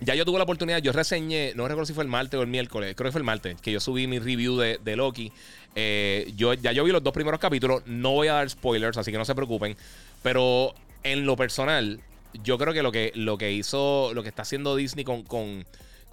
Ya 0.00 0.14
yo 0.14 0.26
tuve 0.26 0.36
la 0.36 0.44
oportunidad, 0.44 0.82
yo 0.82 0.92
reseñé, 0.92 1.54
no 1.54 1.66
recuerdo 1.66 1.86
si 1.86 1.94
fue 1.94 2.04
el 2.04 2.10
martes 2.10 2.38
o 2.38 2.42
el 2.42 2.48
miércoles, 2.48 2.94
creo 2.94 3.08
que 3.08 3.12
fue 3.12 3.20
el 3.20 3.24
martes, 3.24 3.58
que 3.62 3.72
yo 3.72 3.80
subí 3.80 4.06
mi 4.06 4.18
review 4.18 4.58
de, 4.58 4.78
de 4.84 4.94
Loki. 4.94 5.32
Eh, 5.74 6.30
yo, 6.36 6.52
ya 6.52 6.72
yo 6.72 6.84
vi 6.84 6.92
los 6.92 7.02
dos 7.02 7.14
primeros 7.14 7.40
capítulos, 7.40 7.82
no 7.86 8.12
voy 8.12 8.28
a 8.28 8.34
dar 8.34 8.50
spoilers, 8.50 8.98
así 8.98 9.10
que 9.10 9.16
no 9.16 9.24
se 9.24 9.34
preocupen. 9.34 9.74
Pero 10.22 10.74
en 11.02 11.24
lo 11.24 11.34
personal, 11.34 12.00
yo 12.42 12.58
creo 12.58 12.72
que 12.72 12.82
lo 12.82 12.92
que, 12.92 13.12
lo 13.14 13.38
que 13.38 13.52
hizo, 13.52 14.12
lo 14.14 14.22
que 14.22 14.28
está 14.28 14.42
haciendo 14.42 14.76
Disney 14.76 15.04
con, 15.04 15.22
con, 15.22 15.64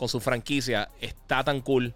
su 0.07 0.19
franquicia 0.19 0.89
está 0.99 1.43
tan 1.43 1.61
cool. 1.61 1.93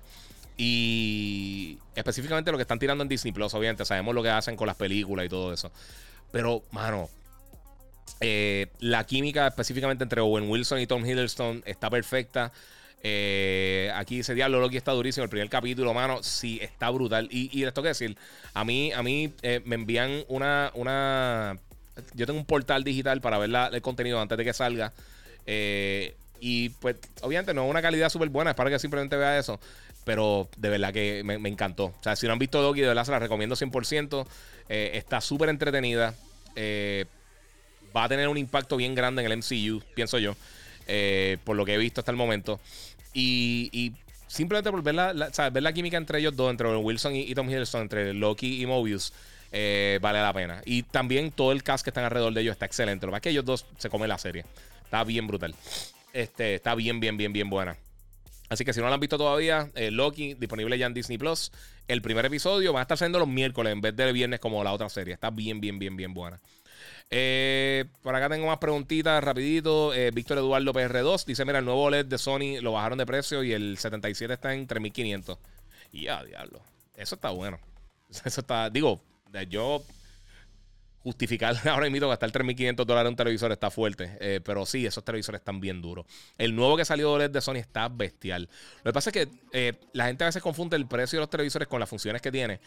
Y 0.56 1.78
específicamente 1.94 2.52
lo 2.52 2.58
que 2.58 2.62
están 2.64 2.80
tirando 2.80 3.04
en 3.04 3.10
Disney 3.10 3.34
Plus, 3.34 3.54
obviamente, 3.54 3.84
sabemos 3.86 4.16
lo 4.16 4.24
que 4.24 4.30
hacen 4.30 4.56
con 4.56 4.66
las 4.66 4.78
películas 4.78 5.26
y 5.26 5.30
todo 5.30 5.54
eso. 5.54 5.72
Pero, 6.32 6.64
mano, 6.72 7.10
eh, 8.22 8.68
la 8.80 9.06
química 9.06 9.48
específicamente 9.48 10.04
entre 10.04 10.22
Owen 10.22 10.49
Wilson 10.49 10.80
y 10.80 10.88
Tom 10.88 11.06
Hiddleston 11.06 11.64
está 11.66 11.90
perfecta. 11.90 12.52
Eh, 13.04 13.91
aquí 13.94 14.18
dice 14.18 14.34
Diablo 14.34 14.60
Loki 14.60 14.78
está 14.78 14.91
durísimo. 14.91 15.24
El 15.24 15.30
primer 15.30 15.49
capítulo, 15.49 15.94
mano, 15.94 16.24
sí, 16.24 16.60
está 16.62 16.90
brutal. 16.90 17.28
Y, 17.32 17.49
y 17.58 17.66
les 17.66 17.74
que 17.74 17.82
decir, 17.82 18.18
a 18.54 18.64
mí, 18.64 18.91
a 18.94 19.04
mí 19.04 19.34
eh, 19.41 19.62
me 19.66 19.76
envían 19.76 20.24
una, 20.28 20.72
una 20.74 21.60
yo 22.14 22.26
tengo 22.26 22.40
un 22.40 22.45
portal 22.45 22.84
digital 22.84 23.22
para 23.22 23.38
ver 23.38 23.49
el 23.74 23.82
contenido 23.82 24.19
antes 24.19 24.38
de 24.38 24.44
que 24.44 24.53
salga. 24.53 24.94
Eh, 25.45 26.15
y 26.40 26.69
pues, 26.69 26.98
obviamente, 27.22 27.53
no 27.53 27.65
es 27.65 27.69
una 27.69 27.82
calidad 27.82 28.10
súper 28.10 28.30
buena, 28.30 28.52
es 28.52 28.56
para 28.56 28.69
que 28.69 28.80
simplemente 28.80 29.15
vea 29.15 29.38
eso. 29.40 29.60
Pero 30.03 30.49
de 30.57 30.69
verdad 30.69 30.94
que 30.94 31.22
me, 31.24 31.49
encantó. 31.49 31.86
O 31.86 31.98
sea, 32.02 32.15
si 32.15 32.28
no 32.28 32.34
han 32.34 32.40
visto 32.40 32.61
Doggy, 32.61 32.82
de 32.82 32.88
verdad 32.88 33.06
se 33.06 33.11
la 33.11 33.19
recomiendo 33.19 33.56
100%. 33.56 34.26
Eh, 34.69 34.91
está 34.94 35.19
súper 35.19 35.49
entretenida. 35.49 36.14
Eh, 36.56 37.06
va 37.95 38.06
a 38.06 38.10
tener 38.10 38.28
un 38.28 38.38
impacto 38.38 38.78
bien 38.78 38.95
grande 38.95 39.24
en 39.24 39.32
el 39.32 39.38
MCU, 39.38 39.82
pienso 39.95 40.18
yo. 40.19 40.36
por 41.44 41.56
lo 41.56 41.65
que 41.65 41.74
he 41.74 41.78
visto 41.78 42.02
hasta 42.02 42.11
el 42.11 42.18
momento. 42.18 42.60
Y, 43.14 43.94
simplemente 44.28 44.69
por 44.72 44.84
ver 44.84 44.94
la, 44.95 45.14
la 45.14 45.74
química 45.74 45.98
entre 45.98 46.19
ellos 46.19 46.36
dos, 46.36 46.52
entre 46.52 46.76
Wilson 46.76 47.15
y, 47.15 47.22
y 47.22 47.34
Tom 47.34 47.49
Hiddleston, 47.49 47.82
entre 47.82 48.14
Loki 48.14 48.61
y 48.61 48.65
Mobius. 48.65 49.14
Eh, 49.52 49.99
vale 50.02 50.22
la 50.22 50.34
pena. 50.34 50.61
Y 50.65 50.84
también 50.84 51.32
todo 51.32 51.52
el 51.52 51.64
cast 51.64 51.84
que 51.84 51.90
están 51.90 52.03
alrededor 52.03 52.34
de 52.34 52.41
ellos 52.41 52.53
está 52.53 52.65
excelente. 52.65 53.06
Lo 53.06 53.11
que 53.11 53.18
es 53.18 53.22
que 53.22 53.30
ellos 53.30 53.45
dos 53.45 53.65
se 53.78 53.90
comen 53.90 54.10
la 54.10 54.18
serie. 54.18 54.45
Está 54.84 55.03
bien 55.03 55.28
brutal. 55.28 55.56
Este, 56.14 56.56
está 56.56 56.76
bien, 56.76 56.99
bien, 56.99 57.18
bien, 57.18 57.34
bien 57.34 57.49
buena. 57.49 57.78
Así 58.49 58.64
que 58.64 58.74
si 58.74 58.80
no 58.80 58.88
lo 58.88 58.94
han 58.94 58.99
visto 58.99 59.18
todavía, 59.18 59.69
eh, 59.76 59.91
Loki, 59.91 60.34
disponible 60.36 60.78
ya 60.78 60.86
en 60.86 60.94
Disney 60.94 61.18
Plus. 61.18 61.52
El 61.88 62.02
primer 62.02 62.26
episodio 62.26 62.74
va 62.74 62.80
a 62.80 62.82
estar 62.84 62.98
siendo 62.98 63.19
los 63.19 63.28
miércoles 63.28 63.74
en 63.74 63.82
vez 63.82 63.95
de 63.95 64.11
viernes 64.14 64.40
como 64.40 64.64
la 64.64 64.72
otra 64.72 64.90
serie. 64.90 65.14
Está 65.14 65.30
bien, 65.30 65.60
bien, 65.60 65.80
bien, 65.80 65.98
bien 65.98 66.14
buena. 66.14 66.40
Eh, 67.10 67.86
por 68.02 68.15
acá 68.15 68.30
tengo 68.30 68.48
más 68.48 68.57
preguntitas 68.57 69.22
rapidito. 69.24 69.91
Víctor 70.14 70.38
Eduardo 70.38 70.74
PR2 70.74 71.26
dice, 71.26 71.45
mira, 71.45 71.60
el 71.60 71.65
nuevo 71.65 71.84
OLED 71.84 72.06
de 72.06 72.18
Sony 72.18 72.61
lo 72.61 72.74
bajaron 72.74 72.98
de 72.98 73.06
precio 73.06 73.44
y 73.44 73.52
el 73.52 73.78
77 73.78 74.34
está 74.34 74.53
en 74.53 74.65
3500. 74.65 75.38
Y 75.91 76.03
ya, 76.03 76.24
diablo. 76.24 76.61
Eso 76.95 77.15
está 77.15 77.30
bueno. 77.30 77.60
Eso 78.26 78.41
está, 78.41 78.69
digo, 78.69 79.02
yo 79.49 79.84
justificar 81.08 81.56
ahora 81.70 81.90
mismo 81.90 82.10
gastar 82.10 82.32
3.500 82.34 82.84
dólares 82.84 83.08
en 83.08 83.14
un 83.14 83.16
televisor 83.16 83.49
está 83.54 83.72
fuerte. 83.72 84.18
Eh, 84.20 84.41
pero 84.44 84.66
sí, 84.66 84.86
esos 84.86 85.06
televisores 85.06 85.40
están 85.40 85.62
bien 85.62 85.82
duros. 85.82 86.06
El 86.38 86.54
nuevo 86.54 86.76
que 86.76 86.84
salió 86.84 87.18
de 87.18 87.41
Sony 87.41 87.56
está 87.56 87.88
bestial. 87.88 88.49
Lo 88.84 88.90
que 88.90 88.94
pasa 88.94 89.10
es 89.12 89.14
que 89.14 89.30
eh, 89.54 89.74
la 89.94 90.08
gente 90.08 90.26
a 90.26 90.28
veces 90.28 90.44
confunde 90.44 90.76
el 90.76 90.86
precio 90.86 91.18
de 91.18 91.22
los 91.22 91.30
televisores 91.30 91.70
con 91.70 91.80
las 91.80 91.88
funciones 91.88 92.22
que 92.22 92.30
tiene. 92.30 92.60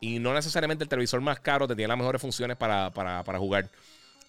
Y 0.00 0.20
no 0.20 0.32
necesariamente 0.32 0.84
el 0.84 0.88
televisor 0.88 1.20
más 1.20 1.40
caro 1.40 1.66
te 1.66 1.74
tiene 1.74 1.88
las 1.88 1.98
mejores 1.98 2.22
funciones 2.22 2.56
para, 2.56 2.92
jugar. 3.36 3.68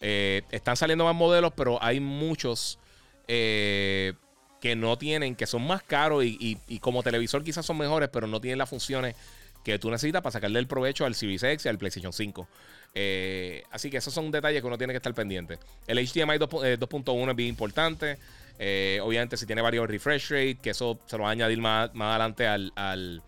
Eh, 0.01 0.41
están 0.49 0.75
saliendo 0.75 1.05
más 1.05 1.13
modelos, 1.13 1.53
pero 1.55 1.77
hay 1.83 1.99
muchos 1.99 2.79
que 3.27 4.75
no 4.75 4.97
tienen, 4.97 5.35
que 5.35 5.45
son 5.45 5.67
más 5.67 5.83
caros 5.83 6.25
y, 6.25 6.57
y 6.67 6.79
como 6.79 7.03
televisor 7.03 7.43
quizás 7.43 7.63
son 7.63 7.77
mejores, 7.77 8.09
pero 8.11 8.25
no 8.25 8.41
tienen 8.41 8.57
las 8.57 8.67
funciones 8.67 9.15
que 9.63 9.79
tú 9.79 9.89
necesitas 9.91 10.21
para 10.21 10.31
sacarle 10.31 10.59
el 10.59 10.67
provecho 10.67 11.05
al 11.05 11.15
Series 11.15 11.43
X 11.43 11.65
y 11.65 11.69
al 11.69 11.77
PlayStation 11.77 12.13
5. 12.13 12.47
Eh, 12.95 13.63
así 13.71 13.89
que 13.89 13.97
esos 13.97 14.13
son 14.13 14.31
detalles 14.31 14.61
que 14.61 14.67
uno 14.67 14.77
tiene 14.77 14.93
que 14.93 14.97
estar 14.97 15.13
pendiente. 15.13 15.59
El 15.87 15.97
HDMI 15.97 16.37
2.1 16.37 17.27
eh, 17.27 17.29
es 17.29 17.35
bien 17.35 17.49
importante. 17.49 18.17
Eh, 18.57 18.99
obviamente, 19.01 19.37
si 19.37 19.45
tiene 19.45 19.61
varios 19.61 19.87
refresh 19.87 20.29
rate, 20.29 20.57
que 20.61 20.71
eso 20.71 20.99
se 21.05 21.17
lo 21.17 21.23
va 21.23 21.29
a 21.29 21.31
añadir 21.31 21.59
más, 21.59 21.91
adelante 21.93 22.45
al, 22.47 22.73
al, 22.75 23.21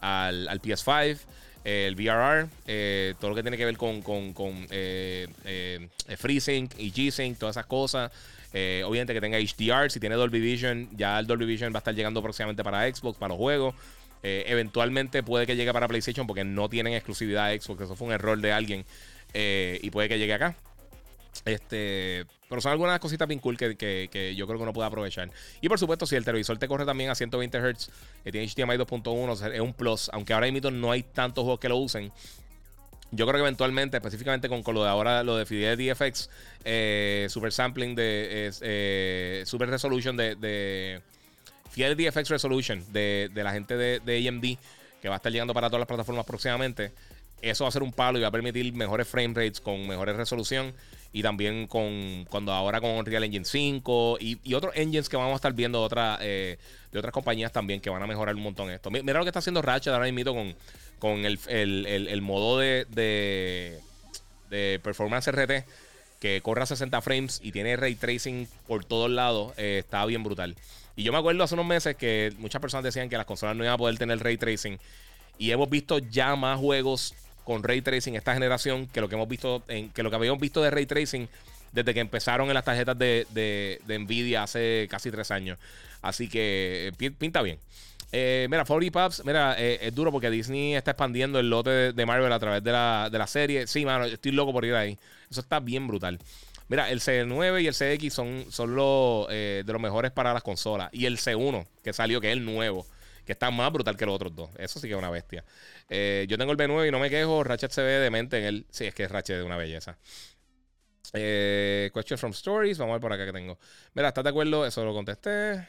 al, 0.00 0.62
PS5. 0.62 1.18
el 1.64 1.96
VRR, 1.96 2.48
todo 3.18 3.30
lo 3.30 3.34
que 3.34 3.42
tiene 3.42 3.56
que 3.56 3.64
ver 3.64 3.76
con, 3.76 4.02
con, 4.02 4.32
con 4.32 4.68
FreeSync 6.16 6.78
y 6.78 6.92
G-Sync, 6.92 7.38
todas 7.38 7.56
esas 7.56 7.66
cosas. 7.66 8.12
obviamente 8.52 9.12
que 9.14 9.20
tenga 9.20 9.38
HDR, 9.38 9.90
si 9.90 9.98
tiene 9.98 10.14
Dolby 10.14 10.38
Vision, 10.38 10.88
ya 10.96 11.18
el 11.18 11.26
Dolby 11.26 11.46
Vision 11.46 11.72
va 11.72 11.78
a 11.78 11.80
estar 11.80 11.94
llegando 11.94 12.22
próximamente 12.22 12.62
para 12.62 12.88
Xbox, 12.94 13.18
para 13.18 13.30
los 13.30 13.38
juegos. 13.38 13.74
Eh, 14.22 14.44
eventualmente 14.48 15.22
puede 15.22 15.46
que 15.46 15.56
llegue 15.56 15.72
para 15.72 15.86
PlayStation 15.86 16.26
porque 16.26 16.44
no 16.44 16.68
tienen 16.68 16.94
exclusividad 16.94 17.52
Xbox. 17.52 17.82
Eso 17.82 17.96
fue 17.96 18.08
un 18.08 18.12
error 18.12 18.40
de 18.40 18.52
alguien. 18.52 18.84
Eh, 19.34 19.78
y 19.82 19.90
puede 19.90 20.08
que 20.08 20.18
llegue 20.18 20.34
acá. 20.34 20.56
Este, 21.44 22.26
pero 22.48 22.60
son 22.60 22.72
algunas 22.72 22.98
cositas 22.98 23.28
bien 23.28 23.38
cool 23.38 23.56
que, 23.56 23.76
que, 23.76 24.34
yo 24.34 24.46
creo 24.46 24.58
que 24.58 24.62
uno 24.62 24.72
puede 24.72 24.88
aprovechar. 24.88 25.30
Y 25.60 25.68
por 25.68 25.78
supuesto, 25.78 26.06
si 26.06 26.16
el 26.16 26.24
televisor 26.24 26.58
te 26.58 26.66
corre 26.66 26.84
también 26.84 27.10
a 27.10 27.14
120 27.14 27.58
Hz, 27.58 27.90
que 28.24 28.32
tiene 28.32 28.46
HDMI 28.46 28.76
2.1, 28.76 29.52
es 29.52 29.60
un 29.60 29.72
plus. 29.72 30.10
Aunque 30.12 30.32
ahora 30.32 30.50
mismo 30.50 30.70
no 30.70 30.90
hay 30.90 31.02
tantos 31.02 31.44
juegos 31.44 31.60
que 31.60 31.68
lo 31.68 31.76
usen. 31.76 32.10
Yo 33.10 33.24
creo 33.24 33.36
que 33.36 33.42
eventualmente, 33.42 33.96
específicamente 33.96 34.48
con, 34.50 34.62
lo 34.74 34.82
de 34.82 34.90
ahora, 34.90 35.22
lo 35.22 35.36
de 35.36 35.46
Fidelity 35.46 35.94
FX, 35.94 36.28
eh, 36.64 37.26
Super 37.30 37.52
Sampling 37.52 37.94
de 37.94 39.44
Super 39.46 39.70
Resolution 39.70 40.16
de 40.16 41.00
el 41.76 41.96
DFX 41.96 42.28
Resolution 42.28 42.84
de, 42.92 43.30
la 43.34 43.52
gente 43.52 43.76
de, 43.76 44.28
AMD, 44.28 44.58
que 45.00 45.08
va 45.08 45.14
a 45.14 45.18
estar 45.18 45.32
llegando 45.32 45.54
para 45.54 45.68
todas 45.68 45.80
las 45.80 45.88
plataformas 45.88 46.24
próximamente. 46.24 46.92
eso 47.40 47.64
va 47.64 47.68
a 47.68 47.72
ser 47.72 47.82
un 47.82 47.92
palo 47.92 48.18
y 48.18 48.22
va 48.22 48.28
a 48.28 48.32
permitir 48.32 48.72
mejores 48.72 49.06
frame 49.06 49.34
rates 49.34 49.60
con 49.60 49.86
mejores 49.86 50.16
resolución 50.16 50.74
y 51.12 51.22
también 51.22 51.66
con 51.66 52.26
cuando 52.28 52.52
ahora 52.52 52.80
con 52.80 52.90
Unreal 52.90 53.24
Engine 53.24 53.44
5 53.44 54.18
y, 54.20 54.54
otros 54.54 54.74
engines 54.76 55.08
que 55.08 55.16
vamos 55.16 55.32
a 55.32 55.36
estar 55.36 55.52
viendo 55.52 55.80
otra, 55.82 56.18
eh, 56.20 56.58
de 56.92 56.98
otras 56.98 57.12
compañías 57.12 57.52
también 57.52 57.80
que 57.80 57.90
van 57.90 58.02
a 58.02 58.06
mejorar 58.06 58.34
un 58.34 58.42
montón 58.42 58.70
esto. 58.70 58.90
Mira 58.90 59.18
lo 59.18 59.24
que 59.24 59.30
está 59.30 59.38
haciendo 59.38 59.62
Ratchet 59.62 59.92
ahora 59.92 60.10
mismo 60.10 60.34
con, 60.34 60.54
con 60.98 61.24
el, 61.24 62.22
modo 62.22 62.58
de, 62.58 62.86
de, 64.50 64.80
Performance 64.82 65.30
RT 65.30 65.64
que 66.20 66.40
corre 66.42 66.62
a 66.62 66.66
60 66.66 67.00
frames 67.00 67.40
y 67.42 67.52
tiene 67.52 67.76
ray 67.76 67.94
tracing 67.94 68.48
por 68.66 68.84
todos 68.84 69.10
lados. 69.10 69.52
Eh, 69.56 69.78
está 69.80 70.04
bien 70.06 70.22
brutal. 70.22 70.56
Y 70.96 71.04
yo 71.04 71.12
me 71.12 71.18
acuerdo 71.18 71.44
hace 71.44 71.54
unos 71.54 71.66
meses 71.66 71.96
que 71.96 72.32
muchas 72.38 72.60
personas 72.60 72.84
decían 72.84 73.08
que 73.08 73.16
las 73.16 73.26
consolas 73.26 73.54
no 73.56 73.62
iban 73.62 73.74
a 73.74 73.78
poder 73.78 73.96
tener 73.98 74.18
ray 74.18 74.36
tracing. 74.36 74.78
Y 75.38 75.52
hemos 75.52 75.70
visto 75.70 75.98
ya 75.98 76.34
más 76.34 76.58
juegos 76.58 77.14
con 77.44 77.62
ray 77.62 77.80
tracing 77.80 78.16
esta 78.16 78.34
generación 78.34 78.88
que 78.88 79.00
lo 79.00 79.08
que 79.08 79.14
hemos 79.14 79.28
visto, 79.28 79.62
en, 79.68 79.90
que 79.90 80.02
lo 80.02 80.10
que 80.10 80.16
habíamos 80.16 80.40
visto 80.40 80.60
de 80.60 80.70
ray 80.70 80.86
tracing 80.86 81.28
desde 81.72 81.94
que 81.94 82.00
empezaron 82.00 82.48
en 82.48 82.54
las 82.54 82.64
tarjetas 82.64 82.98
de, 82.98 83.26
de, 83.30 83.98
Nvidia 83.98 84.42
hace 84.42 84.88
casi 84.90 85.10
tres 85.10 85.30
años. 85.30 85.58
Así 86.02 86.28
que 86.28 86.92
eh, 86.98 87.10
pinta 87.12 87.42
bien. 87.42 87.58
Eh, 88.10 88.46
mira, 88.50 88.64
40 88.64 88.90
Pups, 88.90 89.24
mira, 89.24 89.54
eh, 89.58 89.78
es 89.82 89.94
duro 89.94 90.10
porque 90.10 90.30
Disney 90.30 90.74
está 90.74 90.92
expandiendo 90.92 91.38
el 91.38 91.50
lote 91.50 91.92
de, 91.92 92.06
Marvel 92.06 92.32
a 92.32 92.38
través 92.38 92.64
de 92.64 92.72
la, 92.72 93.08
de 93.10 93.18
la, 93.18 93.26
serie. 93.26 93.66
Sí, 93.66 93.84
mano, 93.84 94.04
estoy 94.04 94.32
loco 94.32 94.52
por 94.52 94.64
ir 94.64 94.74
ahí. 94.74 94.98
Eso 95.30 95.40
está 95.40 95.60
bien 95.60 95.86
brutal. 95.86 96.18
Mira, 96.68 96.90
el 96.90 97.00
C9 97.00 97.62
y 97.62 97.66
el 97.66 97.74
CX 97.74 98.12
son, 98.12 98.46
son 98.50 98.74
los, 98.74 99.28
de 99.28 99.64
los 99.66 99.80
mejores 99.80 100.10
para 100.10 100.32
las 100.32 100.42
consolas. 100.42 100.90
Y 100.92 101.06
el 101.06 101.18
C1, 101.18 101.66
que 101.82 101.92
salió, 101.92 102.20
que 102.20 102.28
es 102.28 102.32
el 102.34 102.44
nuevo 102.44 102.86
que 103.28 103.32
está 103.32 103.50
más 103.50 103.70
brutal 103.70 103.94
que 103.94 104.06
los 104.06 104.14
otros 104.14 104.34
dos. 104.34 104.48
Eso 104.56 104.80
sí 104.80 104.88
que 104.88 104.94
es 104.94 104.98
una 104.98 105.10
bestia. 105.10 105.44
Eh, 105.90 106.24
yo 106.30 106.38
tengo 106.38 106.50
el 106.50 106.56
B9 106.56 106.88
y 106.88 106.90
no 106.90 106.98
me 106.98 107.10
quejo. 107.10 107.44
Ratchet 107.44 107.70
se 107.70 107.82
ve 107.82 107.98
demente 107.98 108.38
en 108.38 108.44
él. 108.44 108.66
Sí, 108.70 108.86
es 108.86 108.94
que 108.94 109.02
es 109.02 109.10
Ratchet 109.10 109.36
de 109.36 109.42
una 109.42 109.58
belleza. 109.58 109.98
Eh, 111.12 111.90
question 111.92 112.18
from 112.18 112.32
Stories. 112.32 112.78
Vamos 112.78 112.92
a 112.92 112.94
ver 112.94 113.02
por 113.02 113.12
acá 113.12 113.26
que 113.26 113.32
tengo. 113.34 113.58
Mira, 113.92 114.08
¿estás 114.08 114.24
de 114.24 114.30
acuerdo? 114.30 114.64
Eso 114.64 114.82
lo 114.82 114.94
contesté. 114.94 115.68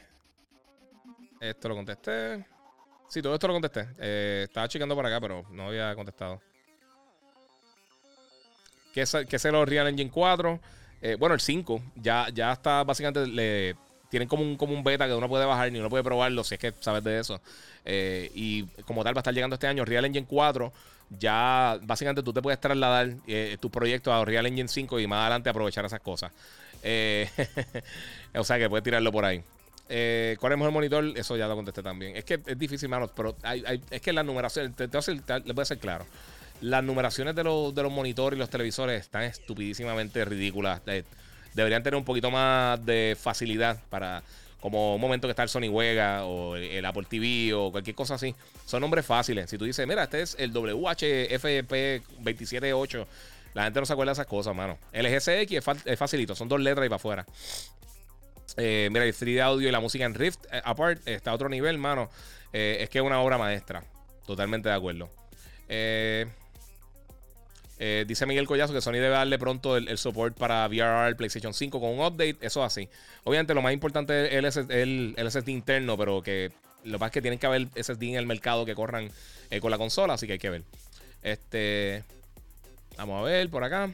Esto 1.40 1.70
lo 1.70 1.76
contesté. 1.76 2.46
Sí, 3.08 3.22
todo 3.22 3.34
esto 3.34 3.48
lo 3.48 3.54
contesté. 3.54 3.88
Eh, 4.00 4.42
estaba 4.48 4.68
checando 4.68 4.96
por 4.96 5.06
acá, 5.06 5.20
pero 5.20 5.44
no 5.52 5.68
había 5.68 5.96
contestado. 5.96 6.42
¿Qué 8.94 9.02
es, 9.02 9.16
qué 9.28 9.36
es 9.36 9.46
el 9.46 9.68
Real 9.68 9.88
Engine 9.88 10.12
4? 10.12 10.60
bueno, 11.18 11.34
el 11.34 11.40
5 11.40 11.82
ya, 11.96 12.28
ya 12.34 12.52
está 12.52 12.84
básicamente 12.84 13.26
le, 13.26 13.74
tienen 14.10 14.28
como 14.28 14.44
un, 14.44 14.58
como 14.58 14.74
un 14.74 14.84
beta 14.84 15.08
que 15.08 15.14
uno 15.14 15.30
puede 15.30 15.46
bajar 15.46 15.74
y 15.74 15.80
uno 15.80 15.90
puede 15.90 16.04
probarlo 16.04 16.44
si 16.44 16.56
es 16.56 16.60
que 16.60 16.74
sabes 16.80 17.04
de 17.04 17.20
eso. 17.20 17.40
Eh, 17.86 18.32
y 18.34 18.64
como 18.86 19.04
tal 19.04 19.16
va 19.16 19.20
a 19.20 19.22
estar 19.22 19.34
llegando 19.34 19.54
este 19.54 19.68
año 19.68 19.86
Real 19.86 20.06
Engine 20.06 20.26
4. 20.28 20.74
Ya 21.18 21.80
básicamente 21.84 22.22
tú 22.24 22.34
te 22.34 22.42
puedes 22.42 22.60
trasladar 22.60 23.14
eh, 23.28 23.58
tu 23.60 23.70
proyecto 23.70 24.12
a 24.14 24.24
Real 24.26 24.46
Engine 24.46 24.68
5 24.68 25.00
y 25.00 25.08
más 25.08 25.22
adelante 25.22 25.50
aprovechar 25.50 25.86
esas 25.86 26.02
cosas. 26.02 26.32
Eh, 26.84 27.30
o 28.36 28.44
sea 28.44 28.58
que 28.58 28.70
puedes 28.70 28.84
tirarlo 28.84 29.12
por 29.12 29.26
ahí. 29.26 29.44
¿Cuál 29.90 30.52
es 30.52 30.56
el 30.56 30.58
mejor 30.58 30.72
monitor? 30.72 31.04
Eso 31.16 31.36
ya 31.36 31.48
lo 31.48 31.56
contesté 31.56 31.82
también. 31.82 32.16
Es 32.16 32.24
que 32.24 32.40
es 32.46 32.60
difícil, 32.60 32.90
manos, 32.90 33.12
pero 33.16 33.36
es 33.90 34.02
que 34.02 34.14
las 34.14 34.26
numeraciones, 34.26 34.76
te, 34.76 34.88
te, 34.88 35.00
les 35.00 35.56
voy 35.56 35.62
a 35.62 35.66
ser 35.66 35.80
claro. 35.80 36.06
Las 36.62 36.84
numeraciones 36.84 37.36
de 37.36 37.44
los, 37.44 37.74
de 37.74 37.84
los 37.84 37.92
monitores 37.92 38.38
y 38.38 38.40
los 38.40 38.50
televisores 38.50 39.02
están 39.02 39.24
estupidísimamente 39.24 40.24
ridículas 40.26 40.82
deberían 41.54 41.84
tener 41.84 41.98
un 41.98 42.06
poquito 42.06 42.30
más 42.32 42.84
de 42.86 43.18
facilidad 43.20 43.82
para 43.90 44.24
como 44.60 44.96
un 44.96 45.02
momento 45.02 45.28
que 45.28 45.32
está 45.32 45.44
el 45.44 45.50
Sony 45.50 45.70
Juega 45.70 46.26
o 46.26 46.56
el, 46.56 46.86
Apple 46.86 47.06
TV 47.10 47.54
o 47.54 47.72
cualquier 47.72 47.96
cosa 47.96 48.16
así. 48.16 48.36
Son 48.66 48.82
nombres 48.82 49.06
fáciles. 49.06 49.50
Si 49.50 49.58
tú 49.58 49.66
dices, 49.66 49.88
mira, 49.88 50.04
este 50.04 50.22
es 50.22 50.36
el 50.38 50.52
WHFP 50.52 52.04
278, 52.20 53.08
la 53.54 53.64
gente 53.64 53.80
no 53.80 53.86
se 53.86 53.94
acuerda 53.94 54.12
de 54.12 54.14
esas 54.14 54.28
cosas, 54.28 54.56
mano. 54.56 54.78
El 54.92 55.08
GCX 55.08 55.66
es, 55.86 55.98
facilito, 55.98 56.36
son 56.36 56.50
dos 56.50 56.60
letras 56.60 56.86
y 56.86 56.90
para 56.90 56.98
afuera. 56.98 57.26
Eh, 58.60 58.90
mira, 58.92 59.06
el 59.06 59.14
3D 59.14 59.42
audio 59.42 59.70
y 59.70 59.72
la 59.72 59.80
música 59.80 60.04
en 60.06 60.14
Rift 60.14 60.46
eh, 60.52 60.62
apart 60.64 61.08
está 61.08 61.32
a 61.32 61.34
otro 61.34 61.48
nivel, 61.48 61.78
mano. 61.78 62.10
Eh, 62.52 62.78
es 62.82 62.90
que 62.90 63.00
es 63.00 63.04
una 63.04 63.22
obra 63.22 63.38
maestra. 63.38 63.84
Totalmente 64.26 64.70
de 64.70 64.76
acuerdo. 64.76 65.10
Dice 67.80 68.26
Miguel 68.26 68.46
Collazo 68.46 68.74
que 68.74 68.82
Sony 68.82 68.94
debe 68.94 69.10
darle 69.10 69.40
pronto 69.40 69.78
el, 69.78 69.98
support 69.98 70.38
para 70.38 70.68
VRR 70.68 71.16
PlayStation 71.16 71.54
5 71.54 71.80
con 71.80 71.92
un 71.92 72.00
update. 72.06 72.38
Eso 72.42 72.64
así. 72.64 72.90
Obviamente, 73.24 73.54
lo 73.54 73.62
más 73.62 73.72
importante 73.72 74.38
es 74.38 74.58
el, 74.58 75.16
SSD 75.18 75.50
interno, 75.50 75.98
pero 75.98 76.22
que 76.22 76.52
lo 76.84 77.00
más 77.00 77.08
es 77.08 77.14
que 77.14 77.22
tienen 77.22 77.40
que 77.40 77.48
haber 77.48 77.68
SSD 77.76 78.04
en 78.04 78.16
el 78.16 78.26
mercado 78.26 78.66
que 78.66 78.76
corran 78.76 79.10
con 79.62 79.72
la 79.72 79.78
consola, 79.78 80.16
así 80.16 80.28
que 80.28 80.34
hay 80.34 80.40
que 80.40 80.50
ver. 80.50 80.64
Este. 81.24 82.04
Vamos 82.98 83.22
a 83.22 83.24
ver 83.24 83.50
por 83.50 83.64
acá. 83.64 83.90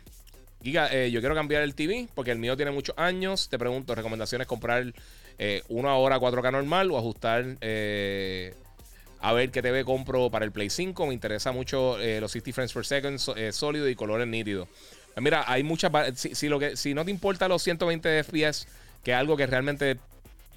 Eh, 0.66 1.12
yo 1.12 1.20
quiero 1.20 1.36
cambiar 1.36 1.62
el 1.62 1.76
TV 1.76 2.08
porque 2.16 2.32
el 2.32 2.40
mío 2.40 2.56
tiene 2.58 2.72
muchos 2.72 2.98
años. 2.98 3.50
Te 3.50 3.60
pregunto, 3.60 3.94
recomendaciones 3.96 4.48
comprar 4.48 4.94
una 5.68 5.96
hora 5.96 6.18
4K 6.18 6.52
normal 6.52 6.92
o 6.92 6.98
ajustar 6.98 7.58
a 9.26 9.34
ver 9.34 9.50
qué 9.50 9.64
TV 9.64 9.84
compro 9.84 10.30
para 10.30 10.46
el 10.46 10.52
Play 10.52 10.70
5. 10.70 11.08
Me 11.08 11.14
interesa 11.14 11.52
mucho 11.52 12.00
eh, 12.00 12.22
los 12.22 12.32
60 12.32 12.54
frames 12.54 12.74
per 12.74 12.86
second 12.86 13.20
eh, 13.36 13.52
sólido 13.52 13.90
y 13.90 13.96
colores 13.96 14.28
nítidos. 14.28 14.68
Pues 15.14 15.24
mira, 15.24 15.46
hay 15.48 15.64
muchas. 15.64 15.92
Si, 16.16 16.36
si 16.36 16.94
no 16.94 17.06
te 17.06 17.12
importa 17.12 17.48
los 17.48 17.64
120 17.64 18.24
FPS, 18.24 18.68
que 19.04 19.12
es 19.12 19.18
algo 19.18 19.36
que 19.36 19.48
realmente 19.48 19.98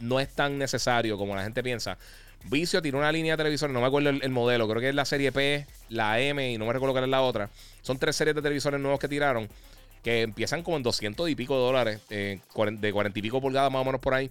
no 0.00 0.20
es 0.20 0.28
tan 0.28 0.58
necesario 0.58 1.16
como 1.16 1.34
la 1.34 1.44
gente 1.44 1.62
piensa. 1.62 1.96
Vicio 2.44 2.82
tiene 2.82 2.98
una 2.98 3.10
línea 3.10 3.32
de 3.32 3.38
televisores, 3.38 3.72
no 3.72 3.80
me 3.80 3.86
acuerdo 3.86 4.10
el, 4.10 4.30
modelo, 4.30 4.68
creo 4.68 4.80
que 4.80 4.90
es 4.90 4.94
la 4.94 5.04
serie 5.04 5.32
P, 5.32 5.66
la 5.88 6.20
M 6.20 6.52
y 6.52 6.56
no 6.56 6.66
me 6.66 6.72
recuerdo 6.72 6.92
cuál 6.92 7.04
es 7.04 7.10
la 7.10 7.22
otra. 7.22 7.48
Son 7.82 7.98
tres 7.98 8.16
series 8.16 8.36
de 8.36 8.42
televisores 8.42 8.78
nuevos 8.78 9.00
que 9.00 9.08
tiraron 9.08 9.48
que 10.08 10.22
empiezan 10.22 10.62
como 10.62 10.78
en 10.78 10.82
200 10.82 11.28
y 11.28 11.34
pico 11.34 11.54
dólares, 11.54 12.00
eh, 12.08 12.40
de 12.40 12.92
40 12.92 13.18
y 13.18 13.22
pico 13.22 13.42
pulgadas 13.42 13.70
más 13.70 13.82
o 13.82 13.84
menos 13.84 14.00
por 14.00 14.14
ahí. 14.14 14.30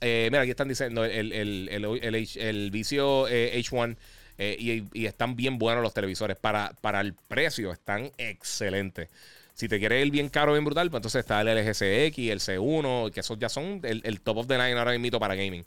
Eh, 0.00 0.28
mira, 0.30 0.42
aquí 0.42 0.52
están 0.52 0.68
diciendo 0.68 1.04
el, 1.04 1.32
el, 1.32 2.70
vicio 2.70 3.26
H1 3.26 3.96
eh, 4.38 4.56
eh, 4.60 4.84
y, 4.92 5.06
están 5.06 5.34
bien 5.34 5.58
buenos 5.58 5.82
los 5.82 5.92
televisores. 5.92 6.36
Para, 6.36 6.74
para 6.80 7.00
el 7.00 7.12
precio 7.12 7.72
están 7.72 8.12
excelentes. 8.18 9.08
Si 9.54 9.66
te 9.66 9.80
quieres 9.80 10.06
ir 10.06 10.12
bien 10.12 10.28
caro, 10.28 10.52
bien 10.52 10.64
brutal, 10.64 10.88
pues 10.90 11.00
entonces 11.00 11.18
está 11.18 11.40
el 11.40 11.48
LG 11.48 11.72
CX, 11.72 12.18
el 12.30 12.38
C1, 12.38 13.10
que 13.10 13.18
esos 13.18 13.36
ya 13.36 13.48
son 13.48 13.80
el, 13.82 14.20
top 14.20 14.36
of 14.38 14.46
the 14.46 14.56
line 14.56 14.78
ahora 14.78 14.96
mismo 14.96 15.18
para 15.18 15.34
gaming. 15.34 15.64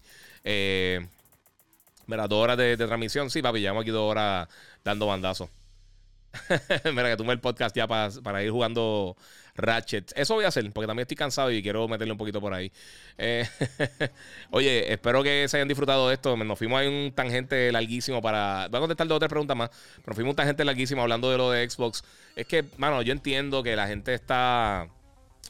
mira, 2.06 2.28
dos 2.30 2.41
horas 2.41 2.58
de, 2.58 2.78
transmisión. 2.78 3.30
Sí, 3.30 3.41
papi, 3.41 3.60
llevamos 3.60 3.82
aquí 3.82 3.91
dos 3.91 4.10
horas 4.10 4.48
dando 4.86 5.06
bandazos. 5.06 5.49
mira, 6.93 7.09
que 7.09 7.18
tuve 7.18 7.34
el 7.34 7.39
podcast 7.39 7.76
ya 7.76 7.88
para, 7.88 8.43
ir 8.43 8.51
jugando 8.51 9.15
Ratchet. 9.55 10.14
Eso 10.15 10.35
voy 10.35 10.45
a 10.45 10.49
hacer, 10.49 10.72
porque 10.72 10.88
también 10.88 11.03
estoy 11.03 11.18
cansado 11.18 11.51
y 11.51 11.61
quiero 11.61 11.88
meterle 11.88 12.11
un 12.11 12.18
poquito 12.18 12.39
por 12.39 12.53
ahí. 12.53 12.72
Eh, 13.18 13.47
oye, 14.51 14.91
espero 14.91 15.23
que 15.23 15.47
se 15.47 15.57
hayan 15.57 15.68
disfrutado 15.68 16.07
de 16.07 16.14
esto. 16.14 16.35
Nos 16.38 16.57
fuimos 16.57 16.80
ahí 16.80 16.88
un 16.88 17.11
tangente 17.14 17.72
larguísimo 17.72 18.22
para. 18.22 18.68
Voy 18.69 18.77
a 18.77 18.81
contestar 18.81 19.07
dos 19.07 19.15
o 19.15 19.19
tres 19.19 19.30
preguntas 19.30 19.57
más. 19.57 19.69
Pero 19.69 20.07
nos 20.07 20.15
fuimos 20.15 20.31
un 20.31 20.35
tangente 20.35 20.64
larguísimo 20.64 21.01
hablando 21.01 21.31
de 21.31 21.38
lo 21.38 21.51
de 21.51 21.69
Xbox. 21.69 22.03
Es 22.35 22.45
que, 22.45 22.65
mano, 22.77 23.01
yo 23.01 23.11
entiendo 23.11 23.64
que 23.64 23.76
la 23.76 23.88
gente 23.88 24.14
está. 24.14 24.88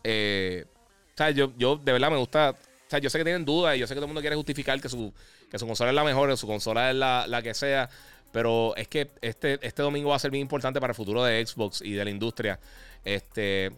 Eh, 0.03 0.65
o 1.13 1.17
sea, 1.17 1.31
yo, 1.31 1.53
yo 1.57 1.77
de 1.77 1.91
verdad 1.91 2.11
me 2.11 2.17
gusta. 2.17 2.51
O 2.51 2.89
sea, 2.89 2.99
yo 2.99 3.09
sé 3.09 3.17
que 3.17 3.25
tienen 3.25 3.43
dudas 3.43 3.75
y 3.75 3.79
yo 3.79 3.87
sé 3.87 3.93
que 3.93 3.97
todo 3.97 4.05
el 4.05 4.09
mundo 4.09 4.21
quiere 4.21 4.37
justificar 4.37 4.79
que 4.79 4.87
su, 4.87 5.13
que 5.51 5.59
su 5.59 5.67
consola 5.67 5.89
es 5.89 5.95
la 5.95 6.05
mejor, 6.05 6.29
que 6.29 6.37
su 6.37 6.47
consola 6.47 6.89
es 6.89 6.95
la, 6.95 7.25
la 7.27 7.41
que 7.41 7.53
sea. 7.53 7.89
Pero 8.31 8.75
es 8.75 8.87
que 8.87 9.09
este, 9.21 9.59
este 9.61 9.81
domingo 9.81 10.09
va 10.09 10.17
a 10.17 10.19
ser 10.19 10.31
bien 10.31 10.41
importante 10.41 10.79
para 10.79 10.91
el 10.91 10.95
futuro 10.95 11.23
de 11.23 11.45
Xbox 11.45 11.81
y 11.81 11.93
de 11.93 12.03
la 12.03 12.11
industria. 12.11 12.59
Este, 13.03 13.71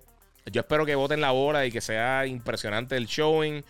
yo 0.51 0.61
espero 0.61 0.85
que 0.85 0.95
voten 0.95 1.21
la 1.21 1.31
bola 1.31 1.65
y 1.65 1.71
que 1.71 1.81
sea 1.81 2.25
impresionante 2.25 2.97
el 2.97 3.05
showing 3.05 3.63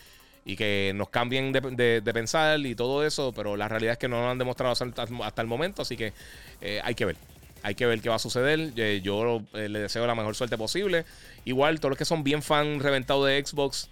y 0.46 0.56
que 0.56 0.94
nos 0.96 1.10
cambien 1.10 1.52
de, 1.52 2.02
pensar 2.14 2.60
y 2.62 2.76
todo 2.76 3.06
eso, 3.06 3.34
pero 3.34 3.58
la 3.58 3.68
realidad 3.68 3.94
es 3.94 4.00
que 4.00 4.08
no 4.08 4.22
lo 4.22 4.30
han 4.30 4.38
demostrado 4.38 4.72
hasta, 4.72 5.42
el 5.42 5.48
momento, 5.48 5.82
así 5.82 5.98
que 5.98 6.14
eh, 6.62 6.80
hay 6.84 6.96
que 6.96 7.06
ver. 7.06 7.18
Hay 7.62 7.76
que 7.76 7.86
ver 7.86 8.02
qué 8.02 8.08
va 8.08 8.16
a 8.16 8.20
suceder. 8.20 8.72
Eh, 8.78 9.02
yo 9.04 9.42
eh, 9.54 9.68
le 9.68 9.80
deseo 9.80 10.08
la 10.08 10.16
mejor 10.16 10.34
suerte 10.34 10.58
posible. 10.58 11.04
Igual, 11.44 11.82
todos 11.82 11.90
los 11.90 11.98
que 11.98 12.06
son 12.06 12.24
bien 12.24 12.42
fan 12.42 12.80
reventados 12.80 13.28
de 13.28 13.46
Xbox, 13.46 13.90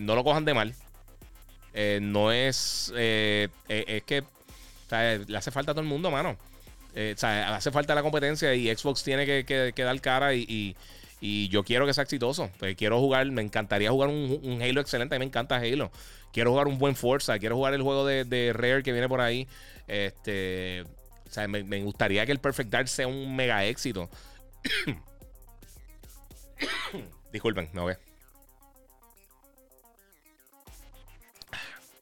no 0.00 0.16
lo 0.16 0.24
cojan 0.24 0.44
de 0.44 0.54
mal. 0.54 0.74
no 2.00 2.32
es. 2.32 2.92
es 2.96 4.02
que 4.02 4.24
le 4.90 5.36
hace 5.36 5.50
falta 5.50 5.72
a 5.72 5.74
todo 5.74 5.82
el 5.82 5.88
mundo, 5.88 6.10
mano. 6.10 6.36
o 6.92 7.16
sea, 7.16 7.56
hace 7.56 7.70
falta 7.70 7.94
la 7.94 8.02
competencia 8.02 8.54
y 8.54 8.74
Xbox 8.74 9.02
tiene 9.02 9.44
que, 9.44 9.72
dar 9.76 10.00
cara 10.00 10.34
y 10.34 10.76
yo 11.48 11.64
quiero 11.64 11.86
que 11.86 11.94
sea 11.94 12.04
exitoso. 12.04 12.50
Pues 12.58 12.76
quiero 12.76 13.00
jugar, 13.00 13.26
me 13.26 13.42
encantaría 13.42 13.90
jugar 13.90 14.10
un, 14.10 14.60
Halo 14.62 14.80
excelente. 14.80 15.14
A 15.14 15.18
mí 15.18 15.24
me 15.24 15.28
encanta 15.28 15.56
Halo. 15.56 15.90
Quiero 16.32 16.50
jugar 16.50 16.68
un 16.68 16.78
buen 16.78 16.96
Forza. 16.96 17.38
Quiero 17.38 17.56
jugar 17.56 17.74
el 17.74 17.82
juego 17.82 18.06
de, 18.06 18.52
Rare 18.54 18.82
que 18.82 18.92
viene 18.92 19.08
por 19.08 19.20
ahí. 19.20 19.46
Este. 19.86 20.84
O 21.28 21.30
sea, 21.30 21.48
me, 21.48 21.82
gustaría 21.82 22.24
que 22.24 22.32
el 22.32 22.38
Perfect 22.38 22.70
Dark 22.70 22.88
sea 22.88 23.08
un 23.08 23.34
mega 23.34 23.64
éxito. 23.64 24.08
Disculpen, 27.32 27.68
no 27.72 27.86
ve. 27.86 27.98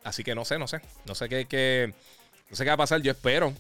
Así 0.04 0.22
que 0.22 0.34
no 0.34 0.44
sé, 0.44 0.58
no 0.58 0.68
sé. 0.68 0.80
No 1.06 1.14
sé 1.14 1.28
qué, 1.28 1.46
qué, 1.46 1.94
no 2.54 2.56
sé 2.56 2.62
qué 2.62 2.70
va 2.70 2.74
a 2.74 2.76
pasar. 2.76 3.02
Yo 3.02 3.10
espero 3.10 3.52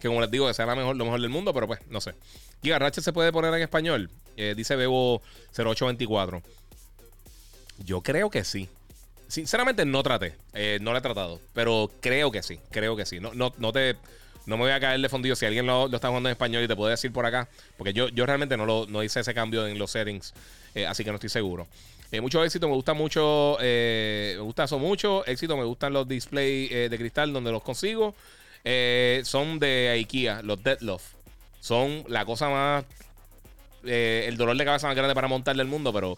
Que 0.00 0.06
como 0.06 0.20
les 0.20 0.30
digo, 0.30 0.52
sea 0.54 0.64
la 0.64 0.76
mejor, 0.76 0.94
lo 0.94 1.04
mejor 1.04 1.20
del 1.20 1.28
mundo, 1.28 1.52
pero 1.52 1.66
pues, 1.66 1.80
no 1.88 2.00
sé. 2.00 2.14
Giga 2.62 2.78
Ratchet 2.78 3.02
se 3.02 3.12
puede 3.12 3.32
poner 3.32 3.52
en 3.52 3.62
español. 3.62 4.10
Eh, 4.36 4.54
dice 4.56 4.76
Bebo 4.76 5.22
0824. 5.56 6.40
Yo 7.78 8.02
creo 8.02 8.30
que 8.30 8.44
sí. 8.44 8.68
Sinceramente 9.26 9.84
no 9.84 10.04
traté. 10.04 10.36
Eh, 10.54 10.78
no 10.80 10.92
lo 10.92 10.98
he 10.98 11.00
tratado. 11.00 11.40
Pero 11.52 11.90
creo 12.00 12.30
que 12.30 12.44
sí. 12.44 12.60
Creo 12.70 12.94
que 12.94 13.06
sí. 13.06 13.18
No, 13.18 13.34
no, 13.34 13.52
no 13.58 13.72
te. 13.72 13.96
No 14.46 14.56
me 14.56 14.62
voy 14.62 14.70
a 14.70 14.78
caer 14.78 15.00
de 15.00 15.08
fondido 15.08 15.34
si 15.34 15.44
alguien 15.44 15.66
lo, 15.66 15.86
está 15.92 16.06
jugando 16.06 16.28
en 16.28 16.34
español 16.34 16.62
y 16.62 16.68
te 16.68 16.76
puede 16.76 16.92
decir 16.92 17.12
por 17.12 17.26
acá. 17.26 17.48
Porque 17.76 17.92
yo, 17.92 18.08
yo 18.10 18.24
realmente 18.24 18.56
no, 18.56 18.66
lo, 18.66 18.86
no 18.86 19.02
hice 19.02 19.18
ese 19.18 19.34
cambio 19.34 19.66
en 19.66 19.80
los 19.80 19.90
settings. 19.90 20.32
Eh, 20.76 20.86
así 20.86 21.02
que 21.02 21.10
no 21.10 21.16
estoy 21.16 21.30
seguro. 21.30 21.66
Eh, 22.12 22.20
mucho 22.20 22.42
éxito, 22.44 22.68
me 22.68 22.74
gusta 22.74 22.94
mucho. 22.94 23.56
me 23.60 24.38
gusta 24.38 24.64
eso 24.64 24.78
mucho. 24.78 25.26
Éxito, 25.26 25.56
me 25.56 25.64
gustan 25.64 25.92
los 25.92 26.06
displays 26.06 26.90
de 26.90 26.98
cristal 26.98 27.32
donde 27.32 27.52
los 27.52 27.62
consigo. 27.62 28.14
son 29.24 29.58
de 29.58 29.90
IKEA, 29.90 30.42
los 30.42 30.62
Deadloft. 30.62 31.14
Son 31.60 32.04
la 32.08 32.24
cosa 32.24 32.48
más. 32.48 32.84
el 33.84 34.36
dolor 34.36 34.56
de 34.56 34.64
cabeza 34.64 34.86
más 34.86 34.96
grande 34.96 35.14
para 35.14 35.28
montar 35.28 35.56
del 35.56 35.66
mundo, 35.66 35.92
pero 35.92 36.16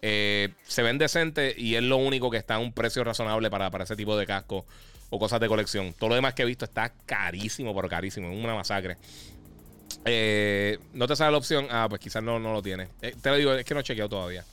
eh, 0.00 0.50
se 0.66 0.82
ven 0.82 0.96
decentes 0.98 1.58
y 1.58 1.74
es 1.74 1.82
lo 1.82 1.96
único 1.96 2.30
que 2.30 2.36
está 2.36 2.54
a 2.56 2.58
un 2.58 2.72
precio 2.72 3.02
razonable 3.02 3.50
para, 3.50 3.70
para 3.70 3.84
ese 3.84 3.96
tipo 3.96 4.16
de 4.16 4.26
casco 4.26 4.64
o 5.10 5.18
cosas 5.18 5.40
de 5.40 5.48
colección. 5.48 5.92
Todo 5.92 6.10
lo 6.10 6.14
demás 6.14 6.34
que 6.34 6.42
he 6.42 6.46
visto 6.46 6.64
está 6.64 6.92
carísimo, 7.06 7.74
pero 7.74 7.88
carísimo. 7.88 8.30
Es 8.30 8.44
una 8.44 8.54
masacre. 8.54 8.96
Eh, 10.04 10.78
no 10.92 11.06
te 11.06 11.16
sale 11.16 11.32
la 11.32 11.38
opción. 11.38 11.66
Ah, 11.70 11.86
pues 11.88 12.00
quizás 12.00 12.22
no, 12.22 12.38
no 12.38 12.52
lo 12.52 12.62
tiene. 12.62 12.88
Eh, 13.02 13.14
te 13.20 13.30
lo 13.30 13.36
digo, 13.36 13.54
es 13.54 13.64
que 13.64 13.74
no 13.74 13.80
he 13.80 13.84
chequeado 13.84 14.08
todavía. 14.08 14.44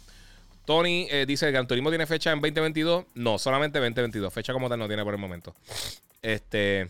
Tony 0.65 1.07
dice: 1.25 1.47
¿El 1.47 1.53
Gran 1.53 1.67
Turismo 1.67 1.89
tiene 1.89 2.05
fecha 2.05 2.31
en 2.31 2.41
2022? 2.41 3.05
No, 3.15 3.37
solamente 3.37 3.79
2022. 3.79 4.33
Fecha 4.33 4.53
como 4.53 4.69
tal 4.69 4.79
no 4.79 4.87
tiene 4.87 5.03
por 5.03 5.13
el 5.13 5.19
momento. 5.19 5.55
Este. 6.21 6.89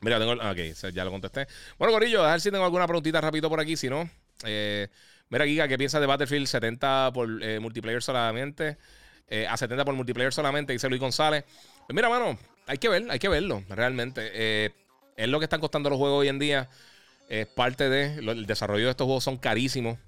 Mira, 0.00 0.18
tengo. 0.18 0.36
Ah, 0.40 0.50
ok, 0.50 0.92
ya 0.92 1.04
lo 1.04 1.10
contesté. 1.10 1.46
Bueno, 1.78 1.92
Gorillo, 1.92 2.24
a 2.24 2.32
ver 2.32 2.40
si 2.40 2.50
tengo 2.50 2.64
alguna 2.64 2.86
preguntita 2.86 3.20
rápido 3.20 3.48
por 3.48 3.60
aquí. 3.60 3.76
Si 3.76 3.88
no, 3.88 4.08
eh, 4.44 4.88
Mira, 5.32 5.46
Giga, 5.46 5.66
¿qué 5.66 5.78
piensas 5.78 5.98
de 5.98 6.06
Battlefield 6.06 6.46
70 6.46 7.10
por 7.14 7.42
eh, 7.42 7.58
multiplayer 7.58 8.02
solamente? 8.02 8.76
Eh, 9.28 9.46
a 9.46 9.56
70 9.56 9.82
por 9.82 9.94
multiplayer 9.94 10.30
solamente, 10.30 10.74
dice 10.74 10.90
Luis 10.90 11.00
González. 11.00 11.44
Pues 11.86 11.94
mira, 11.94 12.10
mano, 12.10 12.38
hay 12.66 12.76
que 12.76 12.90
ver, 12.90 13.10
hay 13.10 13.18
que 13.18 13.30
verlo, 13.30 13.64
realmente. 13.70 14.30
Eh, 14.34 14.74
es 15.16 15.28
lo 15.30 15.38
que 15.38 15.44
están 15.44 15.60
costando 15.60 15.88
los 15.88 15.98
juegos 15.98 16.20
hoy 16.20 16.28
en 16.28 16.38
día. 16.38 16.68
Es 17.30 17.46
parte 17.46 17.88
de. 17.88 18.16
el 18.18 18.44
desarrollo 18.44 18.84
de 18.84 18.90
estos 18.90 19.06
juegos 19.06 19.24
son 19.24 19.38
carísimos. 19.38 19.98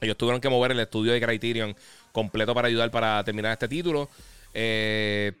Ellos 0.00 0.16
tuvieron 0.16 0.40
que 0.40 0.48
mover 0.48 0.72
el 0.72 0.80
estudio 0.80 1.12
de 1.12 1.20
Criterion 1.20 1.76
completo 2.12 2.54
para 2.54 2.68
ayudar 2.68 2.90
para 2.90 3.22
terminar 3.24 3.52
este 3.52 3.68
título. 3.68 4.08
es 4.52 5.32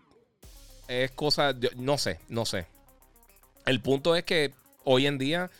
cosa. 1.14 1.54
no 1.76 1.98
sé, 1.98 2.18
no 2.28 2.44
sé. 2.44 2.66
El 3.66 3.80
punto 3.80 4.16
es 4.16 4.24
que 4.24 4.52
hoy 4.84 5.06
en 5.06 5.18
día 5.18 5.50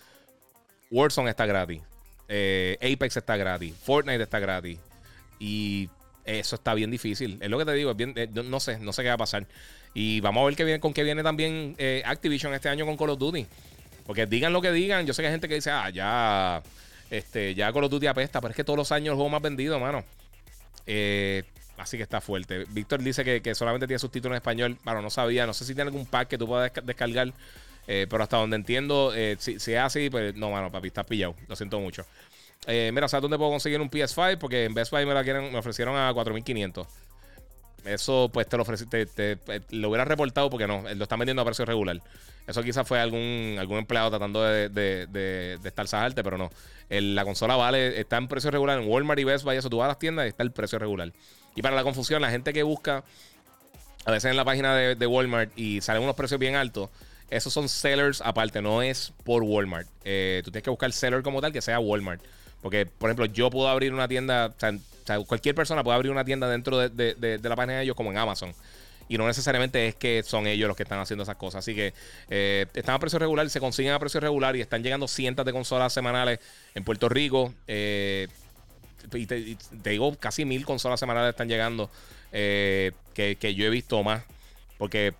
Warzone 0.91 1.31
está 1.31 1.47
gratis. 1.47 1.83
Eh, 2.29 2.79
Apex 2.81 3.17
está 3.17 3.37
gratis. 3.37 3.75
Fortnite 3.83 4.23
está 4.23 4.39
gratis. 4.39 4.79
Y 5.39 5.89
eso 6.25 6.57
está 6.57 6.75
bien 6.75 6.91
difícil. 6.91 7.39
Es 7.41 7.51
lo 7.51 7.59
que 7.59 7.65
te 7.65 7.73
digo. 7.73 7.95
eh, 7.99 8.29
no 8.33 8.61
sé, 8.61 8.79
no 8.79 8.93
sé 8.93 9.03
qué 9.03 9.09
va 9.09 9.15
a 9.15 9.19
pasar. 9.19 9.47
Y 9.95 10.21
vamos 10.21 10.43
a 10.43 10.47
ver 10.47 10.57
qué 10.57 10.65
viene, 10.65 10.81
con 10.81 10.93
qué 10.93 11.03
viene 11.03 11.23
también 11.23 11.75
eh, 11.79 12.03
Activision 12.05 12.55
este 12.55 12.69
año 12.69 12.87
con 12.87 12.97
Call 12.97 13.11
of 13.11 13.19
Duty. 13.19 13.47
Porque 14.07 14.27
digan 14.27 14.53
lo 14.53 14.63
que 14.63 14.73
digan. 14.73 15.07
Yo 15.07 15.13
sé 15.13 15.23
que 15.23 15.29
hay 15.29 15.33
gente 15.33 15.49
que 15.49 15.57
dice, 15.57 15.71
ah, 15.71 15.91
ya, 15.91 16.63
este, 17.11 17.55
ya 17.55 17.73
Call 17.73 17.85
of 17.85 17.91
Duty 17.91 18.07
apesta. 18.07 18.41
Pero 18.41 18.51
es 18.51 18.57
que 18.57 18.65
todos 18.65 18.77
los 18.77 18.93
años 18.93 19.13
el 19.13 19.15
juego 19.15 19.31
más 19.31 19.43
vendido, 19.43 19.79
mano. 19.79 20.05
así 21.77 21.97
que 21.97 22.03
está 22.03 22.21
fuerte. 22.21 22.65
Víctor 22.71 23.03
dice 23.03 23.41
que, 23.41 23.55
solamente 23.55 23.87
tiene 23.87 23.99
subtítulos 23.99 24.35
en 24.35 24.37
español. 24.37 24.79
Bueno, 24.85 25.03
no 25.03 25.11
sabía. 25.11 25.47
No 25.47 25.55
sé 25.55 25.65
si 25.65 25.75
tiene 25.75 25.89
algún 25.89 26.07
pack 26.07 26.29
que 26.29 26.39
tú 26.39 26.47
puedas 26.47 26.73
descargar. 26.85 27.33
Eh, 27.91 28.07
pero 28.09 28.23
hasta 28.23 28.37
donde 28.37 28.57
entiendo, 28.57 29.15
eh, 29.15 29.37
si, 29.39 29.55
es 29.55 29.69
así, 29.79 30.11
pues 30.11 30.35
no, 30.35 30.51
mano, 30.51 30.71
papi, 30.71 30.89
estás 30.89 31.07
pillado. 31.07 31.35
Lo 31.49 31.57
siento 31.57 31.81
mucho. 31.81 32.05
Eh, 32.67 32.91
mira, 32.93 33.09
¿sabes 33.09 33.23
dónde 33.23 33.39
puedo 33.39 33.51
conseguir 33.51 33.81
un 33.81 33.91
PS5? 33.91 34.37
Porque 34.37 34.67
en 34.67 34.75
Best 34.75 34.93
Buy 34.93 35.07
me, 35.07 35.15
la 35.15 35.25
quieren, 35.25 35.51
me 35.51 35.59
ofrecieron 35.59 35.97
a 35.97 36.13
4500. 36.13 36.87
Eso, 37.95 38.31
pues 38.33 38.49
te 38.49 38.57
lo 38.57 38.63
ofrecí, 38.63 38.87
te, 38.87 39.39
lo 39.71 39.89
hubiera 39.89 40.05
reportado 40.05 40.51
porque 40.51 40.67
no, 40.67 40.83
lo 40.95 41.03
están 41.03 41.19
vendiendo 41.19 41.43
a 41.43 41.45
precio 41.45 41.65
regular. 41.65 42.01
Eso 42.47 42.63
quizás 42.63 42.87
fue 42.87 43.01
algún, 43.01 43.57
algún 43.59 43.79
empleado 43.79 44.11
tratando 44.11 44.43
de, 44.43 44.69
de, 44.69 45.07
de, 45.07 45.59
estar 45.69 45.87
saharte, 45.87 46.23
pero 46.23 46.39
no. 46.39 46.51
la 46.89 47.25
consola 47.25 47.57
vale, 47.57 48.01
está 48.01 48.17
en 48.17 48.29
precio 48.29 48.51
regular 48.51 48.81
en 48.81 48.89
Walmart 48.89 49.21
y 49.21 49.25
Best 49.25 49.45
Buy. 49.45 49.57
Eso 49.57 49.69
tú 49.69 49.79
vas 49.79 49.87
a 49.87 49.89
las 49.89 49.99
tiendas 49.99 50.27
y 50.27 50.29
está 50.29 50.43
el 50.43 50.53
precio 50.53 50.79
regular. 50.79 51.13
Y 51.55 51.63
para 51.63 51.77
la 51.77 51.83
confusión, 51.83 52.23
la 52.23 52.31
gente 52.31 52.53
que 52.53 52.63
busca 52.63 53.05
a 54.05 54.11
veces 54.11 54.31
en 54.31 54.37
la 54.37 54.45
página 54.45 54.75
de, 54.75 55.07
Walmart 55.07 55.51
y 55.59 55.81
salen 55.81 56.03
unos 56.03 56.17
precios 56.17 56.41
bien 56.41 56.57
altos 56.57 56.89
esos 57.31 57.53
son 57.53 57.69
sellers 57.69 58.23
aparte, 58.23 58.63
no 58.63 58.81
es 58.81 59.13
por 59.25 59.43
Walmart. 59.43 59.87
Eh, 60.05 60.41
tú 60.45 60.51
tienes 60.51 60.65
que 60.65 60.71
buscar 60.71 60.91
seller 60.93 61.23
como 61.23 61.43
tal 61.43 61.53
que 61.53 61.61
sea 61.61 61.79
Walmart. 61.79 62.23
Porque, 62.63 62.87
por 62.87 63.11
ejemplo, 63.11 63.27
yo 63.27 63.51
puedo 63.51 63.69
abrir 63.69 63.93
una 63.93 64.09
tienda, 64.09 64.55
cualquier 65.27 65.55
persona 65.55 65.83
puede 65.83 65.97
abrir 65.97 66.13
una 66.13 66.25
tienda 66.25 66.49
dentro 66.49 66.89
de, 66.89 67.41
la 67.43 67.57
página 67.57 67.79
de 67.79 67.85
ellos 67.85 67.97
como 67.97 68.11
en 68.11 68.19
Amazon. 68.19 68.55
Y 69.11 69.17
no 69.17 69.27
necesariamente 69.27 69.89
es 69.89 69.95
que 69.95 70.23
son 70.23 70.47
ellos 70.47 70.69
los 70.69 70.77
que 70.77 70.83
están 70.83 70.99
haciendo 70.99 71.23
esas 71.23 71.37
cosas. 71.37 71.61
Así 71.61 71.75
que 71.75 71.95
eh, 72.29 72.67
están 72.75 72.95
a 72.95 72.99
precio 72.99 73.19
regular, 73.19 73.49
se 73.49 73.59
consiguen 73.59 73.93
a 73.93 73.99
precio 73.99 74.21
regular 74.21 74.55
y 74.55 74.61
están 74.61 74.83
llegando 74.83 75.09
cientos 75.09 75.47
de 75.47 75.53
consolas 75.53 75.93
semanales 75.95 76.41
en 76.75 76.85
Puerto 76.85 77.09
Rico. 77.09 77.55
Eh, 77.67 78.29
y, 79.15 79.27
te, 79.27 79.57
digo, 79.91 80.15
casi 80.17 80.45
mil 80.45 80.67
consolas 80.67 81.01
semanales 81.01 81.31
están 81.31 81.49
llegando 81.49 81.91
que, 82.31 82.93
que, 83.15 83.55
yo 83.55 83.65
he 83.65 83.71
visto 83.71 84.03
más. 84.03 84.23
Porque 84.77 85.15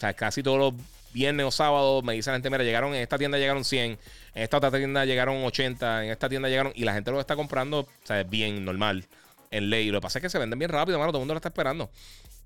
sea, 0.00 0.14
casi 0.14 0.42
todos 0.42 0.58
los 0.58 0.74
viernes 1.12 1.46
o 1.46 1.50
sábado 1.50 2.02
me 2.02 2.14
dice 2.14 2.30
la 2.30 2.36
gente, 2.36 2.50
mira, 2.50 2.64
llegaron, 2.64 2.94
en 2.94 3.02
esta 3.02 3.18
tienda 3.18 3.38
llegaron 3.38 3.64
100, 3.64 3.92
en 3.92 3.98
esta 4.42 4.56
otra 4.56 4.70
tienda 4.70 5.04
llegaron 5.04 5.44
80, 5.44 6.04
en 6.04 6.10
esta 6.10 6.28
tienda 6.28 6.48
llegaron, 6.48 6.72
y 6.74 6.84
la 6.84 6.94
gente 6.94 7.10
lo 7.10 7.20
está 7.20 7.36
comprando, 7.36 7.80
o 7.80 7.88
sea, 8.04 8.22
bien, 8.22 8.64
normal, 8.64 9.04
en 9.50 9.70
ley. 9.70 9.90
Lo 9.90 9.98
que 9.98 10.02
pasa 10.02 10.18
es 10.18 10.22
que 10.22 10.30
se 10.30 10.38
venden 10.38 10.58
bien 10.58 10.70
rápido, 10.70 10.98
mano, 10.98 11.10
todo 11.10 11.18
el 11.18 11.22
mundo 11.22 11.34
lo 11.34 11.38
está 11.38 11.48
esperando. 11.48 11.90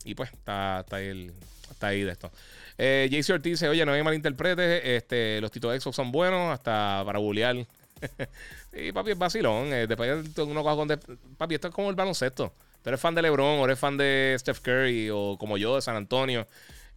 Y 0.04 0.14
pues, 0.14 0.32
está, 0.32 0.80
está, 0.80 0.96
ahí, 0.96 1.30
está 1.70 1.88
ahí 1.88 2.02
de 2.02 2.12
esto. 2.12 2.30
Eh, 2.76 3.08
JC 3.10 3.34
Ortiz 3.34 3.52
dice, 3.52 3.68
oye, 3.68 3.84
no 3.86 3.92
hay 3.92 4.02
malinterpretes, 4.02 4.82
este, 4.84 5.40
los 5.40 5.50
títulos 5.50 5.82
Xbox 5.82 5.96
son 5.96 6.12
buenos, 6.12 6.52
hasta 6.52 7.02
para 7.04 7.18
bullear. 7.18 7.56
y 8.72 8.92
papi, 8.92 9.12
es 9.12 9.18
vacilón. 9.18 9.72
Eh, 9.72 9.86
después 9.86 10.36
uno 10.38 10.62
coge 10.62 10.76
con... 10.76 11.18
Papi, 11.36 11.54
esto 11.54 11.68
es 11.68 11.74
como 11.74 11.90
el 11.90 11.96
baloncesto. 11.96 12.52
Tú 12.82 12.90
eres 12.90 13.00
fan 13.00 13.14
de 13.14 13.22
LeBron, 13.22 13.60
o 13.60 13.64
eres 13.64 13.78
fan 13.78 13.96
de 13.96 14.36
Steph 14.38 14.60
Curry, 14.60 15.08
o 15.10 15.36
como 15.38 15.56
yo, 15.56 15.76
de 15.76 15.82
San 15.82 15.96
Antonio. 15.96 16.46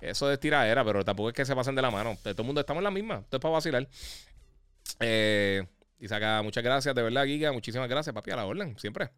Eso 0.01 0.31
es 0.31 0.39
tiradera, 0.39 0.83
pero 0.83 1.03
tampoco 1.05 1.29
es 1.29 1.35
que 1.35 1.45
se 1.45 1.55
pasen 1.55 1.75
de 1.75 1.81
la 1.81 1.89
mano. 1.89 2.17
Todo 2.21 2.35
el 2.37 2.43
mundo 2.43 2.61
estamos 2.61 2.81
en 2.81 2.83
la 2.85 2.91
misma. 2.91 3.19
Esto 3.19 3.37
es 3.37 3.41
para 3.41 3.53
vacilar. 3.53 3.87
Eh, 4.99 5.65
y 5.99 6.07
saca, 6.07 6.41
muchas 6.43 6.63
gracias, 6.63 6.93
de 6.93 7.01
verdad, 7.01 7.25
Giga. 7.25 7.51
Muchísimas 7.51 7.87
gracias, 7.87 8.13
papi, 8.13 8.31
a 8.31 8.35
la 8.35 8.45
orden, 8.45 8.77
siempre. 8.77 9.09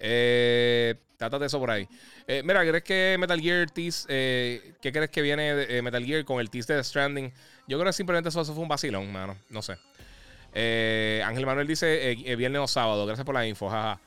Eh, 0.00 0.94
de 1.28 1.46
eso 1.46 1.58
por 1.58 1.70
ahí. 1.70 1.86
Eh, 2.26 2.42
mira, 2.44 2.60
¿crees 2.62 2.82
que 2.82 3.16
Metal 3.18 3.38
Gear 3.40 3.70
Tease, 3.70 4.06
eh, 4.08 4.72
qué 4.80 4.90
crees 4.90 5.10
que 5.10 5.20
viene 5.20 5.54
de 5.54 5.78
eh, 5.78 5.82
Metal 5.82 6.04
Gear 6.04 6.24
con 6.24 6.40
el 6.40 6.48
Tease 6.48 6.74
de 6.74 6.82
Stranding? 6.82 7.32
Yo 7.68 7.78
creo 7.78 7.90
que 7.90 7.92
simplemente 7.92 8.30
eso, 8.30 8.44
fue 8.44 8.62
un 8.62 8.68
vacilón, 8.68 9.12
mano. 9.12 9.36
No 9.50 9.60
sé. 9.62 9.76
Ángel 11.22 11.46
Manuel 11.46 11.66
dice 11.66 12.14
viernes 12.36 12.62
o 12.62 12.66
sábado. 12.66 13.06
Gracias 13.06 13.24
por 13.24 13.34
la 13.34 13.46
info, 13.46 13.68
jaja. 13.68 14.00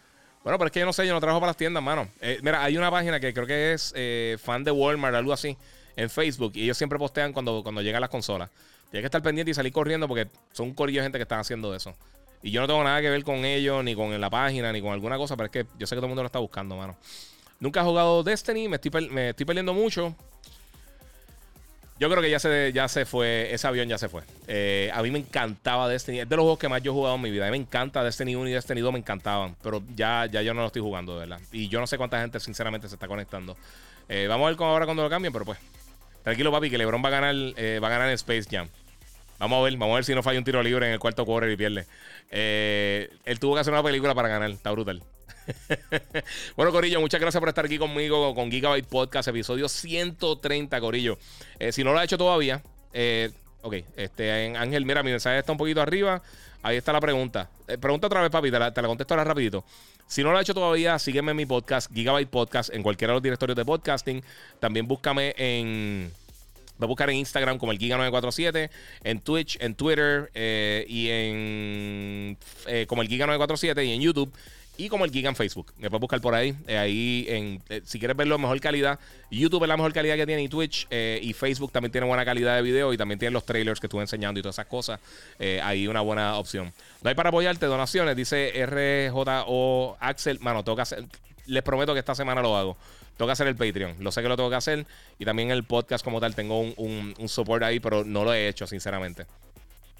Bueno, 0.44 0.57
pero 0.57 0.68
es 0.68 0.72
que 0.74 0.80
yo 0.82 0.86
no 0.86 0.91
sé, 0.91 1.07
yo 1.07 1.14
no 1.14 1.22
trabajo 1.22 1.40
para 1.40 1.52
las 1.52 1.57
tiendas, 1.57 1.82
mano. 1.82 2.10
mira, 2.41 2.64
hay 2.64 2.76
una 2.76 2.91
página 2.91 3.20
que 3.20 3.34
creo 3.34 3.48
que 3.48 3.74
es 3.74 3.94
fan 4.41 4.64
de 4.64 4.72
Walmart, 4.72 5.15
algo 5.15 5.32
así 5.32 5.57
en 5.95 6.10
Facebook 6.10 6.53
y 6.56 6.64
ellos 6.64 6.78
siempre 6.78 6.98
postean 6.98 7.34
cuando, 7.34 7.61
cuando 7.64 7.82
llegan 7.82 8.02
las 8.02 8.10
consolas. 8.10 8.49
Tienes 8.90 9.03
que 9.03 9.07
estar 9.07 9.22
pendiente 9.22 9.52
y 9.52 9.53
salir 9.53 9.72
corriendo 9.72 10.07
porque 10.07 10.28
son 10.52 10.68
un 10.70 10.74
corillo 10.74 10.99
de 10.99 11.06
gente 11.06 11.18
que 11.18 11.24
están 11.24 11.40
haciendo 11.40 11.74
eso. 11.76 11.95
Y 12.44 12.52
yo 12.52 12.61
no 12.61 12.68
tengo 12.68 12.84
nada 12.84 13.02
que 13.02 13.10
ver 13.10 13.24
con 13.24 13.45
ellos, 13.45 13.84
ni 13.84 13.95
con 13.95 14.20
la 14.20 14.30
página, 14.30 14.72
ni 14.72 14.82
con 14.82 14.91
alguna 14.91 15.18
cosa, 15.18 15.36
pero 15.36 15.45
es 15.45 15.52
que 15.52 15.65
yo 15.80 15.88
sé 15.88 15.95
que 15.95 15.99
todo 15.99 16.06
el 16.06 16.10
mundo 16.10 16.22
lo 16.22 16.28
está 16.28 16.40
buscando, 16.40 16.76
mano. 16.76 16.95
Nunca 17.60 17.80
he 17.80 17.84
jugado 17.84 18.22
Destiny, 18.22 18.68
me 18.68 18.76
estoy, 18.76 19.10
me 19.10 19.30
estoy 19.30 19.45
perdiendo 19.45 19.74
mucho. 19.74 20.15
Yo 21.99 22.10
creo 22.10 22.22
que 22.22 22.30
ya 22.30 22.40
se, 22.40 22.74
ya 22.74 22.88
se 22.90 23.06
fue, 23.06 23.53
ese 23.53 23.65
avión 23.65 23.88
ya 23.88 23.98
se 23.98 24.10
fue. 24.10 24.24
Eh, 24.48 24.91
a 24.94 25.02
mí 25.02 25.10
me 25.10 25.20
encantaba 25.20 25.88
Destiny, 25.88 26.20
es 26.20 26.30
de 26.30 26.36
los 26.36 26.44
juegos 26.44 26.60
que 26.60 26.68
más 26.68 26.84
yo 26.84 26.91
he 26.91 26.94
jugado 26.94 27.15
en 27.15 27.22
mi 27.22 27.32
vida. 27.32 27.48
A 27.48 27.52
mí 27.52 27.57
me 27.57 27.64
encanta 27.64 28.03
Destiny 28.03 28.36
1 28.36 28.49
y 28.49 28.52
Destiny 28.52 28.82
2, 28.82 28.91
me 28.91 28.99
encantaban, 28.99 29.56
pero 29.64 29.82
ya, 29.95 30.26
ya 30.26 30.41
yo 30.41 30.53
no 30.53 30.61
lo 30.61 30.68
estoy 30.68 30.82
jugando, 30.82 31.14
de 31.14 31.20
verdad. 31.22 31.40
Y 31.53 31.70
yo 31.70 31.80
no 31.80 31.88
sé 31.88 31.98
cuánta 31.98 32.20
gente 32.20 32.40
sinceramente 32.41 32.90
se 32.90 32.95
está 32.95 33.07
conectando. 33.07 33.56
Eh, 34.10 34.28
vamos 34.28 34.45
a 34.45 34.49
ver 34.49 34.57
cómo 34.57 34.72
ahora 34.72 34.86
cuando 34.86 35.03
lo 35.03 35.10
cambien, 35.10 35.32
pero 35.32 35.45
pues 35.45 35.60
Tranquilo, 36.24 36.52
papi, 36.52 36.70
que 36.70 36.78
LeBron 36.78 37.03
va 37.03 37.10
a 37.10 37.11
ganar, 37.11 37.36
eh, 37.36 37.80
va 37.84 37.88
a 37.88 37.91
ganar 37.91 38.07
en 38.07 38.14
Space 38.14 38.45
Jam. 38.49 38.68
Vamos 39.39 39.60
a 39.60 39.64
ver, 39.64 39.73
vamos 39.73 39.93
a 39.93 39.95
ver 39.95 40.05
si 40.05 40.15
no 40.15 40.23
falla 40.23 40.39
un 40.39 40.45
tiro 40.45 40.61
libre 40.64 40.88
en 40.88 40.93
el 40.93 40.99
cuarto 40.99 41.26
quarter 41.26 41.51
y 41.51 41.57
pierde. 41.57 41.85
Eh, 42.31 43.10
él 43.26 43.39
tuvo 43.39 43.55
que 43.55 43.61
hacer 43.61 43.73
una 43.73 43.84
película 43.84 44.15
para 44.15 44.27
ganar, 44.27 44.49
está 44.49 44.72
brutal. 44.72 45.03
bueno, 46.55 46.72
Corillo, 46.72 47.01
muchas 47.01 47.19
gracias 47.19 47.39
por 47.39 47.49
estar 47.49 47.65
aquí 47.65 47.77
conmigo 47.77 48.34
con 48.34 48.49
Gigabyte 48.49 48.88
Podcast, 48.88 49.27
episodio 49.27 49.68
130, 49.68 50.80
Corillo. 50.80 51.18
Eh, 51.60 51.72
si 51.72 51.84
no 51.84 51.91
lo 51.91 51.99
ha 51.99 52.03
hecho 52.03 52.18
todavía, 52.18 52.61
ok, 53.61 53.76
este, 53.97 54.55
Ángel, 54.55 54.85
mira, 54.85 55.03
mi 55.03 55.11
mensaje 55.11 55.39
está 55.39 55.51
un 55.51 55.57
poquito 55.57 55.81
arriba. 55.81 56.22
Ahí 56.61 56.77
está 56.77 56.93
la 56.93 57.01
pregunta. 57.01 57.49
pregunta 57.81 58.07
otra 58.07 58.22
vez, 58.22 58.31
papi, 58.31 58.49
te 58.49 58.57
la, 58.57 58.73
te 58.73 58.81
la 58.81 58.88
contesto 58.88 59.14
ahora 59.14 59.26
rapidito. 59.26 59.65
Si 60.07 60.23
no 60.23 60.31
lo 60.31 60.38
has 60.38 60.43
hecho 60.43 60.53
todavía, 60.53 60.99
sígueme 60.99 61.31
en 61.31 61.38
mi 61.38 61.45
podcast, 61.45 61.91
Gigabyte 61.93 62.30
Podcast, 62.30 62.73
en 62.73 62.84
cualquiera 62.84 63.11
de 63.11 63.15
los 63.15 63.23
directorios 63.23 63.55
de 63.57 63.65
podcasting. 63.65 64.23
También 64.60 64.88
búscame 64.88 65.34
en. 65.38 66.23
A 66.84 66.88
buscar 66.88 67.10
en 67.10 67.18
Instagram 67.18 67.57
como 67.57 67.72
el 67.72 67.80
Giga947, 67.80 68.69
en 69.03 69.19
Twitch, 69.22 69.57
en 69.60 69.76
Twitter 69.76 70.31
eh, 70.34 70.85
y 70.88 71.10
en 71.10 72.38
eh, 72.68 72.85
como 72.88 73.01
el 73.01 73.10
Giga947 73.10 73.85
y 73.85 73.93
en 73.93 74.01
YouTube 74.01 74.31
y 74.76 74.89
como 74.89 75.05
el 75.05 75.11
Giga 75.11 75.30
en 75.30 75.35
Facebook. 75.35 75.72
Me 75.77 75.89
puedes 75.89 76.01
buscar 76.01 76.19
por 76.22 76.34
ahí. 76.34 76.55
Eh, 76.68 76.77
ahí, 76.77 77.26
en, 77.30 77.61
si 77.85 77.99
quieres 77.99 78.18
verlo 78.18 78.35
en 78.35 78.41
mejor 78.41 78.60
calidad, 78.60 78.99
YouTube 79.30 79.64
es 79.64 79.69
la 79.69 79.77
mejor 79.77 79.93
calidad 79.93 80.15
que 80.15 80.26
tiene 80.26 80.43
y 80.43 80.47
Twitch. 80.47 80.88
y 80.91 81.34
Facebook 81.34 81.72
también 81.72 81.91
tiene 81.91 82.07
buena 82.07 82.26
calidad 82.26 82.55
de 82.55 82.61
video 82.61 82.91
y 82.91 82.97
también 82.97 83.19
tiene 83.19 83.34
los 83.34 83.45
trailers 83.45 83.80
que 83.80 83.88
estuve 83.88 84.01
enseñando 84.01 84.39
y 84.39 84.43
todas 84.43 84.55
esas 84.55 84.68
cosas. 84.68 84.99
ahí 85.61 85.88
una 85.88 86.01
buena 86.01 86.38
opción. 86.38 86.73
No 87.01 87.10
hay 87.10 87.15
para 87.15 87.30
apoyarte, 87.30 87.65
donaciones, 87.65 88.15
dice 88.15 88.51
RJO 88.65 89.97
Axel. 89.99 90.39
Mano, 90.39 90.64
tengo 90.64 90.76
que 90.76 90.81
hacer. 90.81 91.05
Les 91.45 91.61
prometo 91.61 91.93
que 91.93 91.99
esta 91.99 92.15
semana 92.15 92.41
lo 92.41 92.55
hago. 92.55 92.77
Tengo 93.18 93.27
que 93.27 93.34
hacer 93.34 93.48
el 93.48 93.56
Patreon. 93.56 93.95
Lo 93.99 94.11
sé 94.11 94.22
que 94.22 94.30
lo 94.30 94.35
tengo 94.35 94.49
que 94.49 94.56
hacer. 94.56 94.85
Y 95.19 95.26
también 95.26 95.52
el 95.52 95.64
podcast 95.64 96.03
como 96.03 96.19
tal. 96.19 96.35
Tengo 96.35 96.60
un, 96.60 97.14
un, 97.18 97.30
support 97.30 97.64
ahí, 97.64 97.80
pero 97.80 98.03
no 98.03 98.23
lo 98.23 98.34
he 98.34 98.48
hecho, 98.48 98.65
sinceramente. 98.65 99.26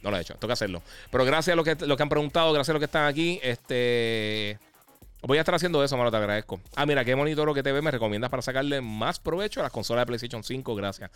No 0.02 0.12
lo 0.12 0.18
he 0.18 0.22
hecho. 0.22 0.34
Tengo 0.34 0.48
que 0.48 0.54
hacerlo. 0.54 0.82
Pero 1.12 1.26
gracias 1.26 1.54
a 1.54 1.56
los 1.56 1.66
que, 1.66 1.86
lo 1.86 1.96
que 1.96 2.04
han 2.04 2.10
preguntado, 2.10 2.52
gracias 2.52 2.70
a 2.70 2.74
los 2.74 2.80
que 2.80 2.86
están 2.86 3.06
aquí. 3.06 3.40
Este. 3.44 4.58
Voy 5.22 5.38
a 5.38 5.42
estar 5.42 5.56
haciendo 5.56 5.82
eso, 5.82 5.96
mano, 5.96 6.12
te 6.12 6.18
agradezco. 6.18 6.60
Ah, 6.76 6.86
mira, 6.86 7.06
qué 7.06 7.16
monitor 7.16 7.54
que 7.54 7.64
te 7.64 7.72
ve 7.72 7.82
me 7.82 7.92
recomiendas 7.92 8.30
para 8.30 8.42
sacarle 8.42 8.82
más 8.82 9.20
provecho 9.20 9.62
a 9.62 9.64
las 9.64 9.72
consolas 9.72 10.02
de 10.02 10.08
PlayStation 10.08 10.44
5, 10.44 10.76
gracias. 10.76 11.12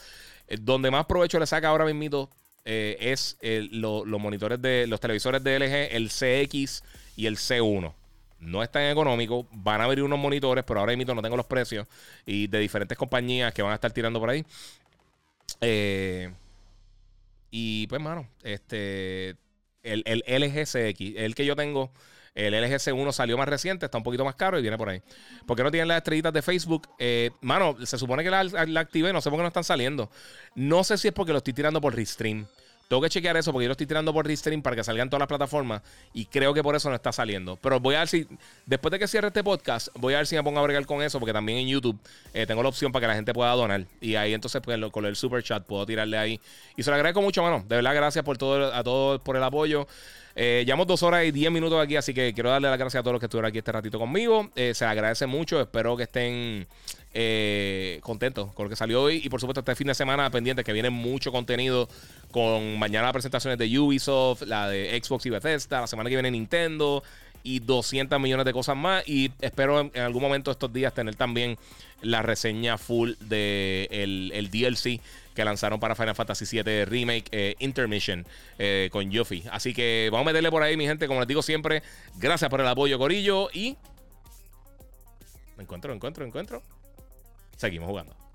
Eh, 0.48 0.58
donde 0.62 0.90
más 0.90 1.06
provecho 1.08 1.40
le 1.40 1.46
saca 1.46 1.68
ahora 1.68 1.84
mismo 1.84 2.30
eh, 2.64 2.96
es 3.02 3.38
los 3.42 4.06
monitores 4.08 4.62
de 4.62 4.88
los 4.88 5.02
televisores 5.02 5.44
de 5.44 5.60
LG, 5.60 5.96
el 5.96 6.08
CX 6.08 6.84
y 7.18 7.26
el 7.26 7.36
C1 7.36 7.94
no 8.40 8.64
es 8.64 8.72
tan 8.72 8.84
económico. 8.84 9.48
Van 9.52 9.82
a 9.82 9.86
abrir 9.86 10.04
unos 10.04 10.20
monitores, 10.20 10.64
pero 10.66 10.80
ahora 10.80 10.96
mismo 10.96 11.14
no 11.14 11.22
tengo 11.22 11.38
los 11.38 11.46
precios. 11.46 11.88
Y 12.26 12.48
de 12.48 12.60
diferentes 12.60 12.98
compañías 12.98 13.54
que 13.54 13.62
van 13.62 13.72
a 13.72 13.76
estar 13.76 13.92
tirando 13.92 14.20
por 14.20 14.30
ahí. 14.30 14.46
Eh, 15.62 16.32
y 17.52 17.88
pues, 17.88 18.02
mano, 18.02 18.28
este. 18.44 19.36
El, 19.84 20.04
el 20.06 20.24
LG 20.28 20.66
CX, 20.66 21.16
el 21.18 21.36
que 21.36 21.46
yo 21.46 21.56
tengo. 21.56 21.92
El 22.38 22.54
LG 22.54 22.76
C1 22.76 23.12
salió 23.14 23.36
más 23.36 23.50
reciente, 23.50 23.86
está 23.86 23.98
un 23.98 24.04
poquito 24.04 24.24
más 24.24 24.36
caro 24.36 24.60
y 24.60 24.62
viene 24.62 24.78
por 24.78 24.90
ahí. 24.90 25.02
¿Por 25.48 25.58
qué 25.58 25.64
no 25.64 25.72
tienen 25.72 25.88
las 25.88 25.98
estrellitas 25.98 26.32
de 26.32 26.44
Facebook? 26.44 26.88
Eh, 27.00 27.32
mano, 27.42 27.76
se 27.84 27.98
supone 27.98 28.24
que 28.24 28.30
la, 28.30 28.44
la, 28.44 28.80
activé, 28.80 29.12
no 29.12 29.22
sé 29.22 29.32
por 29.32 29.40
qué 29.40 29.42
no 29.42 29.48
están 29.48 29.64
saliendo. 29.64 30.12
No 30.54 30.84
sé 30.84 31.00
si 31.00 31.08
es 31.08 31.16
porque 31.16 31.32
lo 31.32 31.40
estoy 31.40 31.54
tirando 31.54 31.82
por 31.82 31.96
Restream. 31.96 32.46
Tengo 32.88 33.02
que 33.02 33.10
chequear 33.10 33.36
eso 33.36 33.52
porque 33.52 33.66
yo 33.66 33.70
lo 33.70 33.74
estoy 33.74 33.86
tirando 33.86 34.14
por 34.14 34.26
Restream 34.26 34.62
para 34.62 34.76
que 34.76 34.84
salgan 34.84 35.10
todas 35.10 35.20
las 35.20 35.28
plataformas 35.28 35.82
y 36.14 36.26
creo 36.26 36.54
que 36.54 36.64
por 36.64 36.76
eso 36.76 36.90
no 36.90 36.96
está 36.96 37.12
saliendo. 37.12 37.58
Pero 37.58 37.80
voy 37.80 37.96
a 37.96 38.00
ver 38.00 38.08
si, 38.08 38.28
después 38.66 38.92
de 38.92 39.00
que 39.00 39.08
cierre 39.08 39.28
este 39.28 39.44
podcast, 39.44 39.90
voy 39.96 40.14
a 40.14 40.18
ver 40.18 40.28
si 40.28 40.36
me 40.36 40.44
pongo 40.44 40.60
a 40.60 40.64
bregar 40.64 40.86
con 40.86 41.02
eso 41.02 41.20
porque 41.20 41.34
también 41.34 41.58
en 41.60 41.68
YouTube 41.68 42.00
eh, 42.34 42.46
tengo 42.46 42.64
la 42.64 42.70
opción 42.70 42.94
para 42.94 43.02
que 43.02 43.08
la 43.08 43.16
gente 43.16 43.34
pueda 43.34 43.52
donar. 43.52 43.86
Y 44.00 44.16
ahí 44.16 44.34
entonces 44.34 44.62
pues, 44.64 44.80
con 44.92 45.06
el 45.06 45.16
super 45.18 45.44
chat 45.44 45.64
puedo 45.66 45.86
tirarle 45.86 46.18
ahí. 46.18 46.40
Y 46.78 46.84
se 46.84 46.90
lo 46.90 46.96
agradezco 46.96 47.22
mucho, 47.22 47.44
mano. 47.44 47.66
De 47.68 47.76
verdad, 47.76 47.94
gracias 47.94 48.24
por 48.24 48.38
todo, 48.38 48.74
a 48.74 48.84
todos 48.84 49.22
por 49.22 49.36
el 49.36 49.44
apoyo. 49.44 49.86
Eh, 50.40 50.64
llevamos 50.68 50.86
dos 50.86 51.02
horas 51.02 51.26
y 51.26 51.32
diez 51.32 51.52
minutos 51.52 51.84
aquí, 51.84 51.96
así 51.96 52.14
que 52.14 52.32
quiero 52.32 52.52
darle 52.52 52.70
las 52.70 52.78
gracias 52.78 53.00
a 53.00 53.04
todos 53.04 53.14
los 53.14 53.20
que 53.20 53.26
estuvieron 53.26 53.50
aquí 53.50 53.58
este 53.58 53.72
ratito 53.72 53.98
conmigo. 53.98 54.52
Eh, 54.56 54.76
se 54.76 54.86
agradece 54.86 55.26
mucho. 55.26 55.60
Espero 55.60 55.98
que 55.98 56.04
estén 56.04 56.68
eh, 57.12 58.00
contentos 58.04 58.54
con 58.54 58.66
lo 58.66 58.70
que 58.70 58.76
salió 58.76 59.02
hoy. 59.02 59.20
Y 59.24 59.30
por 59.30 59.42
supuesto, 59.42 59.62
este 59.62 59.74
fin 59.74 59.88
de 59.88 59.96
semana 59.96 60.30
pendiente 60.30 60.64
que 60.64 60.74
viene 60.74 60.92
mucho 60.92 61.32
contenido 61.32 61.90
con 62.32 62.78
mañana 62.78 63.12
presentaciones 63.12 63.58
de 63.58 63.80
Ubisoft, 63.80 64.44
la 64.44 64.70
de 64.70 65.00
Xbox 65.02 65.26
y 65.26 65.30
Bethesda, 65.30 65.82
la 65.82 65.88
semana 65.88 66.10
que 66.10 66.16
viene 66.16 66.32
Nintendo 66.32 67.04
y 67.44 67.60
200 67.60 68.20
millones 68.20 68.46
de 68.46 68.54
cosas 68.54 68.76
más. 68.76 69.08
Y 69.08 69.32
espero 69.40 69.80
en, 69.80 70.02
algún 70.02 70.22
momento 70.22 70.52
estos 70.52 70.72
días 70.72 70.94
tener 70.94 71.16
también 71.16 71.58
la 72.02 72.22
reseña 72.22 72.78
full 72.78 73.14
de 73.22 73.88
el, 73.92 74.52
DLC 74.52 75.00
que 75.34 75.46
lanzaron 75.46 75.80
para 75.80 75.96
Final 75.96 76.16
Fantasy 76.16 76.62
VII 76.62 76.86
Remake 76.86 77.26
eh, 77.32 77.56
Intermission 77.60 78.26
eh, 78.60 78.90
con 78.92 79.10
Yuffie. 79.10 79.44
Así 79.52 79.74
que 79.74 80.10
vamos 80.12 80.26
a 80.26 80.32
meterle 80.32 80.52
por 80.52 80.64
ahí, 80.64 80.76
mi 80.76 80.86
gente. 80.86 81.08
Como 81.08 81.22
les 81.22 81.28
digo 81.28 81.42
siempre, 81.42 81.84
gracias 82.18 82.50
por 82.50 82.60
el 82.60 82.68
apoyo, 82.68 82.98
Corillo. 82.98 83.50
Y. 83.54 83.78
Me 85.56 85.64
encuentro, 85.64 85.94
encuentro, 85.94 86.26
encuentro. 86.26 86.62
Seguimos 87.56 87.88
jugando. 87.88 88.27